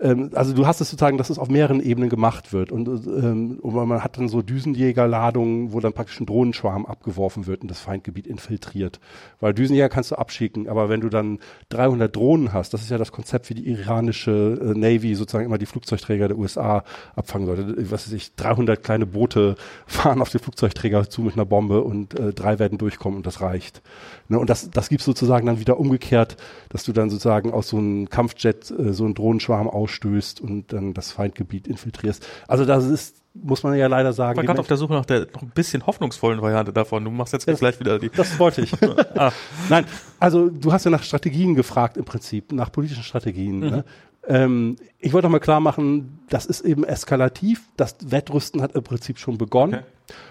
ähm, 0.00 0.30
also 0.34 0.54
du 0.54 0.66
hast 0.66 0.80
es 0.80 0.90
sozusagen, 0.90 1.18
dass 1.18 1.30
es 1.30 1.38
auf 1.38 1.48
mehreren 1.48 1.80
Ebenen 1.80 2.08
gemacht 2.08 2.52
wird 2.52 2.72
und, 2.72 2.88
ähm, 2.88 3.58
und 3.60 3.74
man 3.74 4.02
hat 4.02 4.18
dann 4.18 4.28
so 4.28 4.42
Düsenjägerladungen, 4.42 5.72
wo 5.72 5.80
dann 5.80 5.92
praktisch 5.92 6.20
ein 6.20 6.26
Drohnenschwarm 6.26 6.86
abgeworfen 6.86 7.46
wird 7.46 7.62
und 7.62 7.70
das 7.70 7.80
Feindgebiet 7.80 8.26
infiltriert. 8.26 9.00
Weil 9.40 9.54
Düsenjäger 9.54 9.88
kannst 9.88 10.10
du 10.10 10.16
abschicken, 10.16 10.68
aber 10.68 10.88
wenn 10.88 11.00
du 11.00 11.08
dann 11.08 11.27
300 11.68 12.14
Drohnen 12.14 12.52
hast, 12.52 12.72
das 12.72 12.82
ist 12.82 12.90
ja 12.90 12.96
das 12.96 13.12
Konzept, 13.12 13.50
wie 13.50 13.54
die 13.54 13.68
iranische 13.68 14.58
äh, 14.60 14.78
Navy 14.78 15.14
sozusagen 15.14 15.44
immer 15.44 15.58
die 15.58 15.66
Flugzeugträger 15.66 16.28
der 16.28 16.38
USA 16.38 16.84
abfangen 17.14 17.46
sollte. 17.46 17.90
Was 17.90 18.06
weiß 18.06 18.12
ich, 18.14 18.34
300 18.36 18.82
kleine 18.82 19.04
Boote 19.04 19.56
fahren 19.86 20.22
auf 20.22 20.30
den 20.30 20.40
Flugzeugträger 20.40 21.10
zu 21.10 21.22
mit 21.22 21.34
einer 21.34 21.44
Bombe 21.44 21.82
und 21.82 22.18
äh, 22.18 22.32
drei 22.32 22.58
werden 22.58 22.78
durchkommen 22.78 23.18
und 23.18 23.26
das 23.26 23.40
reicht. 23.42 23.82
Ne? 24.28 24.38
Und 24.38 24.48
das, 24.48 24.70
das 24.70 24.88
gibt's 24.88 25.04
sozusagen 25.04 25.46
dann 25.46 25.60
wieder 25.60 25.78
umgekehrt, 25.78 26.36
dass 26.70 26.84
du 26.84 26.92
dann 26.92 27.10
sozusagen 27.10 27.52
aus 27.52 27.68
so 27.68 27.76
einem 27.76 28.08
Kampfjet 28.08 28.70
äh, 28.70 28.92
so 28.92 29.04
einen 29.04 29.14
Drohnenschwarm 29.14 29.68
ausstößt 29.68 30.40
und 30.40 30.72
dann 30.72 30.94
das 30.94 31.12
Feindgebiet 31.12 31.68
infiltrierst. 31.68 32.26
Also 32.46 32.64
das 32.64 32.86
ist 32.86 33.22
muss 33.34 33.62
man 33.62 33.76
ja 33.76 33.86
leider 33.86 34.12
sagen. 34.12 34.32
Ich 34.32 34.36
war 34.38 34.44
gerade 34.44 34.60
auf 34.60 34.66
der 34.66 34.76
Suche 34.76 34.94
nach 34.94 35.04
der 35.04 35.26
noch 35.32 35.42
ein 35.42 35.50
bisschen 35.50 35.86
hoffnungsvollen 35.86 36.42
Variante 36.42 36.72
davon. 36.72 37.04
Du 37.04 37.10
machst 37.10 37.32
jetzt 37.32 37.46
das, 37.46 37.60
gleich 37.60 37.78
wieder 37.80 37.98
die. 37.98 38.10
Das 38.10 38.38
wollte 38.38 38.62
ich. 38.62 38.72
ah. 39.16 39.32
Nein, 39.68 39.84
also 40.18 40.48
du 40.48 40.72
hast 40.72 40.84
ja 40.84 40.90
nach 40.90 41.02
Strategien 41.02 41.54
gefragt 41.54 41.96
im 41.96 42.04
Prinzip, 42.04 42.52
nach 42.52 42.72
politischen 42.72 43.02
Strategien. 43.02 43.60
Mhm. 43.60 43.70
Ne? 43.70 43.84
Ähm, 44.26 44.76
ich 44.98 45.12
wollte 45.12 45.26
noch 45.26 45.32
mal 45.32 45.38
klar 45.38 45.60
machen, 45.60 46.20
das 46.28 46.46
ist 46.46 46.60
eben 46.62 46.84
eskalativ. 46.84 47.62
Das 47.76 47.96
Wettrüsten 48.02 48.60
hat 48.60 48.74
im 48.74 48.82
Prinzip 48.82 49.18
schon 49.18 49.38
begonnen. 49.38 49.74
Okay. 49.74 49.84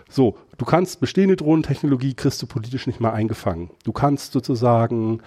So, 0.09 0.37
du 0.57 0.65
kannst 0.65 0.99
bestehende 0.99 1.35
Drohnentechnologie 1.35 2.13
kriegst 2.13 2.41
du 2.41 2.47
politisch 2.47 2.87
nicht 2.87 2.99
mehr 2.99 3.13
eingefangen. 3.13 3.69
Du 3.83 3.91
kannst 3.91 4.33
sozusagen 4.33 5.21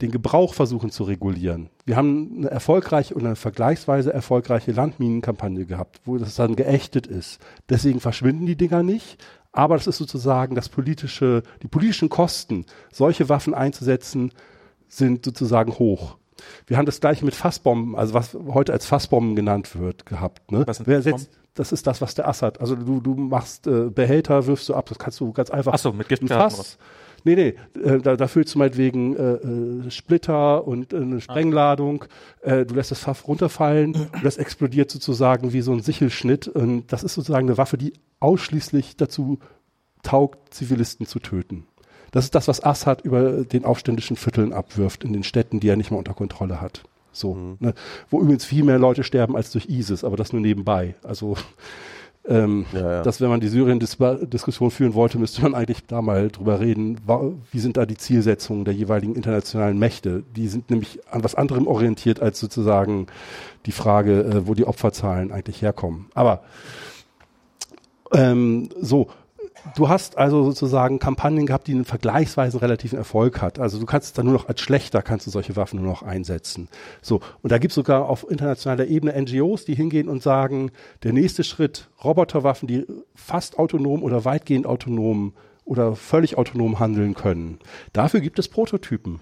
den 0.00 0.10
Gebrauch 0.10 0.54
versuchen 0.54 0.90
zu 0.90 1.04
regulieren. 1.04 1.70
Wir 1.84 1.96
haben 1.96 2.34
eine 2.38 2.50
erfolgreiche 2.50 3.14
und 3.14 3.24
eine 3.24 3.36
vergleichsweise 3.36 4.12
erfolgreiche 4.12 4.72
Landminenkampagne 4.72 5.66
gehabt, 5.66 6.00
wo 6.04 6.16
das 6.18 6.34
dann 6.36 6.56
geächtet 6.56 7.06
ist. 7.06 7.40
Deswegen 7.68 8.00
verschwinden 8.00 8.46
die 8.46 8.56
Dinger 8.56 8.82
nicht. 8.82 9.18
Aber 9.52 9.76
das 9.76 9.86
ist 9.86 9.98
sozusagen 9.98 10.54
das 10.54 10.68
politische, 10.68 11.42
die 11.62 11.68
politischen 11.68 12.08
Kosten, 12.08 12.66
solche 12.92 13.28
Waffen 13.28 13.52
einzusetzen, 13.52 14.30
sind 14.86 15.24
sozusagen 15.24 15.78
hoch. 15.78 16.16
Wir 16.66 16.78
haben 16.78 16.86
das 16.86 17.00
gleiche 17.00 17.24
mit 17.24 17.34
Fassbomben, 17.34 17.96
also 17.96 18.14
was 18.14 18.36
heute 18.48 18.72
als 18.72 18.86
Fassbomben 18.86 19.36
genannt 19.36 19.78
wird, 19.78 20.06
gehabt. 20.06 20.50
Ne? 20.52 20.64
Wer 20.84 21.02
setzt, 21.02 21.30
das 21.54 21.72
ist 21.72 21.86
das, 21.86 22.00
was 22.00 22.14
der 22.14 22.28
Assad, 22.28 22.60
also 22.60 22.76
du, 22.76 23.00
du 23.00 23.14
machst 23.14 23.66
äh, 23.66 23.90
Behälter, 23.90 24.46
wirfst 24.46 24.68
du 24.68 24.74
ab, 24.74 24.88
das 24.88 24.98
kannst 24.98 25.20
du 25.20 25.32
ganz 25.32 25.50
einfach. 25.50 25.72
Ach 25.74 25.78
so, 25.78 25.92
mit 25.92 26.08
Giftkarten. 26.08 26.56
Fass, 26.56 26.78
Nee, 27.24 27.34
nee, 27.34 27.80
äh, 27.80 27.98
da, 27.98 28.16
da 28.16 28.28
füllst 28.28 28.54
du 28.54 28.58
meinetwegen 28.58 29.16
äh, 29.16 29.32
äh, 29.34 29.90
Splitter 29.90 30.66
und 30.66 30.92
äh, 30.92 30.96
eine 30.96 31.20
Sprengladung, 31.20 32.04
äh, 32.42 32.64
du 32.64 32.74
lässt 32.74 32.90
das 32.90 33.00
Pfaff 33.00 33.26
runterfallen 33.26 33.94
und 33.94 34.24
das 34.24 34.36
explodiert 34.36 34.90
sozusagen 34.90 35.52
wie 35.52 35.60
so 35.60 35.72
ein 35.72 35.82
Sichelschnitt. 35.82 36.48
Und 36.48 36.92
das 36.92 37.02
ist 37.02 37.14
sozusagen 37.14 37.48
eine 37.48 37.58
Waffe, 37.58 37.78
die 37.78 37.92
ausschließlich 38.20 38.96
dazu 38.96 39.38
taugt, 40.02 40.54
Zivilisten 40.54 41.06
zu 41.06 41.18
töten. 41.18 41.66
Das 42.10 42.24
ist 42.24 42.34
das, 42.34 42.48
was 42.48 42.64
Assad 42.64 43.02
über 43.02 43.44
den 43.44 43.64
aufständischen 43.64 44.16
Vierteln 44.16 44.52
abwirft 44.52 45.04
in 45.04 45.12
den 45.12 45.22
Städten, 45.22 45.60
die 45.60 45.68
er 45.68 45.76
nicht 45.76 45.90
mehr 45.90 45.98
unter 45.98 46.14
Kontrolle 46.14 46.60
hat. 46.60 46.82
So, 47.12 47.34
mhm. 47.34 47.56
ne? 47.60 47.74
wo 48.08 48.20
übrigens 48.20 48.44
viel 48.44 48.64
mehr 48.64 48.78
Leute 48.78 49.04
sterben 49.04 49.36
als 49.36 49.50
durch 49.50 49.68
ISIS, 49.68 50.04
aber 50.04 50.16
das 50.16 50.32
nur 50.32 50.42
nebenbei. 50.42 50.94
Also 51.02 51.36
ähm, 52.28 52.66
ja, 52.72 52.80
ja. 52.80 53.02
dass 53.02 53.20
wenn 53.20 53.30
man 53.30 53.40
die 53.40 53.48
Syrien-Diskussion 53.48 54.70
führen 54.70 54.94
wollte, 54.94 55.18
müsste 55.18 55.42
man 55.42 55.54
eigentlich 55.54 55.86
da 55.86 56.02
mal 56.02 56.28
drüber 56.28 56.60
reden, 56.60 56.98
wie 57.50 57.60
sind 57.60 57.76
da 57.76 57.86
die 57.86 57.96
Zielsetzungen 57.96 58.64
der 58.64 58.74
jeweiligen 58.74 59.14
internationalen 59.14 59.78
Mächte. 59.78 60.22
Die 60.36 60.48
sind 60.48 60.70
nämlich 60.70 61.00
an 61.10 61.24
was 61.24 61.34
anderem 61.34 61.66
orientiert 61.66 62.20
als 62.20 62.38
sozusagen 62.38 63.06
die 63.66 63.72
Frage, 63.72 64.20
äh, 64.22 64.46
wo 64.46 64.54
die 64.54 64.66
Opferzahlen 64.66 65.32
eigentlich 65.32 65.62
herkommen. 65.62 66.06
Aber 66.14 66.42
ähm, 68.12 68.68
so, 68.80 69.08
du 69.76 69.88
hast 69.88 70.18
also 70.18 70.44
sozusagen 70.44 70.98
Kampagnen 70.98 71.46
gehabt, 71.46 71.66
die 71.66 71.72
einen 71.72 71.84
vergleichsweise 71.84 72.60
relativen 72.62 72.98
Erfolg 72.98 73.40
hat. 73.42 73.58
Also 73.58 73.78
du 73.78 73.86
kannst 73.86 74.08
es 74.08 74.12
dann 74.12 74.26
nur 74.26 74.34
noch 74.34 74.48
als 74.48 74.60
schlechter 74.60 75.02
kannst 75.02 75.26
du 75.26 75.30
solche 75.30 75.56
Waffen 75.56 75.80
nur 75.80 75.90
noch 75.90 76.02
einsetzen. 76.02 76.68
So 77.02 77.20
und 77.42 77.52
da 77.52 77.58
gibt 77.58 77.72
es 77.72 77.74
sogar 77.74 78.08
auf 78.08 78.26
internationaler 78.28 78.86
Ebene 78.86 79.20
NGOs, 79.20 79.64
die 79.64 79.74
hingehen 79.74 80.08
und 80.08 80.22
sagen, 80.22 80.70
der 81.02 81.12
nächste 81.12 81.44
Schritt 81.44 81.88
Roboterwaffen, 82.04 82.68
die 82.68 82.86
fast 83.14 83.58
autonom 83.58 84.02
oder 84.02 84.24
weitgehend 84.24 84.66
autonom 84.66 85.34
oder 85.64 85.94
völlig 85.94 86.36
autonom 86.36 86.78
handeln 86.80 87.14
können. 87.14 87.58
Dafür 87.92 88.20
gibt 88.20 88.38
es 88.38 88.48
Prototypen. 88.48 89.20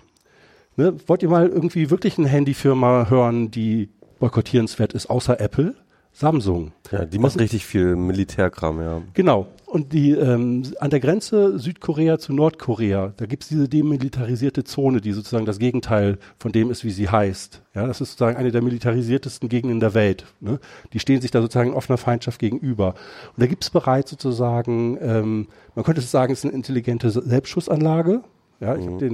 Ne? 0.76 0.94
Wollt 1.06 1.22
ihr 1.22 1.28
mal 1.28 1.48
irgendwie 1.48 1.90
wirklich 1.90 2.18
eine 2.18 2.28
Handyfirma 2.28 3.10
hören, 3.10 3.50
die 3.50 3.90
boykottierenswert 4.18 4.92
ist, 4.94 5.10
außer 5.10 5.40
Apple? 5.40 5.74
Samsung. 6.12 6.72
Ja, 6.90 7.04
die 7.04 7.18
macht 7.18 7.38
richtig 7.38 7.64
viel 7.66 7.94
Militärkram, 7.94 8.80
ja. 8.80 9.02
Genau. 9.14 9.46
Und 9.68 9.92
die 9.92 10.12
ähm, 10.12 10.62
an 10.80 10.88
der 10.88 10.98
Grenze 10.98 11.58
Südkorea 11.58 12.18
zu 12.18 12.32
Nordkorea, 12.32 13.12
da 13.18 13.26
gibt's 13.26 13.48
diese 13.48 13.68
demilitarisierte 13.68 14.64
Zone, 14.64 15.02
die 15.02 15.12
sozusagen 15.12 15.44
das 15.44 15.58
Gegenteil 15.58 16.18
von 16.38 16.52
dem 16.52 16.70
ist, 16.70 16.84
wie 16.84 16.90
sie 16.90 17.10
heißt. 17.10 17.60
Ja, 17.74 17.86
das 17.86 18.00
ist 18.00 18.12
sozusagen 18.12 18.38
eine 18.38 18.50
der 18.50 18.62
militarisiertesten 18.62 19.50
Gegenden 19.50 19.78
der 19.78 19.92
Welt. 19.92 20.24
Ne? 20.40 20.58
Die 20.94 21.00
stehen 21.00 21.20
sich 21.20 21.32
da 21.32 21.42
sozusagen 21.42 21.70
in 21.70 21.76
offener 21.76 21.98
Feindschaft 21.98 22.38
gegenüber. 22.40 22.94
Und 23.36 23.42
da 23.42 23.46
gibt's 23.46 23.68
bereits 23.68 24.10
sozusagen, 24.10 24.96
ähm, 25.02 25.48
man 25.74 25.84
könnte 25.84 26.00
sagen, 26.00 26.32
es 26.32 26.38
ist 26.38 26.44
eine 26.46 26.54
intelligente 26.54 27.10
Selbstschussanlage, 27.10 28.22
ja, 28.60 28.74
ich 28.74 28.86
mhm. 28.86 28.94
habe 28.94 29.09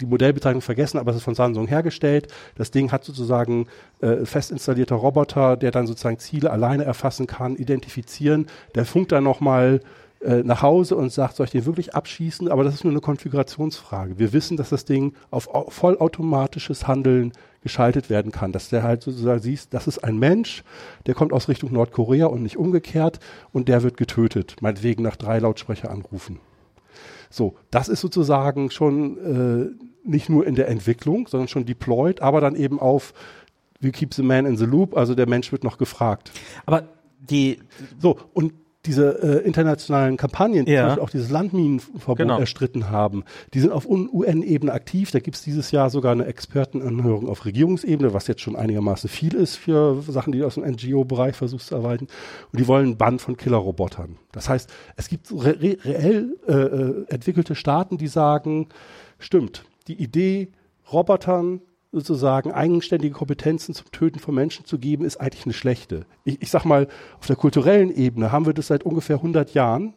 die 0.00 0.06
Modellbezeichnung 0.06 0.62
vergessen, 0.62 0.98
aber 0.98 1.12
es 1.12 1.18
ist 1.18 1.22
von 1.22 1.36
Samsung 1.36 1.68
hergestellt. 1.68 2.28
Das 2.56 2.70
Ding 2.72 2.90
hat 2.90 3.04
sozusagen 3.04 3.66
äh, 4.00 4.24
fest 4.24 4.50
installierter 4.50 4.96
Roboter, 4.96 5.56
der 5.56 5.70
dann 5.70 5.86
sozusagen 5.86 6.18
Ziele 6.18 6.50
alleine 6.50 6.84
erfassen 6.84 7.26
kann, 7.26 7.54
identifizieren. 7.54 8.46
Der 8.74 8.84
funkt 8.84 9.12
dann 9.12 9.22
nochmal 9.22 9.80
äh, 10.24 10.42
nach 10.42 10.62
Hause 10.62 10.96
und 10.96 11.12
sagt, 11.12 11.36
soll 11.36 11.44
ich 11.44 11.52
den 11.52 11.66
wirklich 11.66 11.94
abschießen? 11.94 12.48
Aber 12.48 12.64
das 12.64 12.74
ist 12.74 12.84
nur 12.84 12.92
eine 12.92 13.00
Konfigurationsfrage. 13.00 14.18
Wir 14.18 14.32
wissen, 14.32 14.56
dass 14.56 14.70
das 14.70 14.84
Ding 14.84 15.14
auf 15.30 15.48
vollautomatisches 15.68 16.88
Handeln 16.88 17.32
geschaltet 17.62 18.10
werden 18.10 18.32
kann, 18.32 18.50
dass 18.50 18.70
der 18.70 18.82
halt 18.82 19.02
sozusagen 19.02 19.40
siehst, 19.40 19.72
das 19.72 19.86
ist 19.86 19.98
ein 19.98 20.18
Mensch, 20.18 20.64
der 21.06 21.14
kommt 21.14 21.32
aus 21.32 21.48
Richtung 21.48 21.72
Nordkorea 21.72 22.26
und 22.26 22.42
nicht 22.42 22.56
umgekehrt 22.56 23.20
und 23.52 23.68
der 23.68 23.82
wird 23.82 23.96
getötet, 23.96 24.56
meinetwegen 24.60 25.02
nach 25.02 25.16
drei 25.16 25.38
Lautsprecheranrufen. 25.38 26.40
So, 27.34 27.56
das 27.72 27.88
ist 27.88 28.00
sozusagen 28.00 28.70
schon 28.70 29.18
äh, 29.18 30.08
nicht 30.08 30.28
nur 30.28 30.46
in 30.46 30.54
der 30.54 30.68
Entwicklung, 30.68 31.26
sondern 31.26 31.48
schon 31.48 31.66
deployed, 31.66 32.22
aber 32.22 32.40
dann 32.40 32.54
eben 32.54 32.78
auf 32.78 33.12
We 33.80 33.90
keep 33.90 34.14
the 34.14 34.22
man 34.22 34.46
in 34.46 34.56
the 34.56 34.66
loop, 34.66 34.96
also 34.96 35.16
der 35.16 35.28
Mensch 35.28 35.50
wird 35.50 35.64
noch 35.64 35.76
gefragt. 35.76 36.30
Aber 36.64 36.84
die 37.18 37.58
so 37.98 38.18
und 38.32 38.52
diese 38.86 39.22
äh, 39.22 39.46
internationalen 39.46 40.16
Kampagnen, 40.16 40.66
die 40.66 40.72
ja. 40.72 40.98
auch 40.98 41.10
dieses 41.10 41.30
Landminenverbot 41.30 42.18
genau. 42.18 42.38
erstritten 42.38 42.90
haben, 42.90 43.24
die 43.54 43.60
sind 43.60 43.72
auf 43.72 43.86
UN-Ebene 43.88 44.72
aktiv. 44.72 45.10
Da 45.10 45.20
gibt 45.20 45.36
es 45.36 45.42
dieses 45.42 45.70
Jahr 45.70 45.90
sogar 45.90 46.12
eine 46.12 46.26
Expertenanhörung 46.26 47.28
auf 47.28 47.44
Regierungsebene, 47.44 48.12
was 48.12 48.26
jetzt 48.26 48.42
schon 48.42 48.56
einigermaßen 48.56 49.08
viel 49.08 49.34
ist 49.34 49.56
für 49.56 50.02
Sachen, 50.02 50.32
die 50.32 50.40
du 50.40 50.46
aus 50.46 50.54
dem 50.54 50.64
NGO-Bereich 50.64 51.36
versuchst 51.36 51.68
zu 51.68 51.74
erweitern. 51.74 52.08
Und 52.52 52.60
die 52.60 52.68
wollen 52.68 52.86
einen 52.86 52.96
Bann 52.96 53.18
von 53.18 53.36
Killerrobotern. 53.36 54.18
Das 54.32 54.48
heißt, 54.48 54.70
es 54.96 55.08
gibt 55.08 55.32
re 55.32 55.56
reell 55.60 56.36
äh, 56.46 56.52
äh, 56.52 57.04
entwickelte 57.08 57.54
Staaten, 57.54 57.98
die 57.98 58.08
sagen, 58.08 58.68
stimmt, 59.18 59.64
die 59.88 59.94
Idee, 60.02 60.52
Robotern 60.92 61.60
sozusagen 61.94 62.52
eigenständige 62.52 63.14
Kompetenzen 63.14 63.74
zum 63.74 63.90
Töten 63.92 64.18
von 64.18 64.34
Menschen 64.34 64.64
zu 64.64 64.78
geben, 64.78 65.04
ist 65.04 65.20
eigentlich 65.20 65.46
eine 65.46 65.54
schlechte. 65.54 66.06
Ich, 66.24 66.42
ich 66.42 66.50
sag 66.50 66.64
mal, 66.64 66.88
auf 67.18 67.26
der 67.26 67.36
kulturellen 67.36 67.94
Ebene 67.94 68.32
haben 68.32 68.46
wir 68.46 68.52
das 68.52 68.66
seit 68.66 68.82
ungefähr 68.82 69.16
100 69.16 69.54
Jahren. 69.54 69.94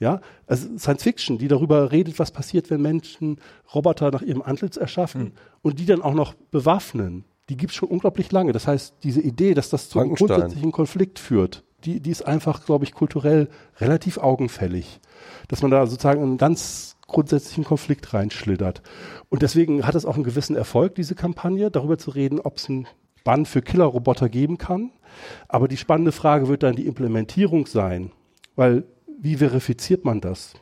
Ja, 0.00 0.20
also 0.46 0.78
Science 0.78 1.02
Fiction, 1.02 1.38
die 1.38 1.48
darüber 1.48 1.90
redet, 1.90 2.20
was 2.20 2.30
passiert, 2.30 2.70
wenn 2.70 2.80
Menschen 2.80 3.40
Roboter 3.74 4.12
nach 4.12 4.22
ihrem 4.22 4.42
Antlitz 4.42 4.76
erschaffen 4.76 5.22
mhm. 5.22 5.32
und 5.62 5.80
die 5.80 5.86
dann 5.86 6.02
auch 6.02 6.14
noch 6.14 6.34
bewaffnen. 6.34 7.24
Die 7.48 7.56
gibt 7.56 7.72
es 7.72 7.76
schon 7.76 7.88
unglaublich 7.88 8.30
lange. 8.30 8.52
Das 8.52 8.68
heißt, 8.68 8.96
diese 9.02 9.20
Idee, 9.20 9.54
dass 9.54 9.70
das 9.70 9.88
zu 9.88 9.98
einem 9.98 10.14
grundsätzlichen 10.14 10.70
Konflikt 10.70 11.18
führt, 11.18 11.64
die, 11.84 12.00
die 12.00 12.10
ist 12.10 12.22
einfach, 12.22 12.64
glaube 12.64 12.84
ich, 12.84 12.92
kulturell 12.92 13.48
relativ 13.80 14.18
augenfällig. 14.18 15.00
Dass 15.48 15.62
man 15.62 15.70
da 15.70 15.86
sozusagen 15.86 16.22
einen 16.22 16.38
ganz 16.38 16.97
grundsätzlichen 17.08 17.64
Konflikt 17.64 18.14
reinschlittert. 18.14 18.82
Und 19.28 19.42
deswegen 19.42 19.84
hat 19.84 19.96
es 19.96 20.06
auch 20.06 20.14
einen 20.14 20.24
gewissen 20.24 20.54
Erfolg, 20.54 20.94
diese 20.94 21.16
Kampagne, 21.16 21.70
darüber 21.70 21.98
zu 21.98 22.10
reden, 22.10 22.38
ob 22.38 22.58
es 22.58 22.68
einen 22.68 22.86
Bann 23.24 23.46
für 23.46 23.62
Killerroboter 23.62 24.28
geben 24.28 24.58
kann. 24.58 24.92
Aber 25.48 25.66
die 25.66 25.76
spannende 25.76 26.12
Frage 26.12 26.48
wird 26.48 26.62
dann 26.62 26.76
die 26.76 26.86
Implementierung 26.86 27.66
sein, 27.66 28.12
weil 28.54 28.84
wie 29.20 29.36
verifiziert 29.36 30.04
man 30.04 30.20
das? 30.20 30.54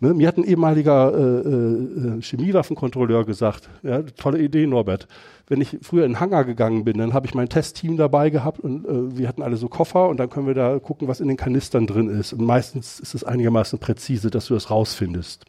Ne, 0.00 0.14
mir 0.14 0.28
hat 0.28 0.36
ein 0.36 0.44
ehemaliger 0.44 1.12
äh, 1.14 1.48
äh, 1.48 2.22
Chemiewaffenkontrolleur 2.22 3.24
gesagt, 3.24 3.70
ja, 3.82 4.02
tolle 4.02 4.40
Idee, 4.40 4.66
Norbert. 4.66 5.08
Wenn 5.48 5.60
ich 5.60 5.78
früher 5.82 6.04
in 6.04 6.12
den 6.12 6.20
Hangar 6.20 6.44
gegangen 6.44 6.84
bin, 6.84 6.98
dann 6.98 7.14
habe 7.14 7.26
ich 7.26 7.34
mein 7.34 7.48
Testteam 7.48 7.96
dabei 7.96 8.30
gehabt 8.30 8.58
und 8.58 8.84
äh, 8.84 9.16
wir 9.16 9.28
hatten 9.28 9.42
alle 9.42 9.56
so 9.56 9.68
Koffer 9.68 10.08
und 10.08 10.18
dann 10.18 10.28
können 10.28 10.48
wir 10.48 10.54
da 10.54 10.78
gucken, 10.80 11.06
was 11.06 11.20
in 11.20 11.28
den 11.28 11.36
Kanistern 11.36 11.86
drin 11.86 12.08
ist. 12.08 12.32
Und 12.32 12.44
meistens 12.44 12.98
ist 12.98 13.14
es 13.14 13.22
einigermaßen 13.22 13.78
präzise, 13.78 14.30
dass 14.30 14.46
du 14.46 14.54
das 14.54 14.70
rausfindest. 14.70 15.44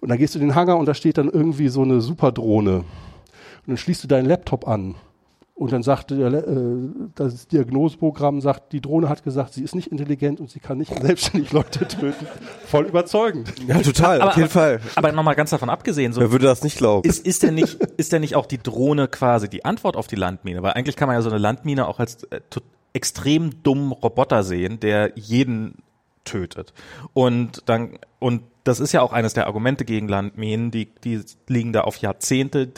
Und 0.00 0.10
dann 0.10 0.18
gehst 0.18 0.34
du 0.34 0.38
in 0.38 0.46
den 0.46 0.54
Hangar 0.54 0.78
und 0.78 0.86
da 0.86 0.94
steht 0.94 1.18
dann 1.18 1.28
irgendwie 1.28 1.68
so 1.68 1.82
eine 1.82 2.00
Superdrohne. 2.00 2.76
Und 2.78 2.84
dann 3.66 3.76
schließt 3.76 4.04
du 4.04 4.08
deinen 4.08 4.26
Laptop 4.26 4.68
an 4.68 4.94
und 5.58 5.72
dann 5.72 5.82
sagte 5.82 6.16
der, 6.16 6.46
äh, 6.46 6.54
das 7.14 7.48
Diagnoseprogramm 7.48 8.42
sagt, 8.42 8.74
die 8.74 8.82
Drohne 8.82 9.08
hat 9.08 9.24
gesagt, 9.24 9.54
sie 9.54 9.64
ist 9.64 9.74
nicht 9.74 9.90
intelligent 9.90 10.38
und 10.38 10.50
sie 10.50 10.60
kann 10.60 10.76
nicht 10.76 10.92
selbstständig 11.02 11.50
Leute 11.50 11.88
töten. 11.88 12.26
Voll 12.66 12.84
überzeugend. 12.84 13.54
Ja, 13.66 13.80
total, 13.80 14.20
aber, 14.20 14.30
auf 14.30 14.36
jeden 14.36 14.50
aber, 14.50 14.52
Fall. 14.52 14.80
Aber 14.96 15.12
nochmal 15.12 15.34
ganz 15.34 15.48
davon 15.48 15.70
abgesehen, 15.70 16.12
so 16.12 16.20
Wer 16.20 16.30
würde 16.30 16.44
das 16.44 16.62
nicht 16.62 16.76
glauben? 16.76 17.08
ist, 17.08 17.26
ist 17.26 17.42
denn 17.42 17.54
nicht, 17.54 17.80
ist 17.96 18.12
denn 18.12 18.20
nicht 18.20 18.36
auch 18.36 18.44
die 18.44 18.58
Drohne 18.58 19.08
quasi 19.08 19.48
die 19.48 19.64
Antwort 19.64 19.96
auf 19.96 20.08
die 20.08 20.16
Landmine? 20.16 20.62
Weil 20.62 20.72
eigentlich 20.72 20.94
kann 20.94 21.08
man 21.08 21.16
ja 21.16 21.22
so 21.22 21.30
eine 21.30 21.38
Landmine 21.38 21.88
auch 21.88 22.00
als 22.00 22.24
äh, 22.24 22.40
extrem 22.92 23.62
dummen 23.62 23.92
Roboter 23.92 24.42
sehen, 24.42 24.78
der 24.78 25.12
jeden 25.14 25.76
tötet. 26.24 26.74
Und 27.14 27.62
dann, 27.64 27.98
und 28.18 28.42
das 28.64 28.78
ist 28.78 28.92
ja 28.92 29.00
auch 29.00 29.14
eines 29.14 29.32
der 29.32 29.46
Argumente 29.46 29.86
gegen 29.86 30.06
Landminen, 30.06 30.70
die, 30.70 30.94
die 31.02 31.22
liegen 31.48 31.72
da 31.72 31.82
auf 31.82 31.96
Jahrzehnte. 31.96 32.68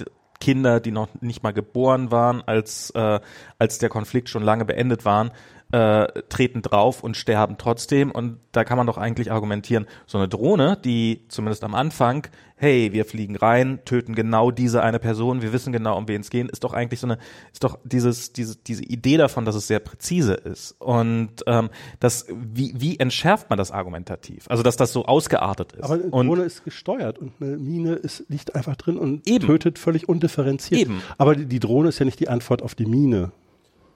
Kinder, 0.40 0.81
die 0.81 0.93
noch 0.93 1.09
nicht 1.20 1.43
mal 1.43 1.52
geboren 1.52 2.10
waren, 2.10 2.43
als, 2.43 2.90
äh, 2.90 3.20
als 3.59 3.78
der 3.78 3.89
Konflikt 3.89 4.28
schon 4.28 4.43
lange 4.43 4.65
beendet 4.65 5.05
waren, 5.05 5.31
äh, 5.73 6.07
treten 6.28 6.62
drauf 6.62 7.03
und 7.03 7.16
sterben 7.16 7.57
trotzdem. 7.59 8.11
Und 8.11 8.39
da 8.53 8.65
kann 8.65 8.78
man 8.78 8.86
doch 8.86 8.97
eigentlich 8.97 9.31
argumentieren, 9.31 9.86
so 10.07 10.19
eine 10.19 10.28
Drohne, 10.28 10.78
die 10.82 11.27
zumindest 11.28 11.62
am 11.62 11.74
Anfang, 11.74 12.27
hey, 12.57 12.93
wir 12.93 13.05
fliegen 13.05 13.36
rein, 13.36 13.78
töten 13.85 14.15
genau 14.15 14.51
diese 14.51 14.82
eine 14.82 14.99
Person, 14.99 15.43
wir 15.43 15.53
wissen 15.53 15.73
genau, 15.73 15.97
um 15.97 16.09
wen 16.09 16.23
es 16.23 16.31
geht, 16.31 16.51
ist 16.51 16.65
doch 16.65 16.73
eigentlich 16.73 17.01
so 17.01 17.07
eine, 17.07 17.19
ist 17.53 17.62
doch 17.62 17.78
dieses, 17.85 18.32
diese, 18.32 18.57
diese 18.57 18.82
Idee 18.82 19.16
davon, 19.16 19.45
dass 19.45 19.55
es 19.55 19.66
sehr 19.66 19.78
präzise 19.78 20.35
ist. 20.35 20.74
Und 20.81 21.45
ähm, 21.47 21.69
das, 22.01 22.27
wie, 22.31 22.74
wie 22.77 22.99
entschärft 22.99 23.51
man 23.51 23.59
das 23.59 23.70
argumentativ? 23.70 24.47
Also 24.49 24.62
dass 24.62 24.77
das 24.77 24.93
so 24.93 25.05
ausgeartet 25.05 25.73
ist. 25.73 25.85
Aber 25.85 25.95
eine 25.95 26.05
und 26.05 26.27
Drohne 26.27 26.43
ist 26.45 26.65
gesteuert 26.65 27.19
und 27.19 27.32
eine 27.40 27.59
Mine 27.59 27.93
ist, 27.93 28.24
liegt 28.28 28.55
einfach 28.55 28.77
drin 28.77 28.97
und 28.97 29.28
Eben. 29.28 29.47
tötet 29.47 29.78
völlig 29.78 30.09
undifferenziert. 30.09 30.81
Eben. 30.81 31.03
Aber 31.19 31.36
die, 31.36 31.47
die 31.47 31.61
Drohne 31.61 31.90
ist 31.90 31.99
ja 31.99 32.07
nicht 32.07 32.19
die 32.20 32.28
Antwort 32.28 32.62
auf 32.62 32.74
die 32.74 32.86
Mine. 32.86 33.32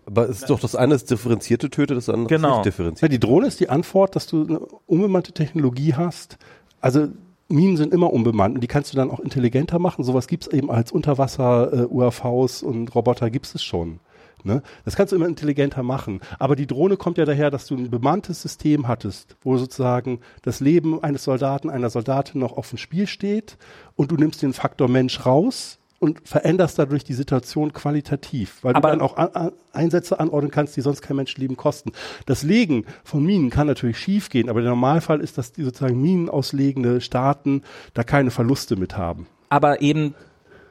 Aber 0.07 0.29
es 0.29 0.41
ist 0.41 0.51
doch 0.51 0.59
das 0.61 0.75
eine 0.75 0.95
ist 0.95 1.11
differenzierte 1.11 1.71
Töte, 1.71 1.95
das 1.95 2.09
andere 2.09 2.27
Genau. 2.29 2.49
ist 2.49 2.53
nicht 2.53 2.57
Ja, 2.59 2.63
differenziert. 2.71 3.13
die 3.13 3.21
Drohne 3.21 3.47
ist 3.47 3.61
die 3.61 3.69
Antwort, 3.69 4.17
dass 4.17 4.27
du 4.27 4.45
eine 4.45 4.59
unbemannte 4.87 5.33
Technologie 5.33 5.95
hast. 5.95 6.39
Also 6.81 7.09
Minen 7.49 7.77
sind 7.77 7.93
immer 7.93 8.13
unbemannt 8.13 8.55
und 8.57 8.61
die 8.63 8.67
kannst 8.67 8.93
du 8.93 8.97
dann 8.97 9.11
auch 9.11 9.21
intelligenter 9.21 9.79
machen. 9.79 10.05
Sowas 10.05 10.27
gibt's 10.27 10.47
eben 10.49 10.71
als 10.71 10.91
Unterwasser-UAVs 10.91 12.63
und 12.63 12.95
Roboter 12.95 13.31
gibt's 13.31 13.55
es 13.55 13.63
schon. 13.63 14.01
Ne? 14.45 14.63
Das 14.85 14.97
kannst 14.97 15.13
du 15.13 15.17
immer 15.17 15.27
intelligenter 15.29 15.83
machen. 15.85 16.21
Aber 16.41 16.57
die 16.57 16.67
Drohne 16.67 16.97
kommt 16.97 17.17
ja 17.19 17.25
daher, 17.25 17.51
dass 17.51 17.67
du 17.67 17.77
ein 17.77 17.91
bemanntes 17.91 18.43
System 18.43 18.89
hattest, 18.89 19.37
wo 19.43 19.57
sozusagen 19.57 20.19
das 20.43 20.59
Leben 20.59 21.01
eines 21.03 21.23
Soldaten, 21.25 21.71
einer 21.71 21.91
Soldatin 21.91 22.41
noch 22.41 22.57
auf 22.57 22.69
dem 22.71 22.79
Spiel 22.79 23.07
steht 23.07 23.57
und 23.95 24.11
du 24.11 24.17
nimmst 24.17 24.43
den 24.43 24.53
Faktor 24.53 24.89
Mensch 24.89 25.25
raus 25.25 25.79
und 26.03 26.21
veränderst 26.29 26.79
dadurch 26.79 27.05
die 27.05 27.15
Situation 27.15 27.73
qualitativ, 27.73 28.59
weil 28.63 28.75
Aber- 28.75 28.89
du 28.91 28.97
dann 28.99 29.01
auch 29.07 29.17
an, 29.17 29.29
an, 29.35 29.53
Einsätze 29.73 30.19
anordnen 30.19 30.51
kannst, 30.51 30.77
die 30.77 30.81
sonst 30.81 31.01
kein 31.01 31.17
Menschenleben 31.17 31.57
kosten. 31.57 31.93
Das 32.27 32.43
Legen 32.43 32.85
von 33.05 33.25
Minen 33.25 33.51
kann 33.51 33.69
natürlich 33.69 33.99
schiefgehen, 33.99 34.49
aber 34.51 34.61
der 34.61 34.71
Normalfall 34.71 35.21
ist, 35.21 35.39
dass 35.39 35.53
die 35.53 35.63
sozusagen 35.63 36.01
minenauslegende 36.03 37.01
Staaten 37.01 37.63
da 37.95 38.03
keine 38.03 38.31
Verluste 38.31 38.77
mit 38.77 38.97
haben. 38.97 39.27
aber 39.49 39.81
eben 39.83 40.15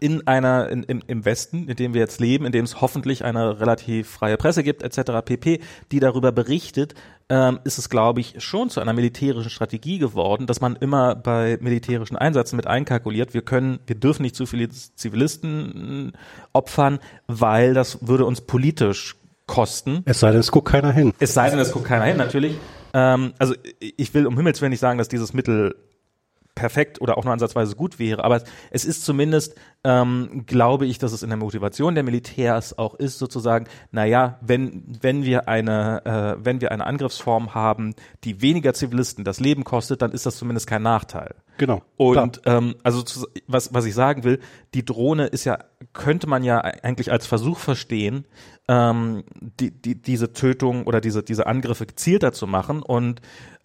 in 0.01 0.25
einer, 0.25 0.67
in, 0.69 0.81
im, 0.83 1.01
im 1.05 1.25
Westen, 1.25 1.69
in 1.69 1.75
dem 1.75 1.93
wir 1.93 2.01
jetzt 2.01 2.19
leben, 2.19 2.45
in 2.45 2.51
dem 2.51 2.65
es 2.65 2.81
hoffentlich 2.81 3.23
eine 3.23 3.59
relativ 3.59 4.09
freie 4.09 4.35
Presse 4.35 4.63
gibt, 4.63 4.81
etc. 4.81 5.23
pp., 5.23 5.61
die 5.91 5.99
darüber 5.99 6.31
berichtet, 6.31 6.95
ähm, 7.29 7.59
ist 7.65 7.77
es, 7.77 7.87
glaube 7.87 8.19
ich, 8.19 8.43
schon 8.43 8.71
zu 8.71 8.81
einer 8.81 8.93
militärischen 8.93 9.51
Strategie 9.51 9.99
geworden, 9.99 10.47
dass 10.47 10.59
man 10.59 10.75
immer 10.75 11.13
bei 11.13 11.59
militärischen 11.61 12.17
Einsätzen 12.17 12.55
mit 12.55 12.65
einkalkuliert, 12.65 13.35
wir 13.35 13.43
können, 13.43 13.79
wir 13.85 13.95
dürfen 13.95 14.23
nicht 14.23 14.35
zu 14.35 14.47
viele 14.47 14.69
Zivilisten 14.69 16.13
äh, 16.15 16.17
opfern, 16.51 16.97
weil 17.27 17.75
das 17.75 17.99
würde 18.07 18.25
uns 18.25 18.41
politisch 18.41 19.17
kosten. 19.45 20.01
Es 20.05 20.19
sei 20.19 20.31
denn, 20.31 20.39
es 20.39 20.51
guckt 20.51 20.69
keiner 20.69 20.91
hin. 20.91 21.13
Es 21.19 21.35
sei 21.35 21.51
denn, 21.51 21.59
es 21.59 21.71
guckt 21.71 21.85
keiner 21.85 22.05
hin, 22.05 22.17
natürlich. 22.17 22.57
Ähm, 22.95 23.33
also 23.37 23.53
ich 23.79 24.13
will 24.15 24.25
um 24.25 24.35
Himmels 24.35 24.61
Willen 24.61 24.71
nicht 24.71 24.79
sagen, 24.79 24.97
dass 24.97 25.09
dieses 25.09 25.33
Mittel 25.33 25.75
perfekt 26.61 27.01
oder 27.01 27.17
auch 27.17 27.23
nur 27.23 27.33
ansatzweise 27.33 27.75
gut 27.75 27.97
wäre, 27.97 28.23
aber 28.23 28.43
es 28.69 28.85
ist 28.85 29.03
zumindest, 29.03 29.55
ähm, 29.83 30.43
glaube 30.45 30.85
ich, 30.85 30.99
dass 30.99 31.11
es 31.11 31.23
in 31.23 31.29
der 31.29 31.39
Motivation 31.39 31.95
der 31.95 32.03
Militärs 32.03 32.77
auch 32.77 32.93
ist, 32.93 33.17
sozusagen, 33.17 33.65
naja, 33.91 34.37
wenn, 34.41 34.83
wenn 35.01 35.25
wir 35.25 35.47
eine, 35.47 36.05
äh, 36.05 36.45
wenn 36.45 36.61
wir 36.61 36.71
eine 36.71 36.85
Angriffsform 36.85 37.55
haben, 37.55 37.95
die 38.23 38.43
weniger 38.43 38.75
Zivilisten 38.75 39.23
das 39.23 39.39
Leben 39.39 39.63
kostet, 39.63 40.03
dann 40.03 40.11
ist 40.11 40.27
das 40.27 40.37
zumindest 40.37 40.67
kein 40.67 40.83
Nachteil. 40.83 41.33
Genau. 41.57 41.81
Und 41.97 42.41
ähm, 42.45 42.75
also 42.83 43.01
zu, 43.01 43.27
was, 43.47 43.73
was 43.73 43.85
ich 43.85 43.95
sagen 43.95 44.23
will, 44.23 44.39
die 44.75 44.85
Drohne 44.85 45.25
ist 45.25 45.45
ja, 45.45 45.57
könnte 45.93 46.27
man 46.27 46.43
ja 46.43 46.59
eigentlich 46.59 47.11
als 47.11 47.25
Versuch 47.25 47.57
verstehen, 47.57 48.25
ähm, 48.67 49.23
die, 49.39 49.71
die, 49.71 49.99
diese 49.99 50.33
Tötung 50.33 50.85
oder 50.85 51.01
diese, 51.01 51.23
diese 51.23 51.47
Angriffe 51.47 51.87
gezielter 51.87 52.33
zu 52.33 52.45
machen 52.45 52.83
und 52.83 53.21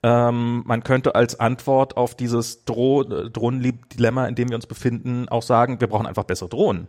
ähm, 0.06 0.62
man 0.64 0.84
könnte 0.84 1.16
als 1.16 1.40
Antwort 1.40 1.96
auf 1.96 2.14
dieses 2.14 2.64
Droh 2.64 3.02
Drohnendilemma, 3.02 4.28
in 4.28 4.36
dem 4.36 4.48
wir 4.50 4.54
uns 4.54 4.66
befinden, 4.66 5.28
auch 5.28 5.42
sagen, 5.42 5.80
wir 5.80 5.88
brauchen 5.88 6.06
einfach 6.06 6.22
bessere 6.22 6.48
Drohnen. 6.48 6.86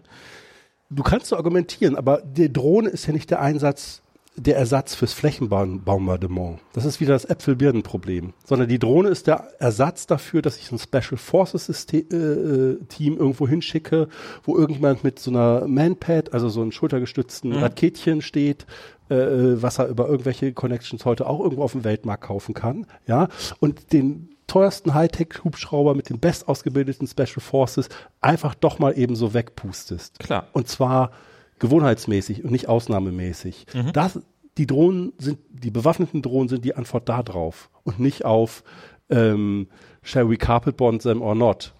Du 0.92 1.02
kannst 1.02 1.26
so 1.26 1.36
argumentieren, 1.36 1.96
aber 1.96 2.22
die 2.22 2.54
Drohne 2.54 2.90
ist 2.90 3.08
ja 3.08 3.14
nicht 3.14 3.32
der 3.32 3.42
Einsatz, 3.42 4.04
der 4.36 4.56
Ersatz 4.56 4.94
fürs 4.94 5.14
Flächenbombardement. 5.14 6.60
Das 6.74 6.86
ist 6.86 7.02
wieder 7.02 7.14
das 7.14 7.26
Äpfel-Birnen-Problem. 7.26 8.34
Sondern 8.46 8.70
die 8.70 8.78
Drohne 8.78 9.10
ist 9.10 9.26
der 9.26 9.48
Ersatz 9.58 10.06
dafür, 10.06 10.44
dass 10.44 10.58
ich 10.58 10.72
ein 10.72 10.78
Special 10.78 11.18
Forces 11.18 11.66
System, 11.66 12.06
äh, 12.12 12.16
äh, 12.16 12.80
Team 12.88 13.18
irgendwo 13.18 13.48
hinschicke, 13.48 14.10
wo 14.44 14.56
irgendjemand 14.56 15.04
mit 15.04 15.18
so 15.18 15.32
einer 15.32 15.68
Manpad, 15.68 16.34
also 16.34 16.50
so 16.50 16.62
einem 16.62 16.72
schultergestützten 16.72 17.52
Raketchen 17.52 18.22
steht, 18.22 18.68
äh, 19.10 19.16
äh, 19.16 19.62
was 19.62 19.80
er 19.80 19.88
über 19.88 20.08
irgendwelche 20.08 20.54
Connections 20.54 21.06
heute 21.06 21.28
auch 21.28 21.40
irgendwo 21.40 21.64
auf 21.64 21.72
dem 21.74 21.84
Weltmarkt 21.84 22.24
kaufen 22.24 22.54
kann, 22.54 22.86
ja, 23.06 23.28
und 23.60 23.94
den 23.94 24.30
teuersten 24.48 24.94
Hightech-Hubschrauber 24.94 25.94
mit 25.94 26.10
den 26.10 26.20
best 26.20 26.48
ausgebildeten 26.48 27.08
Special 27.08 27.42
Forces 27.42 27.90
einfach 28.22 28.56
doch 28.56 28.80
mal 28.80 28.98
eben 28.98 29.16
so 29.16 29.34
wegpustest. 29.34 30.20
Klar. 30.20 30.48
Und 30.54 30.68
zwar 30.70 31.12
gewohnheitsmäßig 31.60 32.44
und 32.44 32.52
nicht 32.52 32.70
ausnahmemäßig. 32.70 33.66
Mhm. 33.74 33.92
Das, 33.94 34.20
die 34.58 34.66
Drohnen 34.66 35.14
sind, 35.18 35.40
die 35.50 35.72
bewaffneten 35.72 36.22
Drohnen 36.22 36.50
sind 36.50 36.64
die 36.64 36.76
Antwort 36.76 37.10
da 37.10 37.24
drauf 37.24 37.70
und 37.84 38.00
nicht 38.00 38.26
auf 38.26 38.64
ähm, 39.10 39.68
shall 40.02 40.30
we 40.30 40.38
carpet 40.38 40.78
bond 40.78 41.02
them 41.02 41.22
or 41.22 41.36
not. 41.36 41.74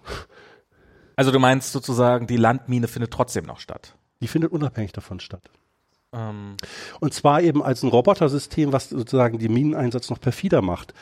Also 1.16 1.32
du 1.32 1.40
meinst 1.40 1.72
sozusagen, 1.72 2.28
die 2.28 2.36
Landmine 2.36 2.86
findet 2.86 3.12
trotzdem 3.12 3.44
noch 3.44 3.58
statt. 3.58 3.96
Die 4.20 4.28
findet 4.28 4.52
unabhängig 4.52 4.92
davon 4.92 5.18
statt. 5.18 5.50
Ähm, 6.14 6.56
Und 7.00 7.14
zwar 7.14 7.42
eben 7.42 7.62
als 7.62 7.82
ein 7.82 7.90
Robotersystem, 7.90 8.72
was 8.72 8.88
sozusagen 8.88 9.38
den 9.38 9.52
Mineneinsatz 9.52 10.10
noch 10.10 10.20
perfider 10.20 10.62
macht. 10.62 10.94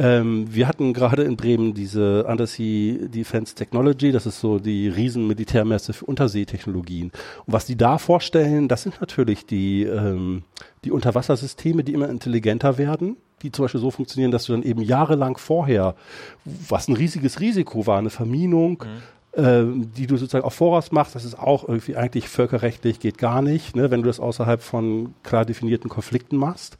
Ähm, 0.00 0.46
wir 0.54 0.68
hatten 0.68 0.92
gerade 0.92 1.24
in 1.24 1.36
Bremen 1.36 1.74
diese 1.74 2.24
Undersea 2.24 3.08
Defense 3.08 3.56
Technology, 3.56 4.12
das 4.12 4.26
ist 4.26 4.38
so 4.40 4.60
die 4.60 4.88
riesen 4.88 5.26
Militärmesse 5.26 5.92
für 5.92 6.04
Unterseetechnologien. 6.04 7.10
Und 7.46 7.52
was 7.52 7.66
die 7.66 7.76
da 7.76 7.98
vorstellen, 7.98 8.68
das 8.68 8.84
sind 8.84 9.00
natürlich 9.00 9.44
die, 9.44 9.82
ähm, 9.82 10.44
die 10.84 10.92
Unterwassersysteme, 10.92 11.82
die 11.82 11.94
immer 11.94 12.08
intelligenter 12.08 12.78
werden, 12.78 13.16
die 13.42 13.50
zum 13.50 13.64
Beispiel 13.64 13.80
so 13.80 13.90
funktionieren, 13.90 14.30
dass 14.30 14.44
du 14.44 14.52
dann 14.52 14.62
eben 14.62 14.82
jahrelang 14.82 15.36
vorher, 15.36 15.96
was 16.44 16.86
ein 16.86 16.94
riesiges 16.94 17.40
Risiko 17.40 17.88
war, 17.88 17.98
eine 17.98 18.10
Verminung, 18.10 18.84
ähm, 18.84 19.02
die 19.36 20.06
du 20.06 20.16
sozusagen 20.16 20.44
auf 20.44 20.54
Voraus 20.54 20.90
machst, 20.90 21.14
das 21.14 21.24
ist 21.24 21.38
auch 21.38 21.68
irgendwie 21.68 21.96
eigentlich 21.96 22.28
völkerrechtlich 22.28 22.98
geht 22.98 23.18
gar 23.18 23.42
nicht, 23.42 23.76
ne, 23.76 23.90
wenn 23.90 24.02
du 24.02 24.06
das 24.06 24.20
außerhalb 24.20 24.62
von 24.62 25.14
klar 25.22 25.44
definierten 25.44 25.90
Konflikten 25.90 26.36
machst. 26.36 26.78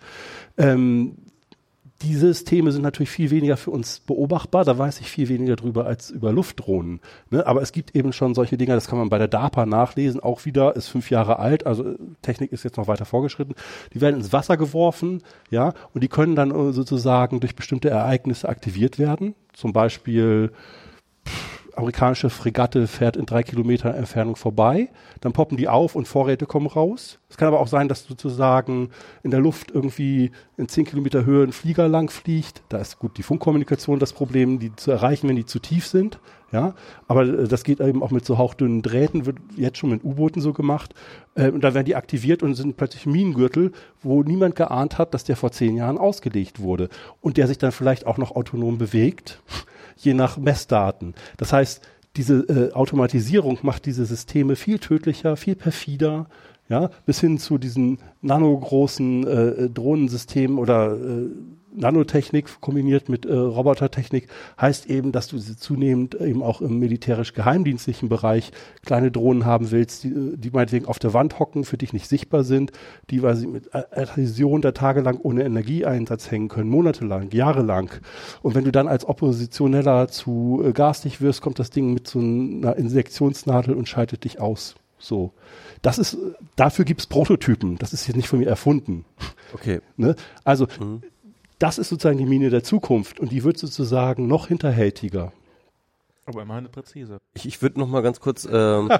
Ähm, 0.56 1.16
die 2.02 2.14
Systeme 2.14 2.70
sind 2.70 2.82
natürlich 2.82 3.10
viel 3.10 3.30
weniger 3.30 3.56
für 3.56 3.72
uns 3.72 4.00
beobachtbar, 4.00 4.64
da 4.64 4.78
weiß 4.78 5.00
ich 5.00 5.10
viel 5.10 5.28
weniger 5.28 5.56
drüber 5.56 5.86
als 5.86 6.10
über 6.10 6.32
Luftdrohnen. 6.32 7.00
Ne? 7.30 7.44
Aber 7.44 7.60
es 7.60 7.72
gibt 7.72 7.96
eben 7.96 8.12
schon 8.12 8.34
solche 8.34 8.56
Dinge, 8.56 8.74
das 8.74 8.86
kann 8.86 8.98
man 8.98 9.08
bei 9.08 9.18
der 9.18 9.26
DARPA 9.26 9.66
nachlesen, 9.66 10.20
auch 10.20 10.44
wieder, 10.44 10.76
ist 10.76 10.88
fünf 10.88 11.10
Jahre 11.10 11.40
alt, 11.40 11.66
also 11.66 11.84
äh, 11.84 11.96
Technik 12.22 12.52
ist 12.52 12.62
jetzt 12.62 12.76
noch 12.76 12.86
weiter 12.86 13.04
vorgeschritten. 13.04 13.54
Die 13.94 14.00
werden 14.00 14.16
ins 14.16 14.32
Wasser 14.32 14.56
geworfen, 14.56 15.22
ja, 15.50 15.74
und 15.92 16.04
die 16.04 16.08
können 16.08 16.36
dann 16.36 16.52
äh, 16.52 16.72
sozusagen 16.72 17.40
durch 17.40 17.56
bestimmte 17.56 17.90
Ereignisse 17.90 18.48
aktiviert 18.48 18.98
werden. 19.00 19.34
Zum 19.52 19.72
Beispiel 19.72 20.52
amerikanische 21.78 22.28
Fregatte 22.28 22.86
fährt 22.86 23.16
in 23.16 23.24
drei 23.24 23.42
Kilometer 23.42 23.94
Entfernung 23.94 24.36
vorbei, 24.36 24.88
dann 25.20 25.32
poppen 25.32 25.56
die 25.56 25.68
auf 25.68 25.94
und 25.94 26.08
Vorräte 26.08 26.46
kommen 26.46 26.66
raus. 26.66 27.20
Es 27.30 27.36
kann 27.36 27.48
aber 27.48 27.60
auch 27.60 27.68
sein, 27.68 27.88
dass 27.88 28.04
sozusagen 28.04 28.88
in 29.22 29.30
der 29.30 29.40
Luft 29.40 29.70
irgendwie 29.70 30.30
in 30.56 30.66
10 30.66 30.86
Kilometer 30.86 31.26
Höhe 31.26 31.44
ein 31.44 31.52
Flieger 31.52 31.86
lang 31.86 32.10
fliegt. 32.10 32.62
Da 32.70 32.78
ist 32.78 32.98
gut 32.98 33.18
die 33.18 33.22
Funkkommunikation 33.22 33.98
das 33.98 34.14
Problem, 34.14 34.58
die 34.58 34.74
zu 34.74 34.90
erreichen, 34.90 35.28
wenn 35.28 35.36
die 35.36 35.44
zu 35.44 35.58
tief 35.58 35.86
sind. 35.86 36.20
Ja, 36.50 36.74
aber 37.06 37.26
äh, 37.26 37.46
das 37.46 37.64
geht 37.64 37.80
eben 37.80 38.02
auch 38.02 38.10
mit 38.10 38.24
so 38.24 38.38
hauchdünnen 38.38 38.80
Drähten, 38.80 39.26
wird 39.26 39.36
jetzt 39.56 39.76
schon 39.76 39.90
mit 39.90 40.02
U-Booten 40.02 40.40
so 40.40 40.54
gemacht. 40.54 40.94
Äh, 41.34 41.50
und 41.50 41.62
da 41.62 41.74
werden 41.74 41.84
die 41.84 41.96
aktiviert 41.96 42.42
und 42.42 42.54
sind 42.54 42.78
plötzlich 42.78 43.04
Minengürtel, 43.04 43.72
wo 44.00 44.22
niemand 44.22 44.56
geahnt 44.56 44.96
hat, 44.96 45.12
dass 45.12 45.24
der 45.24 45.36
vor 45.36 45.52
zehn 45.52 45.76
Jahren 45.76 45.98
ausgelegt 45.98 46.60
wurde 46.60 46.88
und 47.20 47.36
der 47.36 47.46
sich 47.46 47.58
dann 47.58 47.72
vielleicht 47.72 48.06
auch 48.06 48.16
noch 48.16 48.34
autonom 48.34 48.78
bewegt, 48.78 49.42
je 49.96 50.14
nach 50.14 50.38
Messdaten. 50.38 51.14
Das 51.36 51.52
heißt, 51.52 51.82
diese 52.16 52.38
äh, 52.48 52.72
Automatisierung 52.72 53.58
macht 53.60 53.84
diese 53.84 54.06
Systeme 54.06 54.56
viel 54.56 54.78
tödlicher, 54.78 55.36
viel 55.36 55.54
perfider 55.54 56.26
ja, 56.68 56.90
bis 57.06 57.20
hin 57.20 57.38
zu 57.38 57.58
diesen 57.58 57.98
nanogroßen 58.20 59.26
äh, 59.26 59.70
Drohnensystemen 59.70 60.58
oder 60.58 60.96
äh, 60.96 61.30
Nanotechnik 61.78 62.60
kombiniert 62.60 63.08
mit 63.08 63.24
äh, 63.26 63.32
Robotertechnik 63.32 64.28
heißt 64.60 64.86
eben, 64.86 65.12
dass 65.12 65.28
du 65.28 65.38
sie 65.38 65.56
zunehmend 65.56 66.14
eben 66.14 66.42
auch 66.42 66.60
im 66.60 66.78
militärisch-geheimdienstlichen 66.78 68.08
Bereich 68.08 68.50
kleine 68.84 69.10
Drohnen 69.10 69.44
haben 69.44 69.70
willst, 69.70 70.04
die, 70.04 70.36
die 70.36 70.50
meinetwegen 70.50 70.86
auf 70.86 70.98
der 70.98 71.14
Wand 71.14 71.38
hocken, 71.38 71.64
für 71.64 71.78
dich 71.78 71.92
nicht 71.92 72.08
sichtbar 72.08 72.44
sind, 72.44 72.72
die 73.10 73.22
weil 73.22 73.36
sie 73.36 73.46
mit 73.46 73.74
Adhäsion 73.74 74.62
der 74.62 74.74
Tage 74.74 75.00
lang 75.00 75.18
ohne 75.22 75.44
Energieeinsatz 75.44 76.30
hängen 76.30 76.48
können, 76.48 76.70
monatelang, 76.70 77.30
jahrelang. 77.32 77.90
Und 78.42 78.54
wenn 78.54 78.64
du 78.64 78.72
dann 78.72 78.88
als 78.88 79.04
Oppositioneller 79.04 80.08
zu 80.08 80.62
äh, 80.64 80.72
garstig 80.72 81.20
wirst, 81.20 81.42
kommt 81.42 81.58
das 81.58 81.70
Ding 81.70 81.92
mit 81.92 82.08
so 82.08 82.18
einer 82.18 82.76
Insektionsnadel 82.76 83.74
und 83.74 83.88
schaltet 83.88 84.24
dich 84.24 84.40
aus. 84.40 84.74
So. 84.98 85.32
Das 85.82 85.98
ist, 85.98 86.16
dafür 86.56 86.84
gibt's 86.84 87.06
Prototypen. 87.06 87.76
Das 87.78 87.92
ist 87.92 88.06
jetzt 88.06 88.16
nicht 88.16 88.28
von 88.28 88.40
mir 88.40 88.48
erfunden. 88.48 89.04
Okay. 89.54 89.80
Ne? 89.96 90.14
Also, 90.44 90.66
mhm. 90.78 91.02
das 91.58 91.78
ist 91.78 91.88
sozusagen 91.88 92.18
die 92.18 92.26
Mine 92.26 92.50
der 92.50 92.62
Zukunft 92.62 93.18
und 93.18 93.32
die 93.32 93.42
wird 93.42 93.58
sozusagen 93.58 94.28
noch 94.28 94.48
hinterhältiger. 94.48 95.32
Aber 96.28 96.42
immerhin 96.42 96.68
präzise. 96.70 97.18
Ich, 97.32 97.46
ich 97.46 97.62
würde 97.62 97.80
noch 97.80 97.88
mal 97.88 98.02
ganz 98.02 98.20
kurz. 98.20 98.44
Ähm, 98.44 98.90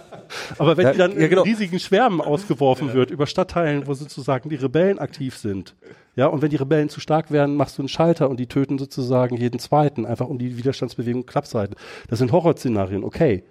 Aber 0.58 0.76
wenn 0.76 0.86
ja, 0.86 0.92
die 0.92 0.98
dann 0.98 1.20
ja, 1.20 1.28
genau. 1.28 1.42
in 1.42 1.50
riesigen 1.50 1.78
Schwärmen 1.78 2.22
ausgeworfen 2.22 2.88
ja. 2.88 2.94
wird 2.94 3.10
über 3.10 3.26
Stadtteilen, 3.26 3.86
wo 3.86 3.92
sozusagen 3.92 4.48
die 4.48 4.56
Rebellen 4.56 4.98
aktiv 4.98 5.36
sind, 5.36 5.76
ja, 6.16 6.26
und 6.26 6.42
wenn 6.42 6.50
die 6.50 6.56
Rebellen 6.56 6.88
zu 6.88 7.00
stark 7.00 7.30
werden, 7.30 7.54
machst 7.54 7.78
du 7.78 7.82
einen 7.82 7.88
Schalter 7.88 8.30
und 8.30 8.40
die 8.40 8.46
töten 8.46 8.78
sozusagen 8.78 9.36
jeden 9.36 9.60
Zweiten, 9.60 10.06
einfach 10.06 10.28
um 10.28 10.38
die 10.38 10.56
Widerstandsbewegung 10.56 11.26
klappseiten. 11.26 11.76
Das 12.08 12.18
sind 12.18 12.32
Horrorszenarien, 12.32 13.04
okay. 13.04 13.44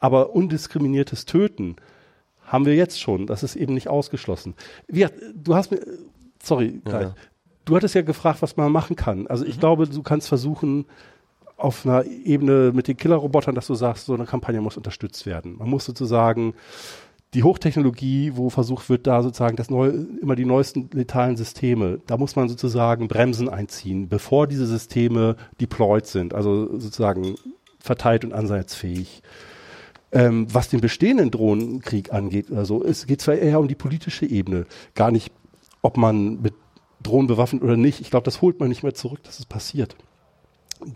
Aber 0.00 0.34
undiskriminiertes 0.34 1.24
Töten 1.26 1.76
haben 2.44 2.66
wir 2.66 2.74
jetzt 2.74 3.00
schon. 3.00 3.26
Das 3.26 3.42
ist 3.42 3.54
eben 3.54 3.74
nicht 3.74 3.88
ausgeschlossen. 3.88 4.54
Wie, 4.88 5.06
du 5.34 5.54
hast 5.54 5.70
mir, 5.70 5.80
sorry, 6.42 6.80
ja. 6.88 7.14
du 7.64 7.76
hattest 7.76 7.94
ja 7.94 8.02
gefragt, 8.02 8.42
was 8.42 8.56
man 8.56 8.72
machen 8.72 8.96
kann. 8.96 9.26
Also 9.28 9.44
ich 9.44 9.56
mhm. 9.56 9.60
glaube, 9.60 9.86
du 9.86 10.02
kannst 10.02 10.28
versuchen, 10.28 10.86
auf 11.60 11.84
einer 11.84 12.04
Ebene 12.06 12.72
mit 12.74 12.88
den 12.88 12.96
Killerrobotern, 12.96 13.54
dass 13.54 13.66
du 13.66 13.74
sagst, 13.74 14.06
so 14.06 14.14
eine 14.14 14.24
Kampagne 14.24 14.60
muss 14.60 14.76
unterstützt 14.76 15.26
werden. 15.26 15.58
Man 15.58 15.68
muss 15.68 15.84
sozusagen 15.84 16.54
die 17.34 17.44
Hochtechnologie, 17.44 18.32
wo 18.34 18.50
versucht 18.50 18.88
wird, 18.88 19.06
da 19.06 19.22
sozusagen 19.22 19.56
das 19.56 19.70
neu, 19.70 19.88
immer 20.20 20.34
die 20.34 20.44
neuesten 20.44 20.88
letalen 20.92 21.36
Systeme, 21.36 22.00
da 22.06 22.16
muss 22.16 22.34
man 22.34 22.48
sozusagen 22.48 23.06
Bremsen 23.06 23.48
einziehen, 23.48 24.08
bevor 24.08 24.46
diese 24.46 24.66
Systeme 24.66 25.36
deployed 25.60 26.06
sind, 26.06 26.34
also 26.34 26.78
sozusagen 26.78 27.36
verteilt 27.78 28.24
und 28.24 28.32
ansatzfähig. 28.32 29.22
Ähm, 30.12 30.52
was 30.52 30.68
den 30.68 30.80
bestehenden 30.80 31.30
Drohnenkrieg 31.30 32.12
angeht, 32.12 32.50
also 32.50 32.84
es 32.84 33.06
geht 33.06 33.20
zwar 33.20 33.36
eher 33.36 33.60
um 33.60 33.68
die 33.68 33.76
politische 33.76 34.26
Ebene, 34.26 34.66
gar 34.96 35.12
nicht, 35.12 35.30
ob 35.82 35.96
man 35.96 36.42
mit 36.42 36.54
Drohnen 37.02 37.28
bewaffnet 37.28 37.62
oder 37.62 37.76
nicht. 37.76 38.00
Ich 38.00 38.10
glaube, 38.10 38.24
das 38.24 38.42
holt 38.42 38.58
man 38.58 38.68
nicht 38.68 38.82
mehr 38.82 38.94
zurück, 38.94 39.22
dass 39.22 39.38
es 39.38 39.46
passiert. 39.46 39.94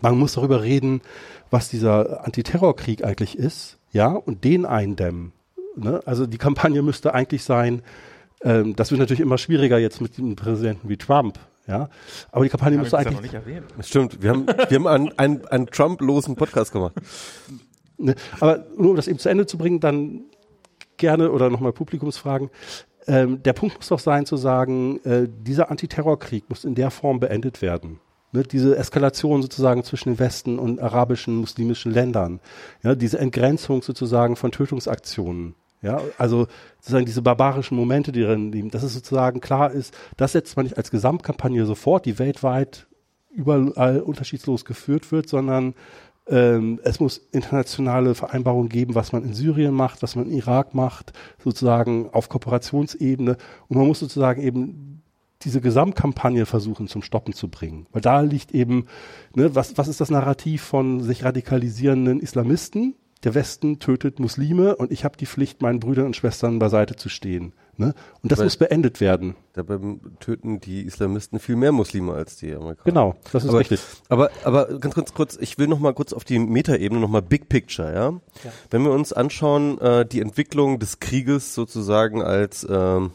Man 0.01 0.17
muss 0.17 0.33
darüber 0.33 0.63
reden, 0.63 1.01
was 1.49 1.69
dieser 1.69 2.25
Antiterrorkrieg 2.25 3.03
eigentlich 3.03 3.37
ist, 3.37 3.77
ja, 3.91 4.09
und 4.09 4.43
den 4.43 4.65
eindämmen. 4.65 5.31
Ne? 5.75 6.01
Also 6.05 6.25
die 6.25 6.37
Kampagne 6.37 6.81
müsste 6.81 7.13
eigentlich 7.13 7.43
sein, 7.43 7.81
ähm, 8.43 8.75
das 8.75 8.91
wird 8.91 8.99
natürlich 8.99 9.21
immer 9.21 9.37
schwieriger 9.37 9.77
jetzt 9.77 10.01
mit 10.01 10.17
einem 10.17 10.35
Präsidenten 10.35 10.89
wie 10.89 10.97
Trump, 10.97 11.39
ja. 11.67 11.89
Aber 12.31 12.43
die 12.43 12.49
Kampagne 12.49 12.77
müsste 12.77 12.97
eigentlich. 12.97 13.13
Ja 13.13 13.15
noch 13.15 13.21
nicht 13.21 13.33
erwähnt. 13.33 13.65
Stimmt, 13.81 14.21
wir 14.21 14.29
haben, 14.31 14.47
wir 14.47 14.75
haben 14.77 14.87
einen, 14.87 15.17
einen, 15.17 15.47
einen 15.47 15.67
Trump-losen 15.67 16.35
Podcast 16.35 16.71
gemacht. 16.71 16.93
Ne? 17.97 18.15
Aber 18.39 18.65
nur 18.77 18.91
um 18.91 18.95
das 18.95 19.07
eben 19.07 19.19
zu 19.19 19.29
Ende 19.29 19.45
zu 19.45 19.57
bringen, 19.57 19.79
dann 19.79 20.25
gerne 20.97 21.31
oder 21.31 21.49
nochmal 21.49 21.73
Publikumsfragen. 21.73 22.49
Ähm, 23.07 23.43
der 23.43 23.53
Punkt 23.53 23.77
muss 23.77 23.87
doch 23.89 23.99
sein 23.99 24.25
zu 24.25 24.37
sagen, 24.37 24.99
äh, 25.03 25.27
dieser 25.29 25.69
Antiterrorkrieg 25.69 26.49
muss 26.49 26.65
in 26.65 26.75
der 26.75 26.91
Form 26.91 27.19
beendet 27.19 27.61
werden. 27.61 27.99
Ne? 28.31 28.43
Diese 28.43 28.75
Eskalation 28.77 29.41
sozusagen 29.41 29.83
zwischen 29.83 30.09
den 30.09 30.19
Westen 30.19 30.57
und 30.57 30.81
arabischen, 30.81 31.35
muslimischen 31.35 31.91
Ländern. 31.91 32.39
Ja? 32.83 32.95
Diese 32.95 33.19
Entgrenzung 33.19 33.81
sozusagen 33.81 34.35
von 34.35 34.51
Tötungsaktionen. 34.51 35.55
Ja, 35.81 36.01
also 36.17 36.47
sozusagen 36.79 37.05
diese 37.05 37.21
barbarischen 37.21 37.77
Momente, 37.77 38.11
die 38.11 38.23
drin 38.23 38.51
liegen, 38.51 38.71
dass 38.71 38.81
es 38.81 38.95
sozusagen 38.95 39.39
klar 39.39 39.71
ist, 39.71 39.95
das 40.17 40.31
setzt 40.31 40.57
man 40.57 40.65
nicht 40.65 40.77
als 40.77 40.89
Gesamtkampagne 40.89 41.63
sofort, 41.67 42.07
die 42.07 42.17
weltweit 42.17 42.87
überall 43.29 43.99
unterschiedslos 44.01 44.65
geführt 44.65 45.11
wird, 45.11 45.29
sondern 45.29 45.75
ähm, 46.27 46.79
es 46.83 46.99
muss 46.99 47.17
internationale 47.31 48.15
Vereinbarungen 48.15 48.69
geben, 48.69 48.95
was 48.95 49.11
man 49.11 49.23
in 49.23 49.33
Syrien 49.33 49.73
macht, 49.73 50.01
was 50.01 50.15
man 50.15 50.25
in 50.25 50.37
Irak 50.37 50.73
macht, 50.73 51.13
sozusagen 51.43 52.09
auf 52.11 52.29
Kooperationsebene. 52.29 53.37
Und 53.67 53.77
man 53.77 53.87
muss 53.87 53.99
sozusagen 53.99 54.41
eben 54.41 55.03
diese 55.41 55.61
Gesamtkampagne 55.61 56.45
versuchen 56.45 56.87
zum 56.87 57.03
Stoppen 57.03 57.33
zu 57.33 57.49
bringen. 57.49 57.85
Weil 57.91 58.01
da 58.01 58.21
liegt 58.21 58.53
eben, 58.53 58.87
ne, 59.35 59.53
was, 59.53 59.77
was 59.77 59.87
ist 59.87 60.01
das 60.01 60.09
Narrativ 60.09 60.63
von 60.63 61.01
sich 61.01 61.23
radikalisierenden 61.23 62.19
Islamisten? 62.19 62.95
Der 63.23 63.35
Westen 63.35 63.79
tötet 63.79 64.19
Muslime 64.19 64.75
und 64.75 64.91
ich 64.91 65.03
habe 65.03 65.17
die 65.17 65.25
Pflicht, 65.25 65.61
meinen 65.61 65.79
Brüdern 65.79 66.07
und 66.07 66.15
Schwestern 66.15 66.59
beiseite 66.59 66.95
zu 66.95 67.09
stehen. 67.09 67.53
Ne? 67.77 67.93
Und 68.21 68.31
das 68.31 68.39
Weil 68.39 68.45
muss 68.45 68.57
beendet 68.57 69.01
werden. 69.01 69.35
Dabei 69.53 69.79
töten 70.19 70.59
die 70.59 70.83
Islamisten 70.83 71.39
viel 71.39 71.55
mehr 71.55 71.71
Muslime 71.71 72.13
als 72.13 72.37
die 72.37 72.53
Amerikaner. 72.53 72.83
Genau, 72.85 73.15
das 73.31 73.43
ist 73.43 73.49
aber, 73.49 73.59
richtig. 73.59 73.81
Aber, 74.09 74.29
aber 74.43 74.79
ganz 74.79 74.95
kurz, 74.95 75.13
kurz, 75.13 75.37
ich 75.39 75.57
will 75.57 75.67
noch 75.67 75.79
mal 75.79 75.93
kurz 75.93 76.13
auf 76.13 76.23
die 76.23 76.39
Metaebene, 76.39 76.99
noch 77.01 77.09
mal 77.09 77.21
Big 77.21 77.49
Picture, 77.49 77.93
ja? 77.93 78.09
ja. 78.43 78.51
Wenn 78.69 78.83
wir 78.83 78.91
uns 78.91 79.11
anschauen, 79.11 79.79
äh, 79.79 80.05
die 80.05 80.21
Entwicklung 80.21 80.79
des 80.79 80.99
Krieges 80.99 81.53
sozusagen 81.53 82.21
als 82.21 82.65
ähm, 82.69 83.11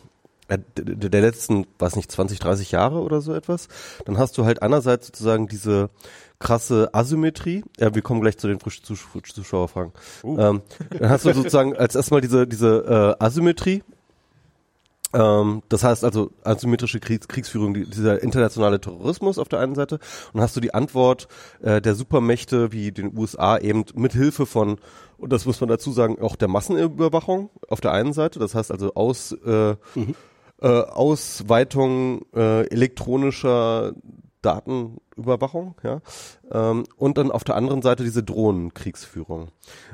äh, 0.49 0.59
der 0.77 1.21
letzten, 1.21 1.67
was 1.79 1.97
nicht, 1.97 2.11
20, 2.11 2.39
30 2.41 2.73
Jahre 2.73 3.01
oder 3.01 3.21
so 3.21 3.33
etwas, 3.33 3.69
dann 4.05 4.19
hast 4.19 4.37
du 4.37 4.45
halt 4.45 4.63
einerseits 4.63 5.07
sozusagen 5.07 5.47
diese 5.47 5.91
krasse 6.41 6.91
Asymmetrie. 6.93 7.63
Ja, 7.79 7.95
wir 7.95 8.03
kommen 8.03 8.21
gleich 8.21 8.37
zu 8.37 8.49
den 8.49 8.59
Zuschauerfragen. 8.61 9.93
Uh. 10.25 10.39
Ähm, 10.39 10.63
dann 10.99 11.11
hast 11.11 11.25
du 11.25 11.33
sozusagen 11.33 11.77
als 11.77 11.95
erstmal 11.95 12.21
diese, 12.21 12.47
diese 12.47 13.17
äh, 13.21 13.25
Asymmetrie 13.25 13.83
ähm, 15.13 15.63
das 15.69 15.85
heißt 15.85 16.05
also 16.05 16.31
asymmetrische 16.45 17.01
Kriegs 17.01 17.29
Kriegsführung, 17.29 17.75
dieser 17.75 18.23
internationale 18.23 18.81
Terrorismus 18.81 19.39
auf 19.39 19.49
der 19.49 19.61
einen 19.61 19.75
Seite 19.75 19.99
und 20.33 20.41
hast 20.41 20.57
du 20.57 20.61
die 20.61 20.75
Antwort 20.75 21.29
äh, 21.63 21.81
der 21.81 21.95
Supermächte 21.95 22.73
wie 22.73 22.93
den 22.93 23.17
USA 23.17 23.59
eben 23.59 23.85
mit 23.95 24.13
Hilfe 24.13 24.47
von 24.47 24.79
und 25.19 25.33
das 25.33 25.45
muss 25.45 25.61
man 25.61 25.69
dazu 25.69 25.93
sagen 25.93 26.21
auch 26.21 26.37
der 26.37 26.49
Massenüberwachung 26.49 27.51
auf 27.69 27.81
der 27.81 27.93
einen 27.93 28.13
Seite, 28.13 28.39
das 28.39 28.55
heißt 28.55 28.71
also 28.71 28.95
aus 28.95 29.33
äh, 29.33 29.75
mhm. 29.95 30.15
äh, 30.63 30.67
Ausweitung 30.67 32.25
äh, 32.35 32.67
elektronischer 32.69 33.93
Datenüberwachung, 34.43 35.75
ja, 35.83 36.01
ähm, 36.51 36.85
und 36.97 37.19
dann 37.19 37.31
auf 37.31 37.45
der 37.45 37.57
anderen 37.57 37.83
Seite 37.83 38.05
diese 38.05 38.23
Drohnenkriegsführung. 38.23 39.49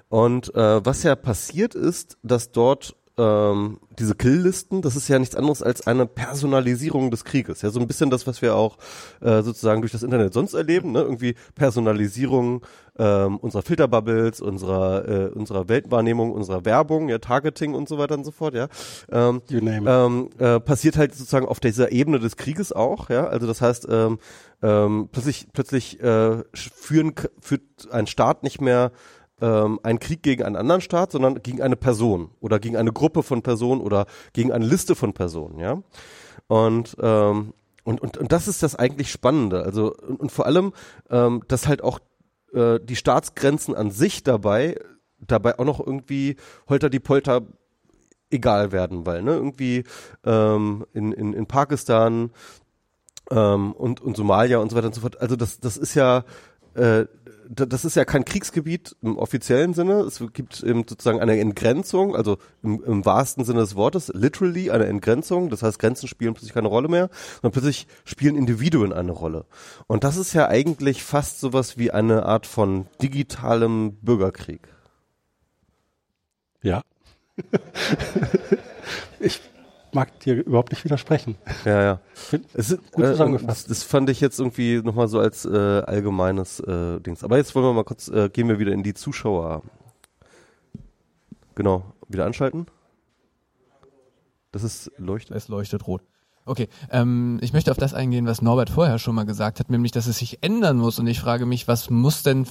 Und 0.09 0.55
äh, 0.55 0.85
was 0.85 1.03
ja 1.03 1.17
passiert 1.17 1.75
ist, 1.75 2.19
dass 2.23 2.53
dort 2.53 2.95
ähm, 3.19 3.79
diese 3.99 4.15
Killlisten, 4.15 4.83
das 4.83 4.95
ist 4.95 5.09
ja 5.09 5.19
nichts 5.19 5.35
anderes 5.35 5.63
als 5.63 5.87
eine 5.87 6.07
Personalisierung 6.07 7.11
des 7.11 7.25
Krieges. 7.25 7.63
Ja, 7.63 7.71
so 7.71 7.81
ein 7.81 7.87
bisschen 7.87 8.11
das, 8.11 8.27
was 8.27 8.43
wir 8.43 8.55
auch 8.55 8.77
äh, 9.21 9.43
sozusagen 9.43 9.81
durch 9.81 9.93
das 9.93 10.03
Internet 10.03 10.35
sonst 10.35 10.55
erleben, 10.55 10.93
ne? 10.93 11.01
Irgendwie 11.01 11.35
Personalisierung 11.55 12.63
ähm, 12.99 13.39
unserer 13.39 13.63
Filterbubbles, 13.63 14.41
unserer 14.41 15.09
äh, 15.09 15.27
unserer 15.29 15.69
Weltwahrnehmung, 15.69 16.33
unserer 16.33 16.65
Werbung, 16.65 17.09
ja, 17.09 17.19
Targeting 17.19 17.75
und 17.75 17.89
so 17.89 17.99
weiter 17.99 18.15
und 18.15 18.25
so 18.25 18.31
fort, 18.31 18.55
ja. 18.55 18.69
Ähm, 19.11 19.41
you 19.49 19.61
name 19.61 19.91
ähm, 19.91 20.31
äh, 20.39 20.61
passiert 20.61 20.97
halt 20.97 21.15
sozusagen 21.15 21.47
auf 21.47 21.61
dieser 21.61 21.93
Ebene 21.93 22.19
des 22.19 22.37
Krieges 22.37 22.73
auch, 22.73 23.09
ja. 23.09 23.27
Also 23.27 23.47
das 23.47 23.63
heißt, 23.63 23.87
ähm, 23.91 24.19
ähm, 24.63 25.09
plötzlich 25.11 25.49
plötzlich 25.53 26.01
äh, 26.01 26.43
führen 26.55 27.15
führt 27.41 27.63
ein 27.91 28.07
Staat 28.07 28.43
nicht 28.43 28.61
mehr 28.61 28.93
ähm, 29.41 29.81
ein 29.83 29.99
Krieg 29.99 30.23
gegen 30.23 30.43
einen 30.43 30.57
anderen 30.57 30.81
Staat, 30.81 31.13
sondern 31.13 31.43
gegen 31.43 31.63
eine 31.63 31.77
Person 31.77 32.31
oder 32.41 32.59
gegen 32.59 32.77
eine 32.77 32.93
Gruppe 32.93 33.23
von 33.23 33.43
Personen 33.43 33.81
oder 33.81 34.07
gegen 34.33 34.53
eine 34.53 34.67
Liste 34.67 34.95
von 34.95 35.13
Personen, 35.13 35.59
ja. 35.59 35.83
Und 36.49 36.97
ähm, 37.01 37.53
und, 37.85 38.01
und, 38.01 38.17
und 38.17 38.33
das 38.33 38.49
ist 38.49 38.65
das 38.65 38.75
eigentlich 38.75 39.13
Spannende. 39.13 39.63
Also 39.63 39.95
und, 39.95 40.19
und 40.19 40.33
vor 40.33 40.47
allem, 40.47 40.73
ähm, 41.09 41.43
dass 41.47 41.69
halt 41.69 41.85
auch 41.85 42.01
äh, 42.53 42.81
die 42.83 42.97
Staatsgrenzen 42.97 43.77
an 43.77 43.93
sich 43.93 44.25
dabei 44.25 44.77
dabei 45.19 45.59
auch 45.59 45.65
noch 45.65 45.81
irgendwie 45.81 46.37
holter 46.69 46.91
die 46.91 47.01
Polter 47.01 47.43
egal 48.31 48.73
werden, 48.73 49.07
weil 49.07 49.23
ne, 49.23 49.35
irgendwie 49.35 49.85
ähm, 50.25 50.85
in, 50.93 51.13
in, 51.13 51.33
in 51.33 51.47
Pakistan 51.47 52.31
ähm, 53.31 53.73
und, 53.73 54.01
und 54.01 54.17
Somalia 54.17 54.59
und 54.59 54.71
so 54.71 54.77
weiter 54.77 54.89
und 54.89 54.95
so 54.95 55.01
fort, 55.01 55.21
also 55.21 55.37
das, 55.37 55.61
das 55.61 55.77
ist 55.77 55.95
ja 55.95 56.25
äh, 56.77 57.07
das 57.49 57.85
ist 57.85 57.97
ja 57.97 58.05
kein 58.05 58.25
Kriegsgebiet 58.25 58.97
im 59.03 59.19
offiziellen 59.19 59.75
Sinne. 59.75 60.01
Es 60.01 60.23
gibt 60.33 60.63
eben 60.63 60.85
sozusagen 60.87 61.21
eine 61.21 61.39
Entgrenzung, 61.39 62.17
also 62.17 62.39
im, 62.63 62.83
im 62.85 63.05
wahrsten 63.05 63.45
Sinne 63.45 63.61
des 63.61 63.77
Wortes, 63.77 64.11
literally 64.15 64.71
eine 64.71 64.87
Entgrenzung. 64.87 65.49
Das 65.51 65.63
heißt, 65.63 65.79
Grenzen 65.79 66.09
spielen 66.09 66.35
plötzlich 66.35 66.55
keine 66.55 66.69
Rolle 66.69 66.89
mehr, 66.89 67.09
sondern 67.41 67.53
plötzlich 67.53 67.87
spielen 68.05 68.37
Individuen 68.37 68.93
eine 68.93 69.13
Rolle. 69.13 69.45
Und 69.87 70.05
das 70.05 70.17
ist 70.17 70.33
ja 70.33 70.49
eigentlich 70.49 71.03
fast 71.03 71.41
sowas 71.41 71.79
wie 71.79 71.91
eine 71.91 72.27
Art 72.27 72.47
von 72.47 72.87
digitalem 73.01 73.95
Bürgerkrieg. 74.03 74.69
Ja. 76.63 76.83
ich 79.21 79.41
mag 79.97 80.21
dir 80.21 80.35
überhaupt 80.35 80.71
nicht 80.71 80.85
widersprechen. 80.85 81.37
Ja, 81.65 81.83
ja. 81.83 82.01
Es 82.55 82.71
ist, 82.71 82.93
gut 82.93 83.05
äh, 83.05 83.09
zusammengefasst. 83.09 83.69
Das, 83.71 83.79
das, 83.79 83.83
fand 83.83 84.09
ich 84.11 84.21
jetzt 84.21 84.39
irgendwie 84.39 84.81
nochmal 84.83 85.09
so 85.09 85.19
als 85.19 85.45
äh, 85.45 85.49
allgemeines 85.49 86.61
äh, 86.61 87.01
Dings. 87.01 87.25
Aber 87.25 87.39
jetzt 87.39 87.55
wollen 87.55 87.65
wir 87.65 87.73
mal 87.73 87.85
kurz, 87.85 88.09
äh, 88.09 88.29
gehen 88.29 88.49
wir 88.49 88.61
wieder 88.61 88.73
in 88.73 88.85
die 88.85 88.95
Zuschauer. 88.95 89.63
Genau, 91.57 91.83
wieder 92.09 92.27
anschalten. 92.27 92.67
Das 94.53 94.63
ist 94.63 94.93
leuchtet. 94.99 95.37
Es 95.37 95.49
leuchtet 95.49 95.87
rot. 95.87 96.03
Okay, 96.45 96.69
ähm, 96.91 97.39
ich 97.41 97.53
möchte 97.53 97.73
auf 97.73 97.77
das 97.77 97.95
eingehen, 97.95 98.27
was 98.27 98.41
Norbert 98.41 98.71
vorher 98.71 98.99
schon 98.99 99.17
mal 99.17 99.27
gesagt 99.27 99.59
hat, 99.59 99.69
nämlich, 99.71 99.91
dass 99.91 100.07
es 100.07 100.19
sich 100.19 100.43
ändern 100.43 100.77
muss. 100.77 100.99
Und 100.99 101.07
ich 101.09 101.19
frage 101.19 101.47
mich, 101.47 101.67
was 101.67 101.91
muss 101.91 102.23
denn, 102.23 102.47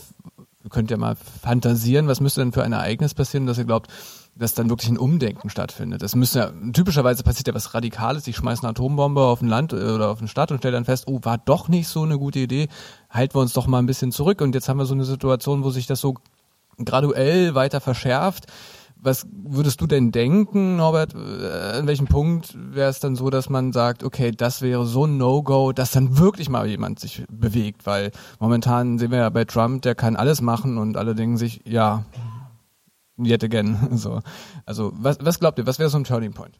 könnt 0.69 0.91
ihr 0.91 0.97
mal 0.97 1.15
fantasieren, 1.15 2.07
was 2.07 2.19
müsste 2.19 2.41
denn 2.41 2.51
für 2.51 2.63
ein 2.63 2.73
Ereignis 2.73 3.13
passieren, 3.13 3.45
dass 3.45 3.57
ihr 3.57 3.65
glaubt, 3.65 3.89
dass 4.37 4.53
dann 4.53 4.69
wirklich 4.69 4.89
ein 4.89 4.97
Umdenken 4.97 5.49
stattfindet. 5.49 6.01
Das 6.01 6.15
müsste 6.15 6.39
ja, 6.39 6.51
typischerweise 6.73 7.23
passiert 7.23 7.47
ja 7.47 7.53
was 7.53 7.73
Radikales. 7.73 8.27
Ich 8.27 8.35
schmeiße 8.35 8.63
eine 8.63 8.71
Atombombe 8.71 9.21
auf 9.21 9.41
ein 9.41 9.47
Land 9.47 9.71
äh, 9.71 9.77
oder 9.77 10.09
auf 10.09 10.19
eine 10.19 10.27
Stadt 10.27 10.51
und 10.51 10.57
stelle 10.57 10.73
dann 10.73 10.85
fest, 10.85 11.05
oh, 11.07 11.19
war 11.23 11.37
doch 11.37 11.69
nicht 11.69 11.87
so 11.87 12.03
eine 12.03 12.17
gute 12.17 12.39
Idee. 12.39 12.67
Halten 13.09 13.35
wir 13.35 13.41
uns 13.41 13.53
doch 13.53 13.67
mal 13.67 13.79
ein 13.79 13.85
bisschen 13.85 14.11
zurück. 14.11 14.41
Und 14.41 14.53
jetzt 14.53 14.67
haben 14.67 14.77
wir 14.77 14.85
so 14.85 14.93
eine 14.93 15.05
Situation, 15.05 15.63
wo 15.63 15.69
sich 15.69 15.87
das 15.87 16.01
so 16.01 16.15
graduell 16.83 17.55
weiter 17.55 17.79
verschärft. 17.79 18.47
Was 18.97 19.27
würdest 19.31 19.79
du 19.81 19.87
denn 19.87 20.11
denken, 20.11 20.77
Norbert? 20.77 21.13
Äh, 21.13 21.77
an 21.77 21.87
welchem 21.87 22.07
Punkt 22.07 22.57
wäre 22.57 22.89
es 22.89 22.99
dann 22.99 23.15
so, 23.15 23.29
dass 23.29 23.49
man 23.49 23.71
sagt, 23.71 24.03
okay, 24.03 24.31
das 24.31 24.61
wäre 24.61 24.85
so 24.85 25.05
ein 25.05 25.17
No-Go, 25.17 25.71
dass 25.71 25.91
dann 25.91 26.17
wirklich 26.17 26.49
mal 26.49 26.67
jemand 26.67 26.99
sich 26.99 27.23
bewegt? 27.29 27.85
Weil 27.85 28.11
momentan 28.39 28.97
sehen 28.97 29.11
wir 29.11 29.19
ja 29.19 29.29
bei 29.29 29.45
Trump, 29.45 29.83
der 29.83 29.95
kann 29.95 30.15
alles 30.15 30.41
machen 30.41 30.77
und 30.77 30.97
alle 30.97 31.15
denken 31.15 31.37
sich, 31.37 31.61
ja, 31.65 32.03
yet 33.17 33.43
again. 33.43 33.77
So. 33.95 34.21
Also 34.65 34.91
was, 34.95 35.17
was 35.21 35.39
glaubt 35.39 35.59
ihr, 35.59 35.67
was 35.67 35.79
wäre 35.79 35.89
so 35.89 35.97
ein 35.97 36.03
Turning 36.03 36.33
Point? 36.33 36.57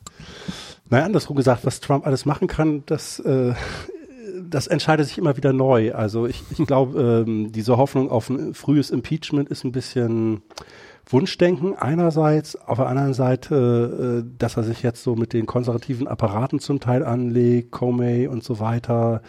Naja, 0.89 1.05
andersrum 1.05 1.35
gesagt, 1.35 1.65
was 1.65 1.79
Trump 1.79 2.05
alles 2.05 2.25
machen 2.25 2.47
kann, 2.47 2.83
das, 2.85 3.19
äh, 3.19 3.53
das 4.47 4.67
entscheidet 4.67 5.07
sich 5.07 5.17
immer 5.17 5.35
wieder 5.37 5.53
neu. 5.53 5.93
Also 5.93 6.27
ich, 6.27 6.43
ich 6.51 6.65
glaube, 6.65 7.23
ähm, 7.27 7.51
diese 7.51 7.77
Hoffnung 7.77 8.09
auf 8.09 8.29
ein 8.29 8.53
frühes 8.53 8.91
Impeachment 8.91 9.49
ist 9.49 9.63
ein 9.63 9.71
bisschen 9.71 10.43
Wunschdenken 11.07 11.75
einerseits, 11.75 12.55
auf 12.55 12.77
der 12.77 12.87
anderen 12.87 13.13
Seite, 13.13 14.23
äh, 14.25 14.37
dass 14.39 14.57
er 14.57 14.63
sich 14.63 14.81
jetzt 14.81 15.03
so 15.03 15.15
mit 15.15 15.33
den 15.33 15.45
konservativen 15.45 16.07
Apparaten 16.07 16.59
zum 16.59 16.79
Teil 16.79 17.03
anlegt, 17.03 17.71
Comey 17.71 18.27
und 18.27 18.43
so 18.43 18.59
weiter. 18.59 19.21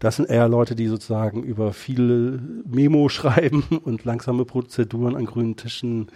Das 0.00 0.16
sind 0.16 0.28
eher 0.28 0.48
Leute, 0.48 0.74
die 0.74 0.88
sozusagen 0.88 1.42
über 1.44 1.72
viele 1.72 2.40
Memo 2.66 3.08
schreiben 3.10 3.64
und 3.84 4.04
langsame 4.04 4.44
Prozeduren 4.44 5.16
an 5.16 5.26
grünen 5.26 5.56
Tischen 5.56 6.10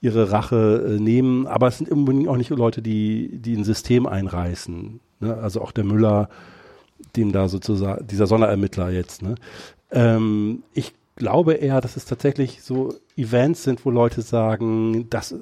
ihre 0.00 0.30
Rache 0.30 0.84
äh, 0.86 1.00
nehmen, 1.00 1.46
aber 1.46 1.68
es 1.68 1.78
sind 1.78 1.90
unbedingt 1.90 2.28
auch 2.28 2.36
nicht 2.36 2.50
Leute, 2.50 2.82
die, 2.82 3.38
die 3.38 3.56
ein 3.56 3.64
System 3.64 4.06
einreißen. 4.06 5.00
Ne? 5.20 5.34
Also 5.36 5.60
auch 5.60 5.72
der 5.72 5.84
Müller, 5.84 6.28
dem 7.16 7.32
da 7.32 7.48
sozusagen, 7.48 8.06
dieser 8.06 8.26
Sonderermittler 8.26 8.90
jetzt. 8.90 9.22
Ne? 9.22 9.34
Ähm, 9.90 10.62
ich 10.72 10.94
glaube 11.16 11.54
eher, 11.54 11.80
dass 11.80 11.96
es 11.96 12.04
tatsächlich 12.04 12.62
so 12.62 12.94
Events 13.16 13.64
sind, 13.64 13.84
wo 13.84 13.90
Leute 13.90 14.22
sagen, 14.22 15.10
das 15.10 15.34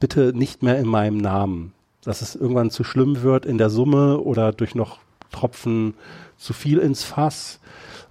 bitte 0.00 0.32
nicht 0.34 0.62
mehr 0.62 0.78
in 0.78 0.88
meinem 0.88 1.18
Namen. 1.18 1.72
Dass 2.02 2.22
es 2.22 2.34
irgendwann 2.34 2.70
zu 2.70 2.84
schlimm 2.84 3.22
wird 3.22 3.46
in 3.46 3.58
der 3.58 3.70
Summe 3.70 4.18
oder 4.18 4.52
durch 4.52 4.74
noch 4.74 4.98
Tropfen 5.30 5.94
zu 6.36 6.52
viel 6.52 6.78
ins 6.78 7.04
Fass. 7.04 7.60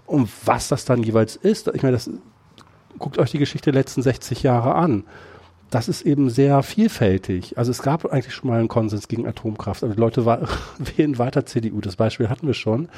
Und 0.06 0.30
was 0.45 0.70
das 0.70 0.86
dann 0.86 1.04
jeweils 1.04 1.36
ist, 1.36 1.68
ich 1.74 1.84
meine, 1.84 1.94
das 1.94 2.10
guckt 2.98 3.18
euch 3.18 3.32
die 3.32 3.40
Geschichte 3.40 3.72
der 3.72 3.82
letzten 3.82 4.02
60 4.02 4.44
Jahre 4.44 4.76
an 4.76 5.04
das 5.69 5.88
ist 5.90 6.03
eben 6.03 6.30
sehr 6.30 6.64
vielfältig. 6.64 7.58
Also 7.58 7.72
es 7.72 7.82
gab 7.82 8.06
eigentlich 8.06 8.34
schon 8.34 8.50
mal 8.50 8.60
einen 8.60 8.68
Konsens 8.68 9.08
gegen 9.08 9.27
Atomkraft, 9.27 9.84
aber 9.84 9.94
die 9.94 10.00
Leute 10.00 10.26
wählen 10.95 11.18
weiter 11.18 11.45
CDU. 11.45 11.82
Das 11.82 11.95
Beispiel 11.95 12.30
hatten 12.30 12.48
wir 12.48 12.53
schon. 12.53 12.90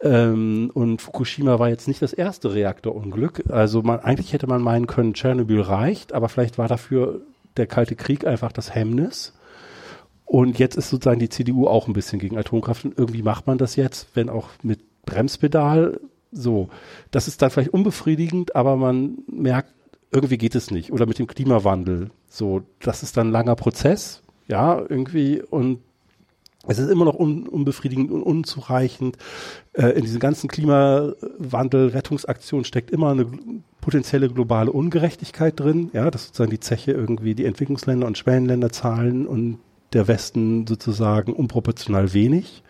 Ähm, 0.00 0.70
und 0.74 1.02
Fukushima 1.02 1.58
war 1.58 1.68
jetzt 1.68 1.88
nicht 1.88 2.02
das 2.02 2.12
erste 2.12 2.52
Reaktorunglück. 2.52 3.44
Also 3.48 3.82
man, 3.82 4.00
eigentlich 4.00 4.32
hätte 4.32 4.46
man 4.46 4.62
meinen 4.62 4.86
können, 4.86 5.14
Tschernobyl 5.14 5.60
reicht, 5.60 6.12
aber 6.12 6.28
vielleicht 6.28 6.58
war 6.58 6.68
dafür 6.68 7.20
der 7.56 7.66
Kalte 7.66 7.96
Krieg 7.96 8.26
einfach 8.26 8.52
das 8.52 8.74
Hemmnis. 8.74 9.34
Und 10.24 10.58
jetzt 10.58 10.76
ist 10.76 10.90
sozusagen 10.90 11.20
die 11.20 11.28
CDU 11.28 11.66
auch 11.66 11.88
ein 11.88 11.92
bisschen 11.92 12.20
gegen 12.20 12.38
Atomkraft. 12.38 12.84
Und 12.84 12.98
irgendwie 12.98 13.22
macht 13.22 13.46
man 13.46 13.58
das 13.58 13.76
jetzt, 13.76 14.08
wenn 14.14 14.28
auch 14.28 14.48
mit 14.62 14.80
Bremspedal. 15.04 16.00
So, 16.32 16.68
das 17.10 17.26
ist 17.26 17.42
dann 17.42 17.50
vielleicht 17.50 17.74
unbefriedigend, 17.74 18.54
aber 18.54 18.76
man 18.76 19.18
merkt, 19.26 19.72
irgendwie 20.10 20.38
geht 20.38 20.54
es 20.54 20.70
nicht. 20.70 20.92
Oder 20.92 21.04
mit 21.06 21.18
dem 21.18 21.26
Klimawandel. 21.26 22.10
So, 22.28 22.62
das 22.80 23.02
ist 23.02 23.16
dann 23.16 23.28
ein 23.28 23.32
langer 23.32 23.56
Prozess, 23.56 24.22
ja, 24.48 24.78
irgendwie. 24.78 25.42
Und 25.42 25.80
es 26.66 26.78
ist 26.78 26.90
immer 26.90 27.06
noch 27.06 27.18
un 27.18 27.48
unbefriedigend 27.48 28.10
und 28.10 28.22
unzureichend. 28.22 29.16
Äh, 29.72 29.88
in 29.90 30.02
diesen 30.02 30.20
ganzen 30.20 30.48
Klimawandel-Rettungsaktionen 30.48 32.64
steckt 32.64 32.90
immer 32.90 33.10
eine 33.10 33.26
potenzielle 33.80 34.28
globale 34.28 34.70
Ungerechtigkeit 34.70 35.58
drin, 35.58 35.90
ja, 35.92 36.10
dass 36.10 36.26
sozusagen 36.26 36.50
die 36.50 36.60
Zeche 36.60 36.92
irgendwie 36.92 37.34
die 37.34 37.46
Entwicklungsländer 37.46 38.06
und 38.06 38.18
Schwellenländer 38.18 38.70
zahlen 38.70 39.26
und 39.26 39.58
der 39.92 40.06
Westen 40.06 40.66
sozusagen 40.66 41.32
unproportional 41.32 42.12
wenig 42.12 42.62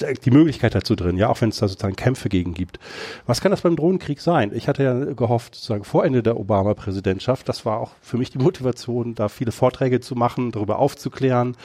die 0.00 0.30
Möglichkeit 0.30 0.74
dazu 0.74 0.96
drin, 0.96 1.16
ja, 1.16 1.28
auch 1.28 1.40
wenn 1.40 1.50
es 1.50 1.58
da 1.58 1.68
sozusagen 1.68 1.96
Kämpfe 1.96 2.28
gegen 2.28 2.54
gibt. 2.54 2.78
Was 3.26 3.40
kann 3.40 3.50
das 3.50 3.62
beim 3.62 3.76
Drohnenkrieg 3.76 4.20
sein? 4.20 4.52
Ich 4.54 4.68
hatte 4.68 4.82
ja 4.82 5.04
gehofft, 5.12 5.54
sozusagen 5.54 5.84
vor 5.84 6.04
Ende 6.04 6.22
der 6.22 6.38
Obama-Präsidentschaft, 6.38 7.48
das 7.48 7.64
war 7.66 7.80
auch 7.80 7.92
für 8.00 8.18
mich 8.18 8.30
die 8.30 8.38
Motivation, 8.38 9.14
da 9.14 9.28
viele 9.28 9.52
Vorträge 9.52 10.00
zu 10.00 10.14
machen, 10.14 10.52
darüber 10.52 10.78
aufzuklären. 10.78 11.56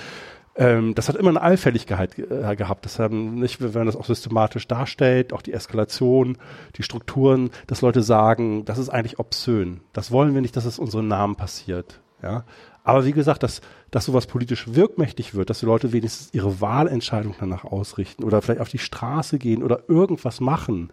Ähm, 0.56 0.94
das 0.94 1.08
hat 1.08 1.16
immer 1.16 1.30
eine 1.30 1.42
Allfälligkeit 1.42 2.20
äh, 2.20 2.56
gehabt. 2.56 2.86
Das 2.86 3.00
haben 3.00 3.36
nicht, 3.36 3.62
wenn 3.62 3.72
man 3.72 3.86
das 3.86 3.96
auch 3.96 4.06
systematisch 4.06 4.68
darstellt, 4.68 5.32
auch 5.32 5.42
die 5.42 5.54
Eskalation, 5.54 6.38
die 6.76 6.84
Strukturen, 6.84 7.50
dass 7.68 7.82
Leute 7.82 8.04
sagen, 8.04 8.66
das 8.66 8.78
ist 8.78 8.90
eigentlich 8.90 9.20
obszön. 9.20 9.80
Das 9.94 10.12
wollen 10.12 10.34
wir 10.34 10.42
nicht, 10.42 10.58
dass 10.58 10.66
es 10.66 10.78
unseren 10.78 11.08
Namen 11.08 11.36
passiert. 11.36 12.02
Ja, 12.22 12.44
aber 12.90 13.06
wie 13.06 13.12
gesagt, 13.12 13.44
dass, 13.44 13.62
dass 13.92 14.06
sowas 14.06 14.28
politisch 14.28 14.74
wirkmächtig 14.74 15.36
wird, 15.36 15.50
dass 15.50 15.60
die 15.60 15.66
Leute 15.66 15.94
wenigstens 15.94 16.30
ihre 16.34 16.60
Wahlentscheidung 16.62 17.36
danach 17.40 17.64
ausrichten 17.64 18.24
oder 18.24 18.42
vielleicht 18.42 18.62
auf 18.62 18.70
die 18.70 18.80
Straße 18.80 19.38
gehen 19.38 19.64
oder 19.64 19.84
irgendwas 19.88 20.40
machen, 20.40 20.92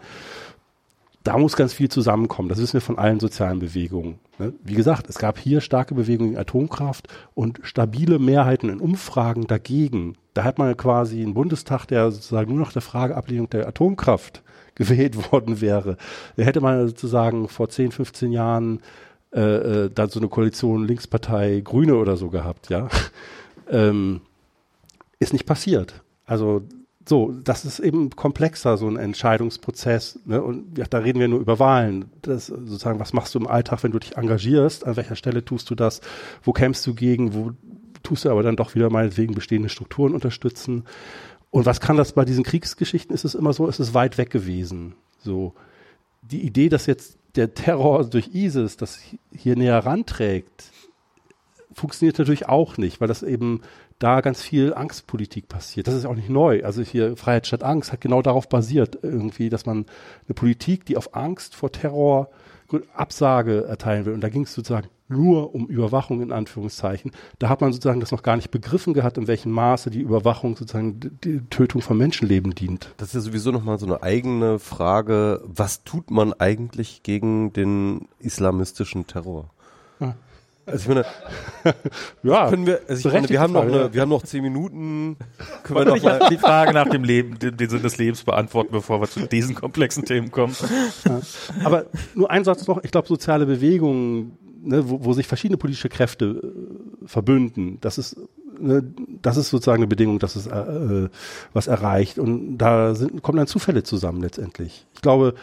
da 1.27 1.39
muss 1.39 1.57
ganz 1.57 1.73
viel 1.73 1.89
zusammenkommen. 1.89 2.49
Das 2.49 2.59
wissen 2.59 2.75
wir 2.75 2.81
von 2.81 2.99
allen 2.99 3.19
sozialen 3.19 3.59
Bewegungen. 3.59 4.21
Ne? 4.39 4.53
Wie 4.63 4.75
gesagt, 4.75 5.09
es 5.09 5.19
gab 5.19 5.39
hier 5.39 5.61
starke 5.61 5.95
Bewegungen 5.95 6.35
in 6.35 6.39
Atomkraft 6.39 7.09
und 7.35 7.59
stabile 7.63 8.21
Mehrheiten 8.21 8.69
in 8.69 8.79
Umfragen 8.79 9.49
dagegen. 9.49 10.17
Da 10.35 10.45
hat 10.45 10.59
man 10.59 10.77
quasi 10.77 11.21
einen 11.23 11.35
Bundestag, 11.35 11.87
der 11.87 12.13
sozusagen 12.13 12.51
nur 12.51 12.61
noch 12.61 12.73
der 12.73 12.83
Frageablehnung 12.83 13.51
der 13.51 13.67
Atomkraft 13.67 14.43
gewählt 14.77 15.33
worden 15.33 15.61
wäre. 15.61 15.97
Da 16.37 16.45
hätte 16.45 16.61
man 16.61 16.87
sozusagen 16.87 17.49
vor 17.49 17.69
10, 17.69 17.91
15 17.91 18.31
Jahren 18.31 18.81
äh, 19.37 19.41
äh, 19.85 19.91
dann 19.95 20.09
so 20.09 20.19
eine 20.19 20.29
Koalition 20.29 20.87
Linkspartei 20.87 21.61
Grüne 21.63 21.97
oder 21.97 22.17
so 22.17 22.31
gehabt, 22.31 22.71
ja. 22.71 22.89
ähm, 23.71 24.23
ist 25.19 25.35
nicht 25.35 25.45
passiert. 25.45 26.03
Also 26.25 26.63
so, 27.07 27.35
das 27.45 27.67
ist 27.67 27.79
eben 27.79 28.09
komplexer, 28.11 28.79
so 28.79 28.89
ein 28.89 28.97
Entscheidungsprozess. 28.97 30.21
Ne? 30.25 30.43
Und 30.43 30.79
ja, 30.79 30.87
da 30.89 30.99
reden 30.99 31.21
wir 31.21 31.29
nur 31.29 31.41
über 31.41 31.59
Wahlen. 31.59 32.07
Das, 32.23 32.47
sozusagen, 32.47 32.99
was 32.99 33.13
machst 33.13 33.35
du 33.35 33.39
im 33.39 33.47
Alltag, 33.47 33.85
wenn 33.85 33.93
du 33.93 33.99
dich 33.99 34.17
engagierst? 34.17 34.87
An 34.87 34.97
welcher 34.97 35.17
Stelle 35.17 35.45
tust 35.45 35.69
du 35.69 35.75
das? 35.75 36.01
Wo 36.43 36.53
kämpfst 36.53 36.87
du 36.87 36.95
gegen? 36.95 37.35
Wo 37.35 37.53
tust 38.03 38.25
du 38.25 38.31
aber 38.31 38.43
dann 38.43 38.57
doch 38.57 38.75
wieder 38.75 38.89
meinetwegen 38.89 39.35
bestehende 39.35 39.69
Strukturen 39.69 40.15
unterstützen? 40.15 40.85
Und 41.51 41.67
was 41.67 41.81
kann 41.81 41.99
das 41.99 42.15
bei 42.15 42.25
diesen 42.25 42.43
Kriegsgeschichten? 42.43 43.15
Ist 43.15 43.25
es 43.25 43.35
immer 43.35 43.53
so, 43.53 43.69
ist 43.69 43.81
es 43.81 43.93
weit 43.93 44.19
weg 44.19 44.31
gewesen. 44.31 44.95
So, 45.19 45.53
die 46.23 46.43
Idee, 46.43 46.71
dass 46.71 46.87
jetzt 46.87 47.19
der 47.37 47.55
Terror 47.55 48.05
durch 48.05 48.35
ISIS 48.35 48.77
das 48.77 48.99
hier 49.33 49.57
näher 49.57 49.79
ranträgt, 49.85 50.71
funktioniert 51.73 52.19
natürlich 52.19 52.49
auch 52.49 52.79
nicht, 52.79 53.01
weil 53.01 53.09
das 53.09 53.23
eben 53.23 53.61
da 53.99 54.21
ganz 54.21 54.43
viel 54.43 54.75
Angstpolitik 54.75 55.49
passiert. 55.49 55.87
Das 55.87 55.95
ist 55.95 56.07
auch 56.07 56.15
nicht 56.15 56.29
neu. 56.29 56.63
Also 56.65 56.83
hier 56.83 57.17
Freiheit 57.17 57.47
statt 57.47 57.63
Angst 57.63 57.93
hat 57.93 58.01
genau 58.01 58.23
darauf 58.23 58.49
basiert, 58.49 58.99
irgendwie, 59.03 59.49
dass 59.49 59.67
man 59.67 59.87
eine 60.27 60.35
Politik, 60.35 60.85
die 60.85 60.97
auf 60.97 61.15
Angst 61.15 61.55
vor 61.55 61.73
Terror 61.73 62.29
Absage 62.95 63.65
erteilen 63.65 64.05
will. 64.05 64.13
Und 64.13 64.21
da 64.23 64.29
ging 64.29 64.43
es 64.43 64.53
sozusagen 64.53 64.89
nur 65.09 65.55
um 65.55 65.67
Überwachung 65.67 66.21
in 66.21 66.33
Anführungszeichen. 66.33 67.13
Da 67.39 67.49
hat 67.49 67.61
man 67.61 67.73
sozusagen 67.73 68.01
das 68.01 68.13
noch 68.13 68.23
gar 68.23 68.37
nicht 68.37 68.51
begriffen 68.51 68.95
gehabt, 68.95 69.19
in 69.19 69.29
welchem 69.29 69.53
Maße 69.53 69.91
die 69.91 70.01
Überwachung 70.01 70.57
sozusagen 70.57 71.19
die 71.23 71.41
Tötung 71.51 71.81
von 71.81 71.97
Menschenleben 71.97 72.55
dient. 72.55 72.93
Das 72.97 73.09
ist 73.09 73.15
ja 73.15 73.21
sowieso 73.21 73.53
nochmal 73.53 73.79
so 73.79 73.87
eine 73.87 74.03
eigene 74.03 74.59
Frage. 74.59 75.43
Was 75.45 75.85
tut 75.85 76.11
man 76.11 76.33
eigentlich 76.33 77.03
gegen 77.03 77.53
den 77.53 78.09
islamistischen 78.19 79.07
Terror? 79.07 79.51
Ja. 80.01 80.17
Also 80.67 80.79
ich 80.79 80.89
meine, 80.89 81.07
ja, 82.25 82.51
können 82.51 82.67
wir, 82.67 82.81
also 82.89 83.09
ich 83.09 83.15
meine, 83.15 83.29
wir 83.29 83.41
haben 83.41 83.53
noch 83.53 83.63
eine, 83.63 83.95
wir 83.95 84.03
haben 84.03 84.09
noch 84.09 84.25
zehn 84.25 84.43
Minuten. 84.43 85.17
Können 85.63 85.79
wir 85.79 85.85
noch 85.85 86.03
mal 86.03 86.27
die 86.29 86.39
Frage 86.39 86.73
nach 86.73 86.89
dem 86.89 87.05
Leben, 87.05 87.39
den, 87.39 87.57
den 87.57 87.71
Sinn 87.71 87.83
des 87.83 87.99
Lebens 87.99 88.25
beantworten, 88.25 88.73
bevor 88.73 89.01
wir 89.01 89.09
zu 89.09 89.21
diesen 89.29 89.55
komplexen 89.55 90.05
Themen 90.05 90.33
kommen. 90.33 90.57
Ja. 91.05 91.21
Aber 91.63 91.87
nur 92.17 92.33
ein 92.33 92.43
Satz 92.43 92.67
noch. 92.67 92.83
Ich 92.83 92.91
glaube, 92.91 93.07
soziale 93.07 93.47
Bewegungen, 93.47 94.37
ne, 94.67 94.89
wo, 94.89 95.05
wo 95.05 95.13
sich 95.13 95.27
verschiedene 95.27 95.57
politische 95.57 95.89
Kräfte 95.89 96.25
äh, 97.05 97.07
verbünden, 97.07 97.79
das 97.81 97.99
ist 97.99 98.17
ne, 98.59 98.83
das 99.23 99.37
ist 99.37 99.51
sozusagen 99.51 99.83
eine 99.83 99.87
Bedingung, 99.89 100.19
dass 100.19 100.37
es 100.37 100.47
äh, 100.47 101.09
was 101.53 101.67
erreicht. 101.67 102.19
Und 102.19 102.59
da 102.59 102.95
sind, 102.95 103.23
kommen 103.23 103.39
dann 103.39 103.47
Zufälle 103.47 103.83
zusammen 103.83 104.21
letztendlich. 104.21 104.87
Ich 104.95 105.03
glaube, 105.03 105.35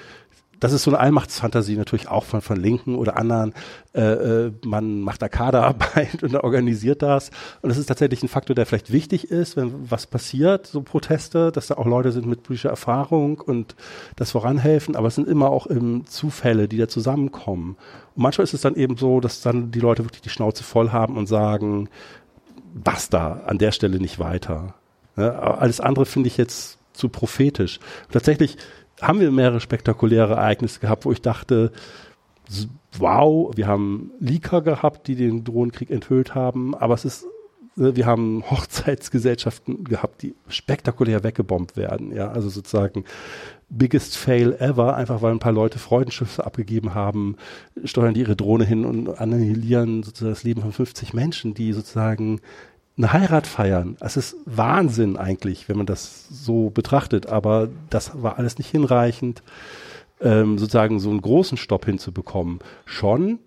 das 0.64 0.72
ist 0.72 0.84
so 0.84 0.92
eine 0.92 1.00
Allmachtsfantasie 1.02 1.76
natürlich 1.76 2.08
auch 2.08 2.24
von, 2.24 2.40
von 2.40 2.56
Linken 2.56 2.96
oder 2.96 3.18
anderen. 3.18 3.54
Äh, 3.94 4.02
äh, 4.02 4.52
man 4.64 5.02
macht 5.02 5.22
da 5.22 5.28
Kaderarbeit 5.28 6.24
und 6.24 6.34
organisiert 6.36 7.02
das. 7.02 7.32
Und 7.62 7.68
das 7.68 7.78
ist 7.78 7.88
tatsächlich 7.88 8.24
ein 8.24 8.30
Faktor, 8.30 8.56
der 8.56 8.66
vielleicht 8.66 8.90
wichtig 8.90 9.30
ist, 9.30 9.58
wenn 9.58 9.92
was 9.92 10.08
passiert, 10.08 10.66
so 10.66 10.82
Proteste, 10.82 11.52
dass 11.52 11.68
da 11.68 11.76
auch 11.76 11.86
Leute 11.86 12.14
sind 12.14 12.28
mit 12.28 12.44
politischer 12.44 12.70
Erfahrung 12.70 13.42
und 13.42 13.76
das 14.16 14.32
voranhelfen. 14.32 14.96
Aber 14.96 15.10
es 15.10 15.16
sind 15.16 15.28
immer 15.28 15.50
auch 15.50 15.70
ähm, 15.70 16.06
Zufälle, 16.06 16.70
die 16.70 16.78
da 16.78 16.88
zusammenkommen. 16.88 17.76
Und 18.16 18.24
manchmal 18.24 18.46
ist 18.46 18.54
es 18.54 18.62
dann 18.62 18.76
eben 18.76 18.96
so, 18.96 19.20
dass 19.20 19.42
dann 19.42 19.72
die 19.72 19.82
Leute 19.82 20.06
wirklich 20.06 20.22
die 20.22 20.30
Schnauze 20.30 20.64
voll 20.64 20.94
haben 20.94 21.18
und 21.18 21.28
sagen, 21.28 21.90
basta, 22.74 23.42
an 23.48 23.58
der 23.58 23.74
Stelle 23.74 24.00
nicht 24.00 24.18
weiter. 24.18 24.76
Ja, 25.18 25.30
alles 25.30 25.82
andere 25.82 26.06
finde 26.06 26.28
ich 26.28 26.38
jetzt 26.38 26.78
zu 26.94 27.10
prophetisch. 27.10 27.80
Und 28.06 28.14
tatsächlich 28.14 28.58
haben 29.04 29.20
wir 29.20 29.32
mehrere 29.32 29.60
spektakuläre 29.60 30.34
Ereignisse 30.34 30.80
gehabt, 30.80 31.06
wo 31.06 31.12
ich 31.12 31.22
dachte, 31.22 31.72
wow, 32.98 33.52
wir 33.56 33.68
haben 33.68 34.12
Leaker 34.20 34.62
gehabt, 34.62 35.08
die 35.08 35.16
den 35.16 35.44
Drohnenkrieg 35.44 35.90
enthüllt 35.90 36.36
haben, 36.36 36.76
aber 36.76 36.94
es 36.94 37.06
ist 37.06 37.26
ne, 37.76 37.96
wir 37.96 38.06
haben 38.06 38.44
Hochzeitsgesellschaften 38.50 39.84
gehabt, 39.84 40.22
die 40.22 40.36
spektakulär 40.48 41.24
weggebombt 41.24 41.78
werden. 41.78 42.14
Ja, 42.14 42.30
also 42.32 42.50
sozusagen 42.50 43.06
biggest 43.70 44.18
fail 44.18 44.56
ever, 44.60 44.96
einfach 44.96 45.22
weil 45.22 45.32
ein 45.32 45.40
paar 45.40 45.52
Leute 45.52 45.80
Freudenschüsse 45.80 46.46
abgegeben 46.46 46.94
haben, 46.94 47.38
steuern 47.84 48.14
die 48.14 48.22
ihre 48.22 48.36
Drohne 48.36 48.66
hin 48.66 48.86
und 48.86 49.10
annihilieren 49.20 50.04
sozusagen 50.04 50.34
das 50.34 50.44
Leben 50.44 50.62
von 50.62 50.72
50 50.72 51.14
Menschen, 51.14 51.54
die 51.54 51.74
sozusagen 51.74 52.40
eine 52.98 53.14
Heirat 53.14 53.48
feiern. 53.48 53.98
Es 54.00 54.18
ist 54.18 54.36
Wahnsinn 54.46 55.18
eigentlich, 55.18 55.68
wenn 55.68 55.78
man 55.78 55.86
das 55.86 56.28
so 56.30 56.70
betrachtet, 56.70 57.28
aber 57.28 57.70
das 57.90 58.22
war 58.22 58.38
alles 58.38 58.58
nicht 58.58 58.70
hinreichend, 58.70 59.42
ähm, 60.22 60.58
sozusagen 60.58 61.00
so 61.00 61.10
einen 61.10 61.22
großen 61.22 61.58
Stopp 61.58 61.86
hinzubekommen. 61.86 62.60
Schon 62.86 63.40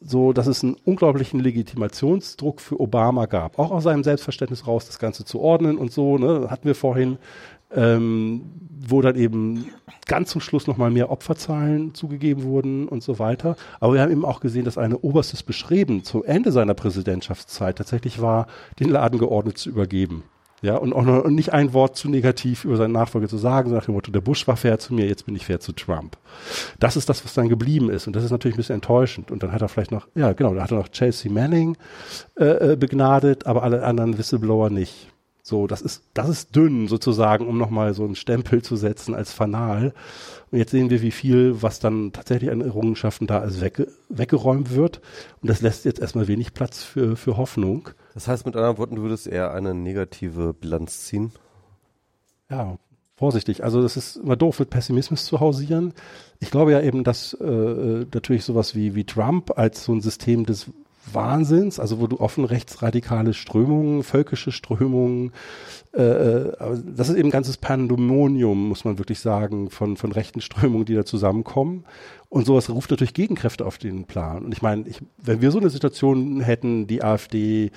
so, 0.00 0.32
dass 0.32 0.46
es 0.46 0.64
einen 0.64 0.76
unglaublichen 0.84 1.40
Legitimationsdruck 1.40 2.60
für 2.60 2.80
Obama 2.80 3.26
gab, 3.26 3.58
auch 3.58 3.70
aus 3.70 3.84
seinem 3.84 4.02
Selbstverständnis 4.02 4.66
raus, 4.66 4.86
das 4.86 4.98
Ganze 4.98 5.26
zu 5.26 5.40
ordnen 5.40 5.76
und 5.76 5.92
so, 5.92 6.16
ne, 6.16 6.46
hatten 6.50 6.64
wir 6.64 6.74
vorhin, 6.74 7.18
ähm, 7.74 8.42
wo 8.88 9.02
dann 9.02 9.16
eben 9.16 9.66
ganz 10.06 10.30
zum 10.30 10.40
Schluss 10.40 10.66
nochmal 10.66 10.90
mehr 10.90 11.10
Opferzahlen 11.10 11.94
zugegeben 11.94 12.42
wurden 12.42 12.88
und 12.88 13.02
so 13.02 13.18
weiter. 13.18 13.56
Aber 13.78 13.94
wir 13.94 14.00
haben 14.00 14.10
eben 14.10 14.24
auch 14.24 14.40
gesehen, 14.40 14.64
dass 14.64 14.78
ein 14.78 14.94
oberstes 14.94 15.42
Bestreben 15.42 16.02
zum 16.02 16.24
Ende 16.24 16.50
seiner 16.50 16.74
Präsidentschaftszeit 16.74 17.76
tatsächlich 17.76 18.20
war, 18.20 18.46
den 18.78 18.88
Laden 18.88 19.18
geordnet 19.18 19.58
zu 19.58 19.68
übergeben. 19.68 20.24
Ja, 20.62 20.76
und 20.76 20.92
auch 20.92 21.04
noch, 21.04 21.26
nicht 21.26 21.54
ein 21.54 21.72
Wort 21.72 21.96
zu 21.96 22.10
negativ 22.10 22.64
über 22.64 22.76
seinen 22.76 22.92
Nachfolger 22.92 23.28
zu 23.28 23.38
sagen, 23.38 23.70
so 23.70 23.74
nach 23.74 23.86
dem 23.86 23.94
Motto, 23.94 24.12
der 24.12 24.20
Bush 24.20 24.46
war 24.46 24.56
fair 24.56 24.78
zu 24.78 24.92
mir, 24.92 25.06
jetzt 25.06 25.24
bin 25.24 25.34
ich 25.34 25.46
fair 25.46 25.58
zu 25.58 25.72
Trump. 25.72 26.18
Das 26.78 26.96
ist 26.96 27.08
das, 27.08 27.24
was 27.24 27.32
dann 27.32 27.48
geblieben 27.48 27.88
ist. 27.88 28.06
Und 28.06 28.14
das 28.14 28.24
ist 28.24 28.30
natürlich 28.30 28.56
ein 28.56 28.58
bisschen 28.58 28.74
enttäuschend. 28.74 29.30
Und 29.30 29.42
dann 29.42 29.52
hat 29.52 29.62
er 29.62 29.68
vielleicht 29.68 29.90
noch, 29.90 30.06
ja, 30.14 30.32
genau, 30.34 30.54
da 30.54 30.62
hat 30.62 30.70
er 30.70 30.78
noch 30.78 30.88
Chelsea 30.88 31.32
Manning 31.32 31.78
äh, 32.38 32.72
äh 32.72 32.76
begnadet, 32.76 33.46
aber 33.46 33.62
alle 33.62 33.82
anderen 33.84 34.18
Whistleblower 34.18 34.68
nicht. 34.68 35.08
So, 35.50 35.66
das 35.66 35.82
ist, 35.82 36.04
das 36.14 36.28
ist 36.28 36.54
dünn 36.54 36.86
sozusagen, 36.86 37.48
um 37.48 37.58
nochmal 37.58 37.92
so 37.92 38.04
einen 38.04 38.14
Stempel 38.14 38.62
zu 38.62 38.76
setzen 38.76 39.16
als 39.16 39.32
Fanal. 39.32 39.92
Und 40.52 40.58
jetzt 40.58 40.70
sehen 40.70 40.90
wir, 40.90 41.02
wie 41.02 41.10
viel, 41.10 41.60
was 41.60 41.80
dann 41.80 42.12
tatsächlich 42.12 42.52
an 42.52 42.60
Errungenschaften 42.60 43.26
da 43.26 43.40
ist, 43.40 43.60
wegge 43.60 43.88
weggeräumt 44.08 44.76
wird. 44.76 45.00
Und 45.42 45.50
das 45.50 45.60
lässt 45.60 45.84
jetzt 45.84 45.98
erstmal 45.98 46.28
wenig 46.28 46.54
Platz 46.54 46.84
für, 46.84 47.16
für 47.16 47.36
Hoffnung. 47.36 47.88
Das 48.14 48.28
heißt, 48.28 48.46
mit 48.46 48.54
anderen 48.54 48.78
Worten, 48.78 48.94
du 48.94 49.02
würdest 49.02 49.26
eher 49.26 49.52
eine 49.52 49.74
negative 49.74 50.54
Bilanz 50.54 51.06
ziehen? 51.06 51.32
Ja, 52.48 52.78
vorsichtig. 53.16 53.64
Also 53.64 53.82
das 53.82 53.96
ist 53.96 54.18
immer 54.18 54.36
doof, 54.36 54.60
mit 54.60 54.70
Pessimismus 54.70 55.24
zu 55.24 55.40
hausieren. 55.40 55.94
Ich 56.38 56.52
glaube 56.52 56.70
ja 56.70 56.80
eben, 56.80 57.02
dass 57.02 57.36
äh, 57.40 57.44
äh 57.44 58.06
natürlich 58.14 58.44
sowas 58.44 58.76
wie, 58.76 58.94
wie 58.94 59.02
Trump 59.02 59.58
als 59.58 59.82
so 59.84 59.92
ein 59.92 60.00
System 60.00 60.46
des 60.46 60.70
Wahnsinns, 61.14 61.80
also 61.80 62.00
wo 62.00 62.06
du 62.06 62.20
offen 62.20 62.44
rechtsradikale 62.44 63.34
Strömungen, 63.34 64.02
völkische 64.02 64.52
Strömungen, 64.52 65.32
äh, 65.94 66.02
äh 66.02 66.52
das 66.84 67.08
ist 67.08 67.16
eben 67.16 67.28
ein 67.28 67.32
ganzes 67.32 67.56
Pandemonium, 67.56 68.68
muss 68.68 68.84
man 68.84 68.98
wirklich 68.98 69.20
sagen, 69.20 69.70
von, 69.70 69.96
von 69.96 70.12
rechten 70.12 70.40
Strömungen, 70.40 70.84
die 70.84 70.94
da 70.94 71.04
zusammenkommen. 71.04 71.84
Und 72.30 72.46
sowas 72.46 72.70
ruft 72.70 72.92
natürlich 72.92 73.12
Gegenkräfte 73.12 73.66
auf 73.66 73.76
den 73.76 74.04
Plan. 74.04 74.44
Und 74.44 74.52
ich 74.52 74.62
meine, 74.62 74.86
ich, 74.86 75.00
wenn 75.16 75.40
wir 75.42 75.50
so 75.50 75.58
eine 75.58 75.68
Situation 75.68 76.40
hätten, 76.40 76.86
die 76.86 77.02
AfD 77.02 77.72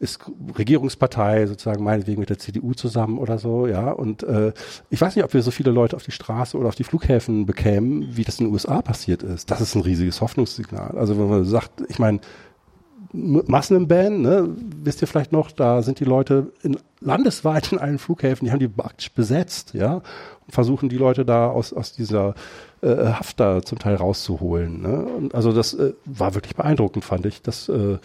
ist 0.00 0.18
Regierungspartei, 0.58 1.46
sozusagen 1.46 1.84
meinetwegen 1.84 2.18
mit 2.18 2.28
der 2.28 2.38
CDU 2.40 2.74
zusammen 2.74 3.18
oder 3.18 3.38
so, 3.38 3.68
ja, 3.68 3.92
und 3.92 4.24
äh, 4.24 4.52
ich 4.90 5.00
weiß 5.00 5.14
nicht, 5.14 5.24
ob 5.24 5.32
wir 5.34 5.42
so 5.42 5.52
viele 5.52 5.70
Leute 5.70 5.94
auf 5.94 6.02
die 6.02 6.10
Straße 6.10 6.58
oder 6.58 6.66
auf 6.66 6.74
die 6.74 6.82
Flughäfen 6.82 7.46
bekämen, 7.46 8.16
wie 8.16 8.24
das 8.24 8.40
in 8.40 8.46
den 8.46 8.52
USA 8.52 8.82
passiert 8.82 9.22
ist. 9.22 9.52
Das 9.52 9.60
ist 9.60 9.76
ein 9.76 9.82
riesiges 9.82 10.20
Hoffnungssignal. 10.20 10.98
Also 10.98 11.16
wenn 11.16 11.28
man 11.28 11.44
sagt, 11.44 11.84
ich 11.88 12.00
meine, 12.00 12.18
Massenban, 13.12 14.22
ne, 14.22 14.48
wisst 14.82 15.02
ihr 15.02 15.08
vielleicht 15.08 15.32
noch, 15.32 15.50
da 15.50 15.82
sind 15.82 16.00
die 16.00 16.04
Leute 16.04 16.52
in, 16.62 16.78
landesweit 17.00 17.72
in 17.72 17.78
allen 17.78 17.98
Flughäfen, 17.98 18.46
die 18.46 18.52
haben 18.52 18.58
die 18.58 18.68
praktisch 18.68 19.12
besetzt, 19.12 19.74
ja, 19.74 19.96
und 19.96 20.50
versuchen 20.50 20.88
die 20.88 20.96
Leute 20.96 21.24
da 21.24 21.48
aus, 21.48 21.72
aus 21.72 21.92
dieser 21.92 22.34
äh, 22.80 22.96
Haft 22.96 23.38
da 23.38 23.62
zum 23.62 23.78
Teil 23.78 23.96
rauszuholen. 23.96 24.82
Ne? 24.82 25.04
Und 25.04 25.34
also 25.34 25.52
das 25.52 25.74
äh, 25.74 25.92
war 26.04 26.34
wirklich 26.34 26.56
beeindruckend, 26.56 27.04
fand 27.04 27.26
ich. 27.26 27.42
Das, 27.42 27.68
äh, 27.68 27.98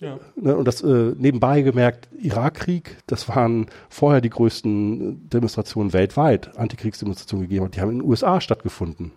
ja. 0.00 0.18
ne, 0.36 0.56
und 0.56 0.66
das 0.66 0.82
äh, 0.82 1.12
nebenbei 1.16 1.62
gemerkt, 1.62 2.08
Irakkrieg, 2.16 2.98
das 3.06 3.28
waren 3.28 3.66
vorher 3.88 4.20
die 4.20 4.30
größten 4.30 5.28
Demonstrationen 5.28 5.92
weltweit, 5.92 6.56
Antikriegsdemonstrationen 6.56 7.48
gegeben 7.48 7.66
hat. 7.66 7.76
Die 7.76 7.80
haben 7.80 7.90
in 7.90 7.98
den 7.98 8.08
USA 8.08 8.40
stattgefunden, 8.40 9.12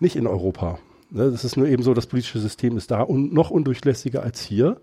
nicht 0.00 0.16
in 0.16 0.26
Europa. 0.26 0.78
Ne, 1.14 1.30
das 1.30 1.44
ist 1.44 1.58
nur 1.58 1.66
eben 1.66 1.82
so, 1.82 1.92
das 1.92 2.06
politische 2.06 2.38
System 2.38 2.78
ist 2.78 2.90
da 2.90 3.02
und 3.02 3.34
noch 3.34 3.50
undurchlässiger 3.50 4.22
als 4.22 4.40
hier. 4.40 4.80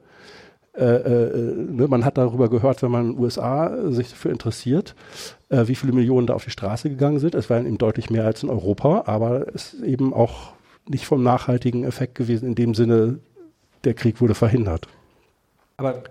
Äh, 0.77 0.83
äh, 0.83 1.55
ne, 1.55 1.87
man 1.87 2.05
hat 2.05 2.19
darüber 2.19 2.49
gehört, 2.49 2.83
wenn 2.83 2.91
man 2.91 3.05
in 3.07 3.11
den 3.13 3.19
USA 3.19 3.91
sich 3.91 4.11
dafür 4.11 4.31
interessiert, 4.31 4.95
äh, 5.49 5.67
wie 5.67 5.73
viele 5.73 5.91
Millionen 5.91 6.27
da 6.27 6.35
auf 6.35 6.43
die 6.43 6.51
Straße 6.51 6.87
gegangen 6.87 7.17
sind. 7.17 7.33
Es 7.33 7.49
waren 7.49 7.65
eben 7.65 7.79
deutlich 7.79 8.11
mehr 8.11 8.25
als 8.25 8.43
in 8.43 8.49
Europa, 8.49 9.05
aber 9.07 9.47
es 9.55 9.73
ist 9.73 9.81
eben 9.81 10.13
auch 10.13 10.53
nicht 10.87 11.07
vom 11.07 11.23
nachhaltigen 11.23 11.83
Effekt 11.83 12.13
gewesen, 12.13 12.49
in 12.49 12.55
dem 12.55 12.75
Sinne, 12.75 13.19
der 13.83 13.95
Krieg 13.95 14.21
wurde 14.21 14.35
verhindert. 14.35 14.87
Aber 15.77 15.93
du 15.93 16.01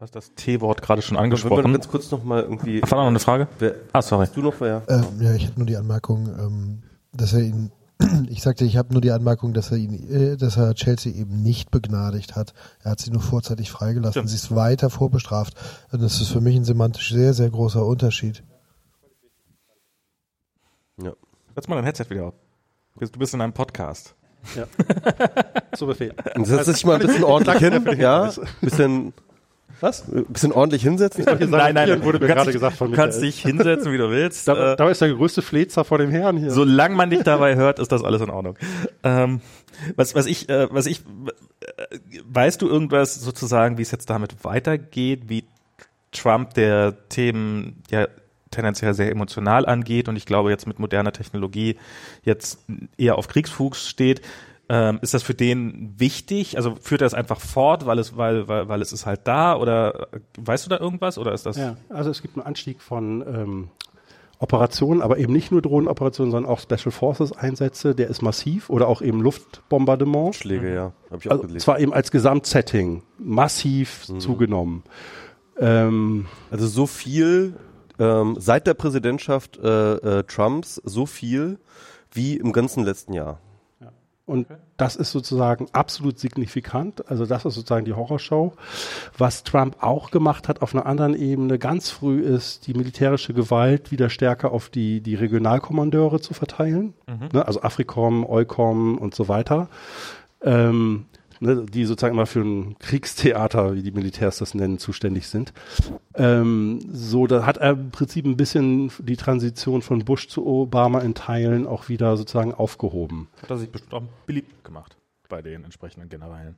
hast 0.00 0.16
das 0.16 0.34
T-Wort 0.34 0.80
gerade 0.80 1.02
schon 1.02 1.18
angesprochen. 1.18 1.64
Wenn 1.64 1.72
wir 1.72 1.78
ganz 1.78 1.88
kurz 1.88 2.10
noch 2.10 2.24
mal 2.24 2.42
irgendwie. 2.42 2.80
Ach, 2.82 2.90
war 2.90 3.00
noch 3.00 3.08
eine 3.08 3.18
Frage? 3.18 3.48
Wer, 3.58 3.74
ah, 3.92 4.00
sorry. 4.00 4.24
Hast 4.24 4.36
du 4.36 4.40
noch 4.40 4.58
wer? 4.60 4.82
Ähm, 4.88 5.04
ja, 5.20 5.34
ich 5.34 5.44
hätte 5.44 5.58
nur 5.58 5.66
die 5.66 5.76
Anmerkung, 5.76 6.26
ähm, 6.38 6.82
dass 7.12 7.34
er 7.34 7.40
ihn 7.40 7.70
ich 8.28 8.42
sagte, 8.42 8.64
ich 8.64 8.76
habe 8.76 8.92
nur 8.92 9.00
die 9.00 9.10
Anmerkung, 9.10 9.52
dass 9.52 9.70
er 9.70 9.78
ihn, 9.78 10.10
äh, 10.10 10.36
dass 10.36 10.56
er 10.56 10.74
Chelsea 10.74 11.12
eben 11.12 11.42
nicht 11.42 11.70
begnadigt 11.70 12.36
hat. 12.36 12.52
Er 12.82 12.92
hat 12.92 13.00
sie 13.00 13.10
nur 13.10 13.22
vorzeitig 13.22 13.70
freigelassen. 13.70 14.12
Stimmt. 14.12 14.30
Sie 14.30 14.36
ist 14.36 14.54
weiter 14.54 14.90
vorbestraft. 14.90 15.54
Und 15.92 16.02
das 16.02 16.20
ist 16.20 16.28
für 16.28 16.40
mich 16.40 16.56
ein 16.56 16.64
semantisch 16.64 17.10
sehr, 17.10 17.32
sehr 17.32 17.50
großer 17.50 17.84
Unterschied. 17.84 18.42
Ja. 21.02 21.12
Setz 21.54 21.68
mal 21.68 21.76
dein 21.76 21.84
Headset 21.84 22.06
wieder 22.10 22.26
auf. 22.26 22.34
Du 22.98 23.18
bist 23.18 23.34
in 23.34 23.40
einem 23.40 23.52
Podcast. 23.52 24.14
Ja. 24.54 24.66
so 25.76 25.86
Befehl. 25.86 26.14
Und 26.34 26.46
setz 26.46 26.66
dich 26.66 26.84
mal 26.84 26.94
ein 27.00 27.06
bisschen 27.06 27.24
ordentlich 27.24 27.58
hin. 27.58 27.98
Ja. 27.98 28.30
Bisschen 28.60 29.12
was? 29.80 30.08
Ein 30.08 30.24
bisschen 30.26 30.52
ordentlich 30.52 30.82
hinsetzen? 30.82 31.20
Ich 31.20 31.26
sagen, 31.26 31.50
nein, 31.50 31.74
nein, 31.74 32.02
wurde 32.02 32.18
mir 32.18 32.26
gerade 32.26 32.52
gesagt 32.52 32.76
von 32.76 32.90
Du 32.90 32.96
kannst 32.96 33.22
dich 33.22 33.40
hinsetzen, 33.42 33.92
wie 33.92 33.98
du 33.98 34.10
willst. 34.10 34.48
Da, 34.48 34.72
äh, 34.72 34.76
da 34.76 34.88
ist 34.88 35.00
der 35.00 35.12
größte 35.12 35.42
Flezer 35.42 35.84
vor 35.84 35.98
dem 35.98 36.10
Herrn 36.10 36.36
hier. 36.36 36.50
Solange 36.50 36.94
man 36.94 37.10
dich 37.10 37.22
dabei 37.22 37.56
hört, 37.56 37.78
ist 37.78 37.92
das 37.92 38.04
alles 38.04 38.20
in 38.20 38.30
Ordnung. 38.30 38.56
Ähm, 39.02 39.40
was, 39.96 40.14
was 40.14 40.26
ich, 40.26 40.48
äh, 40.48 40.68
was 40.72 40.86
ich, 40.86 41.00
äh, 41.00 41.98
weißt 42.28 42.62
du 42.62 42.68
irgendwas 42.68 43.14
sozusagen, 43.14 43.78
wie 43.78 43.82
es 43.82 43.90
jetzt 43.90 44.10
damit 44.10 44.44
weitergeht, 44.44 45.24
wie 45.28 45.44
Trump 46.12 46.54
der 46.54 47.08
Themen 47.08 47.82
ja 47.90 48.08
tendenziell 48.50 48.94
sehr 48.94 49.10
emotional 49.10 49.66
angeht 49.66 50.08
und 50.08 50.16
ich 50.16 50.24
glaube 50.24 50.50
jetzt 50.50 50.66
mit 50.66 50.78
moderner 50.78 51.12
Technologie 51.12 51.76
jetzt 52.22 52.60
eher 52.96 53.18
auf 53.18 53.28
Kriegsfuß 53.28 53.88
steht. 53.88 54.22
Ähm, 54.68 54.98
ist 55.00 55.14
das 55.14 55.22
für 55.22 55.34
den 55.34 55.94
wichtig? 55.96 56.56
Also 56.56 56.74
führt 56.80 57.00
er 57.00 57.06
es 57.06 57.14
einfach 57.14 57.40
fort, 57.40 57.86
weil 57.86 57.98
es, 58.00 58.16
weil, 58.16 58.48
weil, 58.48 58.68
weil 58.68 58.82
es 58.82 58.92
ist 58.92 59.06
halt 59.06 59.20
da 59.24 59.56
oder 59.56 60.08
äh, 60.12 60.18
weißt 60.38 60.66
du 60.66 60.70
da 60.70 60.78
irgendwas 60.78 61.18
oder 61.18 61.32
ist 61.32 61.46
das? 61.46 61.56
Ja, 61.56 61.76
also 61.88 62.10
es 62.10 62.20
gibt 62.20 62.36
einen 62.36 62.44
Anstieg 62.46 62.82
von 62.82 63.22
ähm, 63.22 63.68
Operationen, 64.40 65.02
aber 65.02 65.18
eben 65.18 65.32
nicht 65.32 65.52
nur 65.52 65.62
Drohnenoperationen, 65.62 66.32
sondern 66.32 66.50
auch 66.50 66.58
Special 66.60 66.90
Forces 66.90 67.30
Einsätze, 67.32 67.94
der 67.94 68.08
ist 68.08 68.22
massiv 68.22 68.68
oder 68.68 68.88
auch 68.88 69.02
eben 69.02 69.20
Luftbombardement. 69.22 70.34
Schläge, 70.34 70.74
ja. 70.74 70.92
Hab 71.10 71.20
ich 71.20 71.28
auch 71.28 71.32
Also 71.32 71.42
gelesen. 71.44 71.60
zwar 71.64 71.78
eben 71.78 71.92
als 71.94 72.10
Gesamtsetting 72.10 73.02
massiv 73.18 74.08
Mhm. 74.08 74.20
zugenommen. 74.20 74.82
Ähm, 75.58 76.26
Also 76.50 76.66
so 76.66 76.86
viel 76.86 77.54
ähm, 77.98 78.36
seit 78.38 78.66
der 78.66 78.74
Präsidentschaft 78.74 79.58
äh, 79.58 79.94
äh, 79.94 80.22
Trumps 80.24 80.82
so 80.84 81.06
viel 81.06 81.58
wie 82.12 82.36
im 82.36 82.52
ganzen 82.52 82.84
letzten 82.84 83.14
Jahr. 83.14 83.40
Und 84.26 84.48
das 84.76 84.96
ist 84.96 85.12
sozusagen 85.12 85.68
absolut 85.72 86.18
signifikant. 86.18 87.08
Also 87.08 87.26
das 87.26 87.44
ist 87.44 87.54
sozusagen 87.54 87.84
die 87.84 87.92
Horrorshow. 87.92 88.54
Was 89.16 89.44
Trump 89.44 89.76
auch 89.80 90.10
gemacht 90.10 90.48
hat 90.48 90.62
auf 90.62 90.74
einer 90.74 90.84
anderen 90.84 91.14
Ebene 91.14 91.60
ganz 91.60 91.90
früh 91.90 92.20
ist, 92.20 92.66
die 92.66 92.74
militärische 92.74 93.34
Gewalt 93.34 93.92
wieder 93.92 94.10
stärker 94.10 94.50
auf 94.50 94.68
die, 94.68 95.00
die 95.00 95.14
Regionalkommandeure 95.14 96.20
zu 96.20 96.34
verteilen. 96.34 96.94
Ne, 97.32 97.46
also 97.46 97.62
Afrikom, 97.62 98.26
Eukom 98.28 98.98
und 98.98 99.14
so 99.14 99.28
weiter. 99.28 99.68
Ähm, 100.42 101.06
ne, 101.40 101.66
die 101.66 101.84
sozusagen 101.84 102.14
immer 102.14 102.26
für 102.26 102.40
ein 102.40 102.78
Kriegstheater, 102.78 103.74
wie 103.74 103.82
die 103.82 103.90
Militärs 103.90 104.38
das 104.38 104.54
nennen, 104.54 104.78
zuständig 104.78 105.28
sind. 105.28 105.52
Ähm, 106.14 106.80
so, 106.92 107.26
da 107.26 107.46
hat 107.46 107.58
er 107.58 107.72
im 107.72 107.90
Prinzip 107.90 108.24
ein 108.24 108.36
bisschen 108.36 108.90
die 108.98 109.16
Transition 109.16 109.82
von 109.82 110.04
Bush 110.04 110.28
zu 110.28 110.46
Obama 110.46 111.00
in 111.00 111.14
Teilen 111.14 111.66
auch 111.66 111.88
wieder 111.88 112.16
sozusagen 112.16 112.54
aufgehoben. 112.54 113.28
Hat 113.42 113.50
er 113.50 113.58
sich 113.58 113.70
bestimmt 113.70 113.94
auch 113.94 114.02
beliebt 114.26 114.64
gemacht 114.64 114.96
bei 115.28 115.42
den 115.42 115.64
entsprechenden 115.64 116.08
Generälen. 116.08 116.56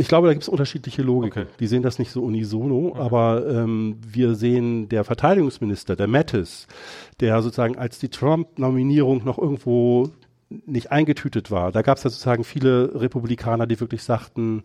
Ich 0.00 0.08
glaube, 0.08 0.28
da 0.28 0.32
gibt 0.32 0.44
es 0.44 0.48
unterschiedliche 0.48 1.02
Logiken. 1.02 1.42
Okay. 1.42 1.52
Die 1.60 1.66
sehen 1.66 1.82
das 1.82 1.98
nicht 1.98 2.10
so 2.10 2.22
unisono, 2.22 2.96
aber 2.96 3.46
ähm, 3.46 3.98
wir 4.00 4.34
sehen 4.34 4.88
der 4.88 5.04
Verteidigungsminister, 5.04 5.94
der 5.94 6.06
Mattis, 6.06 6.66
der 7.20 7.42
sozusagen 7.42 7.76
als 7.76 7.98
die 7.98 8.08
Trump-Nominierung 8.08 9.22
noch 9.24 9.36
irgendwo 9.36 10.08
nicht 10.50 10.90
eingetütet 10.90 11.50
war, 11.50 11.70
da 11.72 11.82
gab 11.82 11.98
es 11.98 12.04
ja 12.04 12.10
sozusagen 12.10 12.44
viele 12.44 13.00
Republikaner, 13.00 13.66
die 13.66 13.78
wirklich 13.80 14.02
sagten, 14.02 14.64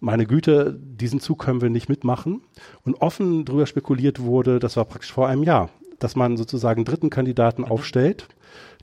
meine 0.00 0.26
Güte, 0.26 0.78
diesen 0.78 1.20
Zug 1.20 1.40
können 1.40 1.60
wir 1.60 1.70
nicht 1.70 1.88
mitmachen. 1.88 2.42
Und 2.84 3.00
offen 3.00 3.44
darüber 3.44 3.66
spekuliert 3.66 4.20
wurde, 4.20 4.58
das 4.58 4.76
war 4.76 4.84
praktisch 4.84 5.12
vor 5.12 5.28
einem 5.28 5.42
Jahr, 5.42 5.70
dass 5.98 6.14
man 6.14 6.36
sozusagen 6.36 6.84
dritten 6.84 7.10
Kandidaten 7.10 7.64
aufstellt, 7.64 8.28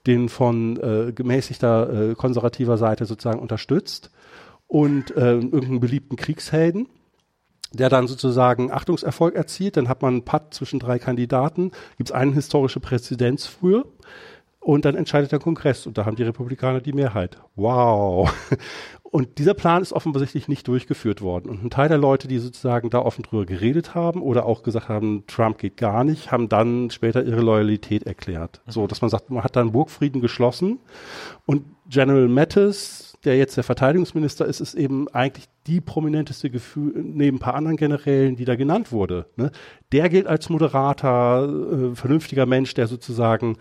den 0.08 0.30
von 0.30 0.78
äh, 0.78 1.14
gemäßigter 1.14 2.12
äh, 2.12 2.16
konservativer 2.16 2.78
Seite 2.78 3.06
sozusagen 3.06 3.40
unterstützt 3.40 4.10
und 4.68 5.12
äh, 5.12 5.34
irgendeinen 5.36 5.80
beliebten 5.80 6.16
Kriegshelden, 6.16 6.88
der 7.72 7.90
dann 7.90 8.08
sozusagen 8.08 8.72
Achtungserfolg 8.72 9.36
erzielt. 9.36 9.78
Dann 9.78 9.90
hat 9.90 10.02
man 10.02 10.16
einen 10.16 10.26
Patt 10.26 10.54
zwischen 10.54 10.80
drei 10.80 10.98
Kandidaten, 10.98 11.72
gibt 11.98 12.10
es 12.10 12.16
eine 12.16 12.34
historische 12.34 12.80
Präzedenz 12.80 13.46
früher 13.46 13.86
und 14.62 14.86
dann 14.86 14.96
entscheidet 14.96 15.32
der 15.32 15.40
Kongress 15.40 15.88
und 15.88 15.98
da 15.98 16.06
haben 16.06 16.16
die 16.16 16.24
Republikaner 16.24 16.82
die 16.82 16.94
Mehrheit. 16.94 17.38
Wow. 17.56 18.32
Und 19.04 19.40
dieser 19.40 19.54
Plan 19.54 19.82
ist 19.82 19.92
offensichtlich 19.92 20.48
nicht 20.48 20.70
durchgeführt 20.70 21.22
worden. 21.22 21.50
Und 21.50 21.66
ein 21.66 21.70
Teil 21.70 21.90
der 21.90 21.98
Leute, 21.98 22.30
die 22.30 22.38
sozusagen 22.38 22.90
da 22.90 23.00
offen 23.00 23.24
drüber 23.24 23.46
geredet 23.46 23.94
haben 23.94 24.22
oder 24.22 24.46
auch 24.46 24.64
gesagt 24.64 24.88
haben, 24.88 25.26
Trump 25.28 25.58
geht 25.58 25.76
gar 25.76 26.06
nicht, 26.06 26.32
haben 26.32 26.48
dann 26.48 26.90
später 26.92 27.22
ihre 27.22 27.42
Loyalität 27.42 28.04
erklärt. 28.04 28.62
So, 28.68 28.88
dass 28.88 29.02
man 29.02 29.10
sagt, 29.10 29.30
man 29.30 29.44
hat 29.44 29.58
dann 29.58 29.74
Burgfrieden 29.74 30.22
geschlossen 30.22 30.80
und 31.46 31.66
General 31.90 32.30
Mattis, 32.30 33.11
der 33.24 33.38
jetzt 33.38 33.56
der 33.56 33.64
Verteidigungsminister 33.64 34.46
ist, 34.46 34.62
ist 34.62 34.74
eben 34.74 35.08
eigentlich 35.10 35.48
die 35.68 35.80
prominenteste 35.80 36.50
Gefühl, 36.50 36.94
neben 36.96 37.38
ein 37.38 37.40
paar 37.40 37.54
anderen 37.54 37.78
Generälen, 37.78 38.36
die 38.36 38.46
da 38.46 38.56
genannt 38.56 38.92
wurde. 38.92 39.28
Ne? 39.36 39.52
Der 39.92 40.10
gilt 40.10 40.26
als 40.26 40.50
moderater, 40.50 41.48
äh, 41.92 41.96
vernünftiger 41.96 42.48
Mensch, 42.48 42.74
der 42.74 42.88
sozusagen 42.88 43.58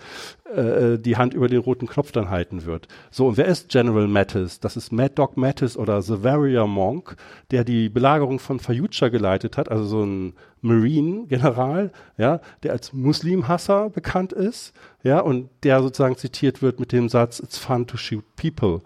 äh, 0.55 0.99
die 0.99 1.19
Hand 1.19 1.35
über 1.35 1.49
den 1.49 1.61
roten 1.61 1.87
Knopf 1.87 2.11
dann 2.13 2.31
halten 2.31 2.65
wird. 2.65 2.89
So, 3.11 3.29
und 3.29 3.37
wer 3.37 3.47
ist 3.47 3.69
General 3.69 4.09
Mattis? 4.09 4.61
Das 4.61 4.79
ist 4.79 4.93
Mad 4.93 5.15
Dog 5.15 5.37
Mattis 5.37 5.77
oder 5.77 6.01
The 6.01 6.25
Warrior 6.25 6.67
Monk, 6.67 7.17
der 7.51 7.65
die 7.65 7.91
Belagerung 7.91 8.39
von 8.39 8.61
Fayucha 8.61 9.09
geleitet 9.09 9.59
hat, 9.59 9.71
also 9.71 9.85
so 9.85 10.03
ein 10.03 10.33
Marine-General, 10.63 11.91
ja, 12.17 12.41
der 12.63 12.73
als 12.73 12.93
Muslimhasser 12.93 13.91
bekannt 13.91 14.33
ist, 14.33 14.73
ja, 15.03 15.21
und 15.21 15.51
der 15.63 15.83
sozusagen 15.83 16.17
zitiert 16.17 16.63
wird 16.63 16.81
mit 16.81 16.93
dem 16.93 17.09
Satz, 17.09 17.41
it's 17.41 17.59
fun 17.59 17.87
to 17.87 17.97
shoot 17.97 18.25
people. 18.37 18.81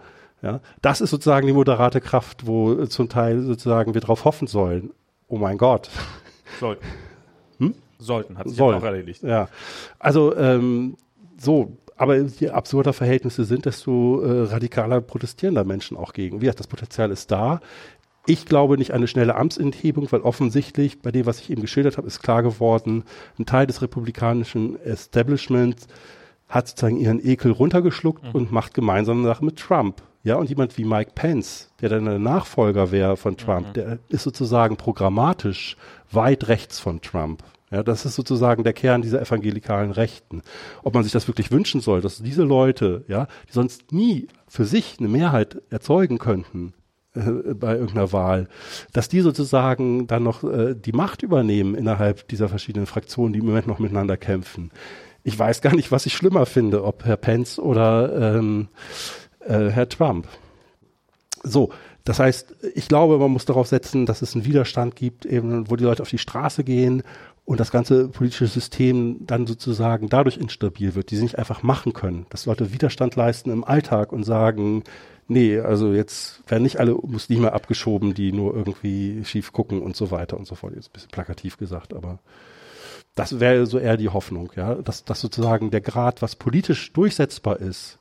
Ja, 0.45 0.61
das 0.83 1.01
ist 1.01 1.09
sozusagen 1.09 1.47
die 1.47 1.55
moderate 1.55 2.03
Kraft, 2.03 2.47
wo 2.47 2.75
äh, 2.75 2.89
zum 2.89 3.09
Teil 3.09 3.41
sozusagen 3.41 3.95
wir 3.95 4.03
drauf 4.03 4.27
hoffen 4.27 4.47
sollen. 4.47 4.91
Oh 5.27 5.39
mein 5.39 5.57
Gott. 5.57 5.89
Sollten. 6.61 6.85
Sollten, 7.99 8.37
hat 8.37 8.49
sich 8.49 8.59
Sollen. 8.59 8.77
auch 8.79 8.85
erledigt. 8.85 9.23
Ja, 9.23 9.49
also 9.99 10.37
ähm, 10.37 10.97
so, 11.39 11.79
aber 11.97 12.19
je 12.19 12.51
absurder 12.51 12.93
Verhältnisse 12.93 13.45
sind, 13.45 13.65
desto 13.65 14.21
äh, 14.21 14.43
radikaler 14.43 15.01
protestieren 15.01 15.55
da 15.55 15.65
Menschen 15.65 15.97
auch 15.97 16.13
gegen. 16.13 16.37
Wie 16.37 16.45
gesagt, 16.45 16.61
das 16.61 16.67
Potenzial 16.67 17.11
ist 17.11 17.31
da. 17.31 17.61
Ich 18.27 18.45
glaube 18.45 18.77
nicht 18.77 18.91
an 18.91 18.99
eine 18.99 19.07
schnelle 19.07 19.37
Amtsenthebung, 19.37 20.13
weil 20.13 20.21
offensichtlich 20.21 21.01
bei 21.01 21.11
dem, 21.13 21.25
was 21.25 21.41
ich 21.41 21.49
eben 21.51 21.63
geschildert 21.63 21.97
habe, 21.97 22.07
ist 22.07 22.23
klar 22.23 22.43
geworden, 22.43 23.05
ein 23.39 23.47
Teil 23.47 23.67
des 23.67 23.81
republikanischen 23.81 24.79
Establishments 24.83 25.87
hat 26.55 26.69
sozusagen 26.69 26.99
ihren 26.99 27.25
Ekel 27.25 27.51
runtergeschluckt 27.51 28.33
und 28.33 28.53
macht 28.53 28.75
gemeinsame 28.75 29.25
Sachen 29.25 29.47
mit 29.47 29.59
Trump. 29.59 30.03
Ja, 30.23 30.37
und 30.37 30.49
jemand 30.49 30.79
wie 30.79 30.85
Mike 30.85 31.11
Pence, 31.15 31.71
der 31.81 31.89
dann 31.91 32.05
der 32.05 32.19
Nachfolger 32.19 32.93
wäre 32.93 33.17
von 33.17 33.37
Trump, 33.37 33.75
der 33.75 33.99
ist 34.09 34.23
sozusagen 34.23 34.77
programmatisch 34.77 35.77
weit 36.13 36.49
rechts 36.49 36.79
von 36.79 37.03
Trump. 37.03 37.43
Ja, 37.71 37.83
das 37.83 38.07
ist 38.07 38.15
sozusagen 38.15 38.63
der 38.63 38.73
Kern 38.73 39.03
dieser 39.03 39.21
evangelikalen 39.21 39.91
Rechten. 39.91 40.43
Ob 40.85 40.95
man 40.95 41.03
sich 41.03 41.13
das 41.13 41.27
wirklich 41.27 41.51
wünschen 41.51 41.81
soll, 41.81 42.01
dass 42.01 42.23
diese 42.23 42.45
Leute, 42.45 43.05
ja, 43.09 43.27
die 43.49 43.53
sonst 43.53 43.93
nie 43.93 44.29
für 44.47 44.65
sich 44.65 44.97
eine 45.01 45.09
Mehrheit 45.09 45.61
erzeugen 45.71 46.19
könnten, 46.19 46.73
äh, 47.15 47.55
bei 47.55 47.73
irgendeiner 47.73 48.13
Wahl, 48.13 48.49
dass 48.93 49.09
die 49.09 49.21
sozusagen 49.21 50.07
dann 50.07 50.23
noch 50.23 50.45
äh, 50.45 50.75
die 50.75 50.93
Macht 50.93 51.23
übernehmen 51.23 51.75
innerhalb 51.75 52.29
dieser 52.29 52.49
verschiedenen 52.49 52.87
Fraktionen, 52.87 53.33
die 53.33 53.41
im 53.41 53.47
Moment 53.47 53.67
noch 53.67 53.81
miteinander 53.81 54.17
kämpfen. 54.17 54.71
Ich 55.25 55.39
weiß 55.39 55.63
gar 55.63 55.75
nicht, 55.75 55.91
was 55.91 56.07
ich 56.07 56.15
schlimmer 56.15 56.47
finde, 56.47 56.85
ob 56.85 57.05
Herr 57.05 57.17
Pence 57.17 57.59
oder 57.59 58.37
ähm, 58.37 58.69
äh, 59.41 59.71
Herr 59.71 59.89
Trump. 59.89 60.29
So, 61.43 61.71
das 62.05 62.19
heißt, 62.19 62.55
ich 62.75 62.89
glaube, 62.89 63.19
man 63.19 63.31
muss 63.31 63.47
darauf 63.47 63.67
setzen, 63.67 64.05
dass 64.05 64.21
es 64.21 64.35
einen 64.35 64.45
Widerstand 64.45 64.95
gibt, 64.95 65.25
eben, 65.25 65.71
wo 65.71 65.77
die 65.77 65.85
Leute 65.85 66.03
auf 66.03 66.11
die 66.11 66.19
Straße 66.19 66.63
gehen 66.63 67.03
und 67.47 67.61
das 67.61 67.71
ganze 67.71 68.09
politische 68.09 68.47
System 68.47 69.27
dann 69.27 69.47
sozusagen 69.47 70.11
dadurch 70.11 70.37
instabil 70.37 70.95
wird, 70.95 71.11
die 71.11 71.17
sie 71.17 71.23
nicht 71.23 71.39
einfach 71.39 71.63
machen 71.63 71.95
können, 71.95 72.27
dass 72.29 72.45
Leute 72.47 72.73
Widerstand 72.73 73.17
leisten 73.17 73.51
im 73.51 73.65
Alltag 73.65 74.13
und 74.13 74.25
sagen, 74.25 74.85
nee, 75.29 75.59
also 75.59 75.93
jetzt 75.95 76.43
werden 76.51 76.63
nicht 76.63 76.79
alle 76.81 76.95
Muslime 76.95 77.53
abgeschoben, 77.53 78.13
die 78.13 78.33
nur 78.33 78.55
irgendwie 78.55 79.25
schief 79.25 79.53
gucken 79.53 79.81
und 79.81 79.97
so 79.97 80.11
weiter 80.11 80.37
und 80.37 80.47
so 80.47 80.55
fort. 80.55 80.75
Jetzt 80.75 80.89
ein 80.89 80.93
bisschen 80.93 81.11
plakativ 81.11 81.57
gesagt, 81.57 81.95
aber 81.95 82.19
das 83.15 83.41
wäre 83.41 83.67
so 83.67 83.79
eher 83.79 83.97
die 83.97 84.09
Hoffnung, 84.09 84.53
ja, 84.57 84.75
dass, 84.77 85.05
dass 85.05 85.21
sozusagen 85.21 85.71
der 85.71 85.81
Grad, 85.81 86.23
was 86.23 86.37
politisch 86.37 86.93
durchsetzbar 86.93 87.61
ist, 87.61 87.99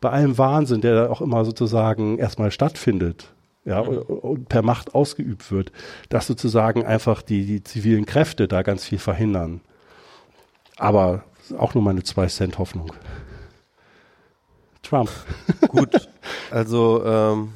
bei 0.00 0.10
allem 0.10 0.38
Wahnsinn, 0.38 0.80
der 0.80 0.94
da 0.94 1.10
auch 1.10 1.20
immer 1.20 1.44
sozusagen 1.44 2.18
erstmal 2.18 2.50
stattfindet, 2.50 3.32
ja, 3.64 3.80
und, 3.80 3.98
und 3.98 4.48
per 4.48 4.62
Macht 4.62 4.94
ausgeübt 4.94 5.50
wird, 5.50 5.72
dass 6.08 6.26
sozusagen 6.26 6.84
einfach 6.84 7.22
die, 7.22 7.44
die 7.46 7.62
zivilen 7.62 8.06
Kräfte 8.06 8.48
da 8.48 8.62
ganz 8.62 8.84
viel 8.84 8.98
verhindern. 8.98 9.60
Aber 10.76 11.24
auch 11.58 11.74
nur 11.74 11.84
meine 11.84 12.02
zwei 12.02 12.26
Cent 12.26 12.58
Hoffnung. 12.58 12.92
Trump. 14.82 15.10
Gut, 15.68 16.08
also 16.50 17.04
ähm, 17.04 17.52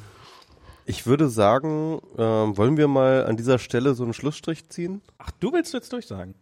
ich 0.85 1.07
würde 1.07 1.27
sagen, 1.27 1.99
ähm, 2.17 2.55
wollen 2.55 2.77
wir 2.77 2.87
mal 2.87 3.25
an 3.25 3.37
dieser 3.37 3.57
Stelle 3.57 3.95
so 3.95 4.03
einen 4.03 4.13
Schlussstrich 4.13 4.69
ziehen? 4.69 5.01
Ach, 5.17 5.31
du 5.39 5.51
willst 5.53 5.73
jetzt 5.73 5.91
durchsagen? 5.91 6.35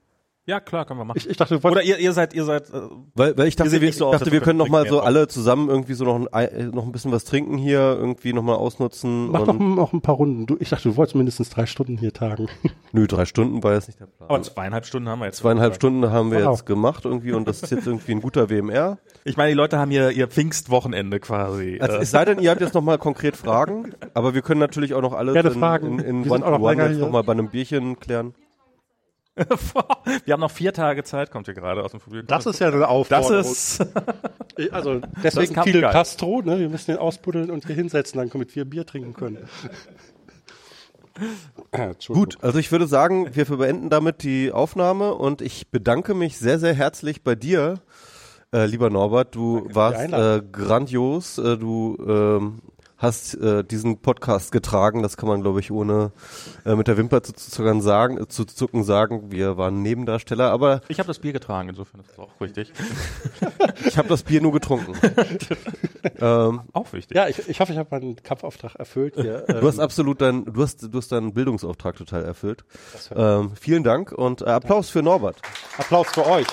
Ja, 0.45 0.59
klar, 0.59 0.83
können 0.83 0.99
wir 0.99 1.05
machen. 1.05 1.17
Ich, 1.19 1.29
ich 1.29 1.37
dachte, 1.37 1.57
Oder 1.63 1.83
ihr, 1.83 1.97
ihr 1.99 2.11
seid, 2.11 2.33
ihr 2.33 2.43
seid, 2.43 2.69
äh, 2.69 2.81
Weil, 3.15 3.37
weil 3.37 3.47
ich 3.47 3.55
dachte, 3.55 3.79
wir, 3.79 3.93
so 3.93 4.11
ich 4.11 4.19
dachte, 4.19 4.29
wir 4.33 4.41
können 4.41 4.59
noch 4.59 4.67
mal 4.67 4.85
so 4.89 4.99
alle 4.99 5.29
zusammen 5.29 5.69
irgendwie 5.69 5.93
so 5.93 6.03
noch 6.03 6.15
ein, 6.15 6.27
Ei- 6.33 6.45
äh, 6.47 6.63
noch 6.65 6.83
ein 6.85 6.91
bisschen 6.91 7.13
was 7.13 7.23
trinken 7.23 7.57
hier, 7.57 7.79
irgendwie 7.79 8.33
noch 8.33 8.43
mal 8.43 8.55
ausnutzen. 8.55 9.31
mach 9.31 9.43
doch 9.45 9.57
und, 9.57 9.75
noch 9.75 9.93
ein 9.93 10.01
paar 10.01 10.15
Runden. 10.15 10.45
Du, 10.45 10.57
ich 10.59 10.67
dachte, 10.69 10.89
du 10.89 10.97
wolltest 10.97 11.15
mindestens 11.15 11.49
drei 11.49 11.65
Stunden 11.65 11.97
hier 11.97 12.11
tagen. 12.11 12.47
nö, 12.91 13.07
drei 13.07 13.23
Stunden 13.23 13.63
war 13.63 13.73
jetzt 13.73 13.87
nicht 13.87 14.01
der 14.01 14.07
Plan. 14.07 14.29
aber 14.29 14.41
zweieinhalb 14.41 14.85
Stunden 14.85 15.07
haben 15.07 15.19
wir 15.19 15.27
jetzt. 15.27 15.37
Zweieinhalb 15.37 15.75
Stunden 15.75 16.09
haben 16.11 16.29
wir 16.31 16.43
Wow. 16.43 16.51
jetzt 16.57 16.65
gemacht 16.65 17.05
irgendwie 17.05 17.31
und 17.31 17.47
das 17.47 17.63
ist 17.63 17.71
jetzt 17.71 17.87
irgendwie 17.87 18.11
ein 18.11 18.21
guter 18.21 18.49
WMR. 18.49 18.97
Ich 19.23 19.37
meine, 19.37 19.51
die 19.51 19.55
Leute 19.55 19.77
haben 19.79 19.91
hier 19.91 20.11
ihr 20.11 20.27
Pfingstwochenende 20.27 21.21
quasi. 21.21 21.77
Also, 21.79 21.95
äh, 21.97 22.01
es 22.01 22.11
sei 22.11 22.25
denn, 22.25 22.39
ihr 22.39 22.49
habt 22.51 22.59
jetzt 22.59 22.73
noch 22.73 22.81
mal 22.83 22.97
konkret 22.97 23.37
Fragen, 23.37 23.93
aber 24.13 24.33
wir 24.33 24.41
können 24.41 24.59
natürlich 24.59 24.93
auch 24.93 25.01
noch 25.01 25.13
alles 25.13 25.35
Gerne 25.35 25.51
in, 25.51 25.55
Fragen. 25.59 25.99
in, 25.99 26.05
in 26.05 26.21
noch 26.23 26.31
One-to-One 26.31 26.69
länger 26.71 26.83
jetzt 26.87 26.95
hier. 26.97 27.05
noch 27.05 27.11
mal 27.13 27.23
bei 27.23 27.31
einem 27.31 27.47
Bierchen 27.49 27.97
klären. 27.97 28.33
wir 30.25 30.33
haben 30.33 30.41
noch 30.41 30.51
vier 30.51 30.73
Tage 30.73 31.03
Zeit, 31.03 31.31
kommt 31.31 31.47
hier 31.47 31.55
gerade 31.55 31.83
aus 31.83 31.91
dem 31.91 31.99
Vergnügen. 31.99 32.27
ist 32.45 32.59
ja 32.59 32.67
eine 32.67 32.87
Das 33.09 33.29
ist, 33.29 33.85
Also 34.71 35.01
deswegen 35.23 35.61
Fidel 35.63 35.81
Castro, 35.81 36.41
ne? 36.41 36.59
wir 36.59 36.69
müssen 36.69 36.91
den 36.91 36.97
ausbuddeln 36.97 37.49
und 37.49 37.65
hier 37.65 37.75
hinsetzen, 37.75 38.19
dann 38.19 38.29
damit 38.29 38.55
wir 38.55 38.65
Bier 38.65 38.85
trinken 38.85 39.13
können. 39.13 39.49
Gut, 42.07 42.37
also 42.41 42.57
ich 42.57 42.71
würde 42.71 42.87
sagen, 42.87 43.35
wir 43.35 43.45
beenden 43.45 43.89
damit 43.89 44.23
die 44.23 44.51
Aufnahme 44.51 45.13
und 45.13 45.41
ich 45.41 45.69
bedanke 45.69 46.15
mich 46.15 46.39
sehr, 46.39 46.57
sehr 46.57 46.73
herzlich 46.73 47.23
bei 47.23 47.35
dir, 47.35 47.81
äh, 48.51 48.65
lieber 48.65 48.89
Norbert. 48.89 49.35
Du 49.35 49.57
Danke 49.57 49.75
warst 49.75 50.13
äh, 50.13 50.41
grandios. 50.51 51.37
Äh, 51.37 51.57
du 51.57 51.97
ähm, 52.07 52.61
hast 53.03 53.35
äh, 53.35 53.63
diesen 53.63 53.99
Podcast 53.99 54.51
getragen. 54.51 55.03
Das 55.03 55.17
kann 55.17 55.27
man, 55.29 55.41
glaube 55.41 55.59
ich, 55.59 55.71
ohne 55.71 56.11
äh, 56.65 56.75
mit 56.75 56.87
der 56.87 56.97
Wimper 56.97 57.21
zu 57.21 57.33
zucken 57.33 57.81
sagen, 57.81 58.17
äh, 58.17 58.27
zu 58.27 58.45
zucken 58.45 58.83
sagen. 58.83 59.31
Wir 59.31 59.57
waren 59.57 59.81
Nebendarsteller, 59.81 60.49
aber 60.49 60.81
ich 60.87 60.99
habe 60.99 61.07
das 61.07 61.19
Bier 61.19 61.33
getragen. 61.33 61.69
Insofern 61.69 62.01
ist 62.01 62.11
das 62.11 62.19
auch 62.19 62.41
richtig. 62.41 62.71
ich 63.85 63.97
habe 63.97 64.07
das 64.07 64.23
Bier 64.23 64.41
nur 64.41 64.53
getrunken. 64.53 64.93
ähm, 66.19 66.61
auch 66.71 66.91
wichtig. 66.93 67.15
Ja, 67.15 67.27
ich, 67.27 67.47
ich 67.47 67.59
hoffe, 67.59 67.73
ich 67.73 67.77
habe 67.77 67.89
meinen 67.91 68.15
Kampfauftrag 68.15 68.75
erfüllt. 68.75 69.15
Hier. 69.15 69.41
du 69.47 69.67
hast 69.67 69.79
absolut 69.79 70.21
deinen, 70.21 70.45
du 70.45 70.63
hast, 70.63 70.81
du 70.81 70.97
hast 70.97 71.11
deinen 71.11 71.33
Bildungsauftrag 71.33 71.97
total 71.97 72.23
erfüllt. 72.23 72.63
Ähm, 73.13 73.51
vielen 73.59 73.83
Dank 73.83 74.11
und 74.13 74.41
äh, 74.41 74.45
Applaus 74.45 74.89
für 74.89 75.03
Norbert. 75.03 75.37
Applaus 75.77 76.07
für 76.07 76.25
euch. 76.25 76.47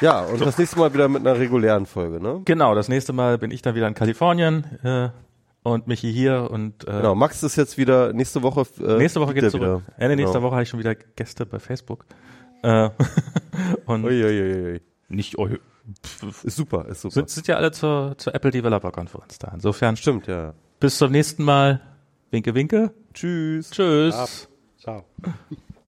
Ja, 0.00 0.20
und 0.20 0.38
so. 0.38 0.44
das 0.44 0.58
nächste 0.58 0.78
Mal 0.78 0.92
wieder 0.92 1.08
mit 1.08 1.26
einer 1.26 1.38
regulären 1.38 1.86
Folge, 1.86 2.20
ne? 2.20 2.42
Genau, 2.44 2.74
das 2.74 2.88
nächste 2.88 3.12
Mal 3.12 3.38
bin 3.38 3.50
ich 3.50 3.62
dann 3.62 3.74
wieder 3.74 3.88
in 3.88 3.94
Kalifornien 3.94 4.64
äh, 4.82 5.08
und 5.62 5.86
Michi 5.86 6.12
hier 6.12 6.50
und 6.50 6.86
äh, 6.86 6.92
Genau, 6.92 7.14
Max 7.14 7.42
ist 7.42 7.56
jetzt 7.56 7.78
wieder 7.78 8.12
nächste 8.12 8.42
Woche 8.42 8.66
äh, 8.80 8.98
Nächste 8.98 9.20
Woche 9.20 9.34
geht's 9.34 9.52
zurück. 9.52 9.82
Wieder. 9.82 9.82
Ende 9.96 10.16
genau. 10.16 10.26
nächster 10.28 10.42
Woche 10.42 10.52
habe 10.52 10.62
ich 10.62 10.68
schon 10.68 10.80
wieder 10.80 10.94
Gäste 10.94 11.46
bei 11.46 11.58
Facebook. 11.58 12.04
Äh, 12.62 12.90
und 13.86 14.04
Uiuiui. 14.04 14.80
nicht 15.08 15.38
oh, 15.38 15.48
ist 16.42 16.56
super, 16.56 16.86
ist 16.86 17.02
super. 17.02 17.14
Sind, 17.14 17.30
sind 17.30 17.48
ja 17.48 17.56
alle 17.56 17.70
zur, 17.70 18.18
zur 18.18 18.34
Apple 18.34 18.50
Developer 18.50 18.90
Konferenz 18.90 19.38
da. 19.38 19.52
Insofern 19.54 19.96
stimmt, 19.96 20.26
ja. 20.26 20.54
Bis 20.80 20.98
zum 20.98 21.12
nächsten 21.12 21.42
Mal. 21.42 21.80
Winke 22.30 22.54
winke. 22.54 22.92
Tschüss. 23.14 23.70
Tschüss. 23.70 24.48
Ciao. 24.78 25.04